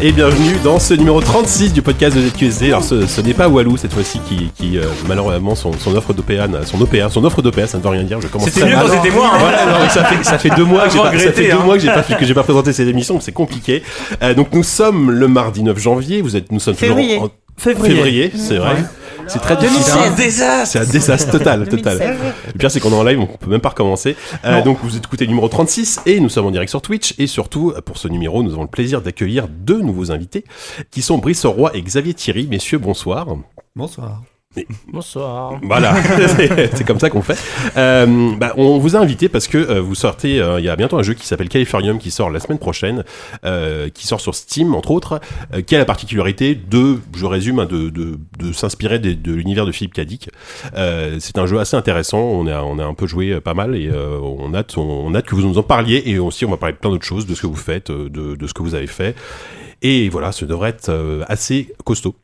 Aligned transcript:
et 0.00 0.12
bienvenue 0.12 0.56
dans 0.64 0.78
ce 0.78 0.94
numéro 0.94 1.20
36 1.20 1.72
du 1.72 1.82
podcast 1.82 2.16
de 2.16 2.22
ZQSD. 2.22 2.66
Alors 2.68 2.82
ce, 2.84 3.06
ce 3.06 3.20
n'est 3.20 3.34
pas 3.34 3.48
Walou 3.48 3.76
cette 3.76 3.92
fois-ci 3.92 4.20
qui, 4.28 4.50
qui 4.54 4.78
euh, 4.78 4.84
malheureusement 5.06 5.54
son, 5.54 5.72
son 5.78 5.94
offre 5.94 6.12
d'OPA, 6.14 6.46
son 6.64 6.80
OPA, 6.80 7.10
son 7.10 7.24
offre 7.24 7.42
d'OPA, 7.42 7.66
ça 7.66 7.78
ne 7.78 7.82
veut 7.82 7.88
rien 7.90 8.02
dire. 8.04 8.20
Je 8.20 8.28
commence 8.28 8.48
C'était 8.50 8.66
mieux 8.66 8.74
quand 8.74 8.88
c'était 8.88 9.10
moi. 9.14 9.30
hein. 9.34 9.38
Voilà, 9.38 9.66
non, 9.66 9.88
ça 9.90 10.04
fait 10.04 10.24
ça 10.24 10.38
fait 10.38 10.50
deux 10.50 10.64
mois 10.64 10.86
que 10.86 10.92
j'ai 10.92 10.98
pas, 10.98 11.04
ça 11.04 11.10
fait 11.12 11.18
regretter, 11.18 11.44
deux 11.48 11.52
hein. 11.52 11.64
mois 11.64 11.74
que 11.74 11.80
j'ai 11.80 11.88
pas 11.88 12.02
fait- 12.02 12.16
que 12.16 12.24
j'ai 12.24 12.34
pas 12.34 12.42
présenté 12.42 12.72
cette 12.72 12.88
émission, 12.88 13.20
c'est 13.20 13.32
compliqué. 13.32 13.82
Euh, 14.22 14.34
donc 14.34 14.48
nous 14.52 14.62
sommes 14.62 15.10
le 15.10 15.28
mardi 15.28 15.62
9 15.62 15.78
janvier. 15.78 16.22
Vous 16.22 16.36
êtes 16.36 16.50
nous 16.52 16.60
sommes 16.60 16.74
toujours 16.76 16.96
Février. 16.96 17.18
en 17.18 17.28
Février. 17.58 17.94
février, 17.94 18.32
c'est 18.34 18.56
vrai. 18.56 18.76
C'est 19.28 19.38
très 19.38 19.56
difficile. 19.56 19.82
C'est 19.84 20.08
un 20.08 20.10
désastre. 20.14 20.72
C'est 20.72 20.78
un 20.78 20.90
désastre 20.90 21.30
total, 21.30 21.68
total. 21.68 21.98
2016. 21.98 22.18
Le 22.46 22.58
pire, 22.58 22.70
c'est 22.70 22.80
qu'on 22.80 22.90
est 22.90 22.96
en 22.96 23.04
live, 23.04 23.20
on 23.20 23.26
peut 23.26 23.50
même 23.50 23.60
pas 23.60 23.70
recommencer. 23.70 24.16
Euh, 24.44 24.62
donc, 24.62 24.78
vous 24.82 24.96
écoutez 24.96 25.24
le 25.24 25.30
numéro 25.30 25.48
36 25.48 26.00
et 26.06 26.20
nous 26.20 26.28
sommes 26.28 26.46
en 26.46 26.50
direct 26.50 26.70
sur 26.70 26.82
Twitch. 26.82 27.14
Et 27.18 27.26
surtout, 27.26 27.72
pour 27.84 27.98
ce 27.98 28.08
numéro, 28.08 28.42
nous 28.42 28.52
avons 28.52 28.62
le 28.62 28.68
plaisir 28.68 29.02
d'accueillir 29.02 29.48
deux 29.48 29.80
nouveaux 29.80 30.10
invités 30.10 30.44
qui 30.90 31.02
sont 31.02 31.18
Brice 31.18 31.44
Roy 31.46 31.70
et 31.74 31.82
Xavier 31.82 32.14
Thierry. 32.14 32.46
Messieurs, 32.46 32.78
bonsoir. 32.78 33.26
Bonsoir. 33.74 34.22
Bonsoir. 34.92 35.58
Voilà, 35.62 35.94
c'est 36.74 36.84
comme 36.86 36.98
ça 37.00 37.08
qu'on 37.10 37.22
fait. 37.22 37.38
Euh, 37.76 38.32
bah, 38.36 38.52
on 38.56 38.78
vous 38.78 38.96
a 38.96 38.98
invité 39.00 39.28
parce 39.28 39.48
que 39.48 39.56
euh, 39.58 39.80
vous 39.80 39.94
sortez, 39.94 40.40
euh, 40.40 40.60
il 40.60 40.64
y 40.64 40.68
a 40.68 40.76
bientôt 40.76 40.98
un 40.98 41.02
jeu 41.02 41.14
qui 41.14 41.26
s'appelle 41.26 41.48
Califorium 41.48 41.98
qui 41.98 42.10
sort 42.10 42.30
la 42.30 42.38
semaine 42.40 42.58
prochaine, 42.58 43.04
euh, 43.44 43.88
qui 43.88 44.06
sort 44.06 44.20
sur 44.20 44.34
Steam 44.34 44.74
entre 44.74 44.90
autres, 44.90 45.20
euh, 45.54 45.62
qui 45.62 45.74
a 45.74 45.78
la 45.78 45.84
particularité 45.84 46.54
de, 46.54 46.98
je 47.16 47.24
résume, 47.26 47.60
hein, 47.60 47.66
de, 47.66 47.88
de, 47.88 48.18
de 48.38 48.52
s'inspirer 48.52 48.98
des- 48.98 49.14
de, 49.14 49.32
l'univers 49.32 49.64
de 49.66 49.72
Philippe 49.72 49.94
Cadic. 49.94 50.28
Euh, 50.76 51.16
c'est 51.20 51.38
un 51.38 51.46
jeu 51.46 51.58
assez 51.58 51.76
intéressant, 51.76 52.20
on 52.20 52.46
a, 52.46 52.60
on 52.62 52.78
a 52.78 52.84
un 52.84 52.94
peu 52.94 53.06
joué 53.06 53.40
pas 53.40 53.54
mal 53.54 53.74
et 53.74 53.88
euh, 53.88 54.18
on, 54.20 54.54
hâte, 54.54 54.76
on, 54.76 54.82
on 54.82 55.14
hâte 55.14 55.26
que 55.26 55.34
vous 55.34 55.42
nous 55.46 55.58
en 55.58 55.62
parliez 55.62 56.02
et 56.06 56.18
aussi 56.18 56.44
on 56.44 56.50
va 56.50 56.56
parler 56.58 56.74
de 56.74 56.78
plein 56.78 56.90
d'autres 56.90 57.06
choses, 57.06 57.26
de 57.26 57.34
ce 57.34 57.42
que 57.42 57.46
vous 57.46 57.54
faites, 57.56 57.90
de, 57.90 58.08
de 58.36 58.46
ce 58.46 58.52
que 58.52 58.62
vous 58.62 58.74
avez 58.74 58.86
fait. 58.86 59.14
Et 59.84 60.08
voilà, 60.10 60.30
ce 60.30 60.44
devrait 60.44 60.70
être 60.70 60.90
euh, 60.90 61.24
assez 61.26 61.72
costaud. 61.84 62.14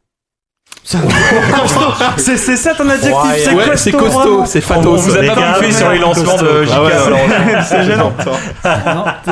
C'est 2.17 2.36
c'est 2.36 2.56
ça 2.56 2.75
ton 2.75 2.89
adjectif, 2.89 3.14
c'est 3.44 3.55
Ouais, 3.55 3.64
c'est 3.77 3.92
costaud. 3.92 4.08
costaud, 4.17 4.42
c'est 4.47 4.61
fatos. 4.62 4.89
on 4.92 4.97
vous 4.97 5.17
a 5.17 5.22
pas 5.22 5.53
briefé 5.58 5.72
sur 5.72 5.91
les 5.91 5.98
lancements 5.98 6.36
de 6.36 6.42
costaud, 6.42 6.64
JK. 6.64 6.70
Ah 6.75 6.83
ouais, 6.83 6.92
alors. 6.92 7.19
C'est 7.69 7.84
gênant. 7.84 8.12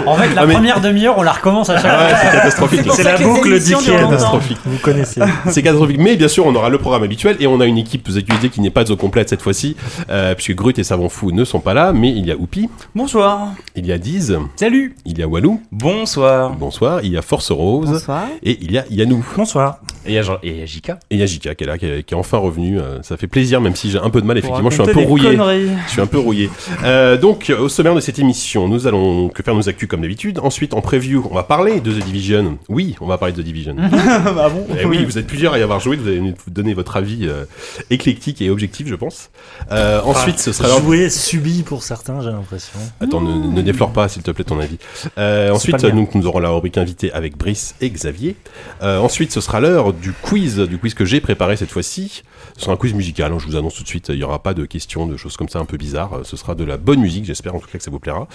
En 0.07 0.15
fait, 0.17 0.35
la 0.35 0.43
Ah, 0.43 0.47
mais- 0.47 0.55
première 0.55 0.81
demi-heure, 0.81 1.15
on 1.17 1.23
la 1.23 1.33
recommence 1.33 1.71
à 1.71 1.77
chaque 1.79 1.87
Ah 1.91 1.99
fois. 1.99 2.07
ouais, 2.09 2.15
c'est 2.23 2.37
catastrophique. 2.37 2.81
C'est 2.93 3.03
la 3.05 3.17
boucle 3.17 3.49
longtemps. 3.51 4.09
catastrophique. 4.09 4.59
Vous 4.67 4.79
connaissez. 4.79 5.21
C'est 5.49 5.63
catastrophique. 5.63 5.99
Mais 5.99 6.17
bien 6.17 6.29
sûr, 6.29 6.47
on 6.47 6.55
aura 6.55 6.69
le 6.69 6.79
programme 6.79 7.03
habituel 7.05 7.37
et 7.41 7.47
on 7.47 7.61
a 7.61 7.67
une 7.67 7.79
équipe 7.79 8.09
ZQSD 8.11 8.51
qui 8.51 8.61
n'est 8.61 8.71
pas 8.71 8.91
au 8.91 8.97
complète 8.97 9.29
cette 9.31 9.43
fois-ci, 9.43 9.77
euh, 10.11 10.35
puisque 10.35 10.55
Grut 10.55 10.79
et 10.79 10.85
Savon 10.85 11.09
Fou 11.09 11.33
ne 11.33 11.45
sont 11.45 11.61
pas 11.61 11.73
là, 11.75 11.93
mais 11.95 12.11
il 12.11 12.27
y 12.27 12.33
a 12.33 12.37
Oupi, 12.37 12.69
Bonsoir. 12.95 13.49
il 13.75 13.87
y 13.87 13.93
a 13.93 13.99
Diz, 13.99 14.39
Salut 14.57 14.95
il 15.07 15.19
y 15.19 15.23
a 15.23 15.27
Walou, 15.29 15.61
Bonsoir. 15.73 16.51
bonsoir, 16.51 17.01
il 17.03 17.13
y 17.13 17.17
a 17.19 17.23
Force 17.23 17.51
Rose 17.51 17.91
Bonsoir. 17.91 18.25
et 18.43 18.59
il 18.61 18.73
y 18.73 18.79
a 18.79 18.85
Yanou. 18.91 19.25
Bonsoir. 19.37 19.79
Et 20.05 20.11
il 20.11 20.15
y 20.15 20.19
a 20.19 20.23
Jean- 20.23 20.39
et 20.43 20.51
il 21.11 21.19
y 21.19 21.23
a 21.23 21.27
JK. 21.27 21.46
Qui 21.55 21.65
est 21.65 21.67
là, 21.67 21.79
qui 21.79 21.87
est, 21.87 22.03
qui 22.03 22.15
est 22.15 22.17
enfin 22.17 22.39
revenu. 22.39 22.79
euh, 22.81 23.01
ça 23.03 23.17
fait 23.17 23.27
plaisir, 23.27 23.61
même 23.61 23.77
si 23.77 23.91
j'ai 23.91 23.99
un 23.99 24.11
peu 24.11 24.21
de 24.21 24.27
mal, 24.27 24.37
effectivement, 24.39 24.71
je 24.71 24.81
suis 24.81 24.91
un 24.91 24.93
peu 24.93 25.01
rouillé. 25.01 25.31
conneries. 25.37 25.69
Je 25.87 25.93
suis 25.93 26.01
un 26.01 26.07
peu 26.07 26.19
rouillé. 26.19 26.51
Euh, 26.85 27.17
donc, 27.17 27.53
au 27.59 27.69
sommaire 27.69 27.95
de 27.95 28.01
cette 28.01 28.19
émission, 28.19 28.69
nous 28.69 28.87
allons 28.87 29.29
que 29.29 29.43
faire 29.43 29.55
nos 29.55 29.69
actus 29.69 29.89
comme 29.89 30.01
d'habitude. 30.01 30.39
Ensuite, 30.43 30.75
en 30.75 30.81
preview, 30.81 31.27
on 31.31 31.35
va 31.35 31.43
parler 31.43 31.81
de 31.81 31.93
The 31.93 32.05
Division. 32.05 32.59
Oui, 32.69 32.97
on 33.01 33.07
va 33.07 33.19
parler 33.19 33.33
de 33.35 33.43
The 33.43 33.45
Division. 33.45 33.77
Ah 34.39 34.49
bon 34.49 34.67
Eh 34.81 34.85
oui, 34.85 35.05
vous 35.05 35.19
êtes 35.19 35.27
plusieurs 35.27 35.53
à 35.55 35.59
y 35.59 35.63
avoir 35.63 35.81
joué, 35.81 35.97
vous 35.97 36.09
allez 36.09 36.21
nous 36.21 36.35
donner 36.49 36.75
votre 36.75 36.97
avis 36.97 37.27
euh, 37.29 37.45
éclectique 37.91 38.41
et 38.43 38.51
objectif, 38.51 38.87
je 38.89 38.95
pense. 38.95 39.31
Euh, 39.71 40.01
ensuite, 40.05 40.39
ce 40.39 40.53
sera. 40.53 40.69
Joué 40.81 41.11
subi 41.11 41.63
pour 41.63 41.83
certains, 41.83 42.21
j'ai 42.21 42.31
l'impression. 42.31 42.79
Attends, 43.01 43.21
ne, 43.21 43.53
ne 43.55 43.63
déflore 43.63 43.93
pas, 43.93 44.09
s'il 44.09 44.23
te 44.23 44.31
plaît, 44.31 44.45
ton 44.45 44.59
avis. 44.61 44.79
Ensuite, 45.17 45.83
mien. 45.83 45.91
nous, 45.93 46.09
nous 46.15 46.27
aurons 46.27 46.39
la 46.41 46.51
rubrique 46.51 46.79
invitée 46.79 47.13
avec 47.13 47.37
Brice 47.37 47.75
et 47.81 47.91
Xavier. 47.91 48.37
Ensuite, 48.83 49.33
ce 49.33 49.41
sera 49.41 49.61
l'heure 49.61 49.93
du 49.93 50.13
quiz, 50.13 50.59
du 50.59 50.79
quiz 50.79 50.95
que 50.95 51.05
j'ai 51.05 51.21
préparé 51.27 51.57
cette 51.57 51.73
fois-ci. 51.73 52.23
Ce 52.57 52.63
sera 52.63 52.75
un 52.75 52.77
quiz 52.77 52.95
musical, 52.95 53.33
hein, 53.33 53.39
je 53.41 53.47
vous 53.47 53.57
annonce 53.57 53.75
tout 53.75 53.83
de 53.83 53.89
suite, 53.89 54.11
il 54.11 54.17
n'y 54.17 54.23
aura 54.23 54.41
pas 54.45 54.55
de 54.55 54.65
questions, 54.65 55.09
de 55.09 55.17
choses 55.17 55.37
comme 55.37 55.49
ça 55.49 55.59
un 55.59 55.65
peu 55.65 55.77
bizarres. 55.77 56.13
Euh, 56.19 56.23
Ce 56.23 56.37
sera 56.37 56.55
de 56.55 56.63
la 56.63 56.77
bonne 56.77 57.01
musique, 57.01 57.25
j'espère 57.25 57.57
en 57.57 57.59
tout 57.59 57.67
cas 57.67 57.79
que 57.79 57.83
ça 57.83 57.91
vous 57.91 57.99
plaira. 57.99 58.29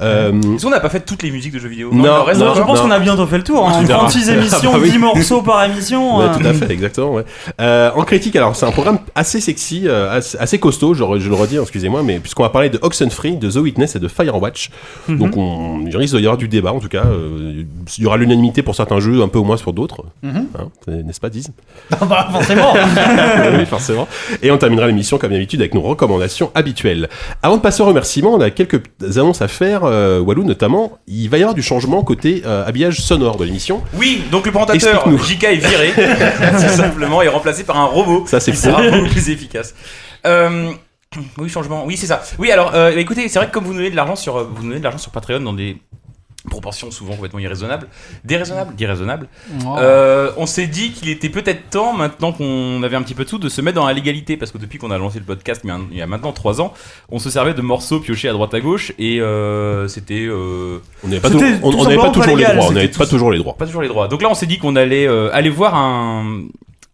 Euh, 0.00 0.32
Est-ce 0.56 0.64
qu'on 0.64 0.70
n'a 0.70 0.80
pas 0.80 0.88
fait 0.88 1.00
toutes 1.00 1.22
les 1.22 1.30
musiques 1.30 1.52
de 1.52 1.58
jeux 1.58 1.68
vidéo 1.68 1.90
Non, 1.92 2.24
reste 2.24 2.40
Je 2.40 2.62
pense 2.62 2.80
qu'on 2.80 2.90
a 2.90 2.98
bientôt 2.98 3.26
fait 3.26 3.36
le 3.38 3.44
tour. 3.44 3.68
Hein. 3.68 3.78
Tu 3.80 3.86
verras. 3.86 4.00
36 4.08 4.30
émissions, 4.30 4.58
Ah 4.74 4.76
bah 4.76 4.78
oui. 4.82 4.90
10 4.90 4.98
morceaux 4.98 5.42
par 5.42 5.64
émission. 5.64 6.18
Ouais, 6.18 6.24
euh. 6.26 6.38
tout 6.38 6.46
à 6.46 6.52
fait, 6.54 6.70
exactement. 6.72 7.12
Ouais. 7.12 7.24
Euh, 7.60 7.90
en 7.94 8.02
critique, 8.04 8.34
alors 8.36 8.56
c'est 8.56 8.64
un 8.66 8.70
programme 8.70 8.98
assez 9.14 9.40
sexy, 9.40 9.82
euh, 9.86 10.18
assez, 10.38 10.58
costaud, 10.58 10.94
je, 10.94 11.02
le 11.04 11.34
redis, 11.34 11.58
hein, 11.58 11.62
excusez-moi, 11.62 12.02
mais 12.02 12.18
puisqu'on 12.20 12.42
va 12.42 12.48
parler 12.48 12.70
de 12.70 12.78
Oxenfree, 12.80 13.36
de 13.36 13.50
The 13.50 13.56
Witness 13.56 13.96
et 13.96 13.98
de 13.98 14.08
Firewatch, 14.08 14.70
Mhm. 15.08 15.18
donc 15.18 15.36
on, 15.36 15.84
il 15.86 15.96
risque 15.96 16.14
d'y 16.16 16.22
avoir 16.24 16.36
du 16.36 16.48
débat 16.48 16.72
en 16.72 16.80
tout 16.80 16.88
cas. 16.88 17.04
euh, 17.04 17.64
il 17.98 18.02
y 18.02 18.06
aura 18.06 18.16
l'unanimité 18.16 18.62
pour 18.62 18.74
certains 18.74 19.00
jeux, 19.00 19.22
un 19.22 19.28
peu 19.28 19.38
au 19.38 19.44
moins 19.44 19.56
sur 19.56 19.72
d'autres, 19.72 20.04
Mhm. 20.22 20.46
hein, 20.58 20.68
n'est-ce 21.04 21.20
pas, 21.20 21.28
Diz? 21.30 21.50
Ah 22.00 22.04
bah, 22.04 22.28
forcément 22.30 22.72
Oui, 23.58 23.66
forcément. 23.66 24.08
Et 24.42 24.50
on 24.50 24.58
terminera 24.58 24.86
l'émission 24.86 25.18
comme 25.18 25.32
d'habitude 25.32 25.60
avec 25.60 25.74
nos 25.74 25.82
recommandations 25.82 26.50
habituelles. 26.54 27.08
Avant 27.42 27.56
de 27.56 27.62
passer 27.62 27.82
aux 27.82 27.86
remerciements, 27.86 28.34
on 28.34 28.40
a 28.40 28.50
quelques 28.50 28.80
annonces 29.16 29.42
à 29.42 29.48
faire, 29.48 29.71
euh, 29.84 30.20
Walou 30.20 30.44
notamment. 30.44 30.98
Il 31.06 31.28
va 31.28 31.38
y 31.38 31.40
avoir 31.42 31.54
du 31.54 31.62
changement 31.62 32.02
côté 32.02 32.42
euh, 32.44 32.66
habillage 32.66 33.00
sonore 33.00 33.36
de 33.36 33.44
l'émission. 33.44 33.82
Oui, 33.94 34.22
donc 34.30 34.46
le 34.46 34.52
présentateur. 34.52 35.08
JK 35.24 35.44
est 35.44 35.56
viré, 35.56 35.92
tout 36.52 36.76
simplement, 36.76 37.22
et 37.22 37.28
remplacé 37.28 37.64
par 37.64 37.78
un 37.78 37.86
robot. 37.86 38.24
Ça, 38.26 38.40
c'est 38.40 38.54
sera 38.54 38.82
beaucoup 38.90 39.08
plus 39.08 39.30
efficace. 39.30 39.74
Euh, 40.26 40.70
oui, 41.38 41.48
changement. 41.48 41.84
Oui, 41.86 41.96
c'est 41.96 42.06
ça. 42.06 42.22
Oui, 42.38 42.50
alors, 42.50 42.74
écoutez, 42.96 43.28
c'est 43.28 43.38
vrai 43.38 43.48
que 43.48 43.52
comme 43.52 43.64
vous 43.64 43.74
donnez 43.74 43.90
de 43.90 43.96
l'argent 43.96 44.16
sur, 44.16 44.44
vous 44.44 44.62
donnez 44.62 44.78
de 44.78 44.84
l'argent 44.84 44.98
sur 44.98 45.10
Patreon 45.10 45.40
dans 45.40 45.52
des 45.52 45.76
proportions 46.50 46.90
souvent 46.90 47.14
complètement 47.14 47.38
irraisonnables, 47.38 47.86
déraisonnables, 48.24 48.74
déraisonnables. 48.74 49.28
Euh, 49.78 50.32
on 50.36 50.46
s'est 50.46 50.66
dit 50.66 50.90
qu'il 50.92 51.08
était 51.08 51.28
peut-être 51.28 51.70
temps, 51.70 51.92
maintenant 51.92 52.32
qu'on 52.32 52.82
avait 52.82 52.96
un 52.96 53.02
petit 53.02 53.14
peu 53.14 53.24
de 53.24 53.28
sous, 53.28 53.38
de 53.38 53.48
se 53.48 53.60
mettre 53.60 53.76
dans 53.76 53.86
la 53.86 53.92
légalité, 53.92 54.36
parce 54.36 54.50
que 54.50 54.58
depuis 54.58 54.78
qu'on 54.78 54.90
a 54.90 54.98
lancé 54.98 55.18
le 55.18 55.24
podcast, 55.24 55.62
mais 55.64 55.72
il 55.92 55.96
y 55.96 56.02
a 56.02 56.06
maintenant 56.06 56.32
3 56.32 56.60
ans, 56.60 56.74
on 57.10 57.18
se 57.18 57.30
servait 57.30 57.54
de 57.54 57.62
morceaux 57.62 58.00
piochés 58.00 58.28
à 58.28 58.32
droite 58.32 58.52
à 58.54 58.60
gauche, 58.60 58.92
et 58.98 59.20
euh, 59.20 59.86
c'était 59.88 60.26
euh, 60.26 60.78
On 61.04 61.08
n'avait 61.08 61.20
pas, 61.20 61.28
on- 61.28 61.32
tout 61.32 61.44
on 61.62 61.70
toujours 62.12 62.36
les 62.36 62.44
droits. 62.44 62.66
On 62.68 62.72
n'avait 62.72 62.88
pas 62.88 63.04
tout- 63.04 63.10
toujours 63.10 63.30
les 63.30 63.38
droits. 63.38 63.56
pas 63.56 63.66
toujours 63.66 63.82
les 63.82 63.88
droits. 63.88 64.08
Donc 64.08 64.20
là, 64.22 64.28
on 64.30 64.34
s'est 64.34 64.46
dit 64.46 64.58
qu'on 64.58 64.74
allait 64.76 65.06
euh, 65.06 65.30
aller 65.32 65.50
voir 65.50 65.74
un, 65.76 66.42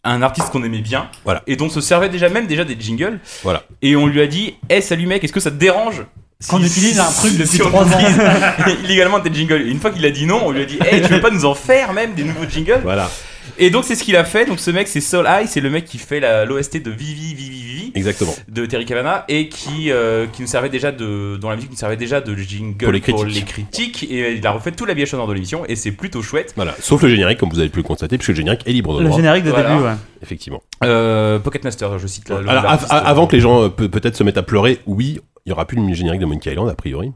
un 0.05 0.23
artiste 0.23 0.51
qu'on 0.51 0.63
aimait 0.63 0.81
bien, 0.83 1.09
Voilà. 1.25 1.43
et 1.47 1.57
dont 1.57 1.67
on 1.67 1.71
se 1.71 1.81
servait 1.81 2.09
déjà 2.11 2.29
même 2.29 2.47
déjà 2.47 2.65
des 2.65 2.77
jingles, 2.79 3.19
Voilà. 3.43 3.63
et 3.83 3.97
on 3.97 4.07
lui 4.07 4.21
a 4.21 4.27
dit, 4.27 4.57
hey 4.69 4.83
salut 4.83 5.07
mec, 5.07 5.25
est-ce 5.25 5.33
que 5.33 5.41
ça 5.41 5.51
te 5.51 5.57
dérange 5.57 6.05
Qu'on 6.47 6.63
utilise 6.63 7.01
un 7.01 7.11
truc 7.11 7.37
depuis 7.37 7.57
si 7.57 7.63
on 7.63 7.67
trois 7.69 7.85
ans. 7.85 7.99
utilise 7.99 8.79
illégalement 8.85 9.19
tes 9.19 9.33
jingles. 9.35 9.63
Une 9.67 9.81
fois 9.81 9.91
qu'il 9.91 10.07
a 10.07 10.11
dit 10.11 10.25
non, 10.25 10.41
on 10.45 10.53
lui 10.53 10.63
a 10.63 10.67
dit 10.67 10.79
Hey, 10.85 11.03
tu 11.03 11.09
veux 11.13 11.21
pas 11.21 11.31
nous 11.31 11.45
en 11.45 11.55
faire 11.57 11.93
même 11.93 12.15
des 12.15 12.23
nouveaux 12.23 12.49
jingles? 12.49 12.79
Voilà, 12.85 13.11
Et 13.59 13.71
donc 13.71 13.85
c'est 13.85 13.95
ce 13.95 14.05
qu'il 14.05 14.17
a 14.17 14.25
fait. 14.25 14.45
Donc 14.47 14.61
ce 14.61 14.71
mec 14.71 14.89
c'est 14.89 15.01
Soul 15.01 15.27
Eye, 15.27 15.47
c'est 15.49 15.61
le 15.61 15.71
mec 15.71 15.85
qui 15.85 15.99
fait 15.99 16.21
la- 16.21 16.45
l'OST 16.45 16.83
de 16.83 16.91
Vivi 16.91 17.35
Vivi 17.35 17.61
Vivi 17.63 17.93
exactement. 17.95 18.35
de 18.49 18.67
Terry 18.67 18.85
Cavana 18.85 19.25
et 19.29 19.49
qui 19.49 19.91
euh, 19.91 20.27
qui 20.33 20.43
nous 20.43 20.49
servait 20.49 20.69
déjà 20.69 20.93
de 20.93 21.37
dont 21.41 21.49
la 21.51 21.57
musique 21.57 21.71
nous 21.71 21.77
servait 21.77 21.97
déjà 21.97 22.21
de 22.21 22.35
jingle 22.37 22.77
Pour 22.85 22.93
les 22.93 23.01
critiques. 23.01 23.47
critiques. 23.47 24.03
et 24.11 24.35
il 24.35 24.47
a 24.47 24.53
refait 24.53 24.71
tout 24.73 24.85
l'habillage 24.87 25.11
sonore 25.11 25.27
de 25.27 25.33
l'émission 25.35 25.65
et 25.67 25.77
c'est 25.77 25.93
plutôt 25.93 26.23
chouette. 26.23 26.53
Voilà. 26.57 26.75
Sauf 26.81 27.03
le 27.03 27.09
générique, 27.09 27.39
comme 27.39 27.51
vous 27.51 27.59
avez 27.59 27.69
pu 27.69 27.79
le 27.79 27.83
constater, 27.83 28.17
puisque 28.19 28.31
le 28.31 28.35
générique 28.37 28.63
est 28.67 28.73
libre 28.73 28.95
de 28.95 29.01
Le 29.01 29.07
droit. 29.07 29.17
générique 29.17 29.45
de 29.45 29.51
Voilà. 29.51 29.71
début, 29.75 29.83
ouais. 29.83 29.93
Effectivement. 30.23 30.63
Euh, 30.85 31.39
Pocket 31.39 31.65
Master, 31.65 31.99
je 31.99 32.07
cite 32.07 32.29
là. 32.29 32.41
le- 32.41 32.49
Alors, 32.49 32.65
av- 32.67 32.87
avant 32.91 33.27
que 33.27 33.35
les 33.37 33.41
gens 33.41 33.65
euh, 33.65 33.69
peut- 33.69 33.89
peut-être 33.89 34.17
se 34.17 34.23
mettent 34.23 34.39
à 34.39 34.43
pleurer, 34.43 34.79
oui, 34.87 35.19
il 35.47 35.51
y 35.51 35.53
aura 35.53 35.65
plus 35.67 35.77
le 35.85 35.95
générique 35.95 36.21
de 36.21 36.27
Monkey 36.27 36.51
Island, 36.51 36.69
a 36.69 36.75
priori. 36.75 37.13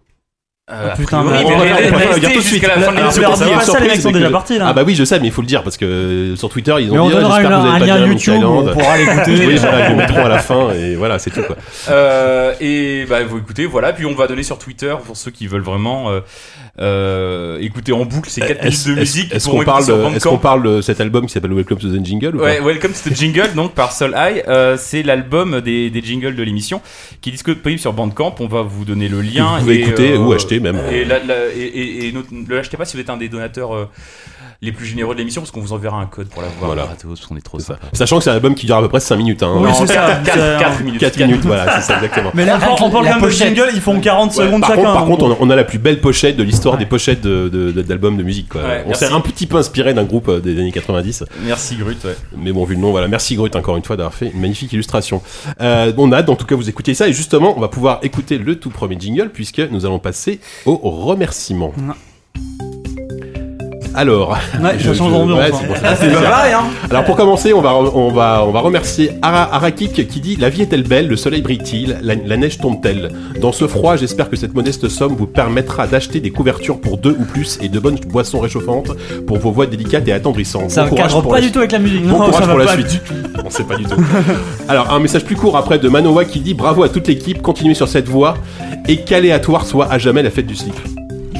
Euh, 0.70 0.93
a 0.93 0.97
Putain, 0.97 1.25
priori, 1.25 1.44
mais 1.44 1.50
mais 1.50 1.55
on 1.56 1.59
va- 1.99 2.05
on 2.14 2.19
dire 2.20 2.29
tout 2.31 2.38
de 2.38 2.41
jusqu'à 2.44 2.69
la 2.69 2.75
suite. 2.75 2.85
fin 2.85 2.93
on 3.29 3.35
ça, 3.35 3.81
les 3.81 3.88
mecs 3.88 4.00
sont 4.00 4.09
mais 4.09 4.12
déjà 4.14 4.26
que- 4.29 4.32
partis 4.32 4.59
là. 4.59 4.67
Ah 4.69 4.73
bah 4.73 4.85
oui, 4.87 4.94
je 4.94 5.03
sais, 5.05 5.19
mais 5.19 5.26
il 5.26 5.32
faut 5.32 5.41
le 5.43 5.49
dire, 5.49 5.64
parce 5.64 5.76
que 5.76 5.85
euh, 5.85 6.37
sur 6.37 6.49
Twitter, 6.50 6.73
ils 6.79 6.88
Mais 6.93 6.99
ont 7.00 7.06
on 7.06 7.09
dit, 7.09 7.14
ah, 7.17 7.20
donnera 7.20 7.41
j'espère 7.41 7.50
que 7.59 7.62
vous 7.62 7.67
un, 7.69 7.75
avez 7.75 7.91
un 7.91 7.94
pas 7.94 7.99
lien 8.00 8.06
YouTube, 8.06 8.35
on 8.44 8.61
Island. 8.61 8.73
pourra 8.79 8.97
l'écouter. 8.97 9.47
Oui, 9.49 9.56
voilà, 9.56 9.87
ils 9.87 9.91
le 9.91 9.97
mettront 9.97 10.25
à 10.25 10.29
la 10.29 10.38
fin, 10.38 10.70
et 10.70 10.94
voilà, 10.94 11.19
c'est 11.19 11.31
tout 11.31 11.43
quoi. 11.43 11.56
Euh, 11.91 12.55
et 12.61 13.06
bah 13.11 13.25
vous 13.29 13.38
écoutez, 13.38 13.67
voilà. 13.67 13.93
Puis 13.93 14.06
on 14.06 14.14
va 14.14 14.29
donner 14.29 14.44
sur 14.44 14.56
Twitter 14.59 14.94
pour 15.05 15.17
ceux 15.17 15.32
qui 15.32 15.49
veulent 15.49 15.62
vraiment 15.62 16.11
euh, 16.80 17.58
écouter 17.60 17.92
en 17.92 18.04
boucle 18.06 18.30
ces 18.30 18.40
4 18.40 18.62
minutes 18.64 18.86
de 18.88 18.94
musique. 18.94 19.34
Est-ce 19.34 19.48
qu'on 19.48 19.62
parle, 19.62 19.86
de- 19.86 19.92
est-ce 19.92 20.24
qu'on 20.24 20.30
Bandcamp. 20.32 20.36
parle 20.38 20.62
de 20.76 20.80
cet 20.80 21.00
album 21.00 21.26
qui 21.26 21.32
s'appelle 21.32 21.52
Welcome 21.52 21.78
to 21.78 21.88
the 21.88 22.04
Jingle 22.04 22.36
ou 22.36 22.40
Ouais, 22.40 22.60
Welcome 22.60 22.92
to 22.92 23.10
the 23.10 23.14
Jingle, 23.14 23.50
donc 23.54 23.72
par 23.74 23.92
Soul 23.92 24.14
Eye. 24.16 24.42
Euh, 24.48 24.76
c'est 24.78 25.02
l'album 25.02 25.60
des, 25.60 25.90
des 25.90 26.02
jingles 26.02 26.34
de 26.34 26.42
l'émission 26.42 26.80
qui 27.20 27.28
est 27.28 27.32
disponible 27.32 27.78
sur 27.80 27.92
Bandcamp. 27.92 28.34
On 28.40 28.46
va 28.46 28.62
vous 28.62 28.84
donner 28.86 29.08
le 29.08 29.20
lien. 29.20 29.54
Vous 29.56 29.60
pouvez 29.60 29.76
et, 29.76 29.80
écouter 29.82 30.12
euh, 30.12 30.19
ou 30.19 30.32
acheter 30.32 30.60
même. 30.60 30.78
Et, 30.90 31.04
la- 31.04 31.19
la- 31.22 31.48
et, 31.54 31.60
et- 31.60 32.08
et 32.08 32.12
ne 32.12 32.54
l'achetez 32.54 32.76
pas 32.78 32.84
si 32.86 32.96
vous 32.96 33.02
êtes 33.02 33.10
un 33.10 33.19
des 33.19 33.28
donateurs 33.28 33.74
euh, 33.74 33.84
les 34.62 34.70
plus 34.72 34.86
généreux 34.86 35.12
de 35.14 35.19
l'émission 35.19 35.40
parce 35.42 35.50
qu'on 35.50 35.60
vous 35.60 35.72
enverra 35.72 35.98
un 36.00 36.06
code 36.06 36.28
pour 36.28 36.40
l'avoir 36.40 36.66
Voilà. 36.66 36.82
gratos. 36.84 37.26
On 37.30 37.36
est 37.36 37.40
trop 37.40 37.58
ça. 37.58 37.78
Sachant 37.92 38.19
que 38.19 38.24
c'est 38.24 38.30
un 38.30 38.34
album 38.34 38.54
qui 38.54 38.64
dure 38.66 38.76
à 38.76 38.80
peu 38.80 38.88
près 38.88 39.00
5 39.00 39.16
minutes. 39.16 39.42
Hein. 39.42 39.52
Oui, 39.56 39.70
c'est 39.76 39.88
ça. 39.88 40.20
4, 40.24 40.38
C'est- 40.78 40.84
minutes. 40.84 41.00
4 41.00 41.19
minutes, 41.19 41.44
voilà, 41.44 41.80
c'est 41.80 41.86
ça 41.92 41.96
exactement. 41.96 42.30
Mais 42.34 42.44
là, 42.46 42.56
On 42.56 42.60
parle- 42.60 42.76
on 42.82 42.90
parle 42.90 43.04
la 43.04 43.10
quand 43.14 43.20
même 43.22 43.26
de 43.30 43.34
jingle, 43.34 43.70
ils 43.74 43.80
font 43.80 43.98
40 44.00 44.30
Ouais, 44.36 44.44
secondes 44.46 44.60
par 44.60 44.70
chacun. 44.70 44.82
contre, 44.82 44.92
par 44.94 45.02
hein, 45.02 45.06
contre, 45.06 45.36
on 45.40 45.50
a 45.50 45.56
la 45.56 45.64
plus 45.64 45.78
belle 45.78 46.00
pochette 46.00 46.36
de 46.36 46.44
l'histoire 46.44 46.62
Ouais. 46.70 46.79
des 46.79 46.87
pochettes 46.87 47.20
de- 47.20 47.49
de- 47.49 47.73
de- 47.73 47.82
d'albums 47.82 48.17
de, 48.17 48.23
musique. 48.23 48.49
Quoi. 48.50 48.62
Ouais, 48.62 48.85
on 48.87 48.94
s'est 48.94 49.06
un 49.06 49.20
petit 49.20 49.47
peu 49.47 49.56
inspiré 49.56 49.93
d'un 49.94 50.05
groupe 50.05 50.29
euh, 50.29 50.41
des 50.41 50.59
années 50.59 50.73
90. 50.73 51.25
Merci 51.44 51.76
Grut. 51.76 51.97
Ouais. 52.05 52.17
Mais 52.37 52.53
bon, 52.53 52.64
vu 52.64 52.75
le 52.75 52.81
nom, 52.81 52.91
voilà. 52.93 53.09
Merci 53.09 53.35
Grut 53.37 53.55
encore 53.56 53.76
une 53.76 53.85
fois 53.85 53.97
d'avoir 53.97 54.14
fait 54.14 54.31
une 54.32 54.41
magnifique 54.41 54.73
illustration. 54.73 55.20
Euh, 55.61 55.93
on 55.99 56.12
a 56.12 56.19
hâte, 56.19 56.29
en 56.29 56.37
tout 56.37 56.47
cas, 56.47 56.55
vous 56.55 56.69
écoutez 56.69 56.94
ça. 56.94 57.09
Et 57.09 57.12
justement, 57.12 57.55
on 57.56 57.61
va 57.61 57.69
pouvoir 57.69 57.99
écouter 58.03 58.38
le 58.38 58.56
tout 58.56 58.70
premier 58.70 58.97
jingle 58.99 59.31
puisque 59.32 59.59
nous 59.59 59.85
allons 59.87 59.99
passer 59.99 60.41
au 60.67 60.76
remerciement. 60.76 61.73
Alors, 63.94 64.31
Ouais, 64.62 64.71
je- 64.79 64.93
je- 64.93 64.99
d'ambiance. 64.99 65.39
ouais, 65.39 65.44
hein. 65.53 65.56
c'est 65.61 65.67
pour 65.67 65.77
ça. 65.77 65.97
C'est 65.97 66.12
pas 66.12 66.23
pareil, 66.23 66.53
hein 66.55 66.62
Alors 66.91 67.05
pour 67.05 67.17
commencer, 67.17 67.53
on 67.53 67.61
va, 67.61 67.75
on 67.75 68.11
va, 68.11 68.44
on 68.47 68.50
va 68.50 68.61
remercier 68.61 69.11
Ara, 69.23 69.55
Arakik 69.55 70.09
qui 70.09 70.21
dit 70.21 70.37
La 70.37 70.49
vie 70.49 70.62
est-elle 70.62 70.83
belle, 70.85 71.09
le 71.09 71.17
soleil 71.17 71.43
brille-t-il, 71.43 71.99
la, 72.03 72.15
la 72.15 72.37
neige 72.37 72.59
tombe-t-elle? 72.59 73.11
Dans 73.41 73.53
ce 73.53 73.67
froid, 73.67 73.97
j'espère 73.97 74.31
que 74.31 74.37
cette 74.37 74.55
modeste 74.55 74.89
somme 74.89 75.15
vous 75.15 75.27
permettra 75.27 75.87
d'acheter 75.87 76.21
des 76.21 76.31
couvertures 76.31 76.81
pour 76.81 76.97
deux 76.99 77.15
ou 77.19 77.25
plus 77.25 77.59
et 77.61 77.69
de 77.69 77.79
bonnes 77.79 77.99
boissons 78.09 78.41
réchauffantes 78.41 78.91
pour 79.27 79.39
vos 79.39 79.50
voix 79.50 79.67
délicates 79.67 80.09
et 80.09 80.12
attendrissantes. 80.12 80.71
Ça 80.71 80.85
Bon 80.85 80.97
cadre 80.97 81.23
pas 81.23 81.37
la 81.37 81.41
du 81.43 81.53
tout 81.53 81.59
avec 81.59 81.73
la 81.73 81.79
musique. 81.79 82.03
Bon 82.06 82.19
Non, 82.19 82.25
courage 82.27 82.35
ça 82.35 82.41
pour 82.49 82.56
va 82.59 82.65
la 82.65 82.71
pas 82.71 82.73
suite. 82.75 83.03
On 83.44 83.50
sait 83.50 83.65
pas 83.65 83.77
du 83.77 83.85
tout. 83.85 83.97
Alors, 84.69 84.93
un 84.93 85.00
message 85.00 85.25
plus 85.25 85.37
court 85.37 85.56
après 85.56 85.79
de 85.79 85.89
Manoa 85.89 86.25
qui 86.25 86.41
dit 86.41 86.55
Bravo 86.55 86.83
à 86.83 86.89
toute 86.89 87.09
l'équipe, 87.09 87.43
continuez 87.43 87.75
sur 87.75 87.89
cette 87.89 88.09
voie 88.09 88.35
et 88.89 88.99
qu'aléatoire 88.99 89.67
soit 89.67 89.89
à 89.91 89.99
jamais 89.99 90.23
la 90.23 90.31
fête 90.31 90.47
du 90.47 90.56
slip. 90.56 90.75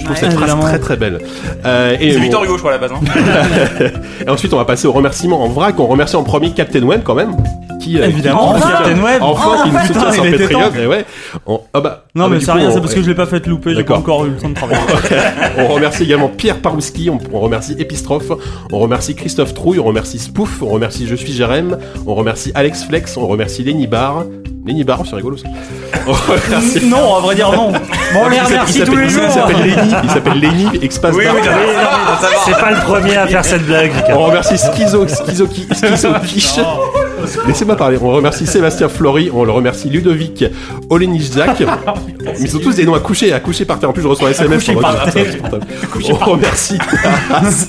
Je 0.03 0.07
trouve 0.07 0.17
Ouais, 0.17 0.31
cette 0.31 0.33
phrase 0.39 0.61
très 0.61 0.79
très 0.81 0.97
belle. 0.97 1.21
Euh, 1.65 1.97
et 2.01 2.11
C'est 2.11 2.17
bon, 2.17 2.23
Victor 2.23 2.45
Hugo, 2.45 2.55
je 2.55 2.59
crois, 2.59 2.73
à 2.73 2.79
la 2.79 2.81
base. 2.89 2.93
Hein. 2.93 3.91
et 4.27 4.29
ensuite, 4.29 4.53
on 4.53 4.57
va 4.57 4.65
passer 4.65 4.87
au 4.89 4.93
remerciement 4.93 5.43
en 5.45 5.49
vrac. 5.49 5.79
On 5.79 5.87
remercie 5.87 6.17
en 6.17 6.25
premier 6.25 6.51
Captain 6.53 6.83
Web 6.83 7.03
quand 7.05 7.15
même. 7.15 7.37
Qui, 7.81 7.99
euh, 8.01 8.07
Évidemment, 8.07 8.55
qui- 8.55 8.61
Captain 8.61 9.01
Web. 9.03 9.19
Enfin, 9.23 9.63
qui 9.65 9.71
nous 9.71 9.79
putain, 9.79 9.87
soutient 9.95 10.13
sur 10.13 10.27
il 10.27 10.35
était 10.35 10.49
Patreon. 10.49 10.71
Et 10.81 10.87
ouais. 10.87 11.05
On- 11.47 11.61
ah 11.75 11.81
bah, 11.81 12.05
Non, 12.15 12.25
ah 12.25 12.29
mais 12.29 12.39
du 12.39 12.45
c'est 12.45 12.53
rien, 12.53 12.69
on- 12.69 12.73
c'est 12.75 12.81
parce 12.81 12.95
que 12.95 13.03
je 13.03 13.09
l'ai 13.09 13.15
pas 13.15 13.27
fait 13.27 13.45
louper, 13.47 13.75
j'ai 13.75 13.83
pas 13.85 13.97
encore 13.97 14.25
eu 14.27 14.31
le 14.31 14.37
temps 14.37 14.49
de 14.49 14.55
travailler. 14.55 14.81
On 15.59 15.67
remercie 15.69 16.05
également 16.05 16.29
Pierre 16.29 16.59
Parouski, 16.61 17.11
on, 17.11 17.19
on 17.33 17.41
remercie 17.41 17.75
Epistrophe, 17.79 18.31
on 18.73 18.79
remercie 18.79 19.15
Christophe 19.17 19.53
Trouille, 19.55 19.79
on 19.81 19.85
remercie 19.85 20.19
Spoof, 20.19 20.63
on 20.63 20.69
remercie 20.69 21.07
Je 21.09 21.15
suis 21.17 21.33
Jérém, 21.33 21.77
on 22.07 22.15
remercie 22.15 22.53
Alex 22.55 22.85
Flex, 22.85 23.17
on 23.17 23.27
remercie 23.27 23.65
Lenny 23.65 23.87
Bar. 23.87 24.25
Lenny 24.64 24.85
Bar, 24.85 25.00
c'est 25.05 25.17
rigolo 25.17 25.37
ça. 25.37 25.49
Remercie. 26.06 26.87
non, 26.87 27.17
à 27.17 27.20
vrai 27.20 27.35
dire, 27.35 27.50
non. 27.53 27.73
Bon, 27.73 28.20
on 28.25 28.29
les 28.29 28.41
remercie 28.41 28.81
tous 28.85 28.94
les 28.97 29.09
s'appelle- 29.09 29.11
jours. 29.11 29.23
Il 29.29 29.31
s'appelle 29.32 29.61
Lenny, 29.62 29.94
il 30.05 30.11
s'appelle 30.11 30.41
Lenny, 30.41 30.67
Oui, 30.73 30.88
oui, 31.14 31.25
va. 31.25 32.29
C'est 32.44 32.59
pas 32.59 32.70
le 32.70 32.81
premier 32.81 33.17
à 33.17 33.26
faire 33.26 33.44
cette 33.44 33.67
blague. 33.67 33.93
On 34.11 34.25
remercie 34.26 34.56
Schizo, 34.59 35.06
Schizo, 35.09 35.47
Schizo 35.73 36.09
Quiche. 36.26 36.61
Laissez-moi 37.47 37.76
parler. 37.76 37.99
On 38.03 38.11
remercie 38.11 38.47
Sébastien 38.47 38.88
Flory, 38.88 39.31
on 39.32 39.44
le 39.44 39.53
remercie 39.53 39.88
Ludovic 39.88 40.44
Olenizak. 40.91 41.62
Ils 42.41 42.57
ont 42.57 42.61
tous 42.61 42.75
des 42.77 42.85
noms 42.85 42.95
à 42.95 43.01
coucher, 43.01 43.33
à 43.33 43.41
coucher 43.41 43.65
par 43.65 43.79
terre. 43.79 43.91
En 43.91 43.93
plus, 43.93 44.03
je 44.03 44.09
reçois 44.09 44.29
un 44.29 44.33
SMS. 44.33 44.65
coucher 44.65 44.75
par. 44.81 44.97
On 46.11 46.15
remercie 46.33 46.79
Taras. 46.79 47.67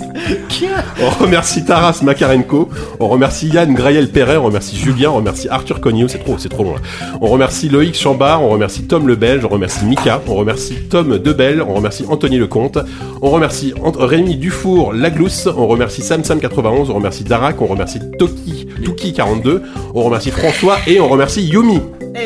On 1.02 1.10
remercie 1.24 1.66
Taras 1.66 2.00
Makarenko. 2.04 2.70
On 3.00 3.08
remercie 3.08 3.48
Yann 3.50 3.74
Graël 3.74 4.10
Perret. 4.10 4.38
On 4.38 4.44
remercie 4.46 4.78
Julien. 4.78 5.10
On 5.12 5.16
remercie 5.16 5.48
Arthur 5.50 5.82
Cognot. 5.82 6.08
C'est 6.08 6.20
trop, 6.24 6.38
c'est 6.38 6.50
trop 6.50 6.64
long 6.64 6.74
là. 6.76 6.82
On 7.22 7.28
remercie 7.28 7.70
Loïc 7.70 7.96
Chambard. 7.98 8.44
On 8.44 8.50
remercie 8.50 8.84
Tom 8.84 9.08
Le 9.08 9.16
Belge. 9.16 9.44
On 9.46 9.50
remercie 9.50 9.86
Mika. 9.86 10.22
On 10.28 10.36
remercie 10.36 10.76
Tom 10.90 11.18
Debel. 11.18 11.62
On 11.62 11.74
remercie 11.74 12.06
Anthony 12.10 12.38
Lecomte. 12.38 12.78
On 13.22 13.30
remercie 13.32 13.74
Ant- 13.84 13.92
Rémi 13.98 14.36
Dufour 14.38 14.94
Laglousse. 14.94 15.48
On 15.48 15.68
remercie 15.68 16.02
SamSam91. 16.02 16.90
On 16.92 16.94
remercie 16.96 17.24
Darak. 17.24 17.62
On 17.62 17.66
remercie 17.68 18.00
Toki, 18.18 18.68
Tuki42. 18.84 19.62
On 19.94 20.04
remercie 20.04 20.32
François. 20.32 20.78
Et 20.88 21.00
on 21.00 21.08
remercie 21.10 21.44
Yumi. 21.44 21.80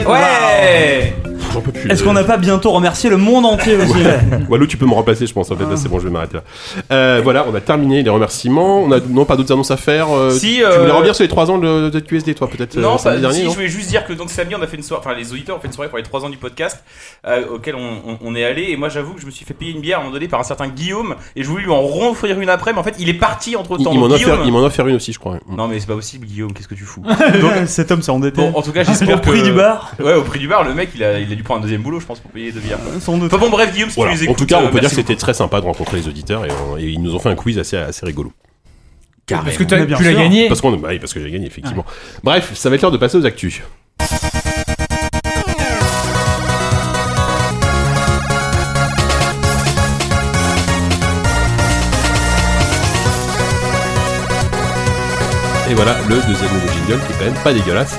Ouais 0.05 1.13
J'en 1.57 1.61
peux 1.63 1.71
plus. 1.71 1.89
Est-ce 1.91 2.03
qu'on 2.03 2.13
n'a 2.13 2.23
pas 2.23 2.37
bientôt 2.37 2.71
remercié 2.71 3.09
le 3.09 3.17
monde 3.17 3.45
entier 3.45 3.75
aussi 3.81 3.93
Walou, 4.47 4.67
tu 4.67 4.77
peux 4.77 4.85
me 4.85 4.93
remplacer, 4.93 5.25
je 5.25 5.33
pense. 5.33 5.49
En 5.51 5.55
fait, 5.55 5.63
là, 5.65 5.75
c'est 5.75 5.89
bon, 5.89 5.97
je 5.99 6.05
vais 6.05 6.11
m'arrêter 6.11 6.37
là. 6.37 6.43
Euh, 6.91 7.21
voilà, 7.23 7.45
on 7.51 7.55
a 7.55 7.61
terminé 7.61 8.03
les 8.03 8.09
remerciements. 8.09 8.81
On 8.81 8.91
a 8.91 8.99
non 8.99 9.25
pas 9.25 9.35
d'autres 9.35 9.51
annonces 9.51 9.71
à 9.71 9.77
faire. 9.77 10.07
euh, 10.15 10.29
Si, 10.31 10.57
tu 10.57 10.65
euh, 10.65 10.79
voulais 10.81 10.91
revenir 10.91 11.15
sur 11.15 11.23
les 11.23 11.29
3 11.29 11.49
ans 11.51 11.57
de, 11.57 11.89
de 11.89 11.99
QSD, 11.99 12.35
toi, 12.35 12.47
peut-être 12.47 12.77
Non, 12.77 12.95
euh, 12.95 12.97
samedi 12.97 13.21
dernier, 13.21 13.37
si, 13.39 13.43
non 13.45 13.49
je 13.51 13.55
voulais 13.55 13.67
juste 13.67 13.89
dire 13.89 14.05
que 14.05 14.13
donc 14.13 14.29
samedi 14.29 14.53
on 14.55 14.61
a 14.61 14.67
fait 14.67 14.77
une 14.77 14.83
soirée, 14.83 15.03
enfin 15.05 15.15
les 15.17 15.31
auditeurs 15.33 15.57
ont 15.57 15.59
fait 15.59 15.67
une 15.67 15.73
soirée 15.73 15.89
pour 15.89 15.97
les 15.97 16.03
3 16.03 16.25
ans 16.25 16.29
du 16.29 16.37
podcast 16.37 16.83
euh, 17.25 17.43
auquel 17.55 17.75
on, 17.75 17.79
on- 18.11 18.17
on 18.21 18.35
est 18.35 18.43
allé 18.43 18.67
et 18.69 18.77
moi 18.77 18.89
j'avoue 18.89 19.13
que 19.13 19.21
je 19.21 19.25
me 19.25 19.31
suis 19.31 19.45
fait 19.45 19.53
payer 19.53 19.71
une 19.71 19.81
bière 19.81 19.97
à 19.97 20.01
un 20.01 20.03
moment 20.03 20.13
donné 20.13 20.27
par 20.27 20.39
un 20.39 20.43
certain 20.43 20.67
Guillaume 20.67 21.15
et 21.35 21.43
je 21.43 21.47
voulais 21.47 21.63
lui 21.63 21.71
en 21.71 21.81
offrir 21.83 22.39
une 22.39 22.49
après 22.49 22.73
mais 22.73 22.79
en 22.79 22.83
fait 22.83 22.95
il 22.99 23.09
est 23.09 23.13
parti 23.13 23.55
entre 23.55 23.75
Il, 23.79 23.85
temps. 23.85 23.91
il 23.93 23.99
m'en 23.99 24.05
a 24.11 24.17
Guillaume... 24.17 24.55
a 24.55 24.59
offert 24.61 24.87
une 24.87 24.95
aussi, 24.95 25.13
je 25.13 25.19
crois. 25.19 25.37
Non 25.49 25.67
mais 25.67 25.79
c'est 25.79 25.87
pas 25.87 25.95
possible 25.95 26.25
Guillaume, 26.27 26.53
qu'est-ce 26.53 26.67
que 26.67 26.75
tu 26.75 26.83
fous 26.83 27.03
Cet 27.65 27.91
homme 27.91 28.01
s'est 28.01 28.11
endetté. 28.11 28.41
Bon 28.41 28.53
en 28.57 28.61
tout 28.61 28.71
cas 28.71 28.81
Au 28.81 28.85
j'espère 28.85 29.21
que... 29.21 29.27
prix 29.27 29.41
du 29.43 29.51
bar 29.53 29.93
Ouais 29.99 30.13
au 30.13 30.23
prix 30.23 30.39
du 30.39 30.47
bar 30.47 30.63
le 30.63 30.73
mec 30.73 30.89
il 30.95 31.03
a, 31.03 31.19
il 31.19 31.31
a 31.31 31.35
dû 31.35 31.43
prendre 31.47 31.59
un 31.61 31.63
deuxième 31.63 31.81
boulot 31.81 31.99
je 31.99 32.05
pense 32.05 32.19
pour 32.19 32.29
payer 32.31 32.51
deux 32.51 32.59
bières. 32.59 32.77
Sans 32.99 33.17
doute. 33.17 33.33
Enfin 33.33 33.43
bon 33.43 33.49
bref 33.49 33.73
Guillaume 33.73 33.89
si 33.89 33.95
Voilà. 33.95 34.11
tu 34.13 34.17
les 34.19 34.21
En 34.23 34.25
écoutes 34.31 34.37
tout 34.37 34.45
cas, 34.45 34.59
on 34.61 34.67
euh, 34.67 34.69
peut 34.69 34.79
dire 34.79 34.89
que 34.89 34.95
c'était 34.95 35.15
très 35.15 35.33
sympa 35.33 35.59
de 35.61 35.65
rencontrer 35.65 35.97
les 35.97 36.07
auditeurs 36.07 36.45
et, 36.45 36.49
on- 36.69 36.77
et 36.77 36.83
ils 36.83 37.01
nous 37.01 37.15
ont 37.15 37.19
fait 37.19 37.29
un 37.29 37.35
quiz 37.35 37.57
assez, 37.57 37.77
assez 37.77 38.05
rigolo. 38.05 38.31
Parce 39.27 39.57
que 39.57 39.63
Mais 39.63 39.67
t'as- 39.67 39.85
bien 39.85 39.97
tu 39.97 40.03
sûr. 40.03 40.13
gagné. 40.17 40.47
Parce, 40.47 40.61
qu'on, 40.61 40.71
bah 40.77 40.87
oui, 40.91 40.99
parce 40.99 41.13
que 41.13 41.21
j'ai 41.21 41.29
gagné, 41.31 41.47
effectivement. 41.47 41.85
Bref, 42.23 42.51
ça 42.53 42.69
va 42.69 42.75
être 42.75 42.81
l'heure 42.81 42.91
de 42.91 42.97
passer 42.97 43.17
aux 43.17 43.25
actus. 43.25 43.61
Et 55.69 55.73
voilà 55.73 55.95
le 56.07 56.15
deuxième 56.15 56.53
nouveau 56.53 56.67
jingle 56.69 57.01
qui 57.05 57.13
est 57.13 57.15
quand 57.19 57.25
même 57.25 57.43
pas 57.43 57.53
dégueulasse. 57.53 57.97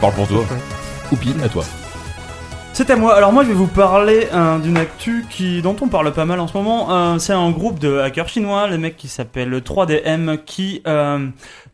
Parle 0.00 0.14
pour 0.14 0.26
toi. 0.28 0.44
Oupi, 1.12 1.32
à 1.44 1.48
toi. 1.48 1.64
C'est 2.78 2.90
à 2.90 2.96
moi. 2.96 3.16
Alors 3.16 3.32
moi 3.32 3.42
je 3.42 3.48
vais 3.48 3.54
vous 3.54 3.66
parler 3.66 4.28
euh, 4.32 4.60
d'une 4.60 4.76
actu 4.76 5.26
qui 5.28 5.62
dont 5.62 5.74
on 5.82 5.88
parle 5.88 6.12
pas 6.12 6.24
mal 6.24 6.38
en 6.38 6.46
ce 6.46 6.56
moment. 6.56 6.92
Euh, 6.92 7.18
c'est 7.18 7.32
un 7.32 7.50
groupe 7.50 7.80
de 7.80 7.98
hackers 7.98 8.28
chinois, 8.28 8.68
les 8.68 8.78
mecs 8.78 8.96
qui 8.96 9.08
s'appellent 9.08 9.52
3DM, 9.58 10.44
qui 10.44 10.80
euh, 10.86 11.26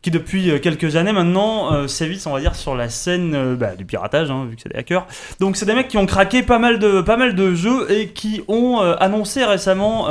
qui 0.05 0.11
depuis 0.11 0.51
euh, 0.51 0.59
quelques 0.59 0.97
années 0.97 1.13
maintenant 1.13 1.73
euh, 1.73 1.87
sévissent, 1.87 2.27
on 2.27 2.31
va 2.31 2.39
dire, 2.39 2.53
sur 2.53 2.75
la 2.75 2.89
scène 2.89 3.33
euh, 3.33 3.55
bah, 3.55 3.75
du 3.75 3.85
piratage, 3.85 4.29
hein, 4.29 4.45
vu 4.47 4.55
que 4.55 4.61
c'est 4.61 4.71
des 4.71 4.77
hackers. 4.77 5.07
Donc 5.39 5.57
c'est 5.57 5.65
des 5.65 5.73
mecs 5.73 5.87
qui 5.87 5.97
ont 5.97 6.05
craqué 6.05 6.43
pas 6.43 6.59
mal 6.59 6.77
de 6.77 7.01
pas 7.01 7.17
mal 7.17 7.33
de 7.33 7.55
jeux 7.55 7.91
et 7.91 8.09
qui 8.09 8.43
ont 8.47 8.83
euh, 8.83 8.93
annoncé 8.99 9.43
récemment, 9.43 10.07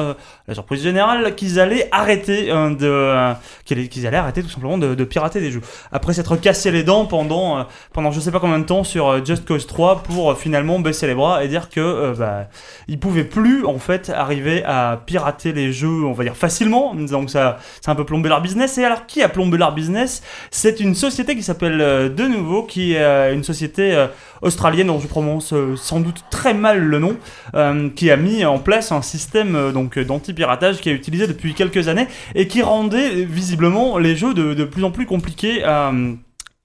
la 0.48 0.54
surprise 0.54 0.82
générale, 0.82 1.36
qu'ils 1.36 1.60
allaient 1.60 1.88
arrêter 1.92 2.50
euh, 2.50 2.74
de 2.74 3.34
qu'ils 3.64 3.88
qu'ils 3.88 4.04
allaient 4.08 4.16
arrêter 4.16 4.42
tout 4.42 4.48
simplement 4.48 4.78
de, 4.78 5.04
pirater 5.04 5.40
des 5.40 5.52
jeux. 5.52 5.60
Après 5.92 6.12
s'être 6.12 6.34
cassé 6.36 6.72
les 6.72 6.82
dents 6.82 7.06
pendant 7.06 7.64
pendant 7.92 8.10
je 8.10 8.18
sais 8.18 8.32
pas 8.32 8.40
combien 8.40 8.58
de 8.58 8.64
temps 8.64 8.82
sur 8.82 9.24
Just 9.24 9.46
Cause 9.46 9.68
3 9.68 10.02
pour 10.02 10.36
finalement 10.36 10.80
baisser 10.80 11.06
les 11.06 11.14
bras 11.14 11.44
et 11.44 11.48
dire 11.48 11.68
que 11.68 12.14
bah, 12.18 12.48
ils 12.88 12.98
pouvaient 12.98 13.22
plus 13.22 13.64
en 13.64 13.78
fait 13.78 14.10
arriver 14.10 14.64
à 14.64 15.00
pirater 15.06 15.52
les 15.52 15.72
jeux 15.72 16.04
on 16.04 16.14
va 16.14 16.24
dire 16.24 16.36
facilement 16.36 16.96
donc 16.96 17.30
ça 17.30 17.58
ça 17.80 17.92
a 17.92 17.94
un 17.94 17.96
peu 17.96 18.04
plombé 18.04 18.28
leur 18.28 18.40
business 18.40 18.76
et 18.78 18.84
alors 18.84 19.06
qui 19.06 19.22
a 19.22 19.28
plombé 19.28 19.56
leur 19.56 19.72
business 19.72 19.83
c'est 20.50 20.80
une 20.80 20.94
société 20.94 21.36
qui 21.36 21.42
s'appelle 21.42 21.80
euh, 21.80 22.08
De 22.08 22.24
Nouveau 22.24 22.62
qui 22.62 22.94
est 22.94 23.02
euh, 23.02 23.34
une 23.34 23.44
société 23.44 23.94
euh, 23.94 24.06
australienne 24.42 24.88
dont 24.88 25.00
je 25.00 25.06
prononce 25.06 25.54
sans 25.76 26.00
doute 26.00 26.24
très 26.30 26.54
mal 26.54 26.78
le 26.78 26.98
nom 26.98 27.16
qui 27.96 28.10
a 28.10 28.16
mis 28.16 28.44
en 28.44 28.58
place 28.58 28.92
un 28.92 29.00
système 29.00 29.72
donc 29.72 29.98
d'anti-piratage 29.98 30.80
qui 30.80 30.90
est 30.90 30.92
utilisé 30.92 31.26
depuis 31.26 31.54
quelques 31.54 31.88
années 31.88 32.08
et 32.34 32.46
qui 32.46 32.60
rendait 32.60 33.24
visiblement 33.24 33.96
les 33.96 34.16
jeux 34.16 34.34
de, 34.34 34.64
plus 34.64 34.84
en 34.84 34.90
plus 34.90 35.06
compliqués 35.06 35.62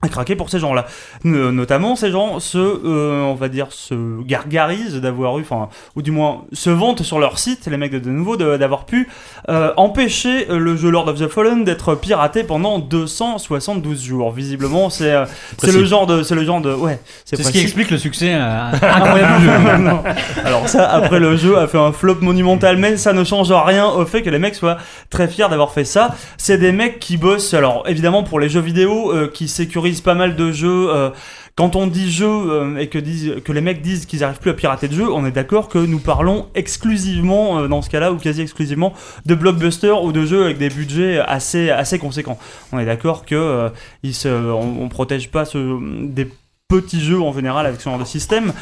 à 0.02 0.08
craquer 0.08 0.38
pour 0.38 0.50
ces 0.50 0.60
gens-là. 0.60 0.86
No- 1.26 1.52
Notamment, 1.52 1.98
ces 1.98 2.10
gens 2.10 2.40
se, 2.40 2.58
euh, 2.58 3.22
on 3.24 3.34
va 3.36 3.50
dire, 3.50 3.68
se 3.72 4.24
gargarisent 4.24 4.96
d'avoir 4.96 5.38
eu, 5.40 5.42
enfin, 5.42 5.68
ou 5.98 6.02
du 6.02 6.12
moins 6.12 6.44
se 6.54 6.70
vantent 6.70 7.04
sur 7.04 7.20
leur 7.20 7.38
site, 7.38 7.68
les 7.70 7.76
mecs 7.76 7.92
de, 7.92 8.00
de 8.00 8.10
nouveau, 8.10 8.38
d'avoir 8.38 8.86
pu 8.86 9.10
euh, 9.50 9.74
empêcher 9.76 10.50
euh, 10.50 10.58
le 10.58 10.78
jeu 10.78 10.90
Lord 10.90 11.10
of 11.10 11.20
the 11.20 11.28
Fallen 11.28 11.66
d'être 11.66 11.96
piraté 11.96 12.46
pendant 12.46 12.80
272 12.80 14.02
jours. 14.02 14.32
Visiblement, 14.32 14.90
c'est 14.90 15.12
euh, 15.12 15.26
le 15.64 15.84
genre 15.84 16.08
de, 16.08 16.24
c'est 16.24 16.36
le 16.36 16.46
genre 16.46 16.62
de, 16.62 16.74
ouais, 16.74 17.02
C'est 17.26 17.36
ce 17.44 17.52
qui 17.52 17.60
explique 17.60 17.92
le 17.92 17.98
succès 17.98 18.32
incroyable 18.82 19.40
du 19.42 19.46
jeu. 19.48 19.78
Non. 19.80 20.02
Alors 20.46 20.70
ça, 20.70 20.90
après 20.90 21.20
le 21.20 21.36
jeu 21.36 21.58
a 21.58 21.68
fait 21.68 21.78
un 21.78 21.92
flop 21.92 22.20
monumental, 22.22 22.78
mais 22.78 22.96
ça 22.96 23.12
ne 23.12 23.26
change 23.26 23.52
rien 23.52 23.88
au 23.90 24.06
fait 24.06 24.22
que 24.22 24.30
les 24.30 24.40
mecs 24.40 24.56
soient 24.56 24.78
très 25.10 25.28
fiers 25.28 25.50
d'avoir 25.50 25.74
fait 25.74 25.84
ça. 25.84 26.16
C'est 26.38 26.58
des 26.58 26.72
mecs 26.72 27.00
qui 27.00 27.18
bossent, 27.18 27.54
alors 27.54 27.84
évidemment 27.86 28.24
pour 28.24 28.40
les 28.40 28.48
jeux 28.48 28.62
vidéo, 28.62 29.12
qui 29.34 29.50
sécurisent 29.50 29.89
pas 30.04 30.16
mal 30.16 30.36
de 30.36 30.52
jeux. 30.52 30.90
euh, 30.90 31.10
quand 31.56 31.76
on 31.76 31.88
dit 31.88 32.10
jeu 32.10 32.26
euh, 32.26 32.78
et 32.78 32.88
que, 32.88 32.98
disent, 32.98 33.36
que 33.44 33.52
les 33.52 33.60
mecs 33.60 33.82
disent 33.82 34.06
qu'ils 34.06 34.22
n'arrivent 34.22 34.40
plus 34.40 34.52
à 34.52 34.54
pirater 34.54 34.88
de 34.88 34.94
jeux, 34.94 35.12
on 35.12 35.26
est 35.26 35.32
d'accord 35.32 35.68
que 35.68 35.78
nous 35.78 36.00
parlons 36.00 36.48
exclusivement, 36.56 37.60
euh, 37.60 37.68
dans 37.68 37.82
ce 37.82 37.90
cas-là, 37.90 38.14
ou 38.14 38.18
quasi 38.18 38.42
exclusivement, 38.42 38.94
de 39.26 39.36
blockbusters 39.36 40.02
ou 40.02 40.14
de 40.14 40.26
jeux 40.26 40.46
avec 40.46 40.58
des 40.58 40.70
budgets 40.70 41.20
assez, 41.20 41.70
assez 41.70 42.00
conséquents. 42.00 42.40
On 42.72 42.80
est 42.80 42.86
d'accord 42.86 43.26
que 43.26 43.70
ils 44.04 44.14
se, 44.14 44.30
on, 44.30 44.84
on 44.84 44.88
protège 44.88 45.32
pas 45.32 45.44
ce, 45.44 45.80
des 46.06 46.30
petits 46.70 47.02
jeux 47.02 47.20
en 47.20 47.34
général 47.34 47.66
avec 47.66 47.82
ce 47.82 47.90
genre 47.90 48.00
de 48.00 48.06
système. 48.06 48.54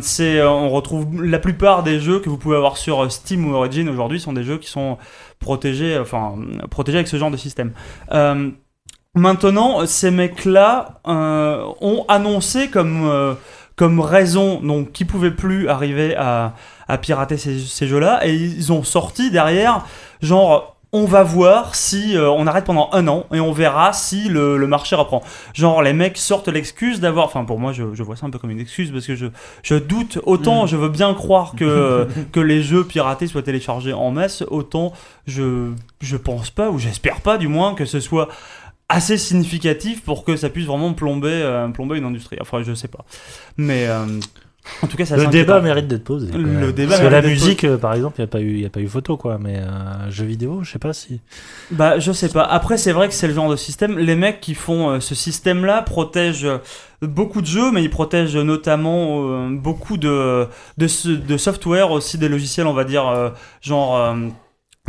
C'est, 0.00 0.42
on 0.42 0.70
retrouve 0.70 1.22
la 1.22 1.38
plupart 1.38 1.82
des 1.82 2.00
jeux 2.00 2.20
que 2.20 2.30
vous 2.30 2.38
pouvez 2.38 2.56
avoir 2.56 2.76
sur 2.78 3.10
Steam 3.12 3.46
ou 3.46 3.54
Origin 3.54 3.88
aujourd'hui 3.88 4.20
sont 4.20 4.32
des 4.32 4.44
jeux 4.44 4.58
qui 4.58 4.70
sont 4.70 4.96
protégés, 5.38 5.98
enfin 5.98 6.36
protégés 6.70 6.98
avec 6.98 7.08
ce 7.08 7.18
genre 7.18 7.32
de 7.32 7.36
système. 7.36 7.72
Maintenant, 9.14 9.86
ces 9.86 10.10
mecs-là 10.10 11.00
euh, 11.06 11.64
ont 11.80 12.04
annoncé 12.08 12.68
comme 12.68 13.04
euh, 13.04 13.34
comme 13.76 14.00
raison 14.00 14.60
donc 14.60 14.92
qu'ils 14.92 15.06
pouvaient 15.06 15.30
plus 15.30 15.68
arriver 15.68 16.14
à, 16.16 16.54
à 16.88 16.98
pirater 16.98 17.36
ces, 17.36 17.58
ces 17.58 17.86
jeux-là 17.86 18.26
et 18.26 18.34
ils 18.34 18.72
ont 18.72 18.82
sorti 18.82 19.30
derrière 19.30 19.86
genre 20.20 20.72
on 20.94 21.06
va 21.06 21.22
voir 21.22 21.74
si 21.74 22.18
euh, 22.18 22.30
on 22.30 22.46
arrête 22.46 22.66
pendant 22.66 22.90
un 22.92 23.08
an 23.08 23.24
et 23.32 23.40
on 23.40 23.50
verra 23.50 23.94
si 23.94 24.28
le, 24.28 24.58
le 24.58 24.66
marché 24.66 24.94
reprend. 24.94 25.22
Genre 25.54 25.80
les 25.80 25.94
mecs 25.94 26.18
sortent 26.18 26.48
l'excuse 26.48 27.00
d'avoir, 27.00 27.24
enfin 27.24 27.44
pour 27.46 27.58
moi 27.58 27.72
je, 27.72 27.94
je 27.94 28.02
vois 28.02 28.14
ça 28.14 28.26
un 28.26 28.30
peu 28.30 28.38
comme 28.38 28.50
une 28.50 28.60
excuse 28.60 28.90
parce 28.92 29.06
que 29.06 29.14
je, 29.14 29.26
je 29.62 29.74
doute 29.74 30.18
autant, 30.24 30.66
je 30.66 30.76
veux 30.76 30.90
bien 30.90 31.14
croire 31.14 31.54
que, 31.56 32.06
que 32.32 32.40
les 32.40 32.62
jeux 32.62 32.84
piratés 32.84 33.26
soient 33.26 33.42
téléchargés 33.42 33.94
en 33.94 34.10
masse, 34.10 34.44
autant 34.48 34.92
je, 35.26 35.70
je 36.02 36.16
pense 36.18 36.50
pas 36.50 36.68
ou 36.68 36.78
j'espère 36.78 37.22
pas 37.22 37.38
du 37.38 37.48
moins 37.48 37.74
que 37.74 37.86
ce 37.86 37.98
soit 37.98 38.28
assez 38.92 39.18
significatif 39.18 40.02
pour 40.02 40.24
que 40.24 40.36
ça 40.36 40.48
puisse 40.48 40.66
vraiment 40.66 40.92
plomber, 40.94 41.30
euh, 41.32 41.68
plomber 41.68 41.98
une 41.98 42.04
industrie. 42.04 42.36
Enfin 42.40 42.62
je 42.62 42.74
sais 42.74 42.88
pas. 42.88 43.04
Mais 43.56 43.86
euh, 43.88 44.04
en 44.82 44.86
tout 44.86 44.96
cas 44.96 45.04
ça 45.04 45.16
Le 45.16 45.26
débat 45.26 45.60
mérite 45.60 45.88
d'être 45.88 46.04
posé. 46.04 46.28
quand 46.30 46.38
Le 46.38 46.72
débat 46.72 46.90
Parce 46.90 47.02
que 47.02 47.06
la 47.08 47.22
musique, 47.22 47.64
euh, 47.64 47.78
par 47.78 47.94
exemple, 47.94 48.16
il 48.18 48.20
n'y 48.20 48.24
a, 48.24 48.28
pas 48.28 48.40
eu- 48.40 48.58
y 48.58 48.64
a 48.64 48.70
pas 48.70 48.78
eu 48.80 48.86
photo, 48.88 49.16
quoi. 49.16 49.38
Mais 49.40 49.56
euh, 49.58 50.10
jeux 50.10 50.24
vidéo, 50.24 50.60
je 50.62 50.70
sais 50.70 50.78
pas 50.78 50.92
si. 50.92 51.20
Bah, 51.72 51.98
je 51.98 52.12
sais 52.12 52.28
pas. 52.28 52.42
Après, 52.44 52.76
c'est 52.78 52.92
vrai 52.92 53.08
que 53.08 53.14
c'est 53.14 53.26
le 53.26 53.34
genre 53.34 53.50
de 53.50 53.56
système. 53.56 53.98
Les 53.98 54.14
mecs 54.14 54.40
qui 54.40 54.54
font 54.54 54.90
euh, 54.90 55.00
ce 55.00 55.14
système-là 55.16 55.82
protègent 55.82 56.46
beaucoup 57.00 57.40
de 57.40 57.46
jeux, 57.46 57.72
mais 57.72 57.82
ils 57.82 57.90
protègent 57.90 58.36
notamment 58.36 59.48
beaucoup 59.50 59.96
de, 59.96 60.46
de, 60.78 60.86
de 61.16 61.36
software, 61.36 61.90
aussi 61.90 62.16
des 62.18 62.28
logiciels, 62.28 62.68
on 62.68 62.72
va 62.74 62.84
dire, 62.84 63.32
genre. 63.60 64.14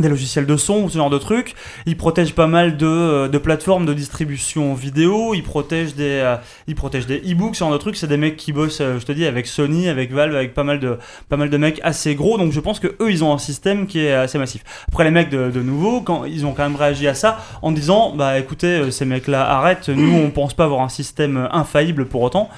Des 0.00 0.08
logiciels 0.08 0.44
de 0.44 0.56
son 0.56 0.82
ou 0.82 0.90
ce 0.90 0.98
genre 0.98 1.08
de 1.08 1.18
trucs. 1.18 1.54
Ils 1.86 1.96
protègent 1.96 2.34
pas 2.34 2.48
mal 2.48 2.76
de, 2.76 2.84
euh, 2.84 3.38
plateformes 3.38 3.86
de 3.86 3.94
distribution 3.94 4.74
vidéo. 4.74 5.34
Ils 5.34 5.44
protègent 5.44 5.94
des, 5.94 6.20
euh, 6.20 6.34
ils 6.66 6.74
protègent 6.74 7.06
des 7.06 7.18
e-books, 7.18 7.54
ce 7.54 7.60
genre 7.60 7.70
de 7.70 7.78
trucs. 7.78 7.94
C'est 7.96 8.08
des 8.08 8.16
mecs 8.16 8.36
qui 8.36 8.52
bossent, 8.52 8.80
euh, 8.80 8.98
je 8.98 9.06
te 9.06 9.12
dis, 9.12 9.24
avec 9.24 9.46
Sony, 9.46 9.88
avec 9.88 10.10
Valve, 10.10 10.34
avec 10.34 10.52
pas 10.52 10.64
mal 10.64 10.80
de, 10.80 10.98
pas 11.28 11.36
mal 11.36 11.48
de 11.48 11.56
mecs 11.58 11.78
assez 11.84 12.16
gros. 12.16 12.38
Donc 12.38 12.50
je 12.50 12.58
pense 12.58 12.80
que 12.80 12.88
eux, 13.00 13.12
ils 13.12 13.22
ont 13.22 13.32
un 13.32 13.38
système 13.38 13.86
qui 13.86 14.00
est 14.00 14.12
assez 14.12 14.36
massif. 14.36 14.64
Après, 14.88 15.04
les 15.04 15.12
mecs 15.12 15.30
de, 15.30 15.62
nouveau, 15.62 16.00
quand 16.00 16.24
ils 16.24 16.44
ont 16.44 16.54
quand 16.54 16.64
même 16.64 16.74
réagi 16.74 17.06
à 17.06 17.14
ça 17.14 17.38
en 17.62 17.70
disant, 17.70 18.16
bah 18.16 18.40
écoutez, 18.40 18.90
ces 18.90 19.04
mecs-là 19.04 19.48
arrêtent. 19.48 19.90
Nous, 19.90 20.12
on 20.12 20.30
pense 20.30 20.54
pas 20.54 20.64
avoir 20.64 20.80
un 20.80 20.88
système 20.88 21.48
infaillible 21.52 22.06
pour 22.06 22.22
autant. 22.22 22.48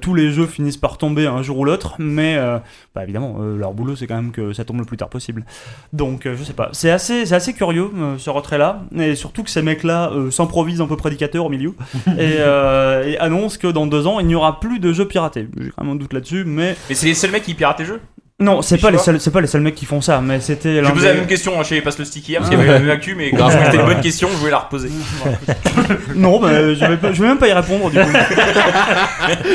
Tous 0.00 0.14
les 0.14 0.32
jeux 0.32 0.46
finissent 0.46 0.78
par 0.78 0.96
tomber 0.96 1.26
un 1.26 1.42
jour 1.42 1.58
ou 1.58 1.64
l'autre, 1.64 1.96
mais 1.98 2.38
bah 2.94 3.02
évidemment, 3.04 3.38
leur 3.38 3.74
boulot, 3.74 3.94
c'est 3.94 4.06
quand 4.06 4.16
même 4.16 4.32
que 4.32 4.52
ça 4.52 4.64
tombe 4.64 4.78
le 4.78 4.86
plus 4.86 4.96
tard 4.96 5.10
possible. 5.10 5.44
Donc, 5.92 6.22
je 6.24 6.42
sais 6.42 6.54
pas. 6.54 6.70
C'est 6.78 6.92
assez, 6.92 7.26
c'est 7.26 7.34
assez 7.34 7.54
curieux 7.54 7.90
euh, 7.98 8.14
ce 8.18 8.30
retrait-là, 8.30 8.82
et 8.96 9.16
surtout 9.16 9.42
que 9.42 9.50
ces 9.50 9.62
mecs-là 9.62 10.12
euh, 10.12 10.30
s'improvisent 10.30 10.80
un 10.80 10.86
peu 10.86 10.96
prédicateurs 10.96 11.44
au 11.44 11.48
milieu 11.48 11.74
et, 12.06 12.36
euh, 12.38 13.04
et 13.04 13.18
annoncent 13.18 13.58
que 13.60 13.66
dans 13.66 13.88
deux 13.88 14.06
ans, 14.06 14.20
il 14.20 14.28
n'y 14.28 14.36
aura 14.36 14.60
plus 14.60 14.78
de 14.78 14.92
jeux 14.92 15.08
piratés. 15.08 15.48
J'ai 15.60 15.70
quand 15.76 15.82
même 15.82 15.94
un 15.94 15.96
doute 15.96 16.12
là-dessus, 16.12 16.44
mais 16.46 16.76
Mais 16.88 16.94
c'est 16.94 17.06
les 17.06 17.14
seuls 17.14 17.32
mecs 17.32 17.42
qui 17.42 17.54
piratent 17.54 17.80
les 17.80 17.84
jeux? 17.84 18.00
Non, 18.38 18.62
c'est 18.62 18.78
pas 18.78 18.92
les 18.92 18.98
seuls, 18.98 19.20
c'est 19.20 19.32
pas 19.32 19.40
les 19.40 19.48
seuls 19.48 19.60
mecs 19.62 19.74
qui 19.74 19.86
font 19.86 20.00
ça, 20.00 20.20
mais 20.20 20.38
c'était. 20.38 20.84
Je 20.84 20.88
posais 20.92 21.06
la 21.08 21.12
des- 21.14 21.18
même 21.18 21.26
question 21.28 21.58
hein, 21.60 21.64
chez 21.64 21.80
Passe 21.80 21.98
le 21.98 22.04
Stick 22.04 22.28
hier, 22.28 22.38
parce 22.38 22.48
qu'il 22.48 22.56
y 22.56 22.62
avait 22.62 22.72
la 22.74 22.78
même 22.78 22.90
actu, 22.90 23.16
mais 23.16 23.32
trouvais 23.32 23.42
que 23.58 23.64
c'était 23.64 23.76
une 23.78 23.86
bonne 23.86 24.00
question, 24.00 24.28
je 24.30 24.36
voulais 24.36 24.52
la 24.52 24.58
reposer. 24.58 24.90
Non, 26.14 26.38
bah, 26.38 26.74
je, 26.74 26.84
vais 26.84 26.96
pas- 26.96 27.12
je 27.12 27.20
vais 27.20 27.26
même 27.28 27.38
pas 27.38 27.48
y 27.48 27.52
répondre 27.52 27.90
du 27.90 27.98
coup. 27.98 28.06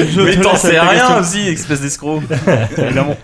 Je 0.09 0.21
mais 0.21 0.35
te 0.35 0.41
t'en 0.41 0.57
sais 0.57 0.77
rien 0.77 0.89
question. 0.99 1.19
aussi, 1.19 1.47
espèce 1.47 1.79
d'escroc. 1.79 2.23
Évidemment. 2.77 3.15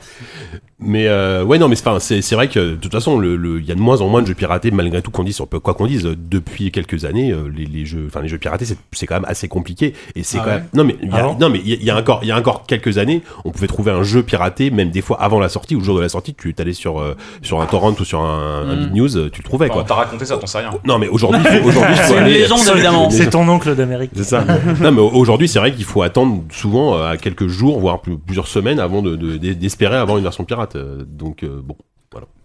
Mais 0.81 1.07
euh, 1.07 1.43
ouais, 1.43 1.57
non, 1.59 1.67
mais 1.67 1.75
c'est- 1.75 1.87
enfin, 1.87 1.99
c'est 1.99 2.21
c'est 2.21 2.35
vrai 2.35 2.47
que 2.47 2.59
de 2.71 2.75
toute 2.75 2.91
façon, 2.93 3.19
le- 3.19 3.35
le- 3.35 3.59
il 3.59 3.65
y 3.65 3.71
a 3.71 3.75
de 3.75 3.81
moins 3.81 3.99
en 4.01 4.07
moins 4.07 4.21
de 4.21 4.27
jeux 4.27 4.33
piratés, 4.33 4.71
malgré 4.71 5.01
tout 5.01 5.11
qu'on 5.11 5.23
dise, 5.23 5.35
sur 5.35 5.47
quoi 5.49 5.73
qu'on 5.73 5.87
dise, 5.87 6.05
euh, 6.05 6.15
depuis 6.17 6.71
quelques 6.71 7.03
années, 7.03 7.31
euh, 7.31 7.49
les, 7.53 7.65
les 7.65 7.85
jeux, 7.85 8.05
enfin 8.07 8.21
les 8.21 8.29
jeux 8.29 8.37
piratés, 8.37 8.63
c'est- 8.65 8.77
c'est 8.93 9.05
quand 9.05 9.15
même 9.15 9.25
assez 9.27 9.49
compliqué. 9.49 9.93
Et 10.15 10.23
c'est 10.23 10.37
Ah 10.37 10.41
quand 10.41 10.49
ouais 10.51 10.55
même. 10.55 10.65
Non, 10.73 10.83
mais 10.85 10.95
il 11.01 11.09
y 11.09 11.11
a, 11.11 11.27
Ah 11.29 11.35
non, 11.39 11.49
mais 11.49 11.59
il 11.63 11.69
y 11.69 11.73
a- 11.73 11.77
il 11.79 11.83
y 11.85 11.89
a 11.91 11.97
encore, 11.97 12.19
il 12.23 12.29
y 12.29 12.31
a 12.31 12.37
encore 12.37 12.63
quelques 12.65 12.97
années, 12.97 13.21
on 13.43 13.51
pouvait 13.51 13.67
trouver 13.67 13.91
un 13.91 14.03
jeu 14.03 14.23
piraté, 14.23 14.71
même 14.71 14.89
des 14.89 15.01
fois 15.01 15.21
avant 15.21 15.39
la 15.41 15.49
sortie 15.49 15.75
ou 15.75 15.79
le 15.79 15.83
jour 15.85 15.97
de 15.97 16.01
la 16.01 16.07
sortie, 16.09 16.33
tu 16.33 16.55
allais 16.57 16.71
sur 16.73 16.99
euh, 17.01 17.15
sur 17.41 17.59
un 17.61 17.65
torrent 17.65 17.91
ou 17.99 18.05
sur 18.05 18.21
un, 18.21 18.63
un 18.69 18.75
big 18.77 18.93
news, 18.95 19.17
euh, 19.17 19.29
tu 19.29 19.41
le 19.41 19.45
trouvais 19.45 19.65
Enfin, 19.65 19.73
quoi. 19.73 19.81
on 19.83 19.85
t'a 19.85 19.95
raconté 19.95 20.23
ça, 20.25 20.37
t'en 20.37 20.47
sais 20.47 20.59
rien. 20.59 20.69
Non, 20.85 20.97
mais 20.97 21.09
aujourd'hui, 21.09 21.41
il 21.43 21.59
faut- 21.59 21.67
aujourd'hui, 21.67 21.95
il 21.97 22.03
C'est 22.05 22.13
une 22.13 22.19
aller- 22.19 22.33
légende, 22.39 22.59
évidemment. 22.73 23.09
C'est 23.09 23.29
ton 23.29 23.47
oncle 23.49 23.75
d'Amérique. 23.75 24.11
C'est 24.15 24.23
ça. 24.23 24.45
non, 24.81 24.91
mais 24.93 25.01
aujourd'hui, 25.01 25.49
c'est 25.49 25.59
vrai 25.59 25.73
qu'il 25.73 25.83
faut 25.83 26.03
attendre 26.03 26.43
souvent 26.51 26.95
euh, 26.97 27.11
à 27.11 27.17
quelques 27.17 27.47
jours, 27.47 27.79
voire 27.81 27.99
plus- 27.99 28.17
plusieurs 28.17 28.47
semaines 28.47 28.79
avant 28.79 29.01
de- 29.01 29.17
de- 29.17 29.35
d'espérer 29.53 29.97
avoir 29.97 30.17
une 30.17 30.23
version 30.23 30.45
pirate. 30.45 30.68
Euh, 30.75 31.03
Donc 31.05 31.43
euh, 31.43 31.61
bon. 31.61 31.75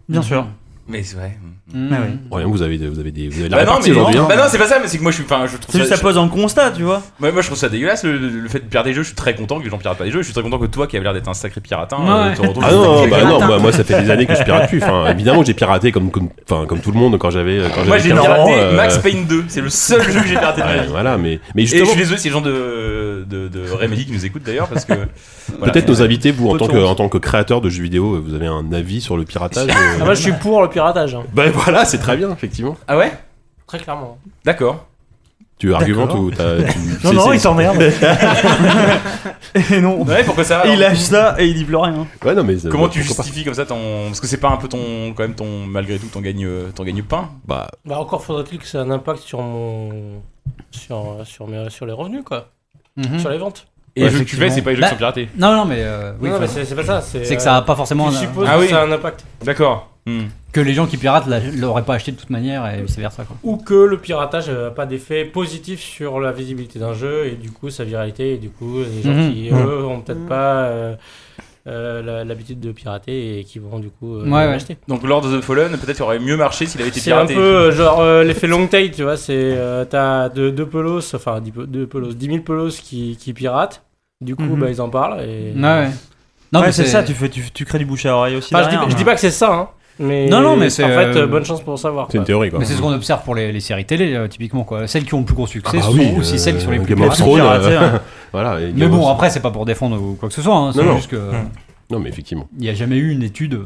Bien 0.07 0.21
sûr. 0.21 0.47
Mais 0.87 1.01
c'est 1.01 1.15
vrai. 1.15 1.35
Mmh. 1.73 1.87
Ah 1.91 1.95
oui. 2.05 2.37
Rien, 2.37 2.45
vous 2.47 2.61
avez, 2.61 2.77
vous 2.77 2.99
avez 2.99 3.11
des, 3.11 3.27
vous 3.27 3.39
avez 3.39 3.49
la 3.49 3.57
Bah 3.57 3.65
non, 3.65 3.79
mais 3.83 3.89
aujourd'hui. 3.89 4.17
hein. 4.19 4.25
bah 4.29 4.35
non, 4.35 4.43
c'est 4.47 4.59
pas 4.59 4.67
ça, 4.67 4.77
mais 4.79 4.87
c'est 4.87 4.97
que 4.99 5.01
moi 5.03 5.11
je 5.11 5.15
suis. 5.15 5.25
Enfin, 5.25 5.47
je 5.47 5.57
trouve 5.57 5.71
C'est 5.71 5.79
juste 5.79 5.89
ça. 5.89 5.95
ça 5.95 6.01
pose 6.03 6.15
un 6.17 6.27
constat, 6.27 6.69
tu 6.71 6.83
vois. 6.83 7.01
Ouais, 7.19 7.31
moi 7.31 7.41
je 7.41 7.47
trouve 7.47 7.57
ça 7.57 7.69
dégueulasse 7.69 8.03
le, 8.03 8.17
le 8.19 8.47
fait 8.49 8.59
de 8.59 8.65
pirater 8.65 8.89
des 8.91 8.93
jeux. 8.95 9.01
Je 9.01 9.07
suis 9.07 9.15
très 9.15 9.33
content 9.33 9.57
que 9.57 9.63
les 9.63 9.71
gens 9.71 9.79
piratent 9.79 9.97
pas 9.97 10.03
des 10.03 10.11
jeux. 10.11 10.19
Je 10.19 10.25
suis 10.25 10.33
très 10.33 10.43
content 10.43 10.59
que 10.59 10.67
toi 10.67 10.85
qui 10.85 10.95
avais 10.95 11.03
l'air 11.03 11.13
d'être 11.15 11.27
un 11.27 11.33
sacré 11.33 11.59
piratin, 11.59 11.97
euh, 12.07 12.29
Ouais. 12.29 12.35
te 12.35 12.41
retrouves 12.41 12.63
Ah 12.67 12.71
non, 12.71 13.07
bah 13.07 13.23
non, 13.23 13.45
moi, 13.47 13.57
moi 13.59 13.71
ça 13.71 13.83
fait 13.83 13.99
des 14.03 14.11
années 14.11 14.27
que 14.27 14.35
je 14.35 14.43
pirate 14.43 14.69
plus. 14.69 14.83
Enfin, 14.83 15.09
évidemment 15.09 15.39
que 15.39 15.47
j'ai 15.47 15.55
piraté 15.55 15.91
comme, 15.91 16.11
comme, 16.11 16.29
enfin, 16.47 16.67
comme 16.67 16.79
tout 16.81 16.91
le 16.91 16.99
monde 16.99 17.17
quand 17.17 17.31
j'avais 17.31 17.61
quand 17.73 17.83
Moi 17.85 17.97
j'ai 17.97 18.09
15 18.09 18.19
ans, 18.19 18.21
piraté 18.21 18.53
euh, 18.53 18.75
Max 18.75 18.97
Payne 18.99 19.25
2. 19.25 19.45
C'est 19.47 19.61
le 19.61 19.69
seul 19.69 20.03
jeu 20.03 20.21
que 20.21 20.27
j'ai 20.27 20.35
piraté 20.37 20.61
de 20.61 20.67
ma 20.67 20.71
ouais, 20.75 20.81
vie. 20.83 20.89
voilà, 20.91 21.17
mais, 21.17 21.39
mais 21.55 21.63
Et 21.63 21.65
je 21.65 21.71
justement, 21.71 21.89
suis 21.89 21.99
désolé 21.99 22.19
si 22.19 22.27
les 22.27 22.33
gens 22.33 22.41
de, 22.41 23.25
de, 23.27 23.47
de 23.47 23.71
Remedy 23.71 24.05
qui 24.05 24.11
nous 24.11 24.23
écoutent 24.23 24.43
d'ailleurs 24.43 24.67
parce 24.67 24.85
que. 24.85 24.93
peut-être 25.63 25.87
nos 25.87 26.01
invités, 26.03 26.29
vous, 26.31 26.49
en 26.49 26.57
tant, 26.57 26.67
que, 26.67 26.77
en 26.77 26.93
tant 26.95 27.09
que 27.09 27.17
créateur 27.17 27.59
de 27.61 27.69
jeux 27.69 27.81
vidéo, 27.83 28.21
vous 28.23 28.35
avez 28.35 28.45
un 28.47 28.71
avis 28.71 29.01
sur 29.01 29.17
le 29.17 29.23
piratage 29.23 29.69
euh, 29.69 29.97
Ah, 29.99 30.05
moi 30.05 30.13
je 30.13 30.21
suis 30.21 30.31
pour 30.33 30.61
le 30.61 30.67
piratage, 30.75 31.15
hein. 31.15 31.23
Ben 31.33 31.49
voilà, 31.51 31.85
c'est 31.85 31.97
très 31.99 32.15
bien, 32.17 32.29
effectivement. 32.31 32.75
Ah 32.87 32.97
ouais? 32.97 33.11
Très 33.67 33.79
clairement. 33.79 34.17
D'accord. 34.43 34.85
Tu 35.57 35.73
argumentes 35.73 36.13
ou 36.13 36.31
t'as. 36.31 36.57
tu- 36.63 36.63
Non, 36.63 36.95
c'est- 37.01 37.13
non, 37.13 37.29
c'est- 37.29 37.35
il 37.35 37.39
s'emmerde. 37.39 37.81
Et 39.71 39.79
non. 39.81 40.03
Ouais, 40.03 40.23
pourquoi 40.23 40.43
ça 40.43 40.59
va 40.59 40.67
Il 40.67 40.79
lâche 40.79 40.97
ça 40.97 41.35
et 41.39 41.45
il 41.47 41.55
dit 41.55 41.63
plus 41.63 41.75
rien. 41.77 42.05
Ouais, 42.23 42.33
non, 42.35 42.43
mais. 42.43 42.57
ça- 42.57 42.69
Comment 42.69 42.83
bah, 42.85 42.89
tu 42.91 42.99
pourquoi 42.99 43.15
pas. 43.15 43.23
justifies 43.23 43.45
comme 43.45 43.53
ça 43.53 43.65
ton. 43.65 43.77
Parce 44.07 44.19
que 44.19 44.27
c'est 44.27 44.37
pas 44.39 44.49
un 44.49 44.57
peu 44.57 44.67
ton. 44.67 45.13
Quand 45.15 45.23
même 45.23 45.33
ton. 45.35 45.65
Malgré 45.65 45.97
tout, 45.97 46.07
ton 46.07 46.19
gagne, 46.21 46.45
ton 46.75 46.83
gagne 46.83 47.01
pain? 47.03 47.29
Bah, 47.47 47.69
Bah, 47.85 47.97
encore 47.99 48.23
faudrait-il 48.23 48.59
que 48.59 48.67
ça 48.67 48.79
ait 48.79 48.81
un 48.81 48.91
impact 48.91 49.19
sur 49.21 49.41
mon. 49.41 50.21
sur, 50.71 51.17
sur, 51.23 51.47
mes, 51.47 51.69
sur 51.69 51.85
les 51.85 51.93
revenus, 51.93 52.23
quoi. 52.25 52.49
Mhm. 52.97 53.19
Sur 53.19 53.29
les 53.29 53.37
ventes. 53.37 53.67
Et 53.95 54.03
Ouais, 54.03 54.09
les 54.09 54.13
jeux 54.17 54.23
que 54.25 54.29
tu 54.29 54.35
fais, 54.35 54.49
c'est 54.49 54.61
pas 54.61 54.71
les 54.71 54.75
jeux 54.75 54.81
Bah, 54.81 54.87
qui 54.87 54.93
sont 54.95 54.97
piratés. 54.97 55.29
Non, 55.37 55.55
non, 55.55 55.63
mais 55.63 55.77
euh, 55.79 56.11
oui, 56.19 56.29
non, 56.29 56.37
mais 56.39 56.47
c'est 56.47 56.65
c'est 56.65 56.75
pas 56.75 56.83
ça. 56.83 56.99
C'est 57.01 57.23
c'est 57.23 57.35
que 57.37 57.41
euh, 57.41 57.43
ça 57.45 57.55
a 57.55 57.61
pas 57.61 57.75
forcément 57.77 58.09
Tu 58.09 58.17
un- 58.17 58.19
supposes 58.19 58.47
Ah 58.51 58.55
que 58.57 58.61
oui. 58.63 58.67
ça 58.67 58.81
a 58.81 58.85
un 58.85 58.91
impact. 58.91 59.23
D'accord. 59.45 59.89
Hmm. 60.05 60.23
Que 60.55 60.61
les 60.61 60.73
gens 60.73 60.85
qui 60.87 60.95
piratent 60.97 61.27
la- 61.27 61.39
l'auraient 61.39 61.83
pas 61.83 61.95
acheté 61.95 62.11
de 62.13 62.17
toute 62.17 62.29
manière 62.29 62.65
et 62.73 62.81
vice 62.81 62.97
versa 62.97 63.23
quoi. 63.25 63.35
Ou 63.43 63.57
que 63.57 63.73
le 63.73 63.97
piratage 63.97 64.49
n'a 64.49 64.69
pas 64.71 64.85
d'effet 64.85 65.25
positif 65.25 65.81
sur 65.81 66.19
la 66.19 66.31
visibilité 66.31 66.79
d'un 66.79 66.93
jeu 66.93 67.25
et 67.27 67.31
du 67.35 67.51
coup 67.51 67.69
sa 67.69 67.83
viralité 67.83 68.33
et 68.33 68.37
du 68.37 68.49
coup 68.49 68.79
les 68.79 69.01
gens 69.03 69.13
Mhm. 69.17 69.33
qui 69.33 69.49
eux 69.51 69.85
ont 69.85 69.99
peut-être 70.01 70.25
pas 70.27 70.55
euh, 70.67 70.95
euh, 71.67 72.23
l'habitude 72.23 72.59
de 72.59 72.71
pirater 72.71 73.39
et 73.39 73.43
qui 73.43 73.59
vont 73.59 73.79
du 73.79 73.89
coup 73.89 74.15
euh, 74.17 74.23
Ouais, 74.25 74.31
ouais. 74.31 74.45
l'acheter. 74.51 74.77
Donc 74.87 75.03
Lord 75.03 75.25
of 75.25 75.33
the 75.37 75.41
Fallen, 75.43 75.75
peut-être 75.77 76.01
aurait 76.01 76.19
mieux 76.19 76.37
marché 76.37 76.65
s'il 76.67 76.79
avait 76.79 76.89
été 76.89 76.99
C'est 76.99 77.11
un 77.11 77.25
piraté. 77.25 77.33
peu 77.35 77.71
genre 77.71 77.99
euh, 78.01 78.23
l'effet 78.23 78.47
long 78.47 78.67
tail, 78.67 78.91
tu 78.91 79.03
vois. 79.03 79.17
C'est 79.17 79.33
euh, 79.35 79.83
t'as 79.83 80.29
deux, 80.29 80.51
deux 80.51 80.67
pelos, 80.67 81.13
enfin 81.15 81.41
deux 81.41 81.87
pelos, 81.87 82.13
10 82.13 82.25
000 82.27 82.39
pelos 82.39 82.69
qui, 82.81 83.17
qui 83.19 83.33
piratent. 83.33 83.83
Du 84.21 84.35
coup, 84.35 84.43
Mhm. 84.43 84.59
bah, 84.59 84.69
ils 84.69 84.79
en 84.81 84.89
parlent. 84.89 85.21
Et... 85.21 85.53
Ouais. 85.55 85.89
Non, 86.53 86.59
ouais, 86.61 86.67
mais 86.67 86.71
c'est 86.71 86.85
ça, 86.85 87.03
tu, 87.03 87.13
fais, 87.13 87.27
tu, 87.27 87.41
tu 87.51 87.65
crées 87.65 87.79
du 87.79 87.85
bouche 87.85 88.05
à 88.05 88.15
oreille 88.15 88.35
aussi. 88.37 88.53
Enfin, 88.55 88.63
je, 88.63 88.69
dis, 88.69 88.75
derrière, 88.75 88.89
je 88.91 88.95
dis 88.95 89.01
hein. 89.01 89.05
pas 89.05 89.15
que 89.15 89.19
c'est 89.19 89.31
ça, 89.31 89.53
hein. 89.53 89.69
Mais 89.99 90.27
Non, 90.27 90.41
non, 90.41 90.55
mais 90.57 90.69
c'est, 90.69 90.83
en 90.83 90.87
fait, 90.89 90.93
euh, 91.15 91.23
euh, 91.23 91.27
bonne 91.27 91.45
chance 91.45 91.61
pour 91.61 91.79
savoir. 91.79 92.07
c'est 92.11 92.17
une 92.17 92.23
théorie, 92.25 92.49
quoi. 92.49 92.59
Mais 92.59 92.65
c'est 92.65 92.73
ce 92.73 92.81
qu'on 92.81 92.91
observe 92.93 93.23
pour 93.23 93.33
les, 93.35 93.51
les 93.51 93.59
séries 93.61 93.85
télé, 93.85 94.13
euh, 94.13 94.27
typiquement. 94.27 94.63
Quoi. 94.63 94.87
Celles 94.87 95.05
qui 95.05 95.13
ont 95.13 95.19
le 95.19 95.25
plus 95.25 95.35
gros 95.35 95.47
succès 95.47 95.77
Ah 95.79 95.83
sont 95.85 95.93
oui, 95.93 96.11
aussi 96.19 96.35
euh, 96.35 96.37
celles 96.37 96.57
qui 96.57 96.63
sont 96.65 96.71
les 96.71 96.79
plus 96.79 96.95
Game 96.95 97.07
of 97.07 97.13
sont 97.15 97.23
Thrones, 97.23 97.41
euh, 97.41 97.79
hein. 97.95 98.01
Voilà. 98.33 98.57
Mais 98.75 98.87
bon, 98.87 99.05
of- 99.05 99.11
après, 99.13 99.29
c'est 99.29 99.39
pas 99.41 99.51
pour 99.51 99.65
défendre 99.65 100.01
ou 100.01 100.15
quoi 100.19 100.27
que 100.29 100.35
ce 100.35 100.41
soit. 100.41 100.55
Hein, 100.55 100.71
c'est 100.73 100.81
Non, 100.81 100.91
non. 100.91 100.95
juste 100.97 101.11
que 101.11 101.19
Non, 101.89 101.99
mais 101.99 102.09
effectivement. 102.09 102.47
il 102.57 102.63
n'y 102.63 102.69
a 102.69 102.73
jamais 102.73 102.97
eu 102.97 103.11
une 103.11 103.23
étude. 103.23 103.57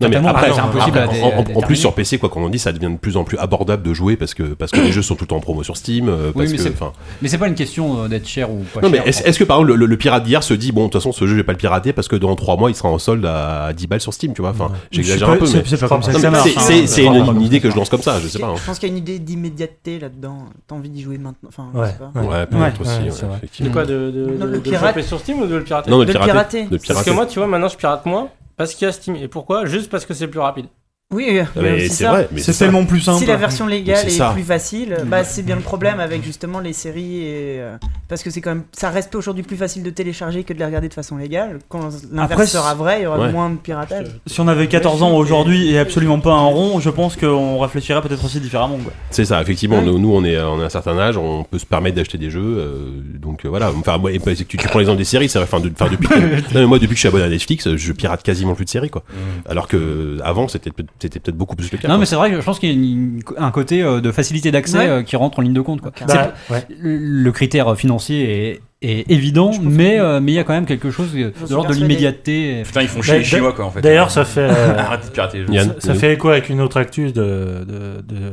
Non, 0.00 0.08
mais 0.08 0.16
après, 0.16 0.52
c'est 0.52 0.60
impossible 0.60 0.98
après, 0.98 1.16
à 1.16 1.18
dé- 1.18 1.22
en, 1.22 1.26
à 1.26 1.28
en- 1.28 1.32
en 1.34 1.38
déterminer. 1.38 1.66
plus 1.66 1.76
sur 1.76 1.94
PC, 1.94 2.18
quoi 2.18 2.28
qu'on 2.28 2.44
en 2.44 2.48
dit, 2.48 2.58
ça 2.58 2.72
devient 2.72 2.90
de 2.92 2.98
plus 2.98 3.16
en 3.16 3.24
plus 3.24 3.38
abordable 3.38 3.82
de 3.82 3.94
jouer 3.94 4.16
parce 4.16 4.34
que 4.34 4.42
parce 4.42 4.70
que 4.72 4.80
les 4.80 4.92
jeux 4.92 5.02
sont 5.02 5.14
tout 5.14 5.24
le 5.24 5.28
temps 5.28 5.36
en 5.36 5.40
promo 5.40 5.62
sur 5.62 5.76
Steam. 5.76 6.08
euh, 6.08 6.32
Oui, 6.34 6.46
mais 6.50 6.56
que, 6.56 6.62
c'est- 6.62 6.70
enfin, 6.72 6.92
Mais 7.22 7.28
c'est 7.28 7.38
pas 7.38 7.48
une 7.48 7.54
question 7.54 8.04
euh, 8.04 8.08
d'être 8.08 8.26
cher 8.28 8.50
ou 8.50 8.62
pas 8.74 8.80
non, 8.82 8.90
mais 8.90 8.98
est-ce 9.06 9.22
est-ce 9.24 9.38
que 9.38 9.44
par 9.44 9.58
exemple 9.58 9.74
le, 9.78 9.86
le 9.86 9.96
pirate 9.96 10.24
d'hier 10.24 10.42
se 10.42 10.54
dit 10.54 10.72
bon, 10.72 10.82
de 10.82 10.86
toute 10.90 11.00
façon, 11.00 11.12
ce 11.12 11.24
jeu 11.26 11.32
je 11.32 11.36
vais 11.36 11.44
pas 11.44 11.52
le 11.52 11.58
pirater 11.58 11.92
parce 11.92 12.08
que 12.08 12.16
dans 12.16 12.34
3 12.36 12.56
mois 12.56 12.70
il 12.70 12.74
sera 12.74 12.88
en 12.90 12.98
solde 12.98 13.24
à 13.24 13.72
10 13.72 13.86
balles 13.86 14.00
sur 14.00 14.12
Steam, 14.12 14.32
tu 14.34 14.42
vois. 14.42 14.50
Enfin, 14.50 14.70
j'exagère 14.90 15.28
C'est 15.28 15.32
un 15.34 15.36
peu, 15.36 15.44
mais. 15.44 16.86
c'est- 16.86 17.04
une, 17.06 17.40
idée 17.42 17.60
que 17.60 17.70
je 17.70 17.76
lance 17.76 17.88
comme 17.88 18.02
ça, 18.02 18.18
je 18.20 18.28
sais 18.28 18.38
pas. 18.38 18.48
hein. 18.48 18.54
Je 18.56 18.64
pense 18.66 18.78
qu'il 18.78 18.88
y 18.88 18.92
a 18.92 18.94
une 18.94 18.98
idée 19.02 19.18
d'immédiateté 19.18 19.98
là-dedans. 19.98 20.46
T'as 20.66 20.74
envie 20.74 20.88
d'y 20.90 21.02
jouer 21.02 21.18
maintenant. 21.18 21.48
Enfin, 21.48 21.66
Ouais. 21.74 22.46
peut-être 22.46 22.80
aussi. 22.80 23.62
De 23.62 23.68
quoi 23.70 23.84
de, 23.84 23.94
le 23.94 24.48
de 24.52 24.58
pirate- 24.58 24.88
choper 24.90 25.02
sur 25.02 25.18
Steam 25.20 25.40
ou 25.40 25.46
de 25.46 25.54
le 25.56 25.62
pirater 25.64 25.90
Non, 25.90 25.98
de 26.00 26.04
le 26.04 26.12
pirater. 26.12 26.66
Parce 26.88 27.02
que 27.04 27.10
moi, 27.10 27.26
tu 27.26 27.38
vois, 27.38 27.48
maintenant, 27.48 27.68
je 27.68 27.76
pirate 27.76 28.04
moins 28.06 28.28
parce 28.56 28.74
qu'il 28.74 28.86
y 28.86 28.88
a 28.88 28.92
Steam. 28.92 29.16
Et 29.16 29.28
pourquoi? 29.28 29.66
Juste 29.66 29.90
parce 29.90 30.06
que 30.06 30.14
c'est 30.14 30.28
plus 30.28 30.40
rapide. 30.40 30.66
Oui, 31.14 31.38
Ah, 31.40 31.46
c'est 31.78 31.88
ça. 31.88 32.10
vrai, 32.10 32.28
mais 32.32 32.40
C'est 32.40 32.52
tellement 32.52 32.84
plus 32.84 32.98
simple. 32.98 33.20
Si 33.20 33.26
la 33.26 33.36
version 33.36 33.64
légale 33.68 34.08
est 34.08 34.32
plus 34.32 34.42
facile, 34.42 34.96
bah 35.06 35.22
c'est 35.22 35.42
bien 35.44 35.54
le 35.54 35.62
problème 35.62 36.00
avec 36.00 36.24
justement 36.24 36.58
les 36.58 36.72
séries 36.72 37.18
et 37.22 37.60
euh, 37.60 37.76
parce 38.08 38.24
que 38.24 38.30
c'est 38.30 38.40
quand 38.40 38.50
même 38.50 38.64
ça 38.72 38.90
reste 38.90 39.14
aujourd'hui 39.14 39.44
plus 39.44 39.56
facile 39.56 39.84
de 39.84 39.90
télécharger 39.90 40.42
que 40.42 40.52
de 40.52 40.58
les 40.58 40.64
regarder 40.64 40.88
de 40.88 40.94
façon 40.94 41.16
légale. 41.16 41.60
Quand 41.68 41.78
Après, 41.86 41.98
l'inverse 42.12 42.50
sera 42.50 42.74
vrai, 42.74 42.98
il 43.00 43.02
y 43.04 43.06
aura 43.06 43.20
ouais. 43.20 43.30
moins 43.30 43.50
de 43.50 43.54
piratage. 43.56 44.08
Si 44.26 44.40
on 44.40 44.48
avait 44.48 44.66
14 44.66 45.04
ans 45.04 45.12
aujourd'hui 45.16 45.70
et 45.70 45.78
absolument 45.78 46.18
pas 46.18 46.32
un 46.32 46.46
rond, 46.46 46.80
je 46.80 46.90
pense 46.90 47.14
qu'on 47.14 47.60
réfléchirait 47.60 48.02
peut-être 48.02 48.24
aussi 48.24 48.40
différemment. 48.40 48.78
C'est 49.10 49.26
ça, 49.26 49.40
effectivement. 49.40 49.78
Ouais. 49.78 49.84
Nous, 49.84 50.00
nous, 50.00 50.12
on 50.12 50.24
est, 50.24 50.40
on 50.40 50.60
a 50.60 50.64
un 50.64 50.68
certain 50.70 50.98
âge, 50.98 51.16
on 51.16 51.44
peut 51.44 51.60
se 51.60 51.66
permettre 51.66 51.94
d'acheter 51.94 52.18
des 52.18 52.30
jeux. 52.30 52.40
euh, 52.58 52.90
donc 53.20 53.44
euh, 53.44 53.48
voilà. 53.48 53.70
Enfin, 53.78 53.96
moi, 53.98 54.10
tu, 54.12 54.44
tu 54.44 54.56
prends 54.56 54.80
l'exemple 54.80 54.98
des 54.98 55.04
séries, 55.04 55.28
c'est 55.28 55.38
vrai. 55.38 55.46
Enfin, 55.48 55.60
de, 55.64 55.70
enfin, 55.72 55.88
depuis. 55.88 56.08
que- 56.08 56.14
non, 56.54 56.60
mais 56.60 56.66
moi, 56.66 56.78
depuis 56.80 56.88
que 56.90 56.94
je 56.96 57.00
suis 57.00 57.08
abonné 57.08 57.22
à 57.24 57.28
Netflix, 57.28 57.76
je 57.76 57.92
pirate 57.92 58.24
quasiment 58.24 58.54
plus 58.56 58.64
de 58.64 58.70
séries, 58.70 58.90
quoi. 58.90 59.04
Alors 59.48 59.68
que 59.68 60.18
avant, 60.24 60.48
c'était 60.48 60.70
peut-être 60.72 60.90
c'était 60.98 61.20
peut-être 61.20 61.36
beaucoup 61.36 61.56
plus 61.56 61.70
le 61.70 61.78
cas. 61.78 61.88
Non, 61.88 61.94
quoi. 61.94 61.98
mais 62.00 62.06
c'est 62.06 62.14
vrai 62.16 62.30
que 62.30 62.40
je 62.40 62.44
pense 62.44 62.58
qu'il 62.58 62.70
y 62.70 62.72
a 62.72 62.74
une- 62.74 63.20
un 63.36 63.50
côté 63.50 63.82
euh, 63.82 64.00
de 64.00 64.10
facilité 64.12 64.50
d'accès 64.50 64.78
Ouais. 64.78 64.88
euh, 64.88 65.02
qui 65.02 65.16
rentre 65.16 65.38
en 65.38 65.42
ligne 65.42 65.52
de 65.52 65.60
compte. 65.60 65.80
Quoi. 65.80 65.92
Bah, 66.06 66.32
ouais. 66.50 66.64
Le 66.80 67.30
critère 67.32 67.76
financier 67.76 68.50
est, 68.52 68.60
est 68.82 69.10
évident, 69.10 69.50
mais 69.62 69.98
euh, 69.98 70.20
mais 70.20 70.32
il 70.32 70.34
y 70.34 70.38
a 70.38 70.44
quand 70.44 70.52
même 70.54 70.66
quelque 70.66 70.90
chose 70.90 71.12
de, 71.12 71.32
l'ordre 71.50 71.70
de 71.70 71.74
l'immédiateté. 71.74 72.62
Putain, 72.64 72.82
ils 72.82 72.88
font 72.88 73.02
chier 73.02 73.18
les 73.18 73.24
Chinois, 73.24 73.52
quoi, 73.52 73.64
en 73.66 73.70
fait. 73.70 73.80
D'ailleurs, 73.80 74.10
ça 74.10 74.24
fait. 74.24 74.40
euh, 74.50 74.96
de 74.96 75.10
pirater 75.10 75.44
les 75.48 75.58
Ça, 75.60 75.74
ça 75.78 75.94
fait 75.94 76.14
écho 76.14 76.28
avec 76.28 76.48
une 76.48 76.60
autre 76.60 76.76
actu 76.78 77.06
de, 77.12 77.12
de, 77.12 78.02
de, 78.02 78.32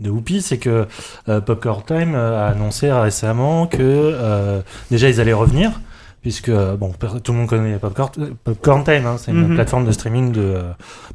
de 0.00 0.10
Whoopi, 0.10 0.40
c'est 0.42 0.58
que 0.58 0.86
euh, 1.28 1.40
Popcorn 1.40 1.82
Time 1.84 2.14
a 2.14 2.46
annoncé 2.46 2.90
récemment 2.92 3.66
que 3.66 3.78
euh, 3.80 4.60
déjà 4.90 5.08
ils 5.08 5.20
allaient 5.20 5.32
revenir, 5.32 5.80
puisque 6.22 6.48
euh, 6.48 6.76
bon, 6.76 6.90
per- 6.90 7.20
tout 7.22 7.32
le 7.32 7.38
monde 7.38 7.48
connaît 7.48 7.76
Popcorn, 7.78 8.10
Popcorn 8.44 8.84
Time, 8.84 9.06
hein, 9.06 9.16
c'est 9.18 9.30
une 9.30 9.48
Mhm. 9.48 9.54
plateforme 9.54 9.84
de 9.86 9.92
streaming 9.92 10.32
de 10.32 10.40
euh, 10.40 10.62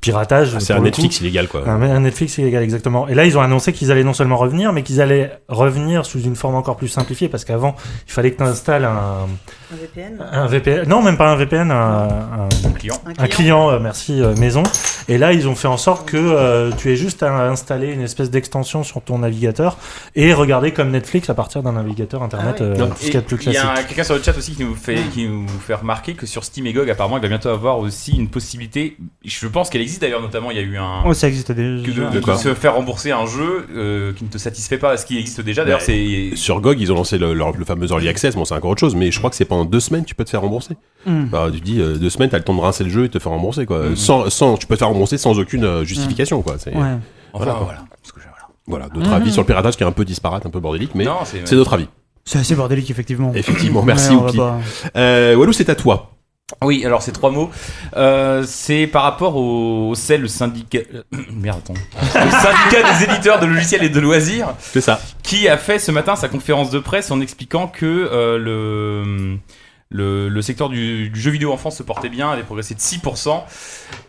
piratage. 0.02 0.54
Ah, 0.56 0.60
c'est 0.60 0.74
un 0.74 0.80
Netflix 0.80 1.20
illégal, 1.22 1.48
quoi. 1.48 1.68
Un, 1.68 1.82
un 1.82 2.00
Netflix 2.00 2.38
illégal, 2.38 2.64
exactement. 2.64 3.08
Et 3.08 3.16
là, 3.16 3.26
ils 3.26 3.38
ont 3.38 3.42
annoncé 3.42 3.74
qu'ils 3.74 3.92
allaient 3.92 4.04
non 4.04 4.14
seulement 4.14 4.38
revenir, 4.38 4.72
mais 4.74 4.84
qu'ils 4.84 5.02
allaient 5.02 5.40
revenir 5.50 6.06
sous 6.06 6.22
une 6.22 6.36
forme 6.36 6.56
encore 6.56 6.78
plus 6.78 6.88
simplifiée, 6.88 7.28
parce 7.30 7.46
qu'avant, 7.46 7.76
il 8.08 8.12
fallait 8.14 8.32
que 8.32 8.38
tu 8.38 8.44
installes 8.44 8.86
un, 8.86 9.28
Un 9.74 9.76
VPN 9.76 10.18
un 10.32 10.46
VPN, 10.48 10.88
non, 10.88 11.02
même 11.02 11.18
pas 11.18 11.32
un 11.32 11.36
VPN, 11.36 11.72
un- 11.72 11.76
un, 11.76 12.50
Un 12.68 12.72
client. 12.72 13.02
un 13.18 13.28
client, 13.28 13.70
euh, 13.72 13.80
merci, 13.80 14.22
euh, 14.22 14.36
maison. 14.36 14.62
Et 15.08 15.18
là, 15.18 15.34
ils 15.34 15.48
ont 15.48 15.56
fait 15.56 15.68
en 15.68 15.78
sorte 15.78 16.08
que 16.08 16.16
euh, 16.18 16.72
tu 16.78 16.92
aies 16.92 16.96
juste 16.96 17.24
à 17.24 17.48
installer 17.50 17.92
une 17.92 18.02
espèce 18.02 18.30
d'extension 18.30 18.84
sur 18.84 19.02
ton 19.02 19.18
navigateur 19.20 19.78
et 20.16 20.34
regarder 20.34 20.72
comme 20.72 20.92
Netflix 20.92 21.30
à 21.30 21.34
partir 21.34 21.64
d'un 21.64 21.74
navigateur 21.74 22.22
internet, 22.24 22.56
Ah 22.60 22.64
oui. 22.64 22.70
euh, 22.70 22.76
Donc, 22.76 22.92
ce 22.98 23.06
qu'il 23.06 23.14
y 23.16 23.18
a 23.18 23.22
de 23.22 23.26
plus 23.26 23.36
Il 23.38 23.50
y 23.50 23.52
classique. 23.52 23.70
a 23.78 23.84
quelqu'un 23.84 24.04
sur 24.04 24.16
le 24.16 24.22
chat 24.24 24.38
aussi 24.38 24.54
qui 24.56 24.64
nous 24.64 24.76
fait 24.76 25.00
qui 25.14 25.28
nous 25.28 25.48
fait 25.48 25.74
remarquer 25.74 26.14
que 26.14 26.26
sur 26.26 26.44
Steam 26.44 26.68
et 26.68 26.74
GOG 26.74 26.90
apparemment 26.90 27.18
il 27.18 27.22
va 27.24 27.28
bientôt 27.28 27.50
avoir 27.50 27.80
aussi 27.80 28.16
une 28.16 28.30
possibilité. 28.30 28.96
Je 29.26 29.48
pense 29.48 29.70
qu'elle 29.70 29.82
existe 29.82 30.02
d'ailleurs 30.02 30.22
notamment 30.22 30.52
il 30.52 30.58
y 30.58 30.60
a 30.60 30.64
eu 30.64 30.78
un 30.78 31.04
Oh, 31.06 31.14
ça 31.14 31.28
existe 31.28 31.52
déjà. 31.52 31.84
que 32.10 32.20
de, 32.20 32.34
se 32.38 32.54
faire 32.54 32.76
rembourser 32.76 33.12
un 33.12 33.26
jeu 33.26 33.66
euh, 33.76 34.14
qui 34.14 34.24
ne 34.24 34.30
te 34.30 34.38
satisfait 34.38 34.78
pas, 34.78 34.96
ce 34.98 35.06
qui 35.06 35.18
existe 35.18 35.42
déjà. 35.42 35.64
D'ailleurs 35.64 35.80
Bah, 35.80 35.86
c'est 35.86 36.32
Sur 36.36 36.62
GOG, 36.62 36.80
ils 36.80 36.92
ont 36.92 36.96
lancé 36.96 37.18
le, 37.18 37.34
leur- 37.34 37.52
le 37.58 37.66
fameux 37.66 37.88
Early 37.88 38.08
Access, 38.08 38.36
bon, 38.36 38.46
c'est 38.46 38.54
encore 38.56 38.72
autre 38.72 38.80
chose, 38.80 38.96
mais 38.96 39.12
je 39.12 39.18
crois 39.18 39.30
que 39.30 39.36
c'est 39.36 39.46
deux 39.66 39.80
semaines, 39.80 40.06
tu 40.06 40.16
peux 40.16 40.24
te 40.24 40.30
faire 40.30 40.42
rembourser. 40.42 40.76
Hmm. 41.06 41.26
Bah, 41.26 41.48
tu 41.54 41.60
dis, 41.62 41.80
euh, 41.82 41.96
deux 41.98 42.10
semaines, 42.10 42.30
t'as 42.30 42.38
le 42.38 42.44
temps 42.44 42.56
de 42.56 42.60
rincer 42.62 42.84
le 42.84 42.90
jeu 42.90 43.06
et 43.06 43.10
te 43.10 43.20
faire 43.20 43.32
rembourser, 43.32 43.66
quoi. 43.66 43.90
Mhm. 43.90 43.96
Sans, 43.96 44.30
sans, 44.30 44.58
tu 44.58 44.68
peux 44.68 44.76
te 44.76 44.80
faire 44.80 44.88
rembourser 44.90 45.18
sans 45.18 45.38
aucune 45.40 45.64
euh, 45.66 45.84
justification, 45.84 46.42
quoi. 46.42 46.56
C'est, 46.58 46.72
Ouais. 46.72 46.80
enfin 47.34 47.44
Voilà. 47.46 47.54
voilà. 47.54 47.80
Parce 48.02 48.12
que 48.12 48.20
je- 48.22 48.26
voilà. 48.28 48.48
Voilà, 48.66 48.90
d'autres 48.94 49.12
avis 49.14 49.32
sur 49.32 49.42
le 49.42 49.46
piratage 49.48 49.76
qui 49.76 49.84
est 49.84 49.86
un 49.88 49.92
peu 49.92 50.06
disparate, 50.06 50.46
un 50.46 50.50
peu 50.50 50.60
bordélique, 50.62 50.96
mais 50.96 51.04
Non, 51.06 51.18
c'est 51.26 51.46
c'est 51.46 51.56
notre 51.56 51.74
avis. 51.74 51.88
C'est 52.26 52.40
assez 52.40 52.56
bordélique, 52.56 52.90
effectivement. 52.90 53.34
Effectivement, 53.36 53.84
merci, 53.84 54.16
Ouais, 54.16 54.30
Oupi. 54.30 54.38
pas- 54.38 54.60
Euh, 54.96 55.36
Walou, 55.36 55.52
c'est 55.52 55.70
à 55.70 55.76
toi. 55.76 56.12
Oui, 56.64 56.86
alors 56.86 57.02
ces 57.02 57.12
trois 57.12 57.30
mots, 57.32 57.50
euh, 57.98 58.44
c'est 58.48 58.88
par 58.88 59.04
rapport 59.04 59.36
au, 59.36 59.90
au 59.90 59.96
CEL, 59.96 60.22
le 60.22 60.28
syndicat, 60.28 60.80
merde, 61.32 61.60
attends, 61.64 61.74
le 61.74 62.32
syndicat 62.32 62.94
des 62.98 63.04
éditeurs 63.04 63.40
de 63.40 63.46
logiciels 63.46 63.84
et 63.84 63.90
de 63.90 64.00
loisirs, 64.00 64.54
C'est 64.60 64.82
ça. 64.82 65.00
qui 65.24 65.48
a 65.48 65.58
fait 65.58 65.80
ce 65.80 65.92
matin 65.92 66.16
sa 66.16 66.30
conférence 66.30 66.70
de 66.70 66.80
presse 66.80 67.12
en 67.12 67.20
expliquant 67.22 67.68
que 67.68 67.86
euh, 67.86 68.38
le, 68.38 69.38
le, 69.90 70.30
le 70.30 70.42
secteur 70.42 70.70
du, 70.70 71.10
du 71.10 71.20
jeu 71.20 71.32
vidéo 71.32 71.52
en 71.52 71.58
France 71.58 71.78
se 71.78 71.84
portait 71.84 72.10
bien, 72.10 72.30
avait 72.32 72.44
progressé 72.44 72.74
de 72.76 72.80
6%, 72.80 73.42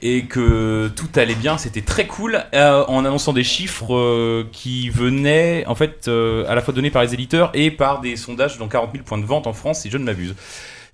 et 0.03 0.27
que 0.27 0.89
tout 0.95 1.09
allait 1.17 1.35
bien, 1.35 1.59
c'était 1.59 1.83
très 1.83 2.07
cool, 2.07 2.43
euh, 2.55 2.85
en 2.87 3.05
annonçant 3.05 3.33
des 3.33 3.45
chiffres 3.45 4.45
qui 4.53 4.91
venaient 4.91 5.65
en 5.67 5.75
fait 5.75 6.09
à 6.09 6.55
la 6.55 6.61
fois 6.63 6.73
donnés 6.73 6.91
par 6.91 7.03
les 7.03 7.15
éditeurs 7.15 7.51
et 7.55 7.71
par 7.73 8.01
des 8.01 8.17
sondages 8.17 8.59
dans 8.59 8.69
40 8.69 8.93
000 8.93 9.05
points 9.05 9.19
de 9.19 9.27
vente 9.27 9.47
en 9.49 9.53
France, 9.53 9.81
si 9.81 9.91
je 9.91 9.99
ne 9.99 10.05
m'abuse. 10.05 10.35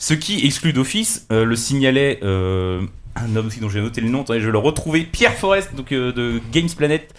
Ce 0.02 0.14
qui 0.14 0.44
exclut 0.46 0.72
d'office, 0.72 1.26
euh, 1.30 1.44
le 1.44 1.54
signalait 1.56 2.20
euh, 2.22 2.80
un 3.16 3.36
homme 3.36 3.48
aussi 3.48 3.60
dont 3.60 3.68
j'ai 3.68 3.82
noté 3.82 4.00
le 4.00 4.08
nom, 4.08 4.22
attendez, 4.22 4.40
je 4.40 4.46
vais 4.46 4.52
le 4.52 4.56
retrouver, 4.58 5.02
Pierre 5.02 5.34
Forest, 5.34 5.74
donc 5.74 5.92
euh, 5.92 6.10
de 6.10 6.40
Games 6.52 6.70
Planet. 6.74 7.12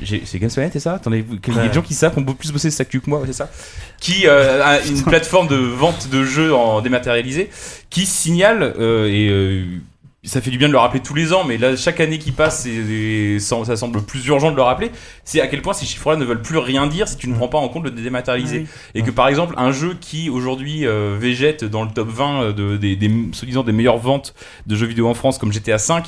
J'ai- 0.00 0.22
C'est 0.24 0.38
Games 0.38 0.50
Planet, 0.50 0.72
c'est 0.72 0.78
ça? 0.80 0.94
Attendez, 0.94 1.22
vous- 1.22 1.36
il 1.46 1.52
y 1.54 1.58
a 1.58 1.62
Ouais. 1.62 1.68
des 1.68 1.74
gens 1.74 1.82
qui 1.82 1.92
savent, 1.94 2.14
qui 2.14 2.20
ont 2.20 2.24
plus 2.34 2.52
bossé 2.52 2.70
ça 2.70 2.84
que 2.84 2.98
moi, 3.06 3.20
c'est 3.26 3.32
ça? 3.32 3.50
Qui 4.00 4.26
euh, 4.28 4.64
a 4.64 4.80
une 4.86 5.02
plateforme 5.02 5.48
de 5.48 5.56
vente 5.56 6.08
de 6.08 6.24
jeux 6.24 6.54
en 6.54 6.80
dématérialisé, 6.80 7.50
qui 7.90 8.06
signale, 8.06 8.74
euh, 8.78 9.08
et 9.08 9.28
euh, 9.28 9.64
ça 10.24 10.40
fait 10.40 10.50
du 10.50 10.58
bien 10.58 10.68
de 10.68 10.72
le 10.72 10.78
rappeler 10.78 11.00
tous 11.00 11.14
les 11.14 11.32
ans, 11.32 11.44
mais 11.44 11.58
là, 11.58 11.76
chaque 11.76 12.00
année 12.00 12.18
qui 12.18 12.32
passe, 12.32 12.66
et, 12.66 13.38
ça, 13.38 13.76
semble 13.76 14.02
plus 14.02 14.26
urgent 14.26 14.50
de 14.50 14.56
le 14.56 14.62
rappeler, 14.62 14.90
c'est 15.24 15.40
à 15.40 15.46
quel 15.46 15.62
point 15.62 15.72
ces 15.72 15.86
chiffres-là 15.86 16.16
ne 16.16 16.24
veulent 16.24 16.42
plus 16.42 16.58
rien 16.58 16.86
dire 16.86 17.08
si 17.08 17.16
tu 17.16 17.28
ne 17.28 17.34
prends 17.34 17.48
pas 17.48 17.58
en 17.58 17.68
compte 17.68 17.84
le 17.84 17.90
dématérialisé. 17.90 18.60
Oui. 18.60 18.66
Et 18.94 19.02
que 19.02 19.10
par 19.10 19.28
exemple, 19.28 19.54
un 19.56 19.72
jeu 19.72 19.96
qui 20.00 20.30
aujourd'hui 20.30 20.86
euh, 20.86 21.16
végète 21.18 21.64
dans 21.64 21.84
le 21.84 21.90
top 21.90 22.08
20 22.08 22.52
de, 22.52 22.76
des, 22.76 22.96
des, 22.96 23.10
soi-disant 23.32 23.62
des 23.62 23.72
meilleures 23.72 23.98
ventes 23.98 24.34
de 24.66 24.76
jeux 24.76 24.86
vidéo 24.86 25.08
en 25.08 25.14
France 25.14 25.38
comme 25.38 25.52
GTA 25.52 25.76
V, 25.76 26.02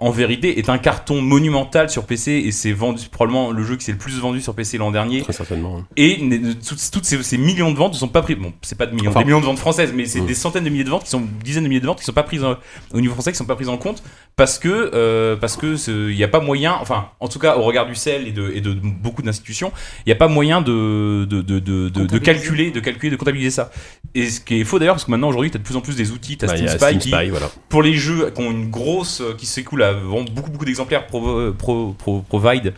en 0.00 0.10
vérité 0.10 0.58
est 0.60 0.68
un 0.68 0.78
carton 0.78 1.20
monumental 1.20 1.90
sur 1.90 2.04
PC 2.04 2.30
et 2.46 2.52
c'est 2.52 2.70
vendu 2.72 3.02
probablement 3.10 3.50
le 3.50 3.64
jeu 3.64 3.74
qui 3.76 3.84
s'est 3.84 3.90
le 3.92 3.98
plus 3.98 4.16
vendu 4.20 4.40
sur 4.40 4.54
PC 4.54 4.78
l'an 4.78 4.92
dernier. 4.92 5.22
Très 5.22 5.32
certainement. 5.32 5.82
Et 5.96 6.18
ne- 6.22 6.52
toutes, 6.52 6.90
toutes 6.92 7.04
ces, 7.04 7.20
ces 7.24 7.36
millions 7.36 7.72
de 7.72 7.76
ventes 7.76 7.94
ne 7.94 7.98
sont 7.98 8.06
pas 8.06 8.22
prises. 8.22 8.36
Bon, 8.36 8.52
c'est 8.62 8.78
pas 8.78 8.86
de 8.86 8.94
millions, 8.94 9.10
Enfin- 9.10 9.18
des 9.20 9.24
millions 9.24 9.40
de 9.40 9.44
ventes 9.44 9.58
françaises, 9.58 9.92
mais 9.92 10.06
c'est 10.06 10.20
Mm. 10.20 10.26
des 10.26 10.34
centaines 10.34 10.62
de 10.64 10.70
milliers 10.70 10.84
de 10.84 10.90
ventes 10.90 11.02
qui 11.04 11.10
sont 11.10 11.22
dizaines 11.42 11.64
de 11.64 11.68
milliers 11.68 11.80
de 11.80 11.86
ventes 11.86 11.98
qui 11.98 12.04
sont 12.04 12.12
pas 12.12 12.22
prises 12.22 12.44
en- 12.44 12.54
au 12.94 13.00
niveau 13.00 13.14
français, 13.14 13.32
qui 13.32 13.38
sont 13.38 13.44
pas 13.44 13.56
prises 13.56 13.68
en 13.68 13.76
compte 13.76 14.02
parce 14.36 14.60
que 14.60 14.68
euh, 14.94 15.34
parce 15.36 15.56
que 15.56 15.74
il 16.10 16.14
n'y 16.16 16.22
a 16.22 16.28
pas 16.28 16.40
moyen. 16.40 16.76
Enfin, 16.80 17.08
en 17.18 17.26
tout 17.26 17.40
cas, 17.40 17.56
au 17.56 17.62
regard 17.62 17.86
du 17.86 17.96
CEL 17.96 18.28
et 18.28 18.32
de, 18.32 18.52
et 18.54 18.60
de 18.60 18.72
beaucoup 18.72 19.22
d'institutions, 19.22 19.72
il 20.06 20.10
n'y 20.10 20.12
a 20.12 20.16
pas 20.16 20.28
moyen 20.28 20.60
de 20.60 21.26
de, 21.28 21.42
de, 21.42 21.58
de, 21.58 21.58
de- 21.58 21.88
de 21.88 21.90
Comptabiliser. 21.90 22.20
calculer, 22.20 22.70
de 22.70 22.78
calculer, 22.80 23.10
de 23.10 23.16
comptabiliser 23.16 23.50
ça. 23.50 23.72
Et 24.14 24.30
ce 24.30 24.40
qui 24.40 24.60
est 24.60 24.64
faux 24.64 24.78
d'ailleurs, 24.78 24.94
parce 24.94 25.06
que 25.06 25.10
maintenant 25.10 25.28
aujourd'hui, 25.28 25.50
tu 25.50 25.56
as 25.56 25.58
de 25.58 25.64
plus 25.64 25.74
en 25.76 25.80
plus 25.80 25.96
des 25.96 26.12
outils, 26.12 26.36
tu 26.36 26.44
as 26.44 26.48
Bah, 26.48 26.54
Steam 26.56 26.68
a 26.68 26.78
Spy 26.78 26.98
qui, 26.98 27.10
voilà. 27.30 27.50
pour 27.68 27.82
les 27.82 27.94
jeux 27.94 28.30
qui 28.30 28.40
ont 28.42 28.50
une 28.52 28.70
grosse 28.70 29.22
qui 29.38 29.46
s'écoule 29.46 29.82
vraiment 29.92 30.24
beaucoup 30.32 30.50
beaucoup 30.50 30.64
d'exemplaires 30.64 31.06
pro, 31.06 31.52
pro, 31.56 31.94
pro- 31.98 32.24
provide 32.28 32.74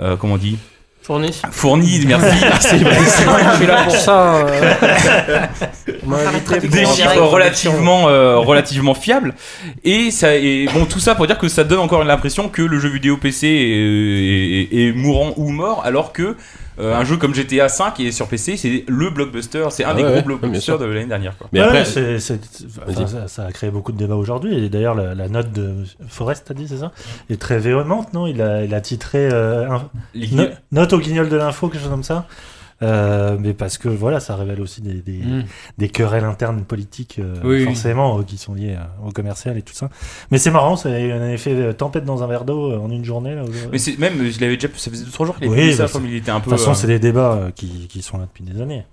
euh, 0.00 0.16
comment 0.16 0.34
on 0.34 0.38
dit 0.38 0.58
Fourni. 1.02 1.30
fournis 1.50 2.00
merci 2.06 2.38
Je 2.38 3.56
suis 3.58 3.66
là 3.66 3.82
pour 3.84 3.94
ça. 3.94 4.36
euh. 4.36 4.74
Des 6.62 6.86
chiffres 6.86 7.20
relativement 7.20 8.08
euh, 8.08 8.38
relativement 8.38 8.94
fiables 8.94 9.34
et 9.84 10.10
ça 10.10 10.34
et 10.34 10.66
bon 10.72 10.86
tout 10.86 11.00
ça 11.00 11.14
pour 11.14 11.26
dire 11.26 11.38
que 11.38 11.48
ça 11.48 11.64
donne 11.64 11.80
encore 11.80 12.04
l'impression 12.04 12.48
que 12.48 12.62
le 12.62 12.78
jeu 12.78 12.88
vidéo 12.88 13.16
PC 13.18 13.46
est, 13.48 14.78
est- 14.78 14.88
est 14.88 14.92
mourant 14.92 15.32
ou 15.36 15.50
mort 15.50 15.82
alors 15.84 16.12
que 16.12 16.36
euh, 16.80 16.94
un 16.94 17.04
jeu 17.04 17.16
comme 17.16 17.34
GTA 17.34 17.68
5 17.68 17.94
qui 17.94 18.06
est 18.08 18.12
sur 18.12 18.26
PC 18.28 18.56
c'est 18.56 18.84
le 18.88 19.10
blockbuster 19.10 19.66
c'est 19.70 19.84
un 19.84 19.90
Ah 19.90 19.94
des 19.94 20.02
ouais, 20.02 20.08
gros 20.08 20.16
ouais, 20.16 20.22
blockbusters 20.22 20.78
de 20.78 20.84
l'année 20.86 21.06
dernière 21.06 21.36
quoi. 21.38 21.48
Mais 21.52 21.60
Ouais, 21.60 21.66
après, 21.66 21.84
enfin, 22.90 23.06
ça, 23.06 23.28
ça 23.28 23.46
a 23.46 23.52
créé 23.52 23.70
beaucoup 23.70 23.92
de 23.92 23.96
débats 23.98 24.16
aujourd'hui. 24.16 24.64
Et 24.64 24.68
d'ailleurs, 24.68 24.94
la, 24.94 25.14
la 25.14 25.28
note 25.28 25.52
de 25.52 25.74
Forrest, 26.08 26.44
t'as 26.48 26.54
dit, 26.54 26.66
c'est 26.68 26.78
ça? 26.78 26.92
Est 27.30 27.40
très 27.40 27.58
véhémente, 27.58 28.12
non? 28.12 28.26
Il 28.26 28.42
a, 28.42 28.64
il 28.64 28.74
a 28.74 28.80
titré 28.80 29.28
euh, 29.30 29.70
un- 29.70 29.88
Les- 30.14 30.28
no- 30.32 30.44
Note 30.72 30.92
au 30.92 30.98
guignol 30.98 31.28
de 31.28 31.36
l'info, 31.36 31.68
quelque 31.68 31.82
chose 31.82 31.90
comme 31.90 32.02
ça? 32.02 32.26
Euh, 32.82 33.36
mais 33.40 33.54
parce 33.54 33.78
que 33.78 33.88
voilà, 33.88 34.20
ça 34.20 34.34
révèle 34.36 34.60
aussi 34.60 34.80
des, 34.82 34.94
des, 34.94 35.18
Mm. 35.24 35.44
des 35.78 35.88
querelles 35.88 36.24
internes 36.24 36.62
politiques, 36.64 37.16
euh, 37.18 37.34
Oui, 37.44 37.58
oui. 37.58 37.64
forcément, 37.64 38.18
euh, 38.18 38.22
qui 38.22 38.36
sont 38.36 38.54
liées 38.54 38.74
euh, 38.76 39.08
au 39.08 39.10
commercial 39.12 39.56
et 39.56 39.62
tout 39.62 39.72
ça. 39.74 39.88
Mais 40.30 40.38
c'est 40.38 40.50
marrant, 40.50 40.76
c'est 40.76 41.12
un 41.12 41.30
effet 41.30 41.72
tempête 41.74 42.04
dans 42.04 42.22
un 42.22 42.26
verre 42.26 42.44
d'eau 42.44 42.72
euh, 42.72 42.78
en 42.78 42.90
une 42.90 43.04
journée. 43.04 43.34
Là, 43.34 43.42
mais 43.70 43.78
c'est 43.78 43.98
même 43.98 44.14
je 44.30 44.40
l'avais 44.40 44.56
déjà 44.56 44.68
ça 44.76 44.90
faisait 44.90 45.04
2-3 45.04 45.26
jours 45.26 45.36
qu'il 45.38 45.48
Oui, 45.48 45.72
ça 45.74 45.86
bah, 45.86 45.90
mais 46.02 46.08
il 46.10 46.16
était 46.16 46.30
un 46.30 46.38
de 46.38 46.44
peu 46.44 46.50
toute 46.50 46.58
façon, 46.58 46.72
euh, 46.72 46.74
c'est 46.74 46.86
des 46.88 46.98
débats 46.98 47.32
euh, 47.32 47.50
qui, 47.52 47.86
qui 47.88 48.02
sont 48.02 48.18
là 48.18 48.24
depuis 48.24 48.42
des 48.44 48.60
années. 48.60 48.84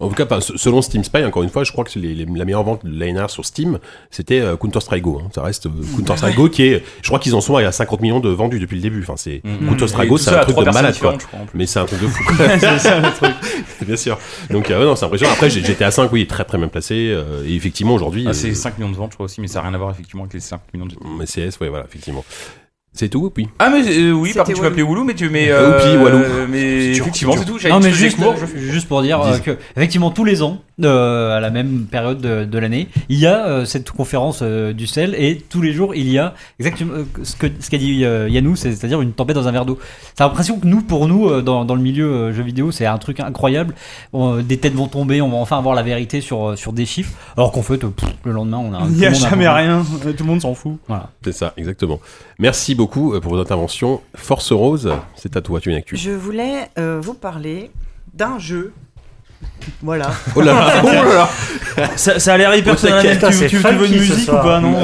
En 0.00 0.08
tout 0.08 0.14
cas, 0.24 0.40
selon 0.40 0.82
Steam 0.82 1.04
Spy, 1.04 1.24
encore 1.24 1.42
une 1.42 1.48
fois, 1.50 1.64
je 1.64 1.72
crois 1.72 1.84
que 1.84 1.90
c'est 1.90 2.00
les- 2.00 2.14
les- 2.14 2.26
la 2.26 2.44
meilleure 2.44 2.62
vente 2.64 2.84
de 2.84 2.90
l'année 2.90 3.12
dernière 3.12 3.30
sur 3.30 3.44
Steam, 3.46 3.78
c'était 4.10 4.40
euh, 4.40 4.56
Counter-Strike 4.56 5.02
Go. 5.02 5.20
hein. 5.24 5.28
Ça 5.34 5.42
reste 5.42 5.66
euh, 5.66 5.70
Counter-Strike 5.96 6.36
Go 6.36 6.48
qui 6.48 6.64
est, 6.64 6.82
je 7.02 7.06
crois 7.08 7.18
qu'ils 7.18 7.34
en 7.34 7.40
sont 7.40 7.56
à 7.56 7.72
50 7.72 8.00
millions 8.00 8.20
de 8.20 8.28
vendus 8.28 8.58
depuis 8.60 8.76
le 8.76 8.82
début. 8.82 9.02
Enfin, 9.02 9.14
c'est 9.16 9.40
Mm. 9.44 9.68
Counter-Strike 9.68 10.08
Go, 10.08 10.18
c'est 10.18 10.30
ça 10.30 10.40
un 10.40 10.44
truc 10.44 10.56
de 10.58 10.64
malade, 10.70 10.96
quoi. 11.00 11.16
crois. 11.16 11.40
Mais 11.54 11.66
c'est 11.66 11.78
un 11.78 11.84
truc 11.86 12.00
de 12.00 12.06
fou. 12.08 12.22
c'est 13.20 13.26
truc. 13.32 13.36
Bien 13.86 13.96
sûr. 13.96 14.18
Donc, 14.50 14.70
euh, 14.70 14.84
non, 14.84 14.96
c'est 14.96 15.04
impressionnant. 15.04 15.32
Après, 15.32 15.50
j'ai- 15.50 15.62
GTA 15.64 15.90
5, 15.90 16.10
oui, 16.12 16.26
très 16.26 16.44
très 16.44 16.58
bien 16.58 16.68
placé. 16.68 17.10
euh, 17.10 17.44
et 17.46 17.54
effectivement, 17.54 17.94
aujourd'hui. 17.94 18.24
Ah, 18.28 18.32
c'est 18.32 18.50
euh, 18.50 18.54
5 18.54 18.78
millions 18.78 18.90
de 18.90 18.96
ventes, 18.96 19.12
je 19.12 19.16
crois 19.16 19.24
aussi, 19.26 19.40
mais 19.40 19.46
ça 19.48 19.60
n'a 19.60 19.66
rien 19.68 19.74
à 19.74 19.78
voir 19.78 19.90
effectivement 19.90 20.22
avec 20.24 20.34
les 20.34 20.40
5 20.40 20.60
millions 20.74 20.86
de 20.86 20.94
mais 21.18 21.24
CS, 21.26 21.58
ouais, 21.60 21.68
voilà, 21.68 21.84
effectivement. 21.84 22.24
C'est 22.92 23.08
tout, 23.08 23.32
oui. 23.36 23.48
Ah, 23.60 23.70
mais 23.70 23.82
euh, 23.88 24.10
oui, 24.12 24.32
par 24.34 24.44
contre, 24.44 24.58
tu 24.58 24.62
m'appelais 24.64 24.82
Woulou, 24.82 25.04
mais 25.04 25.14
tu 25.14 25.28
mets. 25.30 25.46
Euh, 25.48 25.78
Oupi, 25.78 25.96
Walou. 26.02 26.18
Mais 26.50 26.90
effectivement, 26.90 27.34
c'est 27.38 27.44
tout. 27.44 27.56
Non, 27.68 27.78
mais 27.78 27.92
juste, 27.92 28.16
cours, 28.18 28.34
je 28.36 28.58
juste 28.58 28.88
pour 28.88 29.00
dire 29.02 29.20
euh, 29.22 29.38
que, 29.38 29.52
effectivement, 29.76 30.10
tous 30.10 30.24
les 30.24 30.42
ans, 30.42 30.58
euh, 30.82 31.36
à 31.36 31.40
la 31.40 31.50
même 31.50 31.86
période 31.88 32.20
de, 32.20 32.44
de 32.44 32.58
l'année, 32.58 32.88
il 33.08 33.18
y 33.18 33.26
a 33.26 33.46
euh, 33.46 33.64
cette 33.64 33.92
conférence 33.92 34.40
euh, 34.42 34.72
du 34.72 34.88
sel 34.88 35.14
et 35.16 35.40
tous 35.48 35.62
les 35.62 35.72
jours, 35.72 35.94
il 35.94 36.10
y 36.10 36.18
a 36.18 36.34
exactement 36.58 36.94
euh, 36.94 37.04
ce 37.22 37.36
que 37.36 37.46
ce 37.60 37.70
qu'a 37.70 37.78
dit 37.78 38.04
euh, 38.04 38.28
Yannou, 38.28 38.56
c'est- 38.56 38.72
c'est-à-dire 38.74 39.00
une 39.00 39.12
tempête 39.12 39.36
dans 39.36 39.46
un 39.46 39.52
verre 39.52 39.66
d'eau. 39.66 39.78
T'as 40.16 40.24
l'impression 40.26 40.58
que 40.58 40.66
nous, 40.66 40.82
pour 40.82 41.06
nous, 41.06 41.28
euh, 41.28 41.42
dans, 41.42 41.64
dans 41.64 41.76
le 41.76 41.82
milieu 41.82 42.10
euh, 42.12 42.32
jeu 42.32 42.42
vidéo, 42.42 42.72
c'est 42.72 42.86
un 42.86 42.98
truc 42.98 43.20
incroyable. 43.20 43.74
Bon, 44.12 44.38
euh, 44.38 44.42
des 44.42 44.56
têtes 44.56 44.74
vont 44.74 44.88
tomber, 44.88 45.20
on 45.22 45.28
va 45.28 45.36
enfin 45.36 45.58
avoir 45.58 45.76
la 45.76 45.82
vérité 45.84 46.20
sur, 46.20 46.58
sur 46.58 46.72
des 46.72 46.86
chiffres, 46.86 47.12
alors 47.36 47.52
qu'en 47.52 47.62
fait, 47.62 47.84
euh, 47.84 47.88
pff, 47.90 48.08
le 48.24 48.32
lendemain, 48.32 48.58
on 48.58 48.74
a. 48.74 48.80
Il 48.88 48.96
n'y 48.96 49.06
a 49.06 49.12
jamais 49.12 49.48
rien. 49.48 49.84
Tout 50.02 50.24
le 50.24 50.28
monde 50.28 50.40
s'en 50.42 50.54
fout. 50.54 50.76
Voilà. 50.88 51.10
C'est 51.24 51.32
ça, 51.32 51.54
exactement. 51.56 52.00
Merci 52.40 52.74
beaucoup 52.80 53.12
euh, 53.12 53.20
pour 53.20 53.32
vos 53.32 53.38
interventions. 53.38 54.00
Force 54.14 54.52
Rose, 54.52 54.90
c'est 55.14 55.36
à 55.36 55.42
toi, 55.42 55.60
tu 55.60 55.68
es 55.68 55.72
une 55.72 55.78
actu. 55.78 55.96
Je 55.98 56.12
voulais 56.12 56.70
euh, 56.78 56.98
vous 56.98 57.12
parler 57.12 57.70
d'un 58.14 58.38
jeu 58.38 58.72
Voilà. 59.82 60.10
Oh 60.36 60.40
là 60.40 60.52
là, 60.54 60.82
oh 60.82 60.86
là 60.86 61.04
là. 61.14 61.28
Ça, 61.96 62.18
ça 62.18 62.34
a 62.34 62.38
l'air 62.38 62.54
hyper 62.54 62.76
putain, 62.76 63.00
Tu, 63.30 63.38
tu- 63.38 63.46
tu 63.48 63.56
veux 63.56 63.86
une 63.86 63.92
musique 64.00 64.28
ou 64.28 64.32
pas 64.32 64.60
Non. 64.60 64.74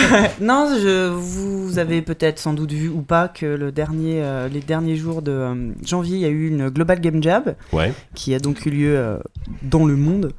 non, 0.40 0.68
je, 0.82 1.08
vous 1.08 1.78
avez 1.78 2.02
peut-être 2.02 2.38
sans 2.38 2.52
doute 2.52 2.72
vu 2.72 2.88
ou 2.88 3.02
pas 3.02 3.28
que 3.28 3.46
le 3.46 3.70
dernier, 3.72 4.20
euh, 4.22 4.48
les 4.48 4.60
derniers 4.60 4.96
jours 4.96 5.22
de 5.22 5.30
euh, 5.32 5.54
janvier, 5.84 6.16
il 6.16 6.20
y 6.22 6.24
a 6.24 6.28
eu 6.28 6.48
une 6.48 6.68
Global 6.70 7.00
Game 7.00 7.22
Jam 7.22 7.42
Ouais. 7.72 7.92
qui 8.14 8.34
a 8.34 8.38
donc 8.38 8.64
eu 8.66 8.70
lieu 8.70 8.96
euh, 8.96 9.18
dans 9.62 9.84
le 9.84 9.96
monde. 9.96 10.32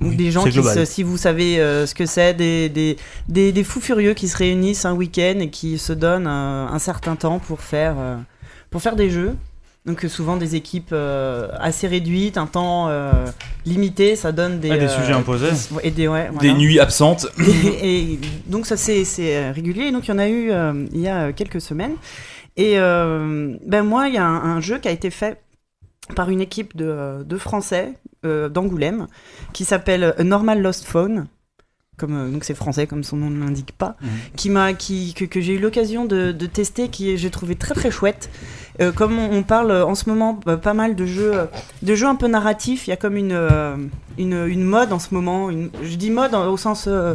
Donc 0.00 0.10
Oui, 0.10 0.16
des 0.16 0.30
gens 0.30 0.44
qui, 0.44 0.62
se- 0.62 0.84
si 0.84 1.02
vous 1.02 1.16
savez 1.16 1.60
euh, 1.60 1.86
ce 1.86 1.94
que 1.94 2.04
c'est, 2.06 2.34
des, 2.34 2.68
des, 2.68 2.96
des, 3.28 3.52
des 3.52 3.64
fous 3.64 3.80
furieux 3.80 4.14
qui 4.14 4.28
se 4.28 4.36
réunissent 4.36 4.84
un 4.84 4.94
week-end 4.94 5.38
et 5.40 5.50
qui 5.50 5.78
se 5.78 5.92
donnent 5.92 6.26
euh, 6.26 6.66
un 6.66 6.78
certain 6.78 7.14
temps 7.16 7.38
pour 7.38 7.60
faire, 7.60 7.94
euh, 7.98 8.16
pour 8.70 8.82
faire 8.82 8.96
des 8.96 9.08
jeux. 9.10 9.34
Donc 9.86 10.02
euh, 10.04 10.08
souvent 10.08 10.36
des 10.36 10.56
équipes 10.56 10.90
euh, 10.92 11.48
assez 11.60 11.86
réduites, 11.86 12.38
un 12.38 12.46
temps 12.46 12.88
euh, 12.88 13.10
limité, 13.66 14.16
ça 14.16 14.32
donne 14.32 14.58
des, 14.58 14.70
Ah, 14.70 14.78
des 14.78 14.86
euh, 14.86 15.00
sujets 15.00 15.12
imposés. 15.12 15.50
et 15.82 15.90
des, 15.90 16.08
ouais, 16.08 16.28
Des 16.30 16.48
voilà. 16.48 16.52
nuits 16.54 16.80
absentes. 16.80 17.26
et, 17.82 18.12
et 18.14 18.20
donc 18.46 18.64
ça 18.64 18.76
c'est 18.78 19.50
régulier. 19.50 19.84
Et 19.88 19.92
donc 19.92 20.06
il 20.08 20.10
y 20.10 20.14
en 20.14 20.18
a 20.18 20.28
eu 20.28 20.50
il 20.92 21.00
y 21.00 21.08
a 21.08 21.32
quelques 21.32 21.60
semaines. 21.60 21.96
Et 22.56 22.76
ben 22.76 23.82
moi 23.82 24.08
il 24.08 24.14
y 24.14 24.18
a 24.18 24.24
un, 24.24 24.56
un 24.56 24.60
jeu 24.60 24.78
qui 24.78 24.88
a 24.88 24.92
été 24.92 25.10
fait 25.10 25.40
par 26.16 26.30
une 26.30 26.40
équipe 26.40 26.76
de, 26.76 27.22
de 27.22 27.36
Français 27.36 27.92
d'Angoulême 28.22 29.06
qui 29.52 29.66
s'appelle 29.66 30.14
Normal 30.20 30.62
Lost 30.62 30.86
Phone. 30.86 31.26
Comme, 31.96 32.16
euh, 32.16 32.28
donc 32.30 32.42
c'est 32.44 32.54
français 32.54 32.86
comme 32.88 33.04
son 33.04 33.16
nom 33.16 33.30
ne 33.30 33.38
l'indique 33.44 33.72
pas, 33.78 33.96
Mhm. 34.00 34.08
qui 34.36 34.50
m'a 34.50 34.72
qui 34.72 35.14
que, 35.14 35.24
que 35.24 35.40
j'ai 35.40 35.54
eu 35.54 35.58
l'occasion 35.60 36.04
de, 36.04 36.32
de 36.32 36.46
tester, 36.46 36.88
qui 36.88 37.16
j'ai 37.16 37.30
trouvé 37.30 37.54
très 37.54 37.74
très 37.74 37.90
chouette. 37.92 38.30
Euh, 38.80 38.90
comme 38.90 39.16
on, 39.18 39.30
on 39.32 39.42
parle 39.44 39.70
euh, 39.70 39.86
en 39.86 39.94
ce 39.94 40.08
moment 40.08 40.40
euh, 40.48 40.56
pas 40.56 40.74
mal 40.74 40.96
de 40.96 41.06
jeux 41.06 41.32
de 41.82 41.94
jeux 41.94 42.08
un 42.08 42.16
peu 42.16 42.26
narratifs, 42.26 42.88
il 42.88 42.90
y 42.90 42.92
a 42.92 42.96
comme 42.96 43.16
une 43.16 43.38
une, 44.18 44.46
une 44.48 44.64
mode 44.64 44.92
en 44.92 44.98
ce 44.98 45.14
moment. 45.14 45.50
Une, 45.50 45.70
je 45.82 45.94
dis 45.96 46.10
mode 46.10 46.34
au 46.34 46.56
sens 46.56 46.86
euh, 46.88 47.14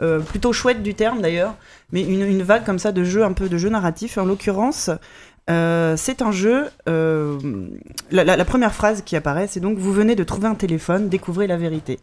euh, 0.00 0.20
plutôt 0.20 0.52
chouette 0.54 0.82
du 0.82 0.94
terme 0.94 1.20
d'ailleurs, 1.20 1.54
mais 1.92 2.00
une, 2.02 2.22
une 2.22 2.42
vague 2.42 2.64
comme 2.64 2.78
ça 2.78 2.92
de 2.92 3.04
jeux 3.04 3.24
un 3.24 3.32
peu 3.32 3.48
de 3.50 3.58
jeux 3.58 3.68
narratifs. 3.68 4.16
En 4.16 4.24
l'occurrence, 4.24 4.88
euh, 5.50 5.94
c'est 5.98 6.22
un 6.22 6.32
jeu. 6.32 6.64
euh, 6.88 7.38
la, 8.10 8.24
la- 8.24 8.36
la 8.38 8.44
première 8.46 8.74
phrase 8.74 9.02
qui 9.02 9.16
apparaît, 9.16 9.46
c'est 9.46 9.60
donc 9.60 9.76
vous 9.76 9.92
venez 9.92 10.14
de 10.14 10.24
trouver 10.24 10.48
un 10.48 10.54
téléphone, 10.54 11.10
découvrez 11.10 11.46
la 11.46 11.58
vérité. 11.58 12.00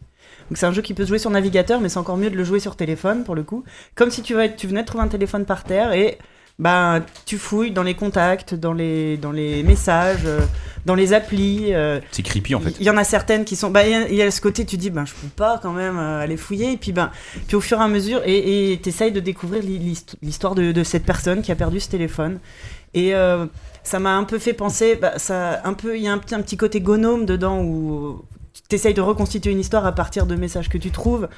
Donc 0.52 0.58
c'est 0.58 0.66
un 0.66 0.72
jeu 0.72 0.82
qui 0.82 0.92
peut 0.92 1.04
se 1.04 1.08
jouer 1.08 1.18
sur 1.18 1.30
navigateur, 1.30 1.80
mais 1.80 1.88
c'est 1.88 1.96
encore 1.98 2.18
mieux 2.18 2.28
de 2.28 2.36
le 2.36 2.44
jouer 2.44 2.60
sur 2.60 2.76
téléphone 2.76 3.24
pour 3.24 3.34
le 3.34 3.42
coup. 3.42 3.64
Comme 3.94 4.10
si 4.10 4.20
tu, 4.20 4.34
vas- 4.34 4.50
tu 4.50 4.66
venais 4.66 4.82
de 4.82 4.86
trouver 4.86 5.02
un 5.02 5.08
téléphone 5.08 5.46
par 5.46 5.64
terre 5.64 5.92
et 5.94 6.18
bah 6.58 7.00
tu 7.24 7.38
fouilles 7.38 7.70
dans 7.70 7.82
les 7.82 7.94
contacts, 7.94 8.52
dans 8.54 8.74
les 8.74 9.16
dans 9.16 9.32
les 9.32 9.62
messages, 9.62 10.26
euh, 10.26 10.40
dans 10.84 10.94
les 10.94 11.14
applis. 11.14 11.68
euh, 11.72 12.00
C'est 12.10 12.22
creepy 12.22 12.54
en 12.54 12.60
fait. 12.60 12.74
il 12.78 12.84
y 12.84 12.90
en 12.90 12.98
a 12.98 13.04
certaines 13.04 13.46
qui 13.46 13.56
sont. 13.56 13.70
Bah, 13.70 13.86
il 13.86 13.92
y 13.92 13.94
a- 13.94 14.08
il 14.10 14.14
y, 14.14 14.20
a 14.20 14.30
ce 14.30 14.42
côté, 14.42 14.66
tu 14.66 14.76
dis, 14.76 14.90
ben, 14.90 15.06
je 15.06 15.14
peux 15.14 15.28
pas 15.34 15.58
quand 15.62 15.72
même 15.72 15.96
euh, 15.98 16.20
aller 16.20 16.36
fouiller. 16.36 16.72
Et 16.72 16.76
puis, 16.76 16.92
ben, 16.92 17.10
puis 17.46 17.56
au 17.56 17.62
fur 17.62 17.78
et 17.78 17.82
à 17.82 17.88
mesure, 17.88 18.20
et 18.26 18.78
tu 18.82 18.90
essayes 18.90 19.10
de 19.12 19.20
découvrir 19.20 19.62
l'hi- 19.62 19.78
l'hist- 19.78 20.16
l'histoire 20.20 20.54
de, 20.54 20.70
de 20.70 20.84
cette 20.84 21.06
personne 21.06 21.40
qui 21.40 21.50
a 21.50 21.54
perdu 21.56 21.80
ce 21.80 21.88
téléphone. 21.88 22.40
Et 22.92 23.14
euh, 23.14 23.46
ça 23.84 23.98
m'a 24.00 24.14
un 24.16 24.24
peu 24.24 24.38
fait 24.38 24.52
penser. 24.52 24.96
Bah, 24.96 25.14
ça, 25.16 25.62
un 25.64 25.72
peu, 25.72 25.96
il 25.96 26.02
y 26.02 26.08
a 26.08 26.12
un 26.12 26.18
petit, 26.18 26.34
un 26.34 26.42
petit 26.42 26.58
côté 26.58 26.82
gonome 26.82 27.24
dedans 27.24 27.62
où 27.62 28.20
tu 28.68 28.76
essayes 28.76 28.94
de 28.94 29.00
reconstituer 29.00 29.52
une 29.52 29.60
histoire 29.60 29.86
à 29.86 29.92
partir 29.92 30.26
de 30.26 30.34
messages 30.34 30.68
que 30.68 30.78
tu 30.78 30.90
trouves. 30.90 31.28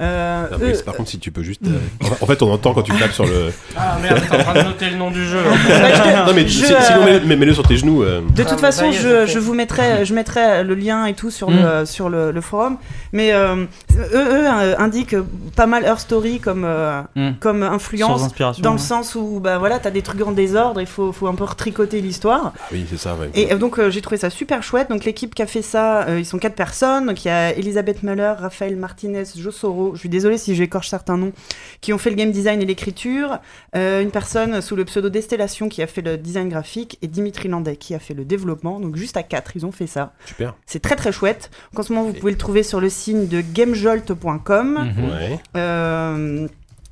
Euh, 0.00 0.46
Non, 0.50 0.58
mais 0.60 0.70
eux- 0.70 0.74
c'est- 0.74 0.84
par 0.84 0.94
contre, 0.94 1.08
si 1.10 1.18
tu 1.20 1.30
peux 1.30 1.42
juste. 1.42 1.60
euh, 1.66 1.78
En 2.20 2.26
fait, 2.26 2.42
on 2.42 2.52
entend 2.52 2.74
quand 2.74 2.82
tu 2.82 2.92
tapes 2.98 3.12
sur 3.12 3.24
le. 3.26 3.52
Ah 3.76 3.96
merde, 4.02 4.20
t'es 4.28 4.36
en 4.36 4.40
train 4.42 4.54
de 4.54 4.62
noter 4.68 4.90
le 4.90 4.96
nom 4.96 5.10
du 5.10 5.24
jeu. 5.24 5.38
bah, 5.68 6.26
Non, 6.26 6.32
mais 6.34 6.48
je, 6.48 6.64
si- 6.66 6.74
euh, 6.74 6.78
sinon, 6.80 7.04
mets- 7.04 7.20
mets- 7.20 7.36
mets-le 7.36 7.54
sur 7.54 7.62
tes 7.66 7.76
genoux. 7.76 8.02
euh. 8.02 8.20
De 8.34 8.42
Ah, 8.42 8.50
toute 8.50 8.60
façon, 8.60 8.80
ça 8.80 8.86
y 8.86 8.90
est, 8.90 9.26
je, 9.26 9.26
je 9.26 9.38
vous 9.38 9.54
mettrai, 9.54 10.04
je 10.04 10.12
mettrai 10.14 10.64
le 10.64 10.74
lien 10.74 11.06
et 11.06 11.14
tout 11.14 11.30
sur 11.30 11.48
Mm. 11.50 11.56
le 11.80 11.86
sur 11.86 12.08
le, 12.08 12.32
le 12.32 12.40
forum. 12.40 12.76
Mais 13.12 13.32
euh, 13.32 13.54
eux, 13.96 13.98
eux 14.14 14.46
euh, 14.48 14.74
indiquent 14.78 15.16
pas 15.54 15.66
mal 15.66 15.84
Her 15.84 16.00
Story 16.00 16.40
comme 16.40 16.64
euh, 16.64 17.00
Mm. 17.14 17.30
comme 17.38 17.62
influence, 17.62 18.28
dans 18.60 18.72
le 18.72 18.78
sens 18.78 19.14
où 19.14 19.38
bah 19.40 19.58
voilà, 19.58 19.78
t'as 19.78 19.90
des 19.90 20.02
trucs 20.02 20.20
en 20.26 20.32
désordre, 20.32 20.80
il 20.80 20.86
faut 20.88 21.12
faut 21.12 21.28
un 21.28 21.34
peu 21.36 21.44
retricoter 21.44 22.00
l'histoire. 22.00 22.52
Ah 22.58 22.60
oui, 22.72 22.84
c'est 22.90 22.98
ça, 22.98 23.14
ouais. 23.14 23.30
Et 23.34 23.52
euh, 23.52 23.56
donc 23.58 23.78
euh, 23.78 23.90
j'ai 23.90 24.00
trouvé 24.00 24.16
ça 24.16 24.30
super 24.30 24.62
chouette. 24.64 24.90
Donc 24.90 25.04
l'équipe 25.04 25.34
qui 25.34 25.42
a 25.42 25.46
fait 25.46 25.62
ça, 25.62 26.02
euh, 26.08 26.18
ils 26.18 26.26
sont 26.26 26.38
quatre 26.38 26.56
personnes. 26.56 27.06
Donc 27.06 27.24
il 27.24 27.28
y 27.28 27.30
a 27.30 27.52
Elisabeth 27.52 28.02
Muller, 28.02 28.32
Raphaël 28.40 28.74
Martinez, 28.76 29.22
Josoro. 29.36 29.83
Je 29.94 30.00
suis 30.00 30.08
désolée 30.08 30.38
si 30.38 30.54
j'écorche 30.54 30.88
certains 30.88 31.16
noms, 31.16 31.32
qui 31.80 31.92
ont 31.92 31.98
fait 31.98 32.10
le 32.10 32.16
game 32.16 32.30
design 32.30 32.62
et 32.62 32.64
l'écriture. 32.64 33.38
Euh, 33.76 34.02
une 34.02 34.10
personne 34.10 34.60
sous 34.60 34.76
le 34.76 34.84
pseudo 34.84 35.08
Destellation 35.10 35.68
qui 35.68 35.82
a 35.82 35.86
fait 35.86 36.02
le 36.02 36.16
design 36.16 36.48
graphique 36.48 36.98
et 37.02 37.06
Dimitri 37.06 37.48
Landais 37.48 37.76
qui 37.76 37.94
a 37.94 37.98
fait 37.98 38.14
le 38.14 38.24
développement. 38.24 38.80
Donc 38.80 38.96
juste 38.96 39.16
à 39.16 39.22
quatre, 39.22 39.56
ils 39.56 39.66
ont 39.66 39.72
fait 39.72 39.86
ça. 39.86 40.12
Super. 40.24 40.54
C'est 40.66 40.80
très 40.80 40.96
très 40.96 41.12
chouette. 41.12 41.50
En 41.76 41.82
ce 41.82 41.92
moment, 41.92 42.06
vous 42.06 42.14
pouvez 42.14 42.32
le 42.32 42.38
trouver 42.38 42.62
sur 42.62 42.80
le 42.80 42.88
site 42.88 43.28
de 43.28 43.40
gamejolt.com. 43.40 44.94
Mhm. 44.96 45.04
Ouais. 45.04 45.40
Euh, 45.56 46.48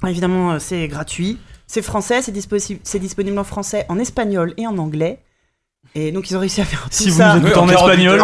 évidemment, 0.07 0.59
c'est 0.59 0.87
gratuit. 0.89 1.39
C'est 1.67 1.83
français, 1.83 2.21
c'est 2.21 2.99
disponible 2.99 3.39
en 3.39 3.45
français, 3.45 3.87
en 3.89 3.99
espagnol 3.99 4.53
et 4.59 4.67
en 4.67 4.77
anglais. 4.77 5.21
Et 5.95 6.11
donc, 6.11 6.31
ils 6.31 6.37
ont 6.37 6.41
réussi 6.41 6.63
à 6.63 6.65
faire 6.65 6.81
tout 6.85 6.89
Si 6.91 7.11
vous 7.11 7.19
ça. 7.19 7.37
écoutez 7.37 7.53
Oui, 7.53 7.59
en 7.59 7.65
en 7.65 7.67
48 7.67 7.91
espagnol. 7.91 8.19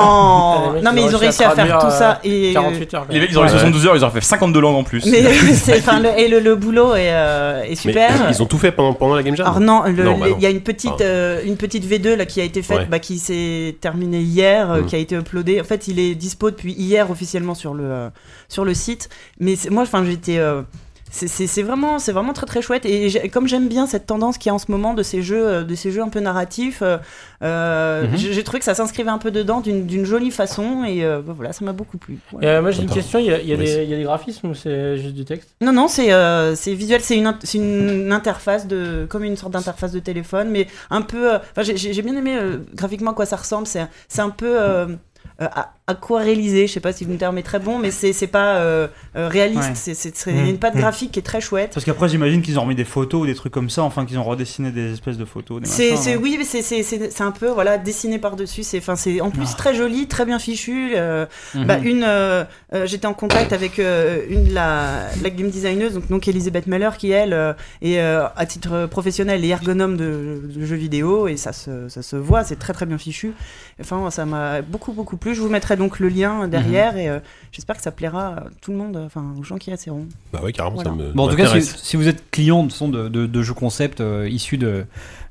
Non, 0.82 0.90
mais 0.94 1.02
ils 1.04 1.14
ont 1.14 1.18
réussi 1.18 1.44
à 1.44 1.50
faire 1.50 1.78
tout 1.78 1.90
ça. 1.90 2.12
euh, 2.24 2.28
Et, 2.50 2.52
48 2.54 2.94
heures. 2.94 3.06
Les 3.10 3.20
mecs, 3.20 3.28
ils 3.30 3.36
auraient 3.36 3.46
Ouais. 3.48 3.52
72 3.52 3.86
heures, 3.86 3.96
ils 3.96 4.02
auraient 4.04 4.12
fait 4.14 4.20
52 4.26 4.58
langues 4.60 4.76
en 4.76 4.84
plus. 4.84 5.04
mais 5.04 5.22
c'est- 5.54 5.78
enfin, 5.78 6.00
le, 6.00 6.08
et 6.18 6.28
le, 6.28 6.40
le 6.40 6.54
boulot 6.56 6.94
est, 6.94 7.10
euh, 7.12 7.62
est 7.64 7.68
Mais 7.68 7.74
super. 7.76 8.10
ils 8.30 8.42
ont 8.42 8.46
tout 8.46 8.56
fait 8.56 8.72
pendant, 8.72 8.94
pendant 8.94 9.14
la 9.16 9.22
Game 9.22 9.36
Jam 9.36 9.46
Alors 9.46 9.60
non, 9.60 9.82
le- 9.84 10.02
Non, 10.02 10.16
bah 10.18 10.28
non. 10.30 10.36
il 10.38 10.42
y 10.42 10.46
a 10.46 10.50
une 10.50 10.62
petite, 10.62 10.92
Ah. 11.00 11.02
euh, 11.02 11.42
une 11.44 11.56
petite 11.58 11.84
V2 11.84 12.14
là 12.16 12.24
qui 12.24 12.40
a 12.40 12.44
été 12.44 12.62
faite, 12.62 12.78
Ouais. 12.78 12.86
bah, 12.90 13.00
qui 13.00 13.18
s'est 13.18 13.76
terminée 13.82 14.20
hier, 14.20 14.70
euh, 14.70 14.80
Mm. 14.80 14.86
qui 14.86 14.96
a 14.96 14.98
été 14.98 15.14
uploadée. 15.16 15.60
En 15.60 15.64
fait, 15.64 15.88
il 15.88 15.98
est 16.00 16.14
dispo 16.14 16.50
depuis 16.50 16.72
hier 16.72 17.10
officiellement 17.10 17.54
sur 17.54 17.74
le 17.74 17.84
euh, 17.84 18.08
sur 18.48 18.64
le 18.64 18.72
site. 18.72 19.10
Mais 19.40 19.56
moi, 19.70 19.82
enfin, 19.82 20.04
j'étais 20.06 20.38
euh, 20.38 20.62
c'est- 21.10 21.62
vraiment, 21.62 21.98
c'est 21.98 22.12
vraiment 22.12 22.32
très 22.32 22.46
très 22.46 22.62
chouette. 22.62 22.84
Et 22.86 23.28
comme 23.30 23.48
j'aime 23.48 23.68
bien 23.68 23.86
cette 23.86 24.06
tendance 24.06 24.38
qu'il 24.38 24.50
y 24.50 24.50
a 24.50 24.54
en 24.54 24.58
ce 24.58 24.70
moment 24.70 24.94
de 24.94 25.02
ces 25.02 25.22
jeux, 25.22 25.46
euh, 25.46 25.64
de 25.64 25.74
ces 25.74 25.90
jeux 25.90 26.02
un 26.02 26.08
peu 26.08 26.20
narratifs, 26.20 26.80
euh, 26.82 26.98
euh, 27.42 28.04
Mhm. 28.08 28.16
j'ai 28.16 28.44
trouvé 28.44 28.58
que 28.58 28.64
ça 28.64 28.74
s'inscrivait 28.74 29.10
un 29.10 29.18
peu 29.18 29.30
dedans 29.30 29.60
d'une 29.60 30.04
jolie 30.04 30.30
façon. 30.30 30.84
Et 30.84 31.04
euh, 31.04 31.20
bah, 31.24 31.32
voilà, 31.36 31.52
ça 31.52 31.64
m'a 31.64 31.72
beaucoup 31.72 31.98
plu. 31.98 32.18
Ouais. 32.32 32.46
Euh, 32.46 32.62
moi 32.62 32.70
j'ai 32.70 32.82
une 32.82 32.90
question, 32.90 33.18
il 33.18 33.26
y 33.26 33.32
a, 33.32 33.40
il 33.40 33.48
y 33.48 33.52
a 33.52 33.56
Oui. 33.56 33.64
des, 33.64 33.84
il 33.84 33.90
y 33.90 33.94
a 33.94 33.96
des 33.96 34.02
graphismes 34.02 34.48
ou 34.48 34.54
c'est 34.54 34.96
juste 34.98 35.14
du 35.14 35.24
texte? 35.24 35.48
Non, 35.60 35.72
non, 35.72 35.88
c'est 35.88 36.12
euh, 36.12 36.54
c'est 36.54 36.74
visuel, 36.74 37.00
c'est 37.02 37.16
une, 37.16 37.32
une 37.54 38.12
interface 38.12 38.66
de, 38.66 39.06
comme 39.08 39.24
une 39.24 39.36
sorte 39.36 39.52
d'interface 39.52 39.92
de 39.92 40.00
téléphone, 40.00 40.48
mais 40.50 40.66
un 40.90 41.02
peu. 41.02 41.28
Enfin, 41.36 41.62
j'ai- 41.62 41.76
bien 42.02 42.16
aimé 42.16 42.36
euh, 42.36 42.58
graphiquement 42.74 43.10
à 43.10 43.14
quoi 43.14 43.26
ça 43.26 43.36
ressemble. 43.36 43.66
C'est 43.66 43.86
c'est 44.08 44.20
un 44.22 44.30
peu 44.30 44.58
a- 44.58 44.86
aquarellisé. 45.86 46.66
Je 46.66 46.72
sais 46.72 46.80
pas 46.80 46.92
si 46.92 47.04
le 47.04 47.16
terme 47.16 47.38
est 47.38 47.42
très 47.42 47.58
bon, 47.58 47.78
mais 47.78 47.90
c'est 47.90 48.26
pas 48.26 48.56
euh, 48.56 48.88
euh, 49.16 49.28
réaliste. 49.28 49.70
Ouais. 49.86 49.94
C'est 49.94 50.28
a 50.30 50.48
une 50.48 50.58
patte 50.58 50.74
Mm. 50.74 50.78
graphique 50.80 51.12
qui 51.12 51.18
est 51.18 51.22
très 51.22 51.40
chouette. 51.40 51.70
Parce 51.74 51.84
qu'après, 51.86 52.08
j'imagine 52.08 52.42
qu'ils 52.42 52.58
ont 52.58 52.62
remis 52.62 52.74
des 52.74 52.84
photos 52.84 53.22
ou 53.22 53.26
des 53.26 53.34
trucs 53.34 53.52
comme 53.52 53.70
ça, 53.70 53.82
enfin 53.82 54.04
qu'ils 54.04 54.18
ont 54.18 54.24
redessiné 54.24 54.70
des 54.70 54.92
espèces 54.92 55.16
de 55.16 55.24
photos. 55.24 55.60
C'est 55.64 55.92
hein. 55.92 56.18
oui, 56.20 56.36
mais 56.38 56.44
c'est 56.44 57.20
un 57.22 57.30
peu 57.30 57.48
voilà 57.48 57.78
dessiné 57.78 58.18
par 58.18 58.36
dessus. 58.36 58.62
C'est 58.62 58.78
enfin 58.78 58.96
c'est 58.96 59.20
en 59.20 59.30
plus 59.30 59.56
très 59.56 59.74
joli, 59.74 60.06
très 60.08 60.24
bien 60.24 60.38
fichu. 60.38 60.92
euh. 60.96 61.26
Bah, 61.54 61.78
une, 61.78 62.04
euh, 62.04 62.44
euh, 62.74 62.86
j'étais 62.86 63.06
en 63.06 63.14
contact 63.14 63.52
avec 63.52 63.78
euh, 63.78 64.24
une 64.28 64.52
la, 64.52 65.06
la 65.22 65.30
game 65.30 65.50
designeuse, 65.50 65.94
donc, 65.94 66.08
donc 66.08 66.28
Elisabeth 66.28 66.66
Meller, 66.66 66.90
qui 66.98 67.10
elle 67.10 67.32
euh, 67.32 67.52
est 67.82 67.98
euh, 67.98 68.26
à 68.36 68.46
titre 68.46 68.86
professionnel 68.86 69.44
et 69.44 69.48
ergonome 69.48 69.96
de, 69.96 70.42
de 70.54 70.64
jeux 70.66 70.76
vidéo 70.76 71.28
et 71.28 71.36
ça 71.36 71.52
se, 71.52 71.88
ça 71.88 72.02
se 72.02 72.16
voit, 72.16 72.44
c'est 72.44 72.56
très 72.56 72.72
très 72.72 72.86
bien 72.86 72.98
fichu. 72.98 73.32
Enfin, 73.80 74.10
ça 74.10 74.26
m'a 74.26 74.60
beaucoup 74.62 74.92
beaucoup 74.92 75.16
plu. 75.16 75.27
Je 75.34 75.40
vous 75.40 75.48
mettrai 75.48 75.76
donc 75.76 75.98
le 76.00 76.08
lien 76.08 76.48
derrière 76.48 76.96
et 76.96 77.08
euh, 77.08 77.18
j'espère 77.52 77.76
que 77.76 77.82
ça 77.82 77.90
plaira 77.92 78.26
à 78.28 78.44
tout 78.60 78.70
le 78.70 78.76
monde, 78.76 78.96
enfin 79.04 79.24
aux 79.38 79.42
gens 79.42 79.56
qui 79.56 79.70
essaieront. 79.70 80.06
Bah 80.32 80.40
ouais, 80.42 80.52
carrément, 80.52 80.76
Voilà. 80.76 80.90
ça 80.90 80.96
me. 80.96 81.12
Bon, 81.12 81.24
en 81.24 81.28
tout 81.28 81.36
cas, 81.36 81.60
si, 81.60 81.96
vous 81.96 82.08
êtes 82.08 82.30
client 82.30 82.64
de, 82.64 82.70
son 82.72 82.88
de, 82.88 83.08
de, 83.08 83.26
de 83.26 83.42
jeux 83.42 83.54
concept 83.54 84.00
euh, 84.00 84.28
issus 84.28 84.58
de, 84.58 84.84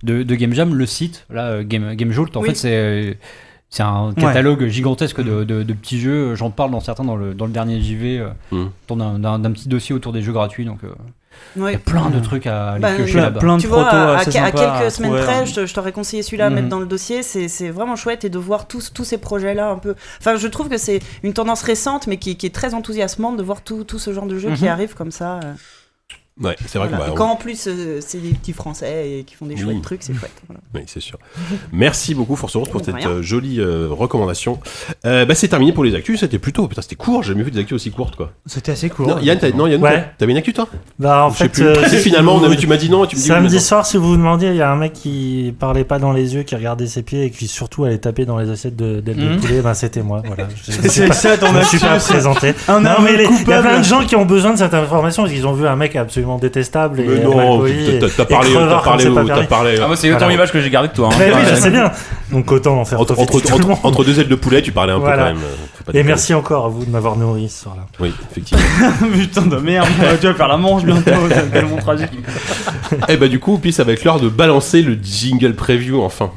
de, 0.04 0.24
de 0.24 0.36
Game 0.36 0.54
Jam, 0.54 0.74
le 0.74 0.86
site, 0.86 1.26
là, 1.30 1.48
euh, 1.48 1.64
Game, 1.64 1.94
Game 1.96 2.12
Jolt, 2.12 2.36
en 2.38 2.42
Oui. 2.42 2.50
fait, 2.50 2.56
c'est. 2.56 2.76
euh, 2.76 3.14
C'est 3.70 3.84
un 3.84 4.14
catalogue 4.14 4.68
gigantesque 4.68 5.22
de, 5.22 5.44
de- 5.44 5.62
de 5.64 5.74
petits 5.74 6.00
jeux. 6.00 6.36
J'en 6.36 6.52
parle 6.52 6.72
dans 6.72 6.80
certains 6.80 7.04
dans 7.04 7.18
le, 7.18 7.34
dans 7.34 7.46
le 7.46 7.52
dernier 7.52 7.82
JV, 7.82 8.18
euh, 8.18 8.30
Mm. 8.54 8.96
d'un- 9.42 9.52
petit 9.52 9.68
dossier 9.68 9.94
autour 9.94 10.14
des 10.14 10.22
jeux 10.22 10.32
gratuits. 10.32 10.64
Donc, 10.64 10.86
euh, 10.86 10.88
il 11.56 11.64
y 11.64 11.76
a 11.76 11.78
plein 11.78 12.10
de 12.10 12.20
trucs 12.20 12.46
à 12.48 12.72
aller 12.72 12.82
Bah, 12.82 12.94
piocher 12.96 13.14
Plein, 13.14 13.22
là-bas. 13.24 13.40
plein 13.40 13.58
de 13.58 13.62
Tu 13.62 13.68
vois, 13.68 13.88
à, 13.88 14.18
à- 14.20 14.26
quelques 14.26 14.92
semaines 14.92 15.16
près, 15.16 15.46
je, 15.46 15.74
t'aurais 15.74 15.92
conseillé 15.92 16.22
celui-là 16.24 16.48
à 16.48 16.50
Mhm. 16.50 16.56
mettre 16.56 16.70
dans 16.70 16.80
le 16.80 16.86
dossier. 16.86 17.24
C'est 17.24 17.70
vraiment 17.70 17.96
chouette 17.96 18.26
et 18.26 18.30
de 18.30 18.38
voir 18.38 18.68
tous, 18.68 18.92
tous 18.94 19.04
ces 19.04 19.18
projets-là 19.18 19.70
un 19.70 19.78
peu. 19.78 19.96
Enfin, 20.20 20.36
je 20.36 20.48
trouve 20.48 20.70
que 20.70 20.78
c'est 20.78 21.00
une 21.24 21.34
tendance 21.34 21.62
récente, 21.64 22.08
mais 22.08 22.18
qui, 22.18 22.38
qui 22.38 22.46
est 22.46 22.54
très 22.56 22.74
enthousiasmante 22.74 23.38
de 23.38 23.44
voir 23.44 23.62
tout, 23.62 23.84
tout 23.84 24.00
ce 24.00 24.14
genre 24.14 24.26
de 24.26 24.38
qui 24.56 24.64
Mhm. 24.66 24.70
arrive 24.70 24.94
comme 24.94 25.12
ça. 25.12 25.40
Ouais, 26.42 26.56
c'est 26.68 26.78
vrai 26.78 26.88
Voilà. 26.88 27.06
que 27.06 27.10
Et 27.10 27.12
bah, 27.12 27.14
quand 27.18 27.32
en 27.32 27.36
plus 27.36 27.68
euh, 27.68 28.00
c'est 28.00 28.20
des 28.20 28.30
petits 28.30 28.54
Français 28.54 29.10
et 29.10 29.24
qui 29.24 29.36
font 29.36 29.46
des 29.48 29.56
Oui. 29.56 29.62
chouettes 29.62 29.82
trucs, 29.82 30.04
c'est 30.04 30.14
chouette. 30.14 30.32
voilà. 30.48 30.62
Oui, 30.76 30.82
c'est 30.86 31.00
sûr. 31.00 31.18
Merci 31.72 32.14
beaucoup, 32.16 32.36
Force 32.36 32.56
Rose, 32.56 32.70
pour 32.70 32.84
cette 32.84 32.96
rien. 32.96 33.10
euh, 33.10 33.22
jolie 33.22 33.60
euh, 33.60 33.88
recommandation. 33.90 34.60
Euh, 35.06 35.26
bah, 35.26 35.36
c'est 35.36 35.48
terminé 35.48 35.72
pour 35.74 35.84
les 35.84 35.96
actus. 35.96 36.20
C'était 36.20 36.40
plutôt. 36.40 36.68
Putain, 36.68 36.82
c'était 36.82 36.96
court. 36.96 37.24
J'ai 37.24 37.30
jamais 37.34 37.44
vu 37.44 37.52
des 37.52 37.60
actus 37.60 37.74
aussi 37.76 37.92
courtes, 37.92 38.16
quoi. 38.16 38.32
C'était 38.46 38.72
assez 38.74 38.90
court. 38.90 39.08
Non, 39.08 39.20
Yann, 39.20 39.40
Yann, 39.42 39.60
Ouais. 39.62 39.80
t'as- 39.94 40.02
t'avais 40.20 40.32
une 40.32 40.38
actu, 40.38 40.54
toi? 40.54 40.68
Bah, 41.00 41.26
en 41.26 41.30
Je 41.32 41.36
fait, 41.36 41.60
euh, 41.60 41.84
finalement, 41.88 42.36
on 42.36 42.38
vous- 42.40 42.46
avait, 42.46 42.56
tu 42.56 42.68
m'as 42.68 42.78
dit 42.78 42.90
non 42.90 43.04
et 43.04 43.08
tu 43.08 43.16
me 43.16 43.22
dis 43.22 43.28
Samedi 43.28 43.60
soir, 43.60 43.86
si 43.86 43.98
vous 43.98 44.10
vous 44.10 44.18
demandiez, 44.18 44.50
il 44.50 44.56
y 44.58 44.62
a 44.62 44.72
un 44.72 44.76
mec 44.76 44.94
qui 44.94 45.56
parlait 45.60 45.84
pas 45.86 46.00
dans 46.00 46.12
les 46.12 46.36
yeux, 46.36 46.44
qui 46.44 46.56
regardait 46.56 46.88
ses 46.88 47.02
pieds 47.02 47.26
et 47.26 47.32
qui 47.32 47.48
surtout 47.48 47.84
allait 47.86 47.98
taper 47.98 48.26
dans 48.26 48.38
les 48.38 48.50
assiettes 48.50 48.76
de- 48.76 49.02
de, 49.02 49.14
Mhm. 49.14 49.40
poulet. 49.40 49.62
Ben, 49.62 49.74
c'était 49.74 50.04
moi. 50.04 50.22
Voilà. 50.26 50.48
Je- 50.56 50.72
je 50.84 50.88
C'est 50.88 51.14
ça 51.14 51.38
ton 51.38 51.48
je 51.48 51.54
me 51.54 51.64
suis 51.64 51.78
actu, 51.78 51.88
pas 51.88 51.98
présenté. 52.00 52.54
Non, 52.70 52.80
mais 53.02 53.14
il 53.16 53.22
y 53.22 53.54
a 53.54 53.62
plein 53.62 53.80
de 53.80 53.84
gens 53.84 54.06
qui 54.06 54.16
ont 54.16 54.26
besoin 54.26 54.52
de 54.54 54.58
cette 54.58 54.74
information 54.74 55.24
parce 55.24 55.34
qu'ils 55.34 55.48
ont 55.48 55.54
vu 55.54 55.66
un 55.68 55.76
mec 55.76 55.96
absolument 55.96 56.27
détestable 56.36 57.00
et 57.00 57.06
Mais 57.06 57.24
non, 57.24 57.32
t'as- 57.32 58.26
parlé, 58.26 58.54
t'as 58.54 58.82
parlé, 58.82 59.06
t'as 59.28 59.44
parlé. 59.46 59.76
Ah, 59.82 59.88
moi, 59.88 59.96
c'est 59.96 60.14
autant 60.14 60.28
l'image 60.28 60.52
que 60.52 60.60
j'ai 60.60 60.70
gardée 60.70 60.90
de 60.90 60.94
toi. 60.94 61.08
hein. 61.12 61.16
Mais 61.18 61.32
oui, 61.34 61.42
je 61.50 61.56
sais 61.56 61.70
bien. 61.70 61.90
Donc 62.32 62.52
autant 62.52 62.82
en 62.82 62.84
faire 62.86 63.00
Entre, 63.00 63.14
profiter 63.14 63.38
entre, 63.38 63.46
tout 63.46 63.48
le 63.48 63.56
entre, 63.56 63.68
monde. 63.70 63.80
entre 63.84 64.04
deux 64.04 64.20
ailes 64.20 64.28
de 64.28 64.36
poulet, 64.36 64.62
tu 64.62 64.74
parlais 64.74 64.92
un 64.92 64.98
Voilà. 65.00 65.16
peu 65.16 65.30
quand 65.32 65.36
même. 65.36 65.44
euh, 65.96 66.00
Et 66.00 66.04
merci 66.04 66.34
encore 66.34 66.66
à 66.66 66.70
vous 66.70 66.84
de 66.84 66.90
m'avoir 66.90 67.16
nourri 67.16 67.48
ce 67.48 67.64
soir-là. 67.64 67.84
Oui, 68.02 68.14
effectivement. 68.32 68.62
Putain 69.14 69.44
de 69.44 69.56
merde, 69.58 69.88
tu 70.20 70.28
vas 70.28 70.34
faire 70.34 70.50
la 70.50 70.58
manche 70.58 70.84
bientôt, 70.84 71.12
c'est 71.30 71.52
tellement 71.52 71.78
tragique. 71.78 72.10
Et 73.08 73.16
bah, 73.16 73.30
du 73.30 73.40
coup, 73.40 73.58
puis 73.58 73.72
ça 73.72 73.86
va 73.86 73.94
être 73.94 74.04
l'heure 74.04 74.20
de 74.20 74.28
balancer 74.28 74.82
le 74.82 74.98
jingle 75.02 75.54
preview 75.54 76.02
enfin. 76.04 76.32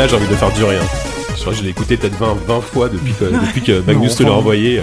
Celui-là, 0.00 0.06
j'ai 0.08 0.16
envie 0.16 0.26
de 0.26 0.30
le 0.30 0.36
faire 0.38 0.52
durer. 0.52 0.76
hein. 0.76 0.86
Je 1.36 1.40
crois 1.42 1.52
que 1.52 1.58
je 1.58 1.62
l'ai 1.62 1.68
écouté 1.70 1.96
peut-être 1.98 2.16
20, 2.18 2.34
20 2.46 2.60
fois 2.62 2.88
depuis 2.88 3.12
que, 3.12 3.24
depuis 3.46 3.60
que 3.60 3.82
Magnus 3.86 4.16
te 4.16 4.22
l'a 4.22 4.32
envoyé. 4.32 4.80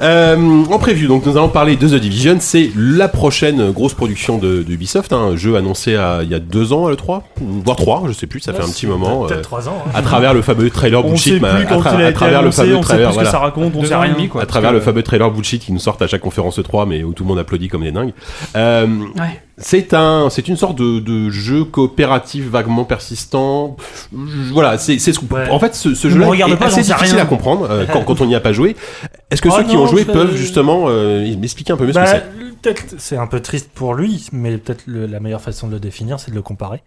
euh. 0.00 0.64
En 0.70 0.78
preview, 0.78 1.06
donc 1.06 1.26
nous 1.26 1.36
allons 1.36 1.48
parler 1.50 1.76
de 1.76 1.86
The 1.86 2.00
Division. 2.00 2.36
C'est 2.40 2.70
la 2.76 3.08
prochaine 3.08 3.72
grosse 3.72 3.92
production 3.92 4.38
de, 4.38 4.62
de 4.62 4.72
Ubisoft, 4.72 5.12
hein, 5.12 5.18
un 5.32 5.36
jeu 5.36 5.56
annoncé 5.56 5.96
à- 5.96 6.20
il 6.22 6.30
y 6.30 6.34
a 6.34 6.38
deux 6.38 6.72
ans, 6.72 6.88
le 6.88 6.96
3, 6.96 7.24
voire 7.40 7.76
3, 7.76 8.04
je 8.08 8.12
sais 8.14 8.26
plus, 8.26 8.40
ça 8.40 8.54
fait 8.54 8.62
un 8.62 8.68
petit 8.68 8.86
moment. 8.86 9.26
Peut-être 9.26 9.38
euh, 9.38 9.42
3 9.42 9.68
ans. 9.68 9.84
hein. 9.86 9.90
à 9.94 10.00
travers 10.00 10.32
le 10.32 10.40
fameux 10.40 10.70
trailer 10.70 11.04
On 11.04 11.08
bullshit, 11.10 11.34
sait 11.34 11.40
mais 11.40 11.50
plus 11.50 11.64
à, 11.64 11.66
quand 11.66 11.80
tra- 11.82 11.94
il 11.94 12.02
a 12.02 12.06
à 12.06 12.08
été 12.08 12.14
travers 12.14 12.40
le 12.40 12.46
annoncé, 12.48 12.62
fameux 12.62 12.76
on 12.76 12.82
sait 12.82 12.88
trailer, 12.88 13.08
plus 13.08 13.12
ce 13.12 13.18
que 13.18 13.24
voilà. 13.24 13.30
ça 13.30 13.38
raconte, 13.38 13.72
on 13.76 13.84
sait 13.84 13.94
rien. 13.96 14.14
demi, 14.14 14.28
quoi. 14.28 14.42
à 14.42 14.46
travers 14.46 14.72
le 14.72 14.80
fameux 14.80 15.02
trailer 15.02 15.30
bullshit 15.30 15.62
qui 15.62 15.72
nous 15.72 15.78
sort 15.78 15.98
à 16.00 16.06
chaque 16.06 16.22
conférence 16.22 16.58
3 16.62 16.86
mais 16.86 17.02
où 17.04 17.12
tout 17.12 17.22
le 17.24 17.28
monde 17.28 17.38
applaudit 17.38 17.68
comme 17.68 17.82
des 17.82 17.92
dingues. 17.92 18.12
Euh, 18.56 18.86
Ouais. 18.86 19.42
C'est 19.58 19.94
un, 19.94 20.28
c'est 20.28 20.48
une 20.48 20.56
sorte 20.56 20.76
de, 20.76 21.00
de 21.00 21.30
jeu 21.30 21.64
coopératif 21.64 22.44
vaguement 22.46 22.84
persistant. 22.84 23.76
Voilà, 24.12 24.76
c'est, 24.76 24.98
c'est 24.98 25.12
ce 25.14 25.20
Ouais. 25.30 25.48
en 25.50 25.58
fait 25.58 25.74
ce, 25.74 25.94
ce 25.94 26.10
jeu-là 26.10 26.26
est 26.34 26.56
pas, 26.56 26.66
assez 26.66 26.82
difficile 26.82 27.14
rien. 27.16 27.22
à 27.22 27.26
comprendre 27.26 27.66
euh, 27.70 27.86
quand, 27.90 28.02
quand 28.04 28.20
on 28.20 28.26
n'y 28.26 28.34
a 28.34 28.40
pas 28.40 28.52
joué. 28.52 28.76
Est-ce 29.30 29.40
que 29.40 29.48
Oh 29.48 29.54
ceux 29.56 29.64
qui 29.64 29.76
ont 29.76 29.86
joué 29.86 30.04
peuvent 30.04 30.36
justement 30.36 30.84
euh, 30.88 31.34
m'expliquer 31.38 31.72
un 31.72 31.76
peu 31.78 31.86
mieux 31.86 31.92
ce 31.92 31.98
Bah, 31.98 32.04
que 32.04 32.10
c'est 32.10 32.60
peut-être 32.62 32.94
c'est 32.98 33.16
un 33.16 33.26
peu 33.26 33.40
triste 33.40 33.70
pour 33.74 33.94
lui, 33.94 34.26
mais 34.30 34.58
peut-être 34.58 34.84
la 34.86 35.20
meilleure 35.20 35.40
façon 35.40 35.68
de 35.68 35.72
le 35.72 35.80
définir, 35.80 36.20
c'est 36.20 36.30
de 36.30 36.36
le 36.36 36.42
comparer. 36.42 36.82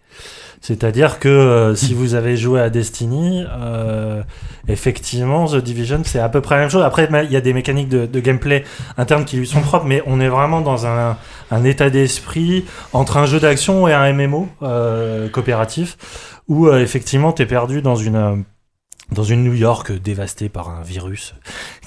C'est-à-dire 0.60 1.18
que 1.18 1.28
euh, 1.28 1.74
si 1.74 1.92
vous 1.92 2.14
avez 2.14 2.36
joué 2.36 2.60
à 2.60 2.70
Destiny, 2.70 3.44
euh, 3.50 4.22
effectivement, 4.68 5.46
The 5.46 5.56
Division, 5.56 6.02
c'est 6.04 6.18
à 6.18 6.28
peu 6.28 6.40
près 6.40 6.56
la 6.56 6.62
même 6.62 6.70
chose. 6.70 6.82
Après, 6.82 7.08
il 7.24 7.32
y 7.32 7.36
a 7.36 7.40
des 7.40 7.52
mécaniques 7.52 7.88
de, 7.88 8.20
gameplay 8.20 8.64
internes 8.96 9.24
qui 9.24 9.36
lui 9.36 9.46
sont 9.46 9.60
propres, 9.60 9.86
mais 9.86 10.02
on 10.06 10.20
est 10.20 10.28
vraiment 10.28 10.60
dans 10.60 10.86
un, 10.86 11.16
état 11.64 11.90
d'esprit 11.90 12.64
entre 12.92 13.16
un 13.16 13.26
jeu 13.26 13.40
d'action 13.40 13.88
et 13.88 13.92
un 13.92 14.12
MMO 14.12 14.48
euh, 14.62 15.28
coopératif, 15.28 15.96
où 16.48 16.66
euh, 16.66 16.80
effectivement, 16.80 17.32
tu 17.32 17.46
perdu 17.46 17.82
dans 17.82 17.96
une... 17.96 18.44
dans 19.12 19.24
une 19.24 19.42
New 19.42 19.54
York 19.54 19.90
dévastée 19.92 20.48
par 20.48 20.68
un 20.68 20.82
virus 20.82 21.34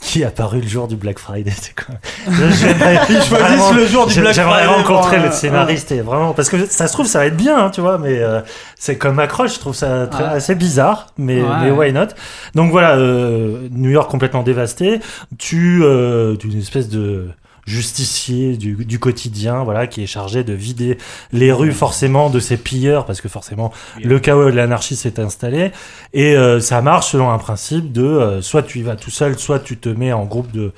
qui 0.01 0.21
est 0.21 0.25
apparu 0.25 0.59
le 0.61 0.67
jour 0.67 0.87
du 0.87 0.95
Black 0.97 1.19
Friday. 1.19 1.51
C'est 1.55 1.73
quoi? 1.73 1.95
Choisissent 2.25 3.29
vraiment- 3.29 3.71
le 3.71 3.85
jour 3.87 4.07
du 4.07 4.13
j'ai- 4.13 4.21
Black 4.21 4.33
J'aimerais 4.35 4.65
Friday 4.65 4.83
rencontrer 4.83 5.19
le 5.19 5.31
scénariste 5.31 5.91
et 5.91 6.01
vraiment 6.01 6.33
parce 6.33 6.49
que 6.49 6.65
ça 6.65 6.87
se 6.87 6.93
trouve 6.93 7.07
ça 7.07 7.19
va 7.19 7.25
être 7.27 7.37
bien, 7.37 7.57
hein, 7.57 7.69
tu 7.69 7.81
vois, 7.81 7.97
mais 7.97 8.19
euh, 8.19 8.41
c'est 8.77 8.97
comme 8.97 9.19
accroche, 9.19 9.53
je 9.55 9.59
trouve 9.59 9.75
ça 9.75 10.07
très- 10.07 10.23
Ouais. 10.23 10.29
assez 10.31 10.55
bizarre, 10.55 11.07
mais 11.17 11.41
Ouais. 11.41 11.47
mais 11.61 11.71
why 11.71 11.93
not? 11.93 12.07
Donc 12.55 12.71
voilà, 12.71 12.97
euh, 12.97 13.67
New 13.71 13.89
York 13.89 14.09
complètement 14.11 14.43
dévasté, 14.43 14.99
tu 15.37 15.81
euh, 15.83 16.35
tu 16.35 16.47
es 16.49 16.51
une 16.51 16.59
espèce 16.59 16.89
de 16.89 17.29
justicier 17.65 18.57
du, 18.57 18.85
du 18.85 18.99
quotidien, 18.99 19.63
voilà, 19.63 19.87
qui 19.87 20.03
est 20.03 20.07
chargé 20.07 20.43
de 20.43 20.53
vider 20.53 20.97
les 21.31 21.51
rues 21.51 21.71
forcément 21.71 22.29
de 22.29 22.39
ses 22.39 22.57
pilleurs, 22.57 23.05
parce 23.05 23.21
que 23.21 23.29
forcément 23.29 23.71
le 24.03 24.19
chaos 24.19 24.49
et 24.49 24.51
l'anarchie 24.51 24.95
s'est 24.95 25.19
installé, 25.19 25.71
et 26.13 26.35
euh, 26.35 26.59
ça 26.59 26.81
marche 26.81 27.11
selon 27.11 27.31
un 27.31 27.37
principe 27.37 27.91
de 27.91 28.03
euh, 28.03 28.41
soit 28.41 28.63
tu 28.63 28.79
y 28.79 28.81
vas 28.81 28.95
tout 28.95 29.11
seul, 29.11 29.37
soit 29.37 29.59
tu 29.59 29.77
te 29.77 29.89
mets 29.89 30.13
en 30.13 30.25
groupe 30.25 30.51
de... 30.51 30.71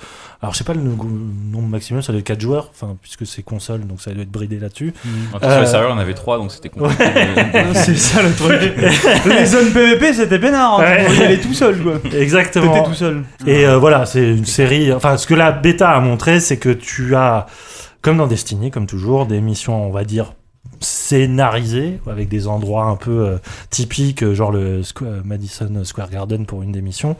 Alors 0.45 0.53
je 0.53 0.59
sais 0.59 0.63
pas 0.63 0.73
le 0.75 0.81
no- 0.81 0.95
nombre 1.51 1.67
maximum, 1.67 2.03
ça 2.03 2.11
doit 2.11 2.19
être 2.19 2.25
4 2.27 2.39
joueurs, 2.39 2.69
enfin 2.71 2.95
puisque 3.01 3.25
c'est 3.25 3.41
console, 3.41 3.87
donc 3.87 3.99
ça 3.99 4.11
doit 4.11 4.21
être 4.21 4.29
bridé 4.31 4.59
là-dessus. 4.59 4.93
En 5.33 5.39
tout 5.39 5.39
cas, 5.39 5.47
Sur 5.49 5.57
Euh, 5.57 5.61
le 5.61 5.65
serveur, 5.65 5.91
on 5.95 5.97
avait 5.97 6.13
trois, 6.13 6.37
donc 6.37 6.51
c'était 6.51 6.69
compliqué. 6.69 7.03
C'est 7.73 7.97
ça 7.97 8.21
le 8.21 8.31
truc. 8.33 8.61
Les 9.25 9.45
zones 9.47 9.71
PVP 9.73 10.13
c'était 10.13 10.37
peinard, 10.37 10.79
hein. 10.79 10.83
Ouais. 10.83 10.99
tu 10.99 11.05
pouvais 11.05 11.17
y 11.17 11.23
aller 11.23 11.39
tout 11.39 11.53
seul 11.53 11.81
quoi. 11.81 11.93
Exactement. 12.15 12.73
T'étais 12.73 12.85
tout 12.85 12.93
seul. 12.93 13.23
Et 13.47 13.65
euh, 13.65 13.77
voilà, 13.79 14.05
c'est 14.05 14.23
une 14.23 14.45
série. 14.45 14.93
Enfin, 14.93 15.17
ce 15.17 15.25
que 15.25 15.33
la 15.33 15.51
bêta 15.51 15.89
a 15.89 15.99
montré, 15.99 16.39
c'est 16.39 16.57
que 16.57 16.69
tu 16.69 17.15
as, 17.15 17.47
comme 18.03 18.17
dans 18.17 18.27
Destiny, 18.27 18.69
comme 18.69 18.85
toujours, 18.85 19.25
des 19.25 19.41
missions, 19.41 19.87
on 19.87 19.91
va 19.91 20.03
dire 20.03 20.33
scénarisées 20.79 21.99
avec 22.09 22.27
des 22.29 22.47
endroits 22.47 22.85
un 22.85 22.95
peu 22.95 23.11
euh, 23.27 23.37
typiques 23.69 24.23
euh, 24.23 24.33
genre 24.35 24.51
le 24.51 24.81
euh, 25.01 25.21
Madison 25.23 25.69
Square 25.83 26.09
Garden 26.09 26.45
pour 26.45 26.61
une 26.63 26.71
des 26.71 26.81
missions 26.81 27.15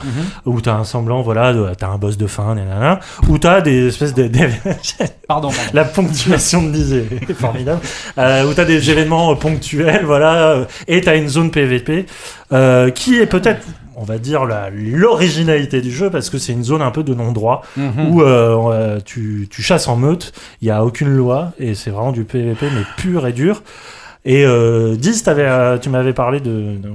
où 0.45 0.61
tu 0.61 0.69
as 0.69 0.75
un 0.75 0.83
semblant 0.83 1.21
voilà 1.21 1.53
t'as 1.77 1.87
un 1.87 1.97
boss 1.97 2.17
de 2.17 2.27
fin 2.27 2.55
nanana, 2.55 2.99
où 3.29 3.37
tu 3.39 3.47
as 3.47 3.61
des 3.61 3.87
espèces 3.87 4.13
de, 4.13 4.27
de- 4.27 4.39
Pardon. 5.27 5.49
pardon. 5.49 5.49
la 5.73 5.85
ponctuation 5.85 6.61
de 6.63 6.71
Lise 6.71 6.93
est 6.93 7.33
formidable. 7.33 7.81
Euh, 8.17 8.45
où 8.49 8.53
tu 8.53 8.59
as 8.61 8.65
des 8.65 8.89
événements 8.91 9.35
ponctuels, 9.35 10.05
voilà, 10.05 10.65
et 10.87 11.01
tu 11.01 11.09
as 11.09 11.15
une 11.15 11.27
zone 11.27 11.49
PVP 11.51 12.05
euh, 12.53 12.91
qui 12.91 13.15
est 13.17 13.25
peut-être, 13.25 13.65
on 13.95 14.03
va 14.03 14.17
dire, 14.17 14.45
la- 14.45 14.69
l'originalité 14.71 15.81
du 15.81 15.91
jeu 15.91 16.09
parce 16.09 16.29
que 16.29 16.37
c'est 16.37 16.53
une 16.53 16.63
zone 16.63 16.81
un 16.81 16.91
peu 16.91 17.03
de 17.03 17.13
non-droit 17.13 17.61
Mhm. 17.77 18.09
où 18.09 18.21
euh, 18.21 18.57
euh, 18.71 18.99
tu, 19.03 19.47
tu 19.49 19.61
chasses 19.61 19.87
en 19.87 19.95
meute, 19.95 20.33
il 20.61 20.65
n'y 20.65 20.71
a 20.71 20.83
aucune 20.83 21.09
loi 21.09 21.53
et 21.59 21.75
c'est 21.75 21.89
vraiment 21.91 22.11
du 22.11 22.23
PVP 22.23 22.65
mais 22.73 22.81
pur 22.97 23.25
et 23.27 23.33
dur. 23.33 23.63
Et 24.25 24.43
euh, 24.45 24.95
Diz, 24.95 25.23
euh, 25.27 25.77
tu 25.77 25.89
m'avais 25.89 26.13
parlé 26.13 26.39
de. 26.39 26.49
de- 26.77 26.91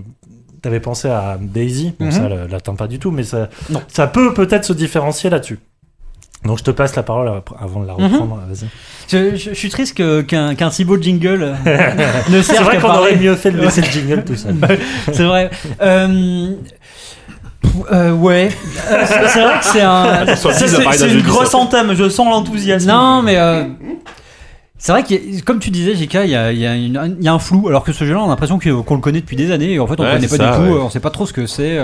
T'avais 0.63 0.81
pensé 0.81 1.09
à 1.09 1.39
Daisy, 1.41 1.95
bon 1.99 2.11
ça 2.11 2.29
le- 2.29 2.47
l'atteint 2.47 2.75
pas 2.75 2.87
du 2.87 2.99
tout, 2.99 3.11
mais 3.11 3.23
ça, 3.23 3.49
Non. 3.71 3.81
ça 3.89 4.07
peut 4.07 4.35
peut-être 4.35 4.67
se 4.67 4.75
différencier 4.75 5.31
là-dessus. 5.31 5.59
Donc 6.45 6.59
je 6.59 6.65
te 6.65 6.71
passe 6.71 6.97
la 6.97 7.03
parole 7.03 7.31
avant 7.59 7.81
de 7.81 7.87
la 7.87 7.95
Mhm. 7.95 8.03
reprendre, 8.05 8.41
vas-y. 8.47 8.69
Je, 9.09 9.37
je- 9.37 9.51
je 9.51 9.55
suis 9.55 9.71
triste 9.71 9.95
qu'un 10.27 10.55
qu'un 10.55 10.71
si 10.71 10.85
beau 10.85 10.99
jingle 11.01 11.55
ne 11.65 12.43
C'est 12.43 12.55
serve 12.55 12.65
vrai 12.65 12.77
qu'à 12.77 12.83
qu'on 12.83 12.95
aurait 12.99 13.17
mieux 13.17 13.35
fait 13.37 13.53
de 13.53 13.59
laisser 13.61 13.81
le 13.81 13.87
jingle 13.89 14.23
tout 14.25 14.37
seul. 14.37 14.55
C'est 15.13 15.25
vrai. 15.25 15.51
Euh, 15.81 16.53
euh, 17.93 18.13
ouais. 18.13 18.51
Euh, 18.91 19.05
c'est 19.07 19.41
vrai 19.43 19.59
que 19.59 19.65
c'est 19.65 19.81
un. 19.83 20.27
C'est 20.37 21.11
une 21.13 21.23
grosse 21.23 21.55
entame, 21.55 21.95
je 21.95 22.09
sens 22.09 22.27
l'enthousiasme. 22.29 22.89
Non, 22.89 23.23
mais. 23.23 23.37
euh, 23.37 23.65
c'est 24.79 24.93
vrai 24.93 25.03
que, 25.03 25.41
comme 25.43 25.59
tu 25.59 25.71
disais, 25.71 25.95
JK, 25.95 26.15
il 26.25 26.31
y 26.31 26.35
a, 26.35 26.53
il 26.53 26.59
y 26.59 26.67
a 26.67 26.75
y 26.77 27.29
un 27.29 27.39
flou, 27.39 27.69
alors 27.69 27.85
que 27.85 27.93
ce 27.93 28.05
jeu-là, 28.07 28.21
on 28.21 28.25
a 28.25 28.29
l'impression 28.29 28.59
que- 28.59 28.81
qu'on 28.81 28.95
le 28.95 29.01
connaît 29.03 29.21
depuis 29.21 29.37
des 29.37 29.51
années, 29.53 29.73
et 29.75 29.79
en 29.79 29.87
fait, 29.87 30.01
on 30.01 30.05
Ouais, 30.05 30.15
ne 30.19 30.27
connaît 30.27 30.29
pas 30.29 30.37
ça, 30.37 30.59
du 30.59 30.65
tout, 30.69 30.73
ouais. 30.75 30.81
on 30.83 30.89
sait 30.89 31.01
pas 31.01 31.11
trop 31.11 31.27
ce 31.27 31.35
que 31.35 31.47
c'est. 31.47 31.79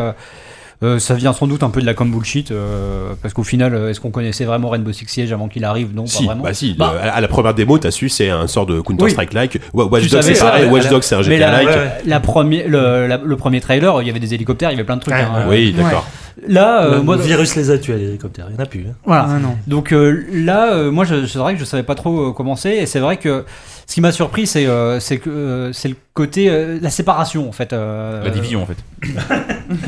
Euh, 0.82 0.98
ça 0.98 1.14
vient 1.14 1.32
sans 1.32 1.46
doute 1.46 1.62
un 1.62 1.70
peu 1.70 1.80
de 1.80 1.86
la 1.86 1.94
com 1.94 2.10
bullshit, 2.10 2.50
euh, 2.50 3.12
parce 3.22 3.32
qu'au 3.32 3.42
final, 3.44 3.74
euh, 3.74 3.90
est-ce 3.90 4.00
qu'on 4.00 4.10
connaissait 4.10 4.44
vraiment 4.44 4.68
Rainbow 4.68 4.92
Six 4.92 5.06
Siege 5.08 5.32
avant 5.32 5.48
qu'il 5.48 5.64
arrive? 5.64 5.94
Non, 5.94 6.06
Si, 6.06 6.18
pas 6.18 6.26
vraiment. 6.32 6.42
bah 6.44 6.54
si, 6.54 6.74
Bah. 6.74 6.94
le- 7.02 7.10
à 7.10 7.20
la 7.20 7.28
première 7.28 7.54
démo, 7.54 7.78
t'as 7.78 7.90
su, 7.90 8.08
c'est 8.08 8.28
un 8.28 8.46
sort 8.46 8.66
de 8.66 8.80
Counter-Strike-like. 8.80 9.60
Wa- 9.72 9.86
Watch 9.86 10.02
Tu 10.04 10.08
Dogs, 10.10 10.22
savais 10.22 10.34
c'est 10.34 10.44
pareil. 10.44 10.68
Watch 10.68 10.88
Dogs, 10.88 11.02
c'est 11.02 11.14
un 11.14 11.22
GTA-like. 11.22 11.68
la 12.06 12.20
première, 12.20 12.68
le, 12.68 13.06
la- 13.06 13.16
le 13.24 13.36
premier 13.36 13.60
trailer, 13.60 14.02
il 14.02 14.06
y 14.06 14.10
avait 14.10 14.20
des 14.20 14.34
hélicoptères, 14.34 14.70
il 14.70 14.74
y 14.74 14.76
avait 14.76 14.84
plein 14.84 14.96
de 14.96 15.00
trucs. 15.02 15.14
Hein. 15.14 15.46
Oui, 15.48 15.72
d'accord. 15.72 16.06
Là, 16.46 16.84
euh, 16.84 16.96
le 16.96 17.02
moi, 17.02 17.16
virus 17.16 17.56
les 17.56 17.70
a 17.70 17.78
tués, 17.78 17.96
les 17.96 18.08
hélicoptères, 18.08 18.44
il 18.50 18.52
n'y 18.54 18.60
en 18.60 18.62
a 18.62 18.66
plus. 18.66 18.84
hein. 18.90 18.94
voilà. 19.06 19.26
Ah, 19.30 19.38
non. 19.38 19.56
Donc 19.66 19.92
euh, 19.92 20.26
là, 20.30 20.74
euh, 20.74 20.90
moi, 20.90 21.06
c'est 21.06 21.38
vrai 21.38 21.54
que 21.54 21.60
je 21.60 21.64
savais 21.64 21.82
pas 21.82 21.94
trop 21.94 22.32
comment 22.34 22.56
c'est, 22.56 22.76
et 22.76 22.84
c'est 22.86 23.00
vrai 23.00 23.16
que 23.16 23.44
ce 23.86 23.94
qui 23.94 24.00
m'a 24.00 24.12
surpris, 24.12 24.46
c'est 24.46 24.66
euh, 24.66 24.98
c'est 25.00 25.18
que 25.18 25.30
euh, 25.30 25.72
c'est 25.72 25.88
le 25.88 25.96
côté 26.14 26.48
euh, 26.48 26.78
la 26.80 26.90
séparation 26.90 27.48
en 27.48 27.52
fait. 27.52 27.72
euh, 27.72 28.22
La 28.24 28.30
division, 28.30 28.62
en 28.62 28.66
fait. 28.66 28.76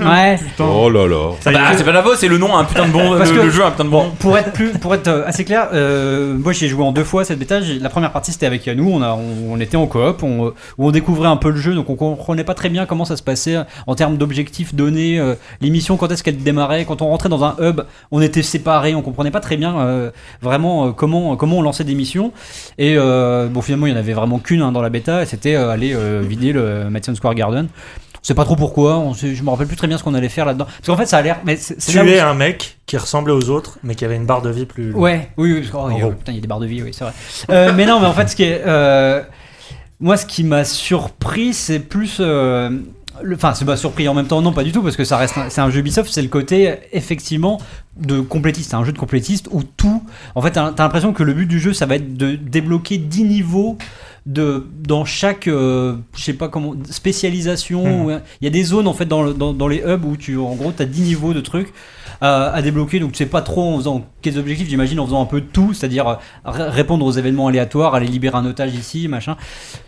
Ouais. 0.00 0.38
Oh, 0.58 0.82
Oh 0.84 0.90
là 0.90 1.06
là. 1.06 1.30
Y 1.46 1.52
Bah, 1.52 1.72
est. 1.72 1.76
c'est 1.78 1.84
pas 1.84 1.92
la 1.92 2.02
faute, 2.02 2.16
c'est 2.18 2.26
le 2.28 2.36
nom, 2.38 2.56
un 2.56 2.64
putain 2.64 2.86
de 2.88 2.92
bon. 2.92 3.16
Parce 3.16 3.30
le, 3.30 3.36
que- 3.38 3.42
le 3.44 3.50
jeu, 3.50 3.64
un 3.64 3.70
putain 3.70 3.84
de 3.84 3.90
bon. 3.90 4.10
Pour 4.18 4.36
être 4.36 4.52
plus, 4.52 4.70
pour 4.70 4.92
être 4.94 5.06
euh, 5.08 5.22
assez 5.26 5.44
clair, 5.44 5.68
euh, 5.72 6.36
moi 6.36 6.52
j'ai 6.52 6.66
joué 6.68 6.82
en 6.84 6.90
deux 6.92 7.04
fois 7.04 7.24
cette 7.24 7.38
bêta. 7.38 7.60
J'ai- 7.60 7.78
La 7.78 7.88
première 7.88 8.10
partie 8.12 8.32
c'était 8.32 8.46
avec 8.46 8.66
Yannou, 8.66 8.90
on 8.92 9.02
a, 9.02 9.12
on, 9.12 9.52
on 9.52 9.60
était 9.60 9.76
en 9.76 9.86
coop, 9.86 10.22
on, 10.22 10.46
euh, 10.46 10.54
où 10.78 10.88
on 10.88 10.90
découvrait 10.90 11.28
un 11.28 11.36
peu 11.36 11.50
le 11.50 11.56
jeu, 11.56 11.74
donc 11.74 11.88
on 11.90 11.94
comprenait 11.94 12.44
pas 12.44 12.54
très 12.54 12.68
bien 12.70 12.86
comment 12.86 13.04
ça 13.04 13.16
se 13.16 13.22
passait 13.22 13.56
en 13.86 13.94
termes 13.94 14.16
d'objectifs 14.16 14.74
donnés, 14.74 15.18
euh, 15.20 15.34
l'émission 15.60 15.96
quand 15.96 16.10
est-ce 16.10 16.22
qu'elle 16.24 16.38
démarrait, 16.38 16.84
quand 16.84 17.00
on 17.00 17.06
rentrait 17.08 17.28
dans 17.28 17.44
un 17.44 17.54
hub, 17.60 17.80
on 18.10 18.20
était 18.20 18.42
séparés, 18.42 18.94
on 18.96 19.02
comprenait 19.02 19.30
pas 19.30 19.40
très 19.40 19.56
bien 19.56 19.78
euh, 19.78 20.10
vraiment 20.42 20.88
euh, 20.88 20.90
comment 20.90 21.36
comment 21.36 21.58
on 21.58 21.62
lançait 21.62 21.84
des 21.84 21.94
missions. 21.94 22.32
Et 22.78 22.94
euh, 22.98 23.46
bon 23.46 23.62
finalement 23.62 23.86
il 23.88 23.92
y 23.92 23.94
en 23.96 23.98
avait 23.98 24.12
vraiment 24.12 24.38
qu'une 24.38 24.62
hein, 24.62 24.72
dans 24.72 24.82
la 24.82 24.90
bêta, 24.90 25.22
et 25.22 25.26
c'était 25.26 25.54
euh, 25.54 25.70
aller 25.70 25.92
euh, 25.94 26.22
vider 26.26 26.52
le 26.52 26.88
Madison 26.90 27.14
Square 27.14 27.34
Garden. 27.34 27.68
On 28.20 28.24
sait 28.28 28.34
pas 28.34 28.44
trop 28.44 28.56
pourquoi, 28.56 28.98
on 28.98 29.14
sait- 29.14 29.34
je 29.34 29.42
me 29.42 29.50
rappelle 29.50 29.68
plus 29.68 29.76
très 29.76 29.86
bien 29.86 29.96
ce 29.96 30.02
qu'on 30.02 30.12
allait 30.14 30.28
faire 30.28 30.44
là-dedans. 30.44 30.64
Parce 30.66 30.86
qu'en 30.86 30.96
fait 30.96 31.06
ça 31.06 31.18
a 31.18 31.22
l'air, 31.22 31.38
mais 31.44 31.56
c'est 31.56 31.80
c'est 31.80 31.92
là 31.94 32.02
où- 32.02 32.06
Tuer 32.06 32.20
un 32.20 32.34
mec 32.34 32.78
qui 32.86 32.96
ressemblait 32.96 33.32
aux 33.32 33.48
autres, 33.48 33.78
mais 33.84 33.94
qui 33.94 34.04
avait 34.04 34.16
une 34.16 34.26
barre 34.26 34.42
de 34.42 34.50
vie 34.50 34.66
plus. 34.66 34.92
Ouais, 34.92 35.30
oui, 35.36 35.52
oui. 35.52 35.70
Oh, 35.72 35.78
En 35.78 35.90
il 35.90 35.94
y 35.98 36.00
a- 36.00 36.02
gros. 36.02 36.10
putain, 36.12 36.32
il 36.32 36.34
y 36.34 36.38
a 36.38 36.40
des 36.40 36.48
barres 36.48 36.58
de 36.60 36.66
vie, 36.66 36.82
oui, 36.82 36.90
c'est 36.92 37.04
vrai. 37.04 37.12
Euh, 37.50 37.72
mais 37.74 37.86
non, 37.86 38.00
mais 38.00 38.06
en 38.06 38.12
fait, 38.12 38.28
ce 38.28 38.36
qui 38.36 38.42
est. 38.42 38.62
euh, 38.66 39.22
moi, 40.00 40.16
ce 40.16 40.26
qui 40.26 40.42
m'a 40.44 40.64
surpris, 40.64 41.54
c'est 41.54 41.78
plus. 41.78 42.18
euh, 42.20 42.70
Enfin, 43.34 43.54
c'est 43.54 43.64
pas 43.64 43.76
surpris 43.76 44.08
en 44.08 44.14
même 44.14 44.26
temps, 44.26 44.40
non, 44.42 44.52
pas 44.52 44.64
du 44.64 44.72
tout, 44.72 44.82
parce 44.82 44.96
que 44.96 45.04
ça 45.04 45.16
reste. 45.16 45.36
un- 45.38 45.50
C'est 45.50 45.60
un 45.60 45.70
jeu 45.70 45.80
Ubisoft, 45.80 46.10
c'est 46.12 46.22
le 46.22 46.28
côté, 46.28 46.74
effectivement, 46.92 47.60
de 47.98 48.20
complétiste. 48.20 48.70
C'est 48.70 48.76
un 48.76 48.84
jeu 48.84 48.92
de 48.92 48.98
complétiste 48.98 49.48
où 49.50 49.62
tout. 49.62 50.02
En 50.34 50.42
fait, 50.42 50.52
t'as 50.52 50.72
t'as 50.72 50.82
l'impression 50.84 51.12
que 51.12 51.22
le 51.22 51.32
but 51.34 51.46
du 51.46 51.58
jeu, 51.60 51.72
ça 51.72 51.86
va 51.86 51.96
être 51.96 52.16
de 52.16 52.34
débloquer 52.36 52.98
10 52.98 53.24
niveaux. 53.24 53.76
De, 54.26 54.66
dans 54.86 55.06
chaque, 55.06 55.48
euh, 55.48 55.96
je 56.14 56.22
sais 56.22 56.34
pas 56.34 56.48
comment, 56.48 56.74
spécialisation. 56.90 57.84
Hmm. 57.84 58.04
ou- 58.06 58.10
Il 58.40 58.44
y 58.44 58.46
a 58.46 58.50
des 58.50 58.62
zones 58.62 58.86
en 58.86 58.92
fait 58.92 59.06
dans, 59.06 59.22
le- 59.22 59.32
dans, 59.32 59.54
dans 59.54 59.68
les 59.68 59.82
hubs 59.86 60.04
où 60.04 60.16
tu, 60.18 60.36
en 60.36 60.54
gros, 60.54 60.70
tu 60.76 60.82
as 60.82 60.86
10 60.86 61.00
niveaux 61.02 61.32
de 61.32 61.40
trucs 61.40 61.72
à, 62.20 62.50
à 62.50 62.60
débloquer. 62.62 63.00
Donc 63.00 63.12
tu 63.12 63.18
sais 63.18 63.26
pas 63.26 63.40
trop 63.42 63.62
en 63.74 63.78
faisant 63.78 64.04
quels 64.22 64.38
objectifs, 64.38 64.68
j'imagine 64.68 64.98
en 65.00 65.06
faisant 65.06 65.22
un 65.22 65.26
peu 65.26 65.40
de 65.40 65.46
tout, 65.46 65.72
c'est-à-dire 65.74 66.08
euh, 66.08 66.14
ré- 66.44 66.68
répondre 66.70 67.04
aux 67.06 67.12
événements 67.12 67.46
aléatoires, 67.48 67.94
aller 67.94 68.06
libérer 68.06 68.36
un 68.36 68.44
otage 68.46 68.74
ici, 68.74 69.06
machin. 69.08 69.36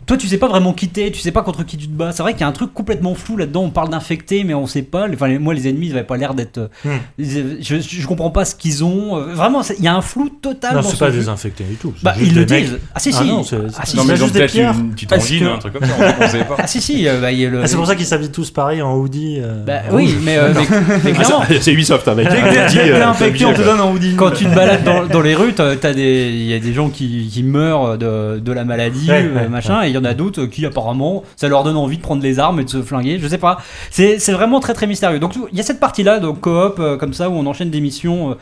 Toi 0.06 0.16
tu 0.16 0.26
sais 0.28 0.38
pas 0.38 0.48
vraiment 0.48 0.72
qui 0.72 0.88
t'es, 0.88 1.10
tu 1.10 1.20
sais 1.20 1.30
pas 1.32 1.42
contre 1.42 1.64
qui 1.64 1.76
tu 1.76 1.86
te 1.86 1.92
bats. 1.92 2.12
C'est 2.12 2.22
vrai 2.22 2.32
qu'il 2.32 2.40
y 2.40 2.44
a 2.44 2.48
un 2.48 2.52
truc 2.52 2.72
complètement 2.74 3.14
flou 3.14 3.36
là-dedans. 3.36 3.62
On 3.62 3.70
parle 3.70 3.90
d'infectés, 3.90 4.42
mais 4.44 4.54
on 4.54 4.66
sait 4.66 4.82
pas. 4.82 5.06
Enfin, 5.12 5.38
moi 5.38 5.54
les 5.54 5.68
ennemis 5.68 5.88
ils 5.88 5.92
avaient 5.92 6.04
pas 6.04 6.16
l'air 6.16 6.34
d'être. 6.34 6.58
euh, 6.58 6.68
Hmm. 6.84 6.98
je, 7.18 7.80
je 7.80 8.06
comprends 8.06 8.30
pas 8.30 8.44
ce 8.44 8.54
qu'ils 8.54 8.84
ont. 8.84 9.16
Euh, 9.16 9.34
Vraiment, 9.34 9.62
il 9.78 9.84
y 9.84 9.88
a 9.88 9.94
un 9.94 10.00
flou 10.00 10.28
total 10.28 10.74
Non, 10.76 10.82
c'est 10.82 10.94
ce 10.94 10.96
pas 10.96 11.10
jeu. 11.10 11.18
désinfecté 11.18 11.64
du 11.64 11.76
tout. 11.76 11.92
Bah, 12.02 12.14
ils 12.20 12.34
le 12.34 12.44
des 12.44 12.54
mecs- 12.54 12.64
disent. 12.64 12.78
Ah 12.94 12.98
si 13.00 13.10
Ah 13.14 13.18
si. 13.22 13.28
non, 13.28 13.42
c'est- 13.42 13.56
ah, 13.78 13.86
si, 13.86 13.96
Non, 13.96 14.02
si. 14.02 14.08
mais 14.08 14.16
juste 14.16 14.20
ils 14.20 14.24
ont 14.24 14.32
des 14.32 14.38
peut-être 14.40 14.50
pierres. 14.52 14.74
une 14.78 14.90
petite 14.92 15.12
angine, 15.12 15.40
que- 15.40 15.44
un 15.54 15.58
truc 15.58 15.72
comme 15.74 15.84
ça, 15.84 15.94
on 16.20 16.28
sait 16.28 16.44
pas. 16.44 16.56
Ah 16.58 16.66
si 16.66 16.80
si. 16.80 17.06
euh, 17.08 17.20
bah, 17.20 17.30
le- 17.32 17.62
Ah, 17.62 17.66
c'est 17.66 17.76
pour 17.76 17.86
ça 17.86 17.94
qu'ils 17.96 18.06
s'habillent 18.06 18.30
tous 18.32 18.50
pareil 18.50 18.82
en 18.82 18.96
hoodie. 18.96 19.38
euh, 19.40 19.64
Bah, 19.64 19.80
oui, 19.92 20.14
mais, 20.22 20.36
euh, 20.38 20.52
mais- 20.54 20.66
mais 21.04 21.12
Ah, 21.18 21.22
clairement. 21.22 21.44
C'est 21.60 21.72
Ubisoft, 21.72 22.06
mec. 22.08 22.28
Dès 22.30 22.36
que 22.36 22.68
Dit, 22.70 22.76
t'es- 22.76 23.00
infecté, 23.02 23.44
on 23.44 23.54
te 23.54 23.62
donne 23.62 23.80
un 23.80 23.90
hoodie. 23.90 24.14
Quand 24.20 24.30
tu 24.30 24.44
te 24.44 24.54
balades 24.54 24.84
dans, 24.84 25.06
dans 25.06 25.20
les 25.22 25.34
rues, 25.34 25.54
t'as 25.54 25.76
t'as 25.76 25.94
des, 25.94 26.28
il 26.30 26.44
y 26.44 26.54
a 26.54 26.58
des 26.58 26.72
gens 26.74 26.90
qui, 26.90 27.28
qui 27.32 27.42
meurent 27.42 27.96
de, 27.96 28.38
de 28.38 28.52
la 28.52 28.64
maladie, 28.64 29.10
Ouais, 29.10 29.24
euh, 29.24 29.48
machin, 29.48 29.82
et 29.82 29.88
il 29.88 29.94
y 29.94 29.98
en 29.98 30.04
a 30.04 30.12
d'autres 30.14 30.44
qui 30.44 30.64
apparemment, 30.66 31.24
ça 31.36 31.48
leur 31.48 31.64
donne 31.64 31.76
envie 31.76 31.96
de 31.96 32.02
prendre 32.02 32.22
les 32.22 32.38
armes 32.38 32.60
et 32.60 32.64
de 32.64 32.70
se 32.70 32.82
flinguer. 32.82 33.18
Je 33.18 33.26
sais 33.26 33.38
pas. 33.38 33.58
C'est 33.90 34.18
c'est 34.18 34.32
vraiment 34.32 34.60
très 34.60 34.74
très 34.74 34.86
mystérieux. 34.86 35.18
Donc 35.18 35.32
il 35.50 35.56
y 35.56 35.60
a 35.60 35.64
cette 35.64 35.80
partie-là, 35.80 36.20
donc 36.20 36.40
coop 36.40 36.76
euh, 36.78 36.96
comme 36.98 37.14
ça 37.14 37.30
où 37.30 37.32
on 37.32 37.46
enchaîne 37.46 37.70
des 37.70 37.80
missions. 37.80 38.36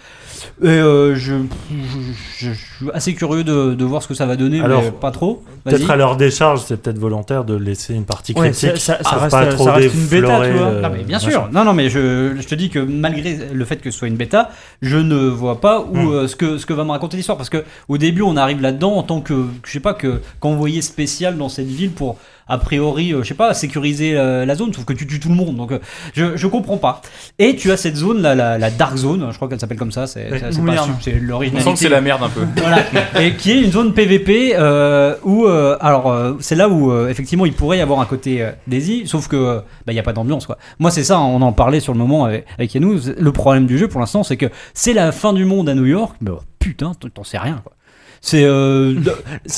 Euh, 0.64 0.66
et 0.66 0.68
euh, 0.80 1.14
je, 1.14 1.34
je, 1.70 2.46
je- 2.48 2.52
je 2.52 2.84
suis 2.84 2.90
assez 2.94 3.14
curieux 3.14 3.44
de, 3.44 3.74
de 3.74 3.84
voir 3.84 4.02
ce 4.02 4.08
que 4.08 4.14
ça 4.14 4.26
va 4.26 4.36
donner, 4.36 4.60
Alors, 4.60 4.82
mais 4.82 4.90
pas 4.90 5.10
trop. 5.10 5.42
Peut-être 5.64 5.90
à 5.90 5.96
leur 5.96 6.16
décharge, 6.16 6.60
c'est 6.66 6.76
peut-être 6.80 6.98
volontaire 6.98 7.44
de 7.44 7.54
laisser 7.54 7.94
une 7.94 8.04
partie 8.04 8.32
Ouais, 8.34 8.50
critique. 8.50 8.76
ça, 8.78 8.98
ça- 8.98 9.02
ça 9.02 9.16
reste, 9.16 9.30
pas 9.30 9.46
trop 9.46 9.64
ça 9.64 9.72
reste 9.74 9.94
une 9.94 10.06
bêta, 10.06 10.40
tu 10.44 10.52
vois. 10.52 10.70
le- 10.72 10.80
Non 10.80 10.90
mais 10.90 11.02
bien 11.04 11.18
sûr. 11.18 11.48
Non 11.52 11.64
non 11.64 11.72
mais 11.74 11.88
je, 11.88 12.36
je 12.38 12.46
te 12.46 12.54
dis 12.54 12.70
que 12.70 12.78
malgré 12.78 13.38
le 13.52 13.64
fait 13.64 13.76
que 13.76 13.90
ce 13.90 13.98
soit 13.98 14.08
une 14.08 14.16
bêta, 14.16 14.50
je 14.82 14.96
ne 14.96 15.16
vois 15.28 15.60
pas 15.60 15.80
où 15.80 15.96
Hmm. 15.96 16.12
euh, 16.12 16.28
ce 16.28 16.36
que 16.36 16.58
ce 16.58 16.66
que 16.66 16.72
va 16.72 16.84
me 16.84 16.90
raconter 16.90 17.16
l'histoire 17.16 17.36
parce 17.38 17.50
que 17.50 17.64
au 17.88 17.98
début 17.98 18.22
on 18.22 18.36
arrive 18.36 18.60
là-dedans 18.60 18.92
en 18.96 19.02
tant 19.02 19.20
que 19.20 19.44
je 19.64 19.72
sais 19.72 19.80
pas 19.80 19.94
que 19.94 20.20
qu'envoyé 20.40 20.80
spécial 20.82 21.36
dans 21.36 21.48
cette 21.48 21.66
ville 21.66 21.90
pour 21.90 22.16
a 22.48 22.58
priori 22.58 23.12
euh, 23.12 23.22
je 23.22 23.28
sais 23.28 23.34
pas 23.34 23.54
sécuriser 23.54 24.16
euh, 24.16 24.44
la 24.44 24.54
zone 24.54 24.72
sauf 24.72 24.84
que 24.84 24.92
tu 24.92 25.06
tues 25.06 25.20
tout 25.20 25.28
le 25.28 25.34
monde 25.34 25.56
donc 25.56 25.72
euh, 25.72 25.78
je 26.14 26.36
je 26.36 26.46
comprends 26.46 26.76
pas. 26.78 27.02
Et 27.38 27.56
tu 27.56 27.70
as 27.70 27.76
cette 27.76 27.96
zone 27.96 28.20
là 28.22 28.34
la, 28.34 28.58
la 28.58 28.70
dark 28.70 28.96
zone, 28.96 29.28
je 29.30 29.36
crois 29.36 29.48
qu'elle 29.48 29.60
s'appelle 29.60 29.78
comme 29.78 29.92
ça, 29.92 30.06
c'est 30.06 30.28
c'est 30.30 30.58
On 30.58 30.64
l'originalité. 30.64 31.60
sent 31.60 31.72
que 31.72 31.78
c'est 31.78 31.88
la 31.88 32.00
merde 32.00 32.22
un 32.22 32.28
peu. 32.28 32.42
Voilà. 32.56 32.78
et 33.22 33.34
qui 33.34 33.52
est 33.52 33.60
une 33.62 33.70
zone 33.72 33.92
PVP 33.94 34.54
euh, 34.56 35.14
où 35.24 35.46
euh, 35.46 35.76
alors 35.80 36.10
euh, 36.10 36.34
c'est 36.40 36.54
là 36.56 36.68
où 36.68 36.90
euh, 36.90 37.08
effectivement 37.08 37.46
il 37.46 37.52
pourrait 37.52 37.78
y 37.78 37.80
avoir 37.80 38.00
un 38.00 38.06
côté 38.06 38.42
euh, 38.42 38.50
Daisy 38.66 39.06
sauf 39.06 39.28
que 39.28 39.58
bah 39.86 39.92
il 39.92 39.96
y 39.96 39.98
a 40.00 40.02
pas 40.02 40.12
d'ambiance 40.12 40.46
quoi. 40.46 40.58
Moi 40.78 40.90
c'est 40.90 41.04
ça 41.04 41.18
on 41.20 41.40
en 41.42 41.52
parlait 41.52 41.80
sur 41.80 41.92
le 41.92 41.98
moment 41.98 42.24
avec, 42.24 42.46
avec 42.58 42.74
Yannou, 42.74 42.98
le 43.18 43.32
problème 43.32 43.66
du 43.66 43.78
jeu 43.78 43.88
pour 43.88 44.00
l'instant 44.00 44.22
c'est 44.22 44.36
que 44.36 44.46
c'est 44.74 44.92
la 44.92 45.12
fin 45.12 45.32
du 45.32 45.44
monde 45.44 45.68
à 45.68 45.74
New 45.74 45.86
York 45.86 46.16
mais 46.20 46.30
oh, 46.30 46.40
putain 46.58 46.92
t'en- 46.98 47.08
t'en 47.08 47.24
sais 47.24 47.38
rien 47.38 47.60
quoi. 47.62 47.72
C'est 48.20 48.42
euh, 48.44 48.94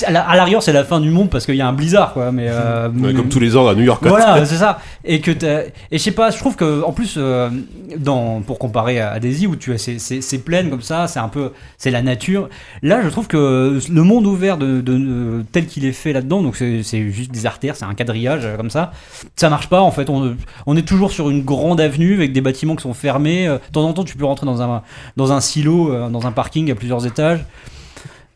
à 0.06 0.10
la- 0.10 0.28
à 0.28 0.36
l'arrière 0.36 0.62
c'est 0.62 0.72
la 0.72 0.84
fin 0.84 1.00
du 1.00 1.10
monde 1.10 1.30
parce 1.30 1.46
qu'il 1.46 1.54
y 1.56 1.60
a 1.62 1.66
un 1.68 1.72
blizzard 1.72 2.12
quoi 2.12 2.30
mais 2.30 2.46
euh, 2.48 2.88
Ouais, 2.90 3.14
Comme 3.14 3.28
tous 3.28 3.40
les 3.40 3.56
ans 3.56 3.66
à 3.66 3.74
New 3.74 3.82
York. 3.84 4.04
voilà, 4.06 4.44
c'est 4.44 4.56
ça. 4.56 4.80
Et 5.04 5.20
que 5.20 5.30
et 5.30 5.72
je 5.92 5.98
sais 5.98 6.10
pas, 6.10 6.30
je 6.30 6.38
trouve 6.38 6.56
que 6.56 6.82
en 6.84 6.92
plus 6.92 7.14
euh, 7.16 7.48
dans 7.96 8.40
pour 8.42 8.58
comparer 8.58 9.00
à, 9.00 9.18
Daisy 9.18 9.46
où 9.46 9.56
tu 9.56 9.72
as 9.72 9.78
ces, 9.78 9.98
ces, 9.98 10.20
ces 10.20 10.38
plaines 10.38 10.68
comme 10.70 10.82
ça, 10.82 11.06
c'est 11.08 11.18
un 11.18 11.28
peu 11.28 11.52
c'est 11.78 11.90
la 11.90 12.02
nature. 12.02 12.48
Là, 12.82 13.00
je 13.02 13.08
trouve 13.08 13.26
que 13.28 13.78
le 13.90 14.02
monde 14.02 14.26
ouvert 14.26 14.58
de, 14.58 14.80
de- 14.80 14.98
de- 14.98 15.44
tel 15.52 15.66
qu'il 15.66 15.84
est 15.86 15.92
fait 15.92 16.12
là-dedans, 16.12 16.42
donc 16.42 16.56
c'est 16.56 17.10
juste 17.10 17.30
des 17.30 17.46
artères, 17.46 17.76
c'est 17.76 17.86
un 17.86 17.94
quadrillage 17.94 18.42
euh, 18.44 18.56
comme 18.56 18.70
ça, 18.70 18.92
ça 19.36 19.48
marche 19.48 19.68
pas 19.68 19.80
en 19.80 19.90
fait. 19.90 20.10
On, 20.10 20.36
on 20.66 20.76
est 20.76 20.86
toujours 20.86 21.10
sur 21.12 21.30
une 21.30 21.42
grande 21.42 21.80
avenue 21.80 22.14
avec 22.14 22.32
des 22.32 22.40
bâtiments 22.42 22.76
qui 22.76 22.82
sont 22.82 22.94
fermés. 22.94 23.46
De 23.46 23.58
temps 23.72 23.84
en 23.88 23.92
temps, 23.94 24.04
tu 24.04 24.16
peux 24.16 24.26
rentrer 24.26 24.44
dans 24.46 24.60
un 24.60 24.82
dans 25.16 25.32
un 25.32 25.40
silo, 25.40 26.08
dans 26.10 26.26
un 26.26 26.32
parking 26.32 26.70
à 26.70 26.74
plusieurs 26.74 27.06
étages. 27.06 27.40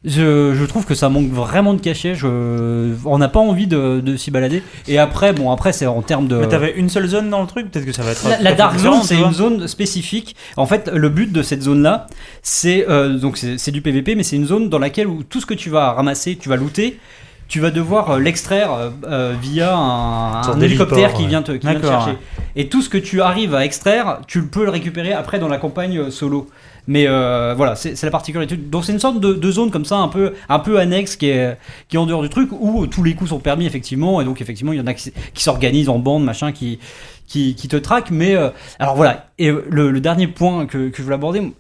Je, 0.05 0.55
je 0.55 0.65
trouve 0.67 0.85
que 0.85 0.95
ça 0.95 1.09
manque 1.09 1.31
vraiment 1.31 1.73
de 1.73 1.81
cachet. 1.81 2.15
Je, 2.15 2.93
on 3.07 3.19
n'a 3.19 3.29
pas 3.29 3.41
envie 3.41 3.67
de, 3.67 4.01
de 4.01 4.17
s'y 4.17 4.31
balader. 4.31 4.63
Et 4.87 4.99
après, 4.99 5.33
bon, 5.33 5.51
après, 5.51 5.73
c'est 5.73 5.87
en 5.87 6.03
termes 6.03 6.29
de. 6.29 6.37
Mais 6.37 6.49
t'avais 6.49 6.75
une 6.77 6.91
seule 6.91 7.07
zone 7.07 7.31
dans 7.31 7.41
le 7.41 7.47
truc, 7.47 7.71
peut-être 7.71 7.87
que 7.87 7.93
ça 7.93 8.03
va 8.03 8.11
être. 8.11 8.29
La, 8.29 8.39
la 8.39 8.53
dark 8.53 8.79
zone, 8.79 9.03
c'est 9.03 9.19
une 9.19 9.33
zone 9.33 9.67
spécifique. 9.67 10.37
En 10.59 10.67
fait, 10.67 10.91
le 10.93 11.09
but 11.09 11.33
de 11.33 11.43
cette 11.43 11.63
zone-là, 11.63 12.07
c'est 12.43 12.87
euh, 12.89 13.17
donc 13.17 13.39
c'est 13.39 13.71
du 13.71 13.81
PVP, 13.81 14.15
mais 14.15 14.23
c'est 14.23 14.37
une 14.37 14.47
zone 14.47 14.69
dans 14.69 14.79
laquelle 14.79 15.07
où 15.07 15.23
tout 15.23 15.41
ce 15.41 15.47
que 15.47 15.55
tu 15.55 15.71
vas 15.71 15.93
ramasser, 15.93 16.37
tu 16.37 16.49
vas 16.49 16.57
looter. 16.57 16.99
Tu 17.47 17.61
vas 17.61 17.71
devoir 17.71 18.11
euh, 18.11 18.21
l'extraire 18.21 18.71
euh, 19.05 19.35
via 19.41 19.77
un, 19.77 20.61
hélicoptère 20.61 21.13
qui 21.13 21.23
ouais. 21.23 21.29
vient 21.29 21.43
te, 21.43 21.53
qui 21.53 21.67
vient 21.67 21.75
te 21.75 21.83
D'accord, 21.83 22.07
chercher. 22.07 22.19
Et 22.57 22.69
tout 22.69 22.81
ce 22.81 22.89
que 22.89 22.97
tu 22.97 23.21
arrives 23.21 23.55
à 23.55 23.67
extraire, 23.67 24.21
tu 24.27 24.45
peux 24.47 24.65
le 24.65 24.71
récupérer 24.71 25.13
après 25.13 25.39
dans 25.39 25.49
la 25.49 25.59
campagne 25.59 26.11
solo. 26.11 26.49
Mais 26.87 27.07
euh, 27.07 27.55
voilà, 27.57 27.77
c'est 27.77 28.03
la 28.03 28.11
particularité. 28.11 28.57
Donc 28.57 28.85
c'est 28.85 28.93
une 28.93 28.99
sorte 28.99 29.21
de, 29.21 29.51
zone 29.51 29.71
comme 29.71 29.85
ça, 29.85 29.97
un 29.97 30.09
peu, 30.09 30.35
un 30.49 30.59
peu 30.59 30.79
annexe, 30.79 31.17
qui 31.17 31.29
est, 31.29 31.57
qui 31.89 31.97
est 31.97 31.99
en 31.99 32.07
dehors 32.07 32.23
du 32.23 32.29
truc, 32.29 32.51
où 32.53 32.87
tous 32.87 33.03
les 33.03 33.15
coups 33.15 33.31
sont 33.31 33.39
permis, 33.39 33.67
effectivement. 33.67 34.21
Et 34.21 34.25
donc, 34.25 34.41
effectivement, 34.41 34.73
il 34.73 34.79
y 34.79 34.83
en 34.83 34.87
a 34.87 34.95
qui, 34.95 35.13
s'organisent 35.37 35.89
en 35.89 35.99
bande, 35.99 36.25
machin, 36.25 36.53
qui, 36.53 36.79
qui, 37.27 37.55
te 37.55 37.77
traquent. 37.77 38.11
Mais 38.11 38.35
euh, 38.35 38.51
alors 38.79 38.97
voilà. 38.97 39.29
Et 39.39 39.49
euh, 39.49 39.65
le, 39.71 40.01
dernier 40.01 40.27
point 40.27 40.67
que, 40.67 40.89
que 40.91 40.99
je 40.99 41.03
voulais 41.03 41.15
aborder, 41.15 41.53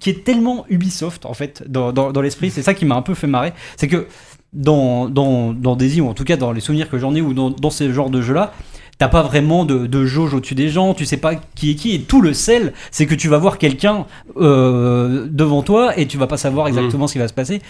qui 0.00 0.10
est 0.10 0.24
tellement 0.24 0.64
Ubisoft, 0.68 1.26
en 1.26 1.34
fait, 1.34 1.62
dans, 1.68 1.92
dans, 1.92 2.10
dans 2.12 2.20
l'esprit, 2.20 2.50
c'est 2.50 2.62
ça 2.62 2.74
qui 2.74 2.84
m'a 2.84 2.96
un 2.96 3.02
peu 3.02 3.14
fait 3.14 3.28
marrer. 3.28 3.52
C'est 3.76 3.88
que 3.88 4.08
dans, 4.52 5.08
dans, 5.08 5.52
dans 5.52 5.76
Daisy, 5.76 6.00
ou 6.00 6.08
en 6.08 6.14
tout 6.14 6.24
cas 6.24 6.36
dans 6.36 6.52
les 6.52 6.60
souvenirs 6.60 6.88
que 6.88 6.98
j'en 6.98 7.14
ai, 7.14 7.20
ou 7.20 7.34
dans, 7.34 7.50
dans 7.50 7.70
ces 7.70 7.92
genres 7.92 8.10
de 8.10 8.20
jeux-là, 8.20 8.52
T'as 8.98 9.08
pas 9.08 9.22
vraiment 9.22 9.64
de, 9.64 9.86
de 9.86 10.04
jauge 10.04 10.34
au-dessus 10.34 10.54
des 10.54 10.68
gens, 10.68 10.94
tu 10.94 11.04
sais 11.04 11.16
pas 11.16 11.34
qui 11.54 11.72
est 11.72 11.74
qui, 11.74 11.94
et 11.94 12.00
tout 12.00 12.20
le 12.20 12.32
sel, 12.32 12.72
c'est 12.90 13.06
que 13.06 13.14
tu 13.14 13.28
vas 13.28 13.38
voir 13.38 13.58
quelqu'un 13.58 14.06
euh, 14.36 15.26
devant 15.28 15.62
toi 15.62 15.98
et 15.98 16.06
tu 16.06 16.16
vas 16.16 16.26
pas 16.28 16.36
savoir 16.36 16.68
exactement 16.68 17.06
ce 17.06 17.14
qui 17.14 17.18
va 17.18 17.28
se 17.28 17.34
passer. 17.34 17.60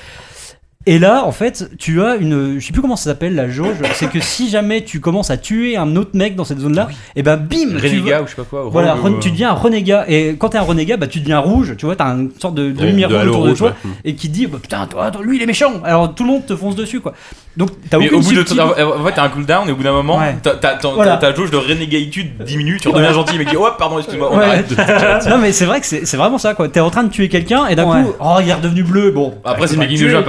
Et 0.86 0.98
là, 0.98 1.24
en 1.24 1.32
fait, 1.32 1.70
tu 1.78 2.02
as 2.02 2.16
une. 2.16 2.60
Je 2.60 2.66
sais 2.66 2.72
plus 2.72 2.82
comment 2.82 2.96
ça 2.96 3.04
s'appelle 3.04 3.34
la 3.34 3.48
jauge, 3.48 3.76
c'est 3.94 4.10
que 4.10 4.20
si 4.20 4.50
jamais 4.50 4.82
tu 4.84 5.00
commences 5.00 5.30
à 5.30 5.38
tuer 5.38 5.76
un 5.78 5.96
autre 5.96 6.10
mec 6.12 6.36
dans 6.36 6.44
cette 6.44 6.60
zone-là, 6.60 6.88
et 7.16 7.22
ben 7.22 7.36
bim 7.36 7.78
Renégat 7.82 8.20
ou 8.22 8.26
je 8.26 8.30
sais 8.30 8.36
pas 8.36 8.42
quoi. 8.44 8.68
Voilà, 8.70 8.94
tu 9.20 9.30
deviens 9.30 9.50
un 9.50 9.54
renégat. 9.54 10.04
Et 10.08 10.36
quand 10.38 10.50
t'es 10.50 10.58
un 10.58 10.62
renégat, 10.62 10.96
bah, 10.98 11.06
tu 11.06 11.20
deviens 11.20 11.38
rouge, 11.38 11.74
tu 11.78 11.86
vois, 11.86 11.96
t'as 11.96 12.06
une 12.14 12.30
sorte 12.38 12.54
de, 12.54 12.70
de 12.70 12.80
Ouais, 12.80 12.86
lumière 12.88 13.08
de 13.08 13.14
rouge 13.16 13.26
autour 13.28 13.44
de 13.44 13.48
rouge, 13.50 13.58
toi, 13.58 13.68
ouais. 13.84 13.90
et 14.04 14.14
qui 14.14 14.28
dit, 14.28 14.46
bah, 14.46 14.58
putain, 14.60 14.86
toi, 14.86 15.10
toi, 15.10 15.22
lui 15.24 15.38
il 15.38 15.42
est 15.42 15.46
méchant. 15.46 15.72
Alors 15.84 16.14
tout 16.14 16.22
le 16.24 16.30
monde 16.30 16.44
te 16.46 16.54
fonce 16.54 16.76
dessus, 16.76 17.00
quoi. 17.00 17.14
Donc 17.56 17.70
t'as 17.88 17.98
aucune 17.98 18.14
au 18.16 18.20
bout 18.20 18.32
de 18.32 18.40
en 18.60 19.04
fait 19.06 19.12
t'as 19.14 19.22
un 19.22 19.28
cooldown 19.28 19.68
et 19.68 19.72
au 19.72 19.76
bout 19.76 19.84
d'un 19.84 19.92
moment 19.92 20.18
Ouais. 20.18 20.34
t'as- 20.42 20.76
Voilà. 20.92 21.16
ta 21.18 21.32
jauge 21.32 21.52
de 21.52 21.56
renégatude 21.56 22.42
diminue 22.44 22.80
tu 22.80 22.88
redeviens 22.88 23.12
gentil 23.12 23.38
mais 23.38 23.44
qui 23.44 23.56
oh 23.56 23.68
pardon 23.78 23.98
excuse-moi 24.00 24.28
on 24.32 24.38
Ouais. 24.38 24.44
arrête 24.44 24.68
de- 24.68 25.28
non 25.30 25.38
mais 25.38 25.52
c'est 25.52 25.64
vrai 25.64 25.80
que 25.80 25.86
c'est 25.86 26.16
vraiment 26.16 26.38
ça 26.38 26.54
quoi. 26.54 26.68
T'es 26.68 26.80
en 26.80 26.90
train 26.90 27.04
de 27.04 27.10
tuer 27.10 27.28
quelqu'un 27.28 27.68
et 27.68 27.76
d'un 27.76 27.84
Ouais. 27.84 28.02
coup, 28.02 28.12
oh 28.18 28.38
il 28.42 28.48
est 28.48 28.54
redevenu 28.54 28.82
bleu. 28.82 29.12
Bon. 29.12 29.34
Après, 29.44 29.68
c'est 29.68 29.76
tu 29.86 30.08
vas 30.08 30.22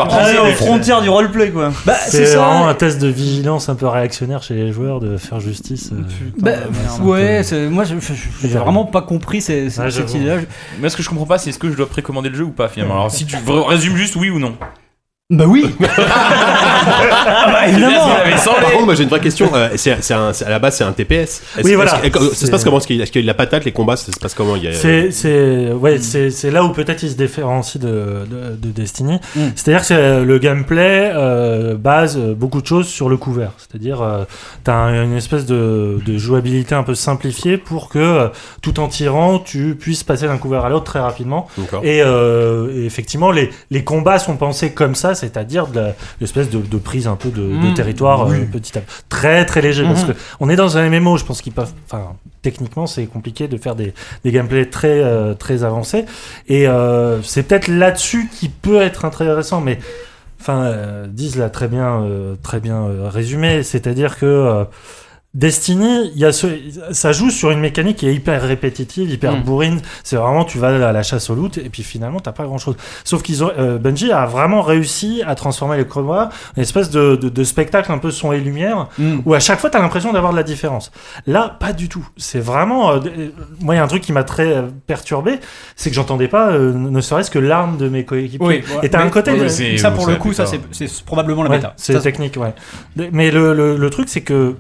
aux 0.47 0.55
frontières 0.55 1.01
du 1.01 1.09
roleplay, 1.09 1.51
quoi. 1.51 1.71
Bah 1.85 1.93
c'est 2.07 2.25
vraiment 2.35 2.67
un 2.67 2.73
test 2.73 3.01
de 3.01 3.07
vigilance 3.07 3.69
un 3.69 3.75
peu 3.75 3.87
réactionnaire 3.87 4.43
chez 4.43 4.53
les 4.55 4.71
joueurs 4.71 4.99
de 4.99 5.17
faire 5.17 5.39
justice. 5.39 5.91
euh. 5.93 6.01
Bah, 6.37 6.51
merde. 6.51 7.03
ouais, 7.03 7.41
moi 7.69 7.83
j'ai 7.85 8.47
vraiment 8.57 8.85
pas 8.85 9.01
compris 9.01 9.41
ces- 9.41 9.69
ces- 9.69 9.81
Ouais, 9.81 9.91
cette 9.91 10.13
idée-là. 10.13 10.37
mais 10.79 10.89
ce 10.89 10.97
que 10.97 11.03
je 11.03 11.09
comprends 11.09 11.25
pas 11.25 11.37
c'est 11.37 11.49
est-ce 11.49 11.59
que 11.59 11.69
je 11.69 11.75
dois 11.77 11.87
précommander 11.89 12.29
le 12.29 12.35
jeu 12.35 12.43
ou 12.43 12.51
pas 12.51 12.67
finalement 12.67 12.95
alors 12.95 13.11
si 13.11 13.25
tu 13.25 13.35
résumes 13.67 13.95
juste 13.97 14.15
oui 14.15 14.29
ou 14.29 14.39
non 14.39 14.55
Bah 15.31 15.45
oui. 15.47 15.65
ah 15.81 15.85
bah 17.47 17.53
Ah, 17.61 17.67
évidemment. 17.67 18.09
Par 18.61 18.71
contre, 18.71 18.85
moi 18.85 18.93
j'ai 18.93 19.01
une 19.05 19.09
vraie 19.09 19.19
question. 19.19 19.49
Euh, 19.55 19.69
c'est, 19.75 19.97
c'est 20.03 20.13
un- 20.13 20.33
c'est- 20.33 20.45
à 20.45 20.51
la 20.51 20.59
base, 20.59 20.77
c'est 20.77 20.83
un 20.83 20.91
TPS. 20.91 21.41
Est-ce- 21.57 21.63
Oui, 21.65 21.71
est-ce- 21.71 21.75
voilà. 21.75 22.05
est-ce- 22.05 22.19
ça 22.19 22.29
se 22.35 22.45
C'est- 22.45 22.51
passe 22.51 22.63
comment? 22.63 22.77
Est-ce 22.77 22.85
qu'il, 22.85 23.01
est-ce 23.01 23.11
qu'il 23.11 23.21
y 23.21 23.23
a 23.23 23.25
de 23.25 23.27
la 23.27 23.33
patate, 23.33 23.65
les 23.65 23.71
combats? 23.71 23.95
Ça 23.97 24.11
se 24.11 24.19
passe 24.19 24.35
comment? 24.35 24.55
Il 24.55 24.65
y 24.65 24.67
a- 24.67 24.73
C'est, 24.73 25.09
c'est, 25.09 25.71
ouais, 25.71 25.97
c'est, 25.97 26.29
c'est 26.29 26.51
là 26.51 26.63
où 26.63 26.69
peut-être 26.73 27.01
il 27.01 27.09
se 27.09 27.15
différencie 27.15 27.81
de, 27.81 27.87
de, 27.89 28.55
de 28.55 28.67
Destiny. 28.71 29.19
Mm. 29.35 29.39
C'est-à-dire 29.55 29.79
que 29.81 29.87
c'est- 29.87 30.23
le 30.23 30.37
gameplay 30.37 31.11
euh, 31.15 31.73
base 31.75 32.19
euh, 32.19 32.35
beaucoup 32.35 32.61
de 32.61 32.67
choses 32.67 32.87
sur 32.87 33.09
le 33.09 33.17
couvert. 33.17 33.53
C'est-à-dire, 33.57 34.03
euh, 34.03 34.25
t'as 34.63 34.73
un- 34.75 35.05
une 35.05 35.17
espèce 35.17 35.47
de, 35.47 35.97
de 36.05 36.17
jouabilité 36.19 36.75
un 36.75 36.83
peu 36.83 36.93
simplifiée 36.93 37.57
pour 37.57 37.89
que, 37.89 37.97
euh, 37.97 38.27
tout 38.61 38.79
en 38.79 38.87
tirant, 38.89 39.39
tu 39.39 39.73
puisses 39.73 40.03
passer 40.03 40.27
d'un 40.27 40.37
couvert 40.37 40.65
à 40.65 40.69
l'autre 40.69 40.85
très 40.85 40.99
rapidement. 40.99 41.47
D'accord. 41.57 41.81
Et, 41.83 42.03
euh, 42.03 42.69
et 42.75 42.85
effectivement, 42.85 43.31
les, 43.31 43.49
les 43.71 43.83
combats 43.83 44.19
sont 44.19 44.37
pensés 44.37 44.71
comme 44.71 44.93
ça, 44.93 45.14
c'est-à-dire 45.15 45.67
de 45.67 45.87
l'espèce 46.21 46.49
de, 46.49 46.59
de 46.59 46.77
prise 46.77 47.07
un 47.07 47.15
peu 47.15 47.29
de, 47.29 47.41
de 47.41 47.71
Mm. 47.71 47.73
territoire 47.73 48.29
euh, 48.29 48.35
petit 48.51 48.77
à 48.77 48.81
petit. 48.81 48.93
Très 49.09 49.45
très 49.45 49.61
léger, 49.61 49.83
parce 49.83 50.03
Mhm. 50.05 50.13
que 50.13 50.17
on 50.39 50.49
est 50.49 50.55
dans 50.55 50.77
un 50.77 50.89
MMO, 50.89 51.17
je 51.17 51.25
pense 51.25 51.41
qu'ils 51.41 51.53
peuvent. 51.53 51.71
Enfin, 51.89 52.13
techniquement, 52.41 52.85
c'est 52.87 53.05
compliqué 53.05 53.47
de 53.47 53.57
faire 53.57 53.75
des, 53.75 53.93
des 54.23 54.31
gameplays 54.31 54.69
très 54.69 55.01
euh, 55.03 55.33
très 55.33 55.63
avancés. 55.63 56.05
Et 56.47 56.67
euh, 56.67 57.21
c'est 57.23 57.43
peut-être 57.43 57.67
là-dessus 57.67 58.29
qui 58.31 58.49
peut 58.49 58.81
être 58.81 59.05
intéressant, 59.05 59.61
mais. 59.61 59.79
Enfin, 60.41 60.71
Diz 61.07 61.37
l'a 61.37 61.49
très 61.49 61.67
bien, 61.67 62.05
très 62.43 62.59
bien 62.59 62.85
résumé, 63.09 63.63
c'est-à-dire 63.63 64.19
que 64.19 64.65
Destiny, 65.35 66.11
il 66.15 66.19
y 66.21 66.23
a 66.23 66.31
ce, 66.31 66.47
ça 66.91 67.11
joue 67.11 67.29
sur 67.29 67.51
une 67.51 67.59
mécanique 67.59 67.97
qui 67.97 68.07
est 68.07 68.15
hyper 68.15 68.41
répétitive, 68.41 69.09
hyper 69.11 69.33
Mm. 69.33 69.43
bourrine. 69.43 69.81
C'est 70.03 70.15
vraiment, 70.15 70.45
tu 70.45 70.57
vas 70.59 70.69
à 70.87 70.91
la 70.93 71.03
chasse 71.03 71.29
au 71.29 71.35
loot 71.35 71.57
et 71.57 71.69
puis 71.69 71.83
finalement, 71.83 72.21
t'as 72.21 72.31
pas 72.31 72.45
grand-chose. 72.45 72.77
Sauf 73.03 73.21
qu'ils 73.21 73.43
ont, 73.43 73.51
euh, 73.59 73.77
Bungie 73.77 74.13
a 74.13 74.25
vraiment 74.25 74.61
réussi 74.61 75.21
à 75.27 75.35
transformer 75.35 75.75
les 75.75 75.85
combats 75.85 76.29
en 76.53 76.55
une 76.55 76.63
espèce 76.63 76.89
de, 76.89 77.17
de, 77.17 77.27
de 77.27 77.43
spectacle 77.43 77.91
un 77.91 77.97
peu 77.97 78.11
son 78.11 78.31
et 78.31 78.39
lumière 78.39 78.87
Mm. 78.97 79.19
où 79.25 79.33
à 79.33 79.39
chaque 79.41 79.59
fois, 79.59 79.69
t'as 79.69 79.79
l'impression 79.81 80.13
d'avoir 80.13 80.31
de 80.31 80.37
la 80.37 80.43
différence. 80.43 80.89
Là, 81.27 81.57
pas 81.59 81.73
du 81.73 81.89
tout. 81.89 82.07
C'est 82.15 82.39
vraiment, 82.39 82.91
euh, 82.93 82.99
euh, 83.05 83.27
moi, 83.59 83.75
il 83.75 83.77
y 83.77 83.81
a 83.81 83.83
un 83.83 83.87
truc 83.87 84.03
qui 84.03 84.13
m'a 84.13 84.23
très 84.23 84.47
euh, 84.55 84.61
perturbé, 84.87 85.39
c'est 85.75 85.89
que 85.89 85.95
j'entendais 85.97 86.29
pas, 86.29 86.51
euh, 86.51 86.71
ne 86.73 87.01
serait-ce 87.01 87.29
que 87.29 87.39
l'arme 87.39 87.75
de 87.75 87.89
mes 87.89 88.05
coéquipiers. 88.05 88.47
Oui, 88.47 88.63
Et 88.83 88.89
t'as 88.89 89.03
un 89.03 89.09
côté, 89.09 89.31
oui, 89.33 89.39
de- 89.73 89.77
ça 89.77 89.91
pour 89.91 90.07
le 90.07 90.15
coup, 90.15 90.31
ça 90.31 90.45
c'est 90.45 90.61
c'est 90.71 91.03
probablement 91.03 91.43
la 91.43 91.49
Ouais, 91.49 91.55
méta. 91.57 91.73
c'est 91.75 91.99
technique, 91.99 92.37
ouais. 92.37 92.53
Mais 93.11 93.31
le, 93.31 93.53
le, 93.53 93.75
le 93.75 93.89
truc, 93.89 94.07
c'est 94.07 94.21
que 94.21 94.55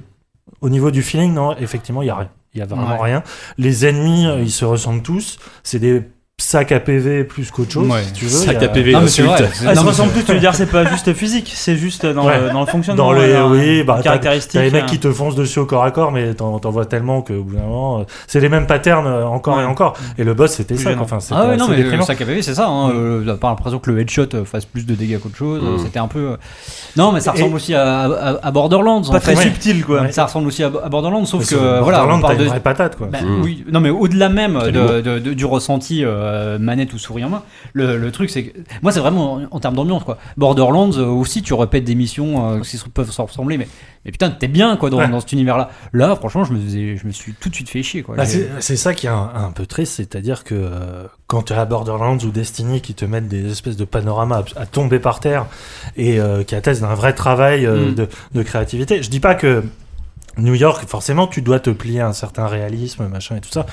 au 0.61 0.69
niveau 0.69 0.91
du 0.91 1.01
feeling, 1.01 1.33
non, 1.33 1.55
effectivement, 1.57 2.01
il 2.01 2.07
y 2.07 2.09
a 2.09 2.15
rien. 2.15 2.29
Il 2.53 2.59
y 2.59 2.61
a 2.61 2.65
vraiment 2.65 2.91
Ouais. 2.91 3.01
rien. 3.01 3.23
Les 3.57 3.85
ennemis, 3.85 4.25
euh, 4.27 4.39
ils 4.41 4.51
se 4.51 4.63
ressemblent 4.65 5.01
tous. 5.01 5.37
C'est 5.63 5.79
des 5.79 6.03
sacs 6.37 6.73
à 6.73 6.81
PV 6.81 7.23
plus 7.23 7.49
qu'autre 7.49 7.71
chose, 7.71 7.87
Ouais. 7.89 8.03
si 8.03 8.11
tu 8.11 8.25
veux. 8.25 8.29
Sac 8.31 8.61
à 8.61 8.67
PV, 8.67 8.91
Non, 8.91 8.99
insulte. 8.99 9.25
vrai. 9.29 9.49
c'est- 9.53 9.65
Ah, 9.65 9.69
non, 9.69 9.75
ça 9.75 9.81
mais 9.83 9.87
ressemble 9.89 10.11
plus, 10.11 10.23
tu 10.25 10.33
veux 10.33 10.39
dire, 10.39 10.53
c'est 10.53 10.65
pas 10.69 10.83
juste 10.85 11.13
physique, 11.13 11.49
c'est 11.55 11.77
juste 11.77 12.05
dans, 12.05 12.25
Ouais. 12.27 12.39
le, 12.41 12.49
dans 12.51 12.59
le 12.59 12.65
fonctionnement. 12.65 13.05
Dans 13.05 13.13
le, 13.13 13.21
euh, 13.21 13.47
oui, 13.47 13.83
bah, 13.83 13.95
t'as- 13.97 14.03
caractéristique. 14.03 14.51
T'as 14.51 14.63
les 14.63 14.69
mecs 14.69 14.83
euh. 14.83 14.87
qui 14.87 14.99
te 14.99 15.09
foncent 15.11 15.35
dessus 15.35 15.59
au 15.59 15.65
corps 15.65 15.85
à 15.85 15.91
corps, 15.91 16.11
mais 16.11 16.33
t'en 16.33 16.59
t'en 16.59 16.71
vois 16.71 16.85
tellement 16.85 17.21
que, 17.21 17.31
au 17.31 17.43
bout 17.43 17.55
d'un 17.55 17.61
moment, 17.63 17.99
euh, 17.99 18.03
c'est 18.27 18.41
les 18.41 18.49
mêmes 18.49 18.67
patterns 18.67 19.07
euh, 19.07 19.25
encore 19.25 19.55
Ouais. 19.57 19.63
et 19.63 19.65
encore. 19.65 19.93
Et 20.17 20.25
le 20.25 20.33
boss, 20.33 20.51
c'était 20.51 20.75
ça. 20.75 20.91
Enfin, 20.99 21.19
Ah 21.31 21.47
ouais, 21.47 21.55
non, 21.57 21.69
mais 21.69 21.77
le 21.81 22.01
sac 22.01 22.19
à 22.21 22.25
PV, 22.25 22.41
c'est 22.41 22.53
ça. 22.55 22.67
Hein, 22.67 22.91
euh, 22.91 23.23
t'as 23.25 23.35
pas 23.37 23.47
l'impression 23.49 23.79
que 23.79 23.89
le 23.89 23.99
headshot 24.01 24.27
euh, 24.33 24.43
fasse 24.43 24.65
plus 24.65 24.85
de 24.85 24.93
dégâts 24.93 25.19
qu'autre 25.19 25.37
chose. 25.37 25.61
Mm. 25.63 25.83
C'était 25.85 25.99
un 25.99 26.07
peu. 26.09 26.31
euh, 26.31 26.37
Non, 26.97 27.13
mais 27.13 27.21
ça 27.21 27.31
Et- 27.31 27.39
ressemble 27.39 27.55
aussi 27.55 27.73
à, 27.73 28.01
à, 28.03 28.45
à 28.47 28.51
Borderlands. 28.51 29.01
Pas 29.03 29.15
en 29.15 29.19
très 29.19 29.35
fait. 29.37 29.43
subtil, 29.43 29.85
quoi. 29.85 30.11
Ça 30.11 30.25
ressemble 30.25 30.47
aussi 30.47 30.63
à, 30.63 30.69
Borderlands, 30.69 31.23
sauf 31.25 31.47
que 31.49 31.55
euh, 31.55 31.79
voilà, 31.81 31.99
Borderlands, 31.99 32.27
t'as 32.27 32.35
une 32.35 32.49
vraie 32.49 32.59
patate, 32.59 32.97
quoi. 32.97 33.07
Bah, 33.07 33.19
Mm. 33.23 33.41
Oui, 33.41 33.63
non 33.71 33.79
mais 33.79 33.89
au-delà 33.89 34.27
même 34.29 34.59
du 35.21 35.45
ressenti 35.45 36.03
euh, 36.25 36.59
manette 36.59 36.93
ou 36.93 36.97
souris 36.97 37.23
en 37.23 37.29
main, 37.29 37.43
le, 37.73 37.97
le 37.97 38.11
truc 38.11 38.29
c'est 38.29 38.43
que 38.45 38.59
moi 38.81 38.91
c'est 38.91 38.99
vraiment 38.99 39.33
en, 39.35 39.41
en 39.51 39.59
termes 39.59 39.75
d'ambiance 39.75 40.03
quoi. 40.03 40.17
Borderlands 40.37 40.91
euh, 40.97 41.05
aussi 41.05 41.41
tu 41.41 41.53
répètes 41.53 41.83
des 41.83 41.95
missions 41.95 42.57
euh, 42.57 42.59
qui 42.61 42.77
peuvent 42.93 43.11
s'en 43.11 43.25
ressembler 43.25 43.57
mais 43.57 43.67
mais 44.03 44.11
putain 44.11 44.29
t'es 44.29 44.47
bien 44.47 44.75
quoi 44.77 44.89
dans, 44.89 44.97
Ouais. 44.97 45.07
dans 45.07 45.19
cet 45.19 45.31
univers 45.31 45.57
là. 45.93 46.15
Franchement 46.15 46.43
je 46.43 46.53
me 46.53 46.59
faisais, 46.59 46.97
je 46.97 47.07
me 47.07 47.11
suis 47.11 47.33
tout 47.33 47.49
de 47.49 47.55
suite 47.55 47.69
fait 47.69 47.81
chier 47.83 48.03
quoi. 48.03 48.15
Bah, 48.15 48.25
c'est 48.25 48.75
ça 48.77 48.93
qui 48.93 49.07
est 49.07 49.09
un, 49.09 49.31
un 49.35 49.51
peu 49.51 49.65
triste, 49.65 49.93
c'est-à-dire 49.95 50.43
que 50.43 50.69
quand 51.27 51.43
tu 51.43 51.53
as 51.53 51.65
Borderlands 51.65 52.17
ou 52.19 52.29
Destiny 52.29 52.81
qui 52.81 52.93
te 52.93 53.05
mettent 53.05 53.27
des 53.27 53.51
espèces 53.51 53.77
de 53.77 53.85
panoramas 53.85 54.43
à, 54.55 54.61
à 54.61 54.65
tomber 54.65 54.99
par 54.99 55.19
terre 55.19 55.47
et 55.97 56.19
qui 56.47 56.55
attestent 56.55 56.81
d'un 56.81 56.93
vrai 56.95 57.13
travail 57.13 57.65
Mm. 57.65 57.95
de, 57.95 58.07
de 58.33 58.43
créativité, 58.43 59.01
je 59.01 59.09
dis 59.09 59.19
pas 59.19 59.33
que 59.35 59.63
New 60.37 60.53
York, 60.53 60.85
forcément, 60.87 61.27
tu 61.27 61.41
dois 61.41 61.59
te 61.59 61.69
plier 61.69 62.01
à 62.01 62.07
un 62.07 62.13
certain 62.13 62.45
réalisme, 62.47 63.07
machin 63.07 63.37
et 63.37 63.41
tout 63.41 63.49
ça. 63.49 63.65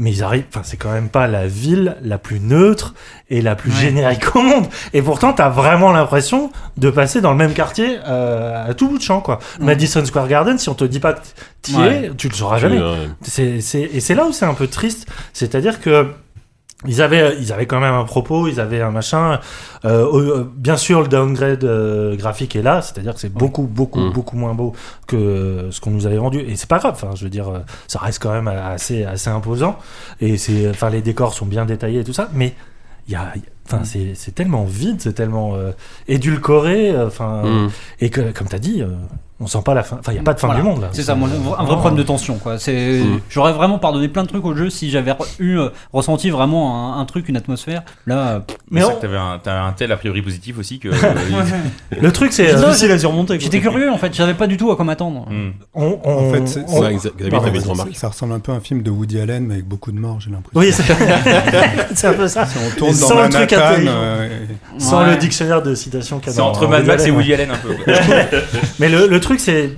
Mais 0.00 0.12
ils 0.12 0.22
arrivent, 0.22 0.44
enfin, 0.50 0.60
c'est 0.64 0.76
quand 0.76 0.92
même 0.92 1.08
pas 1.08 1.26
la 1.26 1.48
ville 1.48 1.96
la 2.02 2.18
plus 2.18 2.38
neutre 2.38 2.94
et 3.30 3.42
la 3.42 3.56
plus 3.56 3.70
Ouais. 3.72 3.76
générique 3.80 4.36
au 4.36 4.40
monde. 4.42 4.66
Et 4.92 5.02
pourtant, 5.02 5.32
t'as 5.32 5.48
vraiment 5.48 5.90
l'impression 5.92 6.50
de 6.76 6.88
passer 6.88 7.20
dans 7.20 7.32
le 7.32 7.36
même 7.36 7.52
quartier 7.52 7.98
euh, 8.06 8.70
à 8.70 8.74
tout 8.74 8.88
bout 8.88 8.98
de 8.98 9.02
champ, 9.02 9.20
quoi. 9.20 9.40
Mm. 9.58 9.64
Madison 9.64 10.04
Square 10.04 10.28
Garden, 10.28 10.56
si 10.56 10.68
on 10.68 10.74
te 10.74 10.84
dit 10.84 11.00
pas 11.00 11.14
que 11.14 11.20
t'y 11.62 11.74
Ouais. 11.74 12.04
es, 12.06 12.10
tu 12.16 12.28
le 12.28 12.34
sauras 12.34 12.58
jamais. 12.58 12.80
C'est, 13.22 13.60
c'est, 13.60 13.82
et 13.82 13.98
c'est 14.00 14.14
là 14.14 14.24
où 14.24 14.32
c'est 14.32 14.46
un 14.46 14.54
peu 14.54 14.68
triste, 14.68 15.08
c'est-à-dire 15.32 15.80
que 15.80 16.06
ils 16.86 17.02
avaient, 17.02 17.36
ils 17.40 17.52
avaient 17.52 17.66
quand 17.66 17.80
même 17.80 17.94
un 17.94 18.04
propos, 18.04 18.46
ils 18.46 18.60
avaient 18.60 18.80
un 18.80 18.92
machin. 18.92 19.40
Euh, 19.84 20.06
euh, 20.12 20.44
bien 20.54 20.76
sûr, 20.76 21.02
le 21.02 21.08
downgrade 21.08 21.64
euh, 21.64 22.14
graphique 22.16 22.54
est 22.54 22.62
là, 22.62 22.82
c'est-à-dire 22.82 23.14
que 23.14 23.20
c'est 23.20 23.32
beaucoup, 23.32 23.64
beaucoup, 23.64 23.98
Mm. 24.00 24.12
beaucoup 24.12 24.36
moins 24.36 24.54
beau 24.54 24.74
que 25.08 25.68
ce 25.72 25.80
qu'on 25.80 25.90
nous 25.90 26.06
avait 26.06 26.18
vendu. 26.18 26.38
Et 26.38 26.54
c'est 26.54 26.68
pas 26.68 26.78
grave. 26.78 26.92
Enfin, 26.94 27.10
je 27.16 27.24
veux 27.24 27.30
dire, 27.30 27.48
euh, 27.48 27.58
ça 27.88 27.98
reste 27.98 28.22
quand 28.22 28.32
même 28.32 28.46
assez, 28.46 29.04
assez 29.04 29.28
imposant. 29.28 29.76
Et 30.20 30.36
c'est, 30.36 30.68
enfin, 30.70 30.88
les 30.90 31.02
décors 31.02 31.34
sont 31.34 31.46
bien 31.46 31.64
détaillés 31.64 32.00
et 32.00 32.04
tout 32.04 32.12
ça, 32.12 32.28
mais 32.32 32.54
il 33.08 33.12
y 33.12 33.16
a, 33.16 33.32
enfin, 33.66 33.82
c'est, 33.84 34.12
c'est 34.14 34.32
tellement 34.34 34.64
vide, 34.64 34.96
c'est 35.00 35.14
tellement 35.14 35.56
euh, 35.56 35.72
édulcoré. 36.06 36.90
euh, 36.92 37.06
Enfin, 37.08 37.42
mm. 37.44 37.70
et 38.02 38.10
que, 38.10 38.20
comme 38.32 38.46
t'as 38.46 38.58
dit, 38.60 38.82
euh, 38.82 38.88
on 39.40 39.46
sent 39.46 39.58
pas 39.64 39.74
la 39.74 39.82
fin. 39.82 39.96
Enfin, 40.00 40.12
il 40.12 40.16
y 40.16 40.18
a 40.18 40.22
pas 40.22 40.34
de 40.34 40.40
fin 40.40 40.48
Voilà. 40.48 40.62
du 40.62 40.66
monde 40.68 40.80
là. 40.80 40.88
C'est 40.92 41.02
ça, 41.02 41.14
moi, 41.14 41.28
un 41.58 41.64
vrai 41.64 41.76
problème 41.76 41.96
de 41.96 42.02
tension 42.02 42.38
quoi. 42.38 42.58
C'est, 42.58 43.00
Mm. 43.00 43.20
j'aurais 43.30 43.52
vraiment 43.52 43.78
pardonné 43.78 44.08
plein 44.08 44.22
de 44.24 44.28
trucs 44.28 44.44
au 44.44 44.54
jeu 44.56 44.68
si 44.70 44.90
j'avais 44.90 45.12
eu 45.38 45.58
euh, 45.58 45.68
ressenti 45.92 46.30
vraiment 46.30 46.94
un, 46.96 47.00
un 47.00 47.04
truc, 47.04 47.28
une 47.28 47.36
atmosphère. 47.36 47.82
Là, 48.06 48.18
euh, 48.18 48.40
Mais 48.70 48.80
c'est 48.80 48.86
on- 48.86 48.88
vrai 48.90 48.96
que 48.96 49.00
t'avais 49.02 49.16
un, 49.16 49.40
t'as 49.42 49.62
un 49.62 49.72
tel 49.72 49.92
a 49.92 49.96
priori 49.96 50.22
positif 50.22 50.58
aussi 50.58 50.78
que. 50.78 50.88
Le 52.00 52.12
truc, 52.12 52.32
c'est, 52.32 52.52
euh, 52.54 52.64
difficile 52.64 52.90
à 52.90 52.98
surmonter. 52.98 53.38
j'étais 53.40 53.60
curieux 53.60 53.90
en 53.90 53.98
fait, 53.98 54.12
je 54.12 54.18
savais 54.18 54.34
pas 54.34 54.46
du 54.46 54.56
tout 54.56 54.70
à 54.70 54.76
quoi 54.76 54.84
m'attendre. 54.84 55.26
On, 55.74 55.98
on, 56.04 56.10
En 56.28 56.32
fait, 56.32 56.46
c'est- 56.46 56.64
on- 56.68 56.80
t'avais 56.80 57.60
Ça-. 57.60 57.74
Ça 57.94 58.08
ressemble 58.08 58.32
un 58.34 58.40
peu 58.40 58.52
à 58.52 58.56
un 58.56 58.60
film 58.60 58.82
de 58.82 58.90
Woody 58.90 59.20
Allen, 59.20 59.44
mais 59.46 59.54
avec 59.54 59.66
beaucoup 59.66 59.92
de 59.92 59.98
morts, 59.98 60.18
j'ai 60.20 60.30
l'impression. 60.30 60.58
Oui, 60.58 60.72
c'est 60.72 60.82
c'est 61.94 62.06
un 62.08 62.12
peu 62.14 62.28
ça. 62.28 62.46
On 62.66 62.76
tourne 62.78 62.92
Sans 62.94 63.14
dans 63.14 63.22
le 63.22 63.28
truc 63.28 63.52
euh, 63.52 64.28
Sans 64.78 65.04
le 65.04 65.16
dictionnaire 65.16 65.62
de 65.62 65.74
citation 65.74 66.20
C'est 66.26 66.40
entre 66.40 66.66
Mad 66.66 66.84
Max 66.86 67.06
et 67.06 67.10
Woody 67.10 67.34
Allen 67.34 67.50
un 67.50 67.56
peu. 67.56 67.74
Mais 68.78 68.88
le, 68.88 69.06
le 69.06 69.20
truc, 69.28 69.40
c'est. 69.40 69.70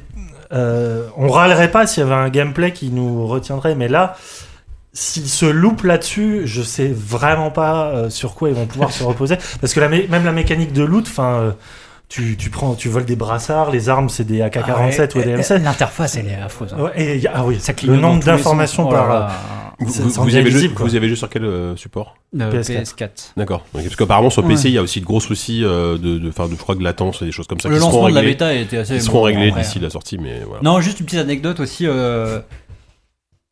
euh, 0.53 1.07
on 1.17 1.29
râlerait 1.29 1.71
pas 1.71 1.87
s'il 1.87 2.03
y 2.03 2.07
avait 2.07 2.15
un 2.15 2.29
gameplay 2.29 2.73
qui 2.73 2.91
nous 2.91 3.27
retiendrait, 3.27 3.75
mais 3.75 3.89
là. 3.89 4.17
S'ils 4.93 5.29
se 5.29 5.47
loupent 5.47 5.85
là-dessus, 5.85 6.43
je 6.47 6.63
sais 6.63 6.89
vraiment 6.93 7.53
pas 7.53 7.91
euh, 7.91 8.11
sur 8.11 8.35
quoi 8.35 8.49
ils 8.49 8.57
vont 8.57 8.67
pouvoir 8.67 8.91
se 8.91 9.05
reposer. 9.05 9.37
Parce 9.61 9.73
que 9.73 9.79
même 9.79 10.25
la 10.25 10.33
mécanique 10.33 10.73
de 10.73 10.83
loot, 10.83 11.07
enfin, 11.07 11.35
euh, 11.35 11.51
tu, 12.11 12.37
tu 12.37 12.51
prends, 12.51 12.75
tu 12.75 12.89
voles 12.91 13.05
des 13.07 13.17
brassards, 13.17 13.71
les 13.71 13.89
armes 13.89 14.09
c'est 14.11 14.25
des 14.25 14.43
AK-47 14.43 15.17
ou 15.19 15.23
des 15.23 15.37
M7. 15.37 15.63
L'interface 15.63 16.17
elle 16.17 16.27
est 16.29 16.35
affreuse. 16.35 16.75
hein. 16.77 16.83
Ouais, 16.83 16.91
et 16.97 17.15
il 17.15 17.23
y 17.23 17.27
a- 17.29 17.33
ah 17.37 17.45
oui, 17.47 17.59
Ça 17.61 17.73
le 17.87 17.97
nombre 17.97 18.23
d'informations. 18.23 18.87
Oh 18.89 18.93
là 18.93 18.99
par. 18.99 19.09
là. 19.09 19.31
Vous, 19.83 19.87
vous- 19.87 20.37
avez 20.37 20.69
quoi. 20.69 20.85
vous 20.87 20.95
avez 20.95 21.09
joué 21.09 21.17
sur 21.17 21.31
quel 21.31 21.43
euh, 21.45 21.75
support 21.75 22.17
Euh, 22.39 22.51
PS4. 22.53 22.83
PS4. 22.83 23.33
D'accord. 23.39 23.65
Ok, 23.73 23.83
Parce 23.85 23.97
qu'apparemment 23.97 24.29
sur 24.29 24.43
PC, 24.47 24.65
Ouais. 24.65 24.71
il 24.73 24.75
y 24.75 24.79
a 24.79 24.83
aussi 24.83 25.01
de 25.01 25.07
gros 25.07 25.21
soucis 25.21 25.65
euh, 25.65 25.97
de, 25.97 26.19
de, 26.19 26.29
enfin, 26.29 26.49
de, 26.49 26.51
je 26.53 26.57
crois, 26.57 26.75
de 26.75 26.83
latence 26.85 27.23
et 27.23 27.25
des 27.25 27.33
choses 27.33 27.47
comme 27.47 27.61
ça 27.61 27.71
Le 27.71 27.77
qui 27.77 27.81
seront 27.81 27.93
lancement 27.93 28.09
de 28.11 28.15
la 28.15 28.21
réglés, 28.21 28.33
bêta 28.35 28.53
était 28.55 28.77
assez. 28.77 28.95
qui 28.97 29.01
seront 29.01 29.21
bon, 29.21 29.25
réglés 29.25 29.53
d'ici 29.53 29.79
la 29.79 29.89
sortie, 29.89 30.19
mais 30.19 30.43
voilà. 30.47 30.63
Non, 30.63 30.83
juste 30.83 31.01
une 31.01 31.07
petite 31.07 31.21
anecdote 31.21 31.61
aussi. 31.61 31.87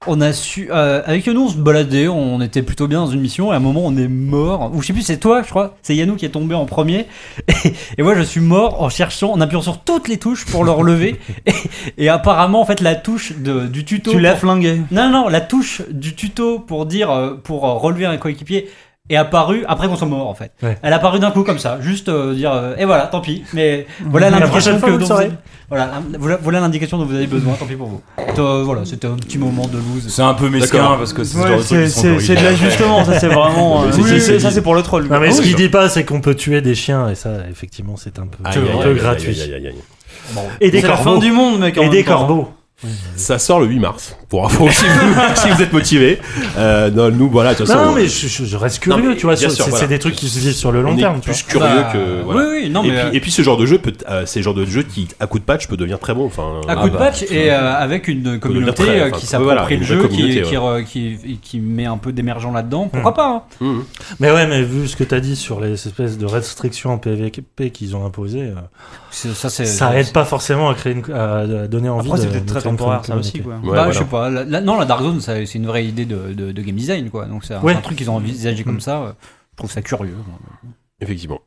On 0.07 0.21
a 0.21 0.33
su. 0.33 0.69
euh, 0.71 1.03
avec 1.07 1.27
Yanou, 1.27 1.47
on 1.47 1.49
se 1.49 1.57
baladait, 1.57 2.07
on 2.07 2.41
était 2.41 2.63
plutôt 2.63 2.87
bien 2.87 3.01
dans 3.01 3.09
une 3.11 3.21
mission, 3.21 3.51
et 3.51 3.55
à 3.55 3.57
un 3.57 3.61
moment, 3.61 3.83
on 3.85 3.97
est 3.97 4.07
mort. 4.07 4.71
Ou 4.73 4.81
je 4.81 4.87
sais 4.87 4.93
plus, 4.93 5.03
c'est 5.03 5.19
toi, 5.19 5.43
je 5.43 5.49
crois. 5.51 5.75
C'est 5.83 5.97
Yanou 5.97 6.15
qui 6.15 6.25
est 6.25 6.29
tombé 6.31 6.55
en 6.55 6.67
premier. 6.67 7.07
Et, 7.65 7.73
et 7.99 8.03
moi, 8.05 8.15
je 8.15 8.23
suis 8.23 8.41
mort 8.41 8.81
en 8.81 8.89
cherchant, 8.91 9.33
en 9.33 9.41
appuyant 9.41 9.61
sur 9.61 9.81
toutes 9.81 10.07
les 10.07 10.17
touches 10.19 10.47
pour 10.47 10.63
le 10.65 10.71
relever. 10.71 11.19
et, 11.47 11.53
et 11.99 12.09
apparemment, 12.09 12.61
en 12.61 12.65
fait, 12.65 12.81
la 12.81 12.95
touche 12.95 13.33
de, 13.33 13.67
du 13.67 13.85
tuto. 13.85 14.13
Tu 14.13 14.21
l'as 14.21 14.31
pour- 14.33 14.41
flingué. 14.43 14.81
Non, 14.93 15.11
non, 15.11 15.29
la 15.29 15.41
touche 15.41 15.83
du 15.91 16.15
tuto 16.15 16.61
pour 16.61 16.87
dire, 16.87 17.11
euh, 17.11 17.35
pour 17.35 17.67
euh, 17.67 17.73
relever 17.75 18.07
un 18.07 18.17
coéquipier 18.19 18.69
est 19.09 19.17
apparue 19.17 19.65
après 19.69 19.89
qu'on 19.89 19.97
soit 19.97 20.07
mort 20.07 20.29
en 20.29 20.35
fait. 20.35 20.53
Ouais. 20.63 20.77
Elle 20.83 20.93
est 20.93 20.97
apparue 20.97 21.19
d'un 21.19 21.31
coup 21.31 21.43
comme 21.43 21.59
ça, 21.59 21.79
juste 21.81 22.09
euh, 22.09 22.35
dire 22.35 22.53
euh, 22.53 22.75
et 22.77 22.85
voilà, 22.85 23.07
tant 23.07 23.21
pis. 23.21 23.43
Mais 23.55 23.87
voilà 24.07 24.31
La 24.31 24.39
l'indication 24.39 24.73
prochaine 24.73 24.79
fois, 24.81 24.89
que 24.89 24.93
vous 24.95 24.99
dont 24.99 25.05
vous 25.05 25.11
saurez. 25.11 25.25
avez- 25.27 25.35
voilà, 25.71 26.39
voilà, 26.41 26.61
l'indication 26.61 26.97
dont 26.99 27.05
vous 27.05 27.15
avez 27.15 27.27
besoin, 27.27 27.53
tant 27.55 27.67
pis 27.67 27.75
pour 27.75 27.89
vous. 27.89 28.01
Euh, 28.39 28.63
voilà, 28.65 28.85
c'était 28.85 29.07
un 29.07 29.17
petit 29.17 29.39
moment 29.39 29.67
de 29.67 29.77
lose. 29.77 30.07
C'est 30.09 30.23
un 30.23 30.35
peu 30.35 30.49
mesquin 30.49 30.97
parce 30.99 31.13
que 31.13 31.25
c'est 31.25 31.39
Ouais, 31.39 31.57
de 31.57 31.87
c'est 32.21 32.35
l'ajustement, 32.35 33.05
ça 33.05 33.19
c'est 33.21 33.27
vraiment. 33.29 33.83
euh, 33.85 33.91
oui, 33.99 34.21
ça 34.41 34.51
c'est 34.51 34.63
pour 34.63 34.75
le 34.75 34.83
troll. 34.83 35.09
Non, 35.09 35.21
mais 35.21 35.29
Ah 35.29 35.33
ce 35.33 35.43
qu'il 35.43 35.55
dit 35.57 35.69
pas, 35.69 35.89
c'est 35.89 36.05
qu'on 36.05 36.21
peut 36.21 36.35
tuer 36.35 36.61
des 36.61 36.75
chiens, 36.75 37.09
et 37.09 37.15
ça, 37.15 37.31
effectivement, 37.51 37.97
c'est 37.97 38.19
un 38.19 38.27
peu, 38.27 38.95
gratuit. 38.95 39.39
Et 40.61 40.71
des 40.71 40.79
Et 40.79 42.05
corbeaux. 42.05 42.49
Ça 43.17 43.39
sort 43.41 43.59
le 43.59 43.67
8 43.67 43.81
mars. 43.81 44.17
Pour 44.29 44.47
info, 44.47 44.69
si 44.71 44.85
vous, 44.85 45.15
si 45.35 45.49
vous 45.51 45.63
êtes 45.63 45.73
motivé. 45.73 46.21
Euh, 46.57 46.91
non, 46.91 47.11
nous, 47.11 47.29
voilà, 47.29 47.53
de 47.55 47.59
toute 47.59 47.67
façon. 47.67 47.87
Non, 47.87 47.93
mais 47.93 48.07
je, 48.07 48.29
je- 48.29 48.45
je 48.45 48.57
reste 48.57 48.87
Non, 48.87 48.95
curieux, 48.97 49.11
mais 49.11 49.17
tu 49.17 49.27
vois. 49.27 49.35
bien 49.35 49.49
C'est 49.49 49.55
sûr, 49.57 49.65
c'est 49.65 49.71
voilà. 49.71 49.87
des 49.89 49.99
trucs 49.99 50.15
qui 50.15 50.29
se 50.29 50.39
vivent 50.39 50.53
sur 50.55 50.71
le 50.71 50.83
long 50.83 50.93
on 50.93 50.97
est 50.97 51.01
terme. 51.01 51.17
tu 51.21 51.31
plus 51.31 51.43
vois. 51.43 51.51
curieux 51.69 51.83
Bah, 51.83 51.91
que. 51.93 52.23
voilà. 52.23 52.41
Oui, 52.41 52.47
oui, 52.63 52.71
non, 52.71 52.85
et, 52.85 52.91
mais. 52.91 53.05
puis, 53.09 53.17
et 53.17 53.21
puis 53.21 53.31
ce 53.33 53.43
genre 53.43 53.57
de 53.57 53.67
jeu, 53.67 53.79
peut, 53.79 53.93
euh, 54.09 54.23
c'est 54.27 54.39
le 54.39 54.45
genre 54.45 54.55
de 54.55 54.65
jeu 54.65 54.83
qui, 54.85 55.09
à 55.19 55.27
coup 55.27 55.39
de 55.41 55.45
patch, 55.45 55.67
peut 55.67 55.77
devenir 55.77 55.99
très 55.99 56.15
bon. 56.15 56.27
Enfin, 56.27 56.61
À 56.69 56.73
ah 56.73 56.77
coup 56.77 56.89
de 56.89 56.93
bah, 56.93 56.99
patch 57.07 57.23
et 57.23 57.51
euh, 57.51 57.75
avec 57.75 58.07
une 58.07 58.39
communauté 58.39 58.85
très- 58.85 59.01
euh, 59.01 59.09
enfin, 59.11 59.19
qui 59.19 59.27
voilà, 59.37 59.63
s'approprie 59.67 59.75
une 59.75 59.81
le 59.81 59.87
vraie 59.87 59.95
jeu, 59.97 60.09
qui, 60.09 60.17
communauté, 60.17 60.43
qui, 60.43 60.57
ouais. 60.57 60.83
re- 60.83 60.85
qui, 60.85 61.39
qui 61.43 61.61
met 61.61 61.87
un 61.87 61.97
peu 61.97 62.13
d'émergent 62.13 62.53
là-dedans, 62.53 62.89
pourquoi 62.93 63.15
pas 63.15 63.29
hein. 63.29 63.43
Mhm. 63.61 63.85
Mais 64.21 64.31
ouais, 64.31 64.47
mais 64.47 64.63
vu 64.63 64.87
ce 64.87 64.95
que 64.95 65.05
t'as 65.05 65.21
dit 65.21 65.35
sur 65.37 65.61
les 65.61 65.73
espèces 65.73 66.17
de 66.19 66.27
restrictions 66.27 66.93
en 66.93 66.99
PvP 66.99 67.71
qu'ils 67.71 67.97
ont 67.97 68.07
imposées, 68.07 68.43
euh, 68.43 68.55
C'est- 69.11 69.35
Ça, 69.35 69.49
c'est- 69.49 69.65
ça 69.65 69.99
aide 69.99 70.13
pas 70.13 70.25
forcément 70.27 70.69
à 70.69 70.75
créer 70.75 70.93
une, 70.93 71.13
à 71.15 71.39
à 71.39 71.67
donner 71.67 71.89
envie 71.89 72.09
Après, 72.11 72.19
de. 72.21 72.25
c'est 72.25 72.31
peut-être 72.31 72.45
de 72.45 72.51
très 72.51 72.61
créer 72.61 72.68
une 72.68 72.68
temporaire, 72.77 73.01
ça 73.05 73.13
communauté. 73.13 73.29
aussi, 73.29 73.43
quoi. 73.43 73.53
Ouais, 73.55 73.59
bah, 73.63 73.67
voilà. 73.69 73.91
je 73.93 73.99
sais 73.99 74.05
pas. 74.05 74.29
La- 74.31 74.45
la- 74.45 74.61
non, 74.61 74.79
la 74.79 74.85
Dark 74.85 75.03
Zone, 75.03 75.21
ça- 75.21 75.45
c'est 75.47 75.59
une 75.59 75.67
vraie 75.67 75.85
idée 75.87 76.05
de, 76.05 76.33
de- 76.33 76.53
de 76.53 76.63
game 76.63 76.77
design, 76.77 77.11
quoi. 77.11 77.25
Donc 77.27 77.45
c'est 77.45 77.55
un, 77.55 77.61
Ouais. 77.63 77.75
un 77.75 77.81
truc 77.81 77.97
qu'ils 77.99 78.11
ont 78.11 78.17
envisagé 78.17 78.65
comme 78.65 78.77
Mm. 78.77 78.81
ça. 78.81 78.97
euh, 79.03 79.13
Je 79.53 79.57
trouve 79.63 79.71
ça 79.73 79.83
curieux. 79.83 80.15
Effectivement. 81.01 81.41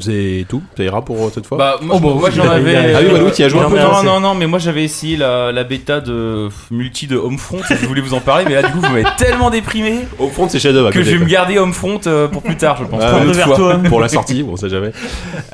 C'est 0.00 0.46
tout? 0.48 0.62
Ça 0.76 0.84
ira 0.84 1.04
pour 1.04 1.16
euh, 1.24 1.30
cette 1.34 1.44
fois? 1.44 1.58
Bah, 1.58 1.76
moi, 1.82 1.96
Oh, 1.96 2.00
bah, 2.00 2.14
moi, 2.20 2.30
j'en 2.30 2.48
avais. 2.48 2.94
Ah 2.94 3.00
oui, 3.02 3.10
Walou, 3.10 3.30
t'y 3.30 3.42
as 3.42 3.48
joué 3.48 3.58
un 3.58 3.64
non, 3.64 3.70
peu, 3.70 3.78
non, 3.80 4.02
non, 4.04 4.20
non, 4.20 4.34
mais 4.36 4.46
moi 4.46 4.60
j'avais 4.60 4.84
essayé 4.84 5.16
la, 5.16 5.50
la 5.50 5.64
bêta 5.64 6.00
de 6.00 6.48
multi 6.70 7.08
de 7.08 7.16
Homefront. 7.16 7.58
je 7.68 7.84
voulais 7.86 8.00
vous 8.00 8.14
en 8.14 8.20
parler, 8.20 8.44
mais 8.46 8.54
là, 8.54 8.62
du 8.62 8.70
coup, 8.72 8.78
vous 8.80 8.92
m'avez 8.92 9.02
tellement 9.16 9.50
déprimé 9.50 10.06
Au 10.20 10.28
front, 10.28 10.48
c'est 10.48 10.60
Shadow 10.60 10.86
à 10.86 10.92
que 10.92 11.02
je 11.02 11.10
vais 11.10 11.18
me 11.18 11.24
garder 11.24 11.58
Homefront 11.58 11.98
euh, 12.06 12.28
pour 12.28 12.42
plus 12.44 12.56
tard, 12.56 12.76
je 12.76 12.84
pense. 12.84 13.02
Ah, 13.02 13.10
pour 13.10 13.22
une 13.22 13.30
ouais. 13.30 13.42
autre 13.44 13.56
fois. 13.56 13.78
pour 13.88 13.98
la 14.00 14.08
sortie, 14.08 14.44
on 14.48 14.56
sait 14.56 14.68
jamais. 14.68 14.92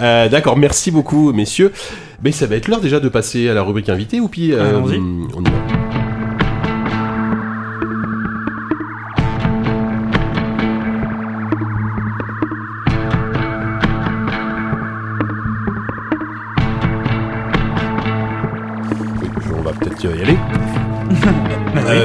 Euh, 0.01 0.29
D'accord, 0.29 0.59
merci 0.59 0.91
beaucoup, 0.91 1.33
messieurs. 1.33 1.73
Mais 2.23 2.33
ça 2.33 2.47
va 2.47 2.57
être 2.57 2.69
l'heure 2.69 2.81
déjà 2.81 3.01
de 3.01 3.09
passer 3.09 3.49
à 3.49 3.55
la 3.55 3.63
rubrique 3.63 3.89
invité, 3.89 4.21
ou 4.21 4.29
puis 4.29 4.53
euh, 4.53 4.81
on 4.81 4.91
y 4.91 5.45
va. 5.45 5.74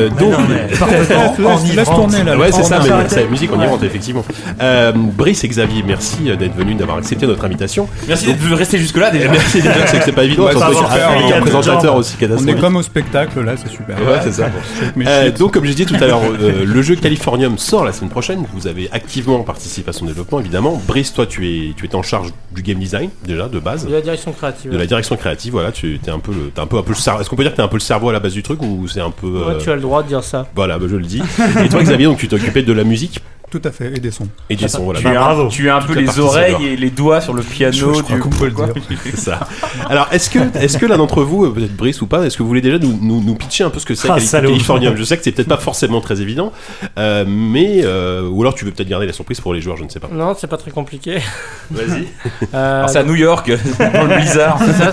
Euh, 0.10 0.20
donc, 0.20 1.86
tourner 1.86 2.24
là. 2.24 2.38
ouais, 2.38 2.52
c'est 2.52 2.64
ça, 2.64 2.80
mais 2.80 2.90
c'est 3.08 3.24
la 3.24 3.28
musique, 3.28 3.50
on 3.54 3.62
y 3.62 3.66
rentre, 3.66 3.84
effectivement. 3.84 4.24
Euh, 4.62 4.92
Brice 4.96 5.44
et 5.44 5.48
Xavier, 5.48 5.84
merci 5.86 6.30
euh, 6.30 6.36
d'être 6.36 6.56
venus, 6.56 6.78
d'avoir 6.78 6.98
accepté 6.98 7.28
notre 7.28 7.44
invitation. 7.46 7.88
Merci 8.08 8.34
de 8.34 8.54
rester 8.54 8.78
jusque-là 8.78 9.12
déjà. 9.12 9.30
merci 9.32 9.62
déjà, 9.62 9.88
c'est 9.88 10.00
que 10.00 10.06
c'est 10.06 10.12
pas 10.12 10.24
évident, 10.24 10.48
avec 10.48 10.62
un 10.62 11.42
présentateur 11.42 11.96
aussi 11.96 12.16
On 12.16 12.18
est 12.18 12.28
catastrophique. 12.28 12.62
comme 12.62 12.76
au 12.76 12.84
spectacle 12.84 13.42
là, 13.42 13.54
c'est 13.58 13.70
super. 13.70 13.98
Ouais, 13.98 14.20
c'est 14.24 14.34
ça. 14.34 14.50
Euh, 14.98 15.32
donc, 15.32 15.54
comme 15.54 15.66
j'ai 15.66 15.74
dit 15.74 15.86
tout 15.86 15.96
à 15.96 16.08
l'heure, 16.08 16.22
le 16.66 16.82
jeu 16.82 16.96
Californium 16.96 17.58
sort 17.58 17.84
la 17.84 17.94
semaine 17.94 18.10
prochaine. 18.10 18.46
Vous 18.54 18.68
avez 18.68 18.90
activement 18.92 19.42
participé 19.44 19.90
à 19.90 19.94
son 19.94 20.06
développement, 20.06 20.40
évidemment. 20.40 20.82
Brice, 20.88 21.14
toi, 21.14 21.26
tu 21.26 21.48
es, 21.48 21.74
tu 21.76 21.86
es 21.86 21.96
en 21.96 22.04
charge 22.04 22.30
du 22.52 22.62
game 22.62 22.80
design, 22.80 23.10
déjà, 23.26 23.48
de 23.48 23.60
base. 23.60 23.86
De 23.86 23.94
la 23.94 24.02
direction 24.02 24.32
créative. 24.32 24.72
De 24.72 24.78
la 24.78 24.86
direction 24.86 25.16
créative, 25.16 25.52
voilà, 25.54 25.72
tu 25.72 26.00
es 26.06 26.10
un 26.10 26.20
peu 26.20 26.32
un 26.58 26.66
peu, 26.68 26.78
un 26.78 26.84
peu. 26.84 26.94
Est-ce 26.94 27.30
qu'on 27.30 27.36
peut 27.36 27.44
dire 27.44 27.52
que 27.52 27.58
t'es 27.58 27.64
un 27.64 27.68
peu 27.68 27.78
le 27.78 27.82
cerveau 27.82 28.10
à 28.10 28.14
la 28.14 28.20
base 28.20 28.34
du 28.34 28.44
truc 28.44 28.62
ou 28.62 28.88
c'est 28.88 29.02
un 29.02 29.12
peu. 29.12 29.28
Ouais, 29.28 29.58
tu 29.60 29.70
as 29.72 29.76
le 29.76 29.82
droit 29.82 29.99
dire 30.04 30.24
ça. 30.24 30.48
Voilà, 30.56 30.78
bah, 30.78 30.86
je 30.90 30.96
le 30.96 31.06
dis. 31.06 31.22
Et 31.64 31.70
toi, 31.70 31.82
Xavier, 31.84 32.06
donc 32.06 32.18
tu 32.18 32.34
occupé 32.34 32.64
de 32.64 32.74
la 32.74 32.84
musique 32.84 33.22
Tout 33.52 33.62
à 33.64 33.72
fait, 33.72 33.88
et 33.98 34.00
des 34.00 34.12
sons. 34.12 34.28
et 34.50 34.56
du 34.56 34.68
son, 34.70 34.84
voilà. 34.84 35.00
Tu 35.00 35.08
as, 35.08 35.14
bravo. 35.14 35.48
tu 35.48 35.70
as 35.70 35.78
un 35.78 35.82
peu 35.82 35.94
Toute 35.94 36.02
les 36.04 36.20
oreilles 36.20 36.68
et 36.68 36.76
les 36.76 36.90
doigts 36.92 37.20
sur 37.20 37.34
le 37.34 37.42
piano 37.42 37.74
Je- 37.74 37.80
je 37.98 38.02
crois 38.04 38.16
du 38.16 38.22
qu'on 38.22 38.30
peut 38.30 38.46
le 38.46 38.52
dire. 38.52 38.74
C'est 39.04 39.18
ça. 39.18 39.40
Alors, 39.90 40.08
est-ce 40.12 40.30
que, 40.30 40.40
est-ce 40.60 40.78
que 40.78 40.86
l'un 40.86 40.98
d'entre 40.98 41.24
vous, 41.24 41.50
peut-être 41.52 41.76
Brice 41.76 42.02
ou 42.02 42.08
pas, 42.08 42.24
est-ce 42.26 42.38
que 42.38 42.44
vous 42.44 42.48
voulez 42.50 42.62
déjà 42.62 42.78
nous, 42.78 42.98
nous, 43.02 43.24
nous 43.24 43.34
pitcher 43.36 43.64
un 43.64 43.70
peu 43.72 43.80
ce 43.80 43.86
que 43.88 43.96
c'est 43.96 44.08
Ah. 44.10 44.18
Californium? 44.42 44.96
Je 44.96 45.04
sais 45.04 45.18
que 45.18 45.24
c'est 45.24 45.32
peut-être 45.32 45.48
pas 45.48 45.58
forcément 45.58 46.00
très 46.02 46.22
évident, 46.22 46.52
euh, 47.00 47.26
mais 47.28 47.82
euh, 47.84 48.28
ou 48.30 48.42
alors 48.42 48.54
tu 48.54 48.66
veux 48.66 48.72
peut-être 48.72 48.88
garder 48.90 49.08
la 49.08 49.14
surprise 49.14 49.40
pour 49.42 49.54
les 49.54 49.62
joueurs, 49.62 49.78
je 49.78 49.84
ne 49.84 49.90
sais 49.90 50.00
pas. 50.00 50.10
Non, 50.12 50.36
c'est 50.38 50.48
pas 50.48 50.58
très 50.58 50.72
compliqué. 50.72 51.18
Vas-y. 51.72 52.08
Euh, 52.54 52.86
c'est 52.88 53.00
à 53.00 53.04
New 53.04 53.16
York, 53.16 53.50
dans 53.80 54.04
le 54.06 54.16
blizzard. 54.16 54.60
c'est 54.64 54.74
ça, 54.74 54.92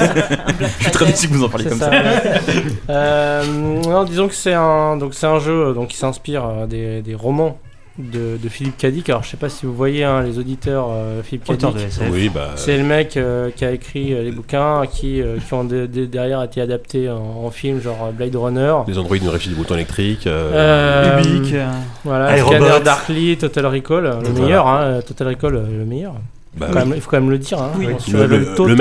Je 0.61 0.83
suis 0.85 0.91
très 0.93 1.05
déçu 1.07 1.29
que 1.29 1.35
vous 1.35 1.45
en 1.45 1.49
parliez 1.49 1.69
comme 1.69 1.79
ça, 1.79 1.87
ça. 1.87 1.91
ouais. 1.91 2.41
Euh, 2.91 3.45
non, 3.85 4.05
disons 4.05 4.29
que 4.29 4.35
c'est 4.35 4.55
un, 4.55 4.97
donc 4.97 5.15
c'est 5.15 5.27
un 5.27 5.39
jeu 5.41 5.75
donc 5.75 5.89
qui 5.89 5.97
s'inspire 5.97 6.67
des, 6.69 7.03
des 7.03 7.15
romans 7.15 7.59
de, 7.99 8.37
de 8.43 8.49
Philippe 8.49 8.77
Cadic. 8.77 9.09
Alors 9.09 9.23
je 9.23 9.31
sais 9.31 9.37
pas 9.37 9.49
si 9.49 9.65
vous 9.67 9.75
voyez 9.75 10.05
hein, 10.05 10.23
les 10.23 10.39
auditeurs 10.39 10.89
euh, 10.91 11.23
Philippe 11.23 11.49
de 11.49 11.57
Cadic. 11.57 11.77
Oui, 12.11 12.29
bah. 12.29 12.51
C'est 12.57 12.77
le 12.77 12.85
mec 12.85 13.17
euh, 13.17 13.51
qui 13.55 13.65
a 13.65 13.73
écrit 13.73 14.13
euh, 14.13 14.23
les 14.23 14.33
bouquins 14.33 14.83
qui, 14.91 15.21
euh, 15.23 15.37
qui 15.39 15.55
ont 15.55 15.65
de- 15.65 15.87
de- 15.87 16.05
derrière 16.07 16.43
été 16.43 16.61
adaptés 16.61 17.09
en, 17.09 17.17
en 17.45 17.51
film, 17.51 17.81
genre 17.81 18.07
euh, 18.09 18.13
Blade 18.13 18.37
Runner. 18.37 18.75
Les 18.87 18.99
androïdes 18.99 19.23
nous 19.25 19.31
réfléchissent 19.31 19.53
des 19.55 19.59
boutons 19.59 19.75
électriques. 19.75 20.27
euh, 20.27 20.51
Euh, 21.17 21.23
Ubique. 21.23 21.55
euh, 21.55 21.67
Voilà. 22.05 22.37
Scanner 22.37 22.81
Darkly, 22.85 23.37
Total 23.39 23.67
Recall, 23.67 24.05
le 24.05 24.11
Voilà. 24.11 24.31
meilleur, 24.41 24.67
hein, 24.67 25.01
Total 25.07 25.29
Recall, 25.29 25.57
euh, 25.57 25.63
le 25.79 25.85
meilleur. 25.85 26.15
Bah, 26.57 26.69
même- 26.75 26.93
il 26.95 27.01
faut 27.01 27.11
quand 27.11 27.21
même 27.21 27.31
le 27.31 27.39
dire. 27.39 27.61
Hein. 27.61 27.71
Oui. 27.79 27.87
Le, 27.87 27.95
maître, 28.29 28.61
euh, 28.61 28.67
le, 28.67 28.75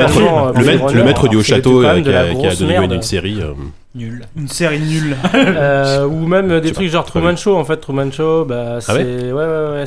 du 1.28 1.36
Alors, 1.36 1.42
haut 1.42 1.44
c'est 1.44 1.56
château 1.56 1.82
quand 1.82 1.88
euh, 1.88 2.02
qui 2.02 2.10
a, 2.10 2.24
qui 2.24 2.28
a 2.30 2.34
grosse 2.34 2.60
donné 2.60 2.72
lieu 2.72 2.78
à 2.78 2.82
merde. 2.82 2.94
une 2.94 3.02
série. 3.02 3.40
euh, 3.42 3.54
Nul. 3.96 4.26
Une 4.38 4.48
série 4.50 4.80
nulle. 4.80 5.16
Euh, 5.34 6.06
ou 6.06 6.26
même 6.28 6.60
des 6.60 6.72
trucs 6.74 6.88
pas, 6.88 6.92
genre 6.94 7.06
Truman 7.06 7.36
Show 7.38 7.56
en 7.56 7.64
fait 7.66 7.78
Truman 7.78 8.12
Show 8.12 8.44
bah 8.46 8.80
c'est 8.82 8.92
Ah 8.92 8.96
ouais 8.96 9.04
ouais 9.04 9.32
ouais 9.34 9.72
ouais, 9.74 9.84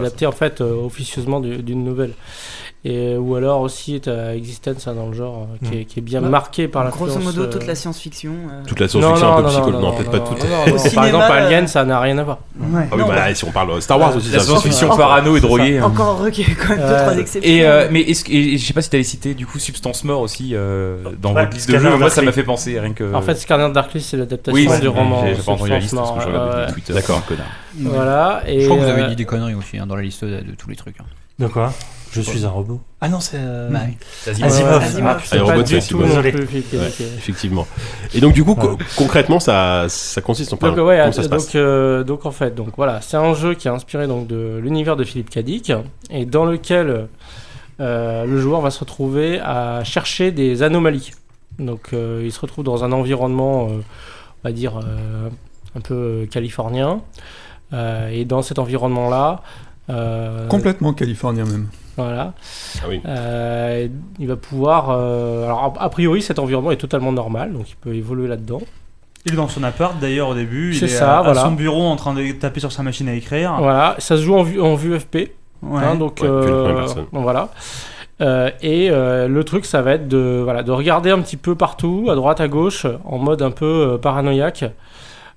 adapté 0.00 0.24
en 0.26 0.32
fait 0.32 0.60
euh, 0.60 0.84
officieusement 0.86 1.40
du- 1.40 1.62
d'une 1.62 1.84
nouvelle 1.84 2.12
et 2.84 3.16
ou 3.16 3.36
alors 3.36 3.60
aussi 3.60 4.00
t'as 4.00 4.34
Existence 4.34 4.88
hein, 4.88 4.94
dans 4.94 5.06
le 5.06 5.14
genre 5.14 5.46
euh, 5.62 5.68
qui, 5.68 5.78
est, 5.78 5.84
qui 5.84 6.00
est 6.00 6.02
bien 6.02 6.20
Bah, 6.20 6.28
marqué 6.28 6.66
par 6.66 6.82
la 6.82 6.90
Grosso 6.90 7.20
modo, 7.20 7.46
toute 7.46 7.64
la 7.66 7.76
science-fiction. 7.76 8.32
euh, 8.50 8.62
toute 8.66 8.80
la 8.80 8.88
science-fiction, 8.88 9.32
un 9.36 9.42
peu 9.42 9.48
psychologique. 9.48 9.74
Non, 9.80 9.80
non, 9.92 9.96
peut-être 9.96 10.10
pas 10.10 10.18
toute. 10.20 10.38
Par 10.94 11.04
exemple 11.06 11.24
euh, 11.30 11.46
Alien 11.46 11.68
ça 11.68 11.84
n'a 11.84 12.00
rien 12.00 12.18
à 12.18 12.24
voir 12.24 12.38
Ouais. 12.58 12.82
Ah 12.90 12.94
oui, 12.94 13.00
Non, 13.02 13.06
bah, 13.08 13.14
mais- 13.28 13.34
si 13.36 13.44
on 13.44 13.52
parle 13.52 13.80
Star 13.80 14.00
Wars 14.00 14.16
aussi, 14.16 14.30
La 14.32 14.40
science-fiction 14.40 14.88
parano 14.96 15.36
et 15.36 15.40
droguée. 15.42 15.78
hein. 15.78 15.84
Encore 15.84 16.18
heureux 16.20 16.30
qu'il 16.30 16.48
y 16.48 16.50
ait 16.50 16.54
quand 16.54 16.70
même 16.70 16.78
deux, 16.78 16.84
Euh, 16.84 17.02
trois 17.02 17.18
exceptions. 17.18 17.50
Et 17.52 17.64
euh, 17.64 17.86
mais 17.92 18.04
je 18.08 18.56
sais 18.64 18.72
pas 18.72 18.82
si 18.82 18.90
t'avais 18.90 19.02
cité 19.04 19.34
du 19.34 19.46
coup 19.46 19.60
Substance 19.60 20.02
Mort 20.04 20.20
aussi 20.20 20.50
euh, 20.54 20.96
dans 21.20 21.34
votre 21.34 21.50
liste 21.54 21.70
de 21.70 21.78
jeux. 21.78 21.96
Moi 21.96 22.10
ça 22.10 22.22
m'a 22.22 22.32
fait 22.32 22.42
penser 22.42 22.80
rien 22.80 22.92
que. 22.92 23.14
en 23.14 23.22
fait 23.22 23.36
Scanner 23.36 23.70
Darkly 23.72 24.00
c'est 24.00 24.16
l'adaptation 24.16 24.78
du 24.80 24.88
roman 24.88 25.24
J'ai 25.26 25.36
j'ai 25.36 25.42
pas 25.42 25.52
entendu 25.52 25.70
la 25.70 25.78
liste 25.78 25.94
parce 25.94 26.10
que 26.12 26.20
je 26.22 26.26
regarde 26.26 26.66
des 26.66 26.72
Twitter. 26.72 26.92
D'accord. 26.94 27.24
connard. 27.26 27.46
voilà 27.78 28.42
Je 28.46 28.64
crois 28.64 28.76
que 28.76 28.82
vous 28.82 28.88
euh, 28.88 28.92
avez 28.94 29.08
dit 29.10 29.16
des 29.16 29.24
conneries 29.24 29.54
aussi 29.54 29.78
hein, 29.78 29.86
dans 29.86 29.94
la 29.96 30.02
liste 30.02 30.24
de, 30.24 30.40
de 30.40 30.54
tous 30.58 30.68
les 30.68 30.76
trucs. 30.76 30.96
hein. 31.00 31.04
De 31.38 31.46
quoi? 31.46 31.72
Je 32.12 32.20
suis 32.20 32.44
un 32.44 32.50
robot. 32.50 32.80
Ah 33.00 33.08
non, 33.08 33.20
c'est. 33.20 33.38
euh, 33.40 33.70
Ouais. 33.70 33.96
Vas-y, 34.26 34.44
Asimov. 34.44 34.82
Asimov. 34.82 35.16
ah, 35.32 35.42
Robot, 35.42 35.62
tout 35.62 35.74
Asimov. 35.76 36.06
Désolé. 36.08 36.28
Effectivement. 37.18 37.66
Et 38.14 38.20
donc, 38.20 38.34
du 38.34 38.44
coup, 38.44 38.54
co- 38.54 38.76
concrètement, 38.96 39.40
ça, 39.40 39.86
ça 39.88 40.20
consiste 40.20 40.52
en 40.52 40.56
Donc, 40.56 40.76
ouais, 40.76 40.98
comment 41.00 41.12
ça 41.12 41.22
se 41.22 41.28
donc, 41.28 41.30
passe 41.30 41.50
euh, 41.54 42.04
donc 42.04 42.26
en 42.26 42.30
fait, 42.30 42.54
donc 42.54 42.68
voilà, 42.76 43.00
c'est 43.00 43.16
un 43.16 43.32
jeu 43.34 43.54
qui 43.54 43.66
est 43.66 43.70
inspiré 43.70 44.06
donc 44.06 44.26
de 44.26 44.58
l'univers 44.62 44.96
de 44.96 45.04
Philippe 45.04 45.30
Cadic 45.30 45.72
et 46.10 46.26
dans 46.26 46.44
lequel 46.44 47.08
euh, 47.80 48.24
le 48.26 48.40
joueur 48.40 48.60
va 48.60 48.70
se 48.70 48.80
retrouver 48.80 49.40
à 49.40 49.82
chercher 49.84 50.30
des 50.32 50.62
anomalies. 50.62 51.12
Donc 51.58 51.88
euh, 51.92 52.22
il 52.24 52.30
se 52.32 52.40
retrouve 52.40 52.64
dans 52.64 52.84
un 52.84 52.92
environnement, 52.92 53.68
euh, 53.70 53.80
on 54.44 54.48
va 54.48 54.52
dire 54.52 54.78
euh, 54.78 55.28
un 55.76 55.80
peu 55.80 56.26
californien, 56.30 57.00
Euh, 57.74 58.10
et 58.12 58.26
dans 58.26 58.42
cet 58.42 58.58
environnement-là, 58.58 59.40
euh, 59.88 60.46
Complètement 60.48 60.92
californien 60.92 61.46
même. 61.46 61.68
Voilà, 61.96 62.32
Ah 62.82 62.86
oui. 62.88 63.00
euh, 63.06 63.88
il 64.18 64.26
va 64.28 64.36
pouvoir. 64.36 64.90
euh, 64.90 65.44
alors 65.44 65.74
a 65.78 65.88
priori, 65.90 66.22
cet 66.22 66.38
environnement 66.38 66.70
est 66.70 66.76
totalement 66.76 67.12
normal, 67.12 67.52
donc 67.52 67.68
il 67.70 67.76
peut 67.76 67.94
évoluer 67.94 68.28
là-dedans. 68.28 68.60
Il 69.24 69.34
est 69.34 69.36
dans 69.36 69.48
son 69.48 69.62
appart 69.62 69.98
d'ailleurs 70.00 70.28
au 70.30 70.34
début. 70.34 70.70
Il 70.72 70.78
C'est 70.78 70.86
est 70.86 70.88
ça, 70.88 71.18
à, 71.18 71.22
voilà. 71.22 71.40
à 71.42 71.44
son 71.44 71.52
bureau 71.52 71.82
en 71.84 71.96
train 71.96 72.12
de 72.14 72.32
taper 72.32 72.58
sur 72.60 72.72
sa 72.72 72.82
machine 72.82 73.08
à 73.08 73.14
écrire. 73.14 73.54
Voilà, 73.58 73.94
ça 73.98 74.16
se 74.16 74.22
joue 74.22 74.34
en 74.34 74.42
vue, 74.42 74.60
en 74.60 74.74
vue 74.74 74.98
FP. 74.98 75.16
Ouais. 75.62 75.80
Hein, 75.80 75.94
donc 75.94 76.18
Ouais, 76.22 76.28
euh, 76.28 76.84
bon, 77.12 77.20
voilà. 77.22 77.50
Euh, 78.20 78.50
et 78.62 78.88
euh, 78.90 79.28
le 79.28 79.44
truc, 79.44 79.64
ça 79.64 79.80
va 79.82 79.92
être 79.92 80.08
de, 80.08 80.40
voilà, 80.42 80.62
de 80.64 80.72
regarder 80.72 81.10
un 81.10 81.20
petit 81.20 81.36
peu 81.36 81.54
partout, 81.54 82.08
à 82.10 82.14
droite, 82.16 82.40
à 82.40 82.48
gauche, 82.48 82.84
en 83.04 83.18
mode 83.18 83.42
un 83.42 83.50
peu 83.52 83.92
euh, 83.94 83.98
paranoïaque, 83.98 84.64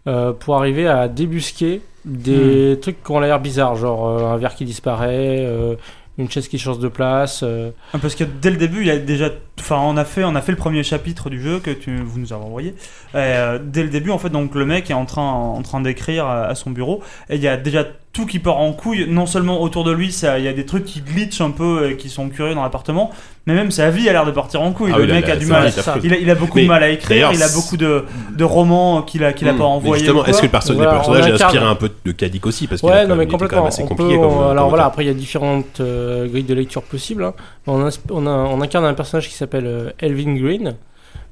euh, 0.07 0.33
pour 0.33 0.55
arriver 0.55 0.87
à 0.87 1.07
débusquer 1.07 1.81
des 2.05 2.77
trucs 2.81 3.03
qui 3.03 3.11
ont 3.11 3.19
l'air 3.19 3.39
bizarres, 3.39 3.75
genre 3.75 4.07
euh, 4.07 4.33
un 4.33 4.37
verre 4.37 4.55
qui 4.55 4.65
disparaît, 4.65 5.39
euh, 5.45 5.75
une 6.17 6.29
chaise 6.29 6.47
qui 6.47 6.57
change 6.59 6.79
de 6.79 6.87
place. 6.87 7.41
euh, 7.43 7.71
Ah, 7.93 7.97
Parce 8.01 8.15
que 8.15 8.23
dès 8.23 8.49
le 8.51 8.57
début, 8.57 8.81
il 8.81 8.87
y 8.87 8.91
a 8.91 8.97
déjà, 8.97 9.29
enfin, 9.59 9.79
on 9.81 9.97
a 9.97 10.05
fait, 10.05 10.23
on 10.23 10.35
a 10.35 10.41
fait 10.41 10.51
le 10.51 10.57
premier 10.57 10.83
chapitre 10.83 11.29
du 11.29 11.41
jeu 11.41 11.59
que 11.59 11.71
tu, 11.71 11.97
vous 12.03 12.19
nous 12.19 12.33
avez 12.33 12.43
envoyé. 12.43 12.69
Et, 12.69 12.75
euh, 13.17 13.59
dès 13.63 13.83
le 13.83 13.89
début, 13.89 14.11
en 14.11 14.17
fait, 14.17 14.29
donc 14.29 14.55
le 14.55 14.65
mec 14.65 14.89
est 14.89 14.93
en 14.95 15.05
train, 15.05 15.21
en 15.31 15.61
train 15.61 15.81
d'écrire 15.81 16.25
à, 16.25 16.45
à 16.45 16.55
son 16.55 16.71
bureau, 16.71 17.01
et 17.29 17.35
il 17.35 17.41
y 17.41 17.47
a 17.47 17.57
déjà 17.57 17.83
tout 18.13 18.25
qui 18.25 18.39
part 18.39 18.57
en 18.59 18.71
couille. 18.71 19.07
Non 19.09 19.25
seulement 19.25 19.61
autour 19.61 19.83
de 19.83 19.91
lui, 19.91 20.09
ça, 20.11 20.39
il 20.39 20.45
y 20.45 20.47
a 20.47 20.53
des 20.53 20.65
trucs 20.65 20.85
qui 20.85 21.01
glitchent 21.01 21.41
un 21.41 21.51
peu, 21.51 21.89
et 21.91 21.97
qui 21.97 22.09
sont 22.09 22.29
curieux 22.29 22.55
dans 22.55 22.63
l'appartement, 22.63 23.11
mais 23.45 23.53
même 23.53 23.71
sa 23.71 23.89
vie 23.89 24.07
a 24.09 24.13
l'air 24.13 24.25
de 24.25 24.31
partir 24.31 24.61
en 24.61 24.71
couille. 24.71 24.91
Ah 24.93 24.97
le 24.97 25.03
oui, 25.05 25.11
mec 25.11 25.27
a 25.29 25.35
du 25.35 25.45
mal. 25.45 25.71
Il 26.03 26.13
a, 26.13 26.17
il 26.17 26.29
a 26.29 26.35
beaucoup 26.35 26.55
Mais 26.57 26.63
de 26.63 26.67
mal 26.69 26.83
à 26.83 26.89
écrire. 26.89 27.09
d'ailleurs, 27.09 27.33
Il 27.33 27.43
a 27.43 27.49
beaucoup 27.49 27.75
de, 27.77 28.05
de 28.35 28.43
romans 28.45 29.01
qu'il 29.01 29.23
a, 29.23 29.33
qu'il 29.33 29.47
a 29.49 29.53
Hmm. 29.53 29.57
pas 29.57 29.63
envoyés. 29.65 30.03
justement, 30.03 30.25
est-ce 30.25 30.39
que 30.39 30.45
le, 30.45 30.51
perso- 30.51 30.69
le 30.71 30.77
Voilà, 30.77 30.91
personnage 30.93 31.23
on 31.25 31.27
est 31.27 31.43
inspiré 31.43 31.65
un 31.65 31.75
peu 31.75 31.91
de 32.05 32.11
Kadik 32.13 32.45
aussi? 32.45 32.67
Parce 32.67 32.81
Ouais, 32.83 33.05
non, 33.05 33.15
mais 33.17 33.27
complètement. 33.27 33.57
même 33.59 33.67
assez 33.67 33.83
On 33.83 33.87
compliqué 33.87 34.15
peut- 34.15 34.21
comme, 34.21 34.31
on- 34.31 34.39
comme 34.39 34.49
alors 34.51 34.69
voilà, 34.69 34.85
après 34.85 35.03
il 35.03 35.07
y 35.07 35.11
a 35.11 35.13
différentes 35.13 35.79
euh, 35.81 36.27
grilles 36.27 36.43
de 36.43 36.53
lecture 36.53 36.83
possibles. 36.83 37.23
hein. 37.25 37.33
On, 37.67 37.85
ins- 37.85 37.99
on, 38.11 38.25
a- 38.27 38.29
on 38.29 38.61
incarne 38.61 38.85
un 38.85 38.93
personnage 38.93 39.27
qui 39.27 39.33
s'appelle 39.35 39.44
euh, 39.53 39.91
Elvin 39.99 40.35
Green 40.35 40.75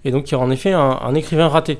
et 0.05 0.11
donc 0.11 0.25
qui 0.25 0.33
est 0.35 0.37
en 0.37 0.51
effet 0.51 0.71
un, 0.73 0.99
un 1.01 1.15
écrivain 1.15 1.47
raté. 1.47 1.79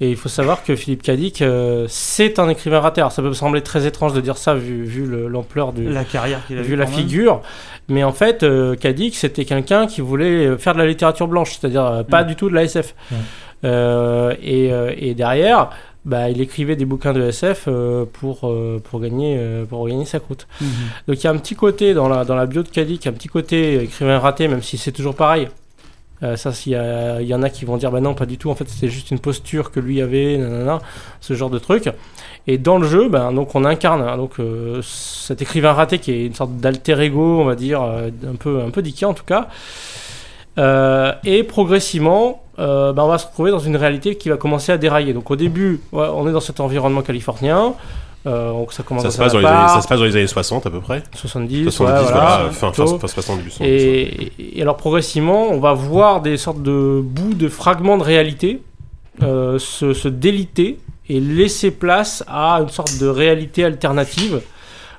Et 0.00 0.10
il 0.10 0.16
faut 0.16 0.28
savoir 0.28 0.64
que 0.64 0.74
Philippe 0.74 1.02
Cadic, 1.02 1.42
euh, 1.42 1.86
c'est 1.88 2.38
un 2.40 2.48
écrivain 2.48 2.80
raté. 2.80 3.00
Alors 3.00 3.12
ça 3.12 3.22
peut 3.22 3.32
sembler 3.34 3.60
très 3.62 3.86
étrange 3.86 4.14
de 4.14 4.20
dire 4.20 4.36
ça 4.36 4.54
vu, 4.54 4.82
vu 4.84 5.06
le- 5.06 5.28
l'ampleur 5.28 5.72
du, 5.72 5.88
La 5.88 6.02
carrière 6.04 6.44
qu'il 6.46 6.58
a 6.58 6.62
vu 6.62 6.74
la 6.74 6.86
même. 6.86 6.94
figure. 6.94 7.40
Mais 7.88 8.02
en 8.02 8.10
fait, 8.12 8.42
euh, 8.42 8.74
Cadic, 8.74 9.14
c'était 9.14 9.44
quelqu'un 9.44 9.86
qui 9.86 10.00
voulait 10.00 10.46
euh, 10.46 10.58
faire 10.58 10.72
de 10.74 10.78
la 10.78 10.86
littérature 10.86 11.28
blanche, 11.28 11.56
c'est-à-dire 11.58 11.84
euh, 11.86 12.02
pas 12.02 12.24
Mm. 12.24 12.26
du 12.26 12.36
tout 12.36 12.48
de 12.50 12.54
la 12.54 12.64
SF. 12.64 12.94
Et, 13.64 14.70
et 14.98 15.14
derrière, 15.14 15.70
bah, 16.04 16.28
il 16.30 16.40
écrivait 16.40 16.74
des 16.74 16.84
bouquins 16.84 17.12
de 17.12 17.22
SF 17.22 17.68
pour, 18.12 18.52
pour, 18.82 19.00
gagner, 19.00 19.38
pour 19.68 19.86
gagner 19.86 20.04
sa 20.04 20.18
croûte. 20.18 20.48
Mhm. 20.60 20.66
Donc 21.06 21.16
il 21.22 21.24
y 21.24 21.26
a 21.28 21.30
un 21.30 21.36
petit 21.38 21.54
côté 21.54 21.94
dans 21.94 22.08
la, 22.08 22.24
dans 22.24 22.34
la 22.34 22.46
bio 22.46 22.62
de 22.64 22.68
Cadic, 22.68 23.06
un 23.06 23.12
petit 23.12 23.28
côté 23.28 23.84
écrivain 23.84 24.18
raté, 24.18 24.48
même 24.48 24.62
si 24.62 24.78
c'est 24.78 24.90
toujours 24.92 25.14
pareil. 25.14 25.48
Euh, 26.22 26.36
ça, 26.36 26.52
s'il 26.52 26.72
y, 26.72 27.34
en 27.34 27.42
a 27.42 27.50
qui 27.50 27.64
vont 27.64 27.76
dire 27.76 27.90
bah 27.90 28.00
non, 28.00 28.14
pas 28.14 28.26
du 28.26 28.38
tout. 28.38 28.50
En 28.50 28.54
fait, 28.54 28.68
c'était 28.68 28.88
juste 28.88 29.10
une 29.10 29.18
posture 29.18 29.70
que 29.70 29.80
lui 29.80 30.00
avait, 30.00 30.36
nanana, 30.38 30.80
ce 31.20 31.34
genre 31.34 31.50
de 31.50 31.58
truc. 31.58 31.90
Et 32.46 32.58
dans 32.58 32.78
le 32.78 32.86
jeu, 32.86 33.08
ben, 33.08 33.32
donc 33.32 33.54
on 33.54 33.64
incarne 33.64 34.02
hein, 34.02 34.16
donc 34.16 34.40
euh, 34.40 34.80
cet 34.82 35.42
écrivain 35.42 35.72
raté 35.72 35.98
qui 35.98 36.12
est 36.12 36.26
une 36.26 36.34
sorte 36.34 36.56
d'alter 36.56 37.00
ego, 37.00 37.40
on 37.40 37.44
va 37.44 37.54
dire, 37.54 37.82
euh, 37.82 38.10
un 38.28 38.36
peu 38.36 38.62
un 38.62 38.70
peu 38.70 38.82
diqué 38.82 39.04
en 39.04 39.14
tout 39.14 39.24
cas. 39.24 39.48
Et 41.24 41.42
progressivement, 41.44 42.42
ben, 42.58 42.94
on 42.96 43.08
va 43.08 43.18
se 43.18 43.26
retrouver 43.26 43.50
dans 43.50 43.58
une 43.58 43.76
réalité 43.76 44.16
qui 44.16 44.28
va 44.28 44.36
commencer 44.36 44.70
à 44.70 44.78
dérailler. 44.78 45.12
Donc 45.12 45.30
au 45.30 45.36
début, 45.36 45.80
on 45.92 46.28
est 46.28 46.32
dans 46.32 46.40
cet 46.40 46.60
environnement 46.60 47.02
californien. 47.02 47.74
Euh, 48.26 48.52
donc 48.52 48.72
ça 48.72 48.82
commence 48.82 49.02
Ça 49.02 49.10
se, 49.10 49.18
passe 49.18 49.32
dans 49.32 49.40
les 49.40 49.46
années, 49.46 49.68
ça 49.68 49.80
se 49.82 49.88
passe 49.88 49.98
dans 49.98 50.04
les 50.04 50.14
années 50.14 50.26
60 50.26 50.66
à 50.66 50.70
peu 50.70 50.80
près 50.80 51.02
70, 51.14 51.64
70, 51.64 51.80
ouais, 51.80 52.02
voilà, 52.12 52.50
fin, 52.52 52.72
fin, 52.72 52.98
fin 52.98 53.08
60 53.08 53.38
début 53.38 53.50
100. 53.50 53.64
Et, 53.64 54.32
et 54.38 54.62
alors 54.62 54.76
progressivement, 54.76 55.48
on 55.50 55.58
va 55.58 55.72
voir 55.72 56.20
des 56.20 56.36
sortes 56.36 56.62
de 56.62 57.00
bouts 57.02 57.34
de 57.34 57.48
fragments 57.48 57.98
de 57.98 58.04
réalité 58.04 58.62
euh, 59.22 59.58
se, 59.58 59.92
se 59.92 60.08
déliter 60.08 60.78
et 61.08 61.20
laisser 61.20 61.70
place 61.70 62.24
à 62.26 62.60
une 62.60 62.70
sorte 62.70 62.98
de 62.98 63.06
réalité 63.06 63.64
alternative. 63.64 64.40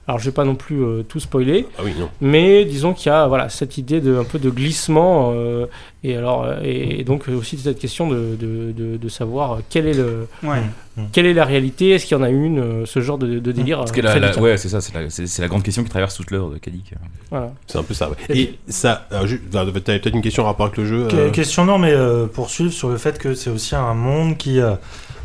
Alors 0.06 0.20
je 0.20 0.26
vais 0.26 0.32
pas 0.34 0.44
non 0.44 0.56
plus 0.56 0.84
euh, 0.84 1.02
tout 1.04 1.22
spoiler, 1.22 1.66
Ah 1.78 1.82
oui, 1.86 1.94
non. 1.98 2.10
mais 2.20 2.66
disons 2.66 2.94
qu'il 2.94 3.10
y 3.10 3.16
a 3.16 3.26
voilà 3.28 3.48
cette 3.48 3.78
idée 3.78 4.02
de 4.02 4.18
un 4.18 4.26
peu 4.26 4.38
de 4.38 4.50
glissement 4.50 5.32
euh, 5.34 5.66
et 6.04 6.18
alors 6.18 6.44
euh, 6.44 6.60
et, 6.62 7.06
donc 7.06 7.30
aussi 7.30 7.58
cette 7.58 7.80
question 7.80 8.10
de, 8.10 8.36
de, 8.38 8.74
de, 8.74 8.98
de 8.98 9.10
savoir 9.10 9.60
quel 9.70 9.88
est 9.88 9.94
le 9.94 10.28
Ouais. 10.44 10.58
quelle 11.14 11.26
est 11.26 11.34
la 11.34 11.46
réalité, 11.46 11.92
est-ce 11.92 12.06
qu'il 12.06 12.18
y 12.18 12.20
en 12.20 12.24
a 12.24 12.30
une, 12.30 12.86
ce 12.86 13.00
genre 13.00 13.18
de, 13.18 13.40
de 13.40 13.52
délire. 13.54 13.78
Parce 13.80 13.94
que 13.94 14.02
la- 14.02 14.12
très 14.12 14.20
la- 14.20 14.30
diquin. 14.32 14.42
ouais, 14.42 14.58
c'est 14.58 14.68
ça, 14.68 14.82
c'est 14.82 14.94
la, 14.94 15.10
c'est- 15.10 15.26
c'est 15.26 15.42
la 15.42 15.48
grande 15.48 15.64
question 15.64 15.84
qui 15.86 15.90
traverse 15.90 16.16
toute 16.16 16.32
l'heure 16.32 16.50
de 16.50 16.58
Kadik. 16.58 16.94
Voilà. 17.32 17.54
C'est 17.66 17.78
un 17.78 17.84
peu 17.84 17.94
ça. 17.94 18.10
ouais. 18.10 18.16
Et 18.30 18.56
ça, 18.68 19.08
ju- 19.24 19.42
t'avais 19.50 19.72
peut-être 19.72 20.08
une 20.14 20.22
question 20.22 20.44
en 20.44 20.48
rapport 20.48 20.66
avec 20.66 20.78
le 20.78 20.86
jeu 20.86 21.08
Que- 21.08 21.16
euh, 21.16 21.30
Question 21.32 21.64
non, 21.64 21.78
mais 21.78 21.94
euh, 21.94 22.28
poursuivre 22.28 22.74
sur 22.74 22.90
le 22.90 22.98
fait 22.98 23.18
que 23.18 23.36
c'est 23.36 23.50
aussi 23.50 23.74
un 23.74 23.94
monde 23.94 24.38
qui 24.38 24.60
euh, 24.60 24.74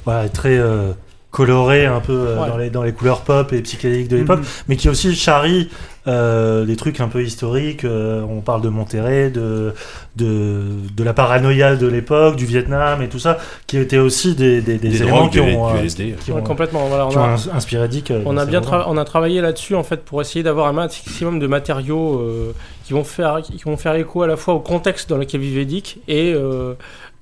voilà, 0.05 0.25
est 0.27 0.29
très 0.31 0.57
euh, 0.57 0.93
coloré 1.39 1.87
un 1.87 2.01
peu 2.01 2.13
euh, 2.13 2.41
Ouais. 2.43 2.49
dans, 2.49 2.57
les, 2.57 2.71
dans 2.71 2.83
les 2.83 2.93
couleurs 2.93 3.21
pop 3.23 3.53
et 3.53 3.63
psychédéliques 3.63 4.09
de 4.09 4.17
l'époque, 4.17 4.41
Mhm. 4.41 4.47
mais 4.69 4.77
qui 4.77 4.89
aussi 4.89 5.15
charrie 5.15 5.69
euh, 6.09 6.65
des 6.65 6.75
trucs 6.77 7.01
un 7.01 7.09
peu 7.09 7.23
historiques. 7.23 7.85
euh, 7.85 8.23
on 8.29 8.41
parle 8.41 8.63
de 8.63 8.69
Monterrey, 8.69 9.31
de, 9.31 9.73
de, 10.17 10.63
de 10.97 11.05
la 11.05 11.13
paranoïa 11.13 11.77
de 11.77 11.87
l'époque, 11.87 12.35
du 12.37 12.47
Vietnam 12.47 13.03
et 13.03 13.09
tout 13.09 13.19
ça, 13.19 13.39
qui 13.67 13.77
étaient 13.77 13.99
aussi 13.99 14.35
des, 14.35 14.61
des, 14.63 14.79
des 14.79 14.89
des 14.89 15.03
éléments 15.03 15.19
drogues, 15.27 15.31
qui 15.33 15.41
ont, 15.41 15.71
du 15.71 15.77
euh, 15.79 15.81
LSD. 15.83 16.15
qui 16.25 16.33
Ouais, 16.33 16.41
ont, 16.41 16.43
complètement. 16.43 16.87
Voilà, 16.89 17.07
on 17.07 17.11
qui 17.11 17.19
a- 17.19 17.21
ont 17.21 17.25
ins- 17.35 17.51
inspiré 17.55 17.87
Dick. 17.89 18.13
On 18.27 18.37
a 18.37 18.45
bien 18.47 18.63
on 18.87 18.97
a 18.97 19.05
travaillé 19.05 19.41
là-dessus 19.41 19.75
en 19.77 19.83
fait 19.85 20.05
pour 20.05 20.21
essayer 20.21 20.43
d'avoir 20.43 20.67
un 20.67 20.73
maximum 20.73 21.39
de 21.39 21.47
matériaux 21.47 22.19
euh, 22.21 22.53
qui 22.85 22.95
vont 22.95 23.05
faire 23.05 23.41
qui 23.43 23.63
vont 23.65 23.77
faire 23.77 23.95
écho 23.95 24.23
à 24.23 24.27
la 24.27 24.37
fois 24.37 24.55
au 24.55 24.61
contexte 24.61 25.09
dans 25.11 25.19
lequel 25.19 25.41
vivait 25.41 25.67
Dick 25.67 26.01
et 26.09 26.33
euh, 26.35 26.75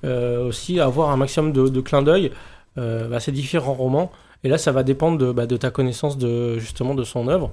euh, 0.05 0.47
aussi 0.47 0.79
avoir 0.79 1.09
un 1.11 1.17
maximum 1.17 1.51
de, 1.51 1.67
de 1.67 1.81
clins 1.81 2.01
d'œil 2.03 2.31
euh, 2.77 3.11
à 3.13 3.19
ces 3.19 3.31
différents 3.31 3.73
romans. 3.73 4.11
Et 4.43 4.49
là, 4.49 4.57
ça 4.59 4.71
va 4.71 4.83
dépendre 4.83 5.17
de, 5.17 5.31
bah, 5.31 5.47
de 5.47 5.57
ta 5.57 5.71
connaissance 5.71 6.17
de 6.17 6.59
justement 6.59 6.93
de 6.93 7.03
son 7.03 7.27
œuvre. 7.27 7.49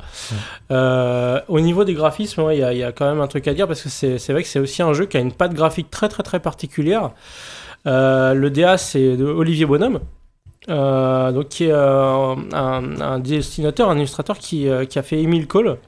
Euh, 0.71 1.41
au 1.49 1.61
niveau 1.61 1.85
des 1.85 1.95
graphismes, 1.95 2.43
ouais, 2.43 2.57
il 2.59 2.61
y, 2.61 2.63
a- 2.63 2.73
il 2.75 2.79
y 2.79 2.85
a 2.85 2.93
quand 2.93 3.07
même 3.09 3.21
un 3.23 3.27
truc 3.27 3.49
à 3.49 3.55
dire 3.55 3.67
parce 3.67 3.83
que 3.83 3.89
c'est 3.89 4.33
vrai 4.33 4.43
que 4.43 4.49
c'est 4.49 4.59
aussi 4.61 4.83
un 4.83 4.93
jeu 4.93 5.07
qui 5.07 5.17
a 5.17 5.21
une 5.21 5.33
patte 5.33 5.55
graphique 5.55 5.91
très 5.91 6.09
très 6.09 6.23
très 6.23 6.41
particulière. 6.41 7.11
Euh, 7.87 8.35
le 8.35 8.51
DA, 8.51 8.77
c'est 8.77 9.17
de 9.17 9.25
Olivier 9.25 9.65
Bonhomme. 9.67 10.01
Euh, 10.71 11.33
donc 11.33 11.49
qui 11.49 11.65
est 11.65 11.73
un, 11.73 12.37
un 12.55 13.19
dessinateur, 13.19 13.91
un 13.91 13.97
illustrateur 13.97 14.39
qui, 14.39 14.67
qui 14.89 14.99
a 14.99 15.03
fait 15.03 15.21
Emile 15.23 15.47
Cole, 15.47 15.79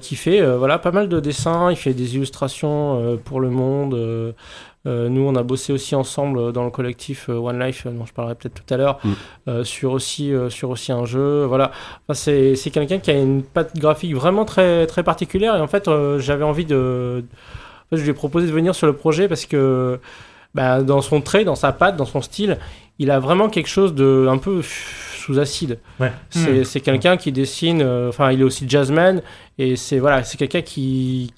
qui 0.00 0.16
fait 0.16 0.40
voilà 0.56 0.78
pas 0.78 0.92
mal 0.92 1.08
de 1.08 1.20
dessins, 1.20 1.70
il 1.70 1.76
fait 1.76 1.94
des 1.94 2.16
illustrations 2.16 3.18
pour 3.24 3.40
le 3.40 3.50
monde. 3.50 4.34
Euh, 4.88 5.08
nous, 5.08 5.20
on 5.22 5.34
a 5.36 5.42
bossé 5.42 5.72
aussi 5.72 5.94
ensemble 5.94 6.52
dans 6.52 6.64
le 6.64 6.70
collectif 6.70 7.28
euh, 7.28 7.34
One 7.34 7.60
Life, 7.62 7.84
euh, 7.86 7.90
dont 7.90 8.06
je 8.06 8.12
parlerai 8.12 8.34
peut-être 8.34 8.54
tout 8.54 8.74
à 8.74 8.76
l'heure, 8.76 8.98
Mm. 9.46 9.64
sur 9.64 9.92
aussi 9.92 10.32
sur 10.48 10.70
aussi 10.70 10.92
un 10.92 11.04
jeu. 11.04 11.44
Voilà, 11.44 11.70
Enfin, 12.06 12.14
c'est 12.14 12.56
c'est 12.56 12.70
quelqu'un 12.70 12.98
qui 12.98 13.10
a 13.10 13.14
une 13.14 13.42
patte 13.42 13.76
graphique 13.76 14.14
vraiment 14.14 14.44
très 14.44 14.86
très 14.86 15.02
particulière. 15.02 15.54
Et 15.56 15.60
en 15.60 15.68
fait, 15.68 15.88
j'avais 16.18 16.44
envie 16.44 16.64
de, 16.64 17.24
en 17.86 17.88
fait, 17.90 17.96
je 17.96 18.02
lui 18.02 18.10
ai 18.10 18.14
proposé 18.14 18.46
de 18.46 18.52
venir 18.52 18.74
sur 18.74 18.86
le 18.86 18.94
projet 18.94 19.28
parce 19.28 19.46
que 19.46 20.00
bah, 20.54 20.82
dans 20.82 21.00
son 21.02 21.20
trait, 21.20 21.44
dans 21.44 21.54
sa 21.54 21.72
patte, 21.72 21.96
dans 21.96 22.06
son 22.06 22.20
style, 22.22 22.58
il 22.98 23.10
a 23.10 23.20
vraiment 23.20 23.48
quelque 23.48 23.68
chose 23.68 23.94
de 23.94 24.26
un 24.28 24.38
peu 24.38 24.62
sous 24.62 25.38
acide. 25.38 25.78
Ouais. 26.00 26.12
C'est 26.30 26.64
c'est 26.64 26.80
quelqu'un 26.80 27.16
qui 27.16 27.32
dessine, 27.32 27.82
euh, 27.82 28.08
enfin 28.08 28.32
il 28.32 28.40
est 28.40 28.44
aussi 28.44 28.68
jazzman 28.68 29.22
et 29.58 29.76
c'est 29.76 29.98
voilà, 29.98 30.24
c'est 30.24 30.36
quelqu'un 30.38 30.62
qui 30.62 31.32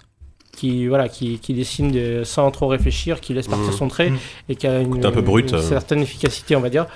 qui 0.60 0.86
voilà 0.88 1.08
qui, 1.08 1.38
qui 1.38 1.54
dessine 1.54 1.90
des- 1.90 2.24
sans 2.24 2.50
trop 2.50 2.68
réfléchir, 2.68 3.20
qui 3.20 3.32
laisse 3.34 3.48
partir 3.48 3.68
Mhm. 3.72 3.72
son 3.72 3.88
trait 3.88 4.10
Mhm. 4.10 4.18
et 4.50 4.56
qui 4.56 4.66
a 4.66 4.80
une, 4.80 4.90
Côté 4.90 5.06
un 5.06 5.12
peu 5.12 5.22
brut, 5.22 5.50
une 5.50 5.56
euh. 5.58 5.62
certaine 5.62 6.00
efficacité, 6.02 6.54
on 6.56 6.60
va 6.60 6.68
dire. 6.68 6.86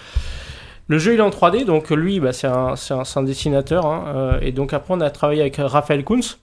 Le 0.89 0.99
jeu 0.99 1.15
il 1.15 1.19
est 1.19 1.23
en 1.23 1.31
3D, 1.31 1.65
donc 1.65 1.89
lui 1.91 2.21
bah, 2.21 2.33
c'est 2.35 2.47
un, 2.47 2.75
un, 3.17 3.23
dessinateur 3.23 3.87
hein, 3.87 4.05
euh, 4.15 4.39
et 4.43 4.53
donc 4.53 4.75
après 4.75 4.93
on 4.95 5.01
a 5.01 5.09
travaillé 5.11 5.41
avec 5.41 5.57
Raphaël 5.59 6.05
Kunz 6.05 6.37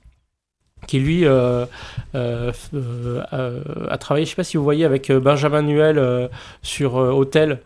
qui 0.88 0.98
lui 1.00 1.26
euh, 1.26 1.66
euh, 2.16 2.52
euh, 2.74 3.22
euh, 3.34 3.62
a 3.90 3.98
travaillé, 4.00 4.26
je 4.26 4.32
sais 4.32 4.36
pas 4.36 4.44
si 4.44 4.58
vous 4.58 4.64
voyez, 4.64 4.84
avec 4.84 5.12
euh, 5.12 5.20
Benjamin 5.20 5.62
Nuel 5.62 6.00
euh, 6.00 6.28
sur 6.64 6.98
euh, 7.00 7.12
Hôtel, 7.12 7.60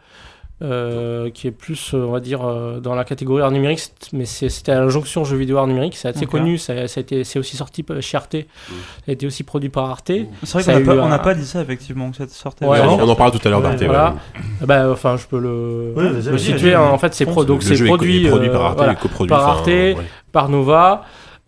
euh, 0.61 1.29
qui 1.31 1.47
est 1.47 1.51
plus, 1.51 1.93
euh, 1.93 1.97
on 2.05 2.11
va 2.11 2.19
dire, 2.21 2.41
euh, 2.47 2.79
dans 2.79 2.95
la 2.95 3.03
catégorie 3.03 3.41
art 3.41 3.51
numérique, 3.51 3.91
mais 4.13 4.23
c'était 4.25 4.71
à 4.71 4.79
la 4.79 4.87
jonction 4.87 5.25
jeux 5.25 5.35
vidéo 5.35 5.57
art 5.57 5.67
numérique, 5.67 5.97
c'est 5.97 6.07
assez 6.07 6.25
connu, 6.25 6.57
ça, 6.57 6.87
ça 6.87 6.99
a 6.99 7.01
été, 7.01 7.23
c'est 7.25 7.39
aussi 7.39 7.57
sorti 7.57 7.83
chez 7.99 8.15
Arte, 8.17 8.35
ça 8.37 9.09
a 9.09 9.11
été 9.11 9.27
aussi 9.27 9.43
produit 9.43 9.67
par 9.69 9.89
Arte. 9.89 10.11
C'est 10.43 10.61
vrai 10.61 10.63
qu'on 10.63 10.79
n'a 10.79 10.85
pas, 10.85 11.01
on 11.01 11.05
un- 11.05 11.09
n'a 11.09 11.19
pas 11.19 11.33
dit 11.33 11.45
ça 11.45 11.61
effectivement 11.61 12.09
que 12.11 12.17
ça 12.17 12.27
sortait. 12.29 12.65
Ouais, 12.65 12.79
on, 12.81 13.01
en 13.09 13.15
parle 13.15 13.31
tout 13.31 13.45
à 13.45 13.49
l'heure 13.51 13.59
Ouais, 13.59 13.69
d'Arte. 13.75 13.83
voilà. 13.83 14.15
ouais. 14.61 14.65
Bah, 14.65 14.89
enfin, 14.91 15.17
je 15.17 15.25
peux 15.27 15.39
le, 15.39 16.37
situer, 16.37 16.73
hein. 16.73 16.83
en 16.83 16.97
fait, 16.97 17.13
c'est 17.13 17.25
pro, 17.25 17.43
donc 17.43 17.61
jeu 17.61 17.85
produit, 17.85 18.25
est 18.25 18.29
produit 18.29 18.47
euh, 18.49 18.53
par 18.53 18.61
Arte, 18.63 18.77
voilà, 18.77 18.93
et 18.93 18.95
coproduit 18.95 19.29
par 19.29 19.41
enfin, 19.47 19.51
Arte. 19.57 19.67
ouais. 19.67 19.97
par 20.31 20.47
Nova. 20.49 21.03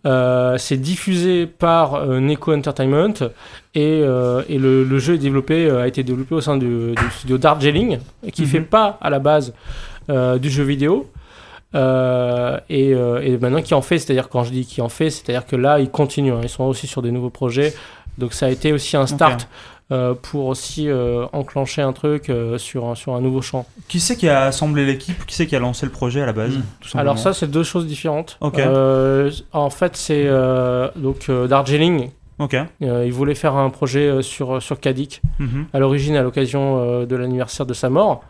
Euh, 0.06 0.56
c'est 0.58 0.76
diffusé 0.76 1.46
par 1.46 1.94
euh, 1.94 2.20
Neko 2.20 2.54
Entertainment 2.54 3.14
et, 3.74 4.00
euh, 4.02 4.42
et 4.48 4.58
le, 4.58 4.82
le 4.84 4.98
jeu 4.98 5.14
est 5.14 5.18
développé, 5.18 5.66
euh, 5.66 5.82
a 5.82 5.86
été 5.86 6.02
développé 6.02 6.34
au 6.34 6.40
sein 6.40 6.56
du, 6.56 6.92
du 6.94 7.10
studio 7.10 7.38
Darjeeling 7.38 7.98
qui 8.32 8.42
Mhm. 8.42 8.48
fait 8.48 8.60
pas 8.60 8.98
à 9.00 9.10
la 9.10 9.18
base 9.18 9.52
euh, 10.10 10.38
du 10.38 10.48
jeu 10.50 10.64
vidéo 10.64 11.06
euh, 11.74 12.58
et, 12.70 12.94
euh, 12.94 13.20
et 13.22 13.36
maintenant 13.36 13.60
qui 13.62 13.74
en 13.74 13.82
fait, 13.82 13.98
c'est-à-dire 13.98 14.28
quand 14.30 14.42
je 14.44 14.50
dis 14.52 14.64
qui 14.64 14.80
en 14.80 14.88
fait, 14.88 15.10
c'est-à-dire 15.10 15.46
que 15.46 15.56
là 15.56 15.80
ils 15.80 15.90
continuent, 15.90 16.32
hein, 16.32 16.40
ils 16.42 16.48
sont 16.48 16.64
aussi 16.64 16.86
sur 16.86 17.02
des 17.02 17.10
nouveaux 17.10 17.30
projets, 17.30 17.74
donc 18.16 18.32
ça 18.32 18.46
a 18.46 18.48
été 18.48 18.72
aussi 18.72 18.96
un 18.96 19.06
start 19.06 19.48
euh, 19.90 20.14
pour 20.14 20.46
aussi 20.46 20.88
enclencher 21.32 21.80
un 21.82 21.92
truc 21.92 22.30
sur, 22.58 22.86
un- 22.86 22.94
sur 22.94 23.14
un 23.14 23.20
nouveau 23.20 23.40
champ. 23.42 23.66
Qui 23.88 24.00
c'est 24.00 24.16
qui 24.16 24.28
a 24.28 24.44
assemblé 24.44 24.84
l'équipe? 24.86 25.24
Qui 25.26 25.34
c'est 25.34 25.46
qui 25.46 25.56
a 25.56 25.58
lancé 25.60 25.84
le 25.86 25.92
projet 25.92 26.20
à 26.22 26.26
la 26.26 26.32
base 26.32 26.56
Mm. 26.56 26.62
tout 26.80 26.88
simplement? 26.88 27.00
Alors 27.12 27.18
ça, 27.18 27.32
c'est 27.34 27.50
deux 27.50 27.62
choses 27.64 27.86
différentes. 27.86 28.38
En 29.52 29.70
fait, 29.70 29.96
c'est 29.96 30.26
donc 30.96 31.30
Darjeeling. 31.30 32.10
Ok. 32.38 32.54
Euh, 32.82 33.04
il 33.06 33.12
voulait 33.12 33.34
faire 33.34 33.54
un 33.56 33.70
projet 33.70 34.06
euh, 34.08 34.22
sur 34.22 34.62
sur 34.62 34.78
Kadik 34.80 35.22
Mhm. 35.38 35.66
à 35.72 35.78
l'origine 35.78 36.16
à 36.16 36.22
l'occasion 36.22 36.78
euh, 36.78 37.06
de 37.06 37.16
l'anniversaire 37.16 37.66
de 37.66 37.74
sa 37.74 37.90
mort. 37.90 38.22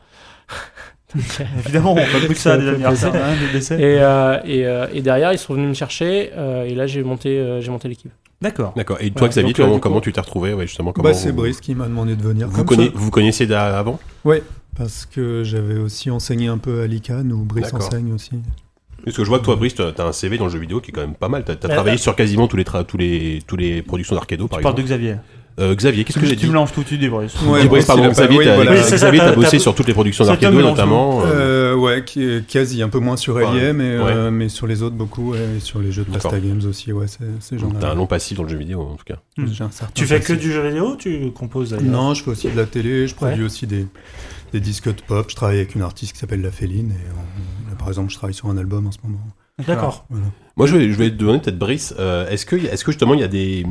Évidemment, 1.65 1.95
on 1.95 1.97
fait 1.97 2.19
plus 2.27 2.35
que 2.35 2.41
ça 2.41 2.51
Ça 2.53 2.59
des 2.59 2.69
anniversaires, 2.69 3.15
hein, 3.15 3.35
des 3.47 3.53
décès. 3.59 3.75
Et, 3.81 3.99
euh, 4.01 4.39
et, 4.45 4.67
euh, 4.67 4.87
et 4.93 5.01
derrière, 5.01 5.33
ils 5.33 5.39
sont 5.39 5.55
venus 5.55 5.69
me 5.69 5.75
chercher 5.75 6.31
euh, 6.37 6.65
et 6.65 6.75
là 6.75 6.87
j'ai 6.87 7.03
monté 7.03 7.39
euh, 7.39 7.61
j'ai 7.63 7.71
monté 7.71 7.89
l'équipe. 7.89 8.11
D'accord. 8.43 8.73
D'accord. 8.77 8.99
Et 9.01 9.11
toi, 9.11 9.23
Ouais, 9.23 9.29
Xavier, 9.31 9.53
donc, 9.53 9.59
euh, 9.61 9.65
comment, 9.65 9.79
comment 9.81 10.01
tu 10.01 10.13
t'es 10.13 10.21
retrouvé 10.21 10.55
ouais, 10.55 10.67
justement 10.67 10.93
comment 10.93 11.09
Bah, 11.09 11.15
c'est 11.15 11.31
vous- 11.31 11.37
Brice 11.39 11.61
qui 11.61 11.75
m'a 11.75 11.87
demandé 11.87 12.15
de 12.15 12.23
venir. 12.23 12.47
Vous, 12.49 12.63
comme 12.65 12.77
conna- 12.79 12.87
ça. 12.87 12.93
vous 12.95 13.11
connaissiez 13.11 13.53
avant? 13.53 13.99
Parce 14.77 15.07
que 15.07 15.43
j'avais 15.43 15.79
aussi 15.79 16.09
enseigné 16.11 16.47
un 16.47 16.59
peu 16.59 16.83
à 16.83 16.87
l'ICANN, 16.87 17.33
où 17.33 17.43
Brice 17.45 17.73
enseigne 17.75 18.13
aussi. 18.13 18.31
Parce 19.09 19.17
que 19.17 19.25
je 19.25 19.29
vois 19.29 19.39
que 19.41 19.45
toi, 19.45 19.57
Brice, 19.57 19.75
t'as 19.75 20.07
un 20.07 20.13
CV 20.13 20.39
dans 20.39 20.45
le 20.47 20.51
jeu 20.51 20.59
vidéo 20.59 20.81
qui 20.81 20.91
est 20.91 20.95
quand 20.95 21.01
même 21.03 21.15
pas 21.15 21.29
mal. 21.29 21.45
T'as 21.45 21.53
as 21.55 21.57
travaillé 21.57 21.97
bah- 21.97 22.03
sur 22.03 22.15
quasiment 22.17 22.47
tous 22.49 22.57
les, 22.57 22.65
tra- 22.65 22.85
tous 22.85 22.97
les, 22.99 23.41
tous 23.47 23.57
les 23.57 23.83
productions 23.83 24.15
d'Arcado, 24.15 24.47
par 24.49 24.59
Tu 24.59 24.63
parles 24.63 24.75
de 24.77 24.81
exemple. 24.83 25.01
Xavier. 25.01 25.17
Euh, 25.61 25.75
Xavier, 25.75 26.05
qu'est-ce 26.05 26.21
que 26.21 26.25
j'ai 26.25 26.37
Tu 26.37 26.43
dit 26.47 26.53
mélanges 26.53 26.71
tout, 26.71 26.85
tu 26.85 26.99
débrises. 26.99 27.33
Ouais, 27.45 27.67
ouais, 27.67 27.83
pardon, 27.85 28.05
la- 28.05 28.11
Xavier, 28.11 28.39
oui, 28.39 28.45
t'as 28.45 28.55
voilà. 28.55 28.71
Oui, 28.71 29.35
bossé 29.35 29.59
sur 29.59 29.75
toutes 29.75 29.89
les 29.89 29.93
productions 29.93 30.25
d'Arcado 30.25 30.61
notamment. 30.61 31.23
euh, 31.27 31.73
Euh, 31.73 31.75
ouais, 31.75 32.05
qui 32.05 32.23
est 32.23 32.47
quasi 32.47 32.81
un 32.81 32.89
peu 32.89 33.01
moins 33.01 33.17
sur 33.17 33.35
Ouais. 33.35 33.45
Alien, 33.45 33.77
mais, 33.77 33.99
Ouais. 33.99 34.05
euh, 34.13 34.31
mais 34.31 34.49
sur 34.49 34.69
les 34.69 34.85
autres 34.85 34.95
beaucoup, 34.95 35.33
ouais, 35.33 35.39
et 35.57 35.61
sur 35.61 35.81
les 35.81 35.91
jeux 35.91 36.05
de. 36.05 36.13
Pasta 36.13 36.39
Games 36.39 36.61
aussi, 36.69 36.93
ouais, 36.93 37.07
c'est 37.09 37.25
ces 37.41 37.59
gens-là. 37.59 37.79
T'as 37.81 37.91
un 37.91 37.95
long 37.97 38.07
passif 38.07 38.37
dans 38.37 38.45
le 38.45 38.49
jeu 38.51 38.57
vidéo 38.57 38.83
en 38.83 38.95
tout 38.95 39.05
cas. 39.05 39.17
J'ai 39.37 39.65
un 39.65 39.71
certain 39.73 39.93
Tu 39.95 40.05
fais 40.07 40.21
que 40.21 40.33
du 40.33 40.53
jeu 40.53 40.63
vidéo 40.65 40.93
ou 40.93 40.97
tu 40.97 41.33
composes 41.33 41.71
d'ailleurs 41.71 41.87
Non, 41.91 42.15
je 42.15 42.23
fais 42.23 42.31
aussi 42.31 42.49
de 42.49 42.57
la 42.57 42.65
télé, 42.67 43.09
je 43.09 43.17
produis 43.17 43.43
aussi 43.43 43.67
des, 43.67 43.85
des 44.53 44.61
disques 44.61 44.87
de 44.95 45.03
pop. 45.09 45.27
Je 45.29 45.35
travaille 45.35 45.57
avec 45.57 45.75
une 45.75 45.83
artiste 45.83 46.13
qui 46.13 46.21
s'appelle 46.21 46.41
La 46.41 46.53
Féline, 46.53 46.93
et 46.93 47.11
on- 47.13 47.58
par 47.79 47.89
exemple, 47.89 48.11
je 48.11 48.17
travaille 48.17 48.35
sur 48.35 48.49
un 48.49 48.57
album 48.59 48.87
en 48.87 48.93
ce 48.93 48.99
moment. 49.03 49.19
D'accord. 49.67 50.05
Voilà. 50.11 50.27
Moi, 50.57 50.67
je 50.67 50.77
vais, 50.77 50.93
je 50.93 50.97
vais 50.99 51.11
te 51.11 51.17
demander 51.17 51.41
peut-être 51.41 51.59
Brice. 51.59 51.95
euh, 51.99 52.29
est-ce 52.29 52.47
que, 52.47 52.55
est-ce 52.57 52.85
que 52.85 52.93
justement 52.93 53.15
il 53.15 53.21
y 53.21 53.25
a 53.25 53.29
des, 53.29 53.65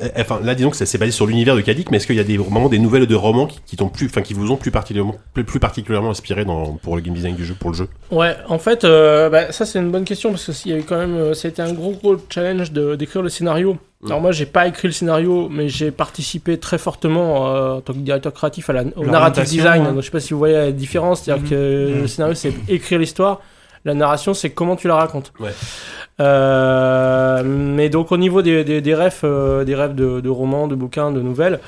euh, 0.00 0.08
enfin 0.16 0.38
là 0.44 0.54
disons 0.54 0.70
que 0.70 0.76
ça 0.76 0.86
s'est 0.86 0.96
basé 0.98 1.10
sur 1.10 1.26
l'univers 1.26 1.56
de 1.56 1.60
Kadik, 1.60 1.90
mais 1.90 1.96
est-ce 1.96 2.06
qu'il 2.06 2.14
y 2.14 2.20
a 2.20 2.24
des 2.24 2.36
vraiment 2.36 2.68
des 2.68 2.78
nouvelles 2.78 3.06
de 3.08 3.14
romans 3.16 3.46
qui, 3.46 3.58
qui 3.66 3.76
t'ont 3.76 3.88
plus, 3.88 4.06
enfin 4.06 4.22
qui 4.22 4.32
vous 4.32 4.52
ont 4.52 4.56
plus 4.56 4.70
particulièrement, 4.70 5.16
plus, 5.32 5.42
plus 5.42 5.58
particulièrement 5.58 6.10
inspiré 6.10 6.44
dans 6.44 6.74
pour 6.74 6.94
le 6.94 7.02
game 7.02 7.14
design 7.14 7.34
du 7.34 7.44
jeu, 7.44 7.54
pour 7.58 7.70
le 7.70 7.76
jeu? 7.76 7.88
Ouais, 8.12 8.36
en 8.48 8.58
fait, 8.60 8.84
euh, 8.84 9.28
bah, 9.28 9.50
ça 9.50 9.66
c'est 9.66 9.80
une 9.80 9.90
bonne 9.90 10.04
question 10.04 10.30
parce 10.30 10.46
que 10.46 10.52
s'il 10.52 10.70
y 10.70 10.74
a 10.74 10.78
eu 10.78 10.84
quand 10.84 10.98
même, 10.98 11.34
c'était 11.34 11.62
un 11.62 11.72
gros 11.72 11.92
gros 11.92 12.16
challenge 12.30 12.70
de- 12.70 12.94
d'écrire 12.94 13.22
le 13.22 13.28
scénario. 13.28 13.76
Mm. 14.04 14.08
Alors 14.08 14.20
moi, 14.20 14.30
j'ai 14.32 14.46
pas 14.46 14.66
écrit 14.68 14.86
le 14.88 14.92
scénario, 14.92 15.48
mais 15.50 15.68
j'ai 15.68 15.90
participé 15.90 16.58
très 16.58 16.78
fortement 16.78 17.48
euh, 17.48 17.72
en 17.74 17.80
tant 17.80 17.92
que 17.92 17.98
directeur 17.98 18.32
créatif 18.32 18.70
à 18.70 18.72
la, 18.74 18.82
au 18.96 19.06
narrative 19.06 19.44
design. 19.44 19.82
ouais. 19.82 19.88
Donc, 19.88 19.96
je 20.00 20.04
sais 20.04 20.10
pas 20.12 20.20
si 20.20 20.32
vous 20.32 20.38
voyez 20.38 20.54
la 20.56 20.72
différence, 20.72 21.22
c'est-à-dire 21.22 21.42
Mhm. 21.44 21.50
que 21.50 22.00
le 22.02 22.06
scénario 22.06 22.34
c'est 22.34 22.52
écrire 22.68 22.98
l'histoire, 22.98 23.40
la 23.84 23.94
narration 23.94 24.32
c'est 24.34 24.50
comment 24.50 24.76
tu 24.76 24.86
la 24.88 24.96
racontes. 24.96 25.32
Ouais. 25.40 25.50
Euh, 26.20 27.42
mais 27.44 27.88
donc 27.88 28.12
au 28.12 28.16
niveau 28.16 28.40
des, 28.42 28.62
des, 28.64 28.80
des 28.80 28.94
rêves, 28.94 29.20
euh, 29.24 29.64
des 29.64 29.74
rêves 29.74 29.94
de, 29.94 30.20
de 30.20 30.28
romans, 30.28 30.68
de 30.68 30.74
bouquins, 30.74 31.10
de 31.10 31.20
nouvelles. 31.20 31.58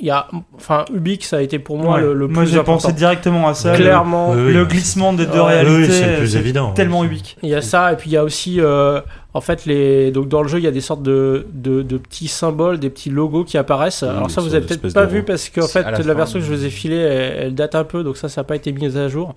Il 0.00 0.06
y 0.06 0.10
a, 0.10 0.26
enfin, 0.56 0.84
Ubix 0.92 1.26
ça 1.28 1.36
a 1.36 1.40
été 1.40 1.58
pour 1.58 1.78
moi 1.78 1.96
Ouais. 1.96 2.00
le, 2.02 2.14
le 2.14 2.26
Moi, 2.26 2.42
plus 2.42 2.52
j'ai 2.52 2.58
important. 2.58 2.80
pensé 2.88 2.92
directement 2.92 3.48
à 3.48 3.54
ça. 3.54 3.74
Clairement, 3.74 4.32
Oui, 4.32 4.42
oui. 4.46 4.52
Le 4.52 4.64
glissement 4.64 5.12
des 5.12 5.26
deux 5.26 5.38
Ouais. 5.40 5.62
réalités, 5.62 5.76
Oui, 5.92 5.98
c'est 5.98 6.10
le 6.12 6.16
plus 6.18 6.36
évident. 6.36 6.72
tellement 6.72 7.04
ubique. 7.04 7.36
Il 7.42 7.48
y 7.48 7.54
a 7.54 7.62
ça, 7.62 7.92
et 7.92 7.96
puis 7.96 8.10
il 8.10 8.12
y 8.14 8.16
a 8.16 8.24
aussi, 8.24 8.60
euh, 8.60 9.00
en 9.34 9.40
fait, 9.40 9.66
les... 9.66 10.10
donc 10.10 10.28
dans 10.28 10.42
le 10.42 10.48
jeu, 10.48 10.58
il 10.58 10.64
y 10.64 10.68
a 10.68 10.70
des 10.72 10.80
sortes 10.80 11.02
de, 11.02 11.46
de, 11.52 11.82
de 11.82 11.96
petits 11.98 12.28
symboles, 12.28 12.78
des 12.78 12.90
petits 12.90 13.10
logos 13.10 13.44
qui 13.44 13.56
apparaissent. 13.58 14.02
Alors 14.02 14.30
ça, 14.30 14.40
vous 14.40 14.54
avez 14.54 14.66
peut-être 14.66 14.92
pas 14.92 15.04
vu 15.06 15.22
parce 15.22 15.48
qu'en 15.48 15.66
fait, 15.68 15.82
la 15.82 16.14
version 16.14 16.38
que 16.38 16.44
je 16.44 16.52
vous 16.52 16.64
ai 16.64 16.70
filée, 16.70 16.96
elle, 16.96 17.36
elle 17.46 17.54
date 17.54 17.74
un 17.74 17.84
peu, 17.84 18.02
donc 18.02 18.16
ça, 18.16 18.28
ça 18.28 18.40
n'a 18.40 18.44
pas 18.44 18.56
été 18.56 18.72
mis 18.72 18.96
à 18.96 19.08
jour. 19.08 19.34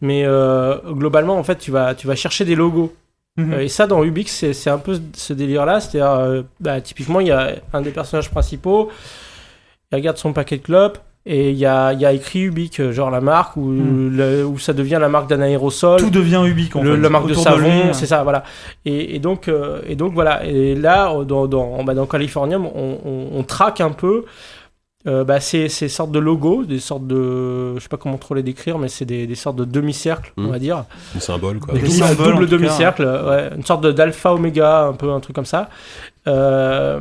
Mais 0.00 0.22
euh, 0.24 0.76
globalement, 0.92 1.36
en 1.38 1.44
fait, 1.44 1.56
tu 1.58 1.70
vas, 1.70 1.94
tu 1.94 2.06
vas 2.06 2.14
chercher 2.14 2.44
des 2.44 2.54
logos. 2.54 2.92
Mhm. 3.36 3.52
Euh, 3.52 3.60
et 3.62 3.68
ça, 3.68 3.86
dans 3.88 4.04
Ubix, 4.04 4.30
c'est 4.30 4.52
c'est 4.52 4.70
un 4.70 4.78
peu 4.78 4.96
ce 5.14 5.32
délire-là. 5.32 5.80
C'est-à-dire, 5.80 6.10
euh, 6.12 6.42
bah, 6.60 6.80
typiquement, 6.80 7.18
il 7.20 7.26
y 7.26 7.32
a 7.32 7.50
un 7.72 7.80
des 7.82 7.90
personnages 7.90 8.30
principaux, 8.30 8.90
regarde 9.94 10.16
son 10.18 10.32
paquet 10.32 10.56
de 10.58 10.62
clopes. 10.62 10.98
Et 11.26 11.52
il 11.52 11.56
y 11.56 11.64
a, 11.64 11.94
il 11.94 12.00
y 12.00 12.04
a 12.04 12.12
écrit 12.12 12.42
Ubik, 12.42 12.80
euh, 12.80 12.92
genre 12.92 13.10
la 13.10 13.22
marque, 13.22 13.56
où, 13.56 13.62
Hmm. 13.70 14.14
le- 14.14 14.44
où 14.44 14.58
ça 14.58 14.74
devient 14.74 14.98
la 15.00 15.08
marque 15.08 15.26
d'un 15.26 15.40
aérosol 15.40 15.98
Tout 15.98 16.10
devient 16.10 16.42
ubique 16.46 16.76
en 16.76 16.82
le, 16.82 16.96
fait. 16.96 17.00
la 17.00 17.08
marque 17.08 17.28
de 17.28 17.32
savon, 17.34 17.66
hein. 17.66 17.92
c'est 17.94 18.04
ça, 18.04 18.22
voilà. 18.24 18.44
Et, 18.84 19.16
et 19.16 19.20
donc, 19.20 19.48
euh, 19.48 19.80
et 19.86 19.96
donc 19.96 20.12
voilà. 20.12 20.44
Et 20.44 20.74
là, 20.74 21.14
euh, 21.14 21.24
dans, 21.24 21.46
dans, 21.46 21.82
bah, 21.82 21.94
dans 21.94 22.04
Californium, 22.04 22.66
on, 22.66 22.98
on, 23.06 23.28
on 23.38 23.42
traque 23.42 23.80
un 23.80 23.88
peu 23.88 24.26
euh, 25.06 25.24
bah, 25.24 25.40
ces, 25.40 25.70
ces 25.70 25.88
sortes 25.88 26.12
de 26.12 26.18
logos, 26.18 26.64
des 26.66 26.78
sortes 26.78 27.06
de, 27.06 27.74
je 27.76 27.80
sais 27.80 27.88
pas 27.88 27.96
comment 27.96 28.18
trop 28.18 28.34
les 28.34 28.42
décrire, 28.42 28.78
mais 28.78 28.88
c'est 28.88 29.06
des, 29.06 29.26
des 29.26 29.34
sortes 29.34 29.56
de 29.56 29.64
demi-cercles, 29.64 30.30
on 30.36 30.48
va 30.48 30.58
dire, 30.58 30.84
Un 31.16 31.20
symbole 31.20 31.58
quoi. 31.58 31.72
Des 31.72 31.80
double, 31.80 31.90
symboles, 31.90 32.32
double 32.34 32.46
demi-cercle, 32.48 33.02
ouais, 33.02 33.48
une 33.56 33.64
sorte 33.64 33.82
de- 33.82 33.92
d'alpha 33.92 34.34
oméga, 34.34 34.82
un 34.88 34.92
peu 34.92 35.10
un 35.10 35.20
truc 35.20 35.34
comme 35.36 35.44
ça. 35.46 35.70
Euh, 36.26 36.98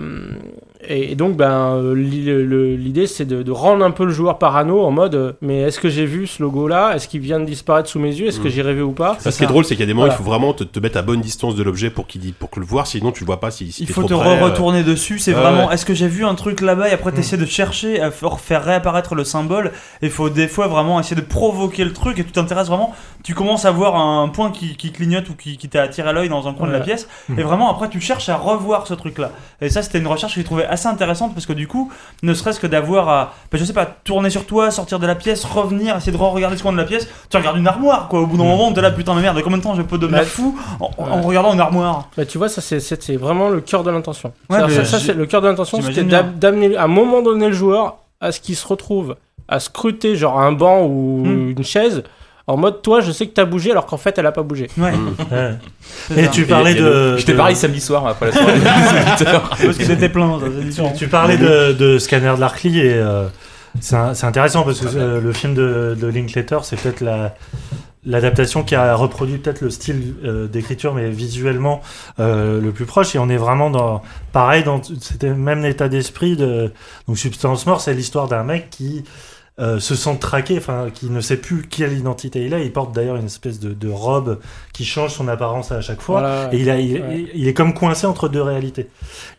et, 0.88 1.16
donc, 1.16 1.36
ben, 1.38 1.76
euh, 1.76 1.94
l'idée, 1.96 3.08
c'est 3.08 3.26
de, 3.26 3.44
de 3.44 3.52
rendre 3.52 3.84
un 3.86 3.92
peu 3.92 4.06
le 4.06 4.12
joueur 4.12 4.38
parano 4.38 4.82
en 4.82 4.92
mode, 4.92 5.16
euh, 5.16 5.32
mais 5.42 5.62
est-ce 5.62 5.80
que 5.80 5.90
j'ai 5.90 6.06
vu 6.06 6.28
ce 6.28 6.42
logo-là? 6.42 6.94
Est-ce 6.96 7.08
qu'il 7.08 7.22
vient 7.22 7.40
de 7.40 7.46
disparaître 7.46 7.90
sous 7.90 8.00
mes 8.00 8.14
yeux? 8.14 8.28
Est-ce 8.28 8.40
que 8.40 8.48
Mm. 8.48 8.52
j'ai 8.52 8.62
rêvé 8.62 8.82
ou 8.82 8.92
pas? 8.92 9.18
Ça, 9.20 9.32
ce 9.32 9.38
qui 9.38 9.44
est 9.44 9.48
drôle, 9.48 9.66
c'est 9.66 9.76
qu'il 9.76 9.82
y 9.82 9.84
a 9.84 9.88
des 9.88 9.94
moments 9.94 10.06
où 10.06 10.10
Voilà. 10.10 10.20
il 10.20 10.24
faut 10.24 10.30
vraiment 10.30 10.54
te, 10.54 10.64
te 10.64 10.80
mettre 10.80 10.98
à 10.98 11.02
bonne 11.02 11.22
distance 11.22 11.56
de 11.56 11.64
l'objet 11.64 11.90
pour 11.90 12.08
qu'il 12.08 12.34
pour 12.34 12.50
que 12.50 12.60
le 12.60 12.66
voir, 12.66 12.88
sinon 12.88 13.12
tu 13.12 13.22
le 13.22 13.26
vois 13.26 13.40
pas 13.40 13.52
si, 13.52 13.72
si 13.72 13.84
Il 13.84 13.90
faut 13.90 14.02
trop 14.02 14.10
te 14.10 14.14
près, 14.16 14.40
euh, 14.40 14.44
retourner 14.46 14.84
dessus. 14.84 15.20
C'est 15.20 15.32
vraiment, 15.34 15.68
ouais. 15.68 15.74
est-ce 15.74 15.86
que 15.86 15.94
j'ai 15.94 16.08
vu 16.08 16.26
un 16.26 16.36
truc 16.36 16.62
là-bas? 16.62 16.90
Et 16.90 16.94
après 16.94 17.12
t'essaies 17.12 17.38
de 17.38 17.46
chercher 17.46 18.02
à 18.02 18.12
faire 18.12 18.64
réapparaître 18.64 19.16
le 19.16 19.24
symbole. 19.24 19.72
Il 20.02 20.10
faut 20.10 20.30
des 20.30 20.48
fois 20.48 20.68
vraiment 20.68 21.00
essayer 21.00 21.16
de 21.16 21.26
provoquer 21.26 21.84
le 21.84 21.94
truc 21.94 22.20
et 22.20 22.24
tu 22.24 22.32
t'intéresses 22.32 22.68
vraiment. 22.68 22.94
Tu 23.24 23.34
commences 23.34 23.66
à 23.66 23.72
voir 23.72 23.96
un 23.96 24.28
point 24.30 24.52
qui, 24.52 24.76
qui 24.76 24.92
clignote 24.92 25.30
ou 25.30 25.34
qui, 25.36 25.58
qui 25.58 25.70
t'a 25.70 25.82
attiré 25.84 26.12
l'œil 26.14 26.30
dans 26.30 26.48
un 26.48 26.54
coin 26.54 26.68
de 26.68 26.74
la 26.74 26.80
pièce. 26.82 27.08
Et 27.38 27.44
vraiment 27.44 27.72
après 27.72 27.90
tu 27.90 28.00
cherches 28.02 28.30
à 28.30 28.36
revoir 28.38 28.88
ce 28.88 28.94
truc-là. 28.94 29.32
Et 29.62 29.70
ça 29.70 29.82
c'était 29.82 30.00
une 30.00 30.08
recherche 30.08 30.34
que 30.36 30.40
j'ai 30.40 30.46
trouvé 30.46 30.66
assez 30.74 30.88
intéressante 30.88 31.34
parce 31.34 31.46
que 31.46 31.54
du 31.54 31.68
coup, 31.68 31.92
ne 32.22 32.34
serait-ce 32.34 32.60
que 32.60 32.68
d'avoir 32.68 33.08
à, 33.10 33.34
ben, 33.52 33.58
je 33.58 33.64
sais 33.66 33.74
pas, 33.74 33.86
tourner 33.86 34.30
sur 34.30 34.46
toi, 34.46 34.70
sortir 34.72 35.00
de 35.00 35.08
la 35.08 35.16
pièce, 35.16 35.46
revenir, 35.46 35.96
essayer 35.96 36.12
de 36.12 36.18
regarder 36.18 36.58
ce 36.58 36.64
coin 36.64 36.72
de 36.74 36.78
la 36.78 36.84
pièce. 36.84 37.08
Tu 37.30 37.38
regardes 37.38 37.58
une 37.58 37.68
armoire 37.68 38.08
quoi. 38.10 38.20
Au 38.22 38.28
bout 38.28 38.38
d'un 38.38 38.44
moment, 38.44 38.72
t'es 38.74 38.82
là 38.82 38.92
putain 38.92 39.16
mais 39.16 39.22
merde, 39.22 39.40
combien 39.44 39.58
de 39.60 39.64
temps 39.64 39.76
je 39.76 39.82
peux 39.82 39.98
devenir 39.98 40.20
Ouais. 40.22 40.26
fou 40.26 40.58
en, 40.80 40.90
en 40.98 41.22
regardant 41.22 41.54
une 41.54 41.60
armoire? 41.62 42.10
Bah, 42.18 42.26
tu 42.26 42.38
vois, 42.38 42.50
ça 42.50 42.62
c'est- 42.62 43.16
vraiment 43.16 43.50
le 43.50 43.62
cœur 43.62 43.84
de 43.84 43.92
l'intention. 43.92 44.34
Ouais, 44.50 44.60
ça, 44.86 45.00
c'est 45.00 45.14
le 45.14 45.26
cœur 45.26 45.42
de 45.42 45.48
l'intention, 45.48 45.82
c'était 45.82 46.04
d'amener 46.04 46.76
à 46.76 46.84
un 46.84 46.88
moment 46.88 47.22
donné 47.22 47.48
le 47.48 47.54
joueur 47.54 47.98
à 48.20 48.32
ce 48.32 48.40
qu'il 48.40 48.56
se 48.56 48.68
retrouve 48.68 49.16
à 49.48 49.60
scruter 49.60 50.16
genre 50.16 50.40
un 50.40 50.52
banc 50.54 50.84
ou 50.84 51.24
Hmm. 51.26 51.54
une 51.58 51.64
chaise 51.64 52.04
en 52.48 52.58
mode 52.58 52.82
toi 52.82 53.00
je 53.02 53.12
sais 53.12 53.26
que 53.28 53.34
t'as 53.34 53.46
bougé 53.46 53.72
alors 53.72 53.86
qu'en 53.86 53.98
fait 53.98 54.18
elle 54.18 54.26
a 54.26 54.32
pas 54.32 54.44
bougé. 54.44 54.70
Ouais. 54.78 54.92
Mm. 54.92 56.18
Et 56.18 56.28
tu 56.30 56.46
parlais 56.46 56.74
Et- 56.74 56.78
et 56.78 56.82
de. 56.82 57.18
J'étais 57.18 57.32
de- 57.34 57.38
pareil 57.38 57.56
samedi 57.56 57.80
soir 57.82 58.06
après 58.08 58.28
la 58.28 58.32
soirée. 58.34 58.60
Parce 59.64 59.78
que 59.78 59.84
c'était 59.86 60.10
plein, 60.10 60.40
différent. 60.62 60.92
Tu 60.98 61.08
parlais 61.08 61.38
de, 61.38 61.72
de 61.74 61.98
Scanner 62.00 62.34
de 62.36 62.40
l'Arcly 62.42 62.80
et 62.80 62.94
euh, 62.94 63.28
c'est 63.80 63.96
intéressant 64.24 64.64
parce 64.64 64.80
que 64.82 64.86
euh, 64.96 65.20
le 65.22 65.34
film 65.34 65.56
de, 65.56 65.98
de 66.00 66.08
Linklater, 66.08 66.60
c'est 66.64 66.80
peut-être 66.80 67.02
la 67.02 67.34
l'adaptation 68.06 68.64
qui 68.64 68.76
a 68.76 68.96
reproduit 68.96 69.38
peut-être 69.38 69.62
le 69.62 69.70
style 69.70 70.16
euh, 70.26 70.46
d'écriture 70.48 70.94
mais 70.94 71.10
visuellement 71.10 71.80
euh, 72.20 72.60
le 72.60 72.72
plus 72.74 72.84
proche 72.86 73.16
et 73.16 73.20
on 73.20 73.30
est 73.30 73.38
vraiment 73.38 73.70
dans 73.70 74.02
pareil 74.34 74.62
dans 74.66 74.82
c'était 74.84 75.30
le 75.30 75.36
même 75.36 75.64
état 75.64 75.88
d'esprit 75.88 76.36
de 76.36 76.74
donc 77.08 77.18
Substance 77.18 77.66
Mort 77.66 77.80
c'est 77.80 77.94
l'histoire 77.94 78.28
d'un 78.28 78.44
mec 78.44 78.70
qui 78.70 79.06
euh, 79.60 79.80
se 79.80 79.94
sent 79.94 80.18
traqué, 80.20 80.58
enfin, 80.58 80.88
qui 80.92 81.12
ne 81.12 81.22
sait 81.22 81.38
plus 81.38 81.62
quelle 81.62 81.94
identité 81.94 82.44
il 82.44 82.54
a. 82.56 82.60
Il 82.60 82.74
porte 82.74 82.92
d'ailleurs 82.92 83.18
une 83.18 83.28
espèce 83.28 83.60
de, 83.60 83.72
de 83.74 83.88
robe 83.88 84.40
qui 84.74 84.84
change 84.84 85.12
son 85.14 85.28
apparence 85.28 85.72
à 85.72 85.80
chaque 85.82 86.02
fois. 86.02 86.22
Voilà. 86.22 86.50
Et 86.54 86.58
il, 86.60 86.70
a, 86.72 86.80
il, 86.80 86.94
Ouais. 87.02 87.26
il 87.36 87.48
est 87.48 87.54
comme 87.54 87.76
coincé 87.76 88.08
entre 88.08 88.30
deux 88.30 88.42
réalités. 88.42 88.88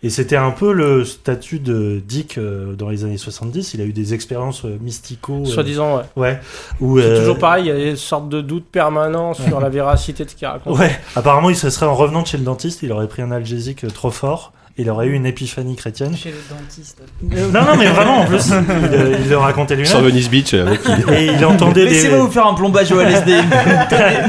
Et 0.04 0.10
c'était 0.10 0.36
un 0.36 0.52
peu 0.52 0.72
le 0.72 1.04
statut 1.04 1.58
de 1.58 2.00
Dick 2.06 2.38
euh, 2.38 2.74
dans 2.76 2.90
les 2.90 3.02
années 3.04 3.16
70. 3.18 3.74
Il 3.74 3.80
a 3.80 3.84
eu 3.84 3.92
des 3.92 4.14
expériences 4.14 4.64
euh, 4.64 4.78
mystico. 4.80 5.42
euh, 5.42 5.44
Soi-disant, 5.46 5.96
ouais. 5.96 6.04
ouais. 6.16 6.40
C'est 6.80 6.84
euh, 6.84 7.18
toujours 7.20 7.38
pareil, 7.38 7.64
il 7.64 7.68
y 7.68 7.70
a 7.72 7.90
une 7.90 7.96
sorte 7.96 8.28
de 8.28 8.40
doute 8.40 8.66
permanent 8.70 9.34
sur 9.34 9.58
la 9.58 9.68
véracité 9.68 10.24
de 10.24 10.30
ce 10.30 10.36
qu'il 10.36 10.46
raconte. 10.46 10.78
Ouais, 10.78 10.92
apparemment, 11.16 11.50
il 11.50 11.56
se 11.56 11.70
serait 11.70 11.86
en 11.86 11.94
revenant 11.96 12.22
de 12.22 12.26
chez 12.28 12.38
le 12.38 12.44
dentiste, 12.44 12.82
il 12.84 12.92
aurait 12.92 13.08
pris 13.08 13.22
un 13.22 13.32
algésique 13.32 13.82
euh, 13.84 13.88
trop 13.90 14.10
fort. 14.12 14.52
Il 14.76 14.90
aurait 14.90 15.06
eu 15.06 15.12
une 15.12 15.24
épiphanie 15.26 15.76
chrétienne. 15.76 16.16
Chez 16.16 16.30
le 16.30 16.36
dentiste. 16.50 17.00
Non, 17.22 17.62
non, 17.62 17.76
mais 17.78 17.86
vraiment, 17.86 18.20
en 18.22 18.24
plus, 18.26 18.48
il, 18.48 18.52
euh, 18.52 19.16
il 19.22 19.28
le 19.30 19.36
racontait 19.38 19.82
Sur 19.84 19.98
lui-même. 19.98 20.12
Venice 20.12 20.28
Beach, 20.30 20.52
euh, 20.54 20.66
avec 20.66 20.82
qui- 20.82 20.90
Et 21.14 21.26
il 21.26 21.44
entendait 21.44 21.84
des... 21.84 21.90
Laissez-moi 21.90 22.18
vous 22.18 22.30
faire 22.30 22.46
un 22.48 22.54
plombage 22.54 22.90
au 22.90 23.00
LSD. 23.00 23.32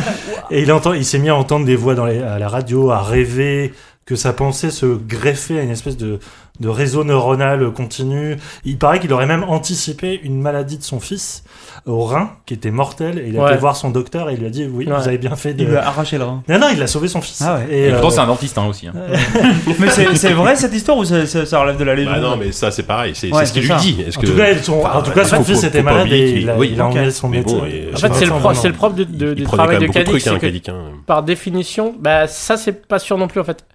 Et 0.51 0.61
il, 0.61 0.71
entend, 0.71 0.93
il 0.93 1.03
s'est 1.05 1.17
mis 1.17 1.29
à 1.29 1.35
entendre 1.35 1.65
des 1.65 1.75
voix 1.75 1.95
dans 1.95 2.05
les- 2.05 2.21
à 2.21 2.37
la 2.37 2.47
radio, 2.47 2.91
à 2.91 3.01
rêver, 3.01 3.73
que 4.05 4.15
sa 4.15 4.33
pensée 4.33 4.69
se 4.69 4.85
greffait 4.85 5.57
à 5.59 5.63
une 5.63 5.71
espèce 5.71 5.97
de, 5.97 6.19
de 6.59 6.69
réseau 6.69 7.03
neuronal 7.03 7.71
continu. 7.71 8.37
Il 8.63 8.77
paraît 8.77 8.99
qu'il 8.99 9.11
aurait 9.13 9.25
même 9.25 9.43
anticipé 9.47 10.19
une 10.23 10.41
maladie 10.41 10.77
de 10.77 10.83
son 10.83 10.99
fils 10.99 11.43
au 11.85 12.03
rein, 12.03 12.31
qui 12.45 12.53
était 12.53 12.71
mortelle, 12.71 13.19
et 13.19 13.27
il 13.29 13.37
a 13.37 13.43
Ouais. 13.43 13.51
été 13.51 13.59
voir 13.59 13.75
son 13.75 13.89
docteur 13.91 14.29
et 14.29 14.33
il 14.33 14.39
lui 14.39 14.47
a 14.47 14.49
dit 14.49 14.65
Oui, 14.71 14.87
Ouais. 14.87 14.93
vous 14.97 15.07
avez 15.07 15.17
bien 15.17 15.35
fait 15.35 15.53
de. 15.53 15.63
Il 15.63 15.69
lui 15.69 15.77
a 15.77 15.85
arraché 15.87 16.17
le 16.17 16.23
rein. 16.23 16.41
Non, 16.49 16.57
non, 16.59 16.67
il 16.73 16.81
a 16.81 16.87
sauvé 16.87 17.07
son 17.07 17.21
fils. 17.21 17.41
Ah 17.45 17.55
ouais. 17.55 17.67
Et, 17.69 17.87
Et 17.87 17.91
pourtant, 17.91 18.07
euh, 18.07 18.09
c'est 18.11 18.19
un 18.21 18.25
dentiste 18.27 18.57
hein, 18.57 18.65
aussi. 18.67 18.87
hein. 18.87 18.93
Mais 19.79 19.89
c'est 20.15 20.31
vrai 20.33 20.55
cette 20.55 20.73
histoire 20.73 20.97
ou 20.97 21.05
ça, 21.05 21.25
ça- 21.25 21.45
ça 21.45 21.59
relève 21.61 21.77
de 21.77 21.83
la 21.83 21.95
légende? 21.95 22.15
Bah 22.15 22.21
non, 22.21 22.37
mais 22.37 22.51
ça 22.51 22.71
c'est 22.71 22.83
pareil, 22.83 23.13
c'est 23.15 23.29
ce 23.29 23.53
qu'il 23.53 23.61
lui 23.63 23.67
ça. 23.69 23.75
dit. 23.77 23.97
En 24.07 24.19
que... 24.21 24.25
tout 24.25 24.35
cas, 24.35 24.57
son, 24.63 24.79
Enfin, 24.79 24.99
en 24.99 25.01
tout 25.03 25.11
cas, 25.11 25.25
son 25.25 25.35
faut- 25.37 25.43
fils 25.43 25.61
faut- 25.61 25.67
était 25.67 25.79
faut 25.79 25.83
malade 25.85 26.07
et 26.11 26.39
il 26.41 26.49
a, 26.49 26.57
oui, 26.57 26.71
il 26.73 26.81
a 26.81 27.11
son 27.11 27.27
Mais 27.29 27.37
médecin. 27.39 27.57
bon, 27.57 27.65
et- 27.65 27.89
En 27.93 27.97
fait, 27.97 28.13
c'est 28.13 28.25
le, 28.25 28.73
propre 28.73 28.95
du 28.95 29.43
travail 29.43 29.77
de 29.79 29.91
c'est 30.19 30.29
hein, 30.29 30.39
hein. 30.69 30.91
par 31.05 31.23
définition, 31.23 31.95
bah 31.99 32.27
ça 32.27 32.57
c'est 32.57 32.87
pas 32.87 32.99
sûr 32.99 33.17
non 33.17 33.27
plus 33.27 33.41
en 33.41 33.43
fait. 33.43 33.65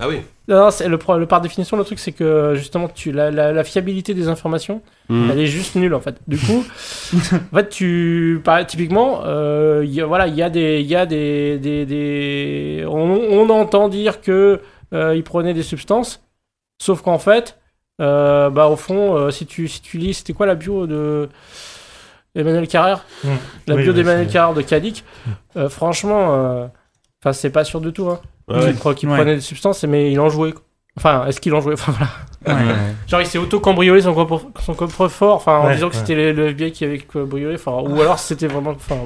Ah 0.00 0.08
oui. 0.08 0.22
Non, 0.48 0.56
non, 0.64 0.70
c'est 0.70 0.88
le, 0.88 0.98
par 0.98 1.40
définition, 1.40 1.76
le 1.76 1.84
truc 1.84 1.98
c'est 1.98 2.12
que 2.12 2.54
justement 2.56 2.88
tu 2.88 3.12
la, 3.12 3.30
la, 3.30 3.52
la 3.52 3.64
fiabilité 3.64 4.14
des 4.14 4.28
informations, 4.28 4.82
Hmm. 5.08 5.28
elle 5.30 5.40
est 5.40 5.46
juste 5.46 5.74
nulle 5.74 5.94
en 5.94 6.00
fait. 6.00 6.16
Du 6.28 6.38
coup, 6.38 6.64
en 7.52 7.56
fait 7.56 7.68
tu 7.68 8.40
par- 8.44 8.64
typiquement, 8.66 9.22
euh, 9.26 9.82
il 9.84 9.92
y 9.92 10.00
a- 10.00 10.06
voilà, 10.06 10.26
il 10.28 10.34
y 10.34 10.42
a 10.42 10.48
des, 10.50 10.80
il 10.80 10.86
y 10.86 10.96
a 10.96 11.04
des, 11.06 11.58
des, 11.58 11.84
des- 11.86 12.84
on, 12.88 13.10
on 13.12 13.48
entend 13.50 13.88
dire 13.88 14.20
que 14.20 14.60
euh, 14.94 15.14
il 15.16 15.22
prenait 15.22 15.52
des 15.54 15.62
substances, 15.62 16.22
sauf 16.80 17.02
qu'en 17.02 17.18
fait, 17.18 17.58
euh, 18.00 18.50
bah 18.50 18.68
au 18.68 18.76
fond, 18.76 19.16
euh, 19.16 19.30
si 19.30 19.46
tu 19.46 19.68
si 19.68 19.82
tu 19.82 19.98
lis, 19.98 20.14
c'était 20.14 20.32
quoi 20.32 20.46
la 20.46 20.54
bio 20.54 20.86
de 20.86 21.28
Emmanuel 22.34 22.68
Carrère, 22.68 23.04
Hmm. 23.24 23.28
la 23.66 23.74
Oui, 23.74 23.82
bio 23.82 23.92
oui, 23.92 23.96
d'Emmanuel 23.98 24.28
Carrère 24.28 24.54
de 24.54 24.62
Cadic, 24.62 25.04
euh, 25.56 25.68
franchement, 25.68 26.34
euh, 26.34 26.66
enfin 27.22 27.32
c'est 27.32 27.50
pas 27.50 27.64
sûr 27.64 27.80
du 27.80 27.92
tout. 27.92 28.08
Hein 28.08 28.20
Ouais, 28.50 28.56
ouais. 28.64 28.72
qu'il 28.72 28.74
pre- 28.80 28.94
qu'il 28.94 29.08
Ouais. 29.08 29.16
prenait 29.16 29.34
des 29.36 29.40
substances, 29.40 29.82
mais 29.84 30.10
il 30.12 30.18
en 30.20 30.28
jouait. 30.28 30.54
Enfin, 30.96 31.24
est-ce 31.26 31.40
qu'il 31.40 31.54
en 31.54 31.60
jouait 31.60 31.74
Enfin 31.74 31.92
voilà. 32.44 32.64
Genre, 33.06 33.20
il 33.20 33.26
s'est 33.26 33.38
auto-cambriolé 33.38 34.02
son, 34.02 34.14
coffre- 34.14 34.46
son 34.64 34.74
coffre-fort, 34.74 35.36
enfin, 35.36 35.58
en 35.58 35.66
Ouais, 35.66 35.74
disant 35.74 35.88
que 35.88 35.96
c'était 35.96 36.14
le, 36.14 36.32
le 36.32 36.48
FBI 36.48 36.72
qui 36.72 36.84
avait 36.84 36.98
cambriolé, 36.98 37.54
enfin, 37.54 37.72
ou 37.88 38.00
alors 38.00 38.18
c'était 38.18 38.46
vraiment. 38.46 38.70
Enfin, 38.70 38.96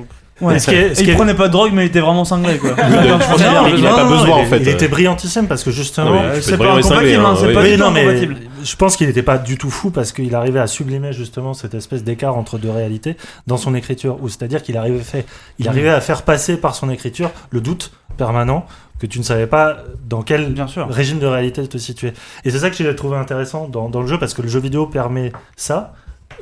Ouais. 0.41 0.57
Et 0.57 0.59
ce 0.59 0.69
qui 0.69 0.75
est- 0.75 0.95
ce 0.97 1.03
il 1.05 1.11
est- 1.11 1.15
prenait 1.15 1.35
pas 1.35 1.47
de 1.47 1.53
drogue, 1.53 1.71
mais 1.73 1.85
il 1.85 1.87
était 1.87 2.01
vraiment 2.01 2.25
cinglé 2.25 2.59
quoi. 2.59 2.71
je 2.71 2.75
pense 2.75 3.37
qu'il 3.37 3.45
a- 3.45 3.69
il 3.69 3.87
a 3.87 3.95
pas 3.95 4.05
besoin, 4.09 4.27
il- 4.41 4.45
en 4.45 4.45
fait. 4.47 4.59
Il 4.59 4.69
était 4.69 4.89
brillantissime 4.89 5.47
parce 5.47 5.63
que 5.63 5.71
justement. 5.71 6.11
Ah 6.25 6.41
c'est 6.41 6.59
pas 6.59 6.65
incompatible, 6.73 6.83
cinglé, 6.95 7.15
hein, 7.15 7.35
c'est 7.39 7.47
oui. 7.47 7.55
pas 7.55 7.63
Oui, 7.63 7.71
du 7.71 7.77
tout 7.77 7.81
non, 7.85 7.91
mais 7.93 8.01
incompatible. 8.01 8.37
je 8.65 8.75
pense 8.77 8.97
qu'il 8.97 9.07
n'était 9.07 9.23
pas 9.23 9.39
du 9.39 9.57
tout 9.59 9.71
fou 9.71 9.93
parce 9.93 10.11
qu'il 10.11 10.35
arrivait 10.35 10.59
à 10.59 10.67
sublimer 10.67 11.13
justement 11.13 11.55
cette 11.55 11.75
espèce 11.75 12.03
d'écart 12.03 12.37
entre 12.37 12.59
deux 12.59 12.71
réalités 12.71 13.17
dans 13.47 13.57
son 13.59 13.77
écriture. 13.77 14.19
Ou 14.23 14.29
c'est-à-dire 14.29 14.65
qu'il 14.65 14.77
arrivait, 14.77 14.99
fait, 15.05 15.25
il 15.61 15.69
arrivait 15.69 15.91
à 15.91 16.01
faire 16.01 16.23
passer 16.23 16.57
par 16.57 16.75
son 16.75 16.91
écriture 16.91 17.31
le 17.51 17.61
doute 17.61 17.93
permanent 18.17 18.67
que 18.99 19.07
tu 19.07 19.19
ne 19.19 19.25
savais 19.25 19.47
pas 19.47 19.79
dans 20.09 20.23
quel 20.23 20.53
Bien 20.53 20.67
sûr. 20.67 20.89
régime 20.89 21.19
de 21.19 21.27
réalité 21.27 21.67
te 21.67 21.79
situer. 21.79 22.13
Et 22.45 22.51
c'est 22.51 22.59
ça 22.61 22.71
que 22.71 22.77
j'ai 22.77 22.95
trouvé 22.95 23.17
intéressant 23.17 23.69
dans, 23.69 23.89
dans 23.89 24.01
le 24.01 24.07
jeu 24.07 24.19
parce 24.19 24.35
que 24.35 24.43
le 24.43 24.49
jeu 24.49 24.61
vidéo 24.61 24.87
permet 24.87 25.33
ça. 25.57 25.95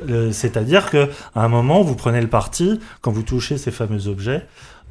Euh, 0.09 0.31
C'est-à-dire 0.31 0.89
que 0.89 1.09
à 1.35 1.43
un 1.43 1.47
moment, 1.47 1.81
vous 1.81 1.95
prenez 1.95 2.21
le 2.21 2.27
parti, 2.27 2.79
quand 3.01 3.11
vous 3.11 3.23
touchez 3.23 3.57
ces 3.57 3.71
fameux 3.71 4.07
objets, 4.07 4.45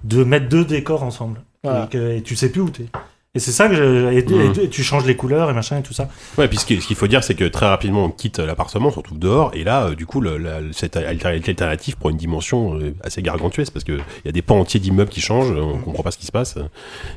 de 0.04 0.24
mettre 0.24 0.48
deux 0.48 0.64
décors 0.64 1.02
ensemble. 1.02 1.40
Voilà. 1.64 1.84
Et, 1.84 1.88
que, 1.88 2.16
et 2.16 2.22
tu 2.22 2.34
sais 2.36 2.48
plus 2.50 2.60
où 2.60 2.70
t'es. 2.70 2.86
Et 3.34 3.38
c'est 3.38 3.50
ça 3.52 3.66
que 3.66 3.74
je, 3.74 4.12
et, 4.12 4.18
et- 4.18 4.64
et 4.64 4.68
tu 4.68 4.82
changes 4.82 5.06
les 5.06 5.16
couleurs 5.16 5.48
et 5.48 5.54
machin 5.54 5.78
et 5.78 5.82
tout 5.82 5.94
ça. 5.94 6.06
Ouais, 6.36 6.48
puis 6.48 6.58
ce 6.58 6.66
qui- 6.66 6.82
ce 6.82 6.86
qu'il 6.86 6.96
faut 6.96 7.06
dire, 7.06 7.24
c'est 7.24 7.34
que 7.34 7.44
très 7.44 7.64
rapidement, 7.64 8.04
on 8.04 8.10
quitte 8.10 8.38
l'appartement, 8.40 8.88
on 8.88 8.90
se 8.90 8.96
retrouve 8.96 9.18
dehors, 9.18 9.52
et 9.54 9.64
là, 9.64 9.86
euh, 9.86 9.94
du 9.94 10.04
coup, 10.04 10.20
le- 10.20 10.36
la- 10.36 10.60
cette 10.72 10.98
alternative 10.98 11.96
prend 11.96 12.10
une 12.10 12.18
dimension 12.18 12.74
euh, 12.74 12.94
assez 13.02 13.22
gargantuesque, 13.22 13.72
parce 13.72 13.84
qu'il 13.86 14.00
y 14.26 14.28
a 14.28 14.32
des 14.32 14.42
pans 14.42 14.58
entiers 14.60 14.80
d'immeubles 14.80 15.08
qui 15.08 15.22
changent, 15.22 15.50
on 15.50 15.78
comprend 15.78 16.02
pas 16.02 16.10
ce 16.10 16.18
qui 16.18 16.26
se 16.26 16.30
passe. 16.32 16.56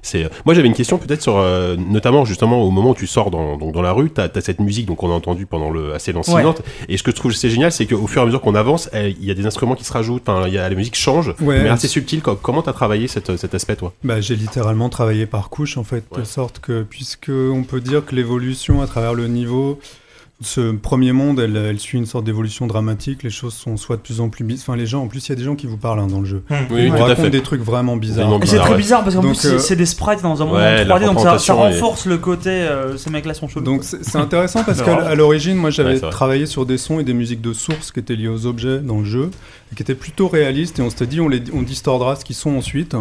C'est, 0.04 0.30
moi, 0.46 0.56
j'avais 0.56 0.70
une 0.70 0.74
question 0.74 0.98
peut-être 1.00 1.22
sur, 1.22 1.36
euh, 1.38 1.76
notamment 1.76 2.24
justement 2.24 2.62
au 2.64 2.72
moment 2.72 2.92
où 2.92 2.96
tu 2.96 3.08
sors 3.08 3.30
dans, 3.30 3.58
donc, 3.58 3.74
dans 3.74 3.82
la 3.82 3.92
rue, 3.92 4.10
t'as 4.10 4.30
as 4.34 4.40
cette 4.42 4.62
musique 4.62 4.86
donc 4.86 5.04
on 5.04 5.10
a 5.10 5.14
entendu 5.14 5.46
pendant 5.46 5.70
le 5.70 5.96
assez 5.96 6.14
lancinante, 6.14 6.62
et 6.88 6.96
ce 6.96 7.04
que 7.04 7.12
je 7.12 7.18
trouve 7.18 7.34
c'est 7.34 7.50
génial, 7.50 7.74
c'est 7.74 7.88
qu'au 7.88 8.08
fur 8.08 8.22
et 8.22 8.24
à 8.24 8.26
mesure 8.26 8.40
qu'on 8.40 8.56
avance, 8.56 8.90
il 8.94 9.26
y 9.26 9.32
a 9.32 9.34
des 9.34 9.46
instruments 9.46 9.76
qui 9.76 9.84
se 9.84 9.92
rajoutent, 9.92 10.22
enfin, 10.30 10.48
il 10.48 10.54
y 10.54 10.58
a, 10.58 10.70
la 10.70 10.76
musique 10.76 10.96
change, 10.96 11.34
Ouais, 11.42 11.62
mais 11.62 11.68
assez 11.68 11.90
subtil. 11.90 12.22
Co- 12.22 12.36
Comment 12.38 12.62
t'as 12.62 12.72
travaillé 12.72 13.10
cette, 13.10 13.36
cet 13.36 13.54
aspect, 13.54 13.76
toi? 13.76 13.92
Bah, 14.06 14.22
j'ai 14.22 14.38
littéralement 14.38 14.88
travaillé 14.88 15.26
par 15.26 15.50
couche 15.50 15.76
en 15.78 15.84
fait, 15.84 16.05
Ouais. 16.12 16.20
de 16.22 16.24
sorte 16.26 16.60
que 16.60 16.84
puisque 16.84 17.30
on 17.32 17.64
peut 17.64 17.82
dire 17.82 18.06
que 18.06 18.16
l'évolution 18.16 18.82
à 18.82 18.88
travers 18.88 19.14
le 19.14 19.28
niveau, 19.28 19.80
ce 20.42 20.74
premier 20.74 21.14
monde, 21.14 21.40
elle, 21.40 21.56
elle 21.56 21.80
suit 21.80 21.98
une 21.98 22.06
sorte 22.06 22.26
d'évolution 22.26 22.68
dramatique. 22.68 23.24
Les 23.24 23.30
choses 23.30 23.54
sont 23.54 23.78
soit 23.78 23.96
de 23.96 24.02
plus 24.02 24.20
en 24.20 24.28
plus 24.28 24.44
bizarres. 24.44 24.66
Enfin, 24.68 24.76
les 24.78 24.86
gens, 24.86 25.02
en 25.02 25.08
plus, 25.08 25.26
il 25.26 25.30
y 25.30 25.32
a 25.32 25.36
des 25.36 25.46
gens 25.46 25.56
qui 25.56 25.66
vous 25.66 25.78
parlent 25.78 26.00
hein, 26.02 26.08
dans 26.08 26.20
le 26.20 26.26
jeu. 26.26 26.44
Oui, 26.72 26.84
Ils 26.88 26.92
vous 26.92 26.98
racontent 26.98 27.30
des 27.30 27.42
trucs 27.42 27.62
vraiment 27.62 27.96
bizarres. 27.96 28.28
Et 28.28 28.32
c'est 28.34 28.40
bizarre, 28.42 28.62
très 28.66 28.72
ouais. 28.74 28.78
bizarre 28.78 29.04
parce 29.06 29.16
qu'en 29.16 29.22
plus 29.22 29.34
c'est- 29.36 29.48
euh, 29.48 29.60
c'est 29.60 29.78
des 29.78 29.86
sprites 29.86 30.22
dans 30.22 30.42
un 30.42 30.46
monde 30.46 30.56
Ouais, 30.56 30.84
la 30.84 31.00
3D 31.00 31.06
donc 31.06 31.20
ça, 31.22 31.40
ça 31.40 31.54
renforce 31.54 32.06
le 32.06 32.18
côté 32.18 32.50
euh, 32.50 32.98
ces 32.98 33.10
mecs 33.12 33.24
là 33.26 33.34
sont 33.34 33.48
chelous. 33.48 33.64
Donc 33.64 33.86
c'est 33.86 34.18
intéressant 34.18 34.66
parce 34.66 34.82
qu'à 34.82 35.16
l'origine, 35.16 35.56
moi 35.56 35.70
Ouais, 35.70 35.72
j'avais 35.72 36.00
travaillé 36.02 36.48
sur 36.48 36.66
des 36.66 36.78
sons 36.78 37.00
et 37.00 37.06
des 37.06 37.14
musiques 37.14 37.42
de 37.42 37.54
source 37.54 37.94
qui 37.94 38.02
étaient 38.02 38.18
liés 38.18 38.28
aux 38.28 38.46
objets 38.46 38.80
dans 38.80 39.00
le 39.00 39.06
jeu 39.06 39.32
et 39.72 39.76
qui 39.76 39.84
étaient 39.84 39.96
plutôt 39.96 40.28
réalistes 40.28 40.80
et 40.80 40.82
on 40.82 40.90
s'était 40.90 41.08
dit 41.08 41.22
on, 41.22 41.30
les, 41.30 41.42
on 41.54 41.62
distordra 41.62 42.18
ce 42.18 42.26
qu'ils 42.26 42.36
sont 42.36 42.58
ensuite. 42.58 42.94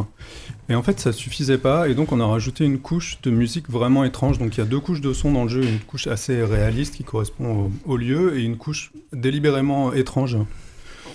Et 0.68 0.74
en 0.74 0.82
fait 0.82 0.98
ça 0.98 1.12
suffisait 1.12 1.58
pas 1.58 1.88
et 1.88 1.94
donc 1.94 2.10
on 2.12 2.20
a 2.20 2.26
rajouté 2.26 2.64
une 2.64 2.78
couche 2.78 3.18
de 3.22 3.30
musique 3.30 3.68
vraiment 3.68 4.04
étrange. 4.04 4.38
Donc 4.38 4.56
il 4.56 4.60
y 4.60 4.62
a 4.62 4.66
deux 4.66 4.80
couches 4.80 5.00
de 5.02 5.12
son 5.12 5.32
dans 5.32 5.42
le 5.44 5.50
jeu, 5.50 5.62
une 5.62 5.78
couche 5.80 6.06
assez 6.06 6.42
réaliste 6.42 6.94
qui 6.94 7.04
correspond 7.04 7.68
au, 7.86 7.92
au 7.92 7.96
lieu 7.96 8.38
et 8.38 8.42
une 8.42 8.56
couche 8.56 8.90
délibérément 9.12 9.92
étrange. 9.92 10.38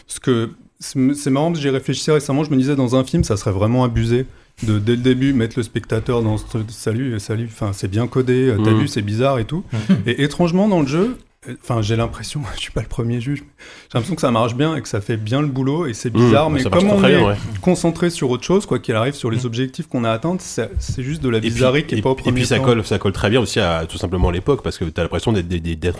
Parce 0.07 0.19
que 0.19 0.51
c'est 0.79 1.29
marrant, 1.29 1.53
j'y 1.53 1.69
réfléchissais 1.69 2.11
récemment, 2.13 2.43
je 2.45 2.51
me 2.51 2.57
disais 2.57 2.75
dans 2.75 2.95
un 2.95 3.03
film 3.03 3.23
ça 3.23 3.37
serait 3.37 3.51
vraiment 3.51 3.83
abusé 3.83 4.25
de 4.63 4.77
dès 4.77 4.93
le 4.95 5.01
début 5.01 5.33
mettre 5.33 5.57
le 5.57 5.63
spectateur 5.63 6.21
dans 6.21 6.37
ce 6.37 6.45
salut 6.69 7.17
salut 7.19 7.45
enfin 7.49 7.71
c'est 7.73 7.87
bien 7.87 8.07
codé 8.07 8.49
euh, 8.49 8.57
t'as 8.63 8.71
Mm. 8.71 8.79
vu 8.79 8.87
c'est 8.89 9.01
bizarre 9.01 9.39
et 9.39 9.45
tout 9.45 9.63
et 10.05 10.21
étrangement 10.23 10.67
dans 10.67 10.81
le 10.81 10.87
jeu 10.87 11.17
enfin 11.61 11.81
j'ai 11.81 11.95
l'impression 11.95 12.41
je 12.55 12.59
suis 12.59 12.71
pas 12.71 12.81
le 12.81 12.87
premier 12.87 13.21
juge 13.21 13.41
mais 13.43 13.47
j'ai 13.83 13.87
l'impression 13.93 14.15
que 14.15 14.21
ça 14.21 14.29
marche 14.31 14.55
bien 14.55 14.75
et 14.75 14.81
que 14.81 14.89
ça 14.89 14.99
fait 14.99 15.15
bien 15.15 15.39
le 15.41 15.47
boulot 15.47 15.85
et 15.87 15.93
c'est 15.93 16.09
bizarre 16.09 16.49
Mmh, 16.49 16.53
mais 16.53 16.63
ça 16.63 16.69
marche 16.69 16.83
comme 16.83 16.91
on 16.91 17.03
est 17.05 17.15
bien, 17.17 17.27
ouais. 17.27 17.35
concentré 17.61 18.09
sur 18.09 18.29
autre 18.29 18.43
chose 18.43 18.65
quoi 18.65 18.79
qu'il 18.79 18.93
arrive 18.95 19.13
sur 19.13 19.31
les 19.31 19.45
objectifs 19.45 19.87
qu'on 19.87 20.03
a 20.03 20.11
atteints 20.11 20.35
c'est 20.39 20.69
c'est 20.79 21.01
juste 21.01 21.23
de 21.23 21.29
la 21.29 21.37
Et 21.37 21.41
bizarrerie 21.41 21.85
qui 21.85 21.95
est 21.95 21.99
et- 21.99 22.01
pas 22.01 22.09
au 22.09 22.13
et 22.13 22.17
premier 22.17 22.33
puis 22.35 22.45
ça 22.45 22.59
colle, 22.59 22.85
ça 22.85 22.99
colle 22.99 23.13
très 23.13 23.29
bien 23.29 23.39
aussi 23.39 23.59
à 23.61 23.85
tout 23.87 23.97
simplement 23.97 24.31
l'époque 24.31 24.61
parce 24.63 24.77
que 24.77 24.83
t'as 24.85 25.01
l'impression 25.03 25.31
d'être, 25.31 25.47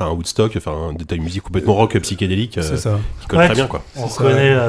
un 0.02 0.12
Woodstock, 0.12 0.54
enfin 0.58 0.94
d'être 0.98 1.14
une 1.14 1.24
musique 1.24 1.44
complètement 1.44 1.76
rock 1.76 1.98
psychédélique 2.00 2.58
euh, 2.58 2.62
c'est 2.62 2.78
ça 2.78 3.00
qui 3.22 3.28
colle 3.28 3.40
Ouais, 3.40 3.46
très 3.46 3.56
bien 3.56 3.68
quoi. 3.68 3.82
On 3.96 4.08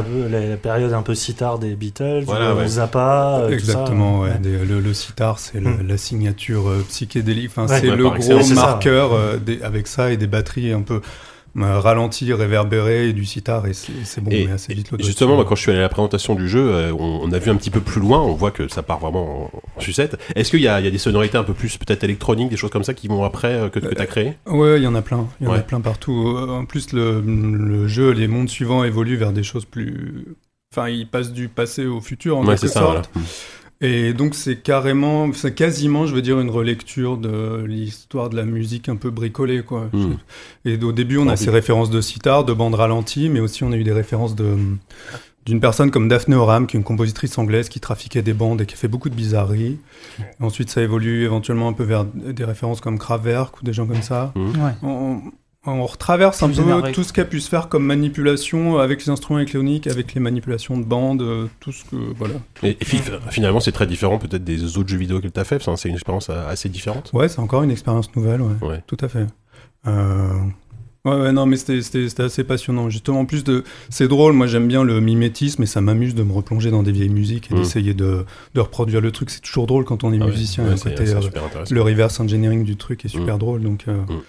peu 0.03 0.29
la, 0.29 0.47
la 0.47 0.57
période 0.57 0.93
un 0.93 1.03
peu 1.03 1.15
sitar 1.17 1.59
des 1.59 1.75
Beatles, 1.75 2.23
Voilà, 2.27 2.51
euh, 2.51 2.55
ouais. 2.57 2.69
Zappa, 2.69 3.39
euh, 3.41 3.45
tout 3.47 3.49
ça. 3.51 3.55
Exactement, 3.55 4.21
ouais. 4.21 4.31
Ouais. 4.31 4.39
Des- 4.39 4.65
le, 4.65 4.81
le 4.81 4.95
sitar, 4.95 5.39
c'est 5.41 5.59
le- 5.61 5.71
Mm. 5.71 5.87
la 5.89 5.97
signature 5.97 6.69
euh, 6.69 6.85
psychédélique. 6.89 7.51
Enfin, 7.51 7.67
Ouais. 7.67 7.81
c'est 7.81 7.91
Ouais, 7.91 7.97
le 7.97 8.09
gros 8.11 8.55
marqueur 8.55 9.13
euh, 9.15 9.39
avec 9.63 9.87
ça 9.89 10.13
et 10.13 10.17
des 10.17 10.27
batteries 10.27 10.70
un 10.73 10.83
peu 10.83 11.01
euh, 11.57 11.81
ralenties, 11.81 12.33
réverbérées 12.33 13.09
et 13.09 13.13
du 13.13 13.25
sitar. 13.25 13.67
Et 13.67 13.73
c'est 13.73 14.21
bon, 14.21 14.31
Et- 14.31 14.47
mais 14.47 14.53
assez 14.53 14.73
vite 14.73 14.93
le 14.93 15.03
justement, 15.03 15.35
moi, 15.35 15.45
quand 15.45 15.57
je 15.57 15.63
suis 15.63 15.71
allé 15.71 15.81
à 15.81 15.83
la 15.83 15.89
présentation 15.89 16.35
du 16.37 16.49
jeu, 16.49 16.61
euh, 16.73 16.93
on, 16.93 17.21
on 17.23 17.33
a 17.33 17.39
vu 17.39 17.51
un 17.51 17.57
petit 17.57 17.71
peu 17.71 17.81
plus 17.81 18.01
loin, 18.01 18.21
on 18.21 18.35
voit 18.35 18.53
que 18.53 18.69
ça 18.69 18.83
part 18.83 19.01
vraiment 19.01 19.51
en, 19.77 19.81
sucette. 19.81 20.17
Est-ce 20.37 20.51
qu'il 20.51 20.61
y 20.61 20.65
y 20.65 20.69
a 20.69 20.81
des 20.91 20.99
sonorités 20.99 21.39
un 21.39 21.43
peu 21.45 21.55
plus 21.55 21.77
peut-être 21.77 22.05
électroniques, 22.05 22.51
des 22.51 22.57
choses 22.57 22.71
comme 22.71 22.85
ça 22.85 22.95
qui 22.95 23.09
vont 23.09 23.25
après 23.25 23.55
euh, 23.55 23.69
que, 23.69 23.81
que 23.81 23.95
t'as 23.95 24.07
créé? 24.07 24.35
Ouais, 24.47 24.79
il 24.79 24.85
y 24.85 24.87
en 24.87 24.95
a 24.95 25.03
plein. 25.03 25.27
Il 25.41 25.47
y 25.47 25.51
en 25.51 25.55
a 25.55 25.59
plein 25.61 25.81
partout. 25.81 26.37
En 26.49 26.65
plus, 26.67 26.93
le, 26.93 27.21
le 27.21 27.89
jeu, 27.89 28.11
les 28.13 28.29
mondes 28.29 28.49
suivants 28.49 28.85
évoluent 28.85 29.17
vers 29.17 29.33
des 29.33 29.43
choses 29.43 29.65
plus. 29.65 30.27
Enfin, 30.73 30.89
ils 30.89 31.09
passent 31.09 31.33
du 31.33 31.49
passé 31.49 31.85
au 31.87 32.01
futur 32.01 32.37
en 32.39 32.43
Ouais, 32.43 32.55
quelque 32.55 32.69
ça. 32.69 32.79
sorte. 32.81 33.11
Voilà. 33.13 33.29
Et 33.83 34.13
donc 34.13 34.35
c'est 34.35 34.57
carrément, 34.57 35.33
c'est 35.33 35.55
quasiment, 35.55 36.07
je 36.07 36.15
veux 36.15 36.21
dire, 36.21 36.39
une 36.39 36.51
relecture 36.51 37.17
de 37.17 37.65
l'histoire 37.67 38.29
de 38.29 38.37
la 38.37 38.45
musique 38.45 38.89
un 38.91 38.97
peu 38.97 39.11
bricolée, 39.11 39.63
quoi. 39.63 39.89
Hmm. 39.93 40.17
Et 40.67 40.77
au 40.83 40.93
début, 40.93 41.17
on 41.17 41.29
a 41.29 41.33
Envie. 41.33 41.45
ces 41.45 41.51
références 41.51 41.89
de 41.89 42.01
sitar, 42.03 42.45
de 42.45 42.53
bandes 42.53 42.75
ralenties, 42.75 43.31
mais 43.31 43.41
aussi 43.41 43.65
on 43.65 43.73
a 43.73 43.77
eu 43.77 43.85
des 43.85 43.93
références 43.93 44.35
de 44.35 44.57
d'une 45.47 45.61
personne 45.61 45.91
comme 45.91 46.07
Daphne 46.07 46.35
Oram, 46.35 46.67
qui 46.67 46.77
est 46.77 46.79
une 46.79 46.85
compositrice 46.85 47.39
anglaise 47.39 47.71
qui 47.71 47.81
trafiquait 47.81 48.21
des 48.21 48.35
bandes 48.35 48.61
et 48.61 48.67
qui 48.67 48.75
a 48.75 48.77
fait 48.77 48.89
beaucoup 48.89 49.09
de 49.09 49.15
bizarreries. 49.15 49.79
Et 50.19 50.45
ensuite, 50.45 50.69
ça 50.69 50.83
évolue 50.83 51.25
éventuellement 51.25 51.69
un 51.69 51.73
peu 51.73 51.83
vers 51.83 52.05
des 52.05 52.45
références 52.45 52.83
comme 52.83 52.99
Kraftwerk 52.99 53.59
ou 53.61 53.65
des 53.65 53.73
gens 53.73 53.87
comme 53.87 54.03
ça. 54.03 54.33
Ouais. 54.37 54.73
On, 54.83 55.23
on 55.67 55.85
retraverse 55.85 56.43
un 56.43 56.49
peu 56.49 56.63
énervé. 56.63 56.93
tout 56.93 57.03
ce 57.05 57.13
qu'a 57.13 57.25
pu 57.27 57.41
se 57.41 57.49
faire 57.49 57.69
comme 57.69 57.85
manipulation 57.85 58.79
avec 58.79 59.05
les 59.05 59.11
instruments 59.11 59.39
électroniques, 59.41 59.87
avec 59.87 60.15
les 60.15 60.21
manipulations 60.21 60.79
de 60.79 60.85
bandes, 60.85 61.21
euh, 61.23 61.47
tout 61.61 61.71
ce 61.73 61.85
que 61.85 61.97
voilà. 62.17 62.35
Et, 62.63 62.79
et 62.81 62.85
fi- 62.85 63.01
finalement, 63.31 63.61
c'est 63.61 63.73
très 63.73 63.87
différent 63.87 64.19
peut-être 64.19 64.43
des 64.45 64.79
autres 64.79 64.89
jeux 64.89 64.97
vidéo 64.97 65.21
que 65.21 65.29
t'as 65.29 65.45
fait. 65.45 65.57
Enfin, 65.57 65.77
c'est 65.77 65.89
une 65.91 65.97
expérience 65.97 66.29
euh, 66.31 66.49
assez 66.49 66.69
différente. 66.71 67.11
Ouais, 67.13 67.29
c'est 67.29 67.41
encore 67.41 67.63
une 67.63 67.71
expérience 67.71 68.15
nouvelle, 68.17 68.41
ouais. 68.41 68.67
Ouais. 68.69 68.83
Tout 68.87 68.97
à 69.01 69.09
fait. 69.09 69.27
Euh, 69.87 70.31
Ouais, 71.07 71.15
ouais, 71.15 71.33
non, 71.33 71.47
mais 71.47 71.57
c'était- 71.57 72.23
assez 72.23 72.45
passionnant. 72.45 72.91
Justement, 72.91 73.21
en 73.21 73.25
plus 73.25 73.43
de. 73.43 73.65
C'est 73.89 74.07
drôle, 74.07 74.35
moi 74.35 74.47
j'aime 74.47 74.69
bien 74.69 74.85
le 74.85 75.01
mimétisme 75.01 75.63
et 75.63 75.67
ça 75.67 75.81
m'amuse 75.81 76.15
de 76.15 76.23
me 76.23 76.31
replonger 76.33 76.71
dans 76.71 76.83
des 76.83 76.93
vieilles 76.93 77.09
musiques 77.09 77.51
et 77.51 77.55
Mm. 77.55 77.57
d'essayer 77.59 77.95
de, 77.95 78.27
de 78.55 78.61
reproduire 78.61 79.01
le 79.01 79.11
truc. 79.11 79.31
C'est 79.31 79.41
toujours 79.41 79.67
drôle 79.67 79.87
quand 79.87 80.05
on 80.05 80.13
est 80.13 80.19
Ah 80.21 80.27
ouais, 80.27 80.31
musicien. 80.31 80.63
ouais, 80.65 80.73
euh, 80.73 80.91
intéressant. 80.91 81.21
le 81.71 81.81
reverse 81.81 82.21
engineering 82.21 82.65
du 82.65 82.77
truc 82.77 83.07
est 83.07 83.09
super 83.09 83.37
Mm. 83.37 83.39
drôle. 83.39 83.63
Donc, 83.63 83.85
euh, 83.89 83.97
Mm. 83.97 84.21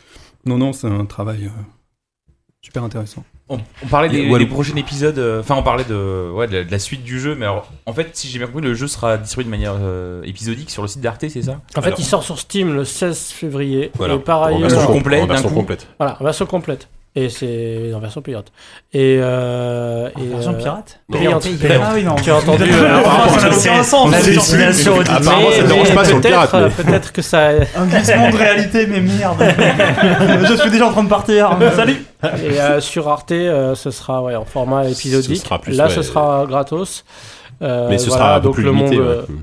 Non, 0.45 0.57
non, 0.57 0.73
c'est 0.73 0.87
un 0.87 1.05
travail 1.05 1.45
euh, 1.45 1.61
super 2.61 2.83
intéressant. 2.83 3.23
On, 3.49 3.59
on 3.83 3.87
parlait 3.87 4.07
des, 4.07 4.45
prochains 4.45 4.75
épisodes, 4.77 5.17
euh, 5.19 5.41
enfin 5.41 5.55
on 5.55 5.63
parlait 5.63 5.83
de, 5.83 6.31
ouais, 6.33 6.47
de, 6.47 6.53
la, 6.57 6.63
de 6.63 6.71
la 6.71 6.79
suite 6.79 7.03
du 7.03 7.19
jeu, 7.19 7.35
mais 7.35 7.45
alors 7.45 7.69
en 7.85 7.91
fait, 7.91 8.15
si 8.15 8.29
j'ai 8.29 8.37
bien 8.37 8.47
compris, 8.47 8.61
le 8.63 8.73
jeu 8.73 8.87
sera 8.87 9.17
distribué 9.17 9.43
de 9.43 9.49
manière 9.49 9.75
euh, 9.77 10.23
épisodique 10.23 10.69
sur 10.69 10.81
le 10.81 10.87
site 10.87 11.01
d'Arte, 11.01 11.27
c'est 11.27 11.41
ça? 11.41 11.59
En 11.75 11.81
fait, 11.81 11.87
Alors, 11.89 11.99
il 11.99 12.05
sort 12.05 12.23
sur 12.23 12.39
Steam 12.39 12.73
le 12.73 12.85
16 12.85 13.31
février. 13.31 13.91
Voilà. 13.95 14.13
Et 14.13 14.19
par 14.19 14.41
En 14.43 14.45
ailleurs, 14.45 14.69
version, 14.69 14.87
complète. 14.87 15.87
voilà, 15.99 16.17
en 16.19 16.23
version 16.23 16.45
complète. 16.45 16.87
Et 17.13 17.27
c'est 17.27 17.91
en 17.93 17.99
version 17.99 18.21
payante. 18.21 18.53
Et, 18.93 19.17
euh, 19.21 20.07
et 20.17 20.27
Version 20.27 20.53
euh, 20.53 20.57
pirate 20.57 21.01
Payante. 21.11 21.45
Ah 21.69 21.91
oui, 21.93 22.03
non. 22.05 22.15
Tu 22.15 22.31
as 22.31 22.37
entendu 22.37 22.63
euh, 22.71 23.03
ça 23.37 23.47
n'a 23.49 23.51
c'est- 23.51 23.69
aucun 23.69 23.83
sens. 23.83 24.11
la 24.11 24.21
destination 24.21 24.93
Ah, 25.09 25.15
Apparemment, 25.17 25.51
ça 25.51 25.61
ne 25.63 25.67
dérange 25.67 25.93
pas 25.93 26.05
sur 26.05 26.15
le 26.15 26.21
peut-être, 26.21 26.49
pirate. 26.49 26.73
mais- 26.77 26.83
Peut-être 26.85 27.11
que 27.11 27.21
ça. 27.21 27.49
Un 27.75 27.85
glissement 27.85 28.29
de 28.29 28.37
réalité, 28.37 28.87
mais 28.87 29.01
merde. 29.01 29.43
Je 30.49 30.55
suis 30.55 30.71
déjà 30.71 30.87
en 30.87 30.91
train 30.91 31.03
de 31.03 31.09
partir. 31.09 31.57
Salut. 31.75 32.05
Et 32.23 32.59
euh, 32.61 32.79
sur 32.79 33.09
Arte, 33.09 33.31
euh, 33.33 33.75
ce 33.75 33.91
sera 33.91 34.23
ouais, 34.23 34.35
en 34.35 34.45
format 34.45 34.87
épisodique. 34.87 35.41
sera 35.43 35.59
plus, 35.59 35.75
Là, 35.75 35.87
ouais. 35.87 35.89
ce 35.93 36.03
sera 36.03 36.45
gratos. 36.47 37.03
Euh, 37.61 37.87
Mais 37.89 37.97
ce 37.97 38.07
voilà, 38.07 38.23
sera 38.23 38.35
un 38.35 38.39
peu 38.39 38.43
donc 38.45 38.53
plus 38.55 38.63
le 38.63 38.71
limité. 38.71 38.97
monde, 38.97 39.07
ouais. 39.07 39.35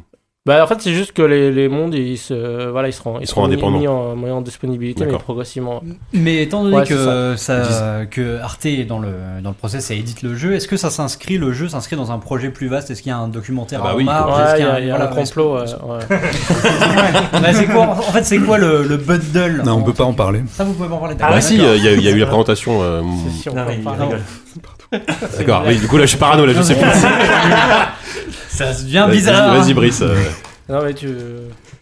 Bah, 0.49 0.65
en 0.65 0.67
fait, 0.67 0.81
c'est 0.81 0.95
juste 0.95 1.13
que 1.13 1.21
les, 1.21 1.53
les 1.53 1.69
mondes, 1.69 1.95
ils, 1.95 2.17
se, 2.17 2.69
voilà, 2.71 2.89
ils 2.89 2.93
seront, 2.95 3.21
Ils 3.21 3.27
seront 3.27 3.43
mis- 3.47 3.53
indépendants. 3.53 3.79
mis 3.79 3.87
en, 3.87 4.17
mis 4.17 4.31
en 4.31 4.41
disponibilité, 4.41 5.05
mais 5.05 5.13
progressivement. 5.19 5.83
Mais 6.15 6.43
étant 6.43 6.63
donné 6.65 6.79
Ouais, 6.79 6.85
que, 6.87 7.35
ça, 7.37 8.07
que 8.11 8.41
Arte 8.41 8.65
est 8.65 8.85
dans 8.87 8.99
le, 8.99 9.11
dans 9.43 9.51
le 9.51 9.55
process 9.55 9.91
et 9.91 9.97
édite 9.97 10.23
le 10.23 10.35
jeu, 10.35 10.55
est-ce 10.55 10.67
que 10.67 10.79
ça 10.79 10.89
s'inscrit, 10.89 11.37
le 11.37 11.53
jeu 11.53 11.69
s'inscrit 11.69 11.97
dans 11.97 12.13
un 12.13 12.19
projet 12.19 12.49
plus 12.49 12.67
vaste? 12.69 12.91
Est-ce 12.91 13.03
qu'il 13.03 13.11
y 13.11 13.13
a 13.13 13.19
un 13.19 13.29
documentaire 13.29 13.81
Ah 13.83 13.89
bah 13.89 13.93
en 13.95 13.97
oui, 13.99 14.05
marge? 14.05 14.41
Est-ce 14.41 14.53
Ouais, 14.55 14.59
il 14.61 14.65
y 14.65 14.67
a, 14.71 14.81
il 14.81 14.87
y 14.87 14.91
a 14.91 14.97
voilà, 14.97 15.11
un 15.13 15.15
complot. 15.15 15.59
ouais. 15.59 15.65
Bah, 17.33 17.53
c'est 17.53 17.67
quoi, 17.67 17.83
en 17.83 17.95
fait, 18.01 18.25
c'est 18.25 18.39
quoi 18.39 18.57
le, 18.57 18.85
le 18.85 18.97
bundle? 18.97 19.63
Non, 19.67 19.75
on 19.75 19.83
peut 19.83 19.93
pas 19.93 20.05
en 20.05 20.15
parler. 20.15 20.41
Ça, 20.51 20.65
vous 20.65 20.73
pouvez 20.73 20.89
en 20.93 20.97
parler 20.99 21.15
Ah 21.21 21.25
Ah 21.27 21.29
d'accord. 21.35 21.43
si, 21.43 21.57
il 21.57 21.63
y, 21.63 21.67
a- 21.67 21.75
il 21.77 22.03
y 22.03 22.09
a 22.09 22.11
eu 22.11 22.19
la 22.19 22.27
présentation. 22.27 22.79
euh, 22.83 23.03
C'est 23.37 23.43
sûr, 23.43 23.55
Non, 23.55 23.63
on 23.63 23.67
peut 23.83 23.89
en 23.89 23.97
parler. 23.97 24.17
D'accord. 25.39 25.65
Oui, 25.67 25.77
du 25.77 25.87
coup 25.89 25.97
là, 25.99 26.05
je 26.05 26.09
suis 26.09 26.17
parano 26.19 26.47
là, 26.47 26.55
je 26.55 26.63
sais 26.63 26.75
plus. 26.75 26.89
Ça 28.59 28.73
devient 28.73 29.05
Vas-y, 29.07 29.17
bizarre. 29.17 29.55
Vas-y, 29.57 29.73
Brice. 29.75 30.03
euh, 30.03 30.17
Non, 30.69 30.83
mais 30.83 30.93
tu. 30.93 31.09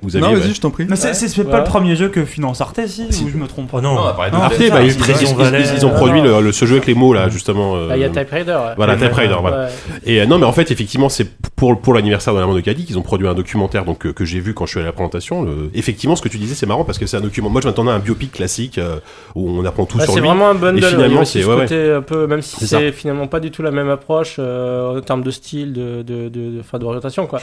Vous 0.02 0.14
aviez, 0.16 0.28
Non, 0.28 0.34
ouais. 0.34 0.40
vas-y, 0.40 0.52
je 0.54 0.60
t'en 0.60 0.70
prie. 0.70 0.86
Mais 0.88 0.96
c'est 0.96 1.14
c'est- 1.14 1.28
c'est 1.28 1.42
pas 1.44 1.50
Ouais. 1.52 1.58
le 1.58 1.64
premier 1.64 1.96
jeu 1.96 2.08
que 2.08 2.24
finance 2.24 2.60
Arte, 2.60 2.80
si, 2.86 3.06
Si. 3.12 3.24
ou 3.24 3.28
je 3.28 3.36
me 3.36 3.46
trompe 3.46 3.70
Oh 3.72 3.80
non. 3.80 3.94
Non, 3.94 4.00
Arte, 4.00 4.54
c'est 4.58 4.70
bah, 4.70 4.82
ils, 4.82 4.92
c'est 4.92 4.98
ils- 4.98 5.14
ça. 5.16 5.24
ils- 5.30 5.34
Valais, 5.36 5.60
ils- 5.62 5.76
ils 5.78 5.86
ont 5.86 5.90
euh, 5.90 5.94
produit 5.94 6.20
le, 6.20 6.40
le- 6.40 6.52
ce 6.52 6.64
jeu 6.66 6.74
avec 6.76 6.86
les 6.86 6.94
mots 6.94 7.12
là 7.14 7.28
justement. 7.28 7.76
euh, 7.76 7.88
Bah, 7.88 7.96
Il 7.96 8.00
y 8.00 8.04
a 8.04 8.08
Type 8.10 8.30
Raider. 8.30 8.52
ouais. 8.52 8.74
Voilà, 8.76 8.96
Type 8.96 9.12
Raider, 9.12 9.36
voilà. 9.40 9.64
Ouais. 9.64 9.68
Et 10.04 10.20
euh, 10.20 10.26
non, 10.26 10.38
mais 10.38 10.44
en 10.46 10.52
fait, 10.52 10.70
effectivement, 10.70 11.08
c'est 11.08 11.26
pour, 11.56 11.80
pour 11.80 11.94
l'anniversaire 11.94 12.34
de 12.34 12.40
la 12.40 12.46
main 12.46 12.54
de 12.54 12.60
Cadic, 12.60 12.88
ils 12.90 12.98
ont 12.98 13.02
produit 13.02 13.26
un 13.26 13.34
documentaire 13.34 13.84
donc, 13.84 13.98
que, 13.98 14.08
que 14.08 14.24
j'ai 14.24 14.40
vu 14.40 14.52
quand 14.54 14.66
je 14.66 14.70
suis 14.72 14.78
allé 14.80 14.86
à 14.86 14.90
la 14.90 14.92
présentation. 14.92 15.42
Le- 15.42 15.70
Effectivement, 15.74 16.14
ce 16.16 16.22
que 16.22 16.28
tu 16.28 16.36
disais, 16.38 16.54
c'est 16.54 16.66
marrant 16.66 16.84
parce 16.84 16.98
que 16.98 17.06
c'est 17.06 17.16
un 17.16 17.20
document. 17.22 17.48
Moi, 17.48 17.60
je 17.62 17.66
m'attendais 17.66 17.90
à 17.90 17.94
un 17.94 17.98
biopic 17.98 18.32
classique 18.32 18.78
euh, 18.78 18.96
où 19.34 19.48
on 19.48 19.64
apprend 19.64 19.86
tout 19.86 19.98
Ouais, 19.98 20.04
sur 20.04 20.12
c'est 20.14 20.20
lui. 20.20 20.26
vraiment 20.28 20.48
un 20.50 20.54
bundle. 20.54 20.78
Et 20.78 20.82
ouais, 20.84 20.90
finalement, 20.90 21.20
il 21.22 21.26
c'est- 21.26 21.42
ce 21.42 21.46
ouais, 21.48 21.56
côté 21.56 21.90
un 21.92 22.02
peu, 22.02 22.26
même 22.26 22.42
si 22.42 22.56
C'est 22.56 22.66
c'est 22.66 22.92
finalement 22.92 23.26
pas 23.28 23.40
du 23.40 23.50
tout 23.50 23.62
la 23.62 23.70
même 23.70 23.88
approche 23.88 24.36
euh, 24.38 24.98
en 24.98 25.00
termes 25.00 25.22
de 25.22 25.30
style, 25.30 25.72
de, 25.72 26.02
de, 26.02 26.28
de, 26.28 26.50
de- 26.50 26.60
enfin, 26.60 26.78
d'orientation, 26.78 27.26
quoi. 27.26 27.40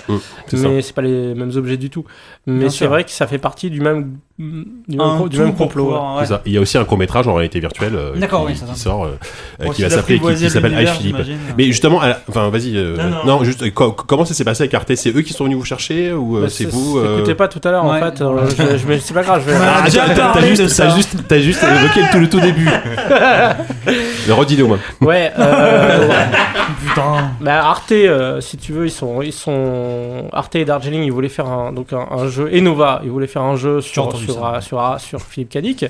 C'est 0.48 0.58
ça. 0.58 0.68
Mais 0.68 0.82
c'est 0.82 0.94
pas 0.94 1.02
les 1.02 1.34
mêmes 1.34 1.52
objets 1.56 1.78
du 1.78 1.90
tout. 1.90 2.06
Mais 2.46 2.70
c'est 2.70 2.88
vrai 2.88 3.04
que 3.06 3.12
ça 3.12 3.26
fait 3.28 3.38
partie 3.38 3.70
du 3.70 3.80
même, 3.80 4.20
du 4.40 5.00
Un 5.00 5.20
même, 5.20 5.30
du 5.30 5.40
complot. 5.54 5.84
pouvoir, 5.86 6.18
ouais. 6.18 6.26
Ça. 6.26 6.42
Il 6.48 6.54
y 6.54 6.58
a 6.58 6.62
aussi 6.62 6.76
un 6.80 6.86
court 6.86 6.98
métrage 6.98 7.28
en 7.28 7.36
réalité 7.36 7.60
virtuelle 7.60 7.94
euh, 7.96 8.16
D'accord, 8.16 8.42
qui, 8.42 8.54
oui, 8.54 8.58
c'est 8.60 8.66
ça. 8.66 8.74
qui 8.74 8.80
sort, 8.80 9.06
euh, 9.06 9.70
qui 9.74 9.84
va 9.84 9.92
s'appeler, 9.92 10.20
qui, 10.20 10.50
s'appelle 10.50 10.72
l'univers, 10.72 10.96
Philippe. 10.96 11.16
j'imagine. 11.18 11.38
Mais 11.56 11.66
justement, 11.66 12.02
à 12.02 12.08
la- 12.10 12.20
enfin, 12.28 12.50
vas-y. 12.50 12.76
euh, 12.76 12.98
Non, 12.98 13.10
non, 13.10 13.26
non. 13.38 13.44
juste 13.44 13.72
co- 13.76 13.92
comment 13.92 14.26
ça 14.26 14.34
s'est 14.34 14.44
passé 14.44 14.64
avec 14.64 14.74
Arte? 14.74 14.96
C'est 14.96 15.16
eux 15.16 15.22
qui 15.22 15.34
sont 15.34 15.44
venus 15.44 15.58
vous 15.60 15.66
chercher 15.66 16.14
ou 16.14 16.40
Bah, 16.42 16.48
c'est 16.50 16.66
vous 16.66 16.98
euh, 16.98 17.18
Écoutez 17.20 17.36
pas 17.36 17.48
tout 17.48 17.62
à 17.64 17.70
l'heure, 17.70 17.86
en 17.86 17.94
fait. 17.94 18.22
euh, 18.22 18.48
je, 18.50 18.78
je, 18.80 18.88
mais 18.88 19.00
c'est 19.00 19.14
pas 19.14 19.22
grave, 19.22 19.44
je 19.46 19.52
vais. 19.54 19.58
Ah, 19.62 19.84
déjà 19.86 20.10
t'as- 20.10 20.42
juste, 20.42 20.76
t'as 20.78 20.96
juste, 20.96 21.16
t'as 21.28 21.40
juste 21.40 21.64
évoqué 21.64 22.02
le 22.02 22.12
tout, 22.12 22.20
le 22.20 22.30
tout 22.30 22.40
début. 22.40 22.68
Redis-le 24.30 24.64
au 24.64 24.68
moins. 24.68 24.80
Ouais. 25.02 25.32
Putain. 26.88 27.32
Bah, 27.42 27.66
Arte, 27.68 27.94
si 28.40 28.58
tu 28.58 28.72
veux, 28.74 28.86
ils 28.86 28.92
sont, 28.92 29.22
ils 29.22 29.34
sont 29.34 30.28
Arte 30.34 30.56
et 30.56 30.66
Darjeeling, 30.66 31.04
ils 31.04 31.12
voulaient 31.12 31.30
faire 31.30 31.48
un, 31.48 31.72
donc 31.72 31.88
un, 31.94 32.28
jeu, 32.28 32.50
et 32.52 32.62
Nova, 32.62 33.02
ils 33.04 33.10
voulaient 33.12 33.28
faire 33.28 33.42
un 33.44 33.56
jeu 33.56 33.82
sur, 33.82 34.10
sur, 34.26 34.34
ça. 34.36 34.62
sur, 34.62 34.80
sur, 34.80 35.00
sur 35.00 35.22
Philippe 35.22 35.50
Cadic. 35.50 35.86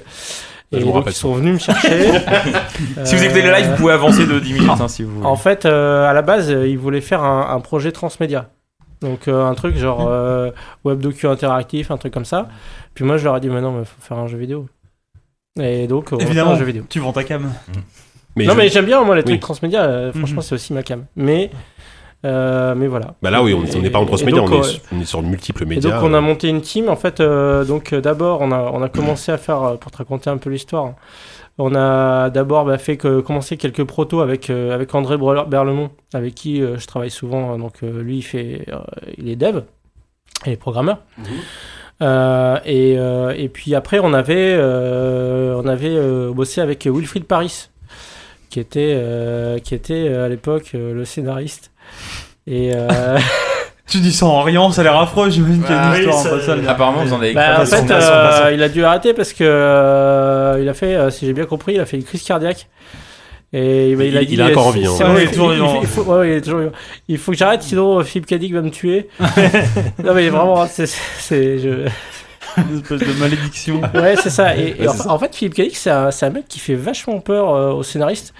Et 0.71 0.79
donc, 0.79 1.03
ils 1.05 1.13
sont 1.13 1.33
venus 1.33 1.53
me 1.53 1.59
chercher. 1.59 2.11
Si 3.03 3.15
vous 3.15 3.23
écoutez 3.23 3.41
le 3.43 3.51
live, 3.51 3.69
vous 3.71 3.75
pouvez 3.77 3.93
avancer 3.93 4.25
de 4.25 4.39
10 4.39 4.53
minutes 4.53 4.69
hein, 4.79 4.87
si 4.87 5.03
vous 5.03 5.15
voulez. 5.15 5.25
En 5.27 5.35
fait, 5.35 5.65
euh, 5.65 6.09
à 6.09 6.13
la 6.13 6.21
base, 6.23 6.49
euh, 6.51 6.67
ils 6.67 6.77
voulaient 6.79 7.01
faire 7.01 7.23
un, 7.23 7.53
un 7.55 7.59
projet 7.59 7.91
transmédia. 7.91 8.49
Donc, 9.01 9.27
euh, 9.27 9.45
un 9.45 9.53
truc 9.53 9.75
genre 9.77 10.07
euh, 10.09 10.49
web 10.83 10.99
docu 10.99 11.27
interactif, 11.27 11.91
un 11.91 11.97
truc 11.97 12.13
comme 12.13 12.25
ça. 12.25 12.47
Puis 12.95 13.05
moi, 13.05 13.17
je 13.17 13.25
leur 13.25 13.37
ai 13.37 13.39
dit, 13.39 13.49
mais 13.49 13.61
non, 13.61 13.71
mais 13.71 13.85
faut 13.85 14.01
faire 14.01 14.17
un 14.17 14.27
jeu 14.27 14.37
vidéo. 14.37 14.67
Et 15.59 15.85
donc, 15.87 16.07
on 16.11 16.15
va 16.15 16.21
faire 16.21 16.27
Évidemment, 16.29 16.51
un 16.53 16.57
jeu 16.57 16.65
vidéo. 16.65 16.83
tu 16.89 16.99
vends 16.99 17.11
ta 17.13 17.23
cam. 17.23 17.51
Mais 18.35 18.45
non, 18.45 18.53
je- 18.53 18.57
mais 18.57 18.69
j'aime 18.69 18.85
bien, 18.85 19.03
moi, 19.03 19.15
les 19.15 19.21
Oui. 19.21 19.27
trucs 19.27 19.41
transmédia. 19.41 19.83
euh, 19.83 20.11
franchement, 20.11 20.37
Mhm. 20.37 20.41
c'est 20.41 20.55
aussi 20.55 20.73
ma 20.73 20.81
cam. 20.81 21.05
Mais, 21.15 21.51
euh, 22.25 22.73
mais 22.75 22.87
voilà. 22.87 23.15
Bah 23.21 23.31
là, 23.31 23.43
oui, 23.43 23.53
on 23.53 23.81
n'est 23.81 23.89
pas 23.89 23.99
en 23.99 24.05
transmédia, 24.05 24.39
donc, 24.41 24.51
on, 24.51 24.61
euh, 24.63 24.67
est, 24.67 24.81
on 24.93 24.99
est 24.99 25.05
sur 25.05 25.21
de 25.21 25.27
multiples 25.27 25.63
Et 25.63 25.65
médias. 25.65 25.91
donc 25.99 26.03
on 26.03 26.13
a 26.13 26.17
euh, 26.17 26.21
monté 26.21 26.47
une 26.47 26.61
team. 26.61 26.87
En 26.89 26.95
fait, 26.95 27.19
euh, 27.19 27.65
donc 27.65 27.93
d'abord 27.93 28.39
on 28.41 28.51
a 28.51 28.59
on 28.73 28.81
a 28.81 28.89
commencé 28.89 29.31
à 29.31 29.37
faire 29.37 29.77
pour 29.79 29.91
te 29.91 29.97
raconter 29.97 30.29
un 30.29 30.37
peu 30.37 30.49
l'histoire. 30.49 30.85
hein. 30.85 30.95
On 31.59 31.75
a 31.75 32.31
d'abord 32.31 32.65
bah, 32.65 32.79
fait 32.79 32.97
que 32.97 33.19
commencer 33.19 33.57
quelques 33.57 33.83
protos 33.83 34.21
avec 34.21 34.49
euh, 34.49 34.73
avec 34.73 34.95
André 34.95 35.17
Berlemont, 35.17 35.91
avec 36.13 36.33
qui 36.33 36.61
euh, 36.61 36.77
je 36.79 36.87
travaille 36.87 37.11
souvent. 37.11 37.57
Donc 37.59 37.83
euh, 37.83 38.01
lui 38.01 38.17
il 38.17 38.21
fait 38.23 38.65
euh, 38.69 38.77
il 39.17 39.29
est 39.29 39.35
dev, 39.35 39.61
il 40.45 40.53
est 40.53 40.57
programmeur. 40.57 40.97
Euh, 42.01 42.57
et, 42.65 42.95
euh, 42.97 43.33
et 43.37 43.49
puis 43.49 43.75
après 43.75 43.99
on 43.99 44.13
avait 44.13 44.55
euh, 44.57 45.55
on 45.63 45.67
avait 45.67 45.95
euh, 45.95 46.31
bossé 46.31 46.59
avec 46.59 46.87
Wilfried 46.87 47.25
Paris, 47.25 47.69
qui 48.49 48.59
était 48.59 48.93
euh, 48.95 49.59
qui 49.59 49.75
était 49.75 50.07
à 50.07 50.27
l'époque 50.27 50.71
euh, 50.73 50.93
le 50.93 51.05
scénariste. 51.05 51.69
Et 52.47 52.71
euh, 52.75 53.17
Tu 53.87 53.99
dis 53.99 54.13
ça 54.13 54.25
en 54.25 54.41
riant, 54.41 54.71
ça 54.71 54.81
a 54.81 54.83
l'air 54.85 54.97
affreux, 54.97 55.29
j'imagine 55.29 55.61
qu'il 55.61 55.71
y 55.71 55.77
a 55.77 55.81
Ah 55.81 55.87
une 55.87 55.93
oui, 55.93 55.99
histoire 55.99 56.23
ça- 56.23 56.29
peu 56.29 56.41
sale. 56.41 56.67
Apparemment, 56.67 57.03
vous 57.03 57.13
en 57.13 57.17
avez 57.17 57.33
Bah, 57.33 57.57
en 57.61 57.65
fait, 57.65 57.77
son- 57.77 57.85
passant, 57.85 58.11
euh, 58.11 58.29
passant. 58.29 58.47
il 58.49 58.63
a 58.63 58.69
dû 58.69 58.83
arrêter 58.83 59.13
parce 59.13 59.33
que 59.33 59.43
euh, 59.43 60.57
il 60.61 60.67
a 60.69 60.73
fait, 60.73 60.95
euh, 60.95 61.09
si 61.11 61.25
j'ai 61.25 61.33
bien 61.33 61.45
compris, 61.45 61.73
il 61.75 61.79
a 61.79 61.85
fait 61.85 61.97
une 61.97 62.03
crise 62.03 62.23
cardiaque. 62.23 62.67
Et 63.55 63.95
bah, 63.95 64.05
il, 64.05 64.17
a 64.17 64.21
Il- 64.21 64.27
dit, 64.27 64.33
il 64.33 64.41
a 64.41 64.47
encore 64.47 64.67
envie, 64.67 64.85
hein. 64.87 64.91
Ouais, 65.13 65.23
il 65.25 65.29
est 65.29 65.31
toujours 65.31 65.51
il- 65.53 65.55
vivant. 65.57 65.79
il 65.81 65.87
faut- 65.87 66.01
ouais, 66.03 66.29
il 66.29 66.33
est 66.37 66.41
toujours 66.41 66.59
vivant. 66.61 66.71
Il 67.07 67.17
faut 67.19 67.31
que 67.33 67.37
j'arrête, 67.37 67.61
sinon 67.61 68.03
Philippe 68.03 68.25
Cadic 68.25 68.51
va 68.53 68.61
me 68.61 68.71
tuer. 68.71 69.09
non 70.03 70.13
mais 70.15 70.29
vraiment, 70.29 70.65
c'est, 70.65 70.87
c'est, 70.87 71.59
je- 71.59 71.87
Une 72.57 72.77
espèce 72.79 72.99
de 73.01 73.13
malédiction. 73.19 73.81
ouais, 73.93 74.15
c'est 74.21 74.29
ça. 74.31 74.55
Et, 74.57 74.75
et 74.79 74.87
Ouais, 74.87 75.01
en, 75.05 75.11
en 75.11 75.19
fait, 75.19 75.35
Philippe 75.35 75.53
Cadic, 75.55 75.75
c'est 75.75 75.91
un, 75.91 76.29
mec 76.31 76.47
qui 76.47 76.59
fait 76.59 76.73
vachement 76.75 77.19
peur 77.19 77.53
euh, 77.53 77.71
aux 77.73 77.83
scénaristes. 77.83 78.33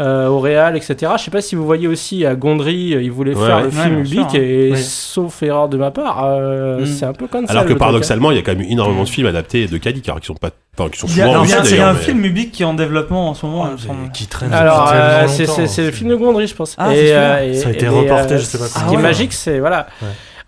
Euh, 0.00 0.26
au 0.26 0.40
réal, 0.40 0.76
etc. 0.76 1.12
Je 1.18 1.22
sais 1.22 1.30
pas 1.30 1.40
si 1.40 1.54
vous 1.54 1.64
voyez 1.64 1.86
aussi 1.86 2.26
à 2.26 2.34
Gondry, 2.34 2.94
euh, 2.94 3.02
il 3.02 3.12
voulait 3.12 3.34
Ouais, 3.34 3.46
faire 3.46 3.56
ouais. 3.58 3.62
le 3.62 3.68
Ouais, 3.68 3.72
film 3.82 4.04
sûr, 4.06 4.20
Ubik 4.22 4.34
hein. 4.34 4.38
et 4.42 4.70
Oui. 4.72 4.78
sauf 4.82 5.42
erreur 5.44 5.68
de 5.68 5.76
ma 5.76 5.90
part, 5.92 6.24
euh, 6.24 6.80
Mm. 6.80 6.86
c'est 6.86 7.04
un 7.06 7.12
peu 7.12 7.26
comme 7.28 7.46
ça. 7.46 7.52
Alors 7.52 7.64
que 7.66 7.72
hein. 7.72 7.76
paradoxalement, 7.76 8.30
il 8.32 8.36
y 8.36 8.40
a 8.40 8.42
quand 8.42 8.56
même 8.56 8.66
énormément 8.68 9.04
de 9.04 9.08
films 9.08 9.28
adaptés 9.28 9.66
de 9.68 9.76
Cadic, 9.78 10.08
alors 10.08 10.20
qui 10.20 10.26
sont 10.26 10.34
pas, 10.34 10.50
enfin, 10.76 10.90
qui 10.90 10.98
sont 10.98 11.06
souvent 11.06 11.24
il 11.26 11.30
y 11.30 11.34
a- 11.34 11.40
aussi 11.40 11.50
il 11.50 11.54
y 11.54 11.54
a 11.54 11.62
d'ailleurs. 11.62 11.88
un 11.88 11.92
mais- 11.92 11.98
film 12.00 12.24
Ubik 12.24 12.50
qui 12.50 12.62
est 12.62 12.66
en 12.66 12.74
développement 12.74 13.28
en 13.28 13.34
ce 13.34 13.46
moment, 13.46 13.76
semble. 13.78 14.10
qui 14.12 14.26
traîne 14.26 14.52
Alors, 14.52 14.90
euh, 14.92 15.20
tellement 15.20 15.28
c'est 15.32 15.46
c'est- 15.46 15.66
c'est 15.68 15.82
le 15.84 15.90
film 15.92 16.10
de 16.10 16.16
Gondry, 16.16 16.48
je 16.48 16.54
pense. 16.56 16.74
Ah, 16.76 16.92
et, 16.92 16.96
c'est 17.06 17.14
euh, 17.16 17.44
et- 17.50 17.54
Ça 17.54 17.68
a 17.68 17.72
été 17.72 17.84
et, 17.84 17.88
reporté, 17.88 18.38
je 18.38 18.42
sais 18.42 18.58
pas 18.58 18.64
Ce 18.64 18.74
comment. 18.74 18.88
qui 18.88 18.94
est 18.94 18.98
Ah 18.98 19.02
magique, 19.02 19.32
c'est 19.32 19.60
voilà. 19.60 19.86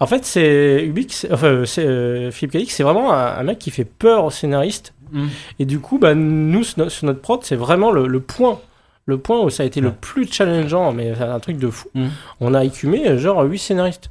En 0.01 0.07
fait, 0.07 0.25
c'est 0.25 0.83
Ubik, 0.85 1.13
c'est- 1.13 1.33
enfin, 1.33 1.63
c'est 1.65 2.31
Philippe 2.33 2.53
Cadic, 2.53 2.71
c'est 2.73 2.83
vraiment 2.83 3.13
un, 3.15 3.39
un 3.39 3.43
mec 3.45 3.59
qui 3.61 3.71
fait 3.71 3.85
peur 3.87 4.25
aux 4.25 4.31
scénaristes. 4.31 4.93
Mm. 5.13 5.27
Et 5.61 5.65
du 5.67 5.79
coup, 5.79 5.99
bah, 5.99 6.15
nous, 6.17 6.65
sur 6.65 6.81
notre- 6.81 6.91
sur 6.91 7.07
notre 7.07 7.21
prod, 7.21 7.39
c'est 7.45 7.55
vraiment 7.57 7.93
le, 7.93 8.09
le 8.09 8.21
point. 8.21 8.59
Le 9.09 9.19
point 9.19 9.41
où 9.41 9.51
ça 9.51 9.63
a 9.63 9.67
été 9.67 9.81
le 9.81 9.89
Ouais. 9.89 9.95
plus 10.01 10.31
challengeant, 10.33 10.93
mais 10.93 11.15
c'est 11.17 11.23
un 11.25 11.39
truc 11.39 11.59
de 11.59 11.71
fou. 11.71 11.89
Mm. 11.95 12.07
On 12.41 12.55
a 12.55 12.65
écumé 12.65 13.17
genre 13.19 13.43
8 13.45 13.59
scénaristes. 13.59 14.11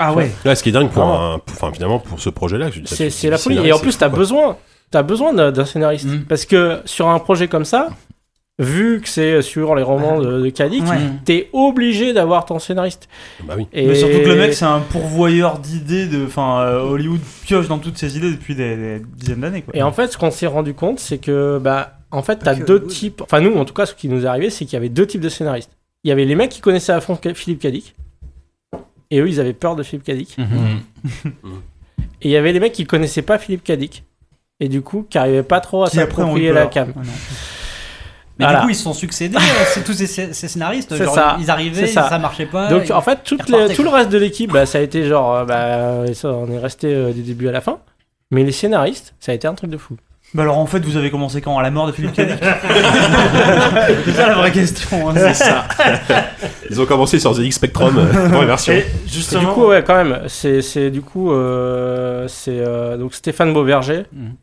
Ah 0.00 0.12
ouais. 0.14 0.32
Là, 0.44 0.56
ce 0.56 0.64
qui 0.64 0.70
est 0.70 0.72
dingue 0.72 0.90
pour 0.90 1.04
Vraiment. 1.04 1.34
un, 1.34 1.38
pour- 1.38 1.54
enfin, 1.54 1.72
finalement, 1.72 2.00
pour 2.00 2.18
ce 2.18 2.28
projet-là, 2.28 2.70
je 2.72 2.80
dis 2.80 2.88
ça, 2.94 3.08
C'est 3.08 3.30
la 3.30 3.38
folie. 3.38 3.58
Et 3.64 3.72
en 3.72 3.78
plus, 3.78 3.96
t'as 3.96 4.08
besoin, 4.08 4.56
as 4.92 5.02
besoin 5.04 5.32
d'un 5.32 5.64
scénariste. 5.64 6.06
Mm. 6.06 6.24
Parce 6.28 6.44
que 6.44 6.80
sur 6.86 7.06
un 7.08 7.20
projet 7.20 7.46
comme 7.46 7.64
ça, 7.64 7.90
vu 8.58 9.00
que 9.00 9.08
c'est 9.08 9.42
sur 9.42 9.76
les 9.76 9.82
romans 9.84 10.18
de, 10.18 10.40
de 10.40 10.48
Cadic, 10.50 10.82
Ouais. 10.88 10.96
t'es 11.24 11.48
obligé 11.52 12.12
d'avoir 12.12 12.46
ton 12.46 12.58
scénariste. 12.58 13.06
Bah 13.44 13.54
oui. 13.56 13.68
Et... 13.72 13.86
Mais 13.86 13.94
surtout 13.94 14.18
que 14.24 14.28
le 14.28 14.34
mec, 14.34 14.54
c'est 14.54 14.64
un 14.64 14.80
pourvoyeur 14.80 15.58
d'idées. 15.60 16.06
de 16.06 16.24
Enfin, 16.26 16.62
euh, 16.62 16.80
Hollywood 16.80 17.20
pioche 17.44 17.68
dans 17.68 17.78
toutes 17.78 17.98
ses 17.98 18.16
idées 18.16 18.32
depuis 18.32 18.56
des, 18.56 18.74
des 18.76 19.02
dizaines 19.14 19.40
d'années. 19.42 19.62
Et 19.72 19.84
en 19.84 19.92
fait, 19.92 20.08
ce 20.08 20.18
qu'on 20.18 20.32
s'est 20.32 20.46
rendu 20.48 20.74
compte, 20.74 20.98
c'est 20.98 21.18
que, 21.18 21.58
bah, 21.62 21.92
en 22.10 22.22
fait, 22.22 22.36
t'as 22.36 22.54
que 22.54 22.64
deux 22.64 22.74
Hollywood. 22.74 22.90
types. 22.92 23.22
Enfin, 23.22 23.40
nous, 23.40 23.54
en 23.56 23.64
tout 23.64 23.74
cas, 23.74 23.86
ce 23.86 23.94
qui 23.94 24.08
nous 24.08 24.24
est 24.24 24.28
arrivé, 24.28 24.50
c'est 24.50 24.64
qu'il 24.64 24.74
y 24.74 24.76
avait 24.76 24.88
deux 24.88 25.06
types 25.06 25.20
de 25.20 25.28
scénaristes. 25.28 25.70
Il 26.04 26.08
y 26.08 26.12
avait 26.12 26.24
les 26.24 26.34
mecs 26.36 26.50
qui 26.50 26.60
connaissaient 26.60 26.92
à 26.92 27.00
fond 27.00 27.18
Philippe 27.34 27.60
Cadic. 27.60 27.94
Et 29.10 29.20
eux, 29.20 29.28
ils 29.28 29.40
avaient 29.40 29.52
peur 29.52 29.76
de 29.76 29.82
Philippe 29.82 30.04
Cadic. 30.04 30.36
Mhm. 30.38 30.80
Et 32.22 32.28
il 32.28 32.30
y 32.30 32.36
avait 32.36 32.52
les 32.52 32.60
mecs 32.60 32.72
qui 32.72 32.84
connaissaient 32.86 33.22
pas 33.22 33.38
Philippe 33.38 33.62
Cadic. 33.64 34.04
Et 34.60 34.68
du 34.68 34.80
coup, 34.82 35.06
qui 35.08 35.18
arrivaient 35.18 35.42
pas 35.42 35.60
trop 35.60 35.84
à 35.84 35.90
Qui 35.90 36.00
après 36.00 36.22
ont 36.22 36.36
eu 36.36 36.48
s'approprier 36.48 36.52
la 36.52 36.62
peur. 36.62 36.70
cam. 36.70 36.92
Ah 36.96 37.00
non. 37.00 37.12
Mais 38.38 38.44
Voilà. 38.44 38.60
du 38.60 38.64
coup, 38.66 38.70
ils 38.70 38.74
se 38.76 38.82
sont 38.82 38.92
succédés, 38.92 39.36
euh, 39.36 39.64
c'est 39.68 39.82
tous 39.82 39.94
ces, 39.94 40.06
ces 40.06 40.48
scénaristes. 40.48 40.94
C'est 40.96 41.04
genre, 41.04 41.14
ça. 41.14 41.36
Ils 41.40 41.50
arrivaient, 41.50 41.86
C'est 41.86 41.92
ça. 41.94 42.08
ça. 42.08 42.18
marchait 42.18 42.44
pas. 42.46 42.68
Donc 42.68 42.90
et- 42.90 42.92
en 42.92 43.00
fait, 43.00 43.22
tout 43.24 43.36
le 43.38 43.88
reste 43.88 44.10
de 44.10 44.18
l'équipe, 44.18 44.52
bah, 44.52 44.66
ça 44.66 44.78
a 44.78 44.80
été 44.82 45.04
genre, 45.06 45.34
euh, 45.36 45.44
bah, 45.44 46.14
ça, 46.14 46.28
on 46.32 46.50
est 46.50 46.58
resté 46.58 46.92
euh, 46.94 47.12
du 47.12 47.22
début 47.22 47.48
à 47.48 47.52
la 47.52 47.60
fin. 47.62 47.78
Mais 48.30 48.44
les 48.44 48.52
scénaristes, 48.52 49.14
ça 49.20 49.32
a 49.32 49.34
été 49.34 49.46
un 49.48 49.54
truc 49.54 49.70
de 49.70 49.78
fou. 49.78 49.96
Bah 50.34 50.42
alors 50.42 50.58
en 50.58 50.66
fait, 50.66 50.80
vous 50.84 50.96
avez 50.98 51.10
commencé 51.10 51.40
quand? 51.40 51.56
À 51.58 51.62
la 51.62 51.70
mort 51.70 51.86
de 51.86 51.92
Philippe 51.92 52.12
Cadic? 52.12 52.36
C'est 54.04 54.12
ça 54.12 54.26
la 54.28 54.34
vraie 54.34 54.52
question. 54.52 55.08
hein. 55.08 55.14
C'est 55.16 55.34
ça. 55.34 55.64
Ils 56.68 56.80
ont 56.80 56.84
commencé 56.84 57.18
sur 57.18 57.32
ZX 57.32 57.52
Spectrum, 57.52 57.96
euh, 57.96 58.28
première 58.28 58.46
version. 58.46 58.72
Et 58.74 58.78
Et 58.78 58.84
justement, 59.06 59.40
du 59.42 59.46
coup, 59.54 59.66
ouais, 59.68 59.82
quand 59.86 59.94
même, 59.94 60.20
c'est 60.26 60.60
c'est 60.62 60.90
du 60.90 61.00
coup, 61.00 61.32
euh, 61.32 62.26
c'est 62.28 62.58
euh, 62.58 62.96
donc 62.96 63.14
Stéphane 63.14 63.52
Beauverger, 63.54 64.02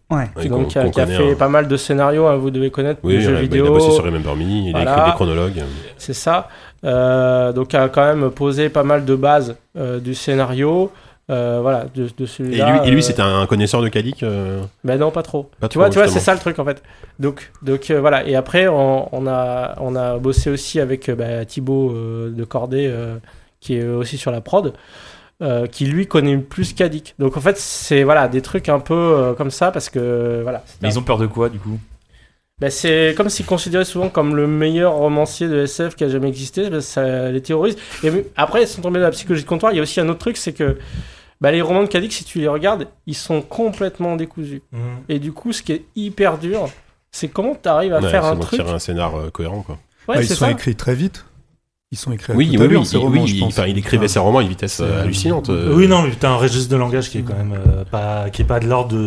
Ouais. 0.09 0.29
Ouais, 0.35 0.45
donc, 0.47 0.63
qu'on- 0.63 0.65
qui 0.65 0.79
a, 0.79 0.83
qu'on 0.83 0.91
qui 0.91 1.01
a 1.01 1.05
connaît, 1.05 1.17
fait 1.17 1.31
hein. 1.31 1.35
pas 1.37 1.49
mal 1.49 1.67
de 1.67 1.77
scénarios, 1.77 2.27
hein, 2.27 2.35
vous 2.37 2.49
devez 2.49 2.71
connaître, 2.71 2.99
Oui, 3.03 3.15
de 3.15 3.19
jeux 3.19 3.27
ouais, 3.29 3.33
bah, 3.35 3.41
vidéo. 3.41 3.65
il 3.65 3.67
a 3.67 3.71
bossé 3.71 3.91
sur 3.91 4.03
Remember 4.03 4.35
Me, 4.35 4.43
il 4.43 4.69
a 4.69 4.71
Voilà. 4.79 4.91
écrit 4.97 5.05
des 5.11 5.15
chronologues. 5.15 5.63
C'est 5.97 6.13
ça. 6.13 6.47
Euh, 6.85 7.51
donc, 7.51 7.73
a 7.75 7.89
quand 7.89 8.05
même 8.05 8.29
posé 8.31 8.69
pas 8.69 8.83
mal 8.83 9.05
de 9.05 9.15
bases 9.15 9.55
euh, 9.77 9.99
du 9.99 10.15
scénario. 10.15 10.91
Euh, 11.29 11.59
voilà, 11.61 11.85
de, 11.95 12.09
de 12.17 12.23
Et 12.23 12.27
celui-là. 12.27 12.81
lui, 12.81 12.87
et 12.87 12.91
lui 12.91 12.99
euh, 12.99 13.01
c'était 13.01 13.21
un 13.21 13.45
connaisseur 13.45 13.81
de 13.81 13.87
Cadic 13.87 14.23
euh, 14.23 14.61
Ben 14.83 14.99
non, 14.99 15.09
pas 15.09 15.23
trop. 15.23 15.49
Pas 15.61 15.69
tu 15.69 15.77
vois, 15.77 15.89
tu 15.89 15.97
vois, 15.97 16.09
c'est 16.09 16.19
ça 16.19 16.33
le 16.33 16.39
truc 16.39 16.59
en 16.59 16.65
fait. 16.65 16.83
Donc, 17.19 17.49
donc 17.61 17.89
euh, 17.91 18.01
voilà. 18.01 18.27
Et 18.27 18.35
après, 18.35 18.67
on, 18.67 19.07
on 19.15 19.25
a, 19.25 19.75
on 19.79 19.95
a 19.95 20.17
bossé 20.17 20.49
aussi 20.49 20.81
avec 20.81 21.09
bah, 21.11 21.45
Thibaut 21.45 21.91
euh, 21.91 22.29
de 22.29 22.43
Corday, 22.43 22.87
euh, 22.87 23.15
qui 23.61 23.77
est 23.77 23.85
aussi 23.87 24.17
sur 24.17 24.31
la 24.31 24.41
prod, 24.41 24.73
euh, 25.41 25.65
qui 25.65 25.85
lui 25.85 26.07
connaît 26.07 26.37
plus 26.37 26.73
Cadic. 26.73 27.15
Donc 27.19 27.37
en 27.37 27.41
fait, 27.41 27.57
c'est 27.57 28.03
voilà 28.03 28.27
des 28.27 28.41
trucs 28.41 28.67
un 28.67 28.81
peu 28.81 28.93
euh, 28.93 29.33
comme 29.33 29.49
ça 29.51 29.71
parce 29.71 29.89
que 29.89 30.41
voilà. 30.43 30.61
Mais 30.81 30.89
ils 30.89 30.99
ont 30.99 31.03
peur 31.03 31.17
de 31.17 31.27
quoi 31.27 31.47
du 31.47 31.57
coup? 31.57 31.79
Ben, 32.63 32.69
c'est 32.71 33.13
comme 33.17 33.27
s'ils 33.27 33.45
considéraient 33.45 33.83
souvent 33.83 34.07
comme 34.07 34.37
le 34.37 34.47
meilleur 34.47 34.93
romancier 34.93 35.49
de 35.49 35.63
SF 35.63 35.95
qui 35.97 36.05
a 36.05 36.07
jamais 36.07 36.29
existé. 36.29 36.69
ça 36.79 37.29
les 37.29 37.41
terrorise. 37.41 37.75
Et 38.05 38.09
après, 38.37 38.65
sans 38.65 38.81
tomber 38.81 38.99
dans 38.99 39.05
la 39.07 39.11
psychologie 39.11 39.43
de 39.43 39.49
comptoir, 39.49 39.73
il 39.73 39.75
y 39.75 39.79
a 39.79 39.81
aussi 39.81 39.99
un 39.99 40.07
autre 40.07 40.19
truc, 40.19 40.37
c'est 40.37 40.53
que 40.53 40.77
bah, 41.41 41.51
les 41.51 41.61
romans 41.61 41.81
de 41.83 41.89
Cadic, 41.89 42.13
si 42.13 42.23
tu 42.23 42.39
les 42.39 42.47
regardes, 42.47 42.87
ils 43.05 43.15
sont 43.17 43.41
complètement 43.41 44.15
décousus. 44.15 44.61
Mhm. 44.71 44.79
Et 45.09 45.19
du 45.19 45.33
coup, 45.33 45.51
ce 45.51 45.61
qui 45.61 45.73
est 45.73 45.83
hyper 45.97 46.37
dur, 46.37 46.69
c'est 47.11 47.27
comment 47.27 47.53
tu 47.61 47.67
arrives 47.67 47.93
à 47.93 47.99
ouais, 47.99 48.09
faire 48.09 48.23
un 48.23 48.35
bon 48.35 48.43
truc. 48.43 48.61
tirer 48.61 48.71
un 48.71 48.79
scénar 48.79 49.13
euh, 49.19 49.29
cohérent 49.29 49.61
quoi. 49.61 49.77
Ouais, 50.07 50.15
Ah, 50.19 50.21
ils 50.21 50.27
sont 50.29 50.35
ça. 50.35 50.51
écrits 50.51 50.77
très 50.77 50.95
vite. 50.95 51.25
Ils 51.93 51.95
sont 51.95 52.11
écrits 52.11 52.33
à 52.33 52.35
Oui, 52.35 52.47
oui, 52.49 52.57
oui, 52.57 52.97
romans, 52.97 53.21
oui, 53.21 53.27
je 53.27 53.35
il- 53.35 53.43
enfin, 53.43 53.67
il 53.67 53.77
écrivait 53.77 54.05
Enfin, 54.05 54.13
ses 54.13 54.17
romans 54.19 54.39
à 54.39 54.41
une 54.41 54.47
vitesse 54.47 54.79
euh, 54.81 55.03
hallucinante. 55.03 55.51
euh. 55.51 55.75
Oui, 55.75 55.87
non, 55.87 56.01
mais 56.01 56.09
t'as 56.19 56.31
un 56.31 56.37
registre 56.37 56.71
de 56.71 56.75
langage 56.75 57.11
qui 57.11 57.19
est 57.19 57.21
quand 57.21 57.35
même 57.37 57.53
euh, 57.53 57.83
pas, 57.83 58.31
qui 58.31 58.41
est 58.41 58.45
pas 58.45 58.59
de 58.59 58.65
l'ordre 58.67 58.97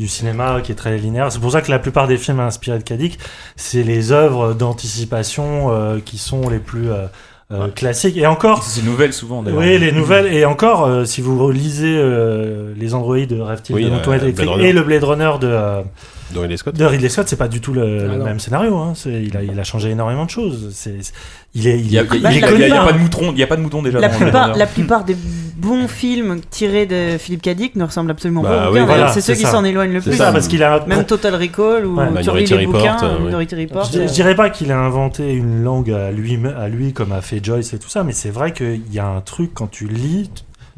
du 0.00 0.08
cinéma, 0.08 0.60
qui 0.60 0.72
est 0.72 0.74
très 0.74 0.98
linéaire. 0.98 1.30
C'est 1.30 1.38
pour 1.38 1.52
ça 1.52 1.62
que 1.62 1.70
la 1.70 1.78
plupart 1.78 2.08
des 2.08 2.16
films 2.16 2.40
inspirés 2.40 2.78
de 2.78 2.82
Kadik, 2.82 3.20
c'est 3.54 3.84
les 3.84 4.10
œuvres 4.10 4.52
d'anticipation 4.52 5.70
euh, 5.70 6.00
qui 6.04 6.18
sont 6.18 6.48
les 6.48 6.58
plus 6.58 6.90
euh, 6.90 7.06
euh, 7.50 7.64
Ouais. 7.66 7.70
classiques. 7.74 8.16
Et 8.16 8.26
encore, 8.26 8.62
C'est 8.62 8.84
nouvelles 8.84 9.12
souvent 9.12 9.42
d'ailleurs. 9.42 9.58
oui, 9.60 9.78
les 9.78 9.92
nouvelles. 9.92 10.32
Et 10.32 10.44
encore, 10.44 10.84
euh, 10.86 11.04
si 11.04 11.20
vous 11.22 11.50
lisez 11.50 11.96
euh, 11.96 12.74
les 12.76 12.94
Androids 12.94 13.24
de 13.26 13.40
Reptile 13.40 13.74
Oui, 13.76 13.84
de 13.84 13.88
euh, 13.88 13.92
Moton 13.92 14.12
Electric 14.12 14.48
Runner. 14.50 14.68
et 14.68 14.72
le 14.72 14.82
Blade 14.82 15.04
Runner 15.04 15.30
de, 15.40 15.46
euh, 15.50 15.82
de 16.34 16.38
Ridley 16.40 16.56
Scott. 16.58 16.74
de 16.76 16.84
Ridley 16.84 17.08
Scott, 17.08 17.26
c'est 17.28 17.36
pas 17.38 17.48
du 17.48 17.60
tout 17.62 17.72
le, 17.72 18.06
Ah 18.10 18.16
le 18.18 18.24
même 18.24 18.38
scénario. 18.38 18.76
Hein. 18.76 18.92
C'est- 18.94 19.22
Il, 19.22 19.36
a, 19.36 19.42
il 19.42 19.58
a 19.58 19.64
changé 19.64 19.90
énormément 19.90 20.26
de 20.26 20.30
choses. 20.30 20.70
C'est, 20.74 21.02
c'est- 21.02 21.12
il 21.54 21.66
est, 21.66 21.78
Il 21.78 21.90
y 21.90 21.98
a, 21.98 22.02
a- 22.02 22.04
a- 22.04 22.84
pas 22.84 22.92
de 22.92 22.98
mouton, 22.98 23.32
il 23.32 23.38
y 23.38 23.42
a 23.42 23.46
pas 23.46 23.56
de 23.56 23.62
mouton 23.62 23.82
déjà. 23.82 23.98
La 23.98 24.10
plupart, 24.10 24.54
la 24.54 24.66
plupart 24.66 25.04
des 25.04 25.16
bons 25.58 25.88
films 25.88 26.40
tirés 26.50 26.86
de 26.86 27.18
Philippe 27.18 27.42
Cadic 27.42 27.74
ne 27.76 27.84
ressemblent 27.84 28.10
absolument 28.10 28.42
Bah 28.42 28.48
pas 28.48 28.56
au 28.56 28.72
oui, 28.72 28.80
bouquin. 28.80 28.84
voilà, 28.86 29.00
d'ailleurs. 29.02 29.14
c'est 29.14 29.20
ceux 29.20 29.34
qui 29.34 29.44
s'en 29.44 29.64
éloignent 29.64 29.92
le 29.92 30.00
plus. 30.00 30.14
ça, 30.16 30.32
parce 30.32 30.48
qu'il 30.48 30.62
a 30.62 30.84
Même 30.86 31.04
Total 31.04 31.34
Recall 31.34 31.84
ou 31.86 31.96
Ouais. 31.98 32.10
Minority 32.10 32.54
les 32.56 32.66
Report, 32.66 32.80
bouquins, 32.80 32.96
euh, 33.04 33.16
oui. 33.18 33.24
Minority 33.26 33.54
Report. 33.56 33.84
Je, 33.92 34.06
je 34.06 34.12
dirais 34.12 34.34
pas 34.34 34.50
qu'il 34.50 34.70
a 34.72 34.78
inventé 34.78 35.32
une 35.34 35.62
langue 35.62 35.90
à 35.90 36.10
lui, 36.10 36.38
à 36.56 36.68
lui 36.68 36.92
comme 36.92 37.12
a 37.12 37.20
fait 37.20 37.44
Joyce 37.44 37.72
et 37.74 37.78
tout 37.78 37.88
ça, 37.88 38.04
mais 38.04 38.12
c'est 38.12 38.30
vrai 38.30 38.52
qu'il 38.52 38.92
y 38.92 38.98
a 38.98 39.06
un 39.06 39.20
truc 39.20 39.50
quand 39.54 39.66
tu 39.70 39.86
lis, 39.88 40.30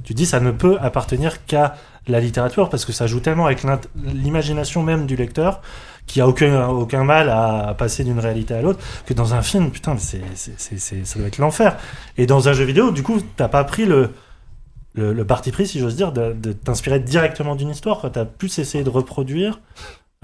tu- 0.04 0.14
dis 0.14 0.26
ça 0.26 0.40
ne 0.40 0.50
peut 0.50 0.76
appartenir 0.80 1.44
qu'à 1.44 1.74
la 2.08 2.18
littérature 2.18 2.70
parce 2.70 2.84
que 2.86 2.92
ça 2.92 3.06
joue 3.06 3.20
tellement 3.20 3.46
avec 3.46 3.60
l'imagination 4.14 4.82
même 4.82 5.06
du 5.06 5.16
lecteur 5.16 5.60
qui 6.06 6.20
a 6.20 6.26
aucun, 6.26 6.66
aucun 6.68 7.04
mal 7.04 7.28
à 7.28 7.74
passer 7.78 8.02
d'une 8.02 8.18
réalité 8.18 8.54
à 8.54 8.62
l'autre 8.62 8.80
que 9.06 9.14
dans 9.14 9.34
un 9.34 9.42
film, 9.42 9.70
putain, 9.70 9.96
c'est- 9.98 10.20
ça 11.04 11.18
doit 11.18 11.28
être 11.28 11.38
l'enfer. 11.38 11.76
Et 12.18 12.26
dans 12.26 12.48
un 12.48 12.52
jeu 12.52 12.64
vidéo, 12.64 12.90
du 12.90 13.02
coup, 13.04 13.18
t'as 13.36 13.46
pas 13.48 13.62
pris 13.62 13.84
le, 13.84 14.10
le, 14.94 15.12
le 15.12 15.24
parti 15.24 15.52
pris, 15.52 15.66
si 15.66 15.78
j'ose 15.78 15.96
dire, 15.96 16.12
de, 16.12 16.32
de 16.32 16.52
t'inspirer 16.52 16.98
directement 17.00 17.54
d'une 17.56 17.70
histoire. 17.70 18.10
Tu 18.12 18.18
as 18.18 18.24
plus 18.24 18.58
essayé 18.58 18.82
de 18.84 18.90
reproduire, 18.90 19.60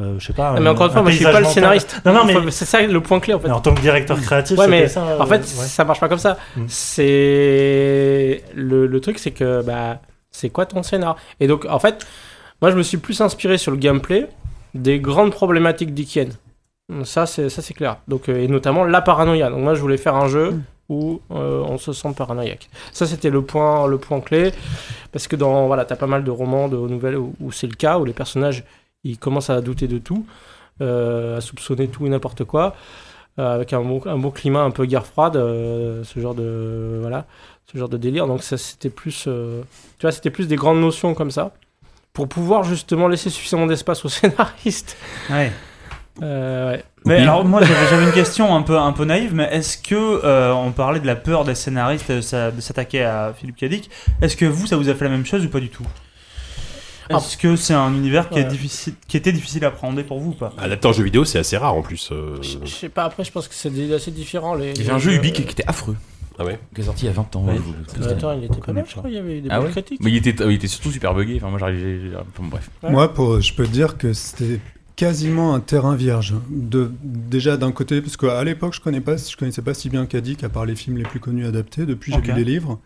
euh, 0.00 0.16
je 0.18 0.26
sais 0.26 0.32
pas. 0.32 0.54
Ah, 0.56 0.60
mais 0.60 0.68
encore 0.68 0.86
une 0.86 0.90
un 0.90 0.92
fois, 0.94 1.02
moi 1.02 1.10
je 1.10 1.16
suis 1.16 1.24
pas 1.24 1.40
le 1.40 1.46
scénariste. 1.46 2.00
Non, 2.04 2.12
non, 2.12 2.24
mais- 2.24 2.50
c'est 2.50 2.64
ça 2.64 2.82
le 2.82 3.00
point 3.00 3.20
clé 3.20 3.32
en 3.34 3.38
fait. 3.40 3.48
Mais 3.48 3.54
en 3.54 3.60
tant 3.60 3.74
que 3.74 3.80
directeur 3.80 4.20
créatif, 4.20 4.58
Ouais, 4.58 4.66
mais 4.68 4.88
ça. 4.88 5.02
en 5.18 5.22
euh, 5.22 5.26
fait, 5.26 5.36
ouais. 5.38 5.42
ça 5.44 5.84
marche 5.84 6.00
pas 6.00 6.08
comme 6.08 6.18
ça. 6.18 6.36
Mm. 6.56 6.64
C'est 6.68 8.42
le, 8.54 8.86
le 8.86 9.00
truc, 9.00 9.18
c'est 9.18 9.30
que 9.30 9.62
bah, 9.62 10.00
c'est 10.30 10.50
quoi 10.50 10.66
ton 10.66 10.82
scénar? 10.82 11.16
Et 11.40 11.46
donc, 11.46 11.64
en 11.68 11.78
fait, 11.78 12.06
moi, 12.60 12.70
je 12.70 12.76
me 12.76 12.82
suis 12.82 12.98
plus 12.98 13.20
inspiré 13.20 13.58
sur 13.58 13.70
le 13.70 13.76
gameplay 13.78 14.28
des 14.74 14.98
grandes 15.00 15.32
problématiques 15.32 15.94
d'Iken. 15.94 16.30
Ça, 17.04 17.26
c'est 17.26 17.48
ça, 17.48 17.62
c'est 17.62 17.74
clair. 17.74 17.96
Donc, 18.06 18.28
euh, 18.28 18.42
et 18.42 18.46
notamment 18.48 18.84
la 18.84 19.00
paranoïa. 19.00 19.50
Donc, 19.50 19.60
moi, 19.60 19.74
je 19.74 19.80
voulais 19.80 19.96
faire 19.96 20.14
un 20.16 20.28
jeu 20.28 20.50
Mm. 20.52 20.62
Où 20.88 21.20
euh, 21.30 21.60
on 21.60 21.78
se 21.78 21.92
sent 21.92 22.12
paranoïaque. 22.16 22.68
Ça, 22.92 23.06
c'était 23.06 23.30
le 23.30 23.42
point, 23.42 23.86
le 23.86 23.98
point 23.98 24.20
clé, 24.20 24.52
parce 25.12 25.26
que 25.26 25.36
dans 25.36 25.66
voilà, 25.66 25.84
t'as 25.84 25.96
pas 25.96 26.06
mal 26.06 26.24
de 26.24 26.30
romans, 26.30 26.68
de 26.68 26.76
nouvelles 26.76 27.16
où, 27.16 27.52
c'est 27.52 27.66
le 27.66 27.74
cas, 27.74 27.98
où 27.98 28.04
les 28.04 28.12
personnages 28.12 28.64
ils 29.04 29.18
commencent 29.18 29.50
à 29.50 29.60
douter 29.60 29.88
de 29.88 29.98
tout, 29.98 30.26
euh, 30.80 31.38
à 31.38 31.40
soupçonner 31.40 31.88
tout 31.88 32.06
et 32.06 32.08
n'importe 32.08 32.44
quoi 32.44 32.74
euh, 33.38 33.54
avec 33.54 33.72
un 33.72 33.80
bon, 33.82 34.00
un 34.06 34.18
bon 34.18 34.30
climat 34.30 34.62
un 34.62 34.70
peu 34.70 34.86
guerre 34.86 35.06
froide, 35.06 35.34
ce 35.34 36.20
genre 36.20 36.34
de 36.34 36.98
voilà, 37.00 37.26
ce 37.70 37.78
genre 37.78 37.88
de 37.88 37.98
délire. 37.98 38.26
Donc 38.26 38.42
ça 38.42 38.56
c'était 38.56 38.90
plus, 38.90 39.24
tu 39.24 40.02
vois, 40.02 40.12
c'était 40.12 40.30
plus 40.30 40.48
des 40.48 40.56
grandes 40.56 40.80
notions 40.80 41.14
comme 41.14 41.30
ça 41.30 41.52
pour 42.12 42.28
pouvoir 42.28 42.64
justement 42.64 43.08
laisser 43.08 43.28
suffisamment 43.28 43.66
d'espace 43.66 44.04
aux 44.04 44.08
scénaristes. 44.10 44.96
Ouais. 45.28 45.52
Euh, 46.22 46.72
ouais. 46.72 46.84
Mais 47.04 47.16
alors 47.18 47.44
moi 47.44 47.62
j'avais 47.62 47.88
j'avais 47.90 48.04
une 48.06 48.12
question 48.12 48.54
un 48.56 48.62
peu 48.62 48.76
un 48.78 48.92
peu 48.92 49.04
naïve, 49.04 49.34
mais 49.34 49.48
est-ce 49.52 49.76
que 49.78 49.94
euh, 50.24 50.52
on 50.54 50.72
parlait 50.72 51.00
de 51.00 51.06
la 51.06 51.14
peur 51.16 51.44
des 51.44 51.54
scénaristes 51.54 52.10
de 52.10 52.20
s'a- 52.20 52.50
de 52.50 52.60
s'attaquer 52.60 53.02
à 53.04 53.34
Philippe 53.38 53.56
Cadic 53.56 53.90
Est-ce 54.22 54.36
que 54.36 54.44
vous 54.46 54.66
ça 54.66 54.76
vous 54.76 54.88
a 54.88 54.94
fait 54.94 55.04
la 55.04 55.10
même 55.10 55.26
chose 55.26 55.44
ou 55.44 55.48
pas 55.48 55.60
du 55.60 55.68
tout? 55.68 55.84
Ah. 57.08 57.18
Est-ce 57.18 57.36
que 57.36 57.54
c'est 57.54 57.74
un 57.74 57.92
univers 57.94 58.28
qui, 58.30 58.40
est 58.40 58.44
difficile, 58.44 58.94
qui 59.06 59.16
était 59.16 59.30
difficile 59.30 59.64
à 59.64 59.68
appréhender 59.68 60.02
pour 60.02 60.18
vous 60.18 60.30
ou 60.30 60.34
pas? 60.34 60.52
Adapté 60.58 60.88
en 60.88 60.92
jeu 60.92 61.04
vidéo, 61.04 61.24
c'est 61.24 61.38
assez 61.38 61.56
rare 61.56 61.74
en 61.76 61.82
plus. 61.82 62.08
euh. 62.10 62.36
Je 62.42 62.58
je 62.64 62.70
sais 62.70 62.88
pas. 62.88 63.04
Après, 63.04 63.22
je 63.22 63.30
pense 63.30 63.46
que 63.46 63.54
c'est 63.54 63.70
assez 63.94 64.10
différent. 64.10 64.54
Les, 64.56 64.72
Il 64.72 64.78
y 64.78 64.82
avait 64.82 64.92
un 64.92 64.98
jeu 64.98 65.12
Ubique 65.12 65.34
qui 65.34 65.42
était 65.42 65.62
affreux, 65.68 65.94
Ah 66.36 66.44
ouais? 66.44 66.58
qui 66.74 66.80
est 66.80 66.84
sorti 66.84 67.04
il 67.04 67.06
y 67.06 67.10
a 67.10 67.14
20 67.14 67.36
ans. 67.36 67.44
Ouais. 67.44 67.54
Euh, 68.00 68.10
Attends, 68.10 68.32
il 68.32 68.42
était 68.44 68.56
pas 68.60 68.72
mal, 68.72 68.84
je 68.88 68.96
crois. 68.96 69.08
Il 69.08 69.14
y 69.14 69.18
avait 69.18 69.38
eu 69.38 69.40
des 69.42 69.48
Ah 69.52 69.58
bonnes 69.58 69.66
ouais? 69.66 69.70
critiques. 69.72 70.00
Mais 70.02 70.10
il 70.10 70.16
était, 70.16 70.34
il 70.44 70.54
était 70.54 70.66
surtout 70.66 70.90
super 70.90 71.14
buggé. 71.14 71.36
Enfin, 71.36 71.48
moi, 71.50 71.60
j'arrivais. 71.60 72.10
Enfin, 72.16 72.48
bref. 72.50 72.70
Ouais. 72.82 72.90
Moi, 72.90 73.14
pour, 73.14 73.40
je 73.40 73.54
peux 73.54 73.66
te 73.66 73.70
dire 73.72 73.96
que 73.98 74.12
c'était 74.12 74.58
quasiment 74.96 75.54
un 75.54 75.60
terrain 75.60 75.94
vierge. 75.94 76.34
De, 76.50 76.90
déjà 77.04 77.56
d'un 77.56 77.70
côté, 77.70 78.00
parce 78.00 78.16
qu'à 78.16 78.42
l'époque, 78.42 78.74
je 78.74 78.80
connais 78.80 79.00
pas, 79.02 79.16
je 79.18 79.36
connaissais 79.36 79.62
pas 79.62 79.74
si 79.74 79.90
bien 79.90 80.06
Kadik, 80.06 80.42
à 80.42 80.48
part 80.48 80.64
les 80.64 80.74
films 80.74 80.96
les 80.96 81.04
plus 81.04 81.20
connus 81.20 81.44
adaptés. 81.46 81.84
Depuis, 81.86 82.12
j'ai 82.12 82.18
Ok. 82.18 82.26
lu 82.28 82.32
les 82.34 82.44
livres. 82.44 82.80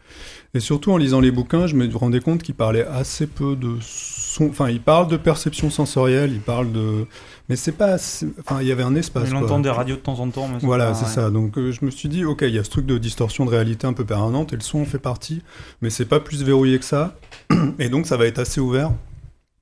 Et 0.52 0.60
surtout, 0.60 0.90
en 0.90 0.96
lisant 0.96 1.20
les 1.20 1.30
bouquins, 1.30 1.66
je 1.68 1.76
me 1.76 1.88
rendais 1.96 2.20
compte 2.20 2.42
qu'il 2.42 2.56
parlait 2.56 2.84
assez 2.86 3.26
peu 3.28 3.54
de 3.54 3.76
son. 3.80 4.48
Enfin, 4.48 4.68
il 4.68 4.80
parle 4.80 5.06
de 5.08 5.16
perception 5.16 5.70
sensorielle, 5.70 6.32
il 6.32 6.40
parle 6.40 6.72
de. 6.72 7.06
Mais 7.48 7.54
c'est 7.56 7.72
pas. 7.72 7.92
assez- 7.92 8.26
Enfin, 8.40 8.60
il 8.60 8.66
y 8.66 8.72
avait 8.72 8.82
un 8.82 8.96
espace. 8.96 9.30
Quoi. 9.30 9.38
entend 9.40 9.60
des 9.60 9.70
radios 9.70 9.94
de 9.96 10.00
temps 10.00 10.18
en 10.18 10.28
temps. 10.30 10.48
Mais 10.48 10.58
Voilà, 10.62 10.94
c'est 10.94 11.04
ouais. 11.04 11.10
ça. 11.10 11.30
Donc 11.30 11.56
euh, 11.58 11.70
je 11.70 11.84
me 11.84 11.90
suis 11.92 12.08
dit, 12.08 12.24
ok, 12.24 12.42
il 12.42 12.54
y 12.54 12.58
a 12.58 12.64
ce 12.64 12.70
truc 12.70 12.86
de 12.86 12.98
distorsion 12.98 13.44
de 13.44 13.50
réalité 13.50 13.86
un 13.86 13.92
peu 13.92 14.04
permanente 14.04 14.52
et 14.52 14.56
le 14.56 14.62
son 14.62 14.80
en 14.80 14.84
fait 14.84 14.98
partie, 14.98 15.42
mais 15.80 15.90
c'est 15.90 16.04
pas 16.06 16.18
plus 16.18 16.42
verrouillé 16.42 16.78
que 16.80 16.84
ça. 16.84 17.16
Et 17.78 17.88
donc 17.88 18.06
ça 18.06 18.16
va 18.16 18.26
être 18.26 18.38
assez 18.40 18.60
ouvert. 18.60 18.90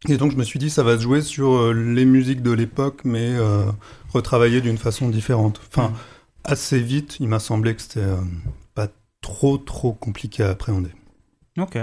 Et 0.08 0.16
donc 0.16 0.30
je 0.32 0.36
me 0.36 0.44
suis 0.44 0.58
dit, 0.58 0.70
ça 0.70 0.82
va 0.82 0.96
se 0.96 1.02
jouer 1.02 1.22
sur 1.22 1.54
euh, 1.56 1.72
les 1.72 2.04
musiques 2.04 2.42
de 2.42 2.52
l'époque, 2.52 3.00
mais 3.04 3.30
euh, 3.34 3.64
retravaillées 4.12 4.60
d'une 4.60 4.78
façon 4.78 5.08
différente. 5.08 5.60
Enfin, 5.70 5.88
Mm. 5.88 5.94
assez 6.44 6.78
vite, 6.80 7.16
il 7.20 7.28
m'a 7.28 7.40
semblé 7.40 7.74
que 7.74 7.82
c'était 7.82 8.00
euh, 8.00 8.16
pas 8.74 8.88
trop 9.20 9.58
trop 9.58 9.92
compliqué 9.92 10.42
à 10.44 10.50
appréhender. 10.50 10.90
Ok. 11.58 11.76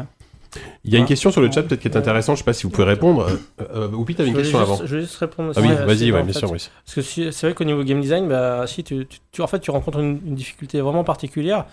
Il 0.85 0.93
y 0.93 0.95
a 0.95 0.99
une 0.99 1.05
question 1.05 1.31
sur 1.31 1.41
le 1.41 1.51
chat 1.51 1.63
peut-être 1.63 1.81
qui 1.81 1.89
est 1.89 1.97
intéressante. 1.97 2.37
Je 2.37 2.39
sais 2.39 2.45
pas 2.45 2.53
si 2.53 2.63
vous 2.63 2.69
pouvez 2.69 2.87
répondre. 2.87 3.27
Euh, 3.59 3.65
euh, 3.75 3.91
Oupi, 3.91 4.15
t'avais 4.15 4.29
une 4.29 4.35
question 4.37 4.59
juste- 4.59 4.71
avant. 4.71 4.85
Je 4.85 4.95
vais 4.95 5.01
juste 5.01 5.17
répondre. 5.17 5.51
Ah 5.53 5.59
oui, 5.61 5.67
vas-y, 5.67 6.11
ouais, 6.13 6.23
bien 6.23 6.31
fait. 6.31 6.39
sûr, 6.39 6.49
oui. 6.49 6.65
Parce 6.85 6.95
que 6.95 7.01
si- 7.01 7.33
c'est 7.33 7.47
vrai 7.47 7.53
qu'au 7.53 7.65
niveau 7.65 7.83
game 7.83 7.99
design, 7.99 8.29
bah, 8.29 8.65
si 8.65 8.81
tu, 8.85 9.05
tu- 9.05 9.19
tu- 9.33 9.41
en 9.41 9.47
fait, 9.47 9.59
tu 9.59 9.69
rencontres 9.71 9.99
une, 9.99 10.21
une 10.25 10.35
difficulté 10.35 10.79
vraiment 10.79 11.03
particulière, 11.03 11.65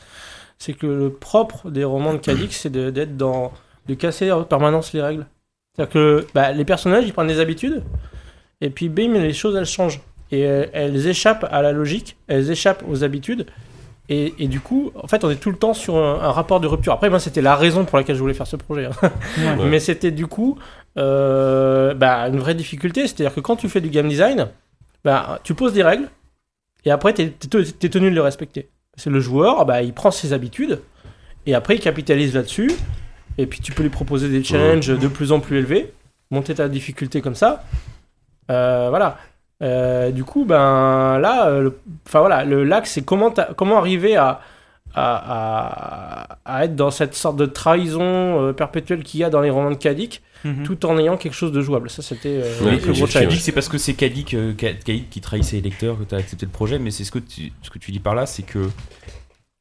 c'est 0.59 0.73
que 0.73 0.89
le 0.89 1.11
propre 1.13 1.71
des 1.71 1.85
romans 1.85 2.13
de 2.13 2.19
Cadix, 2.19 2.51
c'est 2.59 2.71
de- 2.71 2.91
d'être 2.91 3.17
dans, 3.17 3.53
de 3.87 3.95
casser 3.95 4.33
en 4.33 4.43
permanence 4.43 4.93
les 4.93 5.01
règles. 5.01 5.27
C'est-à-dire 5.75 5.93
que 5.93 6.27
bah, 6.35 6.53
les 6.53 6.65
personnages, 6.65 7.05
ils 7.07 7.13
prennent 7.13 7.29
des 7.29 7.41
habitudes, 7.41 7.83
et 8.61 8.71
puis 8.71 8.89
bim, 8.89 9.13
les 9.13 9.33
choses, 9.33 9.57
elles 9.57 9.67
changent. 9.67 10.01
Et 10.31 10.47
euh, 10.47 10.67
elles 10.73 11.07
échappent 11.07 11.47
à 11.51 11.63
la 11.63 11.73
logique, 11.73 12.17
elles 12.27 12.51
échappent 12.51 12.85
aux 12.89 13.05
habitudes, 13.05 13.47
et, 14.09 14.35
et 14.39 14.49
du 14.49 14.61
coup, 14.61 14.93
en 14.95 15.07
fait, 15.07 15.25
on 15.25 15.31
est 15.31 15.37
tout 15.37 15.51
le 15.51 15.57
temps 15.57 15.75
sur 15.75 15.97
un, 15.97 16.21
un 16.21 16.33
rapport 16.33 16.61
de 16.61 16.67
rupture. 16.67 16.93
Après, 16.93 17.09
moi, 17.09 17.21
c'était 17.21 17.41
la 17.41 17.57
raison 17.57 17.85
pour 17.85 17.99
laquelle 17.99 18.17
je 18.17 18.21
voulais 18.21 18.35
faire 18.35 18.47
ce 18.47 18.57
projet. 18.57 18.87
hein. 18.87 19.11
Ouais. 19.39 19.65
Mais 19.71 19.81
c'était 19.81 20.11
du 20.11 20.27
coup 20.27 20.59
euh, 20.99 21.95
bah, 21.95 22.29
une 22.29 22.39
vraie 22.39 22.55
difficulté. 22.55 23.07
C'est-à-dire 23.07 23.35
que 23.35 23.41
quand 23.41 23.57
tu 23.57 23.69
fais 23.69 23.81
du 23.81 23.89
game 23.89 24.09
design, 24.09 24.49
bah, 25.05 25.41
tu 25.45 25.55
poses 25.55 25.73
des 25.73 25.83
règles 25.83 26.09
et 26.85 26.91
après 26.91 27.15
tu 27.15 27.23
es, 27.23 27.89
tenu 27.89 28.11
de 28.11 28.15
les 28.15 28.21
respecter. 28.21 28.69
C'est 28.97 29.11
le 29.11 29.21
joueur, 29.21 29.65
bah, 29.65 29.83
il 29.83 29.93
prend 29.93 30.11
ses 30.11 30.33
habitudes 30.33 30.81
et 31.47 31.55
après 31.55 31.77
il 31.77 31.81
capitalise 31.81 32.35
là-dessus. 32.35 32.71
Et 33.39 33.47
puis 33.47 33.61
tu 33.61 33.73
peux 33.73 33.83
lui 33.83 33.91
proposer 33.91 34.29
des 34.29 34.43
challenges 34.45 34.89
de 34.89 35.09
plus 35.09 35.33
en 35.33 35.41
plus 35.41 35.59
élevés, 35.59 35.93
monter 36.31 36.55
ta 36.55 36.69
difficulté 36.69 37.21
comme 37.23 37.35
ça. 37.35 37.65
Euh, 38.51 38.89
voilà. 38.91 39.19
Euh, 39.63 40.11
du 40.11 40.25
coup, 40.25 40.45
ben 40.45 41.19
là, 41.21 41.47
euh, 41.49 41.61
le- 41.63 41.79
enfin 42.07 42.19
voilà, 42.21 42.45
le 42.45 42.65
lac, 42.65 42.87
c'est 42.87 43.03
comment, 43.03 43.33
comment 43.57 43.79
arriver 43.79 44.17
à, 44.17 44.41
à, 44.95 46.25
à- 46.25 46.39
à 46.45 46.65
être 46.65 46.75
dans 46.77 46.91
cette 46.91 47.15
sorte 47.15 47.37
de 47.37 47.47
trahison 47.47 48.03
euh, 48.03 48.53
perpétuelle 48.53 49.03
qu'il 49.05 49.21
y 49.21 49.25
a 49.25 49.31
dans 49.31 49.41
les 49.41 49.51
romans 49.51 49.71
de 49.71 49.77
Kadik, 49.77 50.21
Mhm. 50.45 50.65
tout 50.65 50.85
en 50.87 50.99
ayant 50.99 51.17
quelque 51.17 51.35
chose 51.35 51.53
de 51.53 51.61
jouable. 51.61 51.89
Ça, 51.89 52.03
c'était 52.03 52.41
euh, 52.43 52.65
Ouais, 52.65 52.73
le 52.73 52.81
c'est 52.81 52.87
gros 52.93 53.07
challenge. 53.07 53.29
Kadik, 53.31 53.41
c'est 53.41 53.53
parce 53.53 53.69
que 53.69 53.79
c'est 53.79 53.95
Kadik, 53.95 54.35
euh, 54.35 54.53
Ka- 54.55 54.73
Kadik 54.75 55.09
qui 55.09 55.21
trahit 55.21 55.45
ses 55.45 55.61
lecteurs 55.61 55.97
que 55.99 56.03
tu 56.05 56.15
as 56.17 56.19
accepté 56.19 56.45
le 56.45 56.53
projet, 56.53 56.81
mais 56.81 56.91
c'est 56.91 57.05
ce 57.05 57.13
que 57.13 57.21
tu, 57.21 57.53
ce 57.63 57.71
que 57.71 57.79
tu 57.79 57.93
dis 57.93 58.01
par 58.01 58.17
là, 58.17 58.27
c'est 58.27 58.43
que 58.43 58.69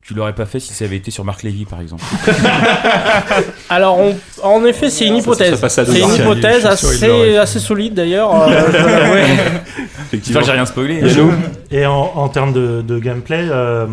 tu 0.02 0.14
l'aurais 0.16 0.34
pas 0.34 0.46
fait 0.46 0.60
si 0.60 0.74
ça 0.74 0.86
avait 0.86 0.98
été 0.98 1.12
sur 1.12 1.24
Marc 1.24 1.44
Lévy, 1.44 1.66
par 1.66 1.80
exemple. 1.82 2.04
Alors, 3.70 4.00
on- 4.00 4.16
en 4.44 4.66
effet, 4.66 4.90
c'est 4.90 5.06
une 5.08 5.18
hypothèse. 5.18 5.60
C'est 5.70 6.00
une 6.00 6.14
hypothèse 6.16 6.66
assez, 6.66 7.38
assez 7.38 7.60
solide 7.60 7.94
d'ailleurs. 7.94 8.34
euh. 8.34 8.48
Effectivement. 10.08 10.42
J'ai 10.42 10.52
rien 10.52 10.66
spoilé. 10.66 10.96
Et 10.96 11.16
nous 11.16 11.32
Et 11.72 11.86
en, 11.86 11.94
en 12.16 12.30
termes 12.30 12.54
de, 12.54 12.82
de 12.82 13.00
gameplay, 13.00 13.48
euh, 13.50 13.86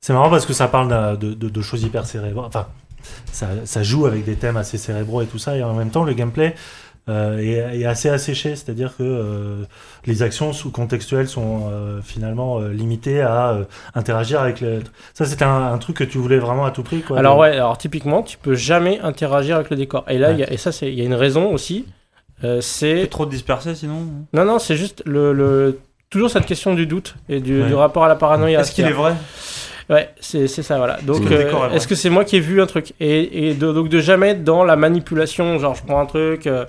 c'est 0.00 0.12
marrant 0.12 0.30
parce 0.30 0.46
que 0.46 0.52
ça 0.52 0.68
parle 0.68 1.18
de, 1.18 1.34
de- 1.34 1.48
de 1.48 1.62
choses 1.62 1.82
hyper 1.82 2.06
cérébrales. 2.06 2.46
Enfin, 2.46 2.66
ça, 3.32 3.48
ça 3.64 3.82
joue 3.82 4.06
avec 4.06 4.24
des 4.24 4.34
thèmes 4.34 4.56
assez 4.56 4.78
cérébraux 4.78 5.22
et 5.22 5.26
tout 5.26 5.38
ça. 5.38 5.56
Et 5.56 5.62
en 5.62 5.74
même 5.74 5.90
temps, 5.90 6.04
le 6.04 6.12
gameplay 6.14 6.54
euh, 7.08 7.38
est, 7.38 7.80
est 7.80 7.84
assez 7.86 8.08
asséché. 8.08 8.56
C'est-à-dire 8.56 8.96
que 8.96 9.02
euh, 9.02 9.64
les 10.06 10.22
actions 10.22 10.52
sous 10.52 10.70
contextuelles 10.70 11.28
sont 11.28 11.68
euh, 11.72 12.00
finalement 12.02 12.60
euh, 12.60 12.68
limitées 12.72 13.20
à 13.22 13.50
euh, 13.50 13.64
interagir 13.94 14.40
avec 14.40 14.60
le. 14.60 14.80
Ça, 15.14 15.24
c'était 15.24 15.44
un, 15.44 15.72
un 15.72 15.78
truc 15.78 15.96
que 15.96 16.04
tu 16.04 16.18
voulais 16.18 16.38
vraiment 16.38 16.64
à 16.64 16.70
tout 16.70 16.82
prix. 16.82 17.00
Quoi, 17.02 17.18
Alors 17.18 17.36
de- 17.36 17.40
ouais, 17.40 17.52
alors 17.52 17.78
typiquement, 17.78 18.22
tu 18.22 18.36
peux 18.38 18.54
jamais 18.54 19.00
interagir 19.00 19.56
avec 19.56 19.70
le 19.70 19.76
décor. 19.76 20.04
Et 20.08 20.18
là, 20.18 20.28
Ouais. 20.28 20.34
il 20.34 20.40
y 20.40 20.44
a- 20.44 20.52
et 20.52 20.56
ça, 20.56 20.70
c'est- 20.72 20.88
il 20.88 20.98
y 20.98 21.02
a 21.02 21.04
une 21.04 21.14
raison 21.14 21.52
aussi. 21.52 21.86
Euh, 22.44 22.60
c'est 22.60 23.08
trop 23.10 23.26
dispersé 23.26 23.74
sinon. 23.74 24.02
non, 24.32 24.44
non, 24.44 24.58
c'est 24.60 24.76
juste 24.76 25.02
le, 25.06 25.32
le- 25.32 25.78
toujours 26.08 26.30
cette 26.30 26.46
question 26.46 26.72
du 26.74 26.86
doute 26.86 27.16
et 27.28 27.40
du, 27.40 27.62
Ouais. 27.62 27.66
du 27.68 27.74
rapport 27.74 28.04
à 28.04 28.08
la 28.08 28.14
paranoïa. 28.14 28.60
Est-ce 28.60 28.72
qu'il 28.72 28.86
est 28.86 28.92
vrai? 28.92 29.14
Ouais, 29.90 30.10
c'est 30.20 30.46
c'est 30.48 30.62
ça, 30.62 30.76
voilà. 30.76 30.98
Donc, 31.02 31.24
Le 31.28 31.32
euh, 31.34 31.44
décor 31.44 31.64
est 31.64 31.68
vrai? 31.68 31.76
est-ce 31.76 31.88
que 31.88 31.94
c'est 31.94 32.10
moi 32.10 32.24
qui 32.24 32.36
ai 32.36 32.40
vu 32.40 32.60
un 32.60 32.66
truc? 32.66 32.92
Et, 33.00 33.48
et 33.48 33.54
de, 33.54 33.72
donc 33.72 33.88
de 33.88 33.98
jamais 34.00 34.28
être 34.28 34.44
dans 34.44 34.62
la 34.62 34.76
manipulation, 34.76 35.58
genre 35.58 35.74
je 35.74 35.82
prends 35.82 35.98
un 35.98 36.06
truc. 36.06 36.46
euh, 36.46 36.64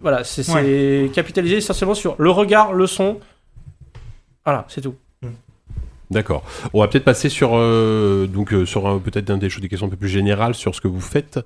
voilà, 0.00 0.24
c'est 0.24 0.42
c'est 0.42 1.10
capitaliser 1.14 1.56
essentiellement 1.56 1.94
sur 1.94 2.14
le 2.18 2.30
regard, 2.30 2.72
le 2.72 2.86
son. 2.86 3.18
Voilà, 4.44 4.64
c'est 4.68 4.80
tout. 4.80 4.94
D'accord. 6.10 6.42
On 6.72 6.80
va 6.80 6.88
peut-être 6.88 7.04
passer 7.04 7.28
sur 7.28 7.50
euh, 7.54 8.26
donc 8.26 8.54
euh, 8.54 8.64
sur 8.64 8.86
euh, 8.88 8.98
peut-être 8.98 9.28
un 9.28 9.36
des 9.36 9.50
choses 9.50 9.60
des 9.60 9.68
questions 9.68 9.88
un 9.88 9.90
peu 9.90 9.96
plus 9.96 10.08
générales 10.08 10.54
sur 10.54 10.74
ce 10.74 10.80
que 10.80 10.88
vous 10.88 11.02
faites. 11.02 11.38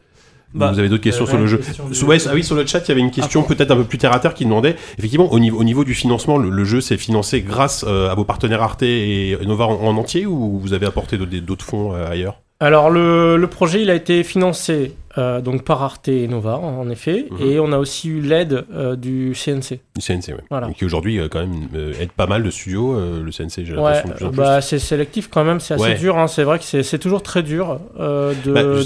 Bah, 0.54 0.70
vous 0.70 0.78
avez 0.78 0.88
d'autres 0.90 1.02
questions 1.02 1.24
euh, 1.24 1.28
sur 1.28 1.36
le 1.38 1.44
ouais, 1.44 1.48
jeu 1.48 1.58
du- 1.58 2.04
ouais, 2.04 2.18
ah 2.28 2.34
oui, 2.34 2.44
sur 2.44 2.54
le 2.54 2.66
chat, 2.66 2.78
il 2.80 2.88
y 2.88 2.92
avait 2.92 3.00
une 3.00 3.10
question 3.10 3.42
peut-être 3.42 3.70
un 3.70 3.76
peu 3.76 3.84
plus 3.84 3.96
terre 3.96 4.12
à 4.12 4.20
terre 4.20 4.34
qui 4.34 4.44
demandait 4.44 4.76
effectivement 4.98 5.32
au 5.32 5.38
niveau, 5.40 5.58
au 5.58 5.64
niveau 5.64 5.82
du 5.82 5.94
financement, 5.94 6.36
le, 6.36 6.50
le 6.50 6.64
jeu 6.64 6.82
s'est 6.82 6.98
financé 6.98 7.40
grâce 7.40 7.86
euh, 7.88 8.10
à 8.10 8.14
vos 8.14 8.24
partenaires 8.26 8.62
Arte 8.62 8.82
et 8.82 9.36
Nova 9.46 9.64
en, 9.66 9.82
en 9.82 9.96
entier 9.96 10.26
ou 10.26 10.58
vous 10.58 10.74
avez 10.74 10.84
apporté 10.86 11.16
d'autres- 11.16 11.38
d'autres 11.38 11.64
fonds 11.64 11.94
euh, 11.94 12.06
ailleurs? 12.06 12.41
Alors 12.62 12.90
le, 12.90 13.36
le 13.36 13.46
projet 13.48 13.82
il 13.82 13.90
a 13.90 13.94
été 13.94 14.22
financé 14.22 14.94
euh, 15.18 15.40
donc 15.40 15.64
par 15.64 15.82
Arte 15.82 16.06
et 16.08 16.28
Nova 16.28 16.56
en 16.58 16.88
effet 16.90 17.26
Mhm. 17.30 17.38
et 17.46 17.58
on 17.60 17.72
a 17.72 17.78
aussi 17.78 18.08
eu 18.08 18.20
l'aide 18.20 18.64
euh, 18.72 18.94
du 18.94 19.34
CNC. 19.34 19.80
Du 19.96 20.00
CNC. 20.00 20.36
Voilà. 20.48 20.68
Et 20.68 20.74
qui 20.74 20.84
aujourd'hui 20.84 21.18
euh, 21.18 21.28
quand 21.28 21.40
même 21.40 21.68
aide 22.00 22.12
pas 22.12 22.26
mal 22.26 22.42
de 22.44 22.50
studios, 22.50 22.94
le 22.98 23.30
CNC, 23.32 23.64
j'ai 23.64 23.76
Ouais, 23.76 23.94
l'impression 23.94 24.30
bah 24.30 24.60
c'est 24.60 24.78
sélectif 24.78 25.28
quand 25.28 25.42
même, 25.44 25.58
c'est 25.60 25.74
assez 25.74 25.82
Ouais. 25.82 25.94
dur. 25.96 26.16
hein. 26.18 26.28
C'est 26.28 26.44
vrai 26.44 26.58
que 26.60 26.64
c'est 26.82 26.98
toujours 26.98 27.22
très 27.22 27.42
dur 27.42 27.80
Bah, 27.98 28.30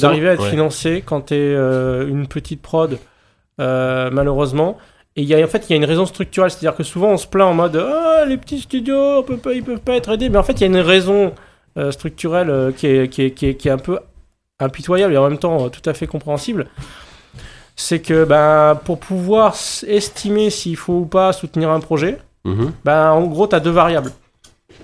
d'arriver 0.01 0.31
à 0.31 0.33
être 0.33 0.43
ouais. 0.45 0.51
financé 0.51 1.03
quand 1.05 1.21
t'es 1.27 1.53
une 1.53 2.27
petite 2.29 2.63
prod, 2.63 2.99
malheureusement. 3.59 4.79
Et 5.19 5.23
y 5.23 5.35
a, 5.35 5.43
en 5.43 5.49
fait, 5.49 5.65
il 5.69 5.71
y 5.71 5.75
a 5.75 5.77
une 5.77 5.85
raison 5.87 6.05
structurelle, 6.07 6.51
c'est-à-dire 6.51 6.77
que 6.77 6.83
souvent 6.83 7.09
on 7.11 7.17
se 7.17 7.27
plaint 7.27 7.49
en 7.49 7.55
mode 7.55 7.77
ah 7.77 8.25
les 8.27 8.37
petits 8.37 8.61
studios, 8.61 9.19
on 9.19 9.23
peut 9.23 9.39
pas, 9.39 9.53
ils 9.55 9.63
peuvent 9.63 9.81
pas 9.81 9.95
être 9.95 10.11
aidés, 10.13 10.29
mais 10.29 10.37
en 10.39 10.43
fait 10.43 10.53
il 10.55 10.61
y 10.61 10.65
a 10.65 10.67
une 10.67 10.77
raison 10.77 11.33
euh, 11.77 11.91
structurelle 11.91 12.51
euh, 12.51 12.73
qui, 12.73 12.87
est, 12.87 13.09
qui, 13.09 13.23
est, 13.23 13.31
qui, 13.33 13.47
est, 13.47 13.55
qui 13.55 13.69
est 13.69 13.73
un 13.73 13.79
peu 13.79 13.99
impitoyable 14.61 15.13
et 15.15 15.19
en 15.19 15.29
même 15.29 15.39
temps 15.39 15.65
euh, 15.67 15.69
tout 15.69 15.89
à 15.89 15.95
fait 15.95 16.07
compréhensible. 16.07 16.67
C'est 17.77 18.01
que 18.01 18.25
ben, 18.25 18.79
pour 18.85 18.99
pouvoir 18.99 19.55
estimer 19.87 20.49
s'il 20.51 20.77
faut 20.77 21.01
ou 21.01 21.05
pas 21.07 21.33
soutenir 21.33 21.71
un 21.71 21.81
projet, 21.81 22.19
Mhm. 22.45 22.73
ben, 22.85 23.11
en 23.11 23.23
gros, 23.27 23.47
tu 23.49 23.55
as 23.57 23.61
deux 23.61 23.71
variables. 23.73 24.13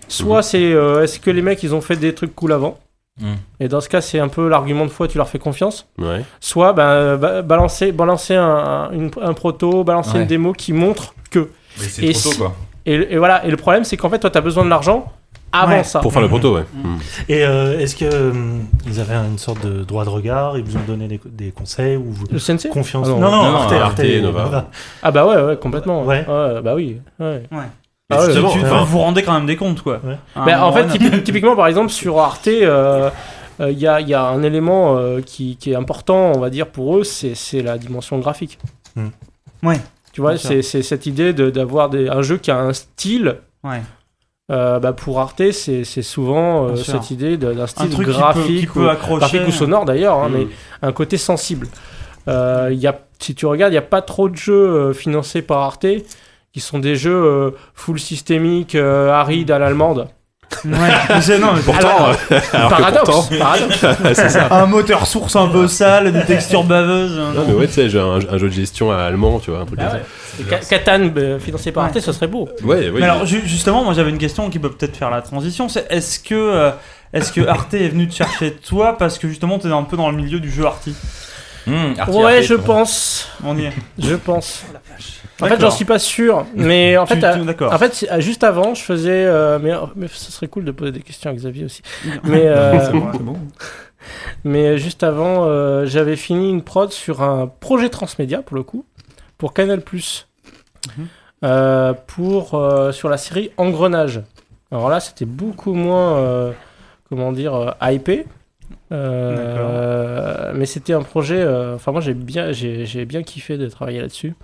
Soit 0.09 0.39
Mhm. 0.39 0.43
c'est 0.43 0.73
euh, 0.73 1.02
est-ce 1.02 1.20
que 1.20 1.31
les 1.31 1.43
mecs 1.43 1.62
ils 1.62 1.74
ont 1.74 1.81
fait 1.81 1.97
des 1.97 2.14
trucs 2.14 2.35
cool 2.35 2.52
avant 2.52 2.78
Mhm. 3.20 3.36
Et 3.60 3.69
dans 3.69 3.81
ce 3.82 3.89
cas, 3.90 4.01
c'est 4.01 4.19
un 4.19 4.28
peu 4.28 4.48
l'argument 4.48 4.85
de 4.86 4.90
foi, 4.90 5.06
tu 5.06 5.19
leur 5.19 5.28
fais 5.28 5.39
confiance. 5.39 5.86
Ouais. 5.98 6.24
Soit 6.40 6.73
ben, 6.73 7.16
ba- 7.16 7.43
balancer, 7.43 7.93
balancer 7.93 8.35
un, 8.35 8.90
un- 9.20 9.32
proto, 9.35 9.85
balancer 9.85 10.14
Ouais. 10.14 10.23
une 10.23 10.27
démo 10.27 10.52
qui 10.55 10.73
montre 10.73 11.14
que. 11.31 11.51
Mais 11.78 11.85
c'est 11.86 12.12
trop 12.12 12.31
tôt, 12.31 12.36
quoi. 12.39 12.56
Et, 12.86 12.94
et 13.14 13.19
voilà, 13.19 13.44
et 13.47 13.51
le 13.51 13.56
problème 13.56 13.85
c'est 13.85 13.97
qu'en 13.98 14.09
fait, 14.10 14.19
toi 14.19 14.31
tu 14.31 14.39
as 14.39 14.40
besoin 14.40 14.64
de 14.64 14.70
l'argent 14.70 15.12
avant 15.52 15.72
Ouais. 15.72 15.84
ça. 15.84 16.00
Pour 16.00 16.12
faire 16.12 16.22
le 16.22 16.28
proto, 16.28 16.54
ouais. 16.56 16.64
Mhm. 16.74 16.98
Et 17.28 17.44
euh, 17.44 17.78
est-ce 17.78 17.94
que 17.96 18.30
hum, 18.30 18.64
ils 18.86 19.00
avaient 19.00 19.14
une 19.14 19.38
sorte 19.38 19.64
de 19.66 19.84
droit 19.84 20.04
de 20.04 20.10
regard 20.10 20.56
Ils 20.58 20.64
vous 20.64 20.76
ont 20.76 20.84
donné 20.86 21.08
des, 21.08 21.20
des 21.26 21.50
conseils 21.52 21.96
ou 21.96 22.10
vous... 22.10 22.24
Le 22.30 22.38
CNC 22.38 22.68
confiance? 22.70 23.06
Ah 23.08 23.10
non. 23.12 23.20
non, 23.20 23.30
non, 23.30 23.42
Non, 23.44 23.50
non, 23.52 23.56
Arte, 23.58 23.72
Arte 23.72 23.82
Arte, 23.82 24.00
et 24.00 24.20
Nova. 24.20 24.70
Ah 25.02 25.10
bah 25.10 25.26
ouais, 25.26 25.42
ouais, 25.42 25.56
complètement. 25.56 26.04
Ouais. 26.04 26.24
bah 26.26 26.74
oui. 26.74 26.98
Ouais. 27.20 27.42
Ouais. 27.50 27.58
Ah 28.10 28.18
ouais, 28.20 28.26
justement, 28.26 28.50
Tu- 28.50 28.60
enfin- 28.60 28.80
vous 28.80 28.86
vous 28.86 28.98
rendez 28.98 29.22
quand 29.22 29.32
même 29.32 29.46
des 29.46 29.56
comptes, 29.56 29.82
quoi. 29.82 30.00
Un 30.36 30.44
Ben, 30.44 30.60
en 30.62 30.72
fait, 30.72 30.86
typiquement, 31.22 31.56
par 31.56 31.66
exemple, 31.66 31.90
sur 31.90 32.18
Arte, 32.18 32.46
euh, 32.48 33.08
euh, 33.60 33.70
il 33.70 33.78
y, 33.78 33.86
a, 33.86 34.00
il 34.00 34.08
y 34.08 34.14
a 34.14 34.24
un 34.24 34.42
élément 34.42 34.96
euh, 34.98 35.20
qui, 35.24 35.56
qui 35.56 35.72
est 35.72 35.76
important, 35.76 36.32
on 36.34 36.38
va 36.40 36.50
dire, 36.50 36.66
pour 36.66 36.96
eux, 36.98 37.04
c'est 37.04 37.62
la 37.62 37.78
dimension 37.78 38.18
graphique. 38.18 38.58
Hmm. 38.96 39.08
Ouais. 39.62 39.80
Tu 40.12 40.20
vois, 40.20 40.36
c'est 40.36 40.62
cette 40.62 41.06
idée 41.06 41.32
d'avoir 41.32 41.90
un 41.94 42.22
jeu 42.22 42.36
qui 42.36 42.50
a 42.50 42.58
un 42.58 42.72
style. 42.74 43.36
Ouais. 43.64 43.80
Euh, 44.51 44.78
bah, 44.81 44.93
pour 44.93 45.20
Arte, 45.20 45.52
c'est 45.52 45.85
souvent 46.02 46.66
euh, 46.69 46.77
cette 46.77 47.10
idée 47.10 47.36
d'un 47.36 47.59
Un 47.59 47.66
style 47.66 47.90
truc 47.90 48.06
qui 48.06 48.12
peut, 48.12 48.19
graphique, 48.19 48.60
qui 48.60 48.66
peut 48.66 48.86
ou, 48.86 48.89
accrocher. 48.89 49.19
graphique 49.20 49.48
ou 49.48 49.52
sonore 49.52 49.85
d'ailleurs, 49.85 50.19
hein, 50.19 50.28
Mhm. 50.28 50.36
mais 50.39 50.47
un 50.82 50.93
côté 50.93 51.16
sensible. 51.16 51.69
Euh, 52.28 52.70
y 52.73 52.86
a, 52.86 52.98
si 53.19 53.35
tu 53.35 53.47
regardes, 53.47 53.73
il 53.73 53.74
n'y 53.74 53.78
a 53.78 53.82
pas 53.82 54.02
trop 54.02 54.28
de 54.28 54.36
jeux 54.36 54.93
financés 54.93 55.43
par 55.43 55.59
Arte 55.62 55.86
qui 56.52 56.60
sont 56.60 56.78
des 56.78 56.97
jeux 56.97 57.55
full 57.74 57.98
systémique, 57.98 58.74
euh, 58.74 59.10
aride 59.10 59.51
à 59.51 59.59
l'allemande. 59.59 60.09
Ouais, 60.64 61.38
non, 61.38 61.52
mais 61.54 61.60
Pourtant, 61.62 61.88
Alors, 61.88 62.16
euh, 62.30 62.40
alors 62.52 62.68
paradoxe, 62.70 63.04
pourtant- 63.10 63.36
paradoxe. 63.38 64.28
ça. 64.28 64.48
un 64.50 64.66
moteur 64.66 65.06
source 65.06 65.36
un 65.36 65.48
peu 65.48 65.66
sale, 65.68 66.12
des 66.12 66.24
textures 66.24 66.64
baveuses. 66.64 67.16
Non, 67.34 67.44
mais 67.48 67.54
ouais, 67.54 67.66
tu 67.66 67.74
sais, 67.74 67.98
un, 67.98 68.18
un 68.30 68.38
jeu 68.38 68.48
de 68.48 68.52
gestion 68.54 68.90
à 68.92 68.96
allemand, 68.98 69.38
tu 69.40 69.50
vois, 69.50 69.60
un 69.60 69.64
truc 69.66 69.78
Ah 69.82 69.90
comme 70.38 70.50
ouais. 70.50 70.60
Catan 70.68 71.10
euh, 71.16 71.38
financé 71.38 71.72
par 71.72 71.84
Ouais. 71.84 71.88
Arte, 71.90 72.00
ce 72.00 72.12
serait 72.12 72.26
beau. 72.28 72.48
ça. 72.58 72.64
Ouais, 72.64 72.88
ouais. 72.90 73.00
Mais 73.00 73.04
alors 73.04 73.26
ju- 73.26 73.42
justement, 73.44 73.84
moi 73.84 73.94
j'avais 73.94 74.10
une 74.10 74.18
question 74.18 74.48
qui 74.50 74.58
peut 74.58 74.70
peut-être 74.70 74.96
faire 74.96 75.10
la 75.10 75.20
transition. 75.22 75.68
C'est 75.68 75.86
est-ce 75.90 76.18
que 76.20 76.34
euh, 76.34 76.70
est-ce 77.12 77.32
que 77.32 77.46
Arte 77.46 77.74
est 77.74 77.88
venu 77.88 78.08
te 78.08 78.14
chercher 78.14 78.52
toi 78.52 78.96
parce 78.98 79.18
que 79.18 79.28
justement 79.28 79.58
tu 79.58 79.68
es 79.68 79.72
un 79.72 79.82
peu 79.82 79.96
dans 79.96 80.10
le 80.10 80.16
milieu 80.16 80.40
du 80.40 80.50
jeu 80.50 80.64
Hum, 81.66 81.94
Arty, 81.98 82.16
ouais, 82.18 82.42
je 82.42 82.54
pense. 82.54 83.28
On 83.44 83.56
y 83.56 83.66
est. 83.66 83.72
Je 83.98 84.14
pense. 84.16 84.64
En 85.43 85.47
fait, 85.47 85.60
j'en 85.60 85.70
suis 85.70 85.85
pas 85.85 85.98
sûr. 85.98 86.47
Mais 86.55 86.97
en 86.97 87.06
fait, 87.06 87.19
tu- 87.19 87.24
à- 87.24 87.36
d'accord. 87.36 87.73
en 87.73 87.78
fait, 87.78 88.06
juste 88.19 88.44
avant, 88.44 88.74
je 88.74 88.82
faisais. 88.82 89.24
euh, 89.27 89.59
mais, 89.60 89.73
mais 89.97 90.06
ce 90.09 90.32
serait 90.32 90.48
cool 90.48 90.64
de 90.64 90.73
poser 90.73 90.93
des 90.93 91.01
questions 91.01 91.31
à 91.31 91.35
Xavier 91.35 91.64
aussi. 91.64 91.82
Mais, 92.24 92.44
euh, 92.47 92.90
bon, 93.20 93.36
mais 94.44 94.78
juste 94.78 95.02
avant, 95.02 95.44
euh, 95.47 95.86
j'avais 95.86 96.16
fini 96.16 96.51
une 96.51 96.62
prod 96.62 96.90
sur 96.90 97.23
un 97.23 97.47
projet 97.47 97.89
transmédia, 97.89 98.43
pour 98.43 98.56
le 98.56 98.62
coup, 98.62 98.85
pour 99.39 99.52
Canal 99.55 99.81
Mhm. 100.98 101.06
euh, 101.44 101.94
pour 102.09 102.55
euh, 102.55 102.90
sur 102.93 103.09
la 103.09 103.16
série 103.16 103.51
Engrenage. 103.56 104.20
Alors 104.73 104.89
là, 104.89 104.98
c'était 105.01 105.24
beaucoup 105.27 105.74
moins, 105.74 106.16
euh, 106.16 106.52
comment 107.09 107.31
dire, 107.32 107.55
euh, 107.55 107.70
hypé. 107.93 108.24
Euh, 108.90 110.52
mais 110.55 110.66
c'était 110.66 110.93
un 110.93 111.02
projet. 111.02 111.40
euh, 111.40 111.74
Enfin, 111.77 111.93
moi, 111.93 112.01
j'ai 112.01 112.14
bien, 112.14 112.52
j'ai 112.52 113.05
bien 113.05 113.23
kiffé 113.23 113.59
de 113.59 113.69
travailler 113.69 114.01
là-dessus. 114.01 114.35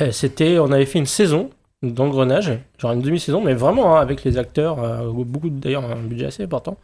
Euh, 0.00 0.10
C'était, 0.12 0.58
on 0.58 0.72
avait 0.72 0.86
fait 0.86 0.98
une 0.98 1.06
saison 1.06 1.50
d'engrenage, 1.82 2.52
genre 2.78 2.92
une 2.92 3.00
demi-saison, 3.00 3.42
mais 3.42 3.54
vraiment 3.54 3.96
hein, 3.96 4.00
avec 4.00 4.22
les 4.24 4.36
acteurs, 4.38 4.82
euh, 4.82 5.10
beaucoup 5.10 5.48
d'ailleurs 5.50 5.84
un 5.84 5.96
budget 5.96 6.26
assez 6.26 6.42
important. 6.42 6.76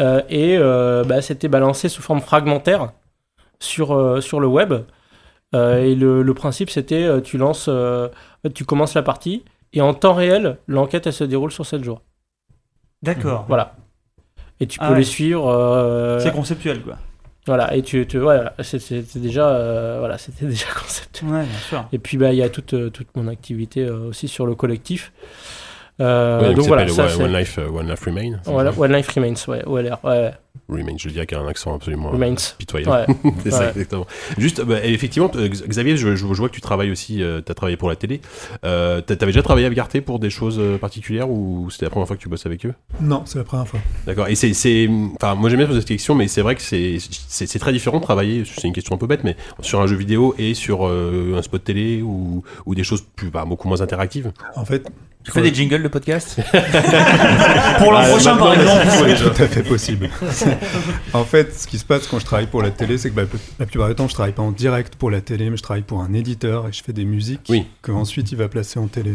Euh, 0.00 0.22
et 0.30 0.56
euh, 0.56 1.04
bah, 1.04 1.20
c'était 1.20 1.48
balancé 1.48 1.88
sous 1.88 2.02
forme 2.02 2.20
fragmentaire 2.20 2.92
sur, 3.60 4.22
sur 4.22 4.40
le 4.40 4.46
web. 4.46 4.74
Et 5.54 5.94
le, 5.94 6.22
le 6.22 6.34
principe, 6.34 6.68
c'était 6.68 7.22
tu 7.22 7.38
lances, 7.38 7.70
tu 8.54 8.64
commences 8.66 8.92
la 8.94 9.02
partie 9.02 9.44
et 9.72 9.80
en 9.80 9.94
temps 9.94 10.12
réel, 10.12 10.58
l'enquête 10.66 11.06
elle 11.06 11.12
se 11.14 11.24
déroule 11.24 11.50
sur 11.50 11.64
7 11.64 11.82
jours. 11.82 12.02
D'accord. 13.02 13.46
Voilà. 13.48 13.74
Et 14.60 14.66
tu 14.66 14.78
peux 14.78 14.84
Ah 14.84 14.90
ouais. 14.92 14.98
les 14.98 15.04
suivre. 15.04 16.18
C'est 16.20 16.32
conceptuel 16.32 16.82
quoi. 16.82 16.98
Voilà. 17.48 17.74
Et 17.74 17.82
tu, 17.82 18.06
tu 18.06 18.18
voilà, 18.18 18.54
c'est- 18.62 18.78
c'était 18.78 19.18
déjà, 19.18 19.48
euh, 19.48 19.96
voilà, 19.98 20.16
c'était 20.18 20.46
déjà 20.46 20.66
concept. 20.80 21.22
Ouais, 21.24 21.42
bien 21.42 21.58
sûr. 21.68 21.84
Et 21.92 21.98
puis 21.98 22.16
bah 22.16 22.30
il 22.32 22.38
y 22.38 22.42
a 22.42 22.48
toute, 22.48 22.74
euh, 22.74 22.90
toute 22.90 23.08
mon 23.16 23.26
activité 23.28 23.82
euh, 23.84 24.08
aussi 24.10 24.28
sur 24.28 24.46
le 24.46 24.54
collectif. 24.54 25.12
Euh, 26.00 26.40
Ouais, 26.40 26.54
donc 26.54 26.62
ça 26.64 26.68
voilà, 26.68 26.88
ça 26.88 27.06
One, 27.18 27.32
Life, 27.36 27.58
euh, 27.58 27.68
One 27.70 27.88
Life 27.90 28.04
Remain. 28.04 28.38
c'est 28.44 28.50
voilà, 28.52 28.70
One 28.78 28.92
Life 28.92 29.08
Remains, 29.10 29.34
ouais, 29.48 29.64
OLR, 29.66 29.98
ouais, 30.04 30.30
Remain, 30.68 30.94
je 30.98 31.06
le 31.08 31.12
dis 31.12 31.18
avec 31.18 31.32
un 31.32 31.46
accent 31.46 31.74
absolument 31.74 32.08
euh, 32.08 32.12
Remains. 32.12 32.34
pitoyable. 32.58 32.90
Ouais. 33.24 33.32
c'est 33.44 33.50
ça, 33.50 33.60
Ouais. 33.60 33.68
exactement. 33.70 34.06
Juste, 34.38 34.62
bah, 34.62 34.84
effectivement, 34.84 35.30
euh, 35.36 35.48
Xavier, 35.48 35.96
je, 35.96 36.08
vois 36.08 36.48
que 36.48 36.54
tu 36.54 36.60
travailles 36.60 36.90
aussi, 36.90 37.16
tu 37.16 37.50
as 37.50 37.54
travaillé 37.54 37.76
pour 37.76 37.88
la 37.88 37.96
télé. 37.96 38.20
Euh, 38.64 39.00
t'a- 39.00 39.16
T'avais 39.16 39.32
déjà 39.32 39.42
travaillé 39.42 39.66
avec 39.66 39.78
Arte 39.78 40.00
pour 40.00 40.18
des 40.18 40.30
choses 40.30 40.58
euh, 40.58 40.78
particulières 40.78 41.28
ou 41.30 41.68
c'était 41.70 41.86
la 41.86 41.90
première 41.90 42.06
fois 42.06 42.16
que 42.16 42.22
tu 42.22 42.28
bosses 42.28 42.46
avec 42.46 42.64
eux? 42.66 42.74
Non, 43.00 43.22
c'est 43.26 43.38
la 43.38 43.44
première 43.44 43.66
fois. 43.66 43.80
D'accord. 44.06 44.28
Et 44.28 44.34
c'est, 44.34 44.88
enfin, 45.20 45.34
moi 45.34 45.50
j'aime 45.50 45.58
bien 45.58 45.66
poser 45.66 45.80
cette 45.80 45.88
question, 45.88 46.14
mais 46.14 46.28
c'est 46.28 46.42
vrai 46.42 46.54
que 46.54 46.62
c'est, 46.62 47.58
très 47.58 47.72
différent 47.72 47.98
de 47.98 48.02
travailler. 48.04 48.44
C'est 48.46 48.66
une 48.68 48.72
question 48.74 48.94
un 48.94 48.98
peu 48.98 49.06
bête, 49.06 49.24
mais 49.24 49.36
sur 49.60 49.80
un 49.80 49.86
jeu 49.86 49.96
vidéo 49.96 50.34
et 50.38 50.54
sur 50.54 50.86
euh, 50.86 51.34
un 51.36 51.42
spot 51.42 51.62
télé 51.64 52.02
ou, 52.02 52.42
ou 52.66 52.74
des 52.74 52.84
choses 52.84 53.04
plus, 53.16 53.30
bah, 53.30 53.44
beaucoup 53.46 53.68
moins 53.68 53.80
interactives. 53.80 54.32
En 54.56 54.64
fait, 54.64 54.86
Tu 55.24 55.32
fais 55.32 55.42
des 55.42 55.52
jingles 55.52 55.82
de 55.82 55.88
podcast? 55.88 56.36
Pour 57.78 57.92
l'an 57.92 57.98
Ah, 58.02 58.08
prochain 58.08 58.36
par 58.36 58.54
exemple. 58.54 58.86
c'est 58.88 59.14
tout 59.16 59.42
à 59.42 59.46
fait 59.46 59.62
possible. 59.62 60.08
en 61.14 61.24
fait, 61.24 61.54
ce 61.54 61.66
qui 61.66 61.78
se 61.78 61.84
passe 61.84 62.06
quand 62.06 62.18
je 62.18 62.24
travaille 62.24 62.46
pour 62.46 62.62
la 62.62 62.70
télé, 62.70 62.98
c'est 62.98 63.10
que 63.10 63.14
bah, 63.14 63.22
la 63.58 63.66
plupart 63.66 63.88
du 63.88 63.94
temps, 63.94 64.08
je 64.08 64.14
travaille 64.14 64.32
pas 64.32 64.42
en 64.42 64.52
direct 64.52 64.96
pour 64.96 65.10
la 65.10 65.20
télé, 65.20 65.50
mais 65.50 65.56
je 65.56 65.62
travaille 65.62 65.82
pour 65.82 66.00
un 66.02 66.12
éditeur 66.12 66.68
et 66.68 66.72
je 66.72 66.82
fais 66.82 66.92
des 66.92 67.04
musiques 67.04 67.42
Oui. 67.48 67.66
que 67.82 67.92
ensuite 67.92 68.32
il 68.32 68.38
va 68.38 68.48
placer 68.48 68.78
en 68.78 68.86
télé. 68.88 69.14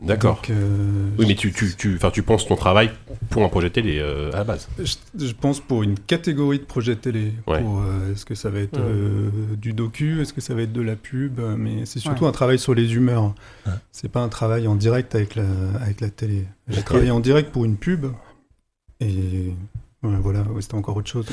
D'accord. 0.00 0.36
Donc, 0.36 0.50
euh, 0.50 1.08
Oui, 1.18 1.26
mais 1.28 1.34
tu, 1.34 1.52
tu, 1.52 1.74
tu, 1.76 1.94
enfin, 1.96 2.10
tu 2.10 2.22
penses 2.22 2.46
ton 2.46 2.56
travail 2.56 2.90
pour 3.28 3.44
un 3.44 3.48
projet 3.48 3.68
télé 3.70 3.98
euh, 3.98 4.30
à 4.32 4.38
la 4.38 4.44
base. 4.44 4.68
je, 4.78 4.94
je 5.18 5.32
pense 5.32 5.60
pour 5.60 5.82
une 5.82 5.98
catégorie 5.98 6.58
de 6.58 6.64
projets 6.64 6.96
télé. 6.96 7.32
Ouais. 7.46 7.62
Euh, 7.62 8.12
est-ce 8.12 8.24
que 8.24 8.34
ça 8.34 8.48
va 8.50 8.60
être 8.60 8.78
Ouais. 8.78 8.84
euh, 8.86 9.30
du 9.56 9.72
docu, 9.72 10.20
est-ce 10.22 10.32
que 10.32 10.40
ça 10.40 10.54
va 10.54 10.62
être 10.62 10.72
de 10.72 10.80
la 10.80 10.96
pub, 10.96 11.40
mais 11.58 11.84
c'est 11.84 11.98
surtout 11.98 12.22
Ouais. 12.24 12.28
un 12.30 12.32
travail 12.32 12.58
sur 12.58 12.74
les 12.74 12.94
humeurs. 12.94 13.34
Ouais. 13.66 13.72
C'est 13.92 14.10
pas 14.10 14.20
un 14.20 14.28
travail 14.28 14.66
en 14.66 14.74
direct 14.76 15.14
avec 15.14 15.34
la, 15.34 15.44
avec 15.82 16.00
la 16.00 16.08
télé. 16.10 16.44
J'ai 16.68 16.76
D'accord. 16.76 16.84
travaillé 16.92 17.10
en 17.10 17.20
direct 17.20 17.50
pour 17.50 17.64
une 17.64 17.76
pub 17.76 18.06
et 19.00 19.52
ouais, 20.02 20.10
voilà, 20.22 20.40
ouais, 20.42 20.62
c'était 20.62 20.74
encore 20.74 20.96
autre 20.96 21.10
chose. 21.10 21.26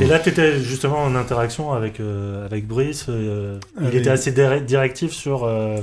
Et 0.00 0.06
là, 0.06 0.18
tu 0.18 0.28
étais 0.30 0.60
justement 0.60 1.02
en 1.02 1.14
interaction 1.14 1.72
avec, 1.72 2.00
euh, 2.00 2.44
avec 2.46 2.66
Brice. 2.66 3.06
euh, 3.08 3.58
il 3.80 3.86
Avec- 3.86 4.00
était 4.00 4.10
assez 4.10 4.32
dir- 4.32 4.60
directif 4.62 5.12
sur. 5.12 5.44
euh, 5.44 5.78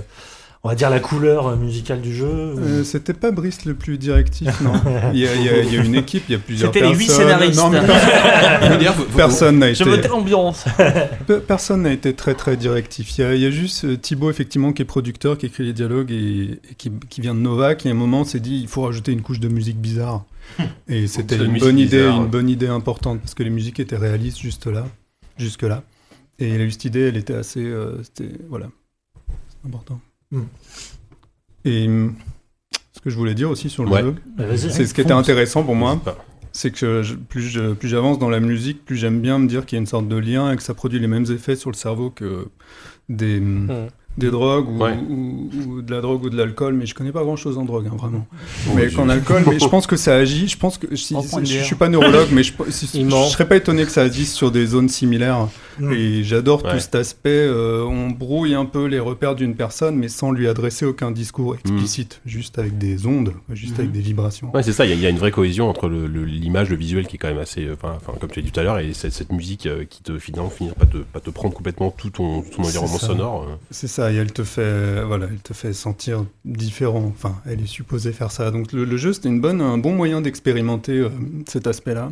on 0.62 0.68
va 0.68 0.76
dire 0.76 0.90
la 0.90 1.00
couleur 1.00 1.56
musicale 1.56 2.02
du 2.02 2.14
jeu 2.14 2.26
ou- 2.28 2.60
Euh, 2.60 2.84
C'était 2.84 3.14
pas 3.14 3.32
Brice 3.32 3.64
le 3.64 3.76
plus 3.76 3.98
directif, 3.98 4.60
non. 4.60 4.74
Il 5.14 5.20
y, 5.20 5.26
a, 5.26 5.34
il 5.34 5.42
y 5.44 5.48
a- 5.50 5.64
il 5.64 5.74
y 5.74 5.78
a 5.78 5.82
une 5.86 5.96
équipe, 5.96 6.24
il 6.28 6.34
y 6.34 6.36
a 6.36 6.38
plusieurs 6.40 6.74
C'était 6.74 6.86
les 6.86 6.92
personnes. 6.98 7.08
huit 7.08 7.16
scénaristes. 7.16 7.58
Non, 7.58 7.70
mais 7.70 7.80
personne 9.16 9.60
n'a 9.60 9.74
Je 9.74 9.82
été, 9.84 9.90
votais 9.90 10.08
l'ambiance. 10.10 10.66
pe- 11.28 11.40
personne 11.40 11.84
n'a 11.84 11.94
été 11.94 12.14
très 12.14 12.34
très 12.36 12.58
directif. 12.58 13.18
Il 13.18 13.22
y 13.22 13.24
a, 13.24 13.36
il 13.36 13.42
y 13.42 13.46
a 13.46 13.52
juste 13.52 14.02
Thibaut 14.02 14.30
effectivement 14.30 14.74
qui 14.74 14.82
est 14.82 14.86
producteur, 14.86 15.38
qui 15.38 15.46
écrit 15.46 15.64
les 15.66 15.72
dialogues 15.74 16.12
et, 16.12 16.60
et 16.72 16.76
qui, 16.78 16.92
qui 17.10 17.22
vient 17.22 17.34
de 17.36 17.40
Nova, 17.40 17.76
qui 17.76 17.88
à 17.88 17.92
un 17.92 17.96
moment 17.96 18.26
s'est 18.26 18.42
dit 18.42 18.60
il 18.62 18.68
faut 18.68 18.82
rajouter 18.82 19.14
une 19.14 19.22
couche 19.22 19.40
de 19.40 19.48
musique 19.48 19.80
bizarre. 19.80 20.26
Et 20.88 21.08
c'était 21.08 21.38
une 21.38 21.58
bonne 21.60 21.78
idée, 21.80 21.98
bizarre. 22.00 22.22
une 22.24 22.28
bonne 22.30 22.50
idée 22.50 22.68
importante 22.68 23.20
parce 23.22 23.34
que 23.34 23.44
les 23.44 23.50
musiques 23.50 23.80
étaient 23.80 23.96
réalistes 23.98 24.40
juste 24.40 24.68
là, 24.68 24.86
jusque 25.38 25.64
là. 25.64 25.84
Et 26.40 26.58
la 26.58 26.66
juste 26.66 26.86
idée, 26.86 27.02
elle 27.02 27.18
était 27.18 27.34
assez, 27.36 27.64
euh, 27.64 28.02
c'était 28.04 28.32
voilà, 28.50 28.70
c'est 29.28 29.68
important. 29.68 30.00
Hmm. 30.32 30.44
Et 31.66 31.88
hum, 31.88 32.16
ce 32.96 33.02
que 33.02 33.10
je 33.10 33.16
voulais 33.16 33.36
dire 33.36 33.50
aussi 33.50 33.70
sur 33.70 33.84
le 33.84 33.92
Ouais. 33.92 34.02
jeu, 34.02 34.16
Bah, 34.38 34.58
c'est 34.58 34.86
ce 34.86 34.94
qui 34.94 35.02
était 35.02 35.12
intéressant 35.12 35.64
pour 35.64 35.76
moi, 35.76 36.02
c'est 36.52 36.72
que 36.72 37.04
je- 37.04 37.16
plus 37.16 37.44
je- 37.44 37.74
plus 37.74 37.88
j'avance 37.90 38.20
dans 38.20 38.30
la 38.30 38.40
musique, 38.40 38.84
plus 38.86 38.96
j'aime 38.98 39.20
bien 39.22 39.38
me 39.40 39.48
dire 39.48 39.66
qu'il 39.66 39.76
y 39.76 39.80
a 39.80 39.82
une 39.82 39.86
sorte 39.88 40.08
de 40.08 40.16
lien 40.18 40.52
et 40.52 40.56
que 40.56 40.64
ça 40.64 40.74
produit 40.74 41.00
les 41.00 41.08
mêmes 41.08 41.26
effets 41.30 41.56
sur 41.56 41.70
le 41.70 41.76
cerveau 41.76 42.10
que 42.10 42.48
des, 43.10 43.40
Hmm. 43.40 43.88
Des 44.18 44.32
drogues 44.32 44.68
ou, 44.70 44.84
Ouais. 44.84 44.98
ou- 45.10 45.50
ou 45.68 45.82
de 45.82 45.92
la 45.92 46.02
drogue 46.02 46.26
ou 46.26 46.30
de 46.30 46.36
l'alcool. 46.38 46.74
Mais 46.74 46.86
je 46.86 46.94
connais 46.94 47.12
pas 47.12 47.24
grand 47.24 47.36
chose 47.38 47.58
en 47.58 47.64
drogue, 47.66 47.88
hein, 47.92 47.96
vraiment. 47.98 48.28
Oh, 48.68 48.72
mais 48.76 48.90
qu'en 48.90 49.08
alcool, 49.10 49.44
mais 49.48 49.60
je 49.60 49.68
pense 49.68 49.88
que 49.88 49.96
ça 49.96 50.16
agit. 50.16 50.48
Je 50.48 50.58
pense 50.58 50.78
que 50.78 50.94
si, 50.96 51.16
je, 51.44 51.64
suis 51.64 51.76
pas 51.76 51.88
neurologue, 51.90 52.28
mais 52.32 52.44
je, 52.44 52.52
si- 52.70 53.06
je 53.10 53.30
serais 53.32 53.48
pas 53.48 53.56
étonné 53.56 53.86
que 53.86 53.92
ça 53.92 54.02
agisse 54.02 54.34
sur 54.34 54.52
des 54.52 54.66
zones 54.66 54.90
similaires. 54.90 55.48
Mm. 55.80 55.94
Et 55.94 56.24
j'adore 56.26 56.66
Ouais. 56.66 56.74
tout 56.74 56.80
cet 56.80 56.96
aspect. 56.96 57.30
euh, 57.30 57.84
on 57.86 58.10
brouille 58.10 58.54
un 58.54 58.66
peu 58.66 58.86
les 58.86 59.00
repères 59.00 59.36
d'une 59.36 59.56
personne, 59.56 59.96
mais 59.96 60.10
sans 60.10 60.32
lui 60.32 60.48
adresser 60.50 60.86
aucun 60.86 61.12
discours 61.12 61.56
explicite, 61.56 62.20
juste 62.26 62.60
avec 62.60 62.78
des 62.78 63.06
ondes, 63.08 63.32
juste 63.54 63.80
avec 63.80 63.92
des 63.94 64.02
vibrations. 64.02 64.52
Ouais, 64.54 64.62
c'est 64.64 64.74
ça, 64.74 64.86
il 64.86 64.90
y, 64.90 64.92
a- 64.92 64.96
il 64.96 65.02
y 65.02 65.06
a 65.06 65.10
une 65.10 65.18
vraie 65.18 65.32
cohésion 65.32 65.70
entre 65.70 65.88
le- 65.88 66.08
le- 66.08 66.26
l'image, 66.26 66.70
le, 66.70 66.76
visuel 66.76 67.08
qui 67.08 67.16
est 67.16 67.20
quand 67.20 67.30
même 67.30 67.38
assez. 67.38 67.66
euh, 67.66 67.76
Enfin, 67.82 67.98
comme 68.20 68.30
tu 68.30 68.40
as 68.40 68.42
dit 68.42 68.52
tout 68.52 68.60
à 68.60 68.64
l'heure, 68.64 68.80
et 68.80 68.92
cette, 68.94 69.14
cette 69.14 69.32
musique 69.32 69.66
euh, 69.68 69.86
qui 69.90 70.02
te 70.04 70.18
finalement 70.20 70.50
finir 70.50 70.76
pas 70.76 70.86
te, 70.86 70.98
pas 70.98 71.20
te 71.22 71.30
prendre 71.30 71.54
complètement 71.54 71.92
tout 71.92 72.10
ton, 72.10 72.42
tout 72.42 72.50
ton 72.58 72.64
C'est 72.64 72.70
environnement 72.70 72.98
ça. 72.98 73.08
sonore. 73.08 73.46
euh. 73.50 73.56
C'est 73.72 73.88
ça, 73.88 73.99
et 74.00 74.16
elle 74.16 74.32
te 74.32 74.44
fait, 74.44 75.04
voilà, 75.04 75.28
elle 75.30 75.42
te 75.42 75.54
fait 75.54 75.74
sentir 75.74 76.26
différent. 76.46 77.06
Enfin, 77.06 77.42
elle 77.46 77.62
est 77.62 77.68
supposée 77.68 78.12
faire 78.12 78.32
ça. 78.32 78.52
Donc 78.52 78.72
le, 78.72 78.98
jeu, 78.98 79.14
c'était 79.14 79.30
un 79.30 79.78
bon 79.78 79.94
moyen 79.94 80.22
d'expérimenter 80.22 81.00
euh, 81.00 81.10
cet 81.48 81.68
aspect-là. 81.68 82.12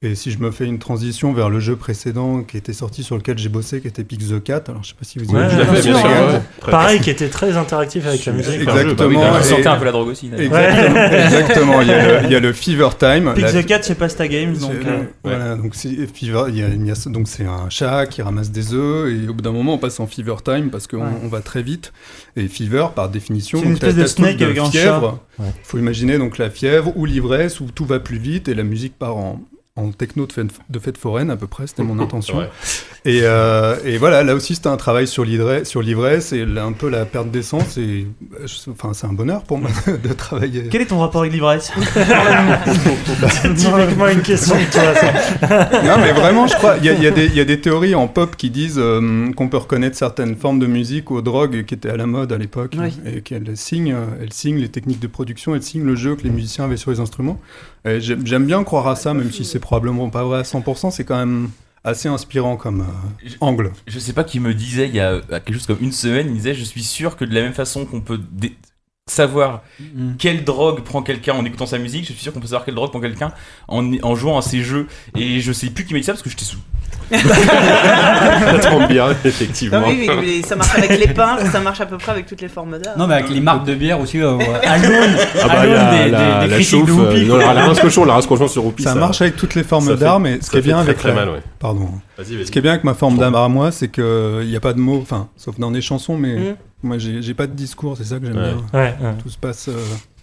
Et 0.00 0.14
si 0.14 0.30
je 0.30 0.38
me 0.38 0.52
fais 0.52 0.64
une 0.64 0.78
transition 0.78 1.32
vers 1.32 1.50
le 1.50 1.58
jeu 1.58 1.74
précédent 1.74 2.44
qui 2.44 2.56
était 2.56 2.72
sorti 2.72 3.02
sur 3.02 3.16
lequel 3.16 3.36
j'ai 3.36 3.48
bossé, 3.48 3.80
qui 3.80 3.88
était 3.88 4.04
Pix 4.04 4.28
the 4.28 4.40
Cat. 4.40 4.62
Alors 4.68 4.84
je 4.84 4.90
sais 4.90 4.94
pas 4.94 5.04
si 5.04 5.18
vous 5.18 5.34
avez 5.34 5.82
sûr. 5.82 5.92
ouais. 5.96 6.40
Pareil, 6.70 7.00
qui 7.00 7.10
était 7.10 7.28
très 7.28 7.56
interactif 7.56 8.06
avec 8.06 8.24
la 8.24 8.32
musique. 8.32 8.60
Exact. 8.60 8.70
Exactement. 8.76 8.94
Bah 8.94 9.06
oui, 9.08 9.16
bah, 9.16 9.38
et- 9.38 9.40
Il 9.40 9.44
sentait 9.44 9.66
un 9.66 9.76
peu 9.76 9.84
la 9.86 9.90
drogue 9.90 10.06
aussi. 10.06 10.30
Exactement. 10.38 11.00
exactement. 11.12 11.80
Il 11.82 11.88
y, 11.88 11.90
a 11.90 12.20
le, 12.20 12.26
il 12.26 12.30
y 12.30 12.36
a 12.36 12.38
le 12.38 12.52
Fever 12.52 12.88
Time. 12.96 13.32
Pick 13.34 13.42
la- 13.42 13.52
the 13.60 13.66
Cat 13.66 13.82
chez 13.82 13.96
Pasta 13.96 14.28
Games, 14.28 14.56
donc. 14.56 14.70
C'est- 14.80 14.88
euh, 14.88 15.02
Voilà, 15.24 15.56
donc 15.56 15.74
c'est 15.74 15.88
Fever, 16.06 16.44
il 16.50 16.58
y 16.58 16.62
a- 16.62 16.68
il 16.68 16.86
y 16.86 16.90
a- 16.92 17.10
donc 17.10 17.26
c'est 17.26 17.46
un 17.46 17.68
chat 17.68 18.06
qui 18.06 18.22
ramasse 18.22 18.52
des 18.52 18.72
œufs 18.74 19.10
et 19.12 19.26
au 19.28 19.34
bout 19.34 19.42
d'un 19.42 19.50
moment 19.50 19.74
on 19.74 19.78
passe 19.78 19.98
en 19.98 20.06
Fever 20.06 20.36
Time 20.44 20.70
parce 20.70 20.86
qu'on 20.86 21.02
on 21.24 21.26
va 21.26 21.40
très 21.40 21.62
vite 21.64 21.92
et 22.36 22.46
Fever 22.46 22.86
par 22.94 23.08
définition 23.08 23.58
C'est 23.58 23.66
une 23.66 23.72
espèce 23.72 23.96
de 23.96 24.06
snake 24.06 24.40
avec 24.42 24.58
un 24.58 24.70
fièvre. 24.70 25.18
chat. 25.38 25.42
Ouais. 25.44 25.50
Faut 25.64 25.78
imaginer 25.78 26.18
donc 26.18 26.38
la 26.38 26.50
fièvre 26.50 26.92
ou 26.96 27.04
l'ivresse 27.04 27.58
où 27.58 27.64
tout 27.74 27.84
va 27.84 27.98
plus 27.98 28.18
vite 28.18 28.46
et 28.46 28.54
la 28.54 28.62
musique 28.62 28.96
part 28.96 29.16
en 29.16 29.40
en 29.78 29.90
techno 29.92 30.26
de 30.26 30.32
fête, 30.32 30.48
de 30.68 30.78
fête 30.78 30.98
foraine 30.98 31.30
à 31.30 31.36
peu 31.36 31.46
près, 31.46 31.66
c'était 31.66 31.82
mon 31.82 31.98
intention. 32.04 32.38
Ouais. 32.38 32.48
Et, 33.04 33.20
euh, 33.22 33.76
et 33.84 33.96
voilà, 33.98 34.22
là 34.24 34.34
aussi 34.34 34.54
c'était 34.54 34.68
un 34.68 34.76
travail 34.76 35.06
sur 35.06 35.24
l'ivresse, 35.24 36.32
et 36.32 36.42
un 36.58 36.72
peu 36.72 36.88
la 36.88 37.04
perte 37.04 37.30
d'essence. 37.30 37.76
Et 37.78 38.06
euh, 38.40 38.46
je- 38.46 38.70
enfin, 38.70 38.92
c'est 38.92 39.06
un 39.06 39.12
bonheur 39.12 39.42
pour 39.44 39.58
moi 39.58 39.70
de 39.86 40.12
travailler. 40.12 40.68
Quel 40.70 40.82
est 40.82 40.86
ton 40.86 40.98
rapport 40.98 41.20
avec 41.22 41.32
l'ivresse? 41.32 41.72
Typiquement 43.56 44.08
une 44.08 44.22
question 44.22 44.54
de 44.56 44.70
toi, 44.70 44.94
ça. 44.94 45.82
Non, 45.82 45.98
mais 46.02 46.12
vraiment, 46.12 46.46
je 46.46 46.54
crois, 46.54 46.76
il 46.78 46.84
y, 46.84 46.88
a- 46.88 46.94
y 46.94 47.12
des- 47.12 47.26
il 47.26 47.34
y 47.34 47.40
a 47.40 47.44
des 47.44 47.60
théories 47.60 47.94
en 47.94 48.08
pop 48.08 48.36
qui 48.36 48.50
disent 48.50 48.78
euh, 48.78 49.32
qu'on 49.32 49.48
peut 49.48 49.56
reconnaître 49.56 49.96
certaines 49.96 50.36
formes 50.36 50.58
de 50.58 50.66
musique 50.66 51.10
aux 51.10 51.22
drogues 51.22 51.64
qui 51.64 51.74
étaient 51.74 51.90
à 51.90 51.96
la 51.96 52.06
mode 52.06 52.32
à 52.32 52.38
l'époque 52.38 52.74
Oui. 52.78 52.98
et 53.06 53.20
qu'elles 53.22 53.56
signent, 53.56 53.96
elles 54.20 54.32
signent 54.32 54.58
les 54.58 54.68
techniques 54.68 55.00
de 55.00 55.06
production, 55.06 55.54
elles 55.54 55.62
signent 55.62 55.84
le 55.84 55.94
jeu 55.96 56.16
que 56.16 56.22
les 56.22 56.30
musiciens 56.30 56.64
avaient 56.64 56.76
sur 56.76 56.90
les 56.90 57.00
instruments. 57.00 57.40
Et 57.96 58.00
J'aime 58.00 58.46
bien 58.46 58.64
croire 58.64 58.86
à 58.88 58.96
ça, 58.96 59.14
même 59.14 59.30
si 59.32 59.44
c'est 59.44 59.58
probablement 59.60 60.10
pas 60.10 60.24
vrai 60.24 60.38
à 60.40 60.42
100%, 60.42 60.90
c'est 60.90 61.04
quand 61.04 61.18
même 61.18 61.50
assez 61.84 62.08
inspirant 62.08 62.56
comme 62.56 62.80
euh, 62.82 63.28
angle. 63.40 63.72
Je 63.86 63.98
sais 63.98 64.12
pas 64.12 64.24
qui 64.24 64.40
me 64.40 64.52
disait 64.54 64.88
il 64.88 64.94
y 64.94 65.00
a 65.00 65.12
euh, 65.12 65.20
quelque 65.30 65.52
chose 65.54 65.66
comme 65.66 65.78
une 65.80 65.92
semaine, 65.92 66.26
il 66.26 66.30
me 66.32 66.36
disait 66.36 66.54
je 66.54 66.64
suis 66.64 66.82
sûr 66.82 67.16
que 67.16 67.24
de 67.24 67.34
la 67.34 67.40
même 67.42 67.52
façon 67.54 67.86
qu'on 67.86 68.00
peut 68.00 68.20
dé- 68.32 68.56
savoir 69.06 69.62
Mm. 69.94 70.16
quelle 70.18 70.44
drogue 70.44 70.82
prend 70.82 71.02
quelqu'un 71.02 71.32
en 71.34 71.44
écoutant 71.44 71.64
sa 71.66 71.78
musique, 71.78 72.02
je 72.06 72.12
suis 72.12 72.20
sûr 72.22 72.32
qu'on 72.32 72.40
peut 72.40 72.46
savoir 72.48 72.64
quelle 72.66 72.74
drogue 72.74 72.90
prend 72.90 73.00
quelqu'un 73.00 73.32
en, 73.68 73.90
en 74.02 74.14
jouant 74.16 74.36
à 74.36 74.42
ces 74.42 74.62
jeux. 74.62 74.86
Et 75.16 75.40
je 75.40 75.52
sais 75.52 75.70
plus 75.70 75.84
qui 75.86 75.94
m'a 75.94 76.00
dit 76.00 76.04
ça 76.04 76.12
parce 76.12 76.22
que 76.22 76.28
j'étais 76.30 76.44
sous. 76.44 76.58
Ça 77.10 78.58
tombe 78.70 78.86
bien, 78.88 79.08
Non, 79.08 79.14
effectivement. 79.24 79.82
oui, 79.88 80.06
oui, 80.08 80.14
mais 80.40 80.42
ça 80.46 80.56
marche 80.56 80.76
avec 80.76 80.98
les 80.98 81.08
peintres, 81.08 81.50
ça 81.50 81.60
marche 81.60 81.80
à 81.80 81.86
peu 81.86 81.96
près 81.98 82.12
avec 82.12 82.26
toutes 82.26 82.40
les 82.40 82.48
formes 82.48 82.78
d'art. 82.78 82.96
Non, 82.98 83.06
mais 83.06 83.14
avec 83.14 83.30
les 83.30 83.40
marques 83.40 83.64
de 83.66 83.74
bière 83.74 84.00
aussi, 84.00 84.20
euh, 84.20 84.36
à 84.64 84.78
l'aune 84.78 85.16
Ah 85.42 85.48
bah, 85.48 85.62
des, 85.66 85.72
la, 85.72 85.84
des- 86.40 86.46
des 86.46 86.50
la 86.50 86.56
critiques 86.56 86.68
chauffe, 86.70 86.86
de 86.86 86.92
Whoopi, 86.92 87.16
euh, 87.22 87.24
non, 87.26 87.36
la, 87.38 87.54
la 87.54 87.64
rince 87.66 87.80
cochon, 87.80 88.04
la 88.04 88.14
rince 88.14 88.26
cochon 88.26 88.48
sur 88.48 88.64
Whoopi, 88.64 88.82
Ça, 88.82 88.94
marche 88.94 89.20
avec 89.22 89.36
toutes 89.36 89.54
les 89.54 89.62
formes 89.64 89.96
d'art, 89.96 90.20
mais 90.20 90.38
ce 90.40 90.50
qui 90.50 90.58
est 90.58 90.62
bien 90.62 90.76
très, 90.76 90.82
avec 90.84 90.98
très 90.98 91.08
la- 91.08 91.14
mal, 91.14 91.28
ouais. 91.30 91.42
Pardon. 91.58 91.88
Ce 92.22 92.50
qui 92.50 92.58
est 92.58 92.62
bien 92.62 92.72
avec 92.72 92.84
ma 92.84 92.94
forme 92.94 93.18
d'art 93.18 93.34
à 93.36 93.48
moi, 93.48 93.70
c'est 93.72 93.88
qu'il 93.88 94.46
n'y 94.46 94.56
a 94.56 94.60
pas 94.60 94.72
de 94.72 94.80
mots, 94.80 94.98
enfin, 95.02 95.28
sauf 95.36 95.58
dans 95.58 95.70
les 95.70 95.80
chansons, 95.80 96.16
mais 96.16 96.36
Mm. 96.38 96.56
Moi 96.82 96.96
j'ai 96.98 97.34
pas 97.34 97.46
de 97.48 97.52
discours, 97.54 97.96
c'est 97.96 98.04
ça 98.04 98.18
que 98.18 98.26
j'aime 98.26 98.36
Ouais. 98.36 98.52
bien. 98.52 98.80
Ouais, 98.80 98.94
ouais. 99.00 99.14
Tout 99.22 99.28
se 99.28 99.36
passe 99.38 99.68
euh, 99.68 99.72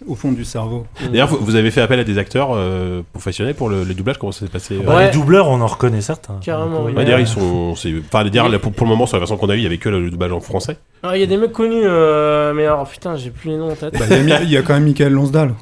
au 0.06 0.14
fond 0.14 0.32
du 0.32 0.44
cerveau. 0.44 0.86
D'ailleurs, 1.10 1.28
vous, 1.28 1.36
vous 1.38 1.54
avez 1.54 1.70
fait 1.70 1.80
appel 1.82 2.00
à 2.00 2.04
des 2.04 2.16
acteurs 2.18 2.50
euh, 2.52 3.02
professionnels 3.12 3.54
pour 3.54 3.68
le, 3.68 3.84
le 3.84 3.92
doublage. 3.94 4.16
Comment 4.18 4.32
ça 4.32 4.40
s'est 4.46 4.50
passé 4.52 4.76
euh 4.76 4.82
Bah, 4.82 4.96
Ouais. 4.96 5.06
Les 5.06 5.10
doubleurs, 5.12 5.48
on 5.48 5.60
en 5.60 5.66
reconnaît 5.66 6.00
certains. 6.00 6.38
Carrément, 6.40 6.82
Oui. 6.84 6.92
Ouais, 6.92 7.04
d'ailleurs, 7.04 7.20
ils 7.20 7.26
sont. 7.26 7.74
Enfin, 7.74 8.24
pour, 8.58 8.72
pour 8.72 8.86
le 8.86 8.90
moment, 8.90 9.06
sur 9.06 9.16
la 9.16 9.20
version 9.20 9.36
qu'on 9.36 9.48
a 9.50 9.54
eue, 9.54 9.58
il 9.58 9.64
y 9.64 9.66
avait 9.66 9.78
que 9.78 9.88
le, 9.90 10.00
le 10.00 10.10
doublage 10.10 10.32
en 10.32 10.40
français. 10.40 10.78
Ah, 11.02 11.16
Il 11.16 11.20
y 11.20 11.24
a 11.24 11.26
des 11.26 11.36
mecs 11.36 11.52
connus, 11.52 11.82
euh, 11.84 12.54
mais 12.54 12.64
alors 12.64 12.88
putain, 12.88 13.16
j'ai 13.16 13.30
plus 13.30 13.50
les 13.50 13.56
noms 13.58 13.72
en 13.72 13.74
tête. 13.76 13.92
Bah, 13.98 14.06
Il 14.42 14.50
y, 14.50 14.56
a 14.56 14.62
quand 14.62 14.74
même 14.74 14.84
Michael 14.84 15.12
Lonsdal 15.12 15.54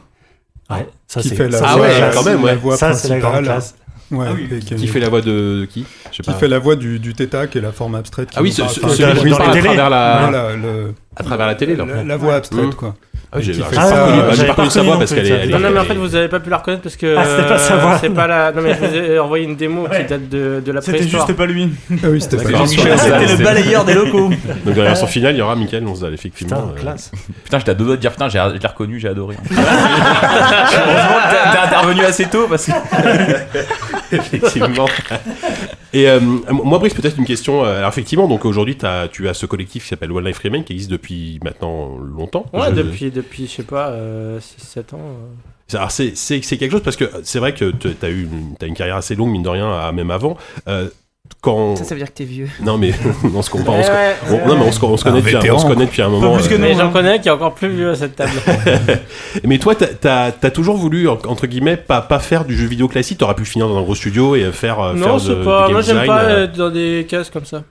Ouais, 0.70 0.86
ça 1.08 1.20
qui 1.20 1.28
c'est 1.28 1.34
fait 1.34 1.48
la 1.48 1.58
ça, 1.58 1.64
Ah 1.68 1.76
voix, 1.76 1.86
ouais, 1.86 2.00
la 2.00 2.10
quand 2.10 2.22
même, 2.24 2.38
la 2.38 2.44
ouais. 2.52 2.56
voix 2.56 2.76
Ça, 2.76 2.94
c'est 2.94 3.08
la 3.08 3.18
grande 3.18 3.32
principale. 3.44 3.54
classe. 3.56 3.74
Ouais, 4.10 4.26
Ah 4.28 4.32
oui. 4.34 4.48
et 4.52 4.58
qui, 4.60 4.74
Qui 4.76 4.86
fait 4.86 5.00
la 5.00 5.08
voix 5.08 5.20
de, 5.22 5.60
de 5.60 5.64
qui? 5.64 5.84
Je 6.10 6.16
sais 6.16 6.22
qui 6.22 6.30
pas. 6.30 6.34
fait 6.34 6.48
la 6.48 6.58
voix 6.58 6.76
du, 6.76 6.98
du 6.98 7.14
Theta, 7.14 7.46
qui 7.46 7.58
est 7.58 7.60
la 7.62 7.72
forme 7.72 7.94
abstraite. 7.94 8.30
qui 8.30 8.36
Ah 8.38 8.42
oui, 8.42 8.50
nous 8.50 8.54
ce- 8.54 8.60
parle. 8.60 8.72
ce- 8.74 8.80
Enfin, 8.84 8.94
celui 8.94 9.14
dans 9.14 9.20
qui 9.20 9.24
les 9.24 9.30
parle 9.30 9.42
à 9.50 9.52
télés. 9.52 9.64
travers 9.64 9.90
la, 9.90 10.18
voilà, 10.28 10.56
le- 10.56 10.94
à 11.16 11.22
travers 11.24 11.46
la 11.46 11.54
télé, 11.54 11.74
là. 11.76 11.84
la, 11.86 12.04
la 12.04 12.16
voix 12.16 12.34
abstraite, 12.34 12.66
Mm. 12.66 12.74
quoi. 12.74 12.94
Ah 13.36 13.40
j'ai 13.40 13.52
pas 13.54 13.72
ça, 13.72 14.06
reconnu- 14.06 14.20
euh, 14.20 14.70
sa 14.70 14.82
voix 14.82 14.92
non 14.94 14.98
parce 15.00 15.12
qu'elle 15.12 15.26
est. 15.26 15.30
elle 15.30 15.50
est- 15.50 15.52
Non, 15.52 15.58
non, 15.58 15.70
mais 15.72 15.80
en 15.80 15.84
fait, 15.84 15.94
vous 15.94 16.14
avez 16.14 16.28
pas 16.28 16.38
pu 16.38 16.50
la 16.50 16.58
reconnaître 16.58 16.82
parce 16.84 16.94
que 16.96 17.16
Ah, 17.18 17.24
c'était 17.24 17.48
pas 17.48 17.58
sa 17.58 17.74
euh, 17.74 17.78
voix. 17.78 17.98
c'est 18.00 18.10
pas 18.10 18.26
la. 18.28 18.52
Non, 18.52 18.62
mais 18.62 18.74
je 18.74 18.78
vous 18.86 18.94
ai 18.94 19.18
envoyé 19.18 19.44
une 19.44 19.56
démo 19.56 19.88
qui 19.88 20.04
date 20.04 20.28
de, 20.28 20.62
de 20.64 20.72
la 20.72 20.80
C'était 20.80 21.02
juste 21.08 21.32
pas 21.32 21.46
lui. 21.46 21.70
Ah 21.90 22.06
oui, 22.10 22.20
c'était 22.20 22.36
pas. 22.36 22.44
Ouais, 22.60 22.66
C'était 22.66 23.36
le 23.36 23.42
balayeur 23.42 23.84
des 23.84 23.94
locaux. 23.94 24.30
Donc 24.64 24.74
dans 24.74 24.82
la 24.82 24.88
version 24.90 25.06
finale, 25.08 25.34
il 25.34 25.38
y 25.38 25.42
aura 25.42 25.56
Michael 25.56 25.82
Lonsdal, 25.82 26.14
effectivement. 26.14 26.56
Putain, 26.56 26.72
euh, 26.76 26.80
classe. 26.80 27.10
Putain, 27.44 27.58
j'étais 27.58 27.70
à 27.72 27.74
deux 27.74 27.84
doigts 27.86 27.96
de 27.96 28.00
dire 28.00 28.12
putain, 28.12 28.28
j'ai 28.28 28.38
je 28.54 28.60
l'ai 28.60 28.68
reconnu, 28.68 29.00
j'ai 29.00 29.08
adoré. 29.08 29.34
Heureusement 29.50 31.18
que 31.24 31.52
t'es 31.52 31.58
intervenu 31.58 32.04
assez 32.04 32.24
tôt 32.26 32.46
parce 32.48 32.66
que. 32.66 32.72
Effectivement. 34.16 34.86
Et 35.92 36.08
euh, 36.08 36.20
moi, 36.50 36.78
Brice, 36.78 36.94
peut-être 36.94 37.18
une 37.18 37.24
question. 37.24 37.64
euh, 37.64 37.78
Alors, 37.78 37.88
effectivement, 37.90 38.26
donc 38.28 38.44
aujourd'hui, 38.44 38.76
tu 38.76 38.86
as 38.86 39.34
ce 39.34 39.46
collectif 39.46 39.82
qui 39.84 39.88
s'appelle 39.88 40.10
One 40.12 40.24
Life 40.24 40.38
Remain 40.38 40.62
qui 40.62 40.72
existe 40.72 40.90
depuis 40.90 41.38
maintenant 41.44 41.96
longtemps. 41.98 42.46
Ouais, 42.52 42.70
Je- 42.70 42.74
depuis, 42.76 43.10
depuis, 43.10 43.46
je 43.46 43.52
sais 43.52 43.62
pas, 43.62 43.88
euh, 43.90 44.40
6-7 44.40 44.94
ans. 44.94 44.98
euh. 45.00 45.76
Alors, 45.76 45.90
c'est 45.90 46.12
quelque 46.58 46.70
chose 46.72 46.82
parce 46.82 46.96
que 46.96 47.04
c'est 47.22 47.38
vrai 47.38 47.54
que 47.54 47.70
tu 47.70 47.88
as 48.02 48.08
eu 48.08 48.24
une, 48.24 48.54
t'as 48.58 48.66
une 48.66 48.74
carrière 48.74 48.96
assez 48.96 49.14
longue, 49.14 49.30
mine 49.30 49.42
de 49.42 49.48
rien, 49.48 49.72
à- 49.72 49.92
même 49.92 50.10
avant. 50.10 50.36
Euh. 50.68 50.88
Ça, 51.76 51.84
ça 51.84 51.94
veut 51.94 51.98
dire 52.00 52.08
que 52.08 52.16
t'es 52.16 52.24
vieux. 52.24 52.48
Non, 52.62 52.78
mais 52.78 52.92
on 53.34 53.42
se 53.42 53.50
comprend. 53.50 53.74
on 53.78 53.82
se- 53.82 53.90
Ouais, 53.90 54.16
on- 54.28 54.32
ouais, 54.32 54.46
non, 54.46 54.56
mais 54.56 54.64
on 54.66 54.72
se, 54.72 54.82
on 54.84 54.96
se 54.96 55.02
Un 55.06 55.10
connaît 55.10 55.20
depuis, 55.22 55.48
un- 55.48 55.54
on 55.54 55.58
se 55.58 55.66
connaît 55.66 55.84
depuis 55.86 56.00
un 56.02 56.08
moment. 56.08 56.36
plus 56.36 56.48
que 56.48 56.54
euh, 56.54 56.56
nous. 56.58 56.64
Mais 56.64 56.72
hein. 56.72 56.76
j'en 56.78 56.90
connais 56.90 57.20
qui 57.20 57.28
est 57.28 57.30
encore 57.30 57.54
plus 57.54 57.68
vieux 57.68 57.90
à 57.90 57.94
cette 57.94 58.16
table. 58.16 58.32
Mais 59.44 59.58
toi, 59.58 59.74
t'as 59.74 60.26
as, 60.42 60.50
toujours 60.50 60.76
voulu, 60.76 61.06
en- 61.08 61.18
entre 61.26 61.46
guillemets, 61.46 61.76
pas, 61.76 62.00
pas 62.00 62.18
faire 62.18 62.44
du 62.46 62.56
jeu 62.56 62.66
vidéo 62.66 62.88
classique. 62.88 63.18
T'aurais 63.18 63.34
pu 63.34 63.44
finir 63.44 63.68
dans 63.68 63.76
un 63.78 63.82
gros 63.82 63.94
studio 63.94 64.36
et 64.36 64.50
faire, 64.52 64.80
euh, 64.80 64.94
non, 64.94 65.18
c'est 65.18 65.34
pas. 65.44 65.66
du 65.66 65.72
game 65.72 65.72
Moi, 65.72 65.80
j'aime 65.82 66.06
pas 66.06 66.22
euh. 66.24 66.44
être 66.44 66.56
dans 66.56 66.70
des 66.70 67.06
cases 67.08 67.28
comme 67.30 67.44
ça. 67.44 67.62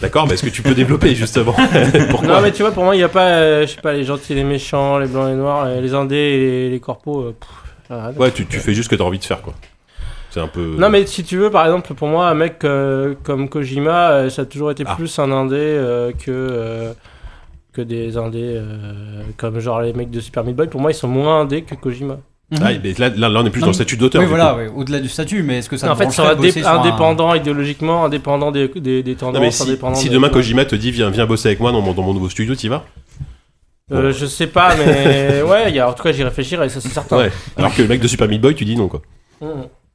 D'accord, 0.00 0.26
mais 0.26 0.34
est-ce 0.34 0.42
que 0.44 0.50
tu 0.50 0.62
peux 0.62 0.74
développer 0.74 1.14
justement 1.14 1.54
Pourquoi 2.10 2.28
Non, 2.28 2.40
mais 2.42 2.52
tu 2.52 2.62
vois, 2.62 2.72
pour 2.72 2.84
moi, 2.84 2.94
il 2.94 2.98
n'y 2.98 3.04
a 3.04 3.08
pas, 3.08 3.26
euh, 3.28 3.66
je 3.66 3.72
sais 3.74 3.80
pas, 3.80 3.92
les 3.92 4.04
gentils, 4.04 4.34
les 4.34 4.44
méchants, 4.44 4.98
les 4.98 5.06
blancs, 5.06 5.28
les 5.28 5.34
noirs, 5.36 5.64
euh, 5.66 5.80
les 5.80 5.94
indés 5.94 6.16
et 6.16 6.38
les, 6.38 6.70
les 6.70 6.80
corpos. 6.80 7.22
euh, 7.22 7.34
pff. 7.38 8.18
Ouais, 8.18 8.32
tu, 8.32 8.44
tu 8.46 8.58
fais 8.58 8.74
juste 8.74 8.86
ce 8.86 8.90
que 8.90 8.96
t'as 8.96 9.04
envie 9.04 9.20
de 9.20 9.24
faire, 9.24 9.40
quoi. 9.42 9.54
C'est 10.36 10.42
un 10.42 10.48
peu. 10.48 10.74
Non, 10.78 10.90
mais 10.90 11.06
si 11.06 11.24
tu 11.24 11.38
veux, 11.38 11.50
par 11.50 11.64
exemple, 11.64 11.94
pour 11.94 12.08
moi, 12.08 12.28
un 12.28 12.34
mec 12.34 12.62
euh, 12.64 13.14
comme 13.22 13.48
Kojima, 13.48 14.10
euh, 14.10 14.28
ça 14.30 14.42
a 14.42 14.44
toujours 14.44 14.70
été 14.70 14.84
Ah. 14.86 14.94
plus 14.94 15.18
un 15.18 15.32
indé 15.32 15.56
euh, 15.56 16.12
que, 16.12 16.30
euh, 16.30 16.92
que 17.72 17.80
des 17.80 18.18
indés 18.18 18.52
euh, 18.56 19.22
comme 19.38 19.58
genre 19.60 19.80
les 19.80 19.94
mecs 19.94 20.10
de 20.10 20.20
Super 20.20 20.44
Meat 20.44 20.54
Boy. 20.54 20.66
Pour 20.68 20.82
moi, 20.82 20.90
ils 20.90 20.94
sont 20.94 21.08
moins 21.08 21.40
indés 21.40 21.62
que 21.62 21.74
Kojima. 21.74 22.18
Ah, 22.60 22.68
mais 22.84 22.92
là, 22.98 23.08
là, 23.16 23.28
là, 23.30 23.40
on 23.42 23.46
est 23.46 23.50
plus 23.50 23.60
Non, 23.60 23.68
dans 23.68 23.70
le 23.70 23.74
statut 23.74 23.96
d'auteur. 23.96 24.20
Oui, 24.20 24.28
voilà, 24.28 24.56
au-delà 24.76 25.00
du 25.00 25.08
statut, 25.08 25.42
mais 25.42 25.58
est-ce 25.60 25.70
que 25.70 25.78
ça 25.78 25.90
en 25.90 25.96
fait, 25.96 26.04
brancherait 26.04 26.28
sont 26.28 26.32
de 26.34 26.36
bosser 26.42 26.60
indép- 26.60 27.16
sur 27.16 27.28
un- 27.30 27.36
idéologiquement, 27.36 28.04
indépendants 28.04 28.52
des, 28.52 28.68
des, 28.68 29.02
des 29.02 29.14
tendances, 29.16 29.34
Non, 29.36 29.40
mais 29.40 29.50
si, 29.50 29.62
indépendants 29.62 29.94
si 29.96 30.08
de- 30.10 30.14
demain. 30.14 30.28
Kojima 30.28 30.66
te 30.66 30.76
dit 30.76 30.90
viens, 30.90 31.08
viens 31.08 31.24
bosser 31.24 31.48
avec 31.48 31.60
moi 31.60 31.72
dans 31.72 31.80
mon, 31.80 31.94
dans 31.94 32.02
mon 32.02 32.12
nouveau 32.12 32.28
studio, 32.28 32.54
t'y 32.54 32.68
vas 32.68 32.84
Euh, 33.90 34.12
je 34.12 34.26
sais 34.26 34.46
pas, 34.48 34.76
mais 34.76 35.40
ouais, 35.48 35.70
il 35.70 35.74
y 35.76 35.80
a, 35.80 35.88
en 35.88 35.92
tout 35.94 36.02
cas, 36.02 36.12
j'y 36.12 36.22
réfléchirai, 36.22 36.68
ça 36.68 36.80
c'est 36.82 36.88
certain. 36.90 37.16
Ouais. 37.16 37.32
Alors 37.56 37.74
que 37.74 37.80
le 37.80 37.88
mec 37.88 38.00
de 38.00 38.06
Super 38.08 38.28
Meat 38.28 38.40
Boy, 38.42 38.54
tu 38.54 38.64
dis 38.66 38.76
non 38.76 38.88
quoi. 38.88 39.00
Mmh. 39.40 39.46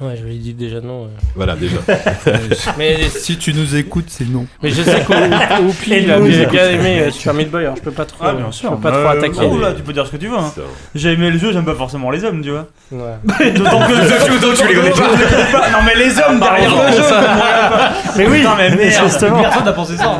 Ouais, 0.00 0.16
je 0.18 0.24
lui 0.24 0.36
ai 0.36 0.38
dit 0.38 0.54
déjà 0.54 0.80
non. 0.80 1.02
ouais. 1.02 1.08
Voilà 1.36 1.54
déjà. 1.56 1.76
Mais, 2.78 2.96
Si 3.10 3.36
tu 3.36 3.52
nous 3.52 3.76
écoutes, 3.76 4.06
c'est 4.08 4.26
non. 4.26 4.46
mais 4.62 4.70
je 4.70 4.80
sais 4.82 5.00
qu'Oupi, 5.04 5.90
il 5.90 6.10
a 6.10 6.18
bien, 6.18 6.46
bien 6.48 6.70
aimé 6.70 7.02
euh, 7.02 7.10
Super 7.10 7.34
Meat 7.34 7.50
Boy, 7.50 7.64
alors 7.64 7.76
je 7.76 7.82
peux 7.82 7.90
pas 7.90 8.06
trop, 8.06 8.24
Ah, 8.26 8.32
bien 8.32 8.50
sûr. 8.50 8.70
je 8.70 8.76
peux 8.76 8.80
pas 8.80 8.96
Euh, 8.96 9.02
trop 9.04 9.12
attaquer. 9.18 9.40
oh 9.42 9.58
là, 9.58 9.72
tu 9.74 9.82
peux 9.82 9.92
dire 9.92 10.06
ce 10.06 10.12
que 10.12 10.16
tu 10.16 10.28
veux. 10.28 10.38
Hein. 10.38 10.50
J'ai 10.94 11.12
aimé 11.12 11.30
le 11.30 11.38
jeu, 11.38 11.52
j'aime 11.52 11.66
pas 11.66 11.74
forcément 11.74 12.10
les 12.10 12.24
hommes, 12.24 12.42
tu 12.42 12.50
vois. 12.50 12.66
Ouais. 12.90 13.50
D'autant 13.50 13.80
que 13.80 14.30
D'autant 14.40 14.52
que 14.54 14.58
tu 14.62 14.68
les 14.68 14.74
connais 14.74 14.90
pas. 14.90 15.68
Non, 15.70 15.78
mais 15.84 15.94
les 15.96 16.18
hommes 16.18 16.40
derrière 16.40 16.70
le 16.70 16.92
jeu, 16.96 17.02
Mais 18.16 18.26
oui, 18.26 18.42
Non, 18.42 18.50
mais 18.56 18.70
merde. 18.70 19.04
justement. 19.04 19.42
Personne 19.42 19.64
n'a 19.66 19.72
pensé 19.74 19.96
ça. 19.98 20.18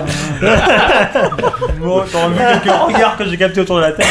Bon, 1.80 2.02
t'auras 2.10 2.28
vu 2.28 2.34
quelques 2.62 2.76
regards 2.76 3.16
que 3.16 3.24
j'ai 3.28 3.36
captés 3.38 3.60
autour 3.60 3.76
de 3.76 3.80
la 3.82 3.92
table. 3.92 4.08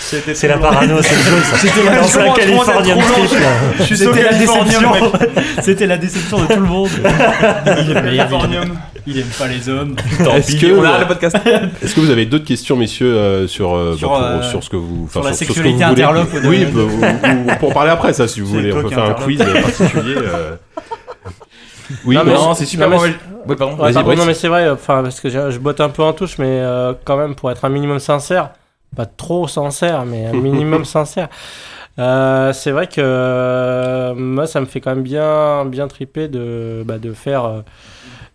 C'était 0.00 0.34
C'est 0.34 0.48
la 0.48 0.56
parano, 0.58 1.02
c'est 1.02 1.14
le 1.16 1.20
jeu, 1.22 1.42
ça. 1.42 1.56
C'était 1.58 1.84
la- 1.84 1.96
trop 1.98 2.64
trip, 2.64 3.40
là. 3.40 3.48
Je 3.78 3.82
suis 3.82 3.96
sur 3.98 4.10
C'était 4.14 4.22
la 4.24 4.30
Californium, 4.30 4.85
déception. 4.92 5.42
C'était 5.62 5.86
la 5.86 5.98
déception 5.98 6.38
de 6.40 6.46
tout 6.46 6.60
le 6.60 6.66
monde. 6.66 6.88
Il 6.94 7.90
aime, 7.90 8.04
Californium. 8.04 8.76
il 9.06 9.18
aime 9.18 9.26
pas 9.38 9.46
les 9.48 9.68
hommes. 9.68 9.96
Est-ce 10.34 10.56
que, 10.56 10.78
On 10.78 10.82
arrête 10.84 11.00
le 11.00 11.06
podcast. 11.08 11.36
est-ce 11.82 11.94
que 11.94 12.00
vous 12.00 12.10
avez 12.10 12.26
d'autres 12.26 12.44
questions, 12.44 12.76
messieurs, 12.76 13.14
euh, 13.14 13.46
sur, 13.48 13.74
euh, 13.74 13.96
Sur, 13.96 14.10
bah, 14.10 14.16
pour- 14.16 14.26
euh, 14.26 14.42
sur 14.50 14.64
ce 14.64 14.70
que 14.70 14.76
vous, 14.76 15.08
sur 15.10 15.22
la 15.22 15.32
ce 15.32 15.40
que 15.40 15.44
sexualité 15.46 15.84
vous 15.84 15.90
voulez 15.90 16.02
interlope 16.02 16.28
Oui, 16.44 16.64
de- 16.64 16.70
bah, 17.50 17.62
ou- 17.62 17.66
en 17.66 17.72
parler 17.72 17.90
après, 17.90 18.12
ça, 18.12 18.26
si 18.28 18.40
vous 18.40 18.46
voulez. 18.48 18.72
On 18.72 18.82
peut 18.82 18.88
faire 18.90 19.04
un 19.04 19.14
quiz 19.14 19.40
euh, 19.40 19.62
particulier. 19.62 20.14
euh. 20.16 20.56
Oui, 22.04 22.16
Non, 22.16 22.22
mais 22.24 22.34
non, 22.34 22.54
c'est 22.54 22.64
super 22.66 22.88
Non, 22.90 23.00
mais. 23.00 23.10
Oui, 23.46 23.54
pardon. 23.56 23.76
Ouais, 23.82 23.92
pardon, 23.92 24.14
non 24.16 24.24
mais 24.24 24.34
c'est 24.34 24.48
vrai, 24.48 24.68
enfin 24.70 25.04
parce 25.04 25.20
que 25.20 25.28
je, 25.30 25.52
je 25.52 25.58
botte 25.60 25.80
un 25.80 25.88
peu 25.88 26.02
en 26.02 26.12
touche, 26.12 26.36
mais 26.38 26.46
euh, 26.48 26.94
quand 27.04 27.16
même 27.16 27.36
pour 27.36 27.48
être 27.52 27.64
un 27.64 27.68
minimum 27.68 28.00
sincère, 28.00 28.50
pas 28.96 29.06
trop 29.06 29.46
sincère, 29.46 30.04
mais 30.04 30.26
un 30.26 30.32
minimum 30.32 30.84
sincère. 30.96 31.28
Euh, 31.98 32.52
c'est 32.52 32.72
vrai 32.72 32.86
que 32.88 33.00
euh, 33.00 34.14
moi 34.14 34.46
ça 34.46 34.60
me 34.60 34.66
fait 34.66 34.80
quand 34.80 34.94
même 34.94 35.02
bien 35.02 35.64
bien 35.64 35.88
triper 35.88 36.28
de 36.28 36.82
bah, 36.84 36.98
de 36.98 37.12
faire 37.14 37.44
euh, 37.44 37.62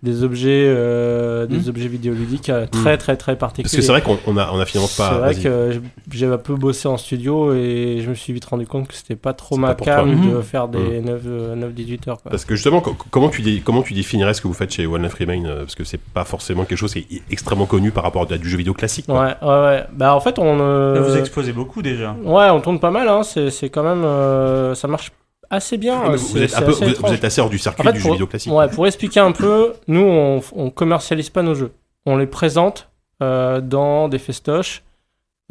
des 0.04 0.24
objets 0.24 0.66
euh, 0.68 1.46
des 1.46 1.58
Mm. 1.58 1.70
objets 1.70 1.88
vidéoludiques 1.88 2.50
euh, 2.50 2.66
très 2.66 2.98
très 2.98 3.18
très 3.18 3.36
parce 3.36 3.52
particuliers. 3.54 3.78
que 3.78 3.84
c'est 3.86 3.92
vrai 3.92 4.02
qu'on 4.02 4.18
on 4.26 4.36
a, 4.38 4.50
on 4.52 4.60
a 4.60 4.66
finalement 4.66 4.88
C'est 4.88 4.98
pas. 5.04 5.18
vrai 5.20 5.34
vas-y. 5.34 5.44
que 5.44 5.82
j'ai 6.12 6.26
un 6.26 6.38
peu 6.38 6.56
bossé 6.56 6.88
en 6.88 6.98
studio 6.98 7.54
et 7.54 8.02
je 8.04 8.10
me 8.10 8.16
suis 8.16 8.34
vite 8.34 8.46
rendu 8.46 8.66
compte 8.66 8.88
que 8.88 8.96
c'était 8.96 9.16
pas 9.16 9.34
trop 9.34 9.56
C'est 9.56 9.62
ma 9.62 9.76
cam 9.76 10.10
de 10.10 10.16
Mhm. 10.38 10.42
faire 10.44 10.68
des 10.68 11.02
9-18 11.02 12.08
heures. 12.08 12.22
Quoi. 12.22 12.32
Parce 12.32 12.46
que 12.46 12.56
justement, 12.56 12.82
co- 12.82 12.96
comment 13.12 13.30
tu, 13.30 13.42
dé- 13.42 13.62
comment 13.64 13.82
tu 13.84 13.94
définirais 13.94 14.34
ce 14.34 14.42
que 14.42 14.48
vous 14.48 14.54
faites 14.54 14.72
chez 14.74 14.86
One 14.88 15.04
Life 15.04 15.14
Remain 15.20 15.46
euh, 15.46 15.60
Parce 15.60 15.76
que 15.76 15.84
c'est 15.84 16.00
pas 16.02 16.24
forcément 16.24 16.66
quelque 16.66 16.80
chose 16.80 16.94
qui 16.94 17.00
est 17.12 17.22
extrêmement 17.32 17.66
connu 17.66 17.92
par 17.92 18.04
rapport 18.04 18.24
à 18.24 18.38
du 18.38 18.50
jeu 18.50 18.58
vidéo 18.58 18.74
classique. 18.74 19.06
quoi. 19.06 19.22
Ouais, 19.22 19.36
ouais, 19.48 19.62
ouais. 19.66 19.84
Bah 19.94 20.16
en 20.16 20.20
fait 20.20 20.40
on. 20.40 20.58
euh, 20.62 21.02
Vous 21.08 21.18
exposez 21.18 21.54
beaucoup 21.54 21.82
déjà. 21.82 22.16
Ouais, 22.24 22.50
on 22.50 22.60
tourne 22.62 22.80
pas 22.80 22.92
mal, 22.92 23.08
hein. 23.08 23.24
c'est 23.24 23.50
c'est 23.52 23.70
quand 23.70 23.84
même. 23.84 24.04
euh, 24.04 24.74
ça 24.76 24.88
marche 24.88 25.12
assez 25.52 25.78
bien. 25.78 26.02
Euh, 26.12 26.16
vous, 26.16 26.38
êtes 26.42 26.50
c'est 26.50 26.56
un 26.58 26.62
peu, 26.62 26.72
assez 26.72 26.80
vous, 26.80 26.86
vous 26.86 26.92
étrange. 26.96 27.12
êtes 27.14 27.24
assez 27.24 27.42
hors 27.42 27.50
du 27.50 27.60
circuit 27.60 27.82
En 27.82 27.86
fait, 27.86 27.94
du 27.94 28.00
jeu 28.00 28.12
vidéo 28.12 28.26
classique. 28.28 28.52
Ouais, 28.52 28.68
pour 28.70 28.88
expliquer 28.88 29.20
un 29.20 29.32
peu, 29.34 29.74
nous 29.88 30.02
on, 30.02 30.42
on 30.56 30.70
commercialise 30.72 31.30
pas 31.30 31.44
nos 31.44 31.54
jeux. 31.54 31.72
On 32.06 32.18
les 32.18 32.26
présente 32.28 32.90
euh, 33.22 33.62
dans 33.62 34.08
des 34.10 34.18
festoches, 34.20 34.82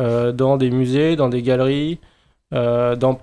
euh, 0.00 0.32
dans 0.32 0.56
des 0.56 0.70
musées, 0.70 1.14
dans 1.14 1.28
des 1.28 1.42
galeries, 1.42 2.00
euh, 2.52 2.96
dans, 2.96 3.20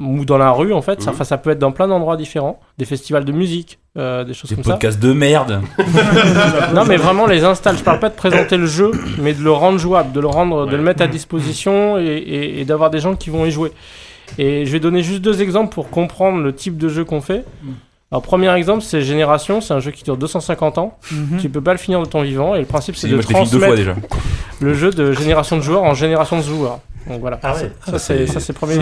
ou 0.00 0.24
dans 0.24 0.38
la 0.38 0.50
rue 0.50 0.72
en 0.72 0.80
fait. 0.80 1.02
Ça, 1.02 1.10
Mhm. 1.10 1.14
enfin, 1.16 1.24
ça 1.24 1.36
peut 1.36 1.50
être 1.50 1.58
dans 1.58 1.72
plein 1.72 1.88
d'endroits 1.88 2.16
différents, 2.16 2.58
des 2.78 2.86
festivals 2.86 3.26
de 3.26 3.32
musique, 3.32 3.78
euh, 3.98 4.24
des 4.24 4.32
choses 4.32 4.48
Des 4.48 4.54
comme 4.54 4.64
ça. 4.64 4.70
podcasts 4.72 4.98
de 4.98 5.12
merde. 5.12 5.60
Non, 6.74 6.84
mais 6.86 6.96
vraiment 6.96 7.26
les 7.26 7.44
installe. 7.44 7.76
Je 7.76 7.82
parle 7.82 7.98
pas 8.00 8.08
de 8.08 8.14
présenter 8.14 8.56
le 8.56 8.64
jeu, 8.66 8.92
mais 9.18 9.34
de 9.34 9.42
le 9.42 9.52
rendre 9.52 9.78
jouable, 9.78 10.12
de 10.12 10.20
le 10.20 10.26
rendre, 10.26 10.66
de 10.66 10.74
le 10.76 10.82
mettre 10.82 11.02
à 11.02 11.06
disposition 11.06 11.98
et, 11.98 12.04
et- 12.04 12.60
et 12.60 12.64
d'avoir 12.64 12.88
des 12.90 13.00
gens 13.00 13.14
qui 13.14 13.28
vont 13.30 13.44
y 13.44 13.50
jouer. 13.50 13.72
Et 14.38 14.66
je 14.66 14.72
vais 14.72 14.80
donner 14.80 15.02
juste 15.02 15.20
deux 15.22 15.42
exemples 15.42 15.72
pour 15.74 15.90
comprendre 15.90 16.38
le 16.40 16.54
type 16.54 16.76
de 16.78 16.88
jeu 16.88 17.04
qu'on 17.04 17.20
fait. 17.20 17.44
Alors, 18.10 18.22
premier 18.22 18.54
exemple, 18.54 18.82
c'est 18.82 19.00
Génération. 19.02 19.60
C'est 19.60 19.72
un 19.74 19.80
jeu 19.80 19.90
qui 19.90 20.04
dure 20.04 20.16
250 20.16 20.78
ans. 20.78 20.98
Tu 21.40 21.48
peux 21.48 21.60
pas 21.62 21.72
le 21.72 21.78
finir 21.78 22.00
de 22.00 22.06
ton 22.06 22.22
vivant. 22.22 22.54
Et 22.54 22.60
le 22.60 22.66
principe, 22.66 22.96
c'est 22.96 23.08
de 23.08 23.14
Moi, 23.14 23.22
fini 23.22 23.40
deux 23.50 23.58
fois 23.58 23.68
transmettre 23.68 23.74
déjà. 23.74 23.94
le 24.60 24.74
jeu 24.74 24.90
de 24.90 25.12
génération 25.12 25.56
de 25.56 25.62
joueurs 25.62 25.82
en 25.82 25.94
génération 25.94 26.36
de 26.38 26.42
joueurs. 26.42 26.80
Donc 27.08 27.20
voilà. 27.20 27.40
Ah 27.42 27.54
ouais. 27.56 27.72
Ça, 27.84 27.98
c'est 27.98 28.26
ça, 28.28 28.38
c'est 28.38 28.52
le 28.52 28.58
premier. 28.58 28.76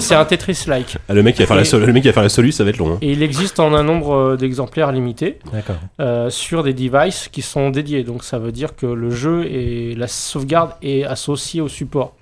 C'est 0.00 0.14
un 0.14 0.24
Tetris-like. 0.24 0.96
Ah, 1.08 1.12
le 1.12 1.22
mec 1.22 1.34
qui 1.34 1.42
va 1.42 1.46
faire 1.48 1.56
la 1.56 1.64
sol- 1.66 1.84
le 1.84 1.92
mec 1.92 2.02
qui 2.02 2.08
va 2.08 2.14
faire 2.14 2.22
la 2.22 2.30
solu, 2.30 2.50
ça 2.50 2.64
va 2.64 2.70
être 2.70 2.78
long. 2.78 2.94
hein. 2.94 2.98
Et 3.02 3.12
il 3.12 3.22
existe 3.22 3.60
en 3.60 3.74
un 3.74 3.82
nombre 3.82 4.14
euh, 4.14 4.36
d'exemplaires 4.36 4.90
limité. 4.90 5.38
D'accord. 5.52 5.76
euh, 6.00 6.30
sur 6.30 6.62
des 6.62 6.72
devices 6.72 7.28
qui 7.30 7.42
sont 7.42 7.68
dédiés. 7.68 8.04
Donc 8.04 8.24
ça 8.24 8.38
veut 8.38 8.52
dire 8.52 8.74
que 8.74 8.86
le 8.86 9.10
jeu 9.10 9.44
et 9.44 9.94
la 9.96 10.06
sauvegarde 10.08 10.70
est 10.82 11.04
associé 11.04 11.60
au 11.60 11.68
support. 11.68 12.14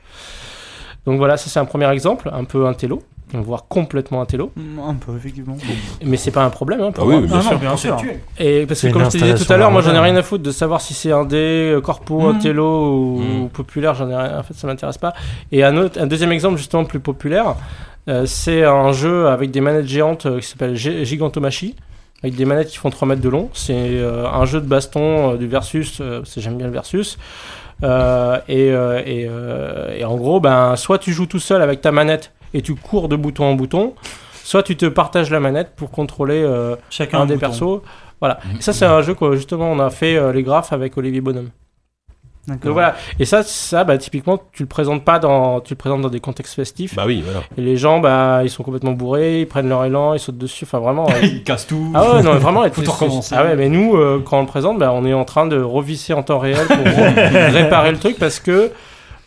Donc 1.10 1.18
voilà, 1.18 1.36
ça 1.36 1.50
c'est 1.50 1.58
un 1.58 1.64
premier 1.64 1.90
exemple, 1.92 2.30
un 2.32 2.44
peu 2.44 2.66
intello, 2.66 3.02
voire 3.34 3.66
complètement 3.68 4.20
intello. 4.22 4.52
Un 4.86 4.94
peu, 4.94 5.16
effectivement. 5.16 5.56
Mais 6.04 6.16
c'est 6.16 6.30
pas 6.30 6.44
un 6.44 6.50
problème 6.50 6.80
hein, 6.82 6.92
pour 6.92 7.04
Ah 7.04 7.06
oui, 7.16 7.26
bien 7.26 7.36
Ah 7.38 7.42
sûr. 7.42 7.52
non, 7.52 7.58
bien 7.58 7.76
sûr. 7.76 7.96
Et 8.38 8.66
parce 8.66 8.80
que 8.82 8.88
comme 8.88 9.04
je 9.04 9.10
te 9.10 9.18
disais 9.18 9.34
tout 9.34 9.52
à 9.52 9.56
l'heure, 9.56 9.70
moi 9.70 9.82
j'en 9.82 9.92
ai 9.94 9.98
rien 9.98 10.14
à 10.16 10.22
foutre 10.22 10.42
de 10.44 10.50
savoir 10.52 10.80
si 10.80 10.94
c'est 10.94 11.12
un 11.12 11.24
dé, 11.24 11.72
euh, 11.74 11.80
corpo, 11.80 12.28
intello 12.28 12.92
ou, 12.94 13.18
Mhm. 13.20 13.42
ou 13.42 13.48
populaire, 13.48 13.94
j'en 13.94 14.08
ai 14.08 14.14
rien. 14.16 14.38
En 14.38 14.42
fait, 14.42 14.54
ça 14.54 14.66
m'intéresse 14.66 14.98
pas. 14.98 15.12
Et 15.52 15.64
un 15.64 15.76
autre, 15.76 16.00
un 16.00 16.06
deuxième 16.06 16.32
exemple 16.32 16.56
justement 16.58 16.84
plus 16.84 17.00
populaire, 17.00 17.56
euh, 18.08 18.24
c'est 18.26 18.64
un 18.64 18.92
jeu 18.92 19.28
avec 19.28 19.50
des 19.50 19.60
manettes 19.60 19.86
géantes 19.88 20.26
euh, 20.26 20.40
qui 20.40 20.46
s'appelle 20.46 20.74
Gi- 20.76 21.04
Gigantomachie. 21.04 21.76
Avec 22.22 22.36
des 22.36 22.44
manettes 22.44 22.68
qui 22.68 22.76
font 22.76 22.90
3 22.90 23.08
mètres 23.08 23.22
de 23.22 23.30
long. 23.30 23.48
C'est 23.54 23.72
euh, 23.74 24.26
un 24.30 24.44
jeu 24.44 24.60
de 24.60 24.66
baston 24.66 25.32
euh, 25.32 25.36
du 25.38 25.46
versus. 25.46 26.02
euh, 26.02 26.18
parce 26.20 26.34
que 26.34 26.40
j'aime 26.42 26.58
bien 26.58 26.66
le 26.66 26.72
versus. 26.72 27.16
Euh, 27.82 28.38
et, 28.48 28.70
euh, 28.70 29.02
et, 29.04 29.26
euh, 29.28 29.96
et 29.96 30.04
en 30.04 30.16
gros, 30.16 30.40
ben, 30.40 30.76
soit 30.76 30.98
tu 30.98 31.12
joues 31.12 31.26
tout 31.26 31.38
seul 31.38 31.62
avec 31.62 31.80
ta 31.80 31.92
manette 31.92 32.32
et 32.52 32.62
tu 32.62 32.74
cours 32.74 33.08
de 33.08 33.16
bouton 33.16 33.44
en 33.44 33.54
bouton, 33.54 33.94
soit 34.42 34.62
tu 34.62 34.76
te 34.76 34.86
partages 34.86 35.30
la 35.30 35.40
manette 35.40 35.72
pour 35.76 35.90
contrôler 35.90 36.46
Chacun 36.90 37.20
un 37.20 37.26
des 37.26 37.34
bouton. 37.34 37.46
persos. 37.46 37.80
Voilà. 38.20 38.38
Et 38.58 38.62
ça, 38.62 38.72
c'est 38.72 38.84
un 38.84 39.00
jeu 39.02 39.14
quoi, 39.14 39.34
justement, 39.34 39.70
on 39.70 39.78
a 39.78 39.90
fait 39.90 40.32
les 40.32 40.42
graphes 40.42 40.72
avec 40.72 40.96
Olivier 40.96 41.20
Bonhomme. 41.20 41.50
Donc 42.56 42.72
voilà. 42.72 42.94
Et 43.18 43.24
ça, 43.24 43.42
ça, 43.42 43.84
bah, 43.84 43.96
typiquement, 43.98 44.38
tu 44.52 44.62
le 44.62 44.68
présentes 44.68 45.04
pas 45.04 45.18
dans, 45.18 45.60
tu 45.60 45.74
le 45.74 45.78
présentes 45.78 46.02
dans 46.02 46.08
des 46.08 46.20
contextes 46.20 46.54
festifs. 46.54 46.94
Bah 46.94 47.04
oui, 47.06 47.22
voilà. 47.24 47.40
Et 47.56 47.60
les 47.60 47.76
gens, 47.76 47.98
bah, 48.00 48.40
ils 48.44 48.50
sont 48.50 48.62
complètement 48.62 48.92
bourrés, 48.92 49.40
ils 49.40 49.46
prennent 49.46 49.68
leur 49.68 49.84
élan, 49.84 50.14
ils 50.14 50.20
sautent 50.20 50.38
dessus. 50.38 50.64
Enfin, 50.64 50.78
vraiment. 50.78 51.06
euh, 51.08 51.12
Il 51.22 51.42
casse 51.42 51.66
tout. 51.66 51.92
Ah 51.94 52.14
ouais, 52.16 52.22
non, 52.22 52.32
mais 52.34 52.38
vraiment, 52.40 52.62
Faut 52.72 52.82
tout 52.82 52.90
recommencer. 52.92 53.34
Ah 53.38 53.44
ouais, 53.44 53.56
mais 53.56 53.68
nous, 53.68 53.96
euh, 53.96 54.22
quand 54.24 54.38
on 54.38 54.42
le 54.42 54.46
présente, 54.46 54.78
bah, 54.78 54.90
on 54.94 55.04
est 55.04 55.14
en 55.14 55.24
train 55.24 55.46
de 55.46 55.60
revisser 55.60 56.12
en 56.12 56.22
temps 56.22 56.38
réel 56.38 56.58
pour 56.66 56.76
réparer 57.54 57.92
le 57.92 57.98
truc 57.98 58.18
parce 58.18 58.40
que 58.40 58.70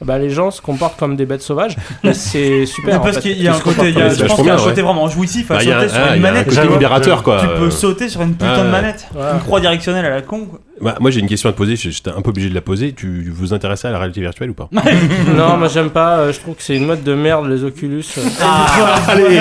bah, 0.03 0.17
les 0.17 0.29
gens 0.29 0.51
se 0.51 0.61
comportent 0.61 0.97
comme 0.99 1.15
des 1.15 1.25
bêtes 1.25 1.41
sauvages. 1.41 1.77
C'est 2.11 2.65
super. 2.65 2.99
Parce 3.01 3.19
qu'il 3.19 3.41
y 3.41 3.47
a 3.47 3.51
Ils 3.51 3.55
un 3.55 3.59
côté, 3.59 3.91
y 3.91 4.01
a- 4.01 4.09
je 4.09 4.25
pense 4.25 4.35
qu'il 4.35 4.45
y 4.45 4.49
a 4.49 4.55
un 4.55 4.57
côté 4.57 4.81
vraiment 4.81 5.07
jouissif 5.07 5.49
à 5.49 5.55
Bah, 5.55 5.59
sauter 5.61 5.73
un- 5.73 5.87
sur 5.87 5.97
ah, 6.03 6.15
une 6.17 6.25
un 6.25 6.31
manette. 6.31 6.51
vois. 6.51 6.63
libérateur, 6.65 7.23
quoi. 7.23 7.39
Tu 7.39 7.47
peux 7.59 7.71
sauter 7.71 8.09
sur 8.09 8.21
une 8.21 8.33
putain 8.33 8.65
de 8.65 8.69
manette. 8.69 9.07
Une 9.15 9.39
croix 9.39 9.59
directionnelle 9.61 10.05
à 10.05 10.09
la 10.09 10.21
con. 10.21 10.47
Bah, 10.81 10.95
moi 10.99 11.11
j'ai 11.11 11.19
une 11.19 11.27
question 11.27 11.49
à 11.49 11.51
te 11.51 11.57
poser, 11.57 11.75
j'étais 11.75 12.09
un 12.09 12.21
peu 12.21 12.31
obligé 12.31 12.49
de 12.49 12.55
la 12.55 12.61
poser. 12.61 12.93
Tu 12.93 13.31
vous 13.33 13.53
intéressez 13.53 13.87
à 13.87 13.91
la 13.91 13.99
réalité 13.99 14.21
virtuelle 14.21 14.49
ou 14.49 14.53
pas 14.55 14.69
Non, 15.37 15.55
moi 15.57 15.67
j'aime 15.67 15.91
pas. 15.91 16.17
euh, 16.17 16.33
Je 16.33 16.39
trouve 16.39 16.55
que 16.55 16.63
c'est 16.63 16.75
une 16.75 16.85
mode 16.87 17.03
de 17.03 17.13
merde, 17.13 17.47
les 17.47 17.63
Oculus. 17.63 18.03
euh. 18.17 18.21
Allez 19.07 19.39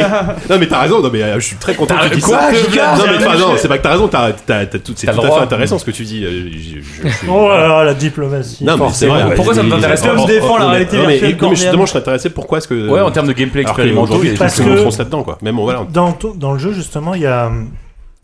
Non 0.51 0.59
mais 0.59 0.67
t'as 0.69 0.81
raison, 0.83 1.01
non 1.01 1.09
mais 1.13 1.23
euh, 1.23 1.35
je 1.41 1.47
suis 1.47 1.57
très 1.57 1.75
content 1.75 1.95
que 1.97 2.09
tu 2.11 2.17
dis 2.17 2.21
quoi, 2.21 2.39
ça. 2.39 2.51
Non 2.53 3.05
mais 3.09 3.17
enfin, 3.27 3.39
non, 3.39 3.55
c'est 3.57 3.67
pas 3.69 3.79
que 3.79 3.83
t'as 3.83 3.93
raison, 3.93 4.09
t'as, 4.09 4.33
t'as, 4.33 4.67
t'as 4.67 4.79
tout, 4.79 4.93
c'est 4.95 5.07
T'as 5.07 5.15
tout 5.15 5.21
le 5.21 5.25
à 5.25 5.27
droit. 5.29 5.39
fait 5.39 5.45
intéressant 5.47 5.79
ce 5.79 5.85
que 5.87 5.91
tu 5.91 6.05
dis. 6.05 6.23
euh, 6.25 6.49
je- 6.53 6.81
je- 6.81 7.09
je 7.09 7.09
suis- 7.17 7.27
Oh 7.31 7.49
là 7.49 7.67
là, 7.67 7.85
la 7.85 7.95
diplomatie. 7.95 8.65
Non 8.65 8.73
mais 8.73 8.79
c'est 8.93 9.07
forcément. 9.09 9.15
vrai. 9.27 9.35
Pourquoi 9.35 9.55
ça 9.55 9.63
mais- 9.63 9.71
t'intéresse 9.71 10.03
pas 10.03 10.09
Comme 10.09 10.19
se 10.21 10.27
défend 10.27 10.59
la 10.59 10.65
mais- 10.67 10.71
réalité 10.73 10.97
non, 10.99 11.03
mais- 11.07 11.13
virtuelle 11.19 11.37
non, 11.41 11.49
mais 11.51 11.57
justement, 11.57 11.87
je 11.87 11.91
serais 11.91 12.01
intéressé 12.01 12.31
pourquoi 12.31 12.59
est-ce 12.59 12.69
que. 12.69 12.89
Ouais, 12.89 13.01
en 13.01 13.11
termes 13.11 13.27
de 13.29 13.33
gameplay 13.33 13.63
alors 13.63 13.71
expérimentaux, 13.71 14.19
il 14.23 14.27
y 14.27 14.29
a 14.29 14.33
des 14.33 14.39
parce 14.39 14.57
choses 14.57 14.67
que 14.67 14.71
on 14.71 14.85
fonce 14.85 14.99
là-dedans 14.99 15.23
quoi. 15.23 15.39
Même 15.43 15.57
voilà. 15.57 15.87
Dans, 15.91 16.53
le 16.53 16.59
jeu, 16.59 16.73
justement, 16.75 17.15
il 17.15 17.23
y 17.23 17.27
a 17.27 17.47
hum, 17.47 17.69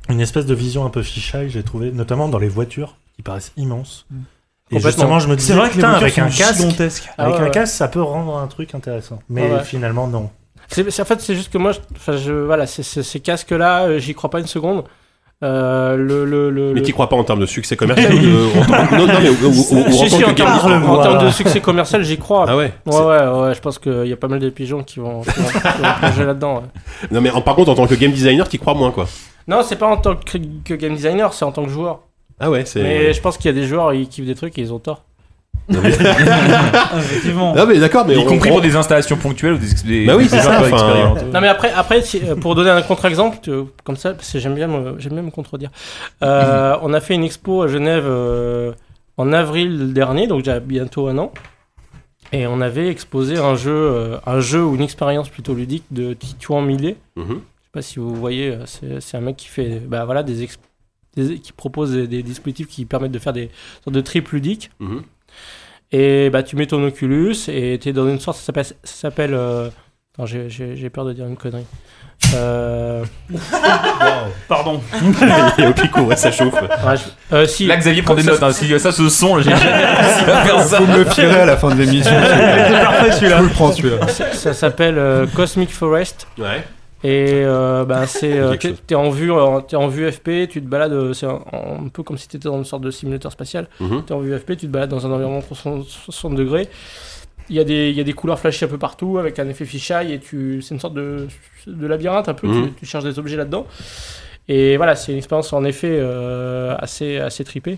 une 0.09 0.21
espèce 0.21 0.47
de 0.47 0.55
vision 0.55 0.85
un 0.85 0.91
peu 0.91 1.03
fisheye, 1.03 1.51
j'ai 1.51 1.63
trouvé, 1.63 1.91
notamment 1.93 2.29
dans 2.29 2.39
les 2.39 2.49
voitures, 2.49 2.97
qui 3.17 3.23
paraissent 3.23 3.53
immenses. 3.57 4.07
Et 4.71 4.75
Complètement. 4.77 4.91
justement, 4.91 5.19
je 5.21 5.29
me 5.29 5.37
disais, 5.37 5.53
C'est 5.53 5.59
vrai 5.59 5.69
que 5.71 5.75
les 5.77 5.81
putain, 5.83 5.99
voitures 5.99 6.23
avec 6.25 6.41
un 6.41 6.45
casque. 6.77 7.09
Ah 7.17 7.25
avec 7.25 7.35
ouais, 7.37 7.41
un 7.41 7.45
ouais. 7.45 7.51
casque, 7.51 7.75
ça 7.75 7.89
peut 7.89 8.03
rendre 8.03 8.37
un 8.37 8.47
truc 8.49 8.75
intéressant. 8.75 9.19
Mais 9.31 9.51
ouais. 9.51 9.65
finalement, 9.65 10.07
non. 10.09 10.31
En 10.71 11.05
fait, 11.05 11.21
c'est 11.21 11.35
juste 11.35 11.51
que 11.51 11.57
moi, 11.59 11.73
je- 11.73 11.79
enfin, 11.97 12.17
je, 12.19 12.33
voilà, 12.33 12.67
ces 12.67 13.21
casques-là, 13.21 13.85
euh, 13.85 13.99
j'y 13.99 14.15
crois 14.15 14.29
pas 14.29 14.41
une 14.41 14.47
seconde. 14.47 14.85
Euh, 15.45 15.95
le, 15.97 16.25
le, 16.25 16.51
le, 16.51 16.75
Mais 16.75 16.83
t'y 16.83 16.91
crois 16.91 17.09
pas 17.09 17.15
en 17.15 17.23
termes 17.23 17.39
de 17.39 17.47
succès 17.47 17.77
commercial 17.77 18.13
ou 18.13 18.19
de- 18.19 18.59
en 18.61 18.65
tant- 18.67 18.97
Non, 18.99 19.07
non, 19.07 19.21
mais 19.23 19.29
ou- 19.31 19.35
ou- 19.45 19.47
ou- 19.47 19.87
ou 19.87 19.93
Si, 19.93 20.03
en 20.03 20.09
si, 20.09 20.11
tant 20.21 20.27
en 20.27 20.31
que 20.31 20.35
termes, 20.35 20.91
en 20.91 21.01
termes 21.01 21.25
de 21.25 21.31
succès 21.31 21.61
commercial, 21.61 22.03
j'y 22.03 22.19
crois. 22.19 22.45
Ah 22.49 22.57
ouais. 22.57 22.73
Ouais, 22.87 22.97
ouais, 22.97 23.27
ouais, 23.29 23.55
je 23.55 23.61
pense 23.61 23.79
qu'il 23.79 24.07
y 24.09 24.13
a 24.13 24.17
pas 24.17 24.27
mal 24.27 24.41
de 24.41 24.51
pigeons 24.51 24.83
qui 24.83 24.99
vont, 24.99 25.21
qui 25.23 25.31
vont, 25.31 25.47
qui 25.49 25.55
vont 25.55 25.93
plonger 26.01 26.25
là-dedans. 26.25 26.57
ouais. 26.57 27.09
Non 27.13 27.21
mais 27.21 27.31
en- 27.31 27.41
par 27.41 27.55
contre 27.55 27.71
en 27.71 27.77
tant 27.77 27.87
que 27.87 27.95
game 27.95 28.11
designer, 28.11 28.49
t'y 28.49 28.59
crois 28.59 28.75
moins 28.75 28.91
quoi. 28.91 29.07
Non, 29.49 29.63
c'est 29.63 29.77
pas 29.77 29.87
en 29.89 29.97
tant 29.97 30.15
que, 30.15 30.39
que 30.65 30.75
game 30.75 30.95
designer, 30.95 31.33
c'est 31.35 31.45
en 31.45 31.53
tant 31.53 31.65
que 31.65 31.71
joueur. 31.71 32.01
Ah 32.39 32.51
ouais, 32.51 32.65
c'est. 32.65 32.83
Mais 32.83 33.13
je 33.13 33.21
pense 33.21 33.37
qu'il 33.37 33.47
y 33.47 33.49
a 33.49 33.61
des 33.61 33.67
joueurs, 33.67 33.93
ils 33.95 34.07
kiffent 34.09 34.27
des 34.27 34.35
trucs 34.37 34.57
et 34.59 34.61
ils 34.63 34.73
ont 34.73 34.79
tort. 34.79 35.03
Non 35.71 35.81
mais, 35.83 35.91
Effectivement. 36.99 37.55
non, 37.55 37.67
mais 37.67 37.79
d'accord, 37.79 38.07
mais 38.07 38.15
Y 38.15 38.19
on- 38.19 38.25
compris 38.27 38.49
on- 38.51 38.55
pour 38.55 38.63
des 38.63 38.75
installations 38.77 39.17
ponctuelles 39.17 39.55
ou 39.55 39.59
des, 39.59 39.75
des, 39.85 40.07
Bah 40.07 40.17
oui, 40.17 40.25
des 40.25 40.31
c'est 40.31 40.41
ça, 40.41 40.59
un 40.59 40.63
peu 40.63 40.73
enfin. 40.75 41.15
Non 41.33 41.41
mais 41.41 41.49
après, 41.49 41.71
après 41.73 42.01
si- 42.01 42.23
euh, 42.25 42.37
pour 42.37 42.55
donner 42.55 42.71
un 42.71 42.81
contre-exemple, 42.83 43.39
tu- 43.43 43.51
comme 43.85 43.97
ça, 43.97 44.15
parce 44.15 44.33
que 44.33 44.39
j'aime 44.39 44.55
bien, 44.55 44.67
me- 44.67 44.99
j'aime 44.99 45.13
bien 45.15 45.23
me 45.23 45.31
contredire. 45.31 45.71
Euh, 46.23 46.77
on 46.83 46.95
a 46.95 47.01
fait 47.01 47.15
une 47.15 47.25
expo 47.25 47.63
à 47.63 47.69
Genève 47.69 48.05
euh, 48.07 48.73
en 49.19 49.33
avril 49.33 49.93
dernier, 49.93 50.27
donc 50.27 50.39
déjà 50.41 50.59
bientôt 50.61 51.09
un 51.09 51.19
an. 51.19 51.33
Et 52.33 52.47
on 52.47 52.61
avait 52.61 52.89
exposé 52.89 53.37
un 53.39 53.55
jeu, 53.55 53.73
euh, 53.75 54.17
un 54.27 54.41
jeu 54.41 54.63
ou 54.65 54.75
une 54.75 54.83
expérience 54.83 55.29
plutôt 55.29 55.55
ludique 55.55 55.85
de 55.91 56.13
Titouan 56.15 56.63
Millet. 56.63 56.97
Mhm. 57.17 57.41
Je 57.81 57.87
pas 57.87 57.93
si 57.93 57.99
vous 58.01 58.15
voyez, 58.15 58.49
euh, 58.51 58.67
c'est 58.67 59.01
c'est 59.01 59.17
un 59.17 59.21
mec 59.21 59.37
qui 59.37 59.47
fait, 59.49 59.81
bah 59.87 60.05
voilà, 60.05 60.23
des, 60.23 60.49
qui 61.17 61.53
propose 61.53 61.93
des, 61.93 62.07
des 62.09 62.23
dispositifs 62.23 62.67
qui 62.69 62.85
permettent 62.85 63.13
de 63.13 63.19
faire 63.19 63.33
des 63.33 63.51
sortes 63.85 63.95
de 63.95 64.01
tripes 64.01 64.31
ludiques. 64.31 64.71
Mhm. 64.81 65.03
Et 65.93 66.29
bah 66.31 66.43
tu 66.43 66.57
mets 66.57 66.67
ton 66.67 66.83
Oculus 66.85 67.37
et 67.49 67.79
tu 67.81 67.89
es 67.89 67.93
dans 67.93 68.09
une 68.09 68.19
sorte, 68.21 68.39
ça 68.39 68.53
s'appelle, 68.85 69.35
euh, 69.35 69.69
j'ai- 70.25 70.51
j'ai 70.51 70.77
j'ai 70.77 70.91
peur 70.91 71.05
de 71.05 71.13
dire 71.13 71.27
une 71.27 71.37
connerie. 71.37 71.65
Euh, 72.35 73.05
Pardon. 74.49 74.81
Et 75.59 75.67
au 75.67 75.73
pico, 75.73 76.01
ouais, 76.03 76.17
ça 76.17 76.31
chauffe. 76.33 76.53
ouais, 76.53 76.97
je- 76.97 77.35
euh, 77.37 77.47
si, 77.47 77.67
Là, 77.67 77.77
Xavier 77.77 78.03
prend 78.03 78.15
des 78.15 78.23
notes. 78.25 78.43
Hein. 78.43 78.53
Si 78.53 78.79
ça, 78.81 78.91
ce 78.93 79.09
son, 79.09 79.39
j'ai 79.41 79.51
jamais 79.51 79.63
réussi 79.97 80.25
à 80.31 80.45
faire 80.45 80.61
ça. 80.63 80.81
Vous 80.81 80.87
me 80.87 80.99
le 81.05 81.41
à 81.41 81.47
la 81.47 81.57
fin 81.57 81.75
de 81.75 81.81
l'émission. 81.81 82.11
parfait 82.11 83.11
Je 83.13 83.17
celui-là. 83.17 83.37
vous 83.39 83.45
le 83.45 83.51
prends 83.51 83.73
celui-là. 83.73 84.09
ça, 84.09 84.33
ça 84.33 84.53
s'appelle 84.53 84.99
euh, 84.99 85.27
Cosmic 85.29 85.71
Forest. 85.71 86.27
Ouais. 86.39 86.65
Et 87.05 87.31
euh, 87.45 87.85
bah, 87.85 88.07
c'est 88.09 88.39
euh, 88.39 88.59
chose. 88.59 88.75
t'es 88.87 88.95
en 88.95 89.11
vue 89.11 89.31
en, 89.31 89.61
t'es 89.61 89.77
en 89.77 89.87
vue 89.89 90.11
FP, 90.11 90.49
tu 90.49 90.61
te 90.63 90.69
balades, 90.69 90.93
euh, 90.93 91.13
c'est 91.13 91.27
un, 91.27 91.41
un 91.53 91.89
peu 91.93 92.03
comme 92.03 92.19
si 92.19 92.27
tu 92.29 92.37
étais 92.37 92.49
dans 92.49 92.59
une 92.59 92.65
sorte 92.65 92.83
de 92.83 92.91
simulateur 92.91 93.31
spatial. 93.33 93.69
Mhm. 93.81 94.05
Tu 94.07 94.13
es 94.13 94.17
en 94.17 94.21
vue 94.21 94.37
FP, 94.37 94.57
tu 94.57 94.67
te 94.67 94.73
balades 94.73 94.91
dans 94.91 95.07
un 95.07 95.11
environnement 95.13 95.41
360 95.41 96.35
degrés. 96.35 96.69
Il 97.51 97.57
y, 97.57 97.61
a 97.61 97.65
des, 97.65 97.89
il 97.89 97.97
y 97.97 98.01
a 98.01 98.05
des 98.05 98.13
couleurs 98.13 98.39
flashy 98.39 98.65
un 98.67 98.69
peu 98.69 98.77
partout 98.77 99.17
avec 99.17 99.39
un 99.39 99.49
effet 99.49 99.65
fisheye 99.65 100.13
et 100.13 100.19
tu 100.19 100.61
c'est 100.61 100.75
une 100.75 100.81
sorte 100.81 100.93
de, 100.93 101.29
de 101.67 101.87
labyrinthe 101.87 102.29
un 102.29 102.35
peu, 102.35 102.47
Mhm. 102.47 102.69
tu, 102.69 102.73
tu 102.81 102.87
cherches 102.87 103.05
des 103.05 103.19
objets 103.19 103.37
là-dedans. 103.37 103.67
Et 104.49 104.77
voilà, 104.77 104.97
c'est 104.97 105.13
une 105.13 105.19
expérience 105.19 105.53
en 105.53 105.65
effet 105.65 105.91
euh, 106.01 106.75
assez, 106.79 107.19
assez 107.19 107.45
tripée. 107.45 107.77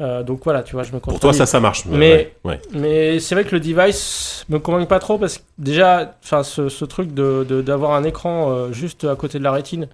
Euh, 0.00 0.22
donc 0.22 0.42
voilà, 0.44 0.62
tu 0.62 0.74
vois, 0.74 0.84
je 0.84 0.92
me 0.92 1.00
Pour 1.00 1.18
toi, 1.18 1.32
ça, 1.32 1.44
ça 1.46 1.58
marche. 1.58 1.84
Mais- 1.86 1.96
ouais, 2.44 2.50
ouais. 2.52 2.60
Mais 2.72 3.18
c'est 3.18 3.34
vrai 3.34 3.44
que 3.44 3.54
le 3.56 3.60
device 3.60 4.44
me 4.48 4.58
convainc 4.60 4.88
pas 4.88 5.00
trop 5.00 5.18
parce 5.18 5.38
que 5.38 5.42
déjà, 5.58 6.14
enfin, 6.22 6.42
ce, 6.44 6.68
ce 6.68 6.84
truc 6.84 7.12
de 7.12 7.44
de- 7.48 7.62
d'avoir 7.62 7.92
un 7.94 8.04
écran 8.04 8.50
euh, 8.50 8.72
juste 8.72 9.04
à 9.04 9.16
côté 9.16 9.38
de 9.40 9.44
la 9.44 9.50
rétine, 9.50 9.88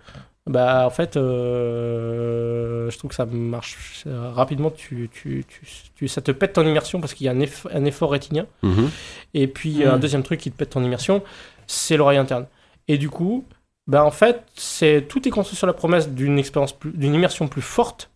bah 0.46 0.84
en 0.86 0.90
fait, 0.90 1.16
euh, 1.16 2.90
je 2.90 2.98
trouve 2.98 3.08
que 3.10 3.14
ça 3.14 3.26
marche 3.26 4.04
rapidement. 4.34 4.70
Tu, 4.70 5.08
tu, 5.12 5.44
tu, 5.48 5.60
tu- 5.94 6.08
ça 6.08 6.20
te 6.20 6.30
pète 6.32 6.52
ton 6.54 6.66
immersion 6.66 7.00
parce 7.00 7.14
qu'il 7.14 7.26
y 7.26 7.28
a 7.28 7.32
un, 7.32 7.40
eff- 7.40 7.66
un 7.72 7.84
effort 7.84 8.10
rétinien. 8.10 8.46
Mhm. 8.62 8.90
Et 9.34 9.46
puis 9.46 9.84
un 9.84 9.96
Mm. 9.96 10.00
deuxième 10.00 10.22
truc 10.22 10.40
qui 10.40 10.50
te 10.50 10.56
pète 10.56 10.70
ton 10.70 10.82
immersion, 10.84 11.22
c'est 11.66 11.96
l'oreille 11.96 12.18
interne. 12.18 12.46
Et 12.88 12.98
du 12.98 13.08
coup, 13.08 13.44
bah 13.86 14.04
en 14.04 14.10
fait, 14.10 14.42
c'est 14.54 15.06
tout 15.08 15.26
est 15.26 15.30
construit 15.30 15.56
sur 15.56 15.66
la 15.66 15.72
promesse 15.72 16.08
d'une 16.10 16.38
expérience, 16.38 16.76
d'une 16.84 17.14
immersion 17.14 17.48
plus 17.48 17.62
forte. 17.62 18.10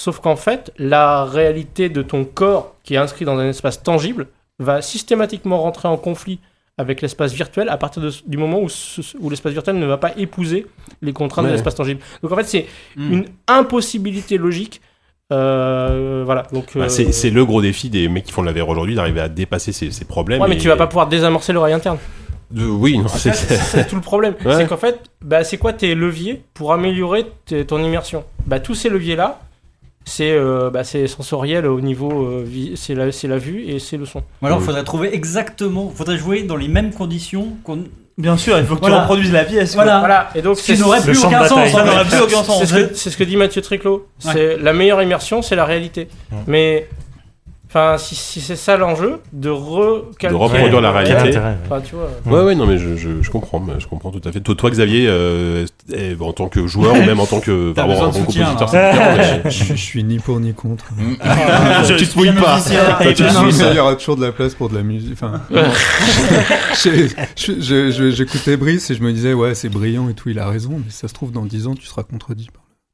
Sauf 0.00 0.18
qu'en 0.20 0.36
fait, 0.36 0.72
la 0.78 1.26
réalité 1.26 1.90
de 1.90 2.00
ton 2.00 2.24
corps 2.24 2.74
qui 2.84 2.94
est 2.94 2.96
inscrit 2.96 3.26
dans 3.26 3.36
un 3.38 3.46
espace 3.50 3.82
tangible 3.82 4.28
va 4.58 4.80
systématiquement 4.80 5.60
rentrer 5.60 5.88
en 5.88 5.98
conflit 5.98 6.38
avec 6.78 7.02
l'espace 7.02 7.34
virtuel 7.34 7.68
à 7.68 7.76
partir 7.76 8.00
de- 8.00 8.10
du 8.26 8.38
moment 8.38 8.60
où, 8.60 8.68
où 9.20 9.28
l'espace 9.28 9.52
virtuel 9.52 9.78
ne 9.78 9.84
va 9.84 9.98
pas 9.98 10.12
épouser 10.16 10.66
les 11.02 11.12
contraintes 11.12 11.44
Ouais. 11.44 11.50
de 11.50 11.54
l'espace 11.56 11.74
tangible. 11.74 12.00
Donc 12.22 12.32
en 12.32 12.36
fait, 12.36 12.44
c'est 12.44 12.66
Mm. 12.96 13.12
une 13.12 13.24
impossibilité 13.46 14.38
logique. 14.38 14.80
Euh, 15.32 16.22
voilà. 16.24 16.44
Donc 16.52 16.76
Bah, 16.76 16.84
euh, 16.84 16.88
c'est 16.88 17.30
le 17.30 17.44
gros 17.44 17.60
défi 17.60 17.90
des 17.90 18.08
mecs 18.08 18.24
qui 18.24 18.32
font 18.32 18.42
de 18.42 18.50
la 18.50 18.52
VR 18.52 18.70
aujourd'hui, 18.70 18.94
d'arriver 18.94 19.20
à 19.20 19.28
dépasser 19.28 19.72
ces, 19.72 19.90
ces 19.90 20.06
problèmes. 20.06 20.40
Ouais, 20.40 20.48
mais 20.48 20.56
et- 20.56 20.58
tu 20.58 20.68
vas 20.68 20.76
pas 20.76 20.86
pouvoir 20.86 21.08
désamorcer 21.08 21.52
l'oreille 21.52 21.74
interne. 21.74 21.98
De- 22.50 22.64
Oui, 22.64 22.96
non, 22.98 23.06
c'est. 23.08 23.86
Tout 23.86 23.96
le 23.96 24.00
problème. 24.00 24.34
Ouais. 24.46 24.54
C'est 24.56 24.66
qu'en 24.66 24.76
fait, 24.78 24.98
bah, 25.22 25.44
c'est 25.44 25.58
quoi 25.58 25.72
tes 25.74 25.94
leviers 25.94 26.42
pour 26.54 26.72
améliorer 26.72 27.26
ton 27.68 27.84
immersion? 27.84 28.24
Bah, 28.46 28.58
Tous 28.58 28.74
ces 28.74 28.88
leviers-là, 28.88 29.38
c'est 30.04 30.32
euh, 30.32 30.70
bah, 30.70 30.84
c'est 30.84 31.06
sensoriel 31.06 31.66
au 31.66 31.80
niveau. 31.80 32.10
euh, 32.26 32.44
c'est 32.74 32.94
la, 32.94 33.38
vue 33.38 33.64
et 33.64 33.78
c'est 33.78 33.96
le 33.96 34.06
son. 34.06 34.22
Ou 34.42 34.46
alors, 34.46 34.58
il 34.60 34.64
faudrait 34.64 34.84
trouver 34.84 35.14
exactement, 35.14 35.90
faudrait 35.94 36.16
jouer 36.18 36.42
dans 36.42 36.56
les 36.56 36.68
mêmes 36.68 36.92
conditions 36.92 37.48
qu'on. 37.64 37.84
Bien 38.18 38.36
sûr, 38.36 38.58
il 38.58 38.64
faut 38.66 38.74
que 38.74 38.80
Voilà. 38.80 38.96
tu 38.96 39.00
reproduises 39.02 39.32
la 39.32 39.44
pièce. 39.44 39.74
Voilà. 39.74 40.00
Voilà. 40.00 40.28
Et 40.34 40.42
donc, 40.42 40.58
Ce 40.58 40.72
n'aurait 40.72 41.00
plus 41.00 41.18
aucun 41.24 41.44
sens. 41.46 41.70
Ça 41.70 41.84
n'aurait 41.84 42.04
plus 42.04 42.20
aucun 42.20 42.42
sens. 42.42 42.58
C'est 42.60 42.66
ce, 42.66 42.74
que- 42.74 42.94
c'est 42.94 43.10
ce 43.10 43.16
que 43.16 43.24
dit 43.24 43.36
Mathieu 43.36 43.62
Triclot. 43.62 44.06
Ouais. 44.26 44.32
C'est 44.32 44.56
la 44.58 44.72
meilleure 44.74 45.00
immersion, 45.02 45.40
c'est 45.42 45.56
la 45.56 45.64
réalité. 45.64 46.08
Ouais. 46.32 46.38
Mais. 46.46 46.88
Enfin, 47.72 47.98
si, 47.98 48.16
si 48.16 48.40
c'est 48.40 48.56
ça 48.56 48.76
l'enjeu, 48.76 49.20
de 49.32 49.48
recalquer. 49.48 50.34
De 50.34 50.34
reproduire 50.34 50.80
la 50.80 50.90
réalité. 50.90 51.38
ouais. 51.38 51.54
Enfin, 51.66 51.80
tu 51.80 51.94
vois. 51.94 52.10
Ouais, 52.26 52.44
ouais, 52.46 52.54
non, 52.56 52.66
mais 52.66 52.78
je, 52.78 52.96
je, 52.96 53.22
je 53.22 53.30
comprends, 53.30 53.64
je 53.78 53.86
comprends 53.86 54.10
tout 54.10 54.20
à 54.28 54.32
fait. 54.32 54.40
Toi, 54.40 54.56
toi 54.56 54.70
Xavier, 54.70 55.06
euh, 55.08 55.64
eh, 55.92 56.16
en 56.18 56.32
tant 56.32 56.48
que 56.48 56.66
joueur 56.66 56.94
ou 56.94 56.98
même 56.98 57.20
en 57.20 57.26
tant 57.26 57.38
que 57.38 57.70
enfin, 57.70 57.86
besoin 57.86 58.06
en 58.06 58.08
de 58.08 58.14
tant 58.14 58.20
que 58.24 58.32
soutien, 58.32 58.54
compositeur, 58.56 58.90
Je, 59.44 59.64
je 59.66 59.74
suis 59.74 60.02
ni 60.02 60.18
pour 60.18 60.40
ni 60.40 60.52
contre. 60.52 60.86
tu 61.96 62.08
te 62.08 62.18
mouilles 62.18 62.32
pas. 62.32 62.60
Toi, 62.60 63.12
tu 63.12 63.22
te 63.22 63.40
mouilles 63.40 63.56
pas. 63.56 63.70
il 63.70 63.76
y 63.76 63.78
aura 63.78 63.94
toujours 63.94 64.16
de 64.16 64.24
la 64.26 64.32
place 64.32 64.56
pour 64.56 64.68
de 64.68 64.74
la 64.74 64.82
musique. 64.82 65.12
Enfin, 65.12 65.40
j'écoutais 67.36 68.56
Brice 68.56 68.90
et 68.90 68.96
je 68.96 69.02
me 69.02 69.12
disais, 69.12 69.32
ouais, 69.32 69.54
c'est 69.54 69.68
brillant 69.68 70.08
et 70.08 70.14
tout, 70.14 70.28
il 70.28 70.40
a 70.40 70.48
raison, 70.48 70.72
mais 70.84 70.90
si 70.90 70.96
ça 70.98 71.06
se 71.06 71.14
trouve, 71.14 71.30
dans 71.30 71.44
10 71.44 71.68
ans, 71.68 71.74
tu 71.76 71.86
seras 71.86 72.02
contredit. 72.02 72.48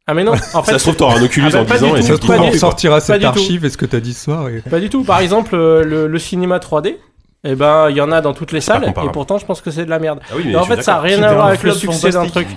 Ah, 0.07 0.15
mais 0.15 0.23
non, 0.25 0.33
en 0.55 0.63
fait. 0.63 0.73
Ça 0.73 0.79
se 0.79 0.85
trouve, 0.85 0.97
t'auras 0.97 1.19
un 1.19 1.23
Oculus 1.23 1.49
Ah 1.49 1.57
bah, 1.57 1.61
en 1.63 1.65
pas 1.65 1.79
10 1.79 1.81
du 1.81 1.85
ans 1.87 1.91
tout. 1.91 1.97
et 1.97 2.03
ça 2.03 2.15
se 2.15 2.21
trouve, 2.21 2.37
on 2.41 2.53
sortira 2.53 3.01
cette 3.01 3.25
archive 3.25 3.65
et 3.65 3.71
ce 3.71 3.77
que 3.77 3.87
t'as 3.87 4.01
dit 4.01 4.15
ce 4.15 4.25
soir. 4.25 4.49
Et... 4.49 4.61
Pas 4.61 4.79
du 4.81 4.89
tout. 4.89 5.03
Par 5.05 5.19
exemple, 5.21 5.55
euh, 5.55 5.83
le, 5.83 6.07
le 6.07 6.19
cinéma 6.19 6.59
3D, 6.59 6.97
eh 7.45 7.55
ben, 7.55 7.91
il 7.91 7.97
y 7.97 8.01
en 8.01 8.11
a 8.13 8.21
dans 8.21 8.33
toutes 8.33 8.53
les 8.53 8.61
salles, 8.61 8.85
et 8.89 9.09
pourtant, 9.13 9.39
je 9.39 9.47
pense 9.47 9.61
que 9.61 9.71
c'est 9.71 9.85
de 9.85 9.91
la 9.91 9.99
merde. 9.99 10.21
Ah 10.31 10.35
oui, 10.37 10.43
mais 10.47 10.53
Et 10.53 10.57
en 10.57 10.65
fait, 10.65 10.83
ça 10.83 10.95
n'a 10.95 11.01
rien 11.01 11.23
à 11.23 11.33
voir 11.35 11.47
avec 11.49 11.63
le 11.63 11.73
succès 11.73 12.11
d'un 12.11 12.27
truc. 12.27 12.49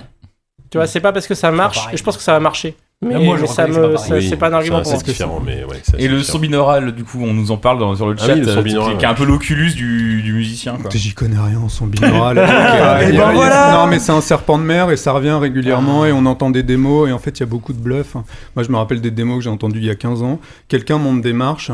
Tu 0.70 0.78
vois, 0.78 0.86
c'est 0.86 1.00
pas 1.00 1.12
parce 1.12 1.26
que 1.26 1.34
ça 1.34 1.50
marche, 1.50 1.88
et 1.92 1.96
je 1.96 2.02
pense 2.04 2.16
que 2.16 2.22
ça 2.22 2.32
va 2.32 2.40
marcher. 2.40 2.76
Mais, 3.02 3.18
moi, 3.18 3.36
je 3.36 3.42
mais 3.42 3.46
ça 3.46 3.64
c'est 3.64 3.68
me, 3.70 3.92
pas 3.94 4.20
c'est 4.20 4.36
pas 4.36 4.48
un 4.48 4.52
argument 4.52 4.82
pour 4.82 4.92
différent, 5.02 5.40
mais 5.42 5.64
ouais. 5.64 5.80
Et 5.98 6.06
le 6.06 6.22
son 6.22 6.38
binaural, 6.38 6.92
du 6.92 7.02
coup, 7.02 7.18
on 7.22 7.32
nous 7.32 7.50
en 7.50 7.56
parle 7.56 7.78
dans- 7.78 7.96
sur 7.96 8.06
le 8.08 8.14
Ah 8.20 8.26
chat, 8.26 8.34
oui, 8.34 8.40
le 8.40 8.46
son 8.46 8.58
euh, 8.58 8.62
binaural, 8.62 8.98
qui 8.98 9.04
est 9.06 9.08
un 9.08 9.14
peu 9.14 9.24
l'oculus 9.24 9.72
du, 9.72 10.20
du 10.20 10.34
musicien. 10.34 10.76
J'y 10.92 11.14
connais 11.14 11.38
rien 11.38 11.58
en 11.60 11.70
son 11.70 11.86
binaural. 11.86 12.36
Il 12.36 12.40
y 12.40 12.42
a- 12.42 13.02
Et 13.02 13.08
il 13.08 13.14
y 13.14 13.18
a- 13.18 13.32
ben. 13.32 13.72
Non, 13.72 13.86
mais 13.86 14.00
c'est 14.00 14.12
un 14.12 14.20
serpent 14.20 14.58
de 14.58 14.64
mer 14.64 14.90
et 14.90 14.98
ça 14.98 15.12
revient 15.12 15.38
régulièrement 15.40 16.04
et 16.04 16.12
on 16.12 16.26
entend 16.26 16.50
des 16.50 16.62
démos 16.62 17.08
et 17.08 17.12
en 17.12 17.18
fait 17.18 17.38
il 17.38 17.40
y 17.40 17.42
a 17.42 17.46
beaucoup 17.46 17.72
de 17.72 17.78
bluff. 17.78 18.16
Moi 18.54 18.64
je 18.64 18.70
me 18.70 18.76
rappelle 18.76 19.00
des 19.00 19.10
démos 19.10 19.38
que 19.38 19.44
j'ai 19.44 19.50
entendues 19.50 19.78
il 19.78 19.86
y 19.86 19.90
a 19.90 19.94
15 19.94 20.22
ans. 20.22 20.38
Quelqu'un 20.68 20.98
monte 20.98 21.22
des 21.22 21.32
marches 21.32 21.72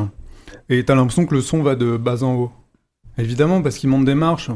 et 0.69 0.85
t'as 0.85 0.95
l'impression 0.95 1.27
que 1.27 1.35
le 1.35 1.41
son 1.41 1.61
va 1.61 1.75
de 1.75 1.97
bas 1.97 2.23
en 2.23 2.35
haut. 2.35 2.53
Évidemment 3.19 3.63
parce 3.63 3.79
qu'il 3.79 3.89
monte 3.91 4.05
des 4.05 4.15
marches. 4.15 4.51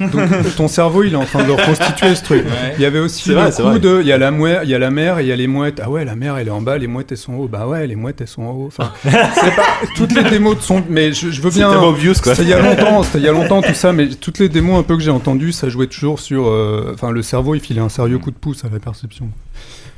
Donc 0.00 0.56
ton 0.56 0.68
cerveau 0.68 1.02
il 1.02 1.12
est 1.12 1.16
en 1.16 1.24
train 1.24 1.44
de 1.44 1.50
reconstituer 1.50 2.14
ce 2.14 2.22
truc. 2.22 2.44
Ouais. 2.44 2.74
Il 2.76 2.82
y 2.82 2.84
avait 2.84 2.98
aussi 2.98 3.28
le 3.28 3.34
vrai, 3.36 3.50
coup 3.50 3.78
de, 3.78 4.00
il 4.00 4.06
y 4.06 4.12
a 4.12 4.18
la 4.18 4.30
mouette, 4.30 4.60
il 4.64 4.70
y 4.70 4.74
a 4.74 4.78
la 4.78 4.90
mer 4.90 5.18
et 5.18 5.22
il 5.22 5.28
y 5.28 5.32
a 5.32 5.36
les 5.36 5.46
mouettes. 5.46 5.80
Ah 5.82 5.90
ouais, 5.90 6.04
la 6.04 6.14
mer 6.14 6.36
elle 6.36 6.48
est 6.48 6.52
en 6.52 6.60
bas, 6.60 6.78
les 6.78 6.86
mouettes 6.86 7.10
elles 7.12 7.18
sont 7.18 7.32
en 7.32 7.36
haut. 7.38 7.48
Bah 7.48 7.66
ouais, 7.66 7.86
les 7.86 7.96
mouettes 7.96 8.20
elles 8.20 8.28
sont 8.28 8.42
en 8.42 8.52
haut. 8.52 8.66
Enfin, 8.68 8.92
c'est 9.02 9.56
pas 9.56 9.66
toutes 9.96 10.12
les 10.12 10.24
démos 10.24 10.56
de 10.56 10.62
son, 10.62 10.82
mais 10.88 11.12
je, 11.12 11.30
je 11.30 11.42
veux 11.42 11.50
bien. 11.50 11.70
tellement 11.70 11.88
obvious, 11.88 12.14
quoi. 12.22 12.34
C'était 12.34 12.48
il 12.48 12.50
y 12.50 12.54
a 12.54 12.60
longtemps, 12.60 13.02
c'était 13.02 13.18
il 13.18 13.24
y 13.24 13.28
a 13.28 13.32
longtemps 13.32 13.62
tout 13.62 13.74
ça, 13.74 13.92
mais 13.92 14.08
toutes 14.08 14.38
les 14.38 14.48
démos 14.48 14.78
un 14.78 14.82
peu 14.82 14.96
que 14.96 15.02
j'ai 15.02 15.10
entendues, 15.10 15.52
ça 15.52 15.68
jouait 15.68 15.88
toujours 15.88 16.20
sur, 16.20 16.46
euh, 16.46 16.92
enfin 16.94 17.10
le 17.10 17.22
cerveau 17.22 17.54
il 17.54 17.60
filait 17.60 17.80
un 17.80 17.88
sérieux 17.88 18.18
coup 18.18 18.30
de 18.30 18.36
pouce 18.36 18.64
à 18.64 18.68
la 18.72 18.78
perception. 18.78 19.28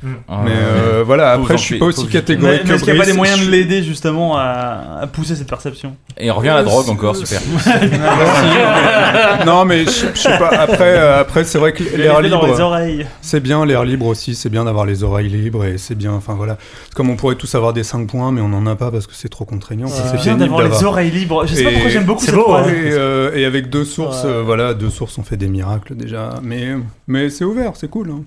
Mais 0.03 0.51
euh, 0.51 1.03
voilà, 1.05 1.33
Pauvre 1.33 1.43
après 1.45 1.57
je 1.57 1.63
suis 1.63 1.77
pas 1.79 1.85
aussi 1.85 2.07
catégorique 2.07 2.61
Mais, 2.63 2.63
mais 2.63 2.69
que 2.69 2.73
est-ce 2.75 2.83
qu'il 2.83 2.93
n'y 2.93 2.99
a 2.99 3.01
pas 3.01 3.05
Brice. 3.05 3.11
des 3.13 3.17
moyens 3.17 3.45
de 3.45 3.51
l'aider 3.51 3.83
justement 3.83 4.35
à, 4.37 4.99
à 5.01 5.07
pousser 5.07 5.35
cette 5.35 5.47
perception? 5.49 5.95
Et 6.17 6.31
on 6.31 6.35
revient 6.35 6.49
à 6.49 6.55
la 6.55 6.63
drogue 6.63 6.89
encore, 6.89 7.15
super. 7.15 7.39
non 9.45 9.65
mais 9.65 9.85
je, 9.85 9.89
sais 10.15 10.37
pas. 10.37 10.49
Après, 10.49 10.97
euh, 10.97 11.19
après 11.21 11.43
c'est 11.43 11.57
vrai 11.57 11.73
que 11.73 11.83
l'air 11.83 12.21
L'effet 12.21 12.29
dans 12.29 12.41
les 12.41 12.49
libre, 12.51 12.61
oreilles. 12.65 13.05
c'est 13.21 13.39
bien 13.39 13.65
l'air 13.65 13.83
libre 13.83 14.05
aussi. 14.07 14.35
C'est 14.35 14.49
bien 14.49 14.65
d'avoir 14.65 14.85
les 14.85 15.03
oreilles 15.03 15.29
libres 15.29 15.65
et 15.65 15.77
c'est 15.77 15.95
bien. 15.95 16.13
Enfin 16.13 16.33
voilà, 16.33 16.57
comme 16.95 17.09
on 17.09 17.15
pourrait 17.15 17.35
tous 17.35 17.53
avoir 17.55 17.73
des 17.73 17.83
5 17.83 18.07
points, 18.07 18.31
mais 18.31 18.41
on 18.41 18.53
en 18.53 18.65
a 18.67 18.75
pas 18.75 18.91
parce 18.91 19.07
que 19.07 19.13
c'est 19.15 19.29
trop 19.29 19.45
contraignant. 19.45 19.87
C'est 19.87 20.21
bien 20.21 20.37
d'avoir 20.37 20.63
les 20.67 20.83
oreilles 20.83 21.11
libres. 21.11 21.45
Je 21.45 21.55
sais 21.55 21.63
pas 21.63 21.69
Et 21.69 21.73
pourquoi 21.73 21.89
j'aime 21.91 22.05
beaucoup 22.05 22.23
cette 22.25 22.35
beau, 22.35 22.43
phrase. 22.43 22.67
hein. 22.67 22.71
Et, 22.71 22.91
euh, 22.91 23.35
et 23.35 23.45
avec 23.45 23.69
deux 23.69 23.85
sources, 23.85 24.23
Ouais. 24.23 24.29
euh, 24.29 24.41
voilà, 24.43 24.73
deux 24.73 24.89
sources 24.89 25.17
ont 25.17 25.23
fait 25.23 25.37
des 25.37 25.47
miracles 25.47 25.95
déjà. 25.95 26.35
Mais, 26.41 26.69
mais 27.11 27.29
c'est 27.29 27.43
ouvert, 27.45 27.75
c'est 27.75 27.89
cool. 27.89 28.11
hein. 28.11 28.23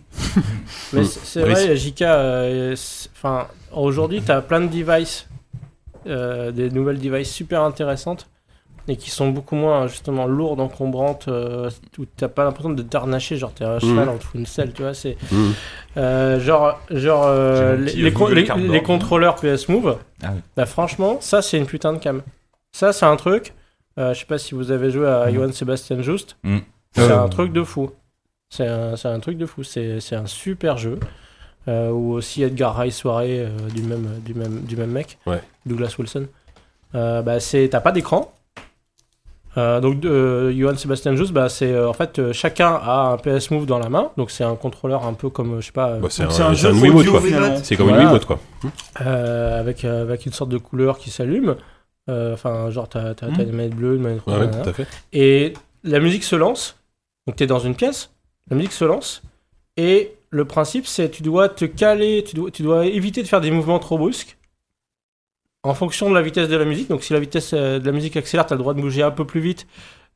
Mais 0.93 1.01
Mm. 1.03 1.05
c'est 1.05 1.41
vrai, 1.41 1.77
JK, 1.77 2.03
euh, 2.03 2.75
aujourd'hui, 3.73 4.23
tu 4.23 4.31
as 4.31 4.41
plein 4.43 4.61
de 4.61 4.67
devices, 4.69 5.27
euh, 6.07 6.51
des 6.51 6.71
nouvelles 6.71 6.99
devices 6.99 7.31
super 7.33 7.63
intéressantes 7.63 8.27
et 8.87 8.97
qui 8.97 9.11
sont 9.11 9.31
beaucoup 9.31 9.55
moins 9.57 9.87
justement 9.87 10.27
lourdes, 10.27 10.61
encombrantes, 10.61 11.27
euh, 11.29 11.71
où 11.99 12.05
t'as 12.05 12.29
pas 12.29 12.45
l'impression 12.45 12.71
de 12.71 12.83
t'arnacher, 12.83 13.37
genre 13.39 13.53
t'es 13.55 13.65
un 13.65 13.79
cheval 13.79 14.09
en 14.11 14.17
dessous 14.17 14.37
d'une 14.37 14.45
selle, 14.47 14.73
tu 14.75 14.83
vois. 14.83 14.93
C'est 14.93 15.17
Mhm. 15.33 15.53
euh, 15.97 16.41
genre, 16.41 16.79
genre 16.91 17.25
euh, 17.27 17.77
les, 17.77 17.85
petit, 17.87 18.03
les 18.03 18.13
con- 18.13 18.25
Google 18.25 18.35
les- 18.35 18.45
Cardboard. 18.45 18.73
les 18.73 18.83
contrôleurs 18.83 19.37
PS 19.37 19.69
Move. 19.69 19.97
Ah 20.23 20.31
oui. 20.35 20.41
Bah 20.57 20.67
franchement, 20.67 21.17
ça 21.21 21.41
c'est 21.41 21.57
une 21.57 21.67
putain 21.67 21.95
de 21.95 21.99
cam. 21.99 22.21
Ça 22.73 22.93
c'est 22.93 23.07
un 23.07 23.17
truc. 23.17 23.55
euh, 23.97 24.13
je 24.13 24.19
sais 24.19 24.27
pas 24.27 24.39
si 24.39 24.55
vous 24.57 24.73
avez 24.73 24.91
joué 24.91 25.07
à 25.07 25.33
Johann 25.33 25.53
Sebastian 25.53 26.03
Just. 26.03 26.37
Mhm. 26.43 26.61
C'est 26.97 27.03
Euh. 27.11 27.23
un 27.23 27.29
truc 27.29 27.53
de 27.53 27.63
fou. 27.63 27.91
C'est 28.57 28.67
un, 28.69 28.95
c'est 28.97 29.09
un 29.09 29.19
truc 29.21 29.37
de 29.39 29.47
fou. 29.47 29.63
C'est 29.65 30.01
c'est 30.01 30.17
un 30.17 30.27
super 30.27 30.77
jeu. 30.79 30.99
Euh, 31.67 31.91
ou 31.91 32.13
aussi 32.13 32.43
Edgar 32.43 32.77
Rice 32.77 32.97
soirée 32.97 33.41
euh, 33.41 33.49
du 33.75 33.83
même 33.83 34.07
du 34.25 34.35
même 34.35 34.61
du 34.63 34.77
même 34.77 34.91
mec. 34.91 35.19
Ouais. 35.27 35.43
Douglas 35.67 35.95
Wilson. 35.99 36.27
Euh, 36.95 37.23
bah 37.23 37.41
c'est 37.41 37.69
t'as 37.71 37.81
pas 37.81 37.91
d'écran. 37.91 38.33
Euh, 39.57 39.81
donc 39.81 40.05
euh, 40.05 40.53
Johann 40.53 40.77
Sebastian 40.77 41.15
Just, 41.15 41.33
bah 41.33 41.49
c'est 41.49 41.73
euh, 41.73 41.89
en 41.89 41.93
fait 41.93 42.19
euh, 42.19 42.33
chacun 42.33 42.75
a 42.83 43.13
un 43.13 43.17
PS 43.19 43.51
Move 43.53 43.67
dans 43.67 43.79
la 43.79 43.89
main. 43.89 44.11
Donc 44.17 44.31
c'est 44.33 44.43
un 44.45 44.57
contrôleur 44.57 45.07
un 45.07 45.15
peu 45.15 45.31
comme 45.31 45.61
je 45.61 45.67
sais 45.67 45.73
pas. 45.73 45.91
euh, 45.91 46.01
Bah, 46.01 46.09
c'est 46.11 46.25
un, 46.25 46.31
c'est 46.31 46.43
un 46.43 46.51
c'est 46.55 46.63
jeu 46.63 46.69
un 46.71 46.73
Wiimote, 46.73 47.07
quoi. 47.07 47.21
finalement. 47.21 47.57
C'est 47.63 47.77
comme 47.77 47.87
Voilà. 47.89 48.03
une 48.03 48.09
Wiimote, 48.09 48.25
quoi. 48.27 48.41
euh, 49.03 49.61
avec, 49.61 49.85
euh, 49.85 50.03
avec 50.03 50.27
une 50.27 50.33
sorte 50.33 50.51
de 50.51 50.59
couleur 50.59 50.99
qui 50.99 51.11
s'allume. 51.11 51.57
Euh, 52.11 52.35
Enfin, 52.35 52.69
genre, 52.71 52.89
t'as 52.89 53.15
t'as- 53.15 53.29
Mhm. 53.29 53.37
t'as 53.37 53.43
une 53.45 53.53
manette 53.53 53.75
bleue, 53.77 53.95
une 53.97 54.03
manette 54.03 54.21
rouge. 54.23 54.35
Ouais, 54.35 54.47
ouais, 54.67 54.73
fait. 54.73 54.87
Et 55.13 55.55
la 55.85 56.01
musique 56.01 56.25
se 56.25 56.37
lance. 56.37 56.77
Donc, 57.27 57.37
tu 57.37 57.45
es 57.45 57.47
dans 57.47 57.61
une 57.61 57.75
pièce. 57.77 58.11
La 58.51 58.57
musique 58.57 58.73
se 58.73 58.85
lance. 58.85 59.23
Et 59.77 60.13
le 60.31 60.45
principe, 60.45 60.87
c'est 60.87 61.11
tu 61.11 61.23
dois 61.23 61.49
te 61.49 61.65
caler, 61.65 62.25
tu 62.27 62.35
dois, 62.35 62.51
tu 62.51 62.63
dois 62.63 62.87
éviter 62.87 63.23
de 63.23 63.29
faire 63.29 63.41
des 63.41 63.51
mouvements 63.51 63.79
trop 63.79 63.99
brusques 63.99 64.37
en 65.63 65.75
fonction 65.75 66.11
de 66.11 66.15
la 66.15 66.23
vitesse 66.23 66.49
de 66.49 66.57
la 66.57 66.65
musique. 66.65 66.89
Donc, 66.89 67.03
si 67.03 67.13
la 67.13 67.21
vitesse 67.21 67.53
euh, 67.55 67.79
de 67.79 67.87
la 67.87 67.93
musique 67.93 68.17
accélère, 68.17 68.47
tu 68.47 68.53
as 68.53 68.57
le 68.57 68.63
droit 68.63 68.75
de 68.75 68.81
bouger 68.81 69.03
un 69.03 69.11
peu 69.11 69.25
plus 69.25 69.41
vite, 69.41 69.67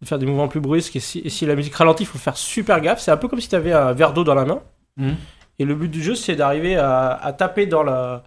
de 0.03 0.07
faire 0.07 0.19
des 0.19 0.27
mouvements 0.27 0.49
plus 0.49 0.61
brusques. 0.61 0.95
Et 0.97 1.01
si, 1.01 1.21
et 1.25 1.31
si 1.31 1.47
la 1.47 1.55
musique 1.57 1.75
ralentit, 1.75 2.05
il 2.05 2.07
faut 2.07 2.19
faire 2.19 2.37
super 2.37 2.81
gaffe. 2.81 3.01
C'est 3.01 3.11
un 3.11 3.17
peu 3.17 3.29
comme 3.29 3.41
si 3.41 3.49
tu 3.49 3.57
avais 3.57 3.73
un 3.73 3.93
verre 3.93 4.13
d'eau 4.13 4.25
dans 4.25 4.35
la 4.35 4.45
main. 4.45 4.61
Mhm. 4.97 5.17
Et 5.59 5.65
le 5.65 5.75
but 5.75 5.89
du 5.89 6.03
jeu, 6.03 6.15
c'est 6.15 6.37
d'arriver 6.37 6.77
à, 6.77 7.13
à 7.13 7.33
taper 7.33 7.67
dans 7.67 7.83
la. 7.83 8.23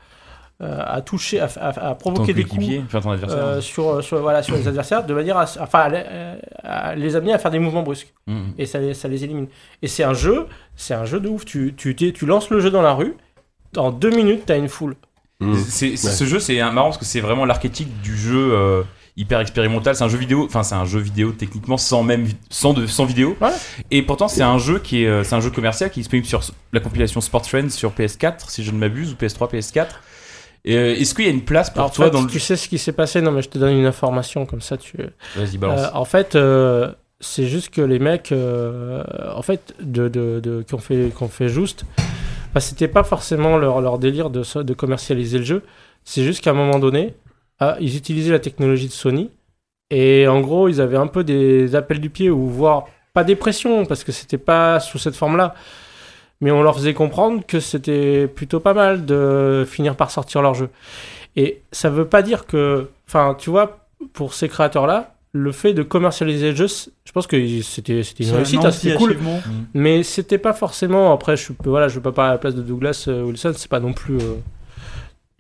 Euh, 0.62 0.84
à 0.86 1.02
toucher, 1.02 1.40
à, 1.40 1.46
à- 1.60 1.70
à 1.70 1.96
Ton 1.96 2.12
provoquer 2.12 2.34
des 2.34 2.44
coups 2.44 2.66
enfin 2.86 3.02
ton 3.02 3.12
adversaire. 3.12 3.40
euh, 3.44 3.62
sur, 3.62 4.04
sur, 4.04 4.20
voilà, 4.22 4.44
sur 4.44 4.56
les 4.56 4.68
adversaires 4.68 5.06
de 5.06 5.14
manière 5.14 5.38
à, 5.38 5.46
enfin, 5.60 5.80
à, 5.80 5.90
les- 5.90 6.04
euh, 6.06 6.36
à 6.64 6.96
les 6.96 7.16
amener 7.16 7.34
à 7.34 7.40
faire 7.40 7.52
des 7.52 7.60
mouvements 7.60 7.84
brusques 7.84 8.14
Mhm. 8.28 8.54
et 8.58 8.66
ça, 8.66 8.80
les- 8.80 8.94
ça 8.94 9.08
les 9.08 9.24
élimine. 9.24 9.48
Et 9.82 9.88
c'est 9.88 10.04
un 10.04 10.14
jeu, 10.14 10.46
c'est 10.76 10.94
un 10.94 11.06
jeu 11.06 11.20
de 11.20 11.30
ouf. 11.30 11.46
Tu, 11.46 11.74
tu, 11.76 11.96
tu 11.96 12.26
lances 12.26 12.50
le 12.52 12.60
jeu 12.60 12.70
dans 12.70 12.82
la 12.84 12.94
rue, 12.94 13.16
en 13.78 13.92
deux 13.92 14.12
minutes, 14.12 14.44
t'as 14.46 14.58
une 14.58 14.70
foule. 14.70 14.96
Mm. 15.40 15.56
C'est- 15.56 15.96
c'est- 15.98 16.08
Ouais. 16.10 16.14
Ce 16.14 16.26
jeu, 16.26 16.40
c'est 16.40 16.60
marrant 16.60 16.90
parce 16.90 16.98
que 17.00 17.06
c'est 17.06 17.22
vraiment 17.22 17.46
l'archétype 17.46 17.90
du 18.02 18.16
jeu 18.16 18.54
euh, 18.54 18.84
hyper 19.18 19.40
expérimental. 19.40 19.96
C'est 19.96 20.04
un 20.04 20.08
jeu 20.10 20.18
vidéo, 20.20 20.46
enfin 20.46 20.62
c'est 20.64 20.76
un 20.76 20.86
jeu 20.86 21.00
vidéo 21.00 21.32
techniquement 21.32 21.78
sans 21.78 22.04
même 22.04 22.28
sans 22.52 22.74
de 22.74 22.86
sans 22.86 23.06
vidéo. 23.06 23.36
Et 23.90 24.04
pourtant 24.04 24.28
c'est 24.28 24.44
un 24.44 24.58
jeu 24.60 24.78
qui 24.80 25.04
est 25.04 25.08
euh, 25.08 25.24
c'est 25.24 25.34
un 25.36 25.42
jeu 25.42 25.50
commercial 25.50 25.90
qui 25.90 26.00
est 26.00 26.04
disponible 26.04 26.28
sur 26.28 26.42
la 26.72 26.80
compilation 26.80 27.20
Sport 27.22 27.42
Trends 27.42 27.70
sur 27.70 27.92
PS4 27.92 28.50
si 28.50 28.64
je 28.64 28.72
ne 28.72 28.78
m'abuse 28.78 29.12
ou 29.12 29.16
PS3 29.16 29.50
PS4. 29.52 29.88
Euh, 30.68 30.96
Est-ce 30.96 31.16
qu'il 31.16 31.26
y 31.26 31.28
a 31.28 31.32
une 31.32 31.44
place 31.46 31.70
pour 31.70 31.80
Alors, 31.80 31.92
toi 31.92 32.10
toi, 32.10 32.20
dans 32.20 32.26
le 32.26 32.32
tu 32.32 32.40
sais 32.40 32.56
ce 32.56 32.70
qui 32.70 32.78
s'est 32.78 32.92
passé? 32.92 33.22
Non, 33.22 33.32
mais 33.32 33.42
je 33.42 33.50
te 33.50 33.58
donne 33.58 33.74
une 33.76 33.86
information 33.86 34.46
comme 34.46 34.62
ça. 34.62 34.78
Tu. 34.78 34.96
Vas-y 35.36 35.58
balance. 35.58 35.80
Euh, 35.82 35.90
en 35.94 36.06
fait, 36.06 36.36
euh, 36.36 36.92
c'est 37.20 37.48
juste 37.48 37.70
que 37.70 37.82
les 37.82 38.00
mecs, 38.00 38.32
en 38.34 39.42
fait, 39.42 39.74
de, 39.82 40.08
de, 40.08 40.40
de- 40.40 40.62
qui 40.62 40.74
ont 40.76 40.80
fait, 40.80 41.10
fait 41.30 41.50
juste, 41.50 41.86
bah, 42.54 42.60
c'était 42.62 42.88
pas 42.88 43.04
forcément 43.04 43.58
leur, 43.58 43.82
leur 43.82 43.98
délire 43.98 44.30
de, 44.30 44.44
de 44.62 44.74
commercialiser 44.74 45.40
le 45.40 45.46
jeu. 45.46 45.64
C'est 46.04 46.24
juste 46.24 46.44
qu'à 46.44 46.52
un 46.52 46.54
moment 46.54 46.80
donné, 46.80 47.16
ah, 47.60 47.78
ils 47.80 47.96
utilisaient 47.96 48.32
la 48.32 48.40
technologie 48.40 48.88
de 48.88 48.92
Sony 48.94 49.30
et 49.90 50.28
en 50.28 50.42
gros, 50.42 50.68
ils 50.68 50.80
avaient 50.82 50.98
un 50.98 51.08
peu 51.08 51.24
des 51.24 51.76
appels 51.76 52.00
du 52.00 52.10
pied 52.10 52.30
ou 52.30 52.48
voire 52.48 52.86
pas 53.14 53.24
des 53.24 53.36
pressions 53.36 53.86
parce 53.86 54.04
que 54.04 54.12
c'était 54.12 54.38
pas 54.38 54.80
sous 54.80 54.98
cette 54.98 55.16
forme-là. 55.16 55.54
Mais 56.42 56.52
on 56.52 56.64
leur 56.64 56.76
faisait 56.76 56.94
comprendre 56.96 57.44
que 57.46 57.60
c'était 57.60 58.28
plutôt 58.28 58.60
pas 58.60 58.74
mal 58.74 59.06
de 59.06 59.64
finir 59.68 59.96
par 59.96 60.10
sortir 60.12 60.42
leur 60.42 60.54
jeu. 60.56 60.70
Et 61.36 61.62
ça 61.72 61.90
veut 61.90 62.06
pas 62.06 62.22
dire 62.24 62.46
que, 62.46 62.90
enfin, 63.08 63.36
tu 63.38 63.50
vois, 63.52 63.86
pour 64.14 64.34
ces 64.34 64.50
créateurs-là, 64.50 65.14
le 65.34 65.52
fait 65.54 65.74
de 65.74 65.84
commercialiser 65.84 66.50
le 66.50 66.56
jeu, 66.58 66.68
je 66.68 67.12
pense 67.14 67.26
que 67.28 67.38
c'était 67.62 67.98
une 68.00 68.04
C'est 68.04 68.32
un 68.32 68.36
réussite, 68.38 68.66
hein, 68.66 68.72
c'était 68.72 68.96
cool. 68.96 69.12
anti-achievement. 69.12 69.40
Mais 69.74 70.04
c'était 70.04 70.38
pas 70.40 70.52
forcément. 70.54 71.14
Après, 71.14 71.38
je 71.38 71.54
peux, 71.54 71.70
voilà, 71.70 71.88
je 71.88 71.96
veux 71.96 72.02
pas 72.02 72.12
parler 72.12 72.32
à 72.32 72.34
la 72.34 72.38
place 72.40 72.56
de 72.56 72.62
Douglas 72.62 73.06
euh, 73.08 73.24
Wilson, 73.24 73.54
c'est 73.56 73.70
pas 73.70 73.80
non 73.80 73.94
plus. 73.94 74.16
euh, 74.18 74.36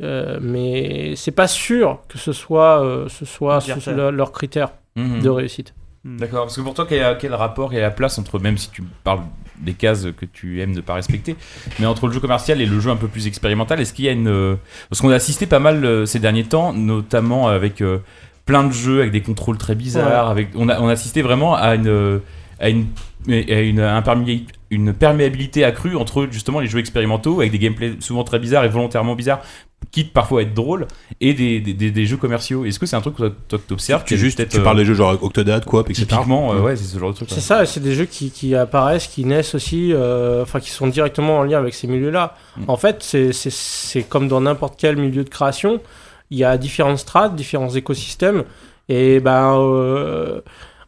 euh, 0.03 0.39
mais 0.41 1.13
c'est 1.15 1.31
pas 1.31 1.47
sûr 1.47 1.99
que 2.07 2.17
ce 2.17 2.31
soit, 2.31 2.83
euh, 2.83 3.07
ce 3.09 3.25
soit 3.25 3.59
sous 3.61 3.91
leur, 3.91 4.31
critère 4.31 4.69
Mhm. 4.95 5.21
de 5.21 5.29
réussite. 5.29 5.73
D'accord, 6.03 6.43
parce 6.45 6.55
que 6.57 6.61
pour 6.61 6.73
toi, 6.73 6.85
quel, 6.89 7.17
quel 7.19 7.33
rapport 7.35 7.73
et 7.73 7.79
la 7.79 7.91
place 7.91 8.17
entre, 8.17 8.39
même 8.39 8.57
si 8.57 8.69
tu 8.71 8.81
parles 9.03 9.21
des 9.61 9.73
cases 9.73 10.07
que 10.17 10.25
tu 10.25 10.61
aimes 10.61 10.71
ne 10.71 10.81
pas 10.81 10.93
respecter, 10.95 11.35
mais 11.79 11.85
entre 11.85 12.07
le 12.07 12.13
jeu 12.13 12.19
commercial 12.19 12.61
et 12.61 12.65
le 12.65 12.79
jeu 12.79 12.89
un 12.89 12.95
peu 12.95 13.07
plus 13.07 13.27
expérimental, 13.27 13.79
est-ce 13.79 13.93
qu'il 13.93 14.05
y 14.05 14.09
a 14.09 14.11
une... 14.11 14.27
euh, 14.27 14.55
Parce 14.89 15.01
qu'on 15.01 15.09
a 15.09 15.15
assisté 15.15 15.45
pas 15.45 15.59
mal 15.59 15.83
euh, 15.85 16.05
ces 16.05 16.19
derniers 16.19 16.43
temps, 16.43 16.73
notamment 16.73 17.47
avec 17.47 17.81
euh, 17.81 17.99
plein 18.45 18.63
de 18.63 18.73
jeux 18.73 18.99
avec 18.99 19.11
des 19.11 19.21
contrôles 19.21 19.57
très 19.57 19.75
bizarres, 19.75 20.29
avec, 20.29 20.49
on, 20.55 20.69
a, 20.69 20.79
on 20.79 20.87
a 20.87 20.91
assisté 20.91 21.21
vraiment 21.21 21.55
à 21.55 21.75
une... 21.75 22.21
À 22.59 22.69
une 22.69 22.85
à 23.27 23.59
une, 23.59 24.45
une 24.71 24.93
perméabilité 24.93 25.63
accrue 25.63 25.95
entre 25.95 26.27
justement 26.31 26.59
les 26.59 26.67
jeux 26.67 26.79
expérimentaux 26.79 27.39
avec 27.41 27.51
des 27.51 27.59
gameplays 27.59 27.93
souvent 27.99 28.23
très 28.23 28.39
bizarres 28.39 28.65
et 28.65 28.69
volontairement 28.69 29.15
bizarres, 29.15 29.41
quitte 29.89 30.13
parfois 30.13 30.39
à 30.39 30.43
être 30.43 30.53
drôles, 30.53 30.87
et 31.19 31.33
des, 31.33 31.59
des, 31.59 31.73
des- 31.73 31.91
des 31.91 32.05
jeux 32.05 32.17
commerciaux. 32.17 32.63
Est-ce 32.65 32.79
que 32.79 32.85
c'est 32.85 32.95
un 32.95 33.01
truc 33.01 33.15
que 33.17 33.27
toi, 33.47 33.59
t'observes 33.67 34.03
Tu, 34.05 34.17
juste, 34.17 34.47
tu 34.47 34.57
euh, 34.59 34.63
parles 34.63 34.77
des 34.77 34.85
jeux 34.85 34.93
genre 34.93 35.17
Octodad, 35.21 35.65
Coop, 35.65 35.89
etc. 35.89 36.05
Typiquement, 36.07 36.53
euh, 36.53 36.59
ouais, 36.61 36.75
c'est 36.75 36.85
ce 36.85 36.97
genre 36.99 37.09
de 37.11 37.15
truc. 37.15 37.29
C'est 37.31 37.41
ça, 37.41 37.65
c'est 37.65 37.79
des 37.81 37.93
jeux 37.93 38.05
qui, 38.05 38.31
qui 38.31 38.55
apparaissent, 38.55 39.07
qui 39.07 39.25
naissent 39.25 39.55
aussi, 39.55 39.91
euh, 39.91 40.43
enfin 40.43 40.59
qui 40.59 40.69
sont 40.69 40.87
directement 40.87 41.39
en 41.39 41.43
lien 41.43 41.57
avec 41.59 41.73
ces 41.73 41.87
milieux-là. 41.87 42.35
Mm. 42.57 42.63
En 42.69 42.77
fait, 42.77 43.03
c'est- 43.03 43.33
c'est 43.33 43.51
c'est 43.51 44.03
comme 44.03 44.27
dans 44.27 44.39
n'importe 44.41 44.75
quel 44.77 44.95
milieu 44.97 45.23
de 45.23 45.29
création, 45.29 45.81
il 46.29 46.37
y 46.37 46.43
a 46.45 46.57
différentes 46.57 46.99
strates, 46.99 47.35
différents 47.35 47.69
écosystèmes, 47.71 48.43
et 48.87 49.19
ben 49.19 49.57
euh, 49.59 50.39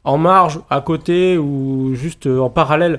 en 0.06 0.18
marge, 0.18 0.60
à 0.70 0.80
côté 0.82 1.38
ou 1.38 1.94
juste 1.96 2.28
euh, 2.28 2.40
en 2.40 2.50
parallèle 2.50 2.98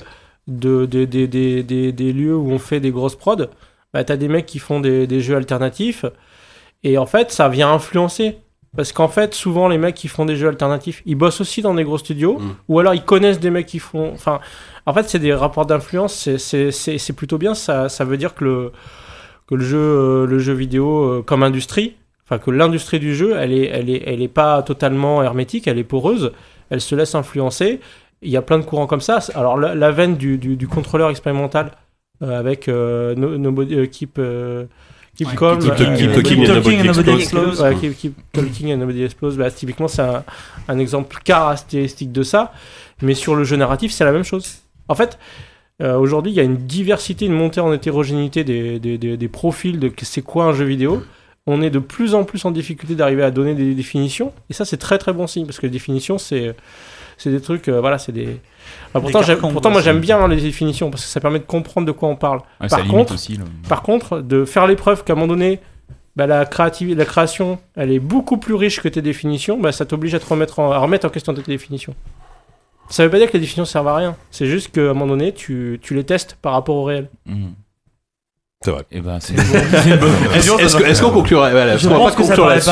de, 0.48 0.84
de- 0.86 1.04
de- 1.06 1.24
de- 1.26 1.62
de- 1.62 1.90
des 1.90 2.12
lieux 2.12 2.36
où 2.36 2.50
on 2.50 2.58
fait 2.58 2.80
des 2.80 2.90
grosses 2.90 3.16
prods, 3.16 3.46
bah, 3.94 4.04
t'as 4.04 4.16
des 4.16 4.28
mecs 4.28 4.44
qui 4.44 4.58
font 4.58 4.80
des, 4.80 5.06
des 5.06 5.20
jeux 5.20 5.36
alternatifs, 5.36 6.04
et 6.82 6.98
en 6.98 7.06
fait, 7.06 7.32
ça 7.32 7.48
vient 7.48 7.72
influencer. 7.72 8.36
Parce 8.76 8.90
qu'en 8.90 9.06
fait, 9.06 9.34
souvent, 9.34 9.68
les 9.68 9.78
mecs 9.78 9.94
qui 9.94 10.08
font 10.08 10.24
des 10.24 10.34
jeux 10.34 10.48
alternatifs, 10.48 11.00
ils 11.06 11.14
bossent 11.14 11.40
aussi 11.40 11.62
dans 11.62 11.74
des 11.74 11.84
gros 11.84 11.96
studios, 11.96 12.38
Mm. 12.40 12.54
ou 12.68 12.80
alors 12.80 12.92
ils 12.92 13.04
connaissent 13.04 13.38
des 13.38 13.50
mecs 13.50 13.66
qui 13.66 13.78
font. 13.78 14.10
Enfin, 14.12 14.40
en 14.84 14.92
fait, 14.92 15.08
c'est 15.08 15.20
des 15.20 15.32
rapports 15.32 15.64
d'influence, 15.64 16.28
c'est- 16.38 17.12
plutôt 17.16 17.38
bien. 17.38 17.54
Ça, 17.54 17.88
ça 17.88 18.04
veut 18.04 18.16
dire 18.16 18.34
que 18.34 18.44
le, 18.44 18.72
que 19.46 19.54
le, 19.54 19.64
jeu, 19.64 19.78
euh, 19.78 20.26
le 20.26 20.40
jeu 20.40 20.54
vidéo, 20.54 21.04
euh, 21.04 21.22
comme 21.22 21.44
industrie, 21.44 21.94
enfin, 22.26 22.38
que 22.38 22.50
l'industrie 22.50 22.98
du 22.98 23.14
jeu, 23.14 23.36
elle 23.38 23.52
est, 23.52 23.66
elle, 23.66 23.88
est, 23.90 24.02
elle 24.06 24.20
est 24.20 24.26
pas 24.28 24.60
totalement 24.64 25.22
hermétique, 25.22 25.68
elle 25.68 25.78
est 25.78 25.84
poreuse, 25.84 26.32
elle 26.70 26.80
se 26.80 26.96
laisse 26.96 27.14
influencer. 27.14 27.78
Il 28.22 28.30
y 28.30 28.36
a 28.36 28.42
plein 28.42 28.58
de 28.58 28.64
courants 28.64 28.88
comme 28.88 29.00
ça. 29.02 29.20
Alors, 29.36 29.56
la, 29.56 29.76
la 29.76 29.90
veine 29.92 30.16
du, 30.16 30.36
du, 30.36 30.56
du 30.56 30.66
contrôleur 30.66 31.10
expérimental 31.10 31.70
avec 32.30 32.68
euh, 32.68 33.14
no, 33.14 33.36
Nobody- 33.38 33.74
euh, 33.74 33.86
Keep. 33.86 34.18
euh, 34.18 34.64
Keep 35.16 35.28
euh, 35.40 35.56
Talking, 35.56 35.94
Keep 35.96 36.08
euh, 36.10 36.14
Talking 36.14 36.40
and 36.40 36.84
Nobody 36.86 37.10
Explodes. 37.10 37.20
Explodes. 37.20 37.60
Ouais, 37.60 37.74
keep, 37.76 37.96
keep 37.96 38.14
talking 38.32 38.72
and 38.72 38.78
nobody 38.78 39.04
explode. 39.04 39.36
Bah, 39.36 39.48
typiquement, 39.50 39.86
c'est 39.86 40.02
un, 40.02 40.24
un 40.66 40.78
exemple 40.80 41.16
caractéristique 41.24 42.10
de 42.10 42.24
ça. 42.24 42.52
Mais 43.00 43.14
sur 43.14 43.36
le 43.36 43.44
jeu 43.44 43.56
narratif, 43.56 43.92
c'est 43.92 44.04
la 44.04 44.10
même 44.10 44.24
chose. 44.24 44.56
En 44.88 44.96
fait, 44.96 45.16
euh, 45.82 45.96
aujourd'hui, 45.96 46.32
il 46.32 46.34
y 46.34 46.40
a 46.40 46.42
une 46.42 46.56
diversité, 46.56 47.26
une 47.26 47.32
montée 47.32 47.60
en 47.60 47.72
hétérogénéité 47.72 48.42
des, 48.42 48.80
des, 48.80 48.98
des, 48.98 49.16
des 49.16 49.28
profils 49.28 49.78
de 49.78 49.92
c'est 50.02 50.22
quoi 50.22 50.46
un 50.46 50.52
jeu 50.52 50.64
vidéo. 50.64 51.02
On 51.46 51.60
est 51.60 51.70
de 51.70 51.78
plus 51.78 52.14
en 52.14 52.24
plus 52.24 52.44
en 52.46 52.50
difficulté 52.50 52.94
d'arriver 52.94 53.22
à 53.22 53.30
donner 53.30 53.54
des 53.54 53.74
définitions. 53.74 54.32
Et 54.48 54.54
ça, 54.54 54.64
c'est 54.64 54.78
très 54.78 54.96
très 54.98 55.12
bon 55.12 55.26
signe 55.26 55.44
parce 55.44 55.58
que 55.58 55.66
les 55.66 55.70
définitions, 55.72 56.16
c'est 56.18 56.54
c'est 57.16 57.30
des 57.30 57.40
trucs, 57.40 57.68
euh, 57.68 57.80
voilà, 57.80 57.98
c'est 57.98 58.12
des. 58.12 58.40
Enfin, 58.88 59.00
pourtant, 59.00 59.20
Des 59.20 59.24
pourtant 59.52 59.70
moi, 59.70 59.82
j'aime 59.82 60.00
bien 60.00 60.18
hein, 60.18 60.28
les 60.28 60.40
définitions 60.40 60.90
parce 60.90 61.04
que 61.04 61.08
ça 61.10 61.20
permet 61.20 61.38
de 61.38 61.44
comprendre 61.44 61.86
de 61.86 61.92
quoi 61.92 62.08
on 62.08 62.16
parle. 62.16 62.40
Par 62.68 62.78
contre, 62.88 63.14
aussi. 63.14 63.36
le- 63.36 63.44
par 63.68 63.82
contre, 63.82 64.20
de 64.20 64.44
faire 64.44 64.66
l'épreuve 64.66 65.04
qu'à 65.04 65.12
un 65.12 65.16
moment 65.16 65.28
donné, 65.28 65.60
bah, 66.16 66.26
la, 66.26 66.44
créativité, 66.46 66.96
la 66.96 67.04
création, 67.04 67.58
elle 67.76 67.92
est 67.92 67.98
beaucoup 68.00 68.38
plus 68.38 68.54
riche 68.54 68.80
que 68.80 68.88
tes 68.88 69.02
définitions, 69.02 69.60
bah, 69.60 69.70
ça 69.70 69.84
t'oblige 69.84 70.14
à 70.14 70.18
te 70.18 70.26
remettre 70.26 70.58
en, 70.60 70.72
à 70.72 70.78
remettre 70.78 71.06
en 71.06 71.10
question 71.10 71.34
tes 71.34 71.42
définitions. 71.42 71.94
Ça 72.88 73.04
veut 73.04 73.10
pas 73.10 73.18
dire 73.18 73.28
que 73.28 73.34
les 73.34 73.40
définitions 73.40 73.64
servent 73.64 73.88
à 73.88 73.96
rien. 73.96 74.16
C'est 74.30 74.46
juste 74.46 74.72
qu'à 74.72 74.80
un 74.82 74.94
moment 74.94 75.06
donné, 75.06 75.32
tu, 75.32 75.78
tu 75.82 75.94
les 75.94 76.04
testes 76.04 76.36
par 76.42 76.52
rapport 76.52 76.76
au 76.76 76.84
réel. 76.84 77.08
Mhm. 77.26 77.52
C'est 78.64 78.70
vrai. 78.70 78.84
Et 78.92 79.00
ben, 79.00 79.18
c'est 79.20 79.34
Est-ce 79.34 81.02
qu'on 81.02 81.10
conclurait 81.10 81.50
voilà, 81.50 81.72
Je 81.72 81.76
est-ce 81.76 81.84
qu'on 81.88 81.92
va 81.94 81.98
pense 82.00 82.14
pas 82.14 82.22
que 82.22 82.26
conclure 82.28 82.46
là-dessus. 82.46 82.70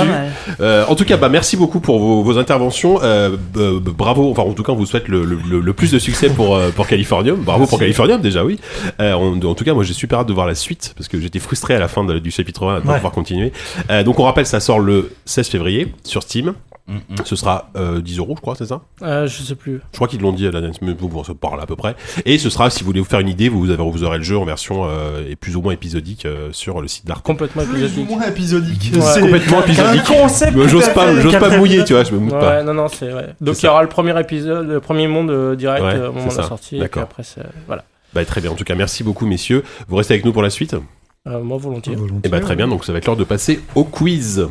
Euh, 0.61 0.85
en 0.89 0.95
tout 0.95 1.05
cas, 1.05 1.19
bah, 1.19 1.29
merci 1.29 1.57
beaucoup 1.59 1.81
pour 1.81 1.99
vos, 1.99 2.23
vos 2.23 2.39
interventions. 2.39 2.99
Euh, 3.03 3.37
bravo. 3.55 4.31
Enfin, 4.31 4.43
en 4.43 4.53
tout 4.55 4.63
cas, 4.63 4.73
on 4.73 4.77
vous 4.77 4.87
souhaite 4.87 5.09
le, 5.09 5.25
le- 5.25 5.61
le- 5.61 5.73
plus 5.75 5.91
de 5.93 5.99
succès 5.99 6.31
pour, 6.31 6.57
euh, 6.57 6.71
pour 6.71 6.87
Californium. 6.87 7.41
Bravo 7.43 7.67
pour 7.67 7.79
Californium, 7.79 8.21
déjà, 8.23 8.43
oui. 8.43 8.59
Euh, 9.01 9.13
en, 9.13 9.37
en 9.43 9.55
tout 9.55 9.65
cas, 9.65 9.75
moi, 9.75 9.85
j'ai 9.85 9.93
super 9.93 10.21
hâte 10.21 10.29
de 10.29 10.33
voir 10.33 10.47
la 10.47 10.55
suite 10.55 10.95
parce 10.97 11.09
que 11.09 11.21
j'étais 11.21 11.39
frustré 11.41 11.75
à 11.75 11.79
la 11.79 11.89
fin 11.89 12.05
de- 12.05 12.19
du 12.19 12.31
chapitre 12.31 12.67
1 12.67 12.77
de 12.77 12.81
pas 12.85 12.89
Ouais. 12.93 12.95
pouvoir 12.97 13.13
continuer. 13.13 13.53
Euh, 13.91 14.03
donc, 14.03 14.19
on 14.19 14.23
rappelle, 14.25 14.47
ça 14.47 14.61
sort 14.61 14.79
le 14.81 15.13
16 15.27 15.49
février 15.49 15.93
sur 16.05 16.23
Steam. 16.23 16.55
Mhm. 16.89 17.01
Ce 17.25 17.37
sera 17.37 17.71
euh, 17.77 18.01
10 18.01 18.19
euros, 18.19 18.35
je 18.37 18.41
crois, 18.41 18.55
c'est 18.57 18.67
ça? 18.67 18.83
Euh, 19.03 19.27
je 19.27 19.43
sais 19.43 19.55
plus. 19.55 19.81
Je 19.93 19.97
crois 19.97 20.09
qu'ils 20.09 20.21
l'ont 20.21 20.33
dit 20.33 20.47
à 20.47 20.51
la 20.51 20.61
mais 20.83 20.95
bon, 20.95 21.09
on 21.15 21.25
se 21.25 21.33
parle 21.33 21.61
à 21.61 21.67
peu 21.67 21.77
près. 21.77 21.95
Et 22.25 22.39
ce 22.39 22.51
sera, 22.51 22.71
si 22.71 22.81
vous 22.81 22.87
voulez 22.87 23.01
vous 23.01 23.07
faire 23.07 23.21
une 23.21 23.29
idée, 23.29 23.49
vous, 23.49 23.71
avez, 23.71 23.83
vous 23.83 24.03
aurez 24.05 24.19
le 24.19 24.25
jeu 24.25 24.37
en 24.37 24.45
version 24.45 24.85
euh, 24.87 25.25
et 25.29 25.37
plus 25.37 25.55
ou 25.57 25.63
moins 25.63 25.73
épisodique 25.73 26.27
euh, 26.27 26.49
sur 26.53 26.81
le 26.81 26.89
site 26.89 27.07
d'Arc. 27.07 27.25
Complètement 27.25 27.63
épisodique. 27.63 28.09
moins 28.09 28.23
épisodique. 28.27 28.93
Ouais. 28.95 29.01
C'est 29.01 29.21
Complètement 29.21 29.63
épisodique. 29.63 30.05
concept 30.05 30.57
Mais 30.57 30.63
tout 30.65 30.69
j'ose 30.71 30.89
pas, 30.89 31.21
j'ose 31.21 31.37
pas 31.39 31.57
mouiller, 31.57 31.85
tu 31.85 31.93
vois, 31.93 32.03
je 32.05 32.13
me 32.13 32.19
mouille 32.19 32.33
Ouais, 32.33 32.41
pas. 32.41 32.63
non, 32.65 32.75
non, 32.75 32.89
c'est 32.89 33.09
vrai. 33.09 33.35
Donc 33.41 33.63
il 33.63 33.67
y 33.67 33.69
aura 33.69 33.83
le 33.83 33.89
premier 33.89 34.19
épisode, 34.21 34.67
le 34.69 34.81
premier 34.81 35.07
monde 35.07 35.31
euh, 35.31 35.55
direct 35.55 35.85
Ouais, 35.85 35.95
euh, 35.95 36.09
au 36.11 36.13
moment 36.13 36.33
de 36.33 36.37
la 36.37 36.43
sortie. 36.43 36.79
Et 36.79 36.89
puis 36.89 37.01
après, 37.01 37.23
c'est- 37.23 37.43
voilà. 37.67 37.85
Bah, 38.15 38.25
très 38.25 38.41
bien. 38.41 38.51
En 38.51 38.55
tout 38.55 38.65
cas, 38.65 38.75
merci 38.75 39.05
beaucoup, 39.05 39.25
messieurs. 39.27 39.63
Vous 39.89 39.97
restez 39.97 40.15
avec 40.15 40.25
nous 40.25 40.33
pour 40.33 40.43
la 40.43 40.51
suite? 40.51 40.75
Euh, 41.27 41.41
moi, 41.43 41.57
volontiers. 41.57 41.97
Et 42.25 42.29
bah, 42.29 42.41
très 42.41 42.57
bien. 42.57 42.69
Donc, 42.69 42.85
ça 42.85 42.93
va 42.93 42.99
être 42.99 43.07
l'heure 43.07 43.17
de 43.17 43.25
passer 43.25 43.61
au 43.75 43.85
quiz. 43.85 44.47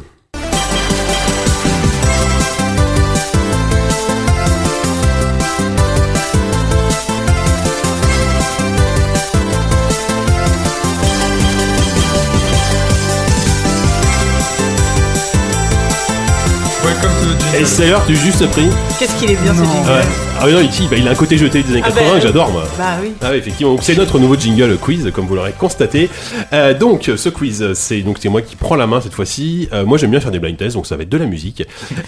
Miles 17.62 17.78
Taylor 17.78 18.04
du 18.08 18.16
juste 18.16 18.48
prix. 18.48 18.68
Qu'est-ce 18.98 19.16
qu'il 19.20 19.30
est 19.30 19.36
bien 19.36 19.54
ce 19.54 19.60
jingle. 19.60 19.88
Ouais. 19.88 20.02
Ah 20.40 20.46
oui, 20.48 20.54
non, 20.54 20.62
il, 20.62 20.90
bah, 20.90 20.96
il 20.98 21.08
a 21.08 21.12
un 21.12 21.16
côté 21.16 21.38
jeté 21.38 21.62
des 21.62 21.74
années 21.74 21.82
Ah 21.84 21.90
80 21.92 22.10
bah, 22.10 22.16
que 22.16 22.26
j'adore 22.26 22.52
moi. 22.52 22.64
Bah 22.76 22.98
oui. 23.04 23.12
Ah 23.22 23.28
oui, 23.30 23.38
effectivement, 23.38 23.78
c'est 23.80 23.96
notre 23.96 24.18
nouveau 24.18 24.36
jingle 24.36 24.78
quiz, 24.78 25.12
comme 25.14 25.28
vous 25.28 25.36
l'aurez 25.36 25.54
constaté. 25.56 26.10
Euh, 26.54 26.74
donc, 26.74 27.12
ce 27.16 27.30
quiz, 27.30 27.74
c'est 27.76 28.02
donc 28.02 28.18
c'est 28.20 28.30
moi 28.30 28.42
qui 28.42 28.56
prends 28.56 28.76
la 28.76 28.88
main 28.88 29.00
cette 29.00 29.14
fois-ci. 29.14 29.70
Euh, 29.74 29.86
moi, 29.86 30.00
j'aime 30.00 30.10
bien 30.10 30.20
faire 30.20 30.32
des 30.32 30.40
blind 30.40 30.58
tests, 30.58 30.76
donc 30.76 30.88
ça 30.88 30.96
va 30.98 31.04
être 31.04 31.10
de 31.10 31.18
la 31.18 31.28
musique. 31.28 31.62